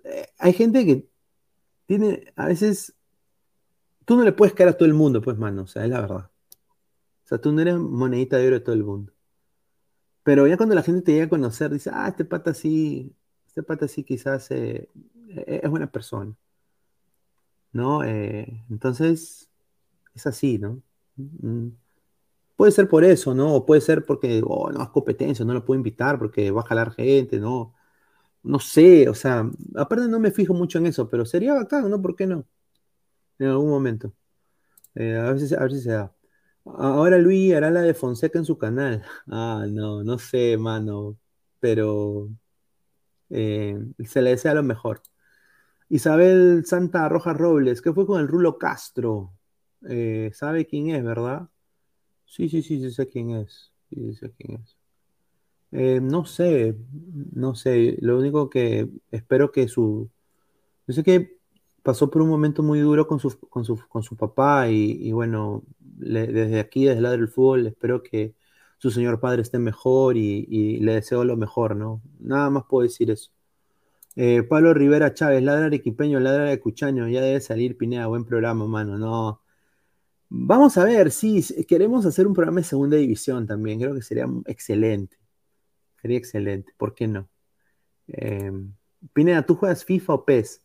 Eh, 0.05 0.27
hay 0.39 0.53
gente 0.53 0.85
que 0.87 1.09
tiene, 1.87 2.33
a 2.37 2.47
veces, 2.47 2.95
tú 4.05 4.17
no 4.17 4.25
le 4.25 4.33
puedes 4.33 4.55
caer 4.55 4.71
a 4.71 4.77
todo 4.77 4.87
el 4.87 4.95
mundo, 4.95 5.23
pues, 5.23 5.39
mano, 5.39 5.63
o 5.63 5.67
sea, 5.67 5.85
es 5.85 5.91
la 5.91 6.01
verdad. 6.01 6.31
O 7.25 7.29
sea, 7.29 7.39
tú 7.39 7.53
no 7.53 7.61
eres 7.63 7.77
monedita 7.77 8.39
de 8.39 8.47
oro 8.47 8.57
de 8.59 8.65
todo 8.65 8.75
el 8.75 8.85
mundo. 8.85 9.13
Pero 10.23 10.47
ya 10.47 10.57
cuando 10.57 10.75
la 10.75 10.83
gente 10.83 11.03
te 11.03 11.13
llega 11.13 11.27
a 11.27 11.29
conocer, 11.29 11.71
dice, 11.73 11.91
ah, 11.93 12.09
este 12.09 12.25
pata 12.25 12.55
sí, 12.55 13.15
este 13.47 13.63
pata 13.63 13.89
sí 13.89 14.05
quizás 14.05 14.51
eh, 14.51 14.89
e-, 15.29 15.61
es 15.63 15.71
buena 15.71 15.91
persona. 15.91 16.35
¿No? 17.73 18.03
Eh, 18.05 18.65
entonces, 18.71 19.48
es 20.19 20.27
así, 20.27 20.59
¿no? 20.59 20.83
Mm. 21.17 21.69
Puede 22.57 22.73
ser 22.73 22.89
por 22.89 23.05
eso, 23.05 23.35
¿no? 23.35 23.55
O 23.55 23.67
puede 23.67 23.81
ser 23.81 24.05
porque, 24.05 24.43
oh, 24.47 24.71
no 24.73 24.83
es 24.83 24.91
competencia, 24.91 25.45
no 25.45 25.55
lo 25.55 25.65
puedo 25.65 25.79
invitar 25.79 26.19
porque 26.19 26.51
va 26.51 26.63
a 26.63 26.67
jalar 26.67 26.93
gente, 26.93 27.39
¿no? 27.41 27.75
No 28.43 28.61
sé, 28.61 29.09
o 29.09 29.15
sea, 29.15 29.51
aparte 29.77 30.09
no 30.09 30.21
me 30.21 30.31
fijo 30.33 30.55
mucho 30.55 30.79
en 30.79 30.87
eso, 30.87 31.09
pero 31.11 31.27
sería 31.27 31.55
bacán, 31.55 31.91
¿no? 31.91 32.03
¿Por 32.03 32.17
qué 32.17 32.27
no? 32.27 32.47
En 33.39 33.49
algún 33.49 33.71
momento. 33.71 34.13
Eh, 34.95 35.17
a, 35.17 35.39
si, 35.39 35.55
a 35.55 35.61
ver 35.61 35.73
si 35.73 35.81
se 35.83 35.93
da. 35.93 36.15
Ahora 36.67 37.19
Luis 37.19 37.55
hará 37.55 37.71
la 37.71 37.83
de 37.83 37.95
Fonseca 37.95 38.39
en 38.39 38.45
su 38.45 38.59
canal. 38.59 39.05
Ah, 39.31 39.67
no, 39.69 40.05
no 40.05 40.19
sé, 40.19 40.57
mano. 40.59 41.19
Pero 41.61 42.31
eh, 43.31 43.79
se 44.07 44.23
le 44.23 44.31
desea 44.31 44.55
lo 44.55 44.63
mejor. 44.63 45.03
Isabel 45.89 46.65
Santa 46.67 47.09
Roja 47.09 47.33
Robles, 47.35 47.83
¿qué 47.83 47.93
fue 47.93 48.07
con 48.07 48.21
el 48.21 48.29
Rulo 48.29 48.59
Castro? 48.59 49.38
Eh, 49.89 50.31
¿Sabe 50.35 50.67
quién 50.67 50.91
es, 50.91 51.05
verdad? 51.05 51.49
Sí, 52.27 52.49
sí, 52.49 52.63
sí, 52.63 52.81
sí 52.81 52.91
sé 52.91 53.09
quién 53.09 53.31
es. 53.31 53.73
Sí, 53.91 54.15
sé 54.15 54.31
quién 54.37 54.61
es. 54.63 54.77
Eh, 55.73 56.01
no 56.01 56.25
sé, 56.25 56.77
no 57.33 57.55
sé. 57.55 57.97
Lo 58.01 58.19
único 58.19 58.51
que 58.51 58.89
espero 59.11 59.53
que 59.53 59.69
su. 59.69 60.09
Yo 60.87 60.95
sé 60.95 61.03
que 61.03 61.39
pasó 61.83 62.11
por 62.11 62.23
un 62.23 62.29
momento 62.29 62.63
muy 62.63 62.81
duro 62.81 63.07
con 63.07 63.21
su, 63.21 63.39
con 63.49 63.65
su, 63.65 63.79
con 63.89 64.03
su 64.03 64.17
papá 64.17 64.69
y, 64.69 65.13
bueno, 65.13 65.63
desde 65.81 66.61
aquí, 66.61 66.85
desde 66.85 66.99
el 66.99 67.03
lado 67.03 67.17
del 67.17 67.29
fútbol, 67.29 67.67
espero 67.67 68.03
que 68.03 68.35
su 68.79 68.91
señor 68.91 69.21
padre 69.21 69.43
esté 69.43 69.59
mejor 69.59 70.17
y, 70.17 70.79
le 70.81 70.95
deseo 70.95 71.25
lo 71.25 71.37
mejor, 71.37 71.77
¿no? 71.77 72.03
Nada 72.21 72.51
más 72.51 72.65
puedo 72.69 72.83
decir 72.85 73.11
eso. 73.11 73.31
Eh, 74.17 74.43
Pablo 74.43 74.75
Rivera 74.75 75.15
Chávez, 75.15 75.43
ladra 75.43 75.67
arequipeño, 75.67 76.21
ladra 76.21 76.45
de 76.45 76.61
Cuchaño, 76.61 77.09
ya 77.09 77.23
debe 77.23 77.41
salir 77.41 77.77
Pineda, 77.79 78.07
buen 78.07 78.25
programa, 78.25 78.67
mano, 78.67 78.99
no. 78.99 79.41
Vamos 80.31 80.77
a 80.77 80.85
ver, 80.85 81.11
sí, 81.11 81.43
queremos 81.67 82.05
hacer 82.05 82.27
un 82.27 82.35
programa 82.35 82.61
de 82.61 82.65
segunda 82.65 82.97
división 82.99 83.47
también, 83.47 83.81
creo 83.81 83.95
que 83.95 84.03
sería 84.03 84.27
excelente. 84.47 85.17
Sería 86.03 86.19
excelente, 86.19 86.73
¿por 86.77 86.95
qué 86.95 87.09
no? 87.09 87.29
Eh, 88.09 88.53
Pineda, 89.13 89.45
¿tú 89.47 89.57
juegas 89.57 89.85
FIFA 89.85 90.15
o 90.15 90.25
PES? 90.25 90.63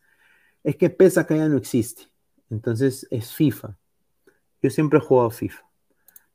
Es 0.64 0.76
que 0.76 0.90
PES 0.90 1.18
acá 1.18 1.36
ya 1.36 1.48
no 1.48 1.56
existe, 1.58 2.04
entonces 2.50 3.06
es 3.10 3.32
FIFA. 3.34 3.78
Yo 4.62 4.70
siempre 4.70 4.98
he 4.98 5.02
jugado 5.02 5.30
FIFA. 5.30 5.64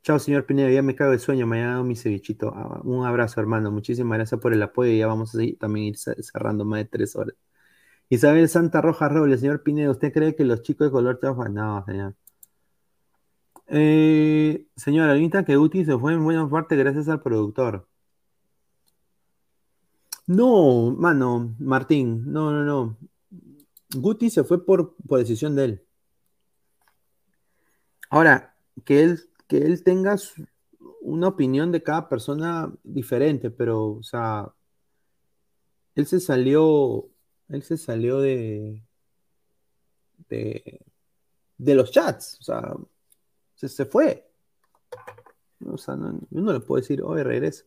Chao, 0.04 0.20
señor 0.20 0.46
Pineda, 0.46 0.72
ya 0.72 0.82
me 0.82 0.96
cago 0.96 1.12
de 1.12 1.20
sueño, 1.20 1.48
mañana 1.48 1.84
mi 1.84 1.96
cevichito. 1.96 2.54
Ah, 2.56 2.82
un 2.84 3.06
abrazo, 3.06 3.42
hermano, 3.42 3.72
muchísimas 3.72 4.18
gracias 4.18 4.42
por 4.42 4.54
el 4.54 4.64
apoyo, 4.64 4.92
ya 4.94 5.08
vamos 5.08 5.36
a 5.36 5.40
también 5.60 5.88
ir 5.88 5.98
cerrando 5.98 6.66
más 6.66 6.80
de 6.80 6.86
tres 6.86 7.16
horas. 7.16 7.36
Isabel 8.10 8.50
Santa 8.50 8.82
Roja 8.82 9.10
Robles, 9.10 9.42
señor 9.42 9.64
Pineda, 9.64 9.92
¿usted 9.92 10.14
cree 10.14 10.36
que 10.36 10.46
los 10.46 10.64
chicos 10.64 10.88
de 10.88 10.92
color 10.92 11.20
chafa? 11.22 11.50
No, 11.50 11.84
señor. 11.86 12.16
Eh, 13.72 14.68
señora, 14.76 15.12
ahorita 15.12 15.46
que 15.46 15.58
Uti 15.58 15.86
se 15.86 15.98
fue 15.98 16.14
en 16.14 16.24
buena 16.24 16.50
parte 16.50 16.76
gracias 16.76 17.08
al 17.08 17.22
productor. 17.22 17.88
No, 20.26 20.92
mano, 20.92 21.56
Martín, 21.60 22.32
no, 22.32 22.52
no, 22.52 22.64
no. 22.64 22.98
Guti 23.96 24.30
se 24.30 24.44
fue 24.44 24.64
por, 24.66 24.96
por 25.08 25.20
decisión 25.20 25.56
de 25.56 25.64
él. 25.66 25.86
Ahora, 28.10 28.56
que 28.86 29.04
él, 29.04 29.20
que 29.48 29.58
él 29.58 29.84
tenga 29.84 30.16
una 31.02 31.28
opinión 31.30 31.72
de 31.72 31.84
cada 31.84 32.10
persona 32.10 32.72
diferente, 32.84 33.50
pero, 33.52 33.94
o 33.94 34.04
sea, 34.04 34.54
él 35.96 36.06
se 36.08 36.20
salió, 36.20 37.10
él 37.50 37.64
se 37.64 37.78
salió 37.78 38.20
de, 38.20 38.84
de, 40.30 40.80
de 41.58 41.76
los 41.76 41.92
chats, 41.92 42.38
o 42.40 42.44
sea, 42.44 42.76
se, 43.68 43.86
fue. 43.86 44.32
O 45.66 45.78
sea, 45.78 45.96
no, 45.96 46.20
yo 46.30 46.42
no 46.42 46.54
le 46.54 46.60
puedo 46.62 46.82
decir, 46.82 47.02
oye, 47.04 47.24
regresa. 47.24 47.66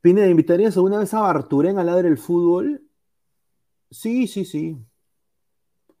Pineda, 0.00 0.28
¿invitarías 0.28 0.76
alguna 0.76 0.98
vez 0.98 1.12
a 1.12 1.20
Barturén 1.20 1.78
a 1.78 1.84
ladrar 1.84 2.06
el 2.06 2.16
fútbol? 2.18 2.82
Sí, 3.90 4.26
sí, 4.26 4.44
sí. 4.44 4.78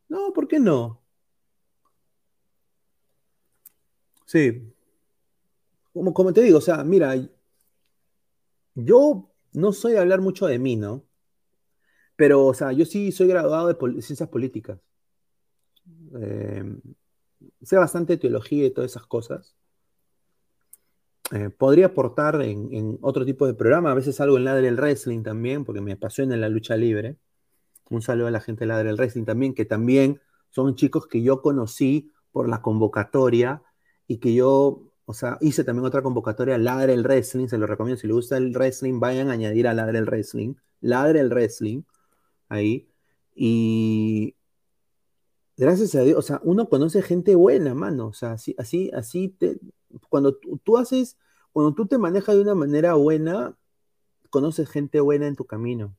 No, 0.08 0.32
¿por 0.32 0.48
qué 0.48 0.58
no? 0.58 1.00
Sí. 4.26 4.72
Como, 5.92 6.14
como 6.14 6.32
te 6.32 6.42
digo, 6.42 6.58
o 6.58 6.60
sea, 6.60 6.84
mira, 6.84 7.14
yo 8.74 9.30
no 9.52 9.72
soy 9.72 9.92
de 9.92 9.98
hablar 9.98 10.20
mucho 10.20 10.46
de 10.46 10.58
mí, 10.58 10.76
¿no? 10.76 11.04
Pero, 12.16 12.46
o 12.46 12.54
sea, 12.54 12.72
yo 12.72 12.84
sí 12.84 13.12
soy 13.12 13.28
graduado 13.28 13.68
de 13.72 14.02
ciencias 14.02 14.28
políticas. 14.28 14.78
Eh, 16.20 16.64
sé 17.62 17.76
bastante 17.76 18.16
teología 18.16 18.66
y 18.66 18.70
todas 18.70 18.90
esas 18.92 19.06
cosas. 19.06 19.56
Eh, 21.32 21.48
podría 21.50 21.86
aportar 21.86 22.42
en, 22.42 22.98
otro 23.02 23.24
tipo 23.24 23.46
de 23.46 23.54
programa, 23.54 23.92
a 23.92 23.94
veces 23.94 24.20
algo 24.20 24.36
en 24.36 24.44
Ladre 24.44 24.62
del 24.62 24.76
Wrestling 24.76 25.22
también, 25.22 25.64
porque 25.64 25.80
me 25.80 25.92
apasiona 25.92 26.36
la 26.36 26.48
lucha 26.48 26.76
libre. 26.76 27.18
Un 27.88 28.02
saludo 28.02 28.28
a 28.28 28.30
la 28.32 28.40
gente 28.40 28.60
de 28.60 28.66
Ladre 28.66 28.88
del 28.88 28.96
Wrestling 28.96 29.24
también, 29.24 29.54
que 29.54 29.64
también 29.64 30.20
son 30.50 30.74
chicos 30.74 31.06
que 31.06 31.22
yo 31.22 31.40
conocí 31.40 32.10
por 32.32 32.48
la 32.48 32.62
convocatoria 32.62 33.62
y 34.08 34.18
que 34.18 34.34
yo, 34.34 34.92
o 35.04 35.14
sea, 35.14 35.38
hice 35.40 35.62
también 35.62 35.86
otra 35.86 36.02
convocatoria, 36.02 36.58
Ladre 36.58 36.94
el 36.94 37.04
Wrestling, 37.04 37.46
se 37.48 37.58
lo 37.58 37.66
recomiendo, 37.66 38.00
si 38.00 38.08
les 38.08 38.14
gusta 38.14 38.36
el 38.36 38.52
wrestling, 38.52 38.98
vayan 38.98 39.28
a 39.28 39.32
añadir 39.32 39.68
a 39.68 39.74
Ladre 39.74 39.98
el 39.98 40.06
Wrestling, 40.06 40.54
Ladre 40.80 41.20
el 41.20 41.30
Wrestling, 41.30 41.82
ahí. 42.48 42.88
Y, 43.34 44.34
gracias 45.60 45.94
a 45.94 46.02
Dios, 46.02 46.18
o 46.18 46.22
sea, 46.22 46.40
uno 46.42 46.68
conoce 46.68 47.02
gente 47.02 47.34
buena, 47.34 47.74
mano, 47.74 48.08
o 48.08 48.12
sea, 48.14 48.32
así, 48.32 48.54
así, 48.58 48.90
así, 48.94 49.28
te, 49.28 49.58
cuando 50.08 50.36
tú, 50.64 50.78
haces, 50.78 51.18
cuando 51.52 51.74
tú 51.74 51.86
te 51.86 51.98
manejas 51.98 52.34
de 52.36 52.42
una 52.42 52.54
manera 52.54 52.94
buena, 52.94 53.56
conoces 54.30 54.70
gente 54.70 55.00
buena 55.00 55.26
en 55.26 55.36
tu 55.36 55.44
camino. 55.46 55.96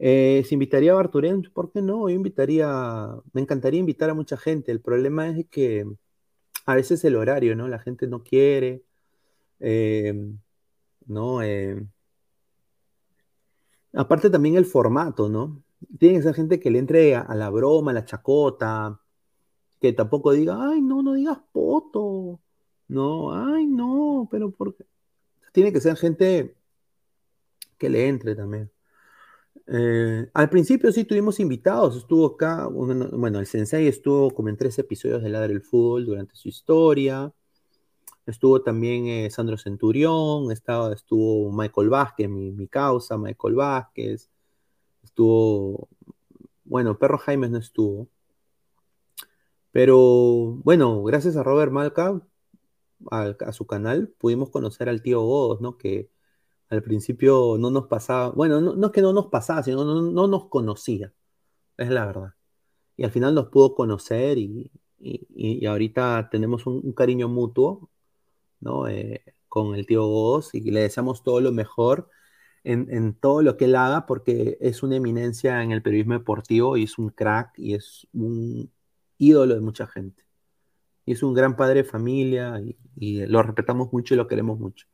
Eh, 0.00 0.42
¿Se 0.46 0.54
invitaría 0.54 0.92
a 0.92 0.96
Barturén? 0.96 1.42
¿Por 1.54 1.70
qué 1.72 1.82
no? 1.82 2.08
Yo 2.08 2.16
invitaría, 2.16 3.10
me 3.32 3.40
encantaría 3.40 3.80
invitar 3.80 4.10
a 4.10 4.14
mucha 4.14 4.36
gente. 4.36 4.72
El 4.72 4.80
problema 4.80 5.28
es 5.28 5.46
que 5.48 5.86
a 6.66 6.74
veces 6.74 7.04
el 7.04 7.16
horario, 7.16 7.54
¿no? 7.56 7.68
La 7.68 7.78
gente 7.78 8.06
no 8.08 8.24
quiere, 8.24 8.82
eh, 9.60 10.14
¿no? 11.06 11.42
Eh, 11.42 11.86
aparte 13.92 14.30
también 14.30 14.56
el 14.56 14.66
formato, 14.66 15.28
¿no? 15.28 15.62
Tiene 15.98 16.18
que 16.18 16.22
ser 16.22 16.34
gente 16.34 16.60
que 16.60 16.70
le 16.70 16.78
entre 16.78 17.16
a, 17.16 17.34
la 17.34 17.50
broma, 17.50 17.90
a 17.90 17.94
la 17.94 18.04
chacota, 18.04 19.00
que 19.80 19.92
tampoco 19.92 20.32
diga, 20.32 20.56
ay, 20.70 20.82
no, 20.82 21.02
no 21.02 21.14
digas 21.14 21.38
poto, 21.52 22.40
no, 22.88 23.34
ay, 23.34 23.66
no, 23.66 24.28
pero 24.30 24.50
porque 24.50 24.86
tiene 25.52 25.72
que 25.72 25.80
ser 25.80 25.96
gente 25.96 26.56
que 27.78 27.88
le 27.88 28.08
entre 28.08 28.34
también. 28.34 28.70
Eh, 29.66 30.28
al 30.34 30.50
principio 30.50 30.92
sí 30.92 31.04
tuvimos 31.04 31.40
invitados, 31.40 31.96
estuvo 31.96 32.26
acá, 32.26 32.66
bueno, 32.66 33.38
el 33.38 33.46
Sensei 33.46 33.86
estuvo 33.86 34.30
como 34.30 34.48
en 34.50 34.56
tres 34.56 34.78
episodios 34.78 35.22
de 35.22 35.30
Ladre 35.30 35.54
el 35.54 35.62
Fútbol 35.62 36.06
durante 36.06 36.36
su 36.36 36.48
historia. 36.48 37.32
Estuvo 38.26 38.62
también 38.62 39.06
eh, 39.06 39.30
Sandro 39.30 39.58
Centurión, 39.58 40.50
estaba, 40.50 40.92
estuvo 40.94 41.52
Michael 41.52 41.90
Vázquez, 41.90 42.28
mi, 42.28 42.52
mi 42.52 42.68
causa, 42.68 43.18
Michael 43.18 43.54
Vázquez, 43.54 44.30
estuvo, 45.14 45.88
bueno, 46.64 46.98
Perro 46.98 47.18
Jaime 47.18 47.48
no 47.48 47.58
estuvo, 47.58 48.08
pero 49.70 49.96
bueno, 50.64 51.04
gracias 51.04 51.36
a 51.36 51.44
Robert 51.44 51.70
Malca, 51.70 52.20
a, 53.10 53.52
su 53.52 53.66
canal, 53.66 54.08
pudimos 54.18 54.50
conocer 54.50 54.88
al 54.88 55.02
tío 55.02 55.20
Godos, 55.20 55.60
¿no? 55.60 55.78
Que 55.78 56.10
al 56.68 56.82
principio 56.82 57.56
no 57.60 57.70
nos 57.70 57.86
pasaba, 57.86 58.30
bueno, 58.30 58.60
no, 58.60 58.86
es 58.86 58.92
que 58.92 59.02
no 59.02 59.12
nos 59.12 59.26
pasaba, 59.26 59.62
sino 59.62 59.84
no, 59.84 60.02
no, 60.02 60.26
nos 60.28 60.48
conocía, 60.48 61.12
es 61.76 61.90
la 61.90 62.06
verdad. 62.06 62.34
Y 62.96 63.04
al 63.04 63.12
final 63.12 63.34
nos 63.34 63.48
pudo 63.48 63.74
conocer 63.76 64.38
y, 64.38 64.70
y, 64.98 65.66
ahorita 65.66 66.28
tenemos 66.30 66.66
un, 66.66 66.92
cariño 66.92 67.28
mutuo, 67.28 67.90
¿no? 68.60 68.88
Eh, 68.88 69.22
con 69.48 69.76
el 69.76 69.86
tío 69.86 70.06
Godos 70.06 70.54
y 70.54 70.70
le 70.72 70.80
deseamos 70.80 71.22
todo 71.22 71.40
lo 71.40 71.52
mejor 71.52 72.10
en, 72.64 73.14
todo 73.14 73.42
lo 73.42 73.56
que 73.56 73.66
él 73.66 73.76
haga 73.76 74.06
porque 74.06 74.56
es 74.60 74.82
una 74.82 74.96
eminencia 74.96 75.62
en 75.62 75.70
el 75.70 75.82
periodismo 75.82 76.14
deportivo 76.14 76.76
y 76.76 76.84
es 76.84 76.98
un 76.98 77.10
crack 77.10 77.58
y 77.58 77.74
es 77.74 78.06
un 78.12 78.70
ídolo 79.18 79.54
de 79.54 79.60
mucha 79.60 79.86
gente. 79.86 80.24
Y 81.06 81.12
es 81.12 81.22
un 81.22 81.34
gran 81.34 81.56
padre 81.56 81.82
de 81.82 81.88
familia 81.88 82.60
y, 82.96 83.26
lo 83.26 83.42
respetamos 83.42 83.92
mucho 83.92 84.14
y 84.14 84.16
lo 84.16 84.26
queremos 84.26 84.58
mucho. 84.58 84.86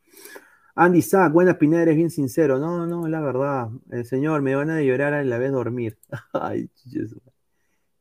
Andy 0.74 1.02
Sack, 1.02 1.32
buena 1.32 1.58
Pineda, 1.58 1.82
eres 1.82 1.96
bien 1.96 2.10
sincero. 2.10 2.58
No, 2.58 2.86
no, 2.86 3.06
la 3.06 3.20
verdad. 3.20 3.68
El 3.90 4.04
señor, 4.04 4.42
me 4.42 4.54
van 4.54 4.70
a 4.70 4.82
llorar 4.82 5.14
a 5.14 5.22
la 5.22 5.38
vez 5.38 5.52
dormir. 5.52 5.98
Ay, 6.32 6.70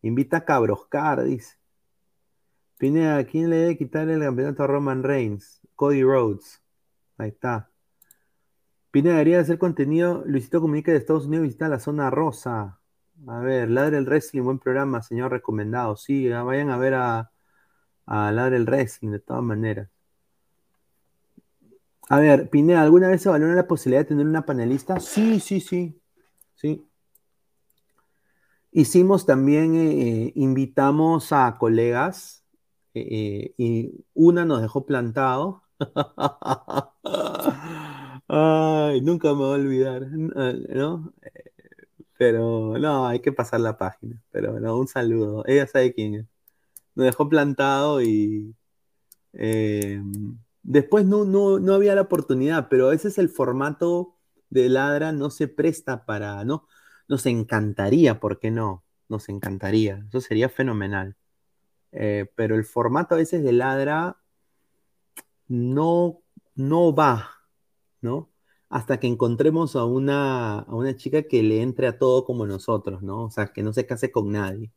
Invita 0.01 0.37
a 0.37 0.45
Cabroscar, 0.45 1.23
dice. 1.23 1.57
Pineda, 2.77 3.23
¿quién 3.25 3.49
le 3.49 3.57
debe 3.57 3.77
quitar 3.77 4.09
el 4.09 4.21
campeonato 4.21 4.63
a 4.63 4.67
Roman 4.67 5.03
Reigns? 5.03 5.61
Cody 5.75 6.01
Rhodes. 6.03 6.63
Ahí 7.17 7.29
está. 7.29 7.68
Pineda 8.91 9.13
debería 9.13 9.39
hacer 9.39 9.57
contenido. 9.57 10.23
Luisito 10.25 10.61
Comunica 10.61 10.91
de 10.91 10.97
Estados 10.97 11.25
Unidos 11.25 11.43
visita 11.43 11.69
la 11.69 11.79
zona 11.79 12.09
rosa. 12.09 12.79
A 13.27 13.39
ver, 13.39 13.69
Ladre 13.69 13.97
el 13.97 14.05
Wrestling, 14.05 14.43
buen 14.43 14.59
programa, 14.59 15.01
señor 15.01 15.31
recomendado. 15.31 15.95
Sí, 15.95 16.27
vayan 16.29 16.69
a 16.71 16.77
ver 16.77 16.93
a, 16.95 17.31
a 18.05 18.31
Ladre 18.31 18.57
el 18.57 18.65
Wrestling, 18.65 19.11
de 19.11 19.19
todas 19.19 19.43
maneras. 19.43 19.89
A 22.09 22.19
ver, 22.19 22.49
Pineda, 22.49 22.81
¿alguna 22.81 23.09
vez 23.09 23.21
se 23.21 23.29
valora 23.29 23.53
la 23.53 23.67
posibilidad 23.67 24.01
de 24.01 24.07
tener 24.07 24.25
una 24.25 24.45
panelista? 24.45 24.99
Sí, 24.99 25.39
sí, 25.39 25.59
sí. 25.61 26.01
Sí. 26.55 26.83
Hicimos 28.71 29.27
también, 29.27 29.75
eh, 29.75 30.31
invitamos 30.35 31.31
a 31.31 31.57
colegas 31.59 32.43
eh, 32.95 33.07
eh, 33.11 33.53
y 33.57 34.05
una 34.15 34.45
nos 34.45 34.61
dejó 34.61 34.85
plantado. 34.87 35.63
Ay, 38.29 39.01
nunca 39.01 39.29
me 39.29 39.39
voy 39.39 39.51
a 39.51 39.53
olvidar, 39.55 40.07
¿no? 40.11 41.13
Pero 42.17 42.77
no, 42.77 43.07
hay 43.07 43.21
que 43.21 43.31
pasar 43.31 43.59
la 43.61 43.77
página. 43.77 44.21
Pero 44.31 44.59
no, 44.59 44.77
un 44.77 44.87
saludo. 44.87 45.43
Ella 45.47 45.65
sabe 45.67 45.93
quién 45.93 46.15
es. 46.15 46.25
Nos 46.95 47.05
dejó 47.07 47.29
plantado 47.29 48.01
y. 48.01 48.55
Eh, 49.33 50.01
después 50.63 51.05
no, 51.05 51.25
no, 51.25 51.59
no 51.59 51.73
había 51.73 51.95
la 51.95 52.01
oportunidad, 52.01 52.67
pero 52.69 52.87
a 52.87 52.91
veces 52.91 53.17
el 53.17 53.29
formato 53.29 54.15
de 54.49 54.69
ladra 54.69 55.11
no 55.11 55.29
se 55.31 55.47
presta 55.47 56.05
para, 56.05 56.43
¿no? 56.45 56.67
Nos 57.07 57.25
encantaría, 57.25 58.19
¿por 58.19 58.39
qué 58.39 58.51
no? 58.51 58.83
Nos 59.07 59.29
encantaría, 59.29 60.05
eso 60.09 60.21
sería 60.21 60.49
fenomenal. 60.49 61.15
Eh, 61.91 62.31
pero 62.35 62.55
el 62.55 62.65
formato 62.65 63.15
a 63.15 63.19
veces 63.19 63.43
de 63.43 63.53
ladra 63.53 64.17
no, 65.47 66.21
no 66.55 66.93
va, 66.93 67.38
¿no? 68.01 68.31
Hasta 68.69 68.99
que 68.99 69.07
encontremos 69.07 69.75
a 69.75 69.85
una, 69.85 70.59
a 70.59 70.75
una 70.75 70.95
chica 70.95 71.23
que 71.23 71.43
le 71.43 71.61
entre 71.61 71.87
a 71.87 71.97
todo 71.97 72.25
como 72.25 72.45
nosotros, 72.45 73.01
¿no? 73.03 73.25
O 73.25 73.31
sea, 73.31 73.47
que 73.47 73.63
no 73.63 73.73
se 73.73 73.85
case 73.87 74.11
con 74.11 74.31
nadie, 74.31 74.71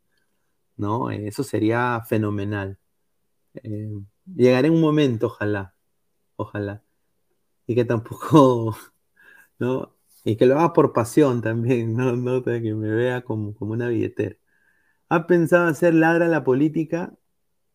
¿no? 0.77 1.11
Eso 1.11 1.43
sería 1.43 2.01
fenomenal. 2.07 2.79
Eh, 3.55 3.89
llegaré 4.35 4.67
en 4.69 4.75
un 4.75 4.81
momento, 4.81 5.27
ojalá, 5.27 5.75
ojalá. 6.37 6.83
Y 7.67 7.75
que 7.75 7.85
tampoco, 7.85 8.75
¿no? 9.59 9.95
Y 10.25 10.37
que 10.37 10.45
lo 10.45 10.55
haga 10.59 10.73
por 10.73 10.93
pasión 10.93 11.41
también, 11.41 11.95
no, 11.95 12.15
no 12.15 12.43
que 12.43 12.75
me 12.75 12.91
vea 12.91 13.23
como, 13.23 13.55
como 13.55 13.73
una 13.73 13.89
billetera. 13.89 14.37
¿Ha 15.09 15.27
pensado 15.27 15.67
hacer 15.67 15.93
ladra 15.93 16.27
la 16.27 16.43
política? 16.43 17.13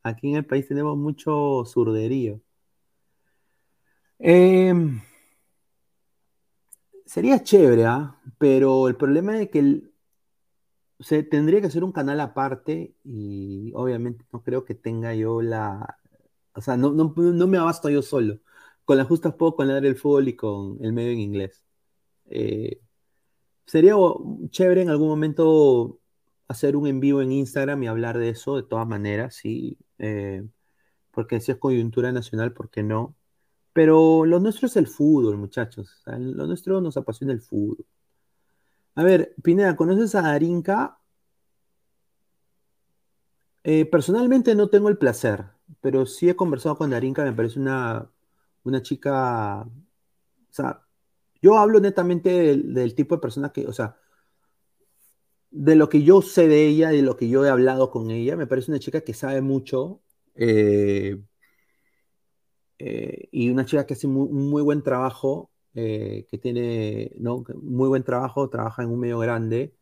Aquí 0.02 0.30
en 0.30 0.36
el 0.36 0.46
país 0.46 0.68
tenemos 0.68 0.96
mucho 0.98 1.64
surderío. 1.66 2.42
Em, 4.20 5.00
sería 7.08 7.42
chévere, 7.42 7.86
¿ah? 7.86 8.20
pero 8.38 8.88
el 8.88 8.96
problema 8.96 9.40
es 9.40 9.50
que 9.50 9.82
se 11.00 11.22
tendría 11.22 11.60
que 11.60 11.68
hacer 11.68 11.84
un 11.84 11.92
canal 11.92 12.20
aparte 12.20 12.94
y 13.04 13.72
obviamente 13.74 14.24
no 14.32 14.42
creo 14.42 14.64
que 14.64 14.74
tenga 14.74 15.14
yo 15.14 15.42
la... 15.42 15.98
O 16.54 16.60
sea, 16.60 16.76
no, 16.76 16.92
no, 16.92 17.46
me 17.46 17.58
abasto 17.58 17.88
yo 17.90 18.02
solo. 18.02 18.40
Con 18.84 18.98
las 18.98 19.06
justas 19.08 19.34
puedo 19.34 19.56
con 19.56 19.70
el 19.70 19.96
fútbol 19.96 20.28
y 20.28 20.36
con 20.36 20.78
el 20.84 20.92
medio 20.92 21.12
en 21.12 21.20
inglés. 21.20 21.64
Eh, 22.30 22.80
sería 23.66 23.94
chévere 24.50 24.82
en 24.82 24.90
algún 24.90 25.08
momento 25.08 26.00
hacer 26.48 26.76
un 26.76 26.86
en 26.88 27.00
vivo 27.00 27.22
en 27.22 27.32
Instagram 27.32 27.82
y 27.82 27.88
hablar 27.88 28.18
de 28.18 28.30
eso 28.30 28.56
de 28.56 28.64
todas 28.64 28.88
maneras, 28.88 29.36
sí. 29.36 29.78
Eh, 29.98 30.44
porque 31.12 31.40
si 31.40 31.52
es 31.52 31.58
coyuntura 31.58 32.12
nacional, 32.12 32.52
¿por 32.54 32.70
qué 32.70 32.82
no? 32.82 33.16
Pero 33.72 34.24
lo 34.24 34.40
nuestro 34.40 34.66
es 34.66 34.76
el 34.76 34.86
fútbol, 34.86 35.36
muchachos. 35.36 36.02
lo 36.06 36.46
nuestro 36.46 36.80
nos 36.80 36.96
apasiona 36.96 37.32
el 37.32 37.40
fútbol. 37.40 37.84
A 38.94 39.02
ver, 39.04 39.34
Pineda, 39.42 39.76
¿conoces 39.76 40.14
a 40.16 40.22
Darinka? 40.22 40.98
Eh, 43.64 43.84
personalmente 43.84 44.54
no 44.54 44.68
tengo 44.70 44.88
el 44.88 44.98
placer, 44.98 45.44
pero 45.80 46.06
sí 46.06 46.28
he 46.28 46.34
conversado 46.36 46.76
con 46.76 46.90
Darinka, 46.90 47.24
me 47.24 47.32
parece 47.32 47.60
una, 47.60 48.10
una 48.64 48.82
chica. 48.82 49.60
O 49.62 50.52
sea, 50.52 50.82
yo 51.40 51.58
hablo 51.58 51.80
netamente 51.80 52.56
del, 52.56 52.94
tipo 52.94 53.14
de 53.14 53.20
persona 53.20 53.52
que, 53.52 53.66
o 53.66 53.72
sea, 53.72 53.96
de 55.50 55.76
lo 55.76 55.88
que 55.88 56.02
yo 56.02 56.22
sé 56.22 56.48
de 56.48 56.66
ella, 56.66 56.90
de 56.90 57.02
lo 57.02 57.16
que 57.16 57.28
yo 57.28 57.44
he 57.44 57.50
hablado 57.50 57.90
con 57.90 58.10
ella, 58.10 58.36
me 58.36 58.46
parece 58.46 58.70
una 58.70 58.80
chica 58.80 59.02
que 59.02 59.14
sabe 59.14 59.40
mucho. 59.40 60.00
Eh, 60.34 61.22
eh, 62.78 63.28
y 63.32 63.50
una 63.50 63.64
chica 63.64 63.86
que 63.86 63.94
hace 63.94 64.06
un 64.06 64.48
muy 64.50 64.62
buen 64.62 64.82
trabajo, 64.82 65.50
eh, 65.74 66.26
que 66.30 66.38
tiene 66.38 67.12
¿no? 67.18 67.44
muy 67.60 67.88
buen 67.88 68.04
trabajo, 68.04 68.48
trabaja 68.48 68.82
en 68.82 68.90
un 68.90 69.00
medio 69.00 69.18
grande, 69.18 69.74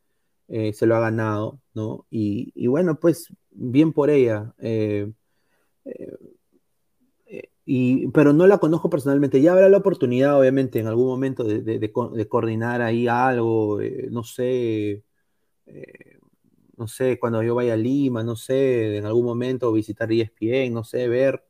eh, 0.48 0.72
se 0.72 0.86
lo 0.86 0.96
ha 0.96 1.00
ganado, 1.00 1.60
¿no? 1.74 2.06
Y, 2.10 2.66
bueno, 2.68 2.98
pues 3.00 3.28
bien 3.50 3.92
por 3.92 4.10
ella. 4.10 4.54
Y, 7.68 8.06
pero 8.08 8.32
no 8.32 8.46
la 8.46 8.58
conozco 8.58 8.88
personalmente. 8.88 9.40
Ya 9.42 9.52
habrá 9.52 9.68
la 9.68 9.78
oportunidad, 9.78 10.38
obviamente, 10.38 10.78
en 10.78 10.86
algún 10.86 11.08
momento 11.08 11.42
de, 11.44 11.62
de, 11.62 12.28
coordinar 12.28 12.80
ahí 12.80 13.08
algo, 13.08 13.80
no 14.10 14.22
sé, 14.22 15.02
no 16.76 16.86
sé, 16.88 17.18
cuando 17.18 17.42
yo 17.42 17.54
vaya 17.54 17.74
a 17.74 17.76
Lima, 17.76 18.22
no 18.22 18.36
sé, 18.36 18.98
en 18.98 19.06
algún 19.06 19.24
momento 19.24 19.72
visitar 19.72 20.10
ESPN, 20.12 20.72
no 20.74 20.84
sé, 20.84 21.08
ver 21.08 21.45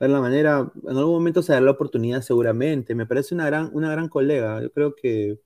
ver 0.00 0.10
la 0.10 0.20
manera, 0.20 0.72
en 0.82 0.96
algún 0.96 1.14
momento 1.14 1.42
se 1.42 1.52
dará 1.52 1.64
la 1.64 1.72
oportunidad 1.72 2.22
seguramente. 2.22 2.94
Me 2.94 3.06
parece 3.06 3.34
una 3.34 3.46
gran, 3.46 3.70
una 3.74 3.90
gran 3.90 4.08
colega. 4.08 4.62
Yo 4.62 4.72
creo 4.72 4.94
que, 4.96 5.40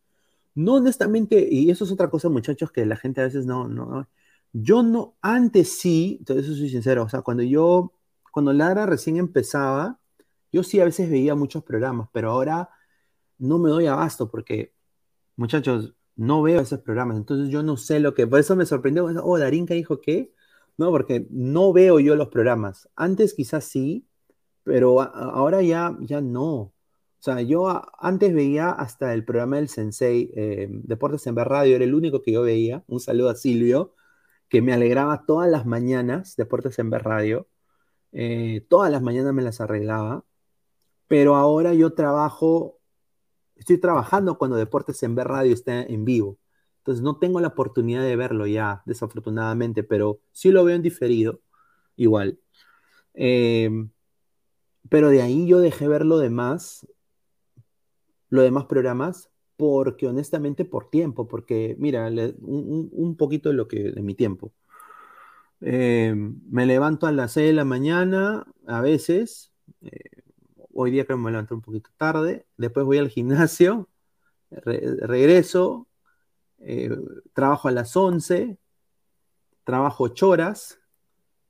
no 0.55 0.75
honestamente, 0.77 1.49
y 1.51 1.71
eso 1.71 1.85
es 1.85 1.93
otra 1.93 2.11
cosa, 2.11 2.29
muchachos, 2.29 2.73
que 2.73 2.87
la 2.87 2.97
gente 2.97 3.21
a 3.21 3.25
veces 3.25 3.47
no, 3.47 3.69
no, 3.69 4.09
yo 4.55 4.83
no, 4.85 5.17
antes 5.21 5.79
sí, 5.81 6.17
entonces 6.21 6.47
soy 6.57 6.69
sincero, 6.71 7.03
o 7.05 7.09
sea, 7.09 7.23
cuando 7.23 7.43
yo, 7.43 7.93
cuando 8.33 8.53
Lara 8.53 8.87
recién 8.87 9.17
empezaba, 9.17 10.01
yo 10.53 10.63
sí 10.63 10.81
a 10.81 10.85
veces 10.85 11.11
veía 11.11 11.35
muchos 11.35 11.65
programas, 11.65 12.09
pero 12.13 12.31
ahora 12.31 12.71
no 13.39 13.59
me 13.59 13.71
doy 13.71 13.87
abasto 13.87 14.31
porque, 14.31 14.73
muchachos, 15.37 15.95
no 16.17 16.43
veo 16.43 16.61
esos 16.61 16.81
programas, 16.81 17.17
entonces 17.17 17.49
yo 17.51 17.65
no 17.65 17.77
sé 17.77 18.01
lo 18.01 18.15
que, 18.15 18.27
por 18.29 18.41
eso 18.41 18.57
me 18.57 18.67
sorprendió, 18.67 19.07
oh, 19.07 19.39
Darinka 19.39 19.75
dijo 19.75 20.01
que, 20.01 20.33
no, 20.79 20.91
porque 20.91 21.27
no 21.31 21.73
veo 21.73 22.01
yo 22.01 22.17
los 22.17 22.29
programas. 22.29 22.89
Antes 22.97 23.35
quizás 23.35 23.65
sí, 23.65 24.07
pero 24.65 25.01
ahora 25.03 25.63
ya, 25.63 25.97
ya 26.01 26.21
no. 26.21 26.75
O 27.25 27.25
sea, 27.25 27.41
yo 27.43 27.83
antes 28.01 28.35
veía 28.35 28.71
hasta 28.71 29.15
el 29.15 29.25
programa 29.25 29.57
del 29.57 29.69
Sensei, 29.69 30.31
eh, 30.37 30.69
Deportes 30.71 31.27
en 31.27 31.35
Ver 31.37 31.49
Radio, 31.49 31.77
era 31.77 31.85
el 31.85 31.95
único 31.95 32.23
que 32.23 32.33
yo 32.33 32.43
veía. 32.43 32.85
Un 32.87 33.01
saludo 33.01 33.31
a 33.31 33.37
Silvio, 33.37 33.95
que 34.49 34.63
me 34.63 34.73
alegraba 34.75 35.25
todas 35.27 35.51
las 35.51 35.67
mañanas, 35.67 36.37
Deportes 36.37 36.79
en 36.79 36.91
Ver 36.91 37.05
Radio. 37.05 37.49
Eh, 38.13 38.67
todas 38.69 38.91
las 38.93 39.03
mañanas 39.03 39.35
me 39.35 39.43
las 39.43 39.61
arreglaba. 39.61 40.25
Pero 41.09 41.37
ahora 41.37 41.75
yo 41.75 41.95
trabajo, 41.95 42.81
estoy 43.57 43.79
trabajando 43.79 44.39
cuando 44.39 44.57
Deportes 44.57 45.03
en 45.03 45.15
Ver 45.15 45.29
Radio 45.29 45.55
está 45.55 45.83
en 45.83 46.05
vivo. 46.05 46.39
Entonces 46.79 47.03
no 47.03 47.19
tengo 47.19 47.41
la 47.41 47.49
oportunidad 47.49 48.03
de 48.03 48.17
verlo 48.17 48.47
ya, 48.47 48.83
desafortunadamente, 48.87 49.85
pero 49.85 50.21
sí 50.33 50.51
lo 50.51 50.65
veo 50.65 50.77
en 50.77 50.83
diferido, 50.83 51.41
igual. 51.97 52.41
Eh, 53.15 53.71
pero 54.89 55.11
de 55.11 55.23
ahí 55.23 55.47
yo 55.47 55.61
dejé 55.61 55.89
ver 55.89 56.05
lo 56.05 56.19
demás, 56.19 56.87
lo 58.29 58.43
demás 58.43 58.67
programas, 58.67 59.31
porque 59.57 60.07
honestamente 60.07 60.65
por 60.65 60.91
tiempo, 60.91 61.29
porque 61.29 61.77
mira, 61.79 62.09
un, 62.41 63.17
poquito 63.17 63.51
de 63.51 63.55
lo 63.55 63.69
que 63.69 63.93
de 63.93 64.03
mi 64.03 64.15
tiempo. 64.15 64.53
Eh, 65.61 66.15
me 66.15 66.67
levanto 66.67 67.07
a 67.07 67.13
las 67.13 67.33
6 67.33 67.49
de 67.49 67.53
la 67.55 67.65
mañana, 67.65 68.47
a 68.67 68.81
veces, 68.81 69.53
eh, 69.83 70.23
hoy 70.73 70.91
día 70.91 71.05
creo 71.07 71.17
que 71.17 71.25
me 71.25 71.31
levanto 71.31 71.55
un 71.55 71.63
poquito 71.63 71.91
tarde, 71.97 72.47
después 72.57 72.85
voy 72.85 72.99
al 72.99 73.09
gimnasio, 73.09 73.89
regreso, 74.51 75.89
eh, 76.59 76.91
trabajo 77.33 77.69
a 77.69 77.73
las 77.73 77.97
11, 77.97 78.59
trabajo 79.65 80.05
8 80.05 80.29
horas, 80.29 80.81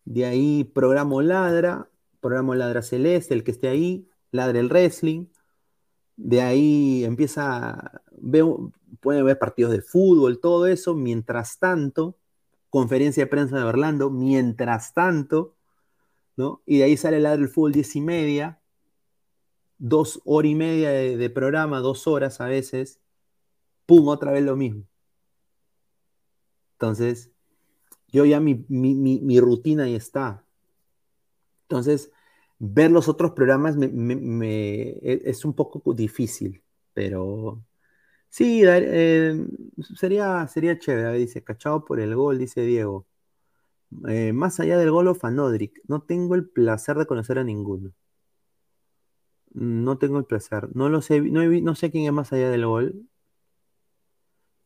de 0.04 0.26
ahí 0.26 0.64
programo 0.64 1.22
ladra, 1.22 1.88
programa 2.24 2.56
Ladra 2.56 2.80
Celeste, 2.80 3.34
el 3.34 3.44
que 3.44 3.50
esté 3.50 3.68
ahí, 3.68 4.08
Ladra 4.30 4.58
el 4.58 4.70
Wrestling. 4.70 5.26
De 6.16 6.40
ahí 6.40 7.04
empieza, 7.04 8.00
veo, 8.12 8.72
puede 9.00 9.22
ver 9.22 9.38
partidos 9.38 9.72
de 9.72 9.82
fútbol, 9.82 10.40
todo 10.40 10.66
eso. 10.66 10.94
Mientras 10.94 11.58
tanto, 11.58 12.16
conferencia 12.70 13.24
de 13.24 13.26
prensa 13.26 13.58
de 13.58 13.64
Orlando, 13.64 14.08
mientras 14.08 14.94
tanto, 14.94 15.54
¿no? 16.34 16.62
Y 16.64 16.78
de 16.78 16.84
ahí 16.84 16.96
sale 16.96 17.20
Ladra 17.20 17.42
el 17.42 17.50
Fútbol 17.50 17.72
10 17.72 17.96
y 17.96 18.00
media, 18.00 18.60
dos 19.76 20.22
horas 20.24 20.50
y 20.50 20.54
media 20.54 20.90
de, 20.90 21.30
programa, 21.30 21.80
dos 21.80 22.06
horas 22.06 22.40
a 22.40 22.46
veces, 22.46 23.00
pum, 23.84 24.08
otra 24.08 24.32
vez 24.32 24.44
lo 24.44 24.56
mismo. 24.56 24.84
Entonces, 26.76 27.30
yo 28.08 28.24
ya 28.24 28.40
mi, 28.40 28.64
mi 28.68 29.40
rutina 29.40 29.84
ahí 29.84 29.94
está. 29.94 30.43
Entonces, 31.68 32.10
ver 32.58 32.90
los 32.90 33.08
otros 33.08 33.32
programas 33.32 33.76
e, 33.80 35.22
es 35.24 35.44
un 35.44 35.54
poco 35.54 35.94
difícil, 35.94 36.62
pero 36.92 37.62
sí, 38.30 38.62
eh, 38.64 39.46
sería, 39.96 40.46
sería 40.48 40.78
chévere. 40.78 41.18
Dice, 41.18 41.42
cachado 41.44 41.84
por 41.84 42.00
el 42.00 42.14
gol, 42.14 42.38
dice 42.38 42.62
Diego. 42.62 43.06
Eh, 44.08 44.32
más 44.32 44.60
allá 44.60 44.78
del 44.78 44.90
gol 44.90 45.08
o 45.08 45.14
Fanodric, 45.14 45.80
no 45.88 46.02
tengo 46.02 46.34
el 46.34 46.48
placer 46.48 46.96
de 46.96 47.06
conocer 47.06 47.38
a 47.38 47.44
ninguno. 47.44 47.92
No 49.52 49.98
tengo 49.98 50.18
el 50.18 50.24
placer. 50.26 50.68
No 50.74 50.88
lo 50.88 51.00
sé, 51.00 51.20
no, 51.20 51.74
sé 51.74 51.90
quién 51.90 52.06
es 52.06 52.12
más 52.12 52.32
allá 52.32 52.50
del 52.50 52.66
gol. 52.66 53.08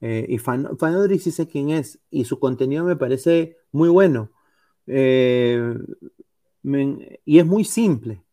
Eh, 0.01 0.27
y 0.29 0.39
Fanodric 0.39 1.21
sí 1.21 1.31
sé 1.31 1.47
quién 1.49 1.71
es. 1.71 2.01
Y 2.11 2.25
su 2.25 2.39
contenido 2.39 2.85
me 2.85 2.97
parece 2.97 3.59
muy 3.73 3.89
bueno. 3.89 4.31
Eh, 4.87 5.75
y 6.63 7.39
es 7.39 7.47
muy 7.47 7.65
simple, 7.65 8.25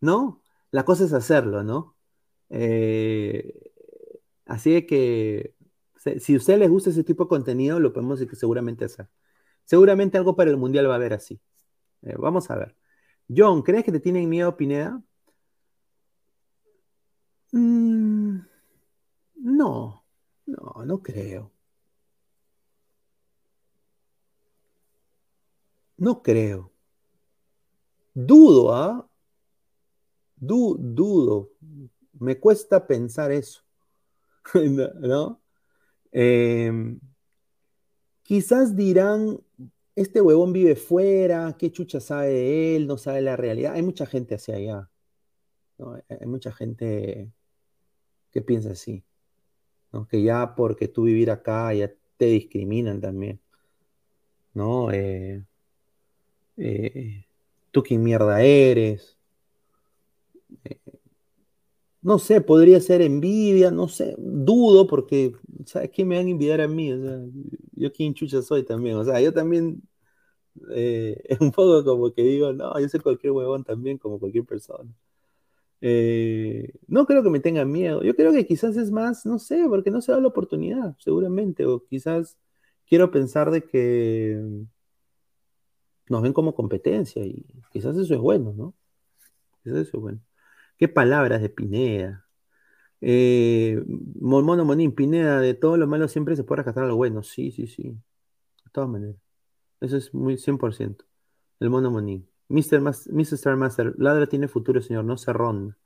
¿no? 0.00 0.42
La 0.70 0.84
cosa 0.84 1.04
es 1.04 1.12
hacerlo, 1.12 1.62
¿no? 1.64 1.96
Eh, 2.50 3.72
así 4.46 4.86
que 4.86 5.54
si 6.18 6.34
a 6.34 6.36
ustedes 6.38 6.58
les 6.58 6.70
gusta 6.70 6.90
ese 6.90 7.04
tipo 7.04 7.24
de 7.24 7.28
contenido, 7.28 7.80
lo 7.80 7.92
podemos 7.92 8.20
seguramente 8.34 8.84
hacer. 8.86 9.08
Seguramente 9.64 10.18
algo 10.18 10.36
para 10.36 10.50
el 10.50 10.56
mundial 10.56 10.88
va 10.88 10.94
a 10.94 10.96
haber 10.96 11.14
así. 11.14 11.40
Eh, 12.02 12.16
vamos 12.18 12.50
a 12.50 12.56
ver. 12.56 12.76
John, 13.28 13.62
¿crees 13.62 13.84
que 13.84 13.92
te 13.92 14.00
tienen 14.00 14.28
miedo, 14.28 14.56
Pineda? 14.56 15.02
Mm, 17.52 18.40
no, 19.36 20.04
no, 20.46 20.84
no 20.84 21.02
creo. 21.02 21.52
No 25.98 26.22
creo. 26.22 26.72
Dudo, 28.14 28.74
¿ah? 28.74 29.08
dudo. 30.36 31.50
Me 32.18 32.38
cuesta 32.38 32.86
pensar 32.86 33.30
eso. 33.32 33.62
¿No? 35.00 35.40
Em, 36.12 36.98
quizás 38.22 38.74
dirán, 38.74 39.40
este 39.94 40.20
huevón 40.20 40.52
vive 40.52 40.76
fuera, 40.76 41.56
qué 41.58 41.70
chucha 41.70 42.00
sabe 42.00 42.28
de 42.28 42.76
él, 42.76 42.86
no 42.86 42.98
sabe 42.98 43.22
la 43.22 43.36
realidad. 43.36 43.74
Hay 43.74 43.82
mucha 43.82 44.06
gente 44.06 44.34
hacia 44.34 44.56
allá. 44.56 44.90
Hay 46.08 46.26
mucha 46.26 46.52
gente 46.52 47.32
que 48.30 48.42
piensa 48.42 48.72
así. 48.72 49.04
Que 50.08 50.22
ya 50.22 50.54
porque 50.54 50.88
tú 50.88 51.04
vivir 51.04 51.30
acá 51.30 51.72
ya 51.74 51.92
te 52.16 52.26
discriminan 52.26 53.00
también. 53.00 53.40
¿No? 54.54 54.92
Eh, 54.92 55.44
eh, 56.56 57.24
tú 57.70 57.82
quién 57.82 58.02
mierda 58.02 58.42
eres. 58.42 59.16
Eh, 60.64 60.80
no 62.02 62.18
sé, 62.18 62.40
podría 62.40 62.80
ser 62.80 63.02
envidia, 63.02 63.70
no 63.70 63.88
sé, 63.88 64.14
dudo 64.18 64.86
porque, 64.86 65.32
¿sabes 65.66 65.90
qué 65.90 66.04
me 66.04 66.16
van 66.16 66.26
a 66.26 66.30
envidiar 66.30 66.60
a 66.60 66.68
mí? 66.68 66.92
O 66.92 67.02
sea, 67.02 67.18
yo 67.72 67.92
quién 67.92 68.14
chucha 68.14 68.42
soy 68.42 68.64
también, 68.64 68.96
o 68.96 69.04
sea, 69.04 69.20
yo 69.20 69.32
también 69.32 69.82
eh, 70.70 71.20
es 71.24 71.40
un 71.40 71.52
poco 71.52 71.84
como 71.84 72.12
que 72.12 72.22
digo, 72.22 72.52
no, 72.52 72.78
yo 72.80 72.88
soy 72.88 73.00
cualquier 73.00 73.32
huevón 73.32 73.64
también, 73.64 73.98
como 73.98 74.18
cualquier 74.18 74.44
persona. 74.46 74.90
no 76.88 77.06
creo 77.06 77.22
que 77.22 77.30
me 77.30 77.40
tengan 77.40 77.70
miedo, 77.70 78.02
yo 78.02 78.14
creo 78.16 78.32
que 78.32 78.46
quizás 78.46 78.76
es 78.76 78.90
más, 78.90 79.26
no 79.26 79.38
sé, 79.38 79.64
porque 79.68 79.90
no 79.90 80.00
se 80.00 80.12
da 80.12 80.20
la 80.20 80.28
oportunidad, 80.28 80.96
seguramente, 80.98 81.66
o 81.66 81.84
quizás 81.86 82.38
quiero 82.86 83.10
pensar 83.10 83.50
de 83.50 83.62
que 83.64 84.40
nos 86.10 86.22
ven 86.22 86.32
como 86.32 86.54
competencia 86.54 87.24
y 87.24 87.46
quizás 87.72 87.96
eso 87.96 88.14
es 88.14 88.20
bueno, 88.20 88.52
¿no? 88.52 88.74
Quizás 89.62 89.78
eso 89.78 89.96
es 89.96 90.02
bueno. 90.02 90.20
Qué 90.76 90.88
palabras 90.88 91.40
de 91.40 91.48
Pineda. 91.50 92.26
Eh, 93.00 93.82
Mono 94.20 94.64
Monín, 94.64 94.94
Pineda, 94.94 95.40
de 95.40 95.54
todo 95.54 95.76
lo 95.76 95.86
malo 95.86 96.08
siempre 96.08 96.36
se 96.36 96.44
puede 96.44 96.58
rescatar 96.62 96.84
lo 96.86 96.96
bueno. 96.96 97.22
Sí, 97.22 97.50
sí, 97.52 97.66
sí. 97.66 97.84
De 97.84 98.70
todas 98.72 98.90
maneras. 98.90 99.16
Eso 99.80 99.96
es 99.96 100.12
muy 100.14 100.36
100%. 100.36 101.04
El 101.60 101.70
Mono 101.70 101.90
Monín. 101.90 102.28
Mr. 102.48 102.80
Mr. 102.80 103.34
Star 103.34 103.56
Master, 103.56 103.94
Ladra 103.98 104.26
tiene 104.26 104.48
futuro, 104.48 104.82
señor, 104.82 105.04
no 105.04 105.16
se 105.16 105.32
ronda. 105.32 105.76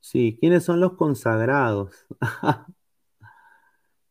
Sí, 0.00 0.36
¿quiénes 0.40 0.64
son 0.64 0.80
los 0.80 0.94
consagrados? 0.94 2.06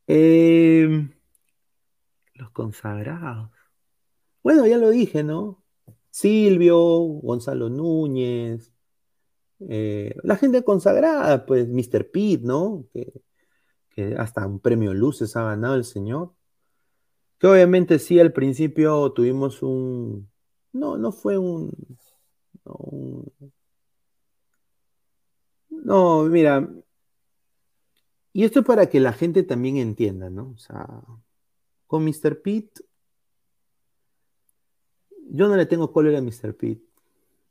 Em, 0.07 1.09
los 2.35 2.51
consagrados. 2.51 3.49
Bueno, 4.45 4.67
ya 4.67 4.77
lo 4.77 4.91
dije, 4.91 5.23
¿no? 5.23 5.63
Silvio, 6.11 6.77
Gonzalo 6.77 7.67
Núñez, 7.67 8.71
eh, 9.69 10.15
la 10.23 10.35
gente 10.35 10.63
consagrada, 10.63 11.47
pues 11.47 11.67
Mr. 11.67 12.11
Pete, 12.11 12.43
¿no? 12.43 12.85
Que, 12.93 13.11
hasta 14.19 14.45
un 14.45 14.59
premio 14.59 14.93
Luces 14.93 15.35
ha 15.35 15.43
ganado 15.45 15.73
el 15.73 15.83
señor. 15.83 16.35
Que 17.39 17.47
obviamente 17.47 17.97
sí, 17.97 18.19
al 18.19 18.33
principio 18.33 19.11
tuvimos 19.13 19.63
un... 19.63 20.29
No, 20.73 20.95
no 20.95 21.11
fue 21.11 21.39
un... 21.39 21.71
No, 22.65 23.23
no 25.69 26.23
mira, 26.25 26.69
y 28.31 28.43
esto 28.43 28.59
es 28.59 28.65
para 28.67 28.89
que 28.89 28.99
la 28.99 29.13
gente 29.13 29.41
también 29.41 29.77
entienda, 29.77 30.29
¿no? 30.29 30.51
O 30.51 30.57
sea, 30.59 30.87
con 31.87 32.05
Mr. 32.05 32.43
Pete 32.43 32.83
yo 35.29 35.47
no 35.47 35.55
le 35.55 35.65
tengo 35.65 35.91
cólera 35.91 36.19
a 36.19 36.21
Mr. 36.21 36.55
Pete. 36.55 36.83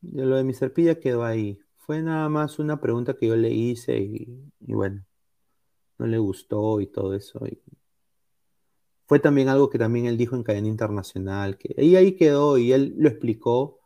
Lo 0.02 0.36
de 0.36 0.44
Mr. 0.44 0.72
Pete 0.72 0.84
ya 0.84 1.00
quedó 1.00 1.24
ahí. 1.24 1.60
Fue 1.76 2.02
nada 2.02 2.28
más 2.28 2.58
una 2.58 2.80
pregunta 2.80 3.14
que 3.14 3.28
yo 3.28 3.36
le 3.36 3.50
hice 3.50 3.98
y, 3.98 4.26
bueno, 4.60 5.04
no 5.98 6.06
le 6.06 6.18
gustó 6.18 6.80
y 6.80 6.86
todo 6.86 7.14
eso. 7.14 7.40
fue 9.06 9.18
también 9.20 9.48
algo 9.48 9.70
que 9.70 9.78
también 9.78 10.06
él 10.06 10.16
dijo 10.16 10.36
en 10.36 10.42
cadena 10.44 10.68
internacional, 10.68 11.58
que 11.58 11.74
y 11.78 11.96
ahí 11.96 12.16
quedó 12.16 12.58
y 12.58 12.72
él 12.72 12.94
lo 12.98 13.08
explicó. 13.08 13.80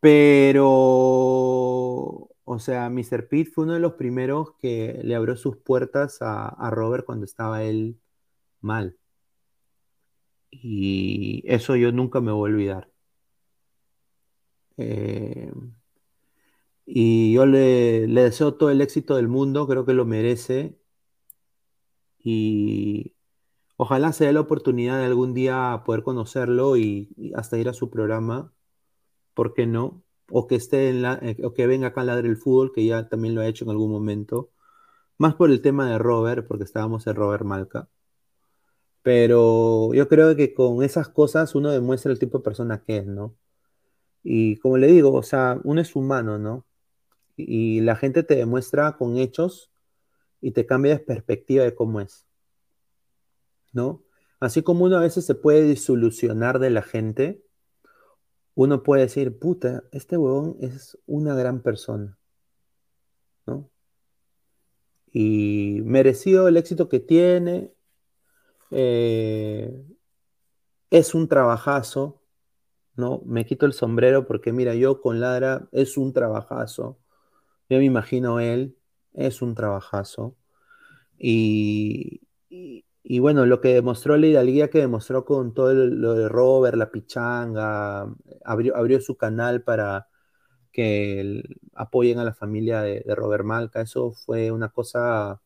Pero, 0.00 0.64
o 2.44 2.58
sea, 2.58 2.90
Mr. 2.90 3.28
Pete 3.28 3.50
fue 3.50 3.64
uno 3.64 3.74
de 3.74 3.80
los 3.80 3.94
primeros 3.94 4.54
que 4.58 5.00
le 5.02 5.14
abrió 5.14 5.36
sus 5.36 5.56
puertas 5.56 6.18
a 6.20 6.70
Robert 6.70 7.04
cuando 7.06 7.24
estaba 7.24 7.62
él 7.64 7.98
mal. 8.60 8.98
Y 10.62 11.42
eso 11.46 11.76
yo 11.76 11.92
nunca 11.92 12.20
me 12.20 12.32
voy 12.32 12.50
a 12.50 12.54
olvidar. 12.54 12.90
Eh, 14.76 15.52
y 16.86 17.32
yo 17.32 17.46
le, 17.46 18.06
deseo 18.06 18.54
todo 18.54 18.70
el 18.70 18.80
éxito 18.80 19.16
del 19.16 19.28
mundo, 19.28 19.66
creo 19.66 19.84
que 19.86 19.94
lo 19.94 20.04
merece. 20.04 20.78
Y 22.18 23.14
ojalá 23.76 24.12
se 24.12 24.26
dé 24.26 24.32
la 24.32 24.40
oportunidad 24.40 24.98
de 24.98 25.06
algún 25.06 25.34
día 25.34 25.82
poder 25.84 26.02
conocerlo 26.02 26.76
y, 26.76 27.32
hasta 27.36 27.58
ir 27.58 27.68
a 27.68 27.74
su 27.74 27.90
programa. 27.90 28.52
¿Por 29.34 29.54
qué 29.54 29.66
no? 29.66 30.04
O 30.30 30.46
que 30.46 30.56
esté 30.56 30.90
en 30.90 31.02
la, 31.02 31.14
eh, 31.22 31.38
o 31.44 31.54
que 31.54 31.66
venga 31.66 31.88
acá 31.88 32.02
a 32.02 32.04
Ladre 32.04 32.28
el 32.28 32.36
Fútbol, 32.36 32.72
que 32.72 32.84
ya 32.86 33.08
también 33.08 33.34
lo 33.34 33.42
ha 33.42 33.48
hecho 33.48 33.64
en 33.64 33.70
algún 33.70 33.90
momento. 33.92 34.52
Más 35.18 35.34
por 35.36 35.50
el 35.50 35.62
tema 35.62 35.90
de 35.90 35.98
Robert, 35.98 36.46
porque 36.48 36.64
estábamos 36.64 37.06
en 37.06 37.16
Robert 37.16 37.44
Malca. 37.44 37.88
Pero 39.04 39.92
yo 39.92 40.08
creo 40.08 40.34
que 40.34 40.54
con 40.54 40.82
esas 40.82 41.10
cosas 41.10 41.54
uno 41.54 41.70
demuestra 41.70 42.10
el 42.10 42.18
tipo 42.18 42.38
de 42.38 42.44
persona 42.44 42.82
que 42.82 42.96
es, 42.96 43.06
¿no? 43.06 43.36
Y 44.22 44.56
como 44.56 44.78
le 44.78 44.86
digo, 44.86 45.12
o 45.12 45.22
sea, 45.22 45.60
uno 45.62 45.82
es 45.82 45.94
humano, 45.94 46.38
¿no? 46.38 46.64
Y 47.36 47.82
la 47.82 47.96
gente 47.96 48.22
te 48.22 48.34
demuestra 48.34 48.96
con 48.96 49.18
hechos 49.18 49.70
y 50.40 50.52
te 50.52 50.64
cambia 50.64 50.94
de 50.94 51.00
perspectiva 51.00 51.64
de 51.64 51.74
cómo 51.74 52.00
es, 52.00 52.26
¿no? 53.74 54.02
Así 54.40 54.62
como 54.62 54.86
uno 54.86 54.96
a 54.96 55.00
veces 55.00 55.26
se 55.26 55.34
puede 55.34 55.64
disolucionar 55.64 56.58
de 56.58 56.70
la 56.70 56.82
gente, 56.82 57.44
uno 58.54 58.82
puede 58.82 59.02
decir, 59.02 59.38
puta, 59.38 59.84
este 59.92 60.16
huevón 60.16 60.56
es 60.60 60.98
una 61.04 61.34
gran 61.34 61.60
persona, 61.60 62.18
¿no? 63.46 63.70
Y 65.12 65.82
merecido 65.84 66.48
el 66.48 66.56
éxito 66.56 66.88
que 66.88 67.00
tiene, 67.00 67.74
eh, 68.74 69.84
es 70.90 71.14
un 71.14 71.28
trabajazo, 71.28 72.22
¿no? 72.96 73.22
Me 73.26 73.46
quito 73.46 73.66
el 73.66 73.72
sombrero 73.72 74.26
porque 74.26 74.52
mira, 74.52 74.74
yo 74.74 75.00
con 75.00 75.20
Ladra 75.20 75.68
es 75.72 75.96
un 75.96 76.12
trabajazo. 76.12 76.98
Yo 77.68 77.78
me 77.78 77.84
imagino 77.84 78.40
él, 78.40 78.76
es 79.14 79.42
un 79.42 79.54
trabajazo. 79.54 80.36
Y, 81.18 82.22
bueno, 83.20 83.46
lo 83.46 83.60
que 83.60 83.74
demostró 83.74 84.16
la 84.16 84.26
hidalguía 84.26 84.70
que 84.70 84.80
demostró 84.80 85.24
con 85.24 85.54
todo 85.54 85.74
lo 85.74 86.14
de 86.14 86.28
Robert, 86.28 86.76
la 86.76 86.90
pichanga, 86.90 88.08
abrió, 88.44 89.00
su 89.00 89.16
canal 89.16 89.62
para 89.62 90.08
que 90.72 91.42
apoyen 91.74 92.18
a 92.18 92.24
la 92.24 92.34
familia 92.34 92.82
de 92.82 93.04
Robert 93.14 93.44
Malca. 93.44 93.80
Eso 93.82 94.12
fue 94.12 94.50
una 94.50 94.70
cosa 94.70 95.40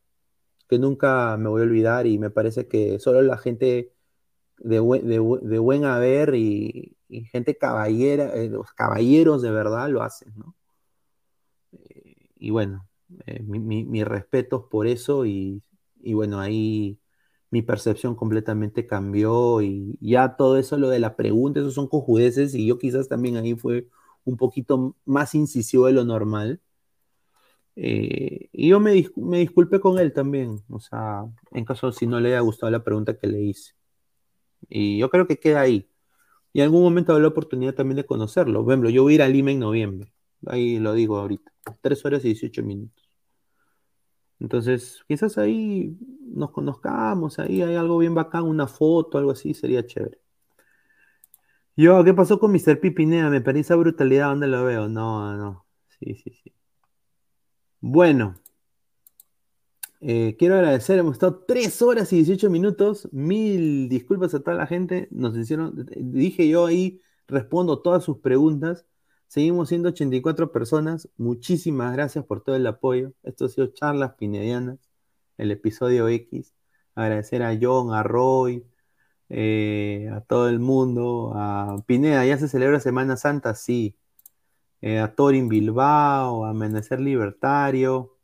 que 0.68 0.78
nunca 0.78 1.36
me 1.38 1.48
voy 1.48 1.62
a 1.62 1.64
olvidar 1.64 2.06
y 2.06 2.18
me 2.18 2.30
parece 2.30 2.68
que 2.68 2.98
solo 2.98 3.22
la 3.22 3.38
gente 3.38 3.92
de, 4.58 4.78
buen 4.80 5.84
haber 5.84 6.34
y, 6.34 6.96
gente 7.32 7.56
caballera, 7.56 8.34
eh, 8.34 8.48
los 8.48 8.72
caballeros 8.72 9.42
de 9.42 9.50
verdad 9.50 9.88
lo 9.88 10.02
hacen, 10.02 10.34
¿no? 10.36 10.54
Eh, 11.72 12.28
y 12.36 12.50
bueno, 12.50 12.88
eh, 13.26 13.42
mis 13.42 14.04
respetos 14.06 14.64
por 14.70 14.86
eso 14.86 15.26
y, 15.26 15.62
bueno, 16.04 16.40
ahí 16.40 17.00
mi 17.50 17.62
percepción 17.62 18.14
completamente 18.14 18.86
cambió 18.86 19.62
y 19.62 19.96
ya 20.00 20.36
todo 20.36 20.58
eso, 20.58 20.76
lo 20.78 20.90
de 20.90 20.98
la 21.00 21.16
pregunta, 21.16 21.60
esos 21.60 21.74
son 21.74 21.88
cojudeces 21.88 22.54
y 22.54 22.66
yo 22.66 22.78
quizás 22.78 23.08
también 23.08 23.36
ahí 23.36 23.54
fue 23.56 23.88
un 24.24 24.36
poquito 24.36 24.96
más 25.06 25.34
incisivo 25.34 25.86
de 25.86 25.92
lo 25.92 26.04
normal 26.04 26.60
eh, 27.80 28.48
y 28.52 28.68
yo 28.70 28.80
me, 28.80 28.92
disculpe 28.92 29.78
con 29.78 30.00
él 30.00 30.12
también, 30.12 30.60
o 30.68 30.80
sea, 30.80 31.26
en 31.52 31.64
caso 31.64 31.92
si 31.92 32.08
no 32.08 32.18
le 32.18 32.30
haya 32.30 32.40
gustado 32.40 32.72
la 32.72 32.82
pregunta 32.82 33.16
que 33.16 33.28
le 33.28 33.40
hice. 33.40 33.74
Y 34.68 34.98
yo 34.98 35.10
creo 35.10 35.28
que 35.28 35.38
queda 35.38 35.60
ahí. 35.60 35.88
Y 36.52 36.60
en 36.60 36.64
algún 36.66 36.82
momento 36.82 37.12
habrá 37.12 37.22
la 37.22 37.28
oportunidad 37.28 37.74
también 37.74 37.96
de 37.96 38.06
conocerlo. 38.06 38.64
Por 38.64 38.72
ejemplo, 38.72 38.90
yo 38.90 39.04
voy 39.04 39.14
a 39.14 39.16
ir 39.16 39.22
a 39.22 39.28
Lima 39.28 39.52
en 39.52 39.60
noviembre. 39.60 40.12
Ahí 40.46 40.78
lo 40.80 40.94
digo 40.94 41.18
ahorita. 41.18 41.52
3 41.80 42.04
horas 42.04 42.24
y 42.24 42.28
18 42.28 42.64
minutos. 42.64 43.08
Entonces, 44.40 45.04
quizás 45.08 45.38
ahí 45.38 45.96
nos 46.26 46.50
conozcamos, 46.50 47.38
ahí 47.38 47.62
hay 47.62 47.76
algo 47.76 47.98
bien 47.98 48.14
bacán, 48.14 48.44
una 48.44 48.66
foto, 48.66 49.18
algo 49.18 49.32
así, 49.32 49.54
sería 49.54 49.86
chévere. 49.86 50.20
Yo, 51.76 52.02
¿qué 52.04 52.14
pasó 52.14 52.40
con 52.40 52.52
Mr. 52.52 52.80
Pipinea? 52.80 53.30
Me 53.30 53.42
esa 53.60 53.76
brutalidad, 53.76 54.30
¿dónde 54.30 54.48
lo 54.48 54.64
veo? 54.64 54.88
No, 54.88 55.36
no. 55.36 55.66
Sí, 56.00 56.14
sí, 56.16 56.30
sí. 56.32 56.52
Bueno, 57.80 58.36
Eh, 60.00 60.36
quiero 60.38 60.54
agradecer, 60.54 60.98
hemos 60.98 61.14
estado 61.14 61.44
3 61.46 61.82
horas 61.82 62.12
y 62.12 62.16
18 62.16 62.50
minutos. 62.50 63.08
Mil 63.12 63.88
disculpas 63.88 64.34
a 64.34 64.40
toda 64.40 64.56
la 64.56 64.66
gente. 64.66 65.08
Nos 65.10 65.36
hicieron, 65.36 65.74
dije 65.96 66.48
yo 66.48 66.66
ahí, 66.66 67.00
respondo 67.26 67.80
todas 67.82 68.04
sus 68.04 68.18
preguntas. 68.18 68.86
Seguimos 69.26 69.68
siendo 69.68 69.88
84 69.90 70.52
personas. 70.52 71.08
Muchísimas 71.16 71.92
gracias 71.92 72.24
por 72.24 72.42
todo 72.42 72.56
el 72.56 72.66
apoyo. 72.66 73.12
Esto 73.22 73.46
ha 73.46 73.48
sido 73.48 73.66
Charlas 73.68 74.14
Pinedianas, 74.14 74.78
el 75.36 75.50
episodio 75.50 76.08
X. 76.08 76.54
Agradecer 76.94 77.42
a 77.42 77.56
John, 77.60 77.92
a 77.94 78.02
Roy, 78.02 78.64
eh, 79.28 80.08
a 80.12 80.20
todo 80.22 80.48
el 80.48 80.60
mundo. 80.60 81.32
A 81.34 81.82
Pineda, 81.86 82.24
¿ya 82.26 82.38
se 82.38 82.48
celebra 82.48 82.80
Semana 82.80 83.16
Santa? 83.16 83.54
Sí. 83.54 83.96
Eh, 84.80 84.98
a 85.00 85.14
Torin 85.14 85.48
Bilbao, 85.48 86.44
a 86.44 86.50
Amanecer 86.50 87.00
Libertario. 87.00 88.16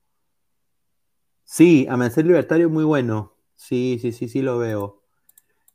Sí, 1.45 1.87
Amanecer 1.89 2.27
Libertario 2.27 2.71
muy 2.71 2.85
bueno. 2.85 3.35
Sí, 3.57 3.99
sí, 4.01 4.13
sí, 4.13 4.29
sí 4.29 4.43
lo 4.43 4.59
veo. 4.59 5.03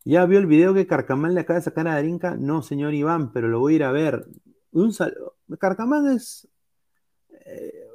¿Ya 0.05 0.25
vio 0.25 0.39
el 0.39 0.45
video 0.47 0.73
que 0.73 0.87
Carcamán 0.87 1.33
le 1.33 1.41
acaba 1.41 1.59
de 1.59 1.65
sacar 1.65 1.87
a 1.87 1.95
Darinka? 1.95 2.35
No, 2.35 2.61
señor 2.61 2.93
Iván, 2.93 3.31
pero 3.31 3.47
lo 3.47 3.59
voy 3.59 3.73
a 3.73 3.75
ir 3.77 3.83
a 3.83 3.91
ver. 3.91 4.27
Un 4.71 4.93
Carcamán 5.59 6.07
es. 6.07 6.47
Eh, 7.45 7.87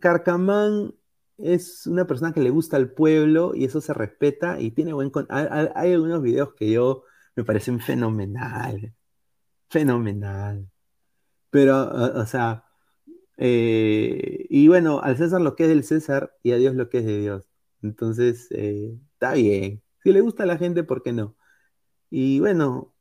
Carcamán 0.00 0.94
es 1.38 1.86
una 1.86 2.06
persona 2.06 2.32
que 2.32 2.40
le 2.40 2.50
gusta 2.50 2.76
al 2.76 2.90
pueblo 2.90 3.54
y 3.54 3.64
eso 3.64 3.80
se 3.80 3.94
respeta 3.94 4.60
y 4.60 4.72
tiene 4.72 4.92
buen. 4.92 5.12
Hay, 5.28 5.68
hay 5.74 5.92
algunos 5.92 6.22
videos 6.22 6.54
que 6.54 6.70
yo 6.70 7.04
me 7.36 7.44
parecen 7.44 7.80
fenomenal. 7.80 8.94
Fenomenal. 9.70 10.68
Pero, 11.50 11.90
o 12.14 12.26
sea, 12.26 12.64
eh, 13.38 14.46
y 14.50 14.68
bueno, 14.68 15.00
al 15.00 15.16
César 15.16 15.40
lo 15.40 15.56
que 15.56 15.64
es 15.64 15.68
del 15.70 15.84
César 15.84 16.36
y 16.42 16.52
a 16.52 16.56
Dios 16.56 16.74
lo 16.74 16.90
que 16.90 16.98
es 16.98 17.06
de 17.06 17.20
Dios. 17.20 17.48
Entonces, 17.82 18.48
eh, 18.52 18.98
está 19.14 19.34
bien. 19.34 19.82
Si 20.02 20.12
le 20.12 20.20
gusta 20.20 20.44
a 20.44 20.46
la 20.46 20.58
gente, 20.58 20.84
¿por 20.84 21.02
qué 21.02 21.12
no? 21.12 21.36
Y 22.10 22.40
bueno, 22.40 22.94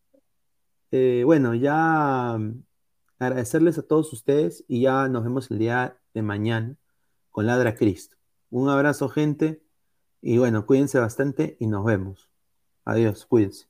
eh, 0.92 1.24
bueno, 1.26 1.56
ya 1.56 2.38
mm, 2.38 2.64
agradecerles 3.20 3.78
a 3.78 3.84
todos 3.84 4.14
ustedes 4.14 4.66
y 4.68 4.82
ya 4.82 5.08
nos 5.10 5.24
vemos 5.24 5.52
el 5.52 5.60
día 5.60 6.00
de 6.14 6.22
mañana 6.22 6.78
con 7.32 7.46
Ladra 7.48 7.76
Cristo. 7.76 8.18
Un 8.50 8.70
abrazo, 8.70 9.10
gente. 9.10 9.64
Y 10.22 10.38
bueno, 10.40 10.66
cuídense 10.66 11.00
bastante 11.00 11.58
y 11.60 11.68
nos 11.68 11.86
vemos. 11.86 12.30
Adiós, 12.86 13.26
cuídense. 13.26 13.67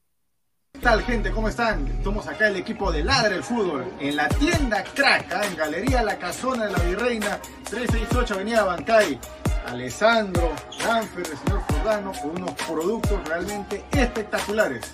¿Qué 0.77 0.83
tal 0.83 1.01
gente? 1.01 1.31
¿Cómo 1.31 1.49
están? 1.49 1.87
Estamos 1.87 2.27
acá 2.27 2.49
el 2.49 2.57
equipo 2.57 2.91
de 2.91 3.03
Ladre 3.03 3.37
el 3.37 3.43
Fútbol 3.43 3.91
en 3.99 4.15
la 4.15 4.29
tienda 4.29 4.83
Crack, 4.83 5.33
en 5.43 5.55
Galería 5.55 6.03
La 6.03 6.19
Casona 6.19 6.67
de 6.67 6.71
la 6.71 6.77
Virreina, 6.77 7.39
368 7.63 8.35
Avenida 8.35 8.63
Bancay. 8.63 9.19
Alessandro, 9.65 10.51
Danfer, 10.79 11.25
el 11.31 11.37
señor 11.37 11.61
Jordano, 11.67 12.11
con 12.21 12.29
unos 12.29 12.51
productos 12.51 13.27
realmente 13.27 13.83
espectaculares. 13.91 14.93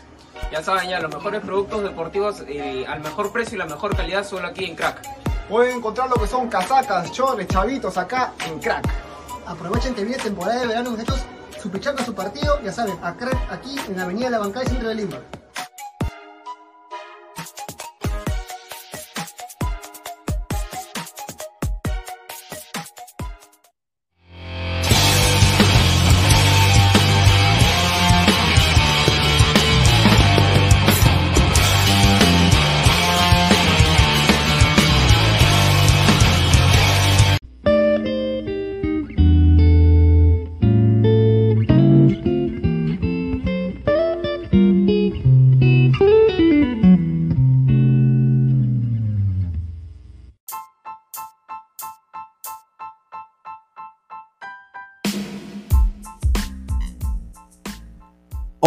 Ya 0.53 0.63
saben, 0.63 0.89
ya 0.89 1.01
los 1.01 1.13
mejores 1.13 1.41
productos 1.41 1.83
deportivos 1.83 2.43
eh, 2.47 2.85
al 2.87 3.01
mejor 3.01 3.33
precio 3.33 3.55
y 3.55 3.59
la 3.59 3.65
mejor 3.65 3.93
calidad 3.93 4.25
solo 4.25 4.47
aquí 4.47 4.63
en 4.63 4.77
Crack. 4.77 5.01
Pueden 5.49 5.77
encontrar 5.77 6.09
lo 6.09 6.15
que 6.15 6.27
son 6.27 6.47
casacas, 6.47 7.11
chores, 7.11 7.45
chavitos 7.49 7.97
acá 7.97 8.31
en 8.47 8.57
Crack. 8.59 8.87
Aprovechen 9.45 9.93
que 9.93 10.05
viene 10.05 10.23
temporada 10.23 10.61
de 10.61 10.67
verano, 10.67 10.91
muchachos, 10.91 11.25
a 11.57 12.05
su 12.05 12.15
partido, 12.15 12.61
ya 12.63 12.71
saben, 12.71 12.97
a 13.03 13.13
Crack 13.15 13.51
aquí 13.51 13.75
en 13.89 13.97
la 13.97 14.03
Avenida 14.03 14.29
La 14.29 14.39
Bancay, 14.39 14.65
centro 14.65 14.87
de 14.87 14.95
Lima. 14.95 15.19